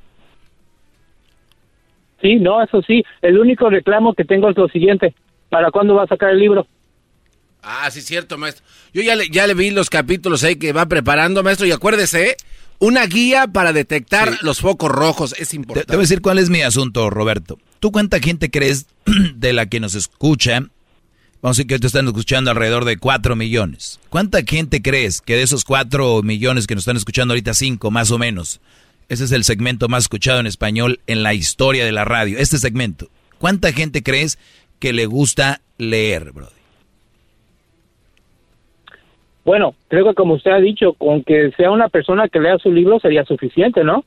Sí, 2.22 2.36
no, 2.36 2.64
eso 2.64 2.82
sí. 2.82 3.04
El 3.22 3.38
único 3.38 3.70
reclamo 3.70 4.14
que 4.14 4.26
tengo 4.26 4.50
es 4.50 4.58
lo 4.58 4.68
siguiente. 4.70 5.14
¿Para 5.50 5.72
cuándo 5.72 5.96
va 5.96 6.04
a 6.04 6.08
sacar 6.08 6.32
el 6.32 6.40
libro? 6.40 6.68
Ah, 7.62 7.90
sí, 7.92 8.02
cierto, 8.02 8.38
maestro. 8.38 8.66
Yo 8.94 9.02
ya 9.02 9.16
le, 9.16 9.30
ya 9.30 9.48
le 9.48 9.54
vi 9.54 9.72
los 9.72 9.90
capítulos 9.90 10.44
ahí 10.44 10.56
que 10.56 10.74
va 10.74 10.86
preparando, 10.86 11.44
maestro, 11.44 11.66
y 11.66 11.72
acuérdese, 11.72 12.30
¿eh? 12.30 12.38
una 12.80 13.06
guía 13.06 13.48
para 13.48 13.74
detectar 13.74 14.38
los 14.42 14.62
focos 14.62 14.92
rojos 14.92 15.36
es 15.38 15.54
importante. 15.54 15.88
Te, 15.88 15.96
voy 15.96 16.02
a 16.02 16.04
decir 16.04 16.22
cuál 16.22 16.40
es 16.40 16.50
mi 16.50 16.62
asunto, 16.62 17.10
Roberto. 17.10 17.58
¿Tú 17.80 17.92
cuánta 17.92 18.20
gente 18.20 18.52
crees 18.52 18.88
de 19.36 19.54
la 19.54 19.66
que 19.66 19.80
nos 19.80 19.96
escucha? 19.96 20.60
Vamos 21.42 21.58
a 21.58 21.62
decir 21.62 21.68
que 21.68 21.80
te 21.80 21.88
están 21.88 22.08
escuchando 22.08 22.52
alrededor 22.52 22.86
de 22.86 22.98
4 22.98 23.36
millones. 23.36 24.00
¿Cuánta 24.10 24.42
gente 24.44 24.82
crees 24.82 25.22
que 25.22 25.36
de 25.36 25.44
esos 25.44 25.64
4 25.66 26.24
millones 26.24 26.68
que 26.68 26.76
nos 26.76 26.84
están 26.84 26.98
escuchando 26.98 27.34
ahorita, 27.34 27.54
5 27.54 27.92
más 27.92 28.12
o 28.12 28.18
menos? 28.18 28.60
Ese 29.10 29.24
es 29.24 29.32
el 29.32 29.44
segmento 29.44 29.88
más 29.88 30.04
escuchado 30.04 30.40
en 30.40 30.48
español 30.48 31.00
en 31.08 31.24
la 31.24 31.34
historia 31.34 31.86
de 31.86 31.92
la 31.92 32.06
radio. 32.06 32.38
Este 32.38 32.58
segmento. 32.58 33.10
¿Cuánta 33.38 33.72
gente 33.72 34.04
crees 34.04 34.38
que 34.80 34.94
le 34.94 35.06
gusta 35.06 35.62
leer, 35.78 36.32
Brody? 36.32 36.52
Bueno, 39.46 39.76
creo 39.88 40.06
que 40.10 40.14
como 40.14 40.34
usted 40.34 40.52
ha 40.52 40.60
dicho, 40.60 40.94
con 40.94 41.24
que 41.24 41.52
sea 41.56 41.72
una 41.72 41.88
persona 41.88 42.28
que 42.28 42.40
lea 42.40 42.58
su 42.58 42.70
libro 42.72 43.00
sería 43.00 43.24
suficiente, 43.24 43.84
¿no? 43.84 44.04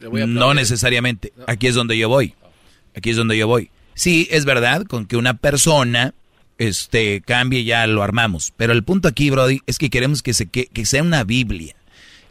No 0.00 0.54
necesariamente. 0.54 1.32
Aquí 1.48 1.66
es 1.66 1.74
donde 1.74 1.98
yo 1.98 2.08
voy. 2.08 2.34
Aquí 2.96 3.10
es 3.10 3.16
donde 3.16 3.36
yo 3.36 3.48
voy. 3.48 3.70
Sí, 3.94 4.28
es 4.30 4.44
verdad, 4.44 4.84
con 4.84 5.06
que 5.06 5.16
una 5.16 5.34
persona 5.34 6.14
este, 6.58 7.22
cambie 7.22 7.64
ya 7.64 7.86
lo 7.86 8.02
armamos. 8.02 8.52
Pero 8.56 8.72
el 8.72 8.84
punto 8.84 9.08
aquí, 9.08 9.30
Brody, 9.30 9.60
es 9.66 9.78
que 9.78 9.90
queremos 9.90 10.22
que, 10.22 10.32
se, 10.32 10.48
que, 10.48 10.66
que 10.66 10.84
sea 10.84 11.02
una 11.02 11.24
Biblia, 11.24 11.74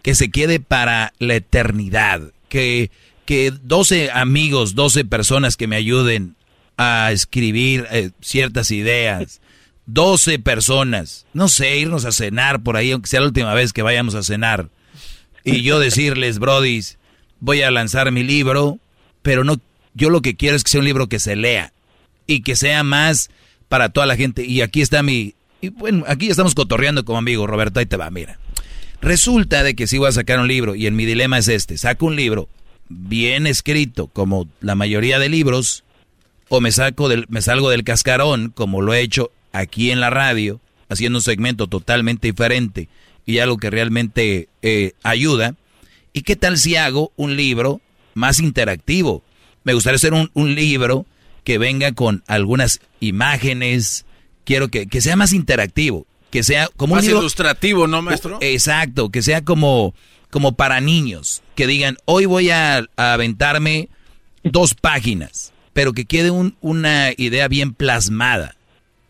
que 0.01 0.15
se 0.15 0.31
quede 0.31 0.59
para 0.59 1.13
la 1.19 1.35
eternidad, 1.35 2.21
que, 2.49 2.91
que 3.25 3.51
12 3.51 4.11
amigos, 4.11 4.75
12 4.75 5.05
personas 5.05 5.57
que 5.57 5.67
me 5.67 5.75
ayuden 5.75 6.35
a 6.77 7.11
escribir 7.11 7.87
eh, 7.91 8.11
ciertas 8.21 8.71
ideas. 8.71 9.41
12 9.85 10.39
personas, 10.39 11.25
no 11.33 11.49
sé, 11.49 11.77
irnos 11.77 12.05
a 12.05 12.13
cenar 12.13 12.63
por 12.63 12.77
ahí, 12.77 12.91
aunque 12.91 13.09
sea 13.09 13.19
la 13.19 13.27
última 13.27 13.53
vez 13.53 13.73
que 13.73 13.81
vayamos 13.81 14.15
a 14.15 14.23
cenar. 14.23 14.69
Y 15.43 15.61
yo 15.61 15.77
decirles, 15.77 16.39
brodis, 16.39 16.97
voy 17.41 17.63
a 17.63 17.71
lanzar 17.71 18.09
mi 18.11 18.23
libro, 18.23 18.79
pero 19.21 19.43
no, 19.43 19.59
yo 19.93 20.09
lo 20.09 20.21
que 20.21 20.35
quiero 20.35 20.55
es 20.55 20.63
que 20.63 20.71
sea 20.71 20.79
un 20.79 20.85
libro 20.85 21.07
que 21.07 21.19
se 21.19 21.35
lea 21.35 21.73
y 22.27 22.43
que 22.43 22.55
sea 22.55 22.83
más 22.83 23.29
para 23.67 23.89
toda 23.89 24.05
la 24.05 24.15
gente. 24.15 24.45
Y 24.45 24.61
aquí 24.61 24.81
está 24.81 25.03
mi, 25.03 25.35
y 25.59 25.69
bueno, 25.69 26.05
aquí 26.07 26.29
estamos 26.29 26.55
cotorreando 26.55 27.03
como 27.03 27.17
amigo, 27.17 27.45
Roberto, 27.45 27.79
ahí 27.79 27.85
te 27.85 27.97
va, 27.97 28.09
mira. 28.09 28.39
Resulta 29.01 29.63
de 29.63 29.75
que 29.75 29.87
si 29.87 29.97
voy 29.97 30.07
a 30.07 30.13
sacar 30.13 30.39
un 30.39 30.47
libro 30.47 30.75
y 30.75 30.87
en 30.87 30.95
mi 30.95 31.05
dilema 31.05 31.37
es 31.37 31.49
este, 31.49 31.77
saco 31.77 32.05
un 32.05 32.15
libro 32.15 32.47
bien 32.87 33.47
escrito, 33.47 34.07
como 34.07 34.47
la 34.61 34.75
mayoría 34.75 35.19
de 35.19 35.27
libros, 35.27 35.82
o 36.55 36.61
me, 36.61 36.71
saco 36.71 37.09
del, 37.09 37.25
me 37.29 37.41
salgo 37.41 37.71
del 37.71 37.83
cascarón, 37.83 38.51
como 38.53 38.83
lo 38.83 38.93
he 38.93 39.01
hecho 39.01 39.31
aquí 39.53 39.89
en 39.89 39.99
la 39.99 40.11
radio, 40.11 40.61
haciendo 40.87 41.17
un 41.17 41.23
segmento 41.23 41.65
totalmente 41.65 42.27
diferente 42.27 42.89
y 43.25 43.39
algo 43.39 43.57
que 43.57 43.71
realmente 43.71 44.49
eh, 44.61 44.91
ayuda. 45.01 45.55
¿Y 46.13 46.21
qué 46.21 46.35
tal 46.35 46.59
si 46.59 46.75
hago 46.75 47.11
un 47.15 47.35
libro 47.35 47.81
más 48.13 48.37
interactivo? 48.37 49.23
Me 49.63 49.73
gustaría 49.73 49.95
hacer 49.95 50.13
un, 50.13 50.29
un 50.35 50.53
libro 50.53 51.07
que 51.43 51.57
venga 51.57 51.91
con 51.93 52.23
algunas 52.27 52.81
imágenes, 52.99 54.05
quiero 54.45 54.67
que, 54.67 54.85
que 54.85 55.01
sea 55.01 55.15
más 55.15 55.33
interactivo, 55.33 56.05
que 56.29 56.43
sea 56.43 56.69
como 56.77 56.93
más 56.93 57.03
un 57.03 57.07
libro, 57.07 57.21
ilustrativo, 57.21 57.87
¿no, 57.87 58.03
maestro? 58.03 58.37
Exacto, 58.41 59.09
que 59.09 59.23
sea 59.23 59.43
como, 59.43 59.95
como 60.29 60.51
para 60.51 60.81
niños, 60.81 61.41
que 61.55 61.65
digan, 61.65 61.97
hoy 62.05 62.25
voy 62.25 62.51
a, 62.51 62.85
a 62.95 63.13
aventarme 63.13 63.89
dos 64.43 64.75
páginas 64.75 65.52
pero 65.73 65.93
que 65.93 66.05
quede 66.05 66.31
un, 66.31 66.55
una 66.61 67.11
idea 67.17 67.47
bien 67.47 67.73
plasmada 67.73 68.55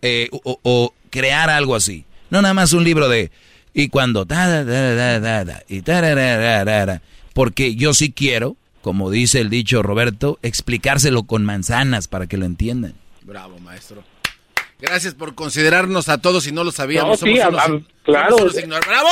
eh, 0.01 0.30
o, 0.32 0.59
o, 0.64 0.93
crear 1.09 1.50
algo 1.50 1.75
así. 1.75 2.06
No 2.30 2.42
nada 2.42 2.53
más 2.53 2.74
un 2.74 2.83
libro 2.83 3.08
de 3.08 3.32
y 3.74 3.90
cuando 3.90 4.27
y 5.67 5.83
porque 7.33 7.75
yo 7.75 7.93
sí 7.93 8.11
quiero, 8.11 8.56
como 8.82 9.09
dice 9.09 9.42
el 9.42 9.50
dicho 9.50 9.82
Roberto, 9.82 10.38
explicárselo 10.43 11.24
con 11.24 11.43
manzanas 11.43 12.08
para 12.08 12.27
que 12.27 12.38
lo 12.38 12.45
entiendan. 12.45 12.93
Bravo, 13.24 13.58
maestro. 13.59 14.03
Gracias 14.80 15.16
por 15.16 15.33
considerarnos 15.33 16.09
a 16.09 16.19
todos 16.19 16.45
y 16.45 16.51
no 16.51 16.64
lo 16.64 16.72
sabíamos. 16.72 17.22
No, 17.22 17.27
sí, 17.27 17.38
somos 17.38 17.64
a, 17.64 17.67
unos, 17.67 17.83
claro. 18.03 18.38
somos 18.38 18.56
unos 18.56 18.80
¡Bravo! 18.85 19.09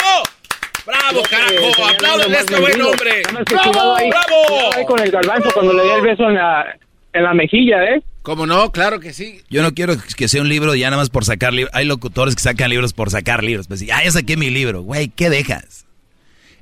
¡Bravo, 0.86 1.22
carajo! 1.30 1.88
¡Apláudale 1.88 2.38
a 2.38 2.40
este 2.42 2.60
buen 2.60 2.82
hombre! 2.82 3.24
¡Bravo! 3.50 3.96
Ahí, 3.96 4.10
¡Bravo! 4.10 4.74
Ahí 4.76 4.86
con 4.86 5.00
el 5.00 5.12
garbanzo 5.12 5.50
cuando 5.54 5.74
le 5.74 5.84
di 5.84 5.90
el 5.90 6.02
beso 6.02 6.24
en 6.28 6.36
la, 6.36 6.78
en 7.14 7.24
la 7.24 7.34
mejilla, 7.34 7.84
¿eh? 7.84 8.04
¿Cómo 8.22 8.46
no? 8.46 8.72
Claro 8.72 9.00
que 9.00 9.14
sí. 9.14 9.42
Yo 9.50 9.62
no 9.62 9.74
quiero 9.74 9.96
que 10.16 10.28
sea 10.28 10.42
un 10.42 10.50
libro 10.50 10.76
ya 10.76 10.90
nada 10.90 11.02
más 11.02 11.10
por 11.10 11.26
sacar 11.26 11.54
libros. 11.54 11.74
Hay 11.74 11.86
locutores 11.86 12.36
que 12.36 12.44
sacan 12.44 12.70
libros 12.70 12.94
por 12.94 13.10
sacar 13.10 13.44
libros. 13.44 13.68
Pues, 13.68 13.84
ah, 13.92 14.04
ya 14.04 14.12
saqué 14.12 14.38
mi 14.38 14.50
libro. 14.50 14.84
Güey, 14.84 15.10
¿qué 15.10 15.30
dejas? 15.30 15.86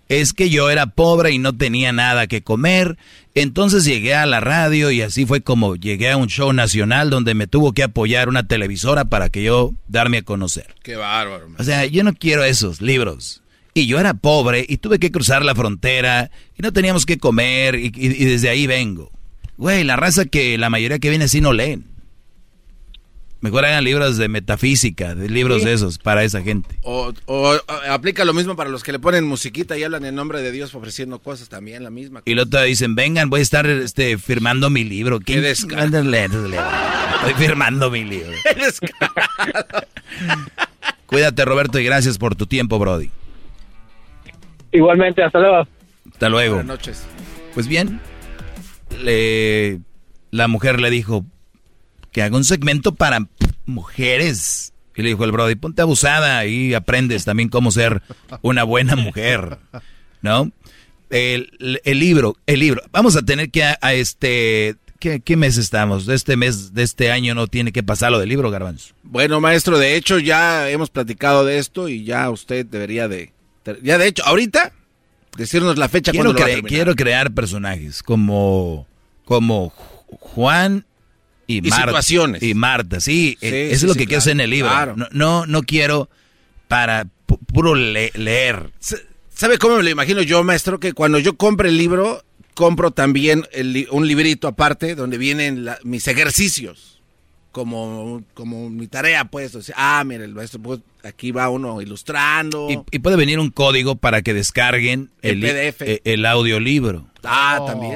Es 0.08 0.34
que 0.34 0.50
yo 0.50 0.72
era 0.72 0.88
pobre 0.88 1.32
y 1.32 1.38
no 1.38 1.56
tenía 1.56 1.92
nada 1.92 2.28
que 2.28 2.42
comer. 2.42 2.98
Entonces 3.36 3.86
llegué 3.86 4.16
a 4.16 4.26
la 4.26 4.40
radio 4.40 4.90
y 4.90 5.02
así 5.02 5.26
fue 5.26 5.42
como 5.42 5.76
llegué 5.76 6.10
a 6.10 6.18
un 6.18 6.28
show 6.28 6.52
nacional 6.52 7.10
donde 7.10 7.36
me 7.36 7.46
tuvo 7.46 7.74
que 7.74 7.84
apoyar 7.84 8.28
una 8.28 8.48
televisora 8.48 9.06
para 9.06 9.30
que 9.30 9.44
yo 9.44 9.74
darme 9.88 10.20
a 10.20 10.22
conocer. 10.24 10.74
Qué 10.82 10.96
bárbaro. 10.96 11.50
Man. 11.50 11.58
O 11.60 11.64
sea, 11.64 11.86
yo 11.86 12.04
no 12.04 12.14
quiero 12.14 12.44
esos 12.44 12.82
libros. 12.82 13.44
Y 13.76 13.86
yo 13.86 14.00
era 14.00 14.16
pobre 14.16 14.66
y 14.68 14.78
tuve 14.78 14.98
que 14.98 15.12
cruzar 15.12 15.46
la 15.46 15.54
frontera 15.54 16.32
y 16.58 16.64
no 16.64 16.74
teníamos 16.74 17.06
que 17.06 17.20
comer 17.20 17.76
y, 17.76 17.92
y, 17.96 18.08
y 18.08 18.26
desde 18.26 18.50
ahí 18.50 18.66
vengo. 18.66 19.12
Güey, 19.60 19.84
la 19.84 19.98
raza 19.98 20.24
que 20.24 20.58
la 20.58 20.70
mayoría 20.70 21.00
que 21.00 21.10
viene 21.10 21.26
así 21.26 21.42
no 21.42 21.52
leen. 21.52 21.84
Mejor 23.42 23.66
hagan 23.66 23.84
libros 23.84 24.16
de 24.16 24.30
metafísica, 24.30 25.16
de 25.16 25.28
libros 25.28 25.62
Sí. 25.62 25.68
de 25.68 25.74
esos 25.74 25.98
para 25.98 26.24
esa 26.24 26.42
gente. 26.42 26.78
O, 26.82 27.12
o, 27.26 27.52
o, 27.52 27.60
aplica 27.90 28.24
lo 28.24 28.34
mismo 28.34 28.56
para 28.56 28.70
los 28.70 28.84
que 28.84 28.94
le 28.94 29.00
ponen 29.00 29.26
musiquita 29.26 29.78
y 29.78 29.84
hablan 29.84 30.06
en 30.06 30.16
nombre 30.16 30.42
de 30.42 30.54
Dios 30.54 30.74
ofreciendo 30.76 31.20
cosas 31.20 31.50
también, 31.50 31.84
la 31.84 31.90
misma. 31.90 32.22
Y 32.24 32.36
luego 32.36 32.50
te 32.50 32.64
dicen, 32.64 32.96
vengan, 32.96 33.30
voy 33.30 33.42
a 33.42 33.44
estar 33.44 33.66
este, 33.66 34.18
firmando 34.18 34.70
mi 34.70 34.86
libro. 34.86 35.20
Qué 35.20 35.54
ándale. 35.76 36.24
Estoy 36.26 37.34
firmando 37.38 37.92
mi 37.92 38.06
libro. 38.06 38.32
Cuídate, 41.06 41.44
Roberto, 41.44 41.80
y 41.80 41.84
gracias 41.84 42.18
por 42.18 42.36
tu 42.36 42.46
tiempo, 42.46 42.80
Brody. 42.80 43.10
Igualmente, 44.72 45.22
hasta 45.22 45.40
luego. 45.40 45.68
Hasta 46.14 46.30
luego. 46.30 46.56
Buenas 46.56 46.78
noches. 46.78 47.04
Pues 47.54 47.68
bien, 47.68 48.00
le, 49.00 49.80
la 50.32 50.48
mujer 50.48 50.80
le 50.80 50.90
dijo 50.90 51.26
que 52.12 52.22
haga 52.22 52.38
un 52.38 52.44
segmento 52.44 52.96
para 52.96 53.28
mujeres. 53.66 54.74
Y 54.96 55.02
le 55.02 55.10
dijo 55.10 55.24
el 55.24 55.32
Brody, 55.32 55.56
ponte 55.56 55.82
abusada 55.82 56.46
y 56.46 56.74
aprendes 56.74 57.24
también 57.24 57.48
cómo 57.48 57.72
ser 57.72 58.02
una 58.42 58.64
buena 58.64 58.96
mujer. 58.98 59.58
¿No? 60.22 60.52
El, 61.10 61.80
el 61.86 62.00
libro, 62.00 62.36
el 62.46 62.60
libro. 62.60 62.82
Vamos 62.92 63.16
a 63.16 63.22
tener 63.22 63.50
que 63.50 63.64
a, 63.64 63.94
este 63.94 64.76
¿Qué, 65.00 65.22
¿Qué, 65.22 65.38
mes 65.38 65.58
estamos? 65.58 66.06
De 66.06 66.16
este 66.16 66.36
mes, 66.36 66.74
de 66.74 66.84
este 66.84 67.12
año 67.12 67.34
no 67.34 67.48
tiene 67.48 67.72
que 67.72 67.82
pasar 67.82 68.12
lo 68.12 68.20
del 68.20 68.28
libro, 68.28 68.52
Garbanzo. 68.52 68.94
Bueno, 69.04 69.40
maestro, 69.40 69.80
de 69.80 69.96
hecho 69.96 70.20
ya 70.20 70.70
hemos 70.70 70.90
platicado 70.90 71.46
de 71.46 71.58
esto 71.58 71.88
y 71.88 72.04
ya 72.04 72.30
usted 72.30 72.66
debería 72.66 73.08
de... 73.08 73.32
Ya 73.82 73.98
de 73.98 74.08
hecho, 74.08 74.26
ahorita, 74.26 74.74
decirnos 75.38 75.78
la 75.78 75.90
fecha 75.90 76.12
quiero 76.12 76.26
cuando 76.34 76.40
lo 76.42 76.46
va 76.54 76.60
a 76.60 76.62
Quiero 76.64 76.96
crear 76.96 77.32
personajes 77.34 78.04
como, 78.04 78.88
como 79.26 79.70
Juan 79.70 80.86
y, 81.48 81.58
Y 81.58 81.62
Marta. 81.70 81.86
situaciones. 81.88 82.44
Y 82.44 82.54
Marta, 82.54 83.00
sí. 83.00 83.38
Sí, 83.40 83.48
eh, 83.48 83.68
sí, 83.70 83.76
eso 83.76 83.86
es 83.86 83.90
lo 83.90 83.94
sí, 83.94 84.00
que 84.00 84.06
quiero 84.06 84.20
claro, 84.20 84.20
hacer 84.22 84.32
en 84.34 84.40
el 84.42 84.50
libro. 84.50 84.70
claro. 84.70 84.96
No, 84.96 85.08
no, 85.12 85.46
no 85.46 85.64
quiero 85.64 86.10
para 86.68 87.06
pu- 87.28 87.40
puro 87.52 87.74
le- 87.76 88.12
leer. 88.16 88.72
¿Sabe 89.34 89.58
cómo 89.58 89.78
me 89.78 89.84
lo 89.84 89.90
imagino 89.90 90.22
yo, 90.22 90.44
maestro? 90.44 90.80
Que 90.80 90.94
cuando 90.94 91.18
yo 91.20 91.38
compre 91.38 91.70
el 91.70 91.78
libro, 91.78 92.24
compro 92.54 92.92
también 92.92 93.48
el 93.52 93.74
li- 93.74 93.88
un 93.90 94.06
librito 94.08 94.48
aparte 94.48 94.94
donde 94.96 95.18
vienen 95.18 95.66
la- 95.66 95.80
mis 95.84 96.08
ejercicios. 96.08 96.99
Como, 97.52 98.24
como 98.36 98.70
mi 98.70 98.88
tarea, 98.88 99.26
pues. 99.26 99.56
O 99.56 99.62
sea, 99.62 99.76
ah, 99.78 100.04
mire, 100.04 100.24
el 100.26 100.34
maestro, 100.36 100.62
pues, 100.62 100.80
aquí 101.04 101.32
va 101.32 101.50
uno 101.50 101.82
ilustrando. 101.82 102.68
Y, 102.70 102.80
y 102.92 103.00
puede 103.00 103.16
venir 103.18 103.40
un 103.40 103.50
código 103.50 103.96
para 103.96 104.22
que 104.22 104.34
descarguen 104.34 105.10
El 105.22 105.40
PDF. 105.42 105.82
eh, 105.82 106.02
el 106.06 106.26
audiolibro. 106.26 107.08
ah, 107.24 107.64
también. 107.66 107.96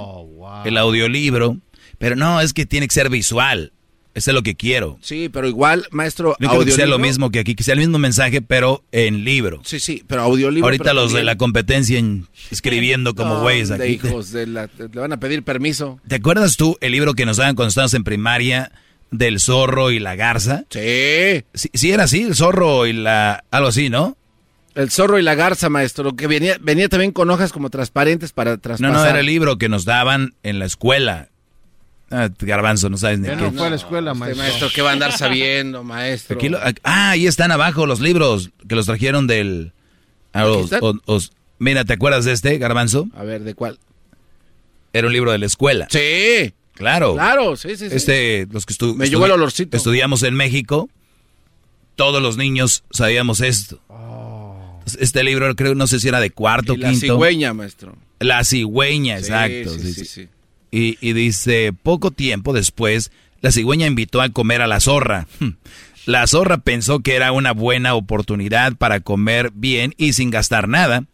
El 0.65 0.77
audiolibro. 0.77 1.57
Pero 1.99 2.15
no, 2.15 2.41
es 2.41 2.53
que 2.53 2.65
tiene 2.65 2.88
que 2.88 2.93
ser 2.93 3.09
visual. 3.09 3.72
Eso 4.15 4.30
es 4.30 4.35
lo 4.35 4.43
que 4.43 4.53
quiero. 4.56 4.99
Sí, 5.01 5.27
pero 5.30 5.48
igual, 5.48 5.88
maestro, 5.90 6.35
No 6.40 6.49
quiero 6.49 6.65
que 6.65 6.72
sea 6.72 6.85
lo 6.85 6.99
mismo 6.99 7.32
que 7.32 7.40
aquí, 7.40 7.56
que 7.56 7.64
sea 7.64 7.73
el 7.73 7.80
mismo 7.80 7.98
mensaje, 7.98 8.43
pero 8.43 8.83
en 8.91 9.23
libro. 9.23 9.61
Sí, 9.65 9.80
sí, 9.80 10.03
pero 10.07 10.22
audiolibro. 10.22 10.67
Ahorita 10.67 10.83
pero 10.83 10.95
los 10.95 11.14
de 11.14 11.23
la 11.23 11.35
competencia 11.35 11.98
en- 11.98 12.27
escribiendo 12.51 13.15
como 13.15 13.41
güeyes 13.41 13.69
de 13.69 13.75
aquí. 13.75 13.93
hijos 13.93 14.32
de 14.32 14.45
la- 14.45 14.69
le 14.77 14.88
van 14.99 15.14
a 15.14 15.19
pedir 15.19 15.41
permiso. 15.43 15.99
¿Te 16.07 16.15
acuerdas 16.15 16.57
tú 16.57 16.77
el 16.82 16.91
libro 16.91 17.15
que 17.15 17.25
nos 17.25 17.38
daban 17.38 17.56
cuando 17.56 17.69
estábamos 17.69 17.93
en 17.95 18.03
primaria 18.03 18.72
del 19.14 19.40
zorro 19.40 19.92
y 19.92 20.00
la 20.00 20.16
garza? 20.16 20.64
Sí. 20.69 21.43
Sí, 21.53 21.69
sí 21.74 21.92
era 21.92 22.03
así, 22.03 22.24
el 22.24 22.35
zorro 22.35 22.85
y 22.88 22.93
la... 22.93 23.43
algo 23.51 23.69
así, 23.69 23.90
¿no? 23.90 24.17
El 24.75 24.90
zorro 24.90 25.19
y 25.19 25.22
la 25.22 25.35
garza, 25.35 25.69
maestro, 25.69 26.16
que 26.16 26.25
venía, 26.27 26.58
venía 26.59 26.90
también 26.90 27.11
con 27.11 27.30
hojas 27.30 27.51
como 27.51 27.69
transparentes 27.69 28.32
para 28.33 28.58
traspasar. 28.58 28.92
No, 28.92 29.00
no, 29.03 29.06
era 29.08 29.19
el 29.19 29.25
libro 29.27 29.58
que 29.59 29.69
nos 29.69 29.85
daban 29.85 30.33
en 30.42 30.58
la 30.58 30.66
escuela. 30.66 31.30
Ah, 32.09 32.30
garbanzo, 32.40 32.90
no 32.90 32.98
sabes 32.98 33.19
ni 33.19 33.27
qué. 33.27 33.35
no 33.35 33.51
fue 33.51 33.67
a 33.67 33.69
la 33.69 33.75
escuela, 33.75 34.11
Este 34.11 34.19
maestro. 34.19 34.43
maestro, 34.43 34.69
¿qué 34.74 34.82
va 34.82 34.90
a 34.90 34.93
andar 34.93 35.11
sabiendo, 35.11 35.83
maestro? 35.83 36.38
Aquí 36.38 36.50
lo- 36.50 36.59
ah, 36.83 37.09
ahí 37.11 37.27
están 37.27 37.51
abajo 37.51 37.85
los 37.85 38.00
libros 38.01 38.50
que 38.67 38.75
los 38.75 38.85
trajeron 38.88 39.25
del... 39.27 39.74
a 40.33 40.43
los- 40.43 40.66
están? 40.66 40.80
os- 40.82 40.95
os- 41.06 41.32
mira, 41.59 41.85
¿te 41.85 41.93
acuerdas 41.93 42.25
de 42.25 42.32
este, 42.33 42.58
garbanzo? 42.58 43.08
A 43.16 43.24
ver, 43.24 43.43
¿de 43.43 43.53
cuál? 43.53 43.77
Era 44.92 45.08
un 45.08 45.14
libro 45.14 45.32
de 45.32 45.38
la 45.40 45.45
escuela. 45.45 45.88
Sí. 45.90 46.53
Claro. 46.74 47.14
Claro, 47.14 47.56
sí, 47.56 47.76
sí, 47.77 47.90
sí. 47.90 47.95
Este, 47.95 48.48
los 48.52 48.66
que 48.66 48.74
estu- 48.74 48.95
Me 48.95 49.06
el 49.06 49.16
olorcito. 49.16 49.77
Estudiamos 49.77 50.24
en 50.24 50.34
México, 50.34 50.90
todos 51.95 52.22
los 52.22 52.38
niños 52.38 52.84
sabíamos 52.92 53.42
esto. 53.42 53.80
Este 55.00 55.24
libro 55.24 55.56
creo, 55.56 55.76
no 55.76 55.88
sé 55.88 56.00
si 56.00 56.08
era 56.10 56.19
de 56.19 56.30
cuarto, 56.32 56.74
Y 56.74 56.77
la 56.77 56.90
quinto. 56.90 57.06
cigüeña, 57.06 57.53
maestro. 57.53 57.95
La 58.19 58.43
cigüeña, 58.43 59.18
Sí, 59.19 59.24
exacto. 59.26 59.69
sí, 59.74 59.80
sí, 59.80 59.93
sí, 59.93 59.93
sí. 59.93 60.06
sí. 60.06 60.30
Y, 60.72 60.98
y 61.08 61.14
dice, 61.14 61.72
poco 61.84 62.11
tiempo 62.11 62.52
después, 62.52 63.11
la 63.42 63.52
cigüeña 63.52 63.85
invitó 63.88 64.22
a 64.22 64.30
comer 64.30 64.61
a 64.61 64.68
la 64.68 64.80
zorra. 64.80 65.27
La 66.06 66.26
zorra 66.27 66.58
pensó 66.58 67.00
que 67.00 67.16
era 67.16 67.32
una 67.32 67.53
buena 67.53 67.93
oportunidad 67.95 68.76
para 68.76 69.00
comer 69.00 69.52
bien 69.53 69.93
y 69.98 70.14
sin 70.14 70.32
gastar 70.32 70.68
nada. 70.68 71.06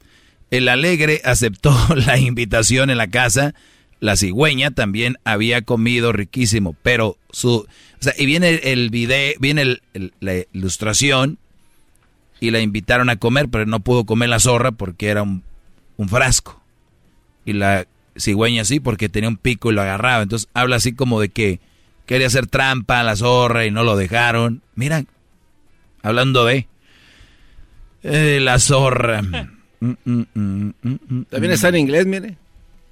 El 0.50 0.68
alegre 0.68 1.22
aceptó 1.26 1.76
la 1.96 2.18
invitación 2.18 2.90
en 2.90 2.98
la 2.98 3.10
casa. 3.10 3.54
La 4.00 4.16
cigüeña 4.16 4.72
también 4.72 5.18
había 5.26 5.62
comido 5.62 6.12
riquísimo, 6.14 6.76
pero 6.84 7.18
su... 7.32 7.52
O 7.52 7.68
sea, 8.02 8.14
y 8.18 8.26
viene 8.26 8.62
el 8.64 8.90
video, 8.90 9.34
viene 9.40 9.62
el- 9.64 9.82
el- 9.94 10.14
la 10.22 10.34
ilustración 10.54 11.38
y 12.40 12.52
la 12.52 12.62
invitaron 12.62 13.10
a 13.10 13.18
comer, 13.18 13.50
pero 13.50 13.66
no 13.66 13.82
pudo 13.82 14.06
comer 14.06 14.30
la 14.30 14.40
zorra 14.40 14.72
porque 14.72 15.08
era 15.10 15.24
un, 15.24 15.44
un 15.98 16.08
frasco. 16.08 16.62
Y 17.46 17.54
la 17.54 17.88
cigüeña 18.18 18.64
sí, 18.64 18.80
porque 18.80 19.10
tenía 19.10 19.28
un 19.30 19.36
pico 19.38 19.70
y 19.72 19.76
lo 19.76 19.82
agarraba. 19.82 20.24
Entonces 20.24 20.48
habla 20.54 20.78
así 20.78 20.94
como 20.94 21.20
de 21.20 21.28
que 21.30 21.60
quería 22.06 22.28
hacer 22.28 22.48
trampa 22.48 23.02
a 23.02 23.04
la 23.04 23.18
zorra 23.18 23.66
y 23.66 23.72
no 23.72 23.84
lo 23.84 23.98
dejaron. 23.98 24.62
Mira, 24.76 25.04
hablando 26.02 26.46
de 26.46 26.68
eh, 28.04 28.40
la 28.42 28.60
zorra. 28.60 29.22
Mm, 29.82 29.94
mm, 30.04 30.74
mm, 30.84 31.22
También 31.30 31.54
está 31.54 31.70
en 31.70 31.78
inglés, 31.78 32.06
mire. 32.06 32.36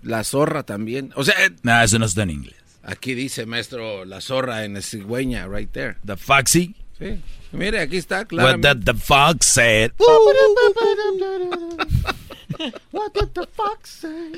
La 0.03 0.23
zorra 0.23 0.63
también. 0.63 1.11
O 1.15 1.23
sea, 1.23 1.33
eh, 1.45 1.51
No, 1.63 1.81
eso 1.81 1.99
no 1.99 2.05
está 2.05 2.23
en 2.23 2.29
inglés. 2.31 2.55
aquí 2.83 3.13
dice, 3.15 3.45
maestro, 3.45 4.05
la 4.05 4.21
zorra 4.21 4.63
en 4.65 4.81
cigüeña, 4.81 5.47
right 5.47 5.71
there. 5.71 5.95
The 6.05 6.15
Foxy. 6.17 6.75
Sí. 6.97 7.19
Mire, 7.51 7.79
aquí 7.79 7.97
está, 7.97 8.19
What 8.19 8.27
claro. 8.27 8.61
that 8.61 8.77
the 8.83 8.93
fox 8.93 9.45
said. 9.47 9.91
What 12.91 13.13
did 13.13 13.29
the 13.33 13.47
fox 13.53 13.89
say? 14.01 14.31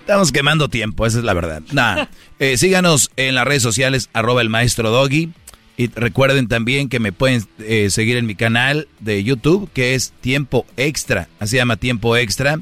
Estamos 0.00 0.32
quemando 0.32 0.68
tiempo, 0.68 1.06
esa 1.06 1.18
es 1.18 1.24
la 1.24 1.34
verdad. 1.34 1.62
Nada. 1.72 2.08
Eh, 2.38 2.56
síganos 2.56 3.10
en 3.16 3.34
las 3.34 3.46
redes 3.46 3.62
sociales, 3.62 4.10
arroba 4.12 4.40
el 4.42 4.48
maestro 4.48 4.90
Doggy. 4.90 5.32
Y 5.76 5.86
recuerden 5.88 6.48
también 6.48 6.88
que 6.88 7.00
me 7.00 7.12
pueden 7.12 7.44
eh, 7.58 7.88
seguir 7.90 8.16
en 8.16 8.26
mi 8.26 8.34
canal 8.34 8.88
de 9.00 9.24
YouTube, 9.24 9.70
que 9.72 9.94
es 9.94 10.12
Tiempo 10.20 10.66
Extra. 10.76 11.28
Así 11.38 11.52
se 11.52 11.56
llama 11.56 11.76
Tiempo 11.76 12.16
Extra. 12.16 12.60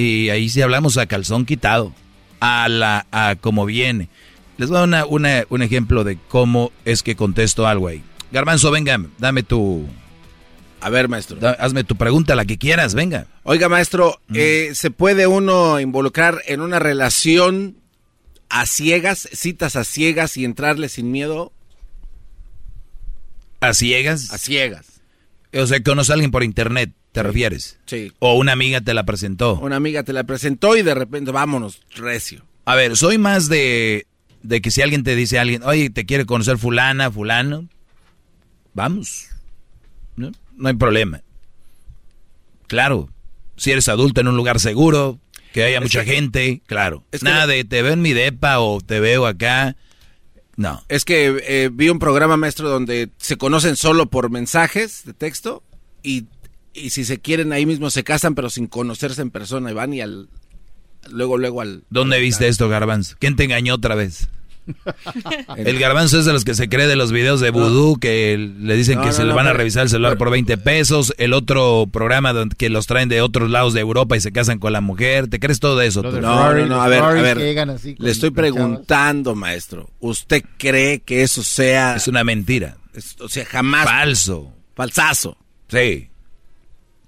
Y 0.00 0.30
ahí 0.30 0.48
sí 0.48 0.62
hablamos 0.62 0.96
a 0.98 1.06
calzón 1.06 1.44
quitado. 1.44 1.92
A 2.40 2.68
la, 2.68 3.06
a 3.12 3.36
como 3.38 3.66
viene. 3.66 4.08
Les 4.56 4.68
voy 4.70 4.76
a 4.78 4.80
dar 4.80 4.88
una, 4.88 5.04
una- 5.06 5.44
un 5.50 5.62
ejemplo 5.62 6.04
de 6.04 6.16
cómo 6.28 6.72
es 6.84 7.02
que 7.02 7.14
contesto 7.16 7.66
algo 7.66 7.88
ahí. 7.88 8.02
Garbanzo, 8.32 8.70
venga, 8.70 8.98
dame 9.18 9.42
tu... 9.42 9.86
A 10.80 10.88
ver, 10.88 11.08
maestro. 11.08 11.36
da- 11.36 11.50
hazme 11.52 11.84
tu 11.84 11.96
pregunta, 11.96 12.34
la 12.34 12.46
que 12.46 12.56
quieras, 12.56 12.94
venga. 12.94 13.26
Oiga, 13.42 13.68
maestro, 13.68 14.18
eh, 14.32 14.70
¿se 14.74 14.90
puede 14.90 15.26
uno 15.26 15.78
involucrar 15.80 16.40
en 16.46 16.62
una 16.62 16.78
relación 16.78 17.76
a 18.48 18.64
ciegas, 18.64 19.28
citas 19.32 19.76
a 19.76 19.84
ciegas 19.84 20.38
y 20.38 20.46
entrarle 20.46 20.88
sin 20.88 21.10
miedo? 21.12 21.52
¿A 23.60 23.74
ciegas? 23.74 24.32
A 24.32 24.38
ciegas. 24.38 24.86
O 25.52 25.66
sea, 25.66 25.82
conoce 25.82 26.12
a 26.12 26.14
alguien 26.14 26.30
por 26.30 26.42
internet, 26.44 26.92
¿te 27.12 27.22
refieres? 27.22 27.78
Sí. 27.86 28.12
O 28.18 28.34
una 28.34 28.52
amiga 28.52 28.80
te 28.80 28.94
la 28.94 29.04
presentó. 29.04 29.58
Una 29.60 29.76
amiga 29.76 30.02
te 30.02 30.12
la 30.12 30.24
presentó 30.24 30.76
y 30.76 30.82
de 30.82 30.94
repente, 30.94 31.30
vámonos, 31.30 31.80
recio. 31.96 32.44
A 32.64 32.74
ver, 32.74 32.96
soy 32.96 33.18
más 33.18 33.48
de, 33.48 34.06
de 34.42 34.60
que 34.60 34.70
si 34.70 34.82
alguien 34.82 35.02
te 35.02 35.16
dice 35.16 35.38
a 35.38 35.42
alguien, 35.42 35.62
oye, 35.64 35.90
te 35.90 36.06
quiere 36.06 36.24
conocer 36.26 36.58
fulana, 36.58 37.10
fulano, 37.10 37.68
vamos. 38.74 39.26
No, 40.16 40.30
no 40.56 40.68
hay 40.68 40.74
problema. 40.76 41.22
Claro, 42.66 43.08
si 43.56 43.72
eres 43.72 43.88
adulto 43.88 44.20
en 44.20 44.28
un 44.28 44.36
lugar 44.36 44.60
seguro, 44.60 45.18
que 45.52 45.64
haya 45.64 45.78
Es 45.78 45.82
mucha 45.82 46.04
que- 46.04 46.12
gente, 46.12 46.62
claro. 46.66 47.04
es 47.10 47.20
que 47.20 47.24
Nada 47.28 47.46
de 47.46 47.64
te 47.64 47.82
veo 47.82 47.92
en 47.92 48.02
mi 48.02 48.12
depa 48.12 48.60
o 48.60 48.80
te 48.80 49.00
veo 49.00 49.26
acá. 49.26 49.76
No. 50.56 50.84
Es 50.88 51.04
que 51.04 51.42
eh, 51.48 51.70
vi 51.72 51.88
un 51.88 51.98
programa, 51.98 52.36
maestro, 52.36 52.68
donde 52.68 53.08
se 53.16 53.36
conocen 53.36 53.76
solo 53.76 54.06
por 54.10 54.30
mensajes 54.30 55.04
de 55.04 55.14
texto 55.14 55.62
y, 56.02 56.26
y 56.74 56.90
si 56.90 57.04
se 57.04 57.18
quieren 57.18 57.52
ahí 57.52 57.66
mismo 57.66 57.90
se 57.90 58.04
casan, 58.04 58.34
pero 58.34 58.50
sin 58.50 58.66
conocerse 58.66 59.22
en 59.22 59.30
persona 59.30 59.70
y 59.70 59.74
van 59.74 59.92
y 59.94 60.00
al... 60.00 60.28
Luego, 61.10 61.38
luego 61.38 61.62
al... 61.62 61.82
¿Dónde 61.90 62.20
viste 62.20 62.46
esto, 62.48 62.68
Garbanzo? 62.68 63.16
¿Quién 63.18 63.34
te 63.36 63.44
engañó 63.44 63.74
otra 63.74 63.94
vez? 63.94 64.28
El 65.56 65.78
garbanzo 65.78 66.18
es 66.20 66.26
de 66.26 66.32
los 66.32 66.44
que 66.44 66.54
se 66.54 66.68
cree 66.68 66.86
de 66.86 66.94
los 66.96 67.12
videos 67.12 67.40
de 67.40 67.50
vudú 67.50 67.96
que 67.98 68.36
le 68.38 68.76
dicen 68.76 68.96
No, 68.96 69.02
que 69.02 69.08
no, 69.08 69.12
se 69.12 69.22
le 69.24 69.30
no, 69.30 69.34
van 69.34 69.46
a 69.46 69.52
revisar 69.52 69.84
el 69.84 69.88
celular 69.88 70.16
por 70.18 70.30
20 70.30 70.58
pesos. 70.58 71.14
El 71.18 71.32
otro 71.32 71.88
programa 71.90 72.32
donde, 72.32 72.54
que 72.56 72.68
los 72.68 72.86
traen 72.86 73.08
de 73.08 73.20
otros 73.22 73.50
lados 73.50 73.72
de 73.74 73.80
Europa 73.80 74.16
y 74.16 74.20
se 74.20 74.30
casan 74.32 74.58
con 74.58 74.72
la 74.72 74.80
mujer. 74.80 75.28
¿Te 75.28 75.40
crees 75.40 75.60
todo 75.60 75.80
eso? 75.80 76.02
Tú? 76.02 76.12
No, 76.20 76.52
no, 76.66 76.80
a 76.82 76.88
ver, 76.88 77.02
a 77.02 77.12
ver. 77.12 77.38
Le 77.98 78.10
estoy 78.10 78.30
preguntando, 78.30 79.34
maestro. 79.34 79.90
¿Usted 79.98 80.44
cree 80.58 81.00
que 81.00 81.22
eso 81.22 81.42
sea... 81.42 81.96
Es 81.96 82.06
una 82.06 82.22
mentira. 82.22 82.76
es- 82.94 83.16
o 83.20 83.28
sea, 83.28 83.44
jamás... 83.46 83.86
Falso. 83.86 84.52
Falsazo. 84.76 85.36
Sí. 85.68 86.09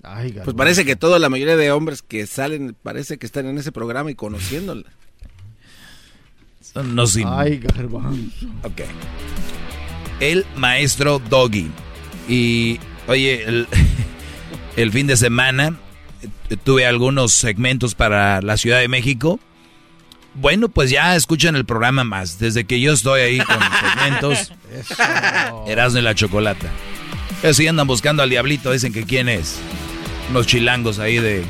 Ay, 0.03 0.33
Pues 0.45 0.57
parece 0.57 0.85
que 0.85 0.97
toda 0.97 1.19
la 1.19 1.29
mayoría 1.29 1.57
de 1.57 1.71
hombres 1.71 2.03
que 2.03 2.27
salen, 2.27 2.77
parece 2.83 3.19
que 3.19 3.27
están 3.27 3.47
en 3.47 3.59
ese 3.59 3.71
programa 3.71 4.11
y 4.11 4.15
conociéndola. 4.15 4.85
No 6.85 7.07
sin... 7.07 7.27
Ay, 7.29 7.59
garbanzo. 7.59 8.47
Ok. 8.65 8.83
El 10.21 10.47
maestro 10.57 11.21
Doggy. 11.21 11.71
Y, 12.29 12.81
oye, 13.07 13.45
el, 13.45 13.69
el 14.77 14.91
fin 14.91 15.07
de 15.07 15.17
semana 15.17 15.77
tuve 16.65 16.87
algunos 16.87 17.33
segmentos 17.33 17.95
para 17.95 18.41
la 18.43 18.57
Ciudad 18.57 18.81
de 18.81 18.89
México. 18.89 19.39
Bueno, 20.35 20.69
pues 20.69 20.91
ya 20.91 21.15
escuchan 21.15 21.57
el 21.57 21.65
programa 21.67 22.05
más. 22.05 22.39
Desde 22.39 22.65
que 22.65 22.81
yo 22.81 22.93
estoy 22.93 23.21
ahí 23.21 23.39
con 23.39 23.59
segmentos. 23.59 24.53
Erasmo 25.67 25.99
y 25.99 26.03
la 26.03 26.15
chocolata. 26.15 26.69
Si 27.53 27.67
andan 27.67 27.87
buscando 27.87 28.23
al 28.23 28.31
diablito, 28.31 28.73
dicen 28.73 28.93
que 28.93 29.05
quién 29.05 29.29
es. 29.29 29.59
Unos 30.31 30.47
chilangos 30.47 30.99
ahí 30.99 31.19
de 31.19 31.45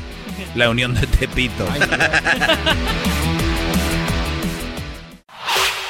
la 0.55 0.69
Unión 0.69 0.93
de 0.93 1.07
Tepito. 1.07 1.67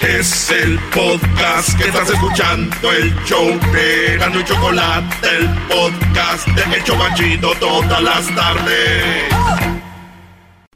Es 0.02 0.50
el 0.52 0.78
podcast 0.94 1.78
que 1.78 1.86
estás 1.86 2.10
escuchando, 2.10 2.92
el 2.92 3.16
show 3.24 3.58
de 3.72 4.18
Gano 4.18 4.42
y 4.42 4.44
Chocolate, 4.44 5.28
el 5.38 5.50
podcast 5.70 6.45
de 6.50 6.76
El 6.76 6.84
Chobachito 6.84 7.53
todas 7.56 8.03
las 8.03 8.36
tardes. 8.36 9.73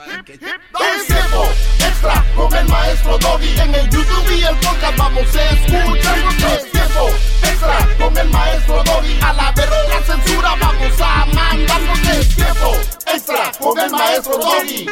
Es 0.07 1.07
tiempo 1.07 1.49
extra 1.79 2.25
con 2.35 2.53
el 2.55 2.67
maestro 2.67 3.17
Doggy. 3.17 3.59
En 3.59 3.75
el 3.75 3.89
YouTube 3.89 4.37
y 4.37 4.43
el 4.43 4.55
podcast 4.57 4.97
vamos 4.97 5.35
a 5.35 5.49
escuchar. 5.49 6.17
Es 6.53 6.71
tiempo 6.71 7.09
extra 7.43 7.89
con 7.97 8.17
el 8.17 8.29
maestro 8.29 8.83
Doggy. 8.83 9.19
A 9.21 9.33
la 9.33 9.51
verga 9.51 9.77
la 9.89 10.05
censura 10.05 10.55
vamos 10.59 11.01
a 11.01 11.25
mandar. 11.25 11.81
Es 12.19 12.35
tiempo 12.35 12.77
extra 13.13 13.51
con 13.59 13.79
el 13.79 13.91
maestro 13.91 14.37
Doggy. 14.37 14.87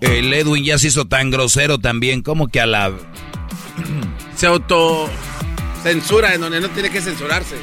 El 0.00 0.34
Edwin 0.34 0.64
ya 0.64 0.78
se 0.78 0.88
hizo 0.88 1.06
tan 1.06 1.30
grosero 1.30 1.78
también, 1.78 2.22
como 2.22 2.48
que 2.48 2.60
a 2.60 2.66
la... 2.66 2.92
Se 4.36 4.46
auto 4.46 5.08
censura 5.82 6.34
en 6.34 6.40
donde 6.40 6.60
no 6.60 6.68
tiene 6.70 6.90
que 6.90 7.00
censurarse. 7.00 7.56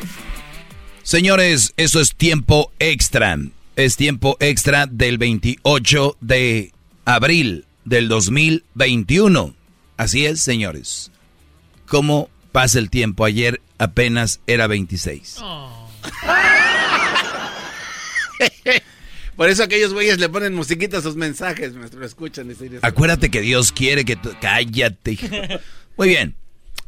Señores, 1.03 1.73
eso 1.77 1.99
es 1.99 2.15
tiempo 2.15 2.71
extra. 2.79 3.37
Es 3.81 3.95
tiempo 3.95 4.37
extra 4.39 4.85
del 4.85 5.17
28 5.17 6.17
de 6.21 6.71
abril 7.03 7.65
del 7.83 8.09
2021. 8.09 9.55
Así 9.97 10.23
es, 10.27 10.39
señores. 10.39 11.09
¿Cómo 11.87 12.29
pasa 12.51 12.77
el 12.77 12.91
tiempo? 12.91 13.25
Ayer 13.25 13.59
apenas 13.79 14.39
era 14.45 14.67
26. 14.67 15.37
Por 19.35 19.49
eso 19.49 19.63
aquellos 19.63 19.95
güeyes 19.95 20.19
le 20.19 20.29
ponen 20.29 20.53
musiquita 20.53 20.99
a 20.99 21.01
sus 21.01 21.15
mensajes, 21.15 21.73
maestro. 21.73 22.05
Escuchan 22.05 22.51
y 22.51 22.55
Acuérdate 22.83 23.31
que 23.31 23.41
Dios 23.41 23.71
quiere 23.71 24.05
que 24.05 24.15
tú... 24.15 24.29
Cállate. 24.39 25.13
hijo. 25.13 25.25
Muy 25.97 26.09
bien. 26.09 26.35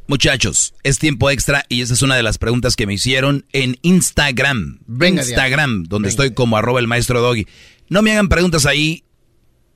Muchachos, 0.08 0.74
es 0.84 1.00
tiempo 1.00 1.30
extra 1.30 1.66
y 1.70 1.82
esa 1.82 1.94
es 1.94 2.02
una 2.02 2.16
de 2.16 2.24
las 2.24 2.38
preguntas 2.38 2.76
que 2.76 2.86
me 2.86 2.94
hicieron 2.94 3.46
en 3.54 3.78
Instagram. 3.84 4.80
Venga, 4.86 5.22
Instagram, 5.22 5.84
donde 5.84 6.08
Venga. 6.08 6.10
estoy 6.10 6.34
como 6.34 6.58
arroba 6.58 6.80
el 6.80 6.88
maestro 6.88 7.22
Doggy. 7.22 7.48
No 7.90 8.02
me 8.02 8.12
hagan 8.12 8.28
preguntas 8.28 8.66
ahí. 8.66 9.04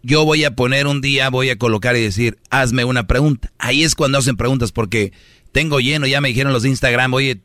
Yo 0.04 0.26
voy 0.26 0.44
a 0.44 0.56
poner 0.56 0.86
un 0.88 1.02
día, 1.02 1.30
voy 1.30 1.50
a 1.50 1.58
colocar 1.58 1.96
y 1.96 2.02
decir, 2.02 2.38
hazme 2.50 2.84
una 2.84 3.08
pregunta. 3.08 3.52
Ahí 3.58 3.84
es 3.84 3.96
cuando 3.96 4.18
hacen 4.18 4.38
preguntas 4.38 4.72
porque 4.72 5.12
tengo 5.52 5.80
lleno, 5.80 6.08
ya 6.08 6.22
me 6.22 6.28
dijeron 6.30 6.54
los 6.54 6.64
de 6.64 6.70
Instagram, 6.70 7.14
oye, 7.14 7.42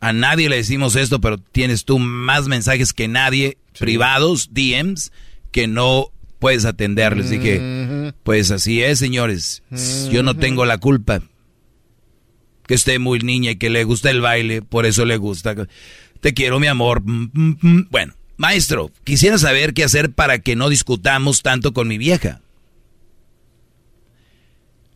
a 0.00 0.12
nadie 0.12 0.48
le 0.48 0.56
decimos 0.56 0.96
esto, 0.96 1.20
pero 1.20 1.38
tienes 1.38 1.84
tú 1.84 1.98
más 1.98 2.48
mensajes 2.48 2.92
que 2.92 3.08
nadie, 3.08 3.58
privados, 3.78 4.50
DMs, 4.52 5.12
que 5.50 5.68
no 5.68 6.08
puedes 6.38 6.64
atenderles. 6.64 7.30
Dije, 7.30 8.12
pues 8.24 8.50
así 8.50 8.82
es, 8.82 8.98
señores. 8.98 9.62
Yo 10.10 10.22
no 10.22 10.34
tengo 10.36 10.64
la 10.64 10.78
culpa. 10.78 11.22
Que 12.72 12.76
esté 12.76 12.98
muy 12.98 13.18
niña 13.18 13.50
y 13.50 13.56
que 13.56 13.68
le 13.68 13.84
gusta 13.84 14.08
el 14.08 14.22
baile, 14.22 14.62
por 14.62 14.86
eso 14.86 15.04
le 15.04 15.18
gusta. 15.18 15.54
Te 16.22 16.32
quiero, 16.32 16.58
mi 16.58 16.68
amor. 16.68 17.02
Mm, 17.04 17.30
mm, 17.34 17.58
mm. 17.60 17.88
Bueno, 17.90 18.14
maestro, 18.38 18.90
quisiera 19.04 19.36
saber 19.36 19.74
qué 19.74 19.84
hacer 19.84 20.10
para 20.10 20.38
que 20.38 20.56
no 20.56 20.70
discutamos 20.70 21.42
tanto 21.42 21.74
con 21.74 21.86
mi 21.86 21.98
vieja. 21.98 22.40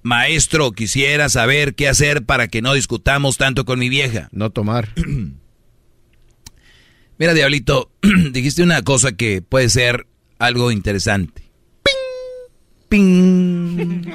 Maestro, 0.03 0.73
quisiera 0.73 1.29
saber 1.29 1.75
qué 1.75 1.87
hacer 1.87 2.25
para 2.25 2.49
que 2.49 2.63
no 2.63 2.73
discutamos 2.73 3.37
tanto 3.37 3.67
con 3.67 3.79
mi 3.79 3.91
vieja. 3.91 4.31
No 4.33 4.49
tomar. 4.49 4.89
Mira, 7.19 7.35
Diablito, 7.35 7.91
dijiste 8.33 8.63
una 8.63 8.81
cosa 8.81 9.13
que 9.13 9.43
puede 9.43 9.69
ser 9.69 10.07
algo 10.39 10.71
interesante. 10.71 11.43
¡Ping! 12.89 13.77
¡Ping! 13.77 14.13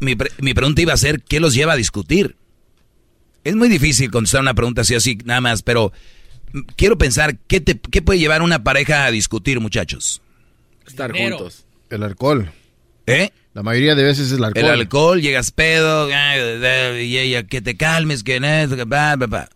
Mi, 0.00 0.14
pre- 0.16 0.30
mi 0.40 0.54
pregunta 0.54 0.80
iba 0.82 0.92
a 0.92 0.96
ser, 0.96 1.22
¿qué 1.22 1.40
los 1.40 1.54
lleva 1.54 1.72
a 1.72 1.76
discutir? 1.76 2.36
Es 3.44 3.54
muy 3.56 3.68
difícil 3.68 4.10
contestar 4.10 4.40
una 4.42 4.54
pregunta 4.54 4.82
así, 4.82 4.94
así, 4.94 5.18
nada 5.24 5.40
más, 5.40 5.62
pero 5.62 5.92
mm, 6.52 6.60
quiero 6.76 6.98
pensar, 6.98 7.36
¿qué, 7.46 7.60
te, 7.60 7.78
qué 7.78 8.02
puede 8.02 8.18
llevar 8.18 8.42
una 8.42 8.62
pareja 8.64 9.04
a 9.06 9.10
discutir, 9.10 9.60
muchachos? 9.60 10.20
Estar 10.86 11.12
Dinero. 11.12 11.38
juntos. 11.38 11.64
El 11.90 12.02
alcohol. 12.02 12.50
¿Eh? 13.06 13.30
La 13.54 13.62
mayoría 13.62 13.94
de 13.94 14.02
veces 14.04 14.26
es 14.26 14.32
el 14.38 14.44
alcohol. 14.44 14.64
El 14.64 14.70
alcohol, 14.70 15.20
llegas 15.22 15.50
pedo, 15.50 16.08
y 16.10 17.18
ella, 17.18 17.42
que 17.44 17.60
te 17.60 17.76
calmes, 17.76 18.22
que 18.22 18.38
no. 18.40 18.48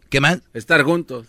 ¿Qué 0.08 0.20
más? 0.20 0.40
Estar 0.54 0.82
juntos. 0.82 1.26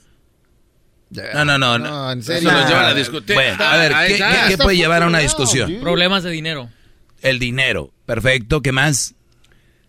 No, 1.11 1.45
no, 1.45 1.57
no. 1.59 1.77
No, 1.77 2.11
en 2.11 2.23
serio. 2.23 2.49
Eso 2.49 2.57
nos 2.59 2.67
lleva 2.69 2.87
a 2.87 2.93
discutir. 2.95 3.35
Bueno, 3.35 3.63
a 3.63 3.77
ver, 3.77 3.93
¿qué, 4.07 4.15
qué- 4.17 4.23
qué 4.49 4.57
puede 4.57 4.77
llevar 4.77 5.03
a 5.03 5.07
una 5.07 5.19
discusión? 5.19 5.77
Problemas 5.81 6.23
de 6.23 6.31
dinero. 6.31 6.69
El 7.23 7.39
dinero. 7.39 7.91
Perfecto, 8.05 8.61
¿qué 8.61 8.71
más? 8.71 9.15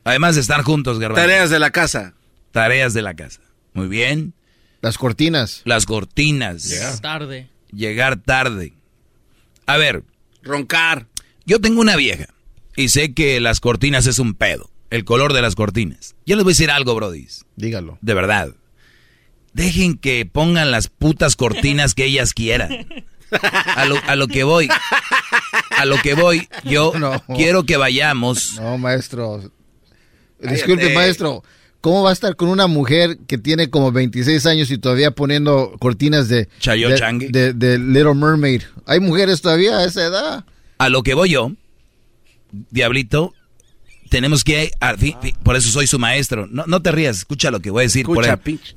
Además 0.04 0.36
de 0.36 0.40
estar 0.40 0.62
juntos, 0.62 0.98
Garbanzo. 0.98 1.26
Tareas 1.26 1.50
de 1.50 1.58
la 1.58 1.70
casa. 1.70 2.14
Tareas 2.52 2.94
de 2.94 3.02
la 3.02 3.14
casa. 3.14 3.40
Muy 3.72 3.88
bien. 3.88 4.34
Las 4.80 4.96
cortinas. 4.98 5.62
Las 5.64 5.84
cortinas. 5.84 7.00
Tarde. 7.02 7.48
Llegar 7.72 8.18
tarde. 8.18 8.72
A 9.66 9.76
ver. 9.76 10.04
Roncar. 10.42 11.08
Yo 11.44 11.60
tengo 11.60 11.80
una 11.80 11.96
vieja 11.96 12.28
y 12.76 12.90
sé 12.90 13.14
que 13.14 13.40
las 13.40 13.60
cortinas 13.60 14.06
es 14.06 14.18
un 14.18 14.34
pedo. 14.34 14.70
El 14.90 15.04
color 15.04 15.32
de 15.32 15.42
las 15.42 15.56
cortinas. 15.56 16.14
Yo 16.26 16.36
les 16.36 16.44
voy 16.44 16.52
a 16.52 16.54
decir 16.54 16.70
algo, 16.70 16.94
brodis. 16.94 17.44
Dígalo. 17.56 17.98
De 18.00 18.14
verdad. 18.14 18.54
Dejen 19.54 19.96
que 19.96 20.24
pongan 20.24 20.70
las 20.70 20.88
putas 20.88 21.34
cortinas 21.34 21.94
que 21.94 22.04
ellas 22.04 22.32
quieran. 22.32 22.86
A 23.76 23.84
lo, 23.86 23.96
a 24.06 24.16
lo 24.16 24.28
que 24.28 24.44
voy. 24.44 24.68
A 25.76 25.84
lo 25.84 25.96
que 26.02 26.14
voy, 26.14 26.48
yo 26.64 26.92
quiero 27.34 27.64
que 27.64 27.76
vayamos. 27.76 28.54
No, 28.60 28.78
maestro. 28.78 29.40
Disculpe, 30.40 30.82
Cállate. 30.82 30.94
maestro. 30.94 31.42
¿Cómo 31.80 32.02
va 32.02 32.10
a 32.10 32.12
estar 32.14 32.34
con 32.36 32.48
una 32.48 32.66
mujer 32.66 33.18
que 33.26 33.36
tiene 33.36 33.68
como 33.68 33.92
26 33.92 34.46
años 34.46 34.70
y 34.70 34.78
todavía 34.78 35.10
poniendo 35.10 35.74
cortinas 35.78 36.28
de, 36.28 36.48
Chayo 36.58 36.88
de, 36.88 36.94
Changi. 36.98 37.26
de- 37.28 37.52
de 37.52 37.78
Little 37.78 38.14
Mermaid? 38.14 38.62
Hay 38.86 39.00
mujeres 39.00 39.42
todavía 39.42 39.76
a 39.78 39.84
esa 39.84 40.04
edad. 40.06 40.44
A 40.78 40.88
lo 40.88 41.02
que 41.02 41.12
voy 41.14 41.30
yo, 41.30 41.52
Diablito, 42.70 43.34
tenemos 44.08 44.44
que... 44.44 44.70
a- 44.80 44.96
fi- 44.96 45.16
fi- 45.20 45.34
por 45.42 45.56
eso 45.56 45.70
soy 45.70 45.86
su 45.86 45.98
maestro. 45.98 46.46
No, 46.46 46.64
no 46.66 46.80
te 46.82 46.90
rías, 46.92 47.18
escucha 47.18 47.50
lo 47.50 47.60
que 47.60 47.70
voy 47.70 47.82
a 47.82 47.86
decir. 47.86 48.06
Por, 48.06 48.24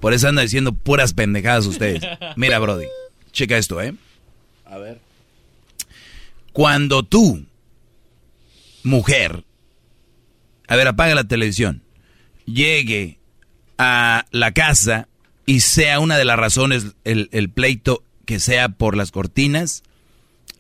por 0.02 0.14
eso 0.14 0.28
andan 0.28 0.46
diciendo 0.46 0.74
puras 0.74 1.14
pendejadas 1.14 1.66
ustedes. 1.66 2.02
Mira, 2.36 2.60
Brody, 2.60 2.88
checa 3.32 3.58
esto, 3.58 3.82
¿eh? 3.82 3.94
A 4.70 4.78
ver. 4.78 5.00
Cuando 6.54 7.04
tú, 7.04 7.46
mujer, 8.84 9.44
a 10.68 10.76
ver, 10.76 10.88
apaga 10.88 11.16
la 11.16 11.24
televisión, 11.28 11.84
llegue 12.46 13.20
a 13.78 14.26
la 14.32 14.52
casa 14.54 15.08
y 15.46 15.60
sea 15.62 16.00
una 16.00 16.18
de 16.18 16.26
las 16.26 16.38
razones 16.38 16.96
el, 17.04 17.30
el 17.32 17.50
pleito 17.50 18.04
que 18.26 18.40
sea 18.40 18.70
por 18.70 18.98
las 18.98 19.12
cortinas, 19.12 19.84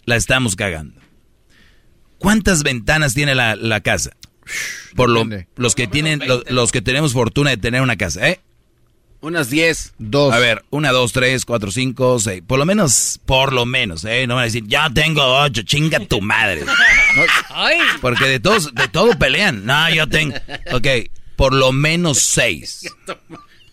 la 0.05 0.15
estamos 0.15 0.55
cagando. 0.55 1.01
¿Cuántas 2.19 2.63
ventanas 2.63 3.13
tiene 3.13 3.35
la, 3.35 3.55
la 3.55 3.81
casa? 3.81 4.11
Por 4.95 5.09
lo, 5.09 5.25
los 5.57 5.75
que 5.75 5.87
tienen, 5.87 6.19
lo- 6.25 6.43
los, 6.49 6.71
que 6.71 6.81
tenemos 6.81 7.13
fortuna 7.13 7.49
de 7.49 7.57
tener 7.57 7.81
una 7.81 7.97
casa, 7.97 8.29
¿eh? 8.29 8.39
Unas 9.19 9.49
10. 9.49 9.93
Dos. 9.97 10.33
A 10.33 10.39
ver, 10.39 10.63
una, 10.69 10.91
dos, 10.91 11.11
tres, 11.11 11.43
cuatro, 11.43 11.71
cinco, 11.71 12.19
seis. 12.19 12.43
Por 12.45 12.59
lo 12.59 12.65
menos, 12.65 13.19
por 13.25 13.51
lo 13.51 13.65
menos, 13.65 14.05
¿eh? 14.05 14.27
No 14.27 14.35
van 14.35 14.43
a 14.43 14.45
decir, 14.45 14.63
ya 14.67 14.89
tengo 14.91 15.23
ocho, 15.23 15.63
chinga 15.63 15.99
tu 16.01 16.21
madre. 16.21 16.63
Porque 17.99 18.25
de 18.25 18.39
todos, 18.39 18.73
de 18.75 18.87
todo 18.87 19.17
pelean. 19.17 19.65
No, 19.65 19.89
yo 19.89 20.07
tengo. 20.07 20.35
Ok, 20.71 20.87
por 21.35 21.53
lo 21.53 21.71
menos 21.71 22.19
seis. 22.19 22.93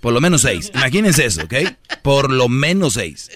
Por 0.01 0.13
lo 0.15 0.21
menos 0.21 0.43
seis. 0.43 0.71
Imagínense 0.75 1.27
eso, 1.27 1.43
¿ok? 1.43 1.55
Por 2.03 2.31
lo 2.31 2.49
menos 2.49 2.95
seis. 2.95 3.31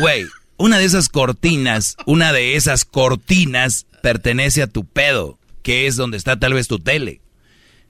Güey, 0.00 0.26
una 0.56 0.78
de 0.78 0.84
esas 0.84 1.08
cortinas, 1.08 1.96
una 2.06 2.32
de 2.32 2.54
esas 2.54 2.84
cortinas 2.84 3.86
pertenece 4.02 4.62
a 4.62 4.66
tu 4.68 4.84
pedo, 4.84 5.38
que 5.62 5.86
es 5.88 5.96
donde 5.96 6.16
está 6.16 6.38
tal 6.38 6.54
vez 6.54 6.68
tu 6.68 6.78
tele. 6.78 7.20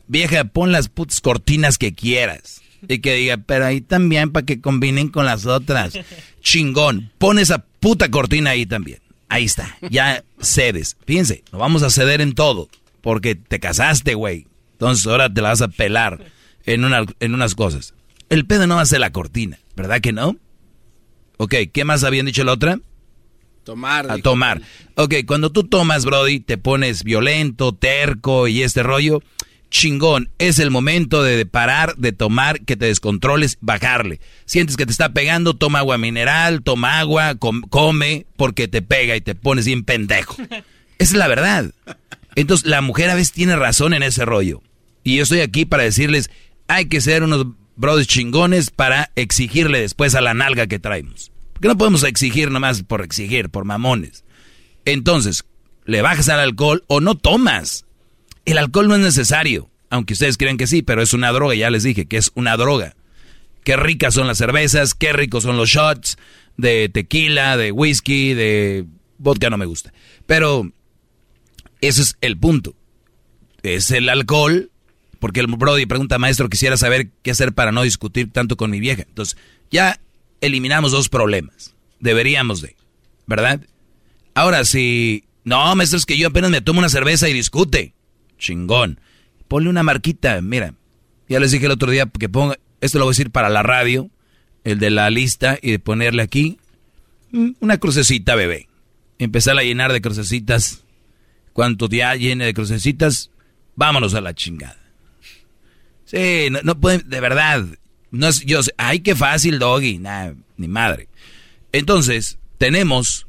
Vieja, 0.06 0.44
pon 0.44 0.72
las 0.72 0.88
putas 0.88 1.20
cortinas 1.20 1.76
que 1.76 1.94
quieras. 1.94 2.62
Y 2.86 2.98
que 3.00 3.14
diga, 3.14 3.38
pero 3.38 3.66
ahí 3.66 3.80
también 3.80 4.30
para 4.30 4.46
que 4.46 4.60
combinen 4.60 5.08
con 5.08 5.24
las 5.26 5.46
otras. 5.46 5.94
Chingón, 6.42 7.10
pon 7.18 7.38
esa 7.38 7.64
puta 7.80 8.10
cortina 8.10 8.50
ahí 8.50 8.66
también. 8.66 9.00
Ahí 9.28 9.44
está, 9.44 9.76
ya 9.90 10.24
cedes. 10.40 10.96
Fíjense, 11.06 11.42
no 11.52 11.58
vamos 11.58 11.82
a 11.82 11.90
ceder 11.90 12.20
en 12.20 12.34
todo, 12.34 12.68
porque 13.00 13.34
te 13.34 13.60
casaste, 13.60 14.14
güey. 14.14 14.46
Entonces 14.72 15.06
ahora 15.06 15.32
te 15.32 15.42
la 15.42 15.48
vas 15.50 15.60
a 15.62 15.68
pelar 15.68 16.24
en, 16.64 16.84
una- 16.84 17.04
en 17.20 17.34
unas 17.34 17.54
cosas. 17.54 17.94
El 18.30 18.46
pedo 18.46 18.66
no 18.66 18.76
va 18.76 18.82
a 18.82 18.86
ser 18.86 19.00
la 19.00 19.10
cortina, 19.12 19.58
¿verdad 19.76 20.00
que 20.00 20.12
no? 20.12 20.36
Ok, 21.36 21.54
¿qué 21.72 21.84
más 21.84 22.04
habían 22.04 22.26
dicho 22.26 22.44
la 22.44 22.52
otra? 22.52 22.78
Tomar. 23.64 24.10
A 24.10 24.18
tomar. 24.18 24.62
Ok, 24.94 25.14
cuando 25.26 25.50
tú 25.52 25.64
tomas, 25.64 26.04
Brody, 26.06 26.40
te 26.40 26.56
pones 26.56 27.04
violento, 27.04 27.72
terco 27.74 28.48
y 28.48 28.62
este 28.62 28.82
rollo. 28.82 29.22
Chingón, 29.70 30.30
es 30.38 30.58
el 30.58 30.70
momento 30.70 31.22
de 31.22 31.44
parar, 31.44 31.96
de 31.96 32.12
tomar, 32.12 32.60
que 32.62 32.76
te 32.76 32.86
descontroles, 32.86 33.58
bajarle. 33.60 34.20
Sientes 34.46 34.76
que 34.76 34.86
te 34.86 34.92
está 34.92 35.12
pegando, 35.12 35.54
toma 35.54 35.80
agua 35.80 35.98
mineral, 35.98 36.62
toma 36.62 37.00
agua, 37.00 37.36
come, 37.36 38.26
porque 38.36 38.68
te 38.68 38.82
pega 38.82 39.14
y 39.16 39.20
te 39.20 39.34
pones 39.34 39.66
bien 39.66 39.84
pendejo. 39.84 40.36
Esa 40.98 41.12
es 41.12 41.14
la 41.14 41.28
verdad. 41.28 41.72
Entonces, 42.34 42.66
la 42.66 42.80
mujer 42.80 43.10
a 43.10 43.14
veces 43.14 43.32
tiene 43.32 43.56
razón 43.56 43.94
en 43.94 44.02
ese 44.02 44.24
rollo. 44.24 44.62
Y 45.04 45.16
yo 45.16 45.22
estoy 45.22 45.40
aquí 45.40 45.64
para 45.64 45.84
decirles, 45.84 46.30
hay 46.66 46.86
que 46.86 47.00
ser 47.00 47.22
unos 47.22 47.46
brothers 47.76 48.08
chingones 48.08 48.70
para 48.70 49.10
exigirle 49.16 49.80
después 49.80 50.14
a 50.14 50.20
la 50.20 50.34
nalga 50.34 50.66
que 50.66 50.78
traemos. 50.78 51.30
Porque 51.52 51.68
no 51.68 51.78
podemos 51.78 52.04
exigir 52.04 52.50
nomás 52.50 52.82
por 52.82 53.02
exigir, 53.02 53.50
por 53.50 53.64
mamones. 53.64 54.24
Entonces, 54.84 55.44
le 55.84 56.02
bajas 56.02 56.28
al 56.28 56.40
alcohol 56.40 56.84
o 56.86 57.00
no 57.00 57.16
tomas. 57.16 57.84
El 58.48 58.56
alcohol 58.56 58.88
no 58.88 58.94
es 58.94 59.02
necesario, 59.02 59.68
aunque 59.90 60.14
ustedes 60.14 60.38
crean 60.38 60.56
que 60.56 60.66
sí, 60.66 60.80
pero 60.80 61.02
es 61.02 61.12
una 61.12 61.30
droga, 61.32 61.54
ya 61.54 61.68
les 61.68 61.82
dije 61.82 62.06
que 62.06 62.16
es 62.16 62.30
una 62.34 62.56
droga. 62.56 62.96
Qué 63.62 63.76
ricas 63.76 64.14
son 64.14 64.26
las 64.26 64.38
cervezas, 64.38 64.94
qué 64.94 65.12
ricos 65.12 65.42
son 65.42 65.58
los 65.58 65.68
shots 65.68 66.16
de 66.56 66.88
tequila, 66.88 67.58
de 67.58 67.72
whisky, 67.72 68.32
de 68.32 68.86
vodka 69.18 69.50
no 69.50 69.58
me 69.58 69.66
gusta. 69.66 69.92
Pero 70.24 70.72
ese 71.82 72.00
es 72.00 72.16
el 72.22 72.38
punto. 72.38 72.74
Es 73.62 73.90
el 73.90 74.08
alcohol, 74.08 74.70
porque 75.20 75.40
el 75.40 75.46
Brody 75.48 75.84
pregunta, 75.84 76.18
maestro, 76.18 76.48
quisiera 76.48 76.78
saber 76.78 77.10
qué 77.22 77.32
hacer 77.32 77.52
para 77.52 77.70
no 77.70 77.82
discutir 77.82 78.32
tanto 78.32 78.56
con 78.56 78.70
mi 78.70 78.80
vieja. 78.80 79.02
Entonces, 79.02 79.36
ya 79.70 80.00
eliminamos 80.40 80.92
dos 80.92 81.10
problemas. 81.10 81.74
Deberíamos 82.00 82.62
de, 82.62 82.76
¿verdad? 83.26 83.60
Ahora, 84.32 84.64
si... 84.64 85.24
No, 85.44 85.76
maestro, 85.76 85.98
es 85.98 86.06
que 86.06 86.16
yo 86.16 86.28
apenas 86.28 86.50
me 86.50 86.62
tomo 86.62 86.78
una 86.78 86.88
cerveza 86.88 87.28
y 87.28 87.34
discute. 87.34 87.94
Chingón. 88.38 89.00
Ponle 89.48 89.68
una 89.70 89.82
marquita, 89.82 90.40
mira. 90.40 90.74
Ya 91.28 91.40
les 91.40 91.52
dije 91.52 91.66
el 91.66 91.72
otro 91.72 91.90
día 91.90 92.06
que 92.06 92.28
ponga... 92.28 92.58
Esto 92.80 92.98
lo 92.98 93.04
voy 93.04 93.10
a 93.10 93.14
decir 93.14 93.30
para 93.30 93.48
la 93.48 93.62
radio, 93.62 94.08
el 94.64 94.78
de 94.78 94.90
la 94.90 95.10
lista, 95.10 95.58
y 95.60 95.72
de 95.72 95.78
ponerle 95.78 96.22
aquí 96.22 96.58
una 97.60 97.78
crucecita, 97.78 98.34
bebé. 98.34 98.68
Empezar 99.18 99.58
a 99.58 99.62
llenar 99.62 99.92
de 99.92 100.00
crucecitas. 100.00 100.84
Cuanto 101.52 101.88
ya 101.88 102.14
llene 102.14 102.46
de 102.46 102.54
crucecitas, 102.54 103.30
vámonos 103.74 104.14
a 104.14 104.20
la 104.20 104.32
chingada. 104.34 104.78
Sí, 106.04 106.48
no, 106.62 106.80
pueden, 106.80 107.08
de 107.08 107.20
verdad, 107.20 107.66
no 108.10 108.28
es, 108.28 108.40
yo 108.46 108.60
ay, 108.76 109.00
qué 109.00 109.14
fácil, 109.14 109.58
doggy. 109.58 110.00
Ni 110.56 110.68
madre. 110.68 111.08
Entonces, 111.72 112.38
tenemos, 112.58 113.26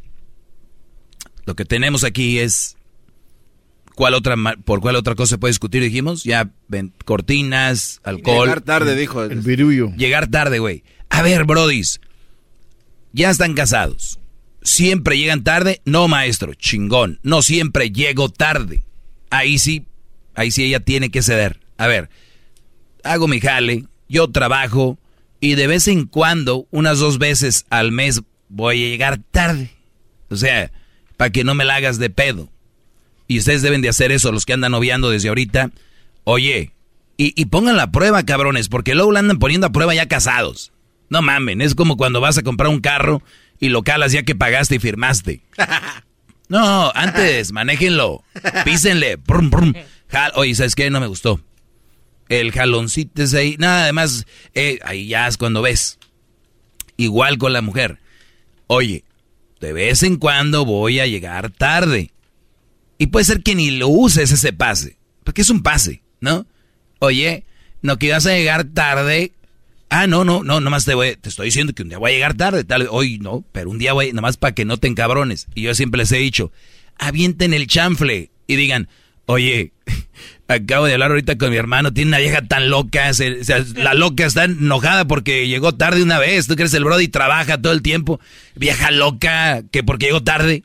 lo 1.45 1.55
que 1.55 1.65
tenemos 1.65 2.03
aquí 2.03 2.39
es, 2.39 2.77
¿cuál 3.99 4.13
otra, 4.13 4.37
por 4.63 4.79
cuál 4.79 4.95
otra 4.95 5.13
cosa 5.13 5.31
se 5.31 5.37
puede 5.37 5.49
discutir? 5.49 5.83
Dijimos, 5.83 6.23
ya, 6.23 6.49
ven, 6.69 6.93
cortinas, 7.03 7.99
alcohol. 8.05 8.47
Llegar 8.47 8.61
tarde, 8.61 8.95
dijo. 8.95 9.25
El 9.25 9.41
virullo. 9.41 9.91
Llegar 9.97 10.27
tarde, 10.27 10.59
güey. 10.59 10.85
A 11.09 11.21
ver, 11.21 11.43
brodis, 11.43 11.99
ya 13.11 13.29
están 13.29 13.55
casados. 13.55 14.17
¿Siempre 14.61 15.17
llegan 15.17 15.43
tarde? 15.43 15.81
No, 15.83 16.07
maestro, 16.07 16.53
chingón. 16.53 17.19
No 17.23 17.41
siempre 17.41 17.91
llego 17.91 18.29
tarde. 18.29 18.83
Ahí 19.31 19.59
sí, 19.59 19.85
ahí 20.33 20.51
sí 20.51 20.63
ella 20.63 20.79
tiene 20.79 21.11
que 21.11 21.21
ceder. 21.21 21.59
A 21.77 21.87
ver, 21.87 22.09
hago 23.03 23.27
mi 23.27 23.41
jale, 23.41 23.83
yo 24.07 24.29
trabajo 24.29 24.97
y 25.41 25.55
de 25.55 25.67
vez 25.67 25.89
en 25.89 26.05
cuando, 26.05 26.69
unas 26.71 26.99
dos 26.99 27.17
veces 27.17 27.65
al 27.69 27.91
mes, 27.91 28.21
voy 28.47 28.81
a 28.81 28.89
llegar 28.91 29.19
tarde. 29.29 29.71
O 30.29 30.37
sea, 30.37 30.71
para 31.17 31.31
que 31.31 31.43
no 31.43 31.53
me 31.53 31.65
la 31.65 31.75
hagas 31.75 31.99
de 31.99 32.09
pedo. 32.09 32.49
Y 33.29 33.39
ustedes 33.39 33.61
deben 33.61 33.81
de 33.81 33.87
hacer 33.87 34.11
eso, 34.11 34.33
los 34.33 34.45
que 34.45 34.51
andan 34.51 34.73
noviando 34.73 35.09
desde 35.09 35.29
ahorita. 35.29 35.71
Oye, 36.25 36.73
y, 37.15 37.45
pongan 37.45 37.77
la 37.77 37.91
prueba, 37.91 38.23
cabrones, 38.23 38.67
porque 38.67 38.93
luego 38.93 39.13
la 39.13 39.19
andan 39.19 39.39
poniendo 39.39 39.67
a 39.67 39.71
prueba 39.71 39.95
ya 39.95 40.07
casados. 40.09 40.73
No 41.09 41.21
mamen, 41.21 41.61
es 41.61 41.75
como 41.75 41.95
cuando 41.95 42.19
vas 42.19 42.37
a 42.37 42.43
comprar 42.43 42.69
un 42.69 42.81
carro 42.81 43.23
y 43.57 43.69
lo 43.69 43.83
calas 43.83 44.11
ya 44.11 44.23
que 44.23 44.35
pagaste 44.35 44.75
y 44.75 44.79
firmaste. 44.79 45.41
No, 46.51 46.91
antes, 46.95 47.51
manéjenlo, 47.51 48.23
písenle, 48.65 49.17
brum, 49.17 49.51
brum. 49.51 49.71
Oye, 50.33 50.55
¿sabes 50.55 50.73
qué? 50.73 50.89
No 50.89 50.99
me 50.99 51.05
gustó 51.05 51.39
el 52.29 52.51
jaloncito 52.51 53.23
es 53.23 53.33
ahí. 53.33 53.55
Nada, 53.57 53.83
además, 53.83 54.25
eh, 54.53 54.79
ahí 54.83 55.07
ya 55.07 55.27
es 55.27 55.37
cuando 55.37 55.61
ves. 55.61 55.97
Igual 56.95 57.37
con 57.37 57.53
la 57.53 57.61
mujer. 57.61 57.99
Oye, 58.67 59.03
de 59.59 59.73
vez 59.73 60.03
en 60.03 60.17
cuando 60.17 60.63
voy 60.63 60.99
a 60.99 61.07
llegar 61.07 61.49
tarde. 61.49 62.11
Y 62.99 63.07
puede 63.07 63.25
ser 63.25 63.41
que 63.41 63.55
ni 63.55 63.71
lo 63.71 63.87
uses 63.87 64.31
ese 64.31 64.53
pase. 64.53 64.97
Porque 65.23 65.41
es 65.41 65.49
un 65.49 65.63
pase, 65.63 66.03
¿no? 66.21 66.45
Oye, 66.99 67.45
no 67.81 67.97
que 67.97 68.11
vas 68.11 68.27
a 68.27 68.33
llegar 68.33 68.65
tarde. 68.65 69.31
Ah, 69.89 70.05
no, 70.05 70.23
no, 70.23 70.43
no, 70.43 70.59
nomás 70.59 70.85
te, 70.85 70.93
voy, 70.93 71.15
te 71.15 71.29
estoy 71.29 71.45
diciendo 71.45 71.73
que 71.73 71.81
un 71.81 71.89
día 71.89 71.97
voy 71.97 72.11
a 72.11 72.13
llegar 72.13 72.35
tarde. 72.35 72.63
Tal, 72.63 72.87
hoy 72.91 73.17
no, 73.17 73.43
pero 73.51 73.71
un 73.71 73.79
día 73.79 73.93
voy, 73.93 74.13
nomás 74.13 74.37
para 74.37 74.53
que 74.53 74.65
no 74.65 74.77
te 74.77 74.87
encabrones. 74.87 75.47
Y 75.55 75.63
yo 75.63 75.73
siempre 75.73 75.97
les 75.97 76.11
he 76.11 76.17
dicho, 76.17 76.51
avienten 76.99 77.55
el 77.55 77.65
chanfle 77.65 78.29
y 78.45 78.55
digan, 78.55 78.87
oye, 79.25 79.71
Acabo 80.47 80.85
de 80.85 80.93
hablar 80.93 81.11
ahorita 81.11 81.37
con 81.37 81.51
mi 81.51 81.57
hermano, 81.57 81.93
tiene 81.93 82.09
una 82.09 82.17
vieja 82.17 82.41
tan 82.41 82.71
loca, 82.71 83.11
la 83.75 83.93
loca 83.93 84.25
está 84.25 84.45
enojada 84.45 85.05
porque 85.05 85.47
llegó 85.47 85.75
tarde 85.75 86.01
una 86.01 86.17
vez, 86.17 86.47
tú 86.47 86.55
crees 86.55 86.73
el 86.73 86.83
Brody 86.83 87.07
trabaja 87.07 87.61
todo 87.61 87.71
el 87.71 87.83
tiempo, 87.83 88.19
vieja 88.55 88.89
loca, 88.89 89.61
que 89.71 89.83
porque 89.83 90.07
llegó 90.07 90.23
tarde. 90.23 90.63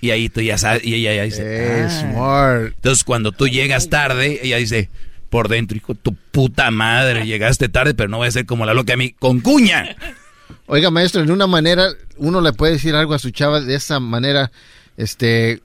Y 0.00 0.10
ahí 0.10 0.28
tú 0.28 0.40
ya 0.40 0.58
sabes, 0.58 0.84
y 0.84 0.94
ella 0.94 1.14
ya 1.14 1.22
dice, 1.24 1.42
eh, 1.44 1.86
ah". 1.86 1.90
smart. 1.90 2.74
Entonces 2.74 3.04
cuando 3.04 3.32
tú 3.32 3.48
llegas 3.48 3.88
tarde, 3.88 4.40
ella 4.42 4.56
dice, 4.56 4.88
por 5.28 5.48
dentro, 5.48 5.76
hijo, 5.76 5.94
tu 5.94 6.14
puta 6.14 6.70
madre, 6.70 7.24
llegaste 7.24 7.68
tarde, 7.68 7.94
pero 7.94 8.08
no 8.08 8.18
voy 8.18 8.28
a 8.28 8.32
ser 8.32 8.46
como 8.46 8.66
la 8.66 8.74
loca 8.74 8.94
a 8.94 8.96
mí, 8.96 9.14
con 9.18 9.40
cuña. 9.40 9.96
Oiga, 10.66 10.90
maestro, 10.90 11.22
en 11.22 11.30
una 11.30 11.46
manera, 11.46 11.88
uno 12.16 12.40
le 12.40 12.52
puede 12.52 12.74
decir 12.74 12.94
algo 12.94 13.14
a 13.14 13.18
su 13.18 13.30
chava 13.30 13.60
de 13.60 13.74
esa 13.74 14.00
manera, 14.00 14.50
este, 14.96 15.60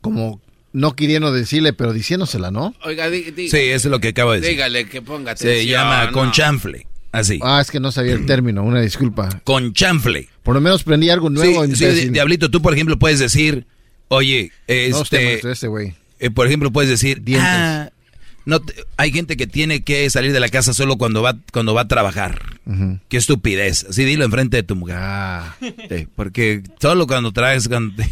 como 0.00 0.40
no 0.72 0.94
queriendo 0.94 1.32
decirle, 1.32 1.72
pero 1.72 1.92
diciéndosela, 1.92 2.50
¿no? 2.50 2.74
Oiga, 2.84 3.08
Sí, 3.10 3.48
eso 3.50 3.88
es 3.88 3.90
lo 3.90 4.00
que 4.00 4.08
acabo 4.08 4.32
de 4.32 4.40
decir. 4.40 4.56
Dígale 4.56 4.88
que 4.88 5.02
ponga 5.02 5.32
atención. 5.32 5.58
Se 5.58 5.66
llama 5.66 6.10
conchanfle, 6.12 6.86
así. 7.12 7.38
Ah, 7.42 7.60
es 7.60 7.70
que 7.70 7.80
no 7.80 7.92
sabía 7.92 8.14
el 8.14 8.26
término, 8.26 8.62
una 8.62 8.80
disculpa. 8.80 9.28
Conchanfle. 9.44 10.28
Por 10.42 10.54
lo 10.54 10.60
menos 10.60 10.82
aprendí 10.82 11.10
algo 11.10 11.30
nuevo. 11.30 11.66
Sí, 11.66 11.76
sí 11.76 12.08
Diablito, 12.10 12.50
tú 12.50 12.62
por 12.62 12.74
ejemplo 12.74 12.98
puedes 12.98 13.18
decir, 13.18 13.66
oye, 14.08 14.52
este... 14.66 15.40
No, 15.42 15.50
este 15.50 15.68
güey. 15.68 15.94
Eh, 16.18 16.30
por 16.30 16.46
ejemplo 16.46 16.70
puedes 16.70 16.90
decir, 16.90 17.22
ah, 17.38 17.90
no 18.44 18.60
hay 18.96 19.12
gente 19.12 19.36
que 19.36 19.46
tiene 19.46 19.82
que 19.82 20.08
salir 20.10 20.32
de 20.32 20.40
la 20.40 20.48
casa 20.48 20.74
solo 20.74 20.96
cuando 20.96 21.22
va 21.22 21.36
cuando 21.52 21.74
va 21.74 21.82
a 21.82 21.88
trabajar. 21.88 22.60
Qué 23.08 23.16
estupidez. 23.16 23.86
Así 23.88 24.04
dilo 24.04 24.24
enfrente 24.24 24.56
de 24.56 24.62
tu 24.62 24.76
mujer. 24.76 24.96
Ah. 24.98 25.56
porque 26.14 26.62
solo 26.78 27.06
cuando 27.06 27.32
traes... 27.32 27.68
Cuando 27.68 28.02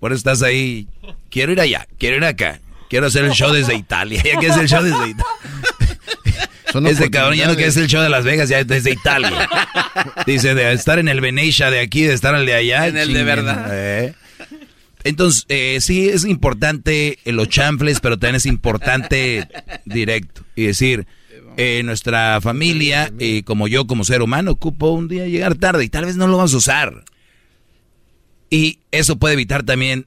por 0.00 0.12
eso 0.12 0.18
estás 0.18 0.42
ahí. 0.42 0.86
Quiero 1.30 1.52
ir 1.52 1.60
allá, 1.60 1.86
quiero 1.98 2.16
ir 2.16 2.24
acá. 2.24 2.60
Quiero 2.88 3.06
hacer 3.06 3.24
el 3.24 3.32
show 3.32 3.52
desde 3.52 3.74
Italia. 3.74 4.22
¿Ya 4.24 4.38
qué 4.40 4.46
es 4.46 4.56
el 4.56 4.68
show 4.68 4.82
desde 4.82 5.10
Italia? 5.10 5.24
Ese 6.86 7.10
cabrón 7.10 7.36
ya 7.36 7.46
no 7.46 7.56
que 7.56 7.66
es 7.66 7.76
el 7.76 7.86
show 7.86 8.02
de 8.02 8.08
Las 8.08 8.24
Vegas, 8.24 8.48
ya 8.48 8.62
desde 8.64 8.92
Italia. 8.92 9.48
Dice, 10.26 10.54
de 10.54 10.72
estar 10.72 10.98
en 10.98 11.08
el 11.08 11.20
Venecia 11.20 11.70
de 11.70 11.80
aquí, 11.80 12.02
de 12.02 12.14
estar 12.14 12.34
al 12.34 12.46
de 12.46 12.54
allá. 12.54 12.86
En 12.86 12.96
el 12.96 13.12
de 13.12 13.24
verdad. 13.24 13.68
Eh. 13.70 14.14
Entonces, 15.04 15.46
eh, 15.48 15.78
sí, 15.80 16.08
es 16.08 16.24
importante 16.24 17.18
los 17.24 17.48
chanfles, 17.48 18.00
pero 18.00 18.18
también 18.18 18.36
es 18.36 18.46
importante 18.46 19.48
directo. 19.84 20.42
Y 20.54 20.64
decir, 20.64 21.06
eh, 21.56 21.82
nuestra 21.84 22.40
familia, 22.40 23.12
y 23.18 23.42
como 23.42 23.68
yo 23.68 23.86
como 23.86 24.04
ser 24.04 24.22
humano, 24.22 24.52
ocupo 24.52 24.90
un 24.90 25.08
día 25.08 25.26
llegar 25.26 25.54
tarde 25.54 25.84
y 25.84 25.88
tal 25.88 26.04
vez 26.04 26.16
no 26.16 26.26
lo 26.26 26.36
vamos 26.36 26.54
a 26.54 26.58
usar. 26.58 27.04
Y 28.50 28.80
eso 28.90 29.18
puede 29.18 29.34
evitar 29.34 29.62
también 29.62 30.06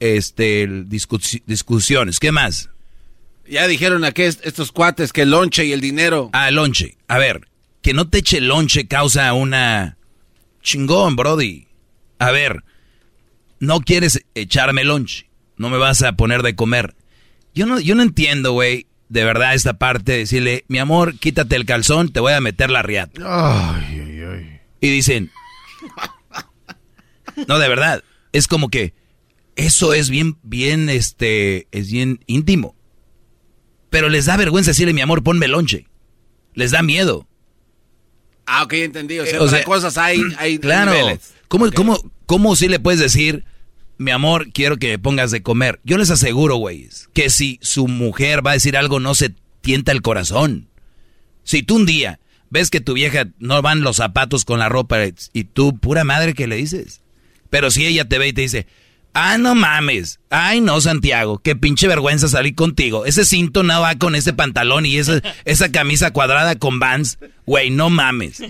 este, 0.00 0.68
discusiones. 1.46 2.18
¿Qué 2.18 2.32
más? 2.32 2.70
Ya 3.52 3.68
dijeron 3.68 4.02
aquí 4.06 4.22
estos 4.22 4.72
cuates 4.72 5.12
que 5.12 5.20
el 5.22 5.30
lonche 5.30 5.66
y 5.66 5.72
el 5.72 5.82
dinero. 5.82 6.30
Ah, 6.32 6.48
el 6.48 6.54
lonche. 6.54 6.96
A 7.06 7.18
ver, 7.18 7.48
que 7.82 7.92
no 7.92 8.08
te 8.08 8.20
eche 8.20 8.38
el 8.38 8.48
lonche 8.48 8.88
causa 8.88 9.30
una 9.34 9.98
chingón, 10.62 11.16
Brody. 11.16 11.68
A 12.18 12.30
ver, 12.30 12.64
no 13.58 13.80
quieres 13.80 14.24
echarme 14.34 14.84
lonche. 14.84 15.28
No 15.58 15.68
me 15.68 15.76
vas 15.76 16.02
a 16.02 16.14
poner 16.14 16.42
de 16.42 16.56
comer. 16.56 16.96
Yo 17.54 17.66
no, 17.66 17.78
yo 17.78 17.94
no 17.94 18.02
entiendo, 18.02 18.52
güey, 18.52 18.86
de 19.10 19.22
verdad 19.22 19.52
esta 19.52 19.74
parte 19.74 20.12
de 20.12 20.18
decirle, 20.20 20.64
mi 20.68 20.78
amor, 20.78 21.18
quítate 21.18 21.54
el 21.54 21.66
calzón, 21.66 22.10
te 22.10 22.20
voy 22.20 22.32
a 22.32 22.40
meter 22.40 22.70
la 22.70 22.80
riata. 22.80 23.20
Ay, 23.22 24.00
ay, 24.00 24.22
ay. 24.22 24.60
Y 24.80 24.88
dicen, 24.88 25.30
no, 27.48 27.58
de 27.58 27.68
verdad. 27.68 28.02
Es 28.32 28.48
como 28.48 28.70
que 28.70 28.94
eso 29.56 29.92
es 29.92 30.08
bien, 30.08 30.38
bien, 30.42 30.88
este, 30.88 31.68
es 31.70 31.92
bien 31.92 32.20
íntimo. 32.26 32.76
Pero 33.92 34.08
les 34.08 34.24
da 34.24 34.38
vergüenza 34.38 34.70
decirle, 34.70 34.94
mi 34.94 35.02
amor, 35.02 35.22
ponme 35.22 35.46
lonche. 35.48 35.86
Les 36.54 36.70
da 36.70 36.82
miedo. 36.82 37.28
Ah, 38.46 38.62
ok, 38.62 38.72
entendí. 38.72 39.18
O 39.18 39.26
sea, 39.26 39.64
cosas 39.64 39.98
hay, 39.98 40.18
hay 40.38 40.58
Claro. 40.58 40.94
¿Cómo, 41.46 41.70
cómo, 41.72 42.10
¿Cómo 42.24 42.56
si 42.56 42.68
le 42.68 42.80
puedes 42.80 42.98
decir, 42.98 43.44
mi 43.98 44.10
amor, 44.10 44.50
quiero 44.50 44.78
que 44.78 44.88
me 44.88 44.98
pongas 44.98 45.30
de 45.30 45.42
comer. 45.42 45.78
Yo 45.84 45.98
les 45.98 46.08
aseguro, 46.08 46.56
güey, 46.56 46.88
que 47.12 47.28
si 47.28 47.58
su 47.60 47.86
mujer 47.86 48.44
va 48.44 48.52
a 48.52 48.54
decir 48.54 48.78
algo, 48.78 48.98
no 48.98 49.14
se 49.14 49.34
tienta 49.60 49.92
el 49.92 50.00
corazón. 50.00 50.68
Si 51.44 51.62
tú 51.62 51.76
un 51.76 51.84
día 51.84 52.18
ves 52.48 52.70
que 52.70 52.80
tu 52.80 52.94
vieja 52.94 53.28
no 53.40 53.60
van 53.60 53.82
los 53.82 53.96
zapatos 53.96 54.46
con 54.46 54.58
la 54.58 54.70
ropa 54.70 55.00
y 55.34 55.44
tú, 55.44 55.76
pura 55.78 56.04
madre, 56.04 56.32
que 56.32 56.46
le 56.46 56.56
dices? 56.56 57.02
Pero 57.50 57.70
si 57.70 57.84
ella 57.84 58.08
te 58.08 58.16
ve 58.16 58.28
y 58.28 58.32
te 58.32 58.40
dice, 58.40 58.66
ah, 59.14 59.38
no 59.38 59.54
mames, 59.54 60.20
ay 60.30 60.60
no, 60.60 60.80
Santiago, 60.80 61.38
qué 61.38 61.56
pinche 61.56 61.88
vergüenza 61.88 62.28
salir 62.28 62.54
contigo. 62.54 63.06
Ese 63.06 63.24
cinto 63.24 63.62
no 63.62 63.80
va 63.80 63.96
con 63.96 64.14
ese 64.14 64.32
pantalón 64.32 64.86
y 64.86 64.96
esa, 64.96 65.22
esa 65.44 65.70
camisa 65.70 66.12
cuadrada 66.12 66.56
con 66.56 66.78
vans, 66.78 67.18
güey, 67.46 67.70
no 67.70 67.90
mames. 67.90 68.42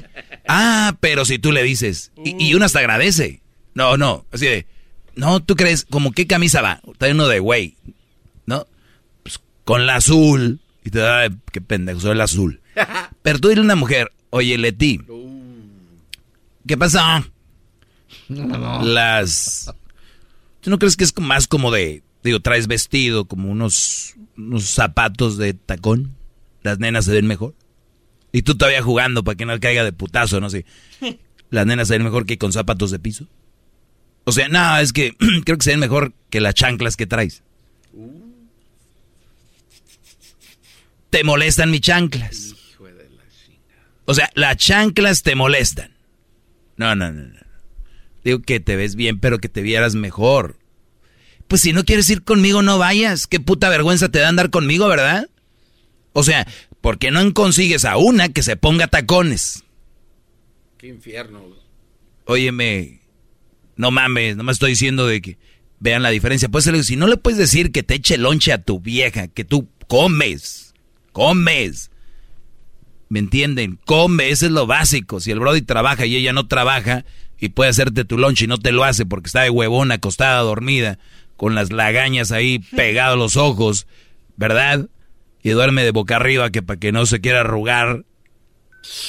Ah, 0.48 0.96
pero 1.00 1.24
si 1.24 1.38
tú 1.38 1.52
le 1.52 1.62
dices, 1.62 2.12
y, 2.24 2.42
y 2.44 2.54
uno 2.54 2.64
hasta 2.64 2.80
agradece. 2.80 3.40
No, 3.74 3.96
no, 3.96 4.26
así 4.32 4.46
de, 4.46 4.66
no, 5.14 5.40
tú 5.40 5.56
crees, 5.56 5.86
como 5.88 6.12
qué 6.12 6.26
camisa 6.26 6.62
va? 6.62 6.80
Está 6.90 7.08
uno 7.08 7.28
de 7.28 7.38
güey, 7.38 7.76
¿no? 8.46 8.66
Pues 9.22 9.40
con 9.64 9.86
la 9.86 9.96
azul. 9.96 10.60
Y 10.84 10.90
te 10.90 10.98
da, 10.98 11.28
qué 11.52 11.60
pendejo, 11.60 12.00
soy 12.00 12.12
el 12.12 12.20
azul. 12.20 12.60
Pero 13.22 13.38
tú 13.38 13.48
dile 13.48 13.60
a 13.60 13.64
una 13.64 13.76
mujer, 13.76 14.10
oye, 14.30 14.58
Leti, 14.58 15.00
¿qué 16.66 16.76
pasa? 16.76 17.24
Las... 18.28 19.72
¿Tú 20.62 20.70
no 20.70 20.78
crees 20.78 20.96
que 20.96 21.04
es 21.04 21.12
más 21.18 21.48
como 21.48 21.72
de, 21.72 22.02
digo, 22.22 22.40
traes 22.40 22.68
vestido, 22.68 23.26
como 23.26 23.50
unos, 23.50 24.14
unos 24.36 24.64
zapatos 24.64 25.36
de 25.36 25.54
tacón? 25.54 26.16
Las 26.62 26.78
nenas 26.78 27.04
se 27.04 27.12
ven 27.12 27.26
mejor. 27.26 27.54
Y 28.30 28.42
tú 28.42 28.56
todavía 28.56 28.80
jugando 28.80 29.24
para 29.24 29.36
que 29.36 29.44
no 29.44 29.58
caiga 29.58 29.84
de 29.84 29.92
putazo, 29.92 30.40
no 30.40 30.48
sé. 30.48 30.64
Las 31.50 31.66
nenas 31.66 31.88
se 31.88 31.94
ven 31.94 32.04
mejor 32.04 32.24
que 32.24 32.38
con 32.38 32.52
zapatos 32.52 32.92
de 32.92 33.00
piso. 33.00 33.26
O 34.24 34.32
sea, 34.32 34.48
no, 34.48 34.78
es 34.78 34.92
que 34.92 35.16
creo 35.44 35.58
que 35.58 35.64
se 35.64 35.70
ven 35.72 35.80
mejor 35.80 36.14
que 36.30 36.40
las 36.40 36.54
chanclas 36.54 36.96
que 36.96 37.06
traes. 37.06 37.42
Te 41.10 41.24
molestan 41.24 41.70
mis 41.70 41.82
chanclas. 41.82 42.54
O 44.04 44.14
sea, 44.14 44.30
las 44.34 44.56
chanclas 44.56 45.22
te 45.22 45.34
molestan. 45.34 45.92
No, 46.76 46.94
no, 46.94 47.12
no, 47.12 47.22
no. 47.22 47.40
Digo 48.24 48.40
que 48.40 48.60
te 48.60 48.76
ves 48.76 48.94
bien, 48.94 49.18
pero 49.18 49.38
que 49.38 49.48
te 49.48 49.62
vieras 49.62 49.94
mejor. 49.94 50.58
Pues 51.48 51.60
si 51.60 51.72
no 51.72 51.84
quieres 51.84 52.08
ir 52.10 52.22
conmigo, 52.22 52.62
no 52.62 52.78
vayas. 52.78 53.26
Qué 53.26 53.40
puta 53.40 53.68
vergüenza 53.68 54.08
te 54.08 54.20
da 54.20 54.28
andar 54.28 54.50
conmigo, 54.50 54.88
¿verdad? 54.88 55.28
O 56.12 56.22
sea, 56.22 56.46
¿por 56.80 56.98
qué 56.98 57.10
no 57.10 57.32
consigues 57.34 57.84
a 57.84 57.96
una 57.96 58.28
que 58.28 58.42
se 58.42 58.56
ponga 58.56 58.86
tacones? 58.86 59.64
Qué 60.78 60.88
infierno. 60.88 61.42
Óyeme, 62.24 63.00
no 63.76 63.90
mames, 63.90 64.36
no 64.36 64.44
me 64.44 64.52
estoy 64.52 64.70
diciendo 64.70 65.06
de 65.06 65.20
que 65.20 65.38
vean 65.80 66.02
la 66.02 66.10
diferencia. 66.10 66.48
Pues 66.48 66.64
si 66.64 66.96
no 66.96 67.06
le 67.06 67.16
puedes 67.16 67.38
decir 67.38 67.72
que 67.72 67.82
te 67.82 67.94
eche 67.94 68.18
lonche 68.18 68.52
a 68.52 68.62
tu 68.62 68.80
vieja, 68.80 69.28
que 69.28 69.44
tú 69.44 69.68
comes, 69.88 70.74
comes. 71.12 71.90
¿Me 73.08 73.18
entienden? 73.18 73.78
Come, 73.84 74.30
eso 74.30 74.46
es 74.46 74.52
lo 74.52 74.66
básico. 74.66 75.20
Si 75.20 75.30
el 75.30 75.40
Brody 75.40 75.60
trabaja 75.60 76.06
y 76.06 76.16
ella 76.16 76.32
no 76.32 76.46
trabaja 76.48 77.04
y 77.42 77.48
puede 77.48 77.70
hacerte 77.70 78.04
tu 78.04 78.18
lunch 78.18 78.42
y 78.42 78.46
no 78.46 78.56
te 78.56 78.70
lo 78.70 78.84
hace 78.84 79.04
porque 79.04 79.26
está 79.26 79.42
de 79.42 79.50
huevón, 79.50 79.90
acostada, 79.90 80.38
dormida, 80.42 81.00
con 81.36 81.56
las 81.56 81.72
lagañas 81.72 82.30
ahí 82.30 82.60
pegados 82.60 83.18
los 83.18 83.36
ojos, 83.36 83.88
¿verdad? 84.36 84.88
Y 85.42 85.50
duerme 85.50 85.82
de 85.82 85.90
boca 85.90 86.14
arriba 86.14 86.50
que 86.50 86.62
para 86.62 86.78
que 86.78 86.92
no 86.92 87.04
se 87.04 87.20
quiera 87.20 87.40
arrugar. 87.40 88.04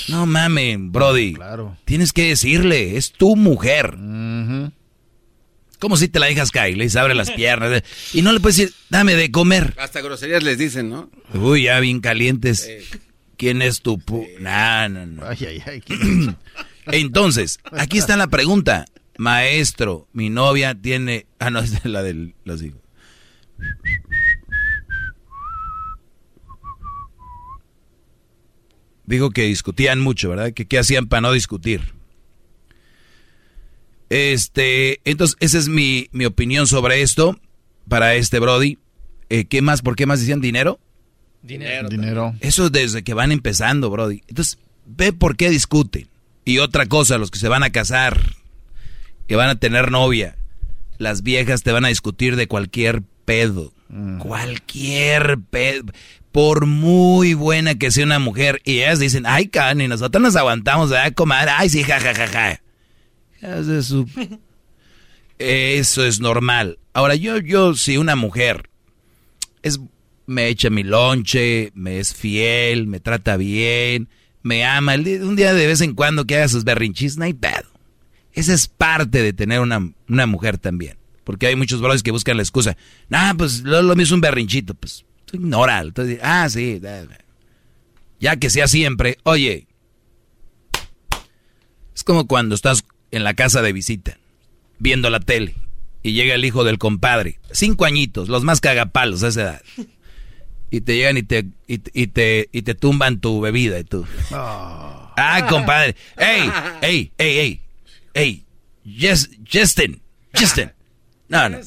No 0.07 0.25
mames, 0.25 0.79
Brody. 0.79 1.35
Claro. 1.35 1.77
Tienes 1.85 2.11
que 2.11 2.29
decirle, 2.29 2.97
es 2.97 3.11
tu 3.11 3.35
mujer. 3.35 3.99
Como 5.77 5.95
si 5.95 6.07
te 6.07 6.19
la 6.19 6.25
dejas 6.25 6.49
caer, 6.49 6.75
le 6.75 6.89
abre 6.99 7.13
las 7.13 7.29
piernas 7.29 7.83
y 8.15 8.23
no 8.23 8.31
le 8.31 8.39
puedes 8.39 8.57
decir, 8.57 8.73
dame 8.89 9.13
de 9.13 9.29
comer. 9.29 9.75
Hasta 9.77 10.01
groserías 10.01 10.41
les 10.41 10.57
dicen, 10.57 10.89
¿no? 10.89 11.11
Uy, 11.35 11.65
ya 11.65 11.79
bien 11.79 11.99
calientes. 11.99 12.67
¿Quién 13.37 13.61
es 13.61 13.81
tu 13.81 13.99
pu 13.99 14.25
no, 14.39 14.89
no, 14.89 15.05
no. 15.05 15.25
Ay, 15.25 15.37
ay, 15.47 15.63
ay. 15.65 15.83
Entonces, 16.87 17.59
aquí 17.71 17.97
está 17.97 18.17
la 18.17 18.27
pregunta. 18.27 18.85
Maestro, 19.17 20.07
mi 20.13 20.29
novia 20.29 20.75
tiene... 20.75 21.27
Ah, 21.39 21.49
no, 21.49 21.59
es 21.61 21.83
la 21.85 22.03
del... 22.03 22.35
Los 22.43 22.61
hijos. 22.61 22.81
Dijo 29.05 29.31
que 29.31 29.43
discutían 29.43 29.99
mucho, 29.99 30.29
¿verdad? 30.29 30.53
Que 30.53 30.65
qué 30.65 30.79
hacían 30.79 31.07
para 31.07 31.21
no 31.21 31.31
discutir. 31.31 31.93
Este, 34.09 35.01
entonces, 35.09 35.35
esa 35.39 35.57
es 35.57 35.67
mi, 35.67 36.07
mi 36.11 36.25
opinión 36.25 36.67
sobre 36.67 37.01
esto 37.01 37.39
para 37.87 38.15
este 38.15 38.39
Brody. 38.39 38.77
Eh, 39.29 39.45
¿Qué 39.45 39.61
más? 39.61 39.81
¿Por 39.81 39.95
qué 39.95 40.05
más 40.05 40.19
decían 40.19 40.41
dinero? 40.41 40.79
Dinero. 41.43 41.89
Dinero. 41.89 42.35
Eso 42.39 42.69
desde 42.69 43.03
que 43.03 43.13
van 43.13 43.31
empezando, 43.31 43.89
Brody. 43.89 44.23
Entonces, 44.27 44.57
ve 44.85 45.11
por 45.13 45.35
qué 45.35 45.49
discuten. 45.49 46.07
Y 46.45 46.57
otra 46.59 46.87
cosa, 46.87 47.17
los 47.17 47.31
que 47.31 47.39
se 47.39 47.49
van 47.49 47.63
a 47.63 47.69
casar, 47.69 48.19
que 49.27 49.35
van 49.35 49.49
a 49.49 49.55
tener 49.55 49.91
novia, 49.91 50.37
las 50.97 51.21
viejas 51.21 51.63
te 51.63 51.71
van 51.71 51.85
a 51.85 51.89
discutir 51.89 52.37
de 52.37 52.47
cualquier 52.47 53.03
pedo. 53.25 53.73
Mm. 53.89 54.19
Cualquier 54.19 55.37
pedo. 55.49 55.91
Por 56.31 56.65
muy 56.65 57.33
buena 57.33 57.75
que 57.75 57.91
sea 57.91 58.05
una 58.05 58.19
mujer. 58.19 58.61
Y 58.63 58.79
ellas 58.79 58.99
dicen, 58.99 59.25
ay, 59.27 59.47
Cani, 59.47 59.87
nosotros 59.87 60.21
nos 60.21 60.35
aguantamos, 60.35 60.89
¿verdad, 60.89 61.13
comadre? 61.13 61.51
Ay, 61.51 61.69
sí, 61.69 61.83
jajajaja. 61.83 62.31
Ja, 62.31 62.59
ja, 63.41 63.63
ja. 63.63 64.37
Eso 65.39 66.05
es 66.05 66.19
normal. 66.19 66.79
Ahora, 66.93 67.15
yo, 67.15 67.37
yo, 67.37 67.75
si 67.75 67.97
una 67.97 68.15
mujer 68.15 68.69
es 69.61 69.79
me 70.25 70.47
echa 70.47 70.69
mi 70.69 70.83
lonche, 70.83 71.71
me 71.75 71.99
es 71.99 72.13
fiel, 72.13 72.87
me 72.87 72.99
trata 72.99 73.37
bien, 73.37 74.09
me 74.41 74.65
ama. 74.65 74.95
Un 74.95 75.35
día 75.35 75.53
de 75.53 75.67
vez 75.67 75.81
en 75.81 75.93
cuando 75.93 76.25
que 76.25 76.35
haga 76.35 76.47
sus 76.47 76.63
berrinchis, 76.63 77.17
no 77.17 77.25
hay 77.25 77.33
pedo. 77.33 77.69
Esa 78.33 78.53
es 78.53 78.67
parte 78.67 79.21
de 79.21 79.33
tener 79.33 79.59
una, 79.59 79.91
una 80.07 80.25
mujer 80.25 80.57
también. 80.57 80.97
Porque 81.23 81.47
hay 81.47 81.55
muchos 81.55 81.79
brothers 81.79 82.03
que 82.03 82.11
buscan 82.11 82.37
la 82.37 82.43
excusa. 82.43 82.75
Nah, 83.09 83.33
pues 83.35 83.61
lo, 83.61 83.81
lo 83.81 83.95
mismo 83.95 84.15
un 84.15 84.21
berrinchito. 84.21 84.73
Pues 84.73 85.05
tú 85.25 85.37
ignora. 85.37 85.83
ah, 86.21 86.49
sí. 86.49 86.81
Ya 88.19 88.35
que 88.35 88.49
sea 88.49 88.67
siempre. 88.67 89.17
Oye, 89.23 89.67
es 91.95 92.03
como 92.03 92.27
cuando 92.27 92.55
estás 92.55 92.83
en 93.11 93.23
la 93.23 93.35
casa 93.35 93.61
de 93.61 93.71
visita, 93.71 94.17
viendo 94.79 95.09
la 95.09 95.19
tele, 95.19 95.55
y 96.01 96.13
llega 96.13 96.33
el 96.33 96.43
hijo 96.43 96.63
del 96.63 96.79
compadre. 96.79 97.39
Cinco 97.51 97.85
añitos, 97.85 98.27
los 98.27 98.43
más 98.43 98.59
cagapalos 98.59 99.23
a 99.23 99.27
esa 99.29 99.41
edad 99.41 99.61
y 100.73 100.81
te 100.81 100.95
llegan 100.95 101.17
y 101.17 101.21
te, 101.21 101.45
y, 101.67 101.77
te, 102.07 102.49
y 102.51 102.63
te 102.63 102.73
tumban 102.73 103.19
tu 103.19 103.39
bebida 103.39 103.77
y 103.77 103.83
tú. 103.83 104.07
Ah, 104.31 105.45
compadre. 105.47 105.95
Ey, 106.17 106.51
ey, 106.81 107.11
ey, 107.19 107.37
ey, 107.37 107.61
ey. 108.15 108.45
Justin, 109.47 110.01
Justin. 110.35 110.71
No, 111.29 111.47
no. 111.47 111.59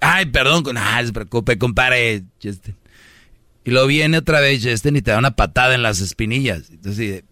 ay, 0.00 0.26
perdón. 0.26 0.76
Ah, 0.76 1.02
se 1.04 1.12
preocupe, 1.12 1.58
compadre. 1.58 2.22
Justin. 2.40 2.76
Y 3.64 3.72
luego 3.72 3.88
viene 3.88 4.18
otra 4.18 4.38
vez 4.38 4.62
Justin 4.62 4.94
y 4.94 5.02
te 5.02 5.10
da 5.10 5.18
una 5.18 5.32
patada 5.32 5.74
en 5.74 5.82
las 5.82 5.98
espinillas. 5.98 6.70
Entonces, 6.70 7.24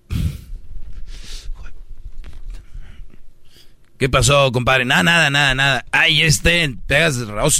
¿Qué 3.98 4.08
pasó, 4.08 4.50
compadre? 4.50 4.84
Nada, 4.84 5.04
nada, 5.04 5.30
nada, 5.30 5.54
nada. 5.54 5.84
Ay, 5.92 6.20
Justin, 6.24 6.82
pegas 6.88 7.18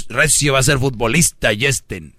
recio, 0.09 0.51
va 0.51 0.59
a 0.59 0.63
ser 0.63 0.77
futbolista, 0.77 1.51
Justin. 1.57 2.16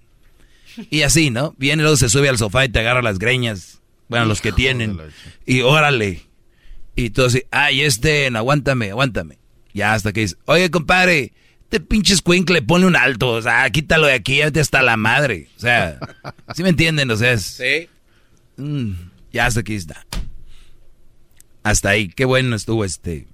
Y 0.89 1.01
así, 1.01 1.29
¿no? 1.29 1.55
Viene, 1.57 1.83
luego 1.83 1.97
se 1.97 2.09
sube 2.09 2.29
al 2.29 2.37
sofá 2.37 2.65
y 2.65 2.69
te 2.69 2.79
agarra 2.79 3.01
las 3.01 3.19
greñas. 3.19 3.81
Bueno, 4.07 4.25
los 4.25 4.41
que 4.41 4.51
tienen. 4.51 4.99
Y 5.45 5.61
órale. 5.61 6.23
Y 6.95 7.11
tú 7.11 7.25
así, 7.25 7.43
ay, 7.51 7.81
este, 7.81 8.27
aguántame, 8.27 8.91
aguántame. 8.91 9.37
Ya 9.73 9.93
hasta 9.93 10.11
que 10.11 10.21
dice, 10.21 10.35
oye, 10.45 10.69
compadre, 10.71 11.33
este 11.63 11.79
pinche 11.79 12.15
le 12.47 12.61
pone 12.61 12.85
un 12.85 12.95
alto. 12.95 13.29
O 13.29 13.41
sea, 13.41 13.69
quítalo 13.69 14.07
de 14.07 14.13
aquí, 14.13 14.37
ya 14.37 14.51
te 14.51 14.59
está 14.59 14.81
la 14.81 14.97
madre. 14.97 15.47
O 15.57 15.59
sea, 15.59 15.99
¿sí 16.55 16.63
me 16.63 16.69
entienden? 16.69 17.09
O 17.11 17.15
sea, 17.15 17.33
es... 17.33 17.43
Sí. 17.43 17.87
Mm, 18.57 18.93
ya 19.31 19.45
hasta 19.45 19.59
aquí 19.59 19.75
está. 19.75 20.05
Hasta 21.63 21.89
ahí, 21.89 22.09
qué 22.09 22.25
bueno 22.25 22.55
estuvo 22.55 22.83
este. 22.83 23.27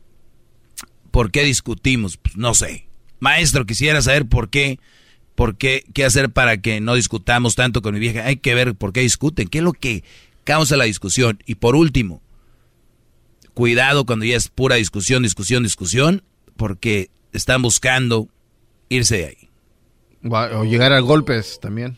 ¿Por 1.11 1.31
qué 1.31 1.43
discutimos? 1.43 2.17
Pues 2.17 2.35
no 2.35 2.53
sé. 2.53 2.87
Maestro, 3.19 3.65
quisiera 3.65 4.01
saber 4.01 4.25
por 4.25 4.49
qué 4.49 4.79
por 5.35 5.57
qué, 5.57 5.85
qué 5.93 6.05
hacer 6.05 6.31
para 6.31 6.57
que 6.61 6.81
no 6.81 6.95
discutamos 6.95 7.55
tanto 7.55 7.81
con 7.81 7.93
mi 7.93 7.99
vieja. 7.99 8.25
Hay 8.25 8.37
que 8.37 8.55
ver 8.55 8.75
por 8.75 8.93
qué 8.93 9.01
discuten, 9.01 9.47
qué 9.47 9.59
es 9.59 9.63
lo 9.63 9.73
que 9.73 10.03
causa 10.43 10.77
la 10.77 10.85
discusión. 10.85 11.39
Y 11.45 11.55
por 11.55 11.75
último, 11.75 12.21
cuidado 13.53 14.05
cuando 14.05 14.25
ya 14.25 14.37
es 14.37 14.47
pura 14.47 14.77
discusión, 14.77 15.23
discusión, 15.23 15.63
discusión, 15.63 16.23
porque 16.55 17.09
están 17.33 17.61
buscando 17.61 18.29
irse 18.89 19.17
de 19.17 19.25
ahí. 19.25 19.49
O 20.53 20.63
llegar 20.63 20.93
a 20.93 20.99
golpes 20.99 21.59
también. 21.61 21.97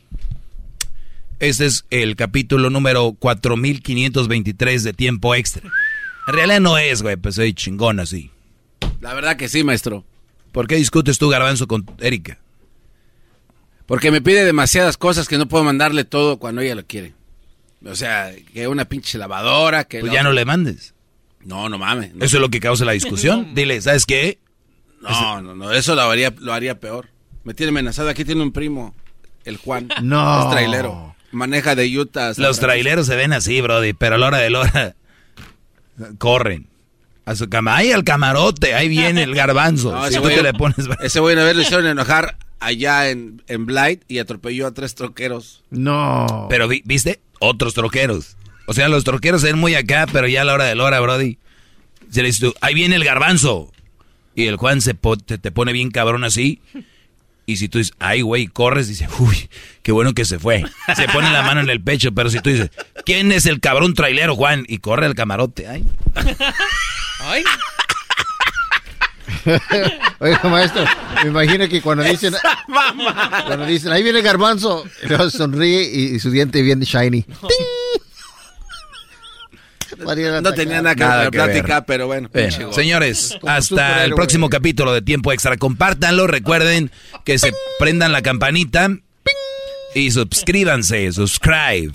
Este 1.40 1.68
es 1.68 1.86
el 1.92 2.16
capítulo 2.16 2.72
número 2.72 3.14
4523 3.14 4.84
de 4.84 4.94
Tiempo 4.94 5.36
Extra. 5.36 5.70
En 6.28 6.34
realidad 6.34 6.60
no 6.60 6.78
es, 6.78 7.04
güey, 7.04 7.16
pues 7.16 7.36
soy 7.36 7.54
chingón 7.54 8.00
así. 8.00 8.32
La 9.00 9.14
verdad 9.14 9.38
que 9.38 9.48
sí, 9.48 9.64
maestro. 9.64 10.04
¿Por 10.52 10.68
qué 10.68 10.76
discutes 10.76 11.20
tú, 11.20 11.30
Garbanzo, 11.30 11.68
con 11.68 11.86
Erika? 12.00 12.40
Porque 13.88 14.12
me 14.12 14.22
pide 14.22 14.46
demasiadas 14.46 14.98
cosas 14.98 15.28
que 15.28 15.38
no 15.38 15.48
puedo 15.48 15.64
mandarle 15.64 16.04
todo 16.04 16.38
cuando 16.38 16.62
ella 16.62 16.76
lo 16.76 16.86
quiere. 16.86 17.14
O 17.86 17.96
sea, 17.96 18.32
que 18.54 18.68
una 18.68 18.86
pinche 18.86 19.18
lavadora, 19.18 19.86
que... 19.86 20.02
Pues 20.02 20.12
ya 20.12 20.24
no 20.24 20.34
le 20.34 20.46
mandes. 20.46 20.94
No, 21.44 21.70
no 21.70 21.78
mames. 21.78 22.14
no. 22.14 22.26
Eso 22.26 22.38
es 22.38 22.42
lo 22.42 22.50
que 22.50 22.60
causa 22.60 22.84
la 22.84 22.92
discusión. 22.92 23.52
Dile, 23.56 23.82
¿sabes 23.82 24.06
qué? 24.06 24.40
No, 25.02 25.42
no, 25.42 25.56
no, 25.56 25.72
eso 25.72 25.96
lo 25.96 26.02
haría, 26.02 26.34
lo 26.40 26.54
haría 26.54 26.80
peor. 26.80 27.08
Me 27.46 27.54
tiene 27.54 27.70
amenazado. 27.70 28.10
Aquí 28.10 28.26
tiene 28.26 28.42
un 28.42 28.52
primo, 28.52 28.94
el 29.46 29.56
Juan. 29.56 29.88
No. 30.02 30.44
Es 30.44 30.52
trailero. 30.52 31.16
Maneja 31.32 31.76
de 31.76 31.98
Utah. 31.98 32.34
Los 32.36 32.60
traileros 32.60 33.08
se 33.08 33.16
ven 33.16 33.32
así, 33.32 33.62
Brody, 33.62 33.94
pero 33.94 34.16
a 34.16 34.18
la 34.18 34.28
hora 34.28 34.38
de 34.40 34.50
la 34.50 34.60
hora 34.60 34.96
corren. 36.18 36.68
A 37.26 37.36
su 37.36 37.50
cama. 37.50 37.76
¡Ay, 37.76 37.92
al 37.92 38.04
camarote! 38.04 38.74
Ahí 38.74 38.88
viene 38.90 39.24
el 39.24 39.36
garbanzo. 39.36 39.92
No, 39.92 40.02
si 40.08 40.14
ese 40.16 40.22
tú 40.22 40.28
te 40.30 40.42
le 40.42 40.54
pones... 40.54 40.78
Ese 41.02 41.20
güey 41.20 41.36
una 41.36 41.44
vez 41.44 41.56
le 41.56 41.64
hicieron 41.64 41.86
enojar 41.86 42.38
allá 42.60 43.10
en, 43.10 43.42
en 43.48 43.66
Blight 43.66 44.02
y 44.08 44.20
atropelló 44.20 44.68
a 44.68 44.74
tres 44.74 44.96
troqueros. 44.96 45.64
No. 45.70 46.48
Pero, 46.50 46.68
vi- 46.68 46.82
¿viste? 46.86 47.20
Otros 47.40 47.74
troqueros. 47.74 48.36
O 48.66 48.74
sea, 48.74 48.90
los 48.90 49.04
troqueros 49.04 49.42
se 49.42 49.48
ven 49.48 49.58
muy 49.60 49.76
acá, 49.76 50.08
pero 50.12 50.28
ya 50.28 50.42
a 50.42 50.46
la 50.46 50.54
hora 50.54 50.66
de 50.66 50.76
la 50.76 50.84
hora, 50.84 51.00
Brody. 51.00 51.38
Se 52.12 52.22
le 52.22 52.28
dice 52.30 52.48
tú, 52.48 52.54
ahí 52.62 52.74
viene 52.74 52.96
el 52.96 53.04
garbanzo. 53.04 53.72
Y 54.36 54.46
el 54.48 54.56
Juan 54.58 54.82
se 54.82 54.94
po- 54.94 55.18
te, 55.18 55.38
te 55.38 55.52
pone 55.52 55.74
bien 55.74 55.90
cabrón 55.92 56.24
así. 56.24 56.62
Y 57.46 57.56
si 57.58 57.70
tú 57.70 57.78
dices, 57.78 57.94
ay, 58.00 58.22
güey, 58.22 58.48
corres, 58.48 58.88
dice, 58.90 59.08
uy, 59.20 59.50
qué 59.84 59.92
bueno 59.94 60.14
que 60.14 60.26
se 60.26 60.38
fue. 60.38 60.64
Se 60.96 61.08
pone 61.08 61.32
la 61.32 61.44
mano 61.44 61.62
en 61.62 61.70
el 61.70 61.82
pecho, 61.82 62.12
pero 62.12 62.30
si 62.30 62.40
tú 62.42 62.50
dices, 62.50 62.70
¿quién 63.06 63.32
es 63.32 63.46
el 63.46 63.62
cabrón 63.62 63.94
trailero, 63.94 64.36
Juan? 64.36 64.66
Y 64.68 64.80
corre 64.80 65.06
el 65.06 65.16
camarote, 65.16 65.66
ay. 65.68 65.86
Ay. 67.22 67.44
Oiga, 70.20 70.42
maestro, 70.44 70.84
me 71.24 71.30
imagino 71.30 71.68
que 71.68 71.82
cuando 71.82 72.04
dicen, 72.04 72.34
cuando 73.46 73.66
dicen, 73.66 73.92
ahí 73.92 74.04
viene 74.04 74.20
el 74.20 74.26
garbanzo, 74.26 74.84
y 75.04 75.08
luego 75.10 75.30
sonríe 75.30 75.84
y, 75.84 76.16
y 76.16 76.20
su 76.20 76.32
diente 76.32 76.62
viene 76.62 76.86
shiny. 76.86 77.26
No 79.98 80.54
tenía 80.54 80.82
nada 80.82 80.96
que 80.96 81.04
ver 81.04 81.12
con 81.12 81.24
la 81.24 81.32
plática, 81.32 81.86
pero 81.86 82.08
bueno. 82.08 82.30
Señores, 82.72 83.38
hasta 83.46 84.04
el 84.06 84.14
próximo 84.14 84.50
capítulo 84.50 84.94
de 84.94 85.02
Tiempo 85.02 85.32
Extra. 85.32 85.58
Compártanlo, 85.58 86.28
recuerden 86.28 86.92
que 87.24 87.38
se 87.38 87.54
prendan 87.80 88.12
la 88.12 88.22
campanita 88.22 88.90
y 89.96 90.12
suscríbanse, 90.12 91.12
subscribe. 91.12 91.92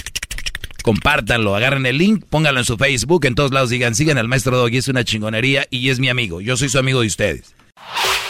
Compártanlo, 0.82 1.54
agarren 1.54 1.86
el 1.86 1.98
link, 1.98 2.24
pónganlo 2.28 2.60
en 2.60 2.66
su 2.66 2.76
Facebook, 2.76 3.24
en 3.24 3.34
todos 3.34 3.52
lados 3.52 3.70
digan, 3.70 3.94
sigan 3.94 4.18
al 4.18 4.28
maestro 4.28 4.56
Doggy, 4.56 4.78
es 4.78 4.88
una 4.88 5.04
chingonería 5.04 5.66
y 5.70 5.90
es 5.90 6.00
mi 6.00 6.08
amigo. 6.08 6.40
Yo 6.40 6.56
soy 6.56 6.68
su 6.68 6.78
amigo 6.78 7.00
de 7.00 7.06
ustedes. 7.06 7.54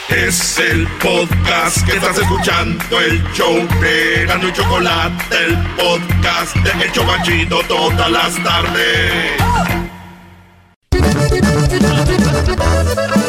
Es 0.09 0.59
el 0.59 0.87
podcast 1.03 1.87
que 1.87 1.93
estás 1.93 2.19
escuchando, 2.19 3.01
el 3.01 3.23
show 3.33 3.67
de 3.81 4.27
Gano 4.27 4.49
y 4.49 4.53
Chocolate, 4.53 5.37
el 5.47 5.57
podcast 5.77 6.55
de 6.57 6.85
El 6.85 6.93
Chobachito 6.93 7.63
todas 7.67 8.11
las 8.11 8.43
tardes. 8.43 9.82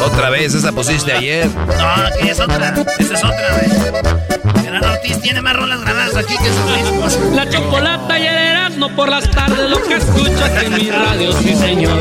Otra 0.04 0.30
vez, 0.30 0.54
esa 0.54 0.72
pusiste 0.72 1.12
ayer. 1.12 1.48
No, 1.48 2.20
que 2.20 2.30
es 2.30 2.40
otra. 2.40 2.74
Esa 2.98 3.14
es 3.14 3.24
otra, 3.24 3.58
güey. 3.58 4.62
Gerardo 4.62 4.92
Ortiz 4.92 5.20
tiene 5.20 5.40
más 5.42 5.54
rolas 5.56 5.80
grabadas 5.80 6.16
aquí 6.16 6.34
que 6.36 6.48
sus 6.48 6.66
discos. 6.76 7.18
La 7.34 7.48
chocolata 7.48 8.18
y 8.18 8.26
el 8.26 8.36
Erasmo 8.36 8.94
por 8.94 9.08
las 9.08 9.30
tardes 9.30 9.70
lo 9.70 9.82
que 9.82 9.94
escucho 9.94 10.44
aquí 10.44 10.66
en 10.66 10.74
mi 10.74 10.90
radio, 10.90 11.32
sí 11.40 11.54
señor. 11.54 11.98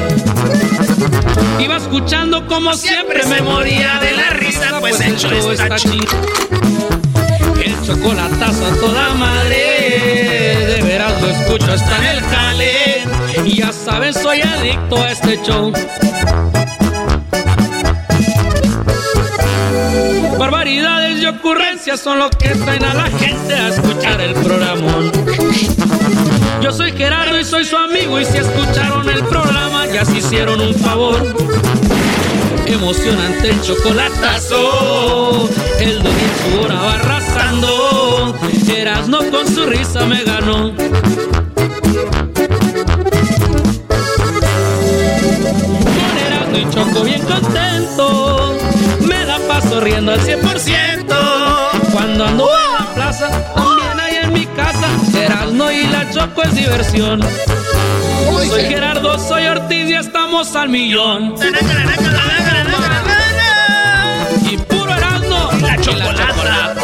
Iba 1.60 1.78
escuchando 1.78 2.46
como 2.48 2.74
siempre, 2.74 3.26
me 3.26 3.42
moría 3.42 4.00
de 4.00 4.12
la 4.12 4.30
risa, 4.32 4.80
pues 4.80 5.00
el 5.00 5.18
show 5.18 5.52
está 5.52 5.76
chido. 5.76 6.08
El 7.64 7.82
chocolatazo 7.86 8.66
a 8.66 8.76
toda 8.76 9.14
madre, 9.14 10.66
de 10.68 10.82
veras 10.84 11.22
lo 11.22 11.30
escucho 11.30 11.72
hasta 11.72 11.98
en 11.98 12.06
el 12.06 12.22
jale. 12.22 13.04
Y 13.46 13.58
ya 13.58 13.72
sabes, 13.72 14.16
soy 14.18 14.42
adicto 14.42 14.98
a 14.98 15.12
este 15.12 15.42
show. 15.44 15.72
Barbaridades 20.38 21.22
y 21.22 21.26
ocurrencias 21.26 22.00
son 22.00 22.20
lo 22.20 22.30
que 22.30 22.50
traen 22.50 22.84
a 22.86 22.94
la 22.94 23.06
gente 23.06 23.54
a 23.54 23.70
escuchar 23.70 24.22
el 24.22 24.34
programón. 24.36 25.12
Yo 26.62 26.72
soy 26.72 26.92
Gerardo 26.92 27.40
y 27.40 27.44
soy 27.44 27.66
su 27.66 27.76
amigo 27.76 28.20
y 28.20 28.26
si 28.26 28.38
escucharon 28.38 29.10
el 29.10 29.24
programa 29.26 29.88
ya 29.88 30.06
se 30.06 30.18
hicieron 30.18 30.62
un 30.62 30.74
favor. 30.76 31.18
Emocionante 32.66 33.50
el 33.50 33.62
chocolatazo, 33.62 35.50
el 35.80 36.04
don 36.04 36.14
en 36.14 36.32
su 36.52 36.62
hora 36.62 36.76
va 36.76 36.94
arrasando. 36.94 38.36
Erasno 38.68 39.20
con 39.32 39.48
su 39.48 39.66
risa 39.66 40.06
me 40.06 40.24
ganó. 40.24 40.74
Con 45.54 46.18
Erasno 46.18 46.58
y 46.58 46.70
Choco 46.70 47.04
bien 47.04 47.22
contento, 47.24 48.58
me 49.02 49.26
da 49.26 49.38
paso 49.48 49.80
riendo 49.82 50.12
al 50.12 50.20
100%. 50.20 51.92
Cuando 51.92 52.26
ando 52.26 52.50
en 52.50 52.86
la 52.86 52.94
plaza, 52.94 53.30
también 53.56 54.00
hay 54.00 54.16
en 54.24 54.34
mi 54.34 54.46
casa, 54.48 54.88
Erasno 55.16 55.72
y 55.72 55.88
la 55.88 56.10
Choco 56.12 56.44
es 56.44 56.56
diversión. 56.56 57.22
Soy 58.50 58.64
Gerardo, 58.64 59.18
soy 59.20 59.46
Ortiz 59.48 59.90
y 59.90 59.94
estamos 59.94 60.56
al 60.56 60.70
millón. 60.70 61.36
Y 64.50 64.58
puro 64.58 64.94
Erasmo, 64.94 65.50
La 65.62 65.78
chocolata, 65.78 66.76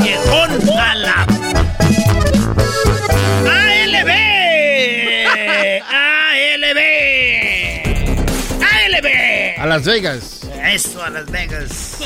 Las 9.70 9.86
Vegas. 9.86 10.42
Eso, 10.64 11.04
a 11.04 11.12
Las 11.12 11.30
Vegas. 11.30 12.00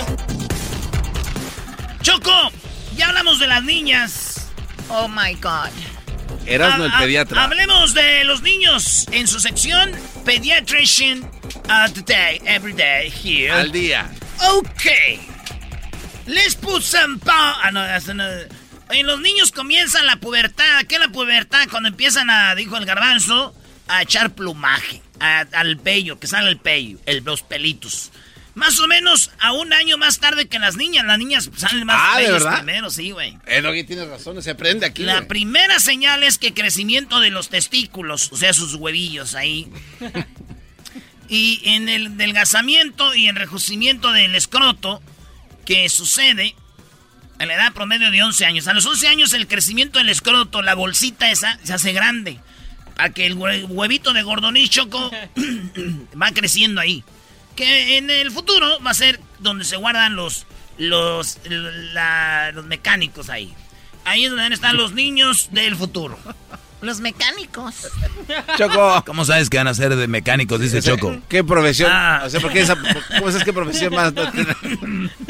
Choco, 2.02 2.52
ya 2.98 3.08
hablamos 3.08 3.40
de 3.40 3.48
las 3.48 3.64
niñas. 3.64 4.50
Oh 4.90 5.08
my 5.08 5.34
God. 5.36 5.70
Erasmo 6.46 6.84
el 6.84 6.92
pediatra. 6.92 7.42
Hablemos 7.42 7.94
de 7.94 8.26
los 8.26 8.42
niños 8.42 9.08
en 9.12 9.30
su 9.30 9.40
sección 9.40 9.92
Pediatrician 10.26 11.24
uh, 11.24 11.90
Today, 11.94 12.42
every 12.46 12.74
day 12.74 13.10
here. 13.10 13.52
Al 13.52 13.72
día. 13.72 14.10
Ok. 14.52 14.84
Let's 16.26 16.56
put 16.56 16.82
some 16.82 17.18
pa- 17.20 17.62
Ah, 17.64 17.72
no. 17.72 17.82
Oye, 18.90 19.04
los 19.04 19.22
niños 19.22 19.54
comienzan 19.54 20.06
la 20.06 20.18
pubertad. 20.18 20.84
¿Qué 20.90 20.96
es 20.96 21.02
la 21.02 21.08
pubertad? 21.10 21.68
Cuando 21.72 21.88
empiezan 21.88 22.30
a, 22.30 22.56
dijo 22.56 22.76
el 22.76 22.86
garbanzo, 22.86 23.56
a 23.88 24.02
echar 24.02 24.34
plumaje. 24.34 25.02
a- 25.20 25.46
al 25.54 25.78
pello, 25.78 26.20
que 26.20 26.28
sale 26.28 26.50
el 26.50 26.58
pello, 26.58 26.98
el, 27.06 27.24
los 27.24 27.44
pelitos. 27.44 28.12
Más 28.56 28.78
o 28.80 28.88
menos 28.88 29.32
a 29.40 29.54
un 29.54 29.72
año 29.74 29.98
más 29.98 30.20
tarde 30.20 30.48
que 30.48 30.60
las 30.60 30.76
niñas. 30.76 31.06
Las 31.06 31.18
niñas 31.18 31.50
salen 31.56 31.86
más 31.86 31.98
Ah, 32.00 32.20
¿de 32.20 32.30
verdad? 32.32 32.58
primero, 32.58 32.90
sí, 32.90 33.12
güey. 33.12 33.38
Eh, 33.48 33.62
no, 33.62 33.72
que 33.72 33.84
tienes 33.86 34.08
razón, 34.10 34.42
se 34.44 34.52
aprende 34.52 34.86
aquí. 34.86 35.04
La 35.04 35.28
primera 35.28 35.80
señal 35.80 36.24
es 36.24 36.38
que 36.38 36.54
crecimiento 36.54 37.20
de 37.22 37.30
los 37.32 37.48
testículos, 37.50 38.32
o 38.34 38.38
sea, 38.38 38.54
sus 38.54 38.76
huevillos 38.76 39.34
ahí. 39.34 39.70
y 41.30 41.62
en 41.66 41.90
el 41.90 42.18
delgazamiento 42.18 43.16
y 43.16 43.28
enrejecimiento 43.28 44.12
del 44.12 44.36
escroto, 44.36 45.02
que 45.66 45.88
sucede 45.90 46.56
a 47.40 47.46
la 47.46 47.56
edad 47.56 47.74
promedio 47.74 48.12
de 48.12 48.22
11 48.22 48.46
años. 48.46 48.68
A 48.68 48.74
los 48.74 48.86
11 48.86 49.08
años 49.08 49.34
el 49.34 49.48
crecimiento 49.48 50.00
del 50.00 50.10
escroto, 50.10 50.62
la 50.62 50.76
bolsita 50.76 51.32
esa, 51.32 51.58
se 51.64 51.74
hace 51.74 51.94
grande. 51.94 52.40
Para 52.96 53.10
que 53.10 53.26
el 53.26 53.36
hue- 53.38 53.66
huevito 53.68 54.14
de 54.14 54.22
gordoniz 54.24 54.70
choco 54.70 55.12
va 56.22 56.32
creciendo 56.32 56.82
ahí. 56.82 57.04
Que 57.56 57.98
en 57.98 58.10
el 58.10 58.32
futuro 58.32 58.80
va 58.86 58.92
a 58.92 58.96
ser 58.96 59.20
donde 59.40 59.66
se 59.66 59.76
guardan 59.78 60.16
los, 60.16 60.46
los, 60.78 61.40
la- 61.94 62.52
los 62.54 62.66
mecánicos 62.66 63.30
ahí. 63.30 63.54
Ahí 64.06 64.26
es 64.26 64.32
donde 64.32 64.54
están 64.54 64.76
los 64.78 64.94
niños 64.94 65.50
del 65.52 65.76
futuro. 65.76 66.18
Los 66.82 67.00
mecánicos. 67.00 67.74
Choco. 68.58 69.02
¿Cómo 69.06 69.24
sabes 69.24 69.50
que 69.50 69.56
van 69.58 69.70
a 69.70 69.74
ser 69.74 69.96
de 69.96 70.06
mecánicos? 70.10 70.60
Dice 70.60 70.82
Choco. 70.82 71.16
¿Qué 71.30 71.42
profesión? 71.42 71.90
Ah. 71.94 72.24
O 72.26 72.30
sea, 72.30 72.42
¿por 72.42 72.52
qué 72.52 72.60
esa, 72.60 72.76
¿cómo 72.76 73.32
sabes 73.32 73.46
qué 73.46 73.54
profesión 73.54 73.96
más? 73.96 74.12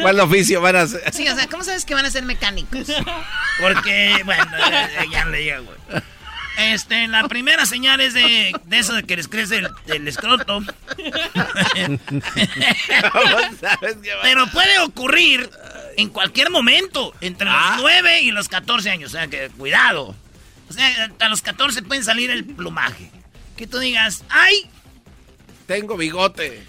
¿Cuál 0.01 0.19
oficio 0.19 0.61
van 0.61 0.77
a 0.77 0.81
hacer? 0.81 1.03
Sí, 1.13 1.27
o 1.29 1.35
sea, 1.35 1.47
¿cómo 1.47 1.63
sabes 1.63 1.85
que 1.85 1.93
van 1.93 2.05
a 2.05 2.09
ser 2.09 2.23
mecánicos? 2.25 2.87
Porque, 3.61 4.21
bueno, 4.25 4.43
ya, 4.57 4.89
ya 5.11 5.25
le 5.25 5.37
digo, 5.37 5.63
güey. 5.63 6.01
Este, 6.57 7.07
la 7.07 7.27
primera 7.27 7.65
señal 7.65 7.99
es 7.99 8.13
de, 8.13 8.53
de 8.65 8.77
eso 8.79 8.93
de 8.93 9.03
que 9.03 9.15
les 9.15 9.27
crece 9.27 9.57
el, 9.57 9.69
el 9.87 10.07
escroto. 10.07 10.61
Pero 14.21 14.47
puede 14.47 14.79
ocurrir 14.79 15.49
en 15.97 16.09
cualquier 16.09 16.49
momento, 16.49 17.13
entre 17.21 17.49
los 17.49 17.77
9 17.77 18.21
y 18.21 18.31
los 18.31 18.49
14 18.49 18.89
años. 18.89 19.11
O 19.11 19.13
sea 19.17 19.27
que, 19.27 19.49
cuidado. 19.49 20.15
O 20.69 20.73
sea, 20.73 21.11
a 21.19 21.29
los 21.29 21.41
14 21.41 21.81
pueden 21.83 22.03
salir 22.03 22.31
el 22.31 22.45
plumaje. 22.45 23.11
Que 23.57 23.67
tú 23.67 23.79
digas, 23.79 24.23
¡ay! 24.29 24.69
Tengo 25.67 25.97
bigote. 25.97 26.63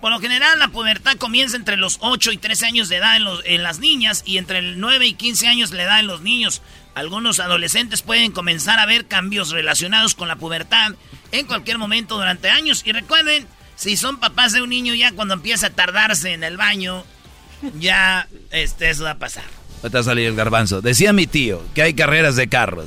Por 0.00 0.10
lo 0.10 0.20
general, 0.20 0.58
la 0.58 0.68
pubertad 0.68 1.16
comienza 1.16 1.56
entre 1.56 1.76
los 1.76 1.98
8 2.00 2.32
y 2.32 2.36
13 2.36 2.66
años 2.66 2.88
de 2.88 2.96
edad 2.96 3.16
en, 3.16 3.26
en 3.44 3.62
las 3.62 3.78
niñas 3.78 4.22
y 4.24 4.38
entre 4.38 4.58
el 4.58 4.78
9 4.78 5.06
y 5.06 5.14
15 5.14 5.48
años 5.48 5.70
de 5.70 5.82
edad 5.82 6.00
en 6.00 6.06
los 6.06 6.20
niños. 6.20 6.62
Algunos 6.94 7.40
adolescentes 7.40 8.02
pueden 8.02 8.32
comenzar 8.32 8.78
a 8.78 8.86
ver 8.86 9.06
cambios 9.06 9.50
relacionados 9.50 10.14
con 10.14 10.28
la 10.28 10.36
pubertad 10.36 10.92
en 11.32 11.46
cualquier 11.46 11.78
momento 11.78 12.16
durante 12.16 12.48
años. 12.48 12.82
Y 12.84 12.92
recuerden, 12.92 13.46
si 13.74 13.96
son 13.96 14.18
papás 14.18 14.52
de 14.52 14.62
un 14.62 14.70
niño 14.70 14.94
ya 14.94 15.12
cuando 15.12 15.34
empieza 15.34 15.68
a 15.68 15.70
tardarse 15.70 16.32
en 16.32 16.44
el 16.44 16.56
baño, 16.56 17.04
ya 17.78 18.28
este, 18.50 18.90
eso 18.90 19.04
va 19.04 19.12
a 19.12 19.18
pasar. 19.18 19.44
Va 19.84 20.00
a 20.00 20.02
salir 20.02 20.26
el 20.26 20.36
garbanzo. 20.36 20.80
Decía 20.80 21.12
mi 21.12 21.26
tío 21.26 21.62
que 21.74 21.82
hay 21.82 21.94
carreras 21.94 22.36
de 22.36 22.48
carros. 22.48 22.86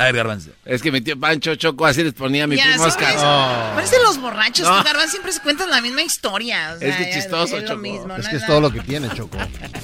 A 0.00 0.04
ver, 0.04 0.16
Garbanzo. 0.16 0.48
Es 0.64 0.80
que 0.80 0.90
mi 0.90 1.02
tío 1.02 1.20
Pancho 1.20 1.54
Choco 1.56 1.84
así 1.84 2.02
les 2.02 2.14
ponía 2.14 2.44
a 2.44 2.46
mi 2.46 2.56
primo 2.56 2.84
Oscar. 2.84 3.14
Oh. 3.18 3.74
Parecen 3.74 4.02
los 4.02 4.18
borrachos. 4.18 4.66
No. 4.66 4.82
Garbanzo 4.82 5.10
siempre 5.10 5.30
se 5.30 5.42
cuentan 5.42 5.68
la 5.68 5.82
misma 5.82 6.00
historia. 6.00 6.74
es 6.80 6.96
que 6.96 7.10
chistoso, 7.12 7.58
es 7.58 7.66
Choco. 7.66 7.76
Mismo, 7.76 8.16
es 8.16 8.26
que 8.26 8.36
es 8.36 8.46
todo 8.46 8.62
lo 8.62 8.72
que 8.72 8.80
tiene, 8.80 9.10
Choco. 9.10 9.36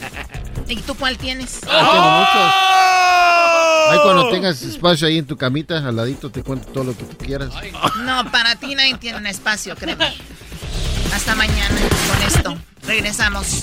¿Y 0.68 0.76
tú 0.76 0.94
cuál 0.94 1.18
tienes? 1.18 1.60
Oh. 1.64 1.68
tengo 1.68 2.10
muchos. 2.10 2.52
Ahí 3.90 3.98
cuando 4.02 4.30
tengas 4.30 4.62
espacio 4.62 5.06
ahí 5.06 5.18
en 5.18 5.26
tu 5.26 5.36
camita, 5.36 5.86
al 5.86 5.94
ladito 5.94 6.30
te 6.30 6.42
cuento 6.42 6.72
todo 6.72 6.84
lo 6.84 6.96
que 6.96 7.04
tú 7.04 7.18
quieras. 7.18 7.50
No, 7.98 8.32
para 8.32 8.56
ti 8.56 8.74
nadie 8.74 8.96
tiene 8.96 9.18
un 9.18 9.26
espacio, 9.26 9.76
créeme. 9.76 10.14
Hasta 11.14 11.34
mañana 11.34 11.76
con 12.08 12.22
esto. 12.22 12.58
Regresamos. 12.86 13.60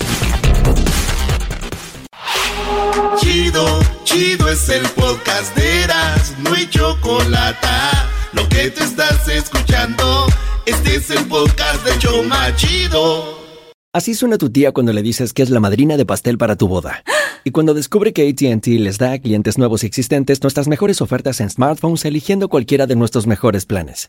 Chido, 3.18 3.80
chido 4.04 4.48
es 4.48 4.68
el 4.68 4.86
podcast 4.90 5.56
de 5.56 5.86
no 6.42 6.52
hay 6.52 6.68
chocolate. 6.68 7.66
Lo 8.32 8.48
que 8.48 8.70
te 8.70 8.84
estás 8.84 9.28
escuchando, 9.28 10.26
este 10.66 10.96
es 10.96 11.10
el 11.10 11.24
podcast 11.26 11.84
de 11.84 11.98
Choma 11.98 12.54
Chido. 12.56 13.38
Así 13.92 14.14
suena 14.14 14.38
tu 14.38 14.50
tía 14.50 14.72
cuando 14.72 14.92
le 14.92 15.02
dices 15.02 15.32
que 15.32 15.42
es 15.42 15.50
la 15.50 15.60
madrina 15.60 15.96
de 15.96 16.04
pastel 16.04 16.36
para 16.36 16.56
tu 16.56 16.66
boda. 16.66 17.04
Y 17.44 17.50
cuando 17.50 17.74
descubre 17.74 18.12
que 18.12 18.28
ATT 18.28 18.66
les 18.80 18.98
da 18.98 19.12
a 19.12 19.18
clientes 19.18 19.58
nuevos 19.58 19.84
y 19.84 19.86
existentes 19.86 20.42
nuestras 20.42 20.66
mejores 20.66 21.00
ofertas 21.00 21.40
en 21.40 21.50
smartphones 21.50 22.04
eligiendo 22.04 22.48
cualquiera 22.48 22.86
de 22.86 22.96
nuestros 22.96 23.26
mejores 23.26 23.66
planes. 23.66 24.08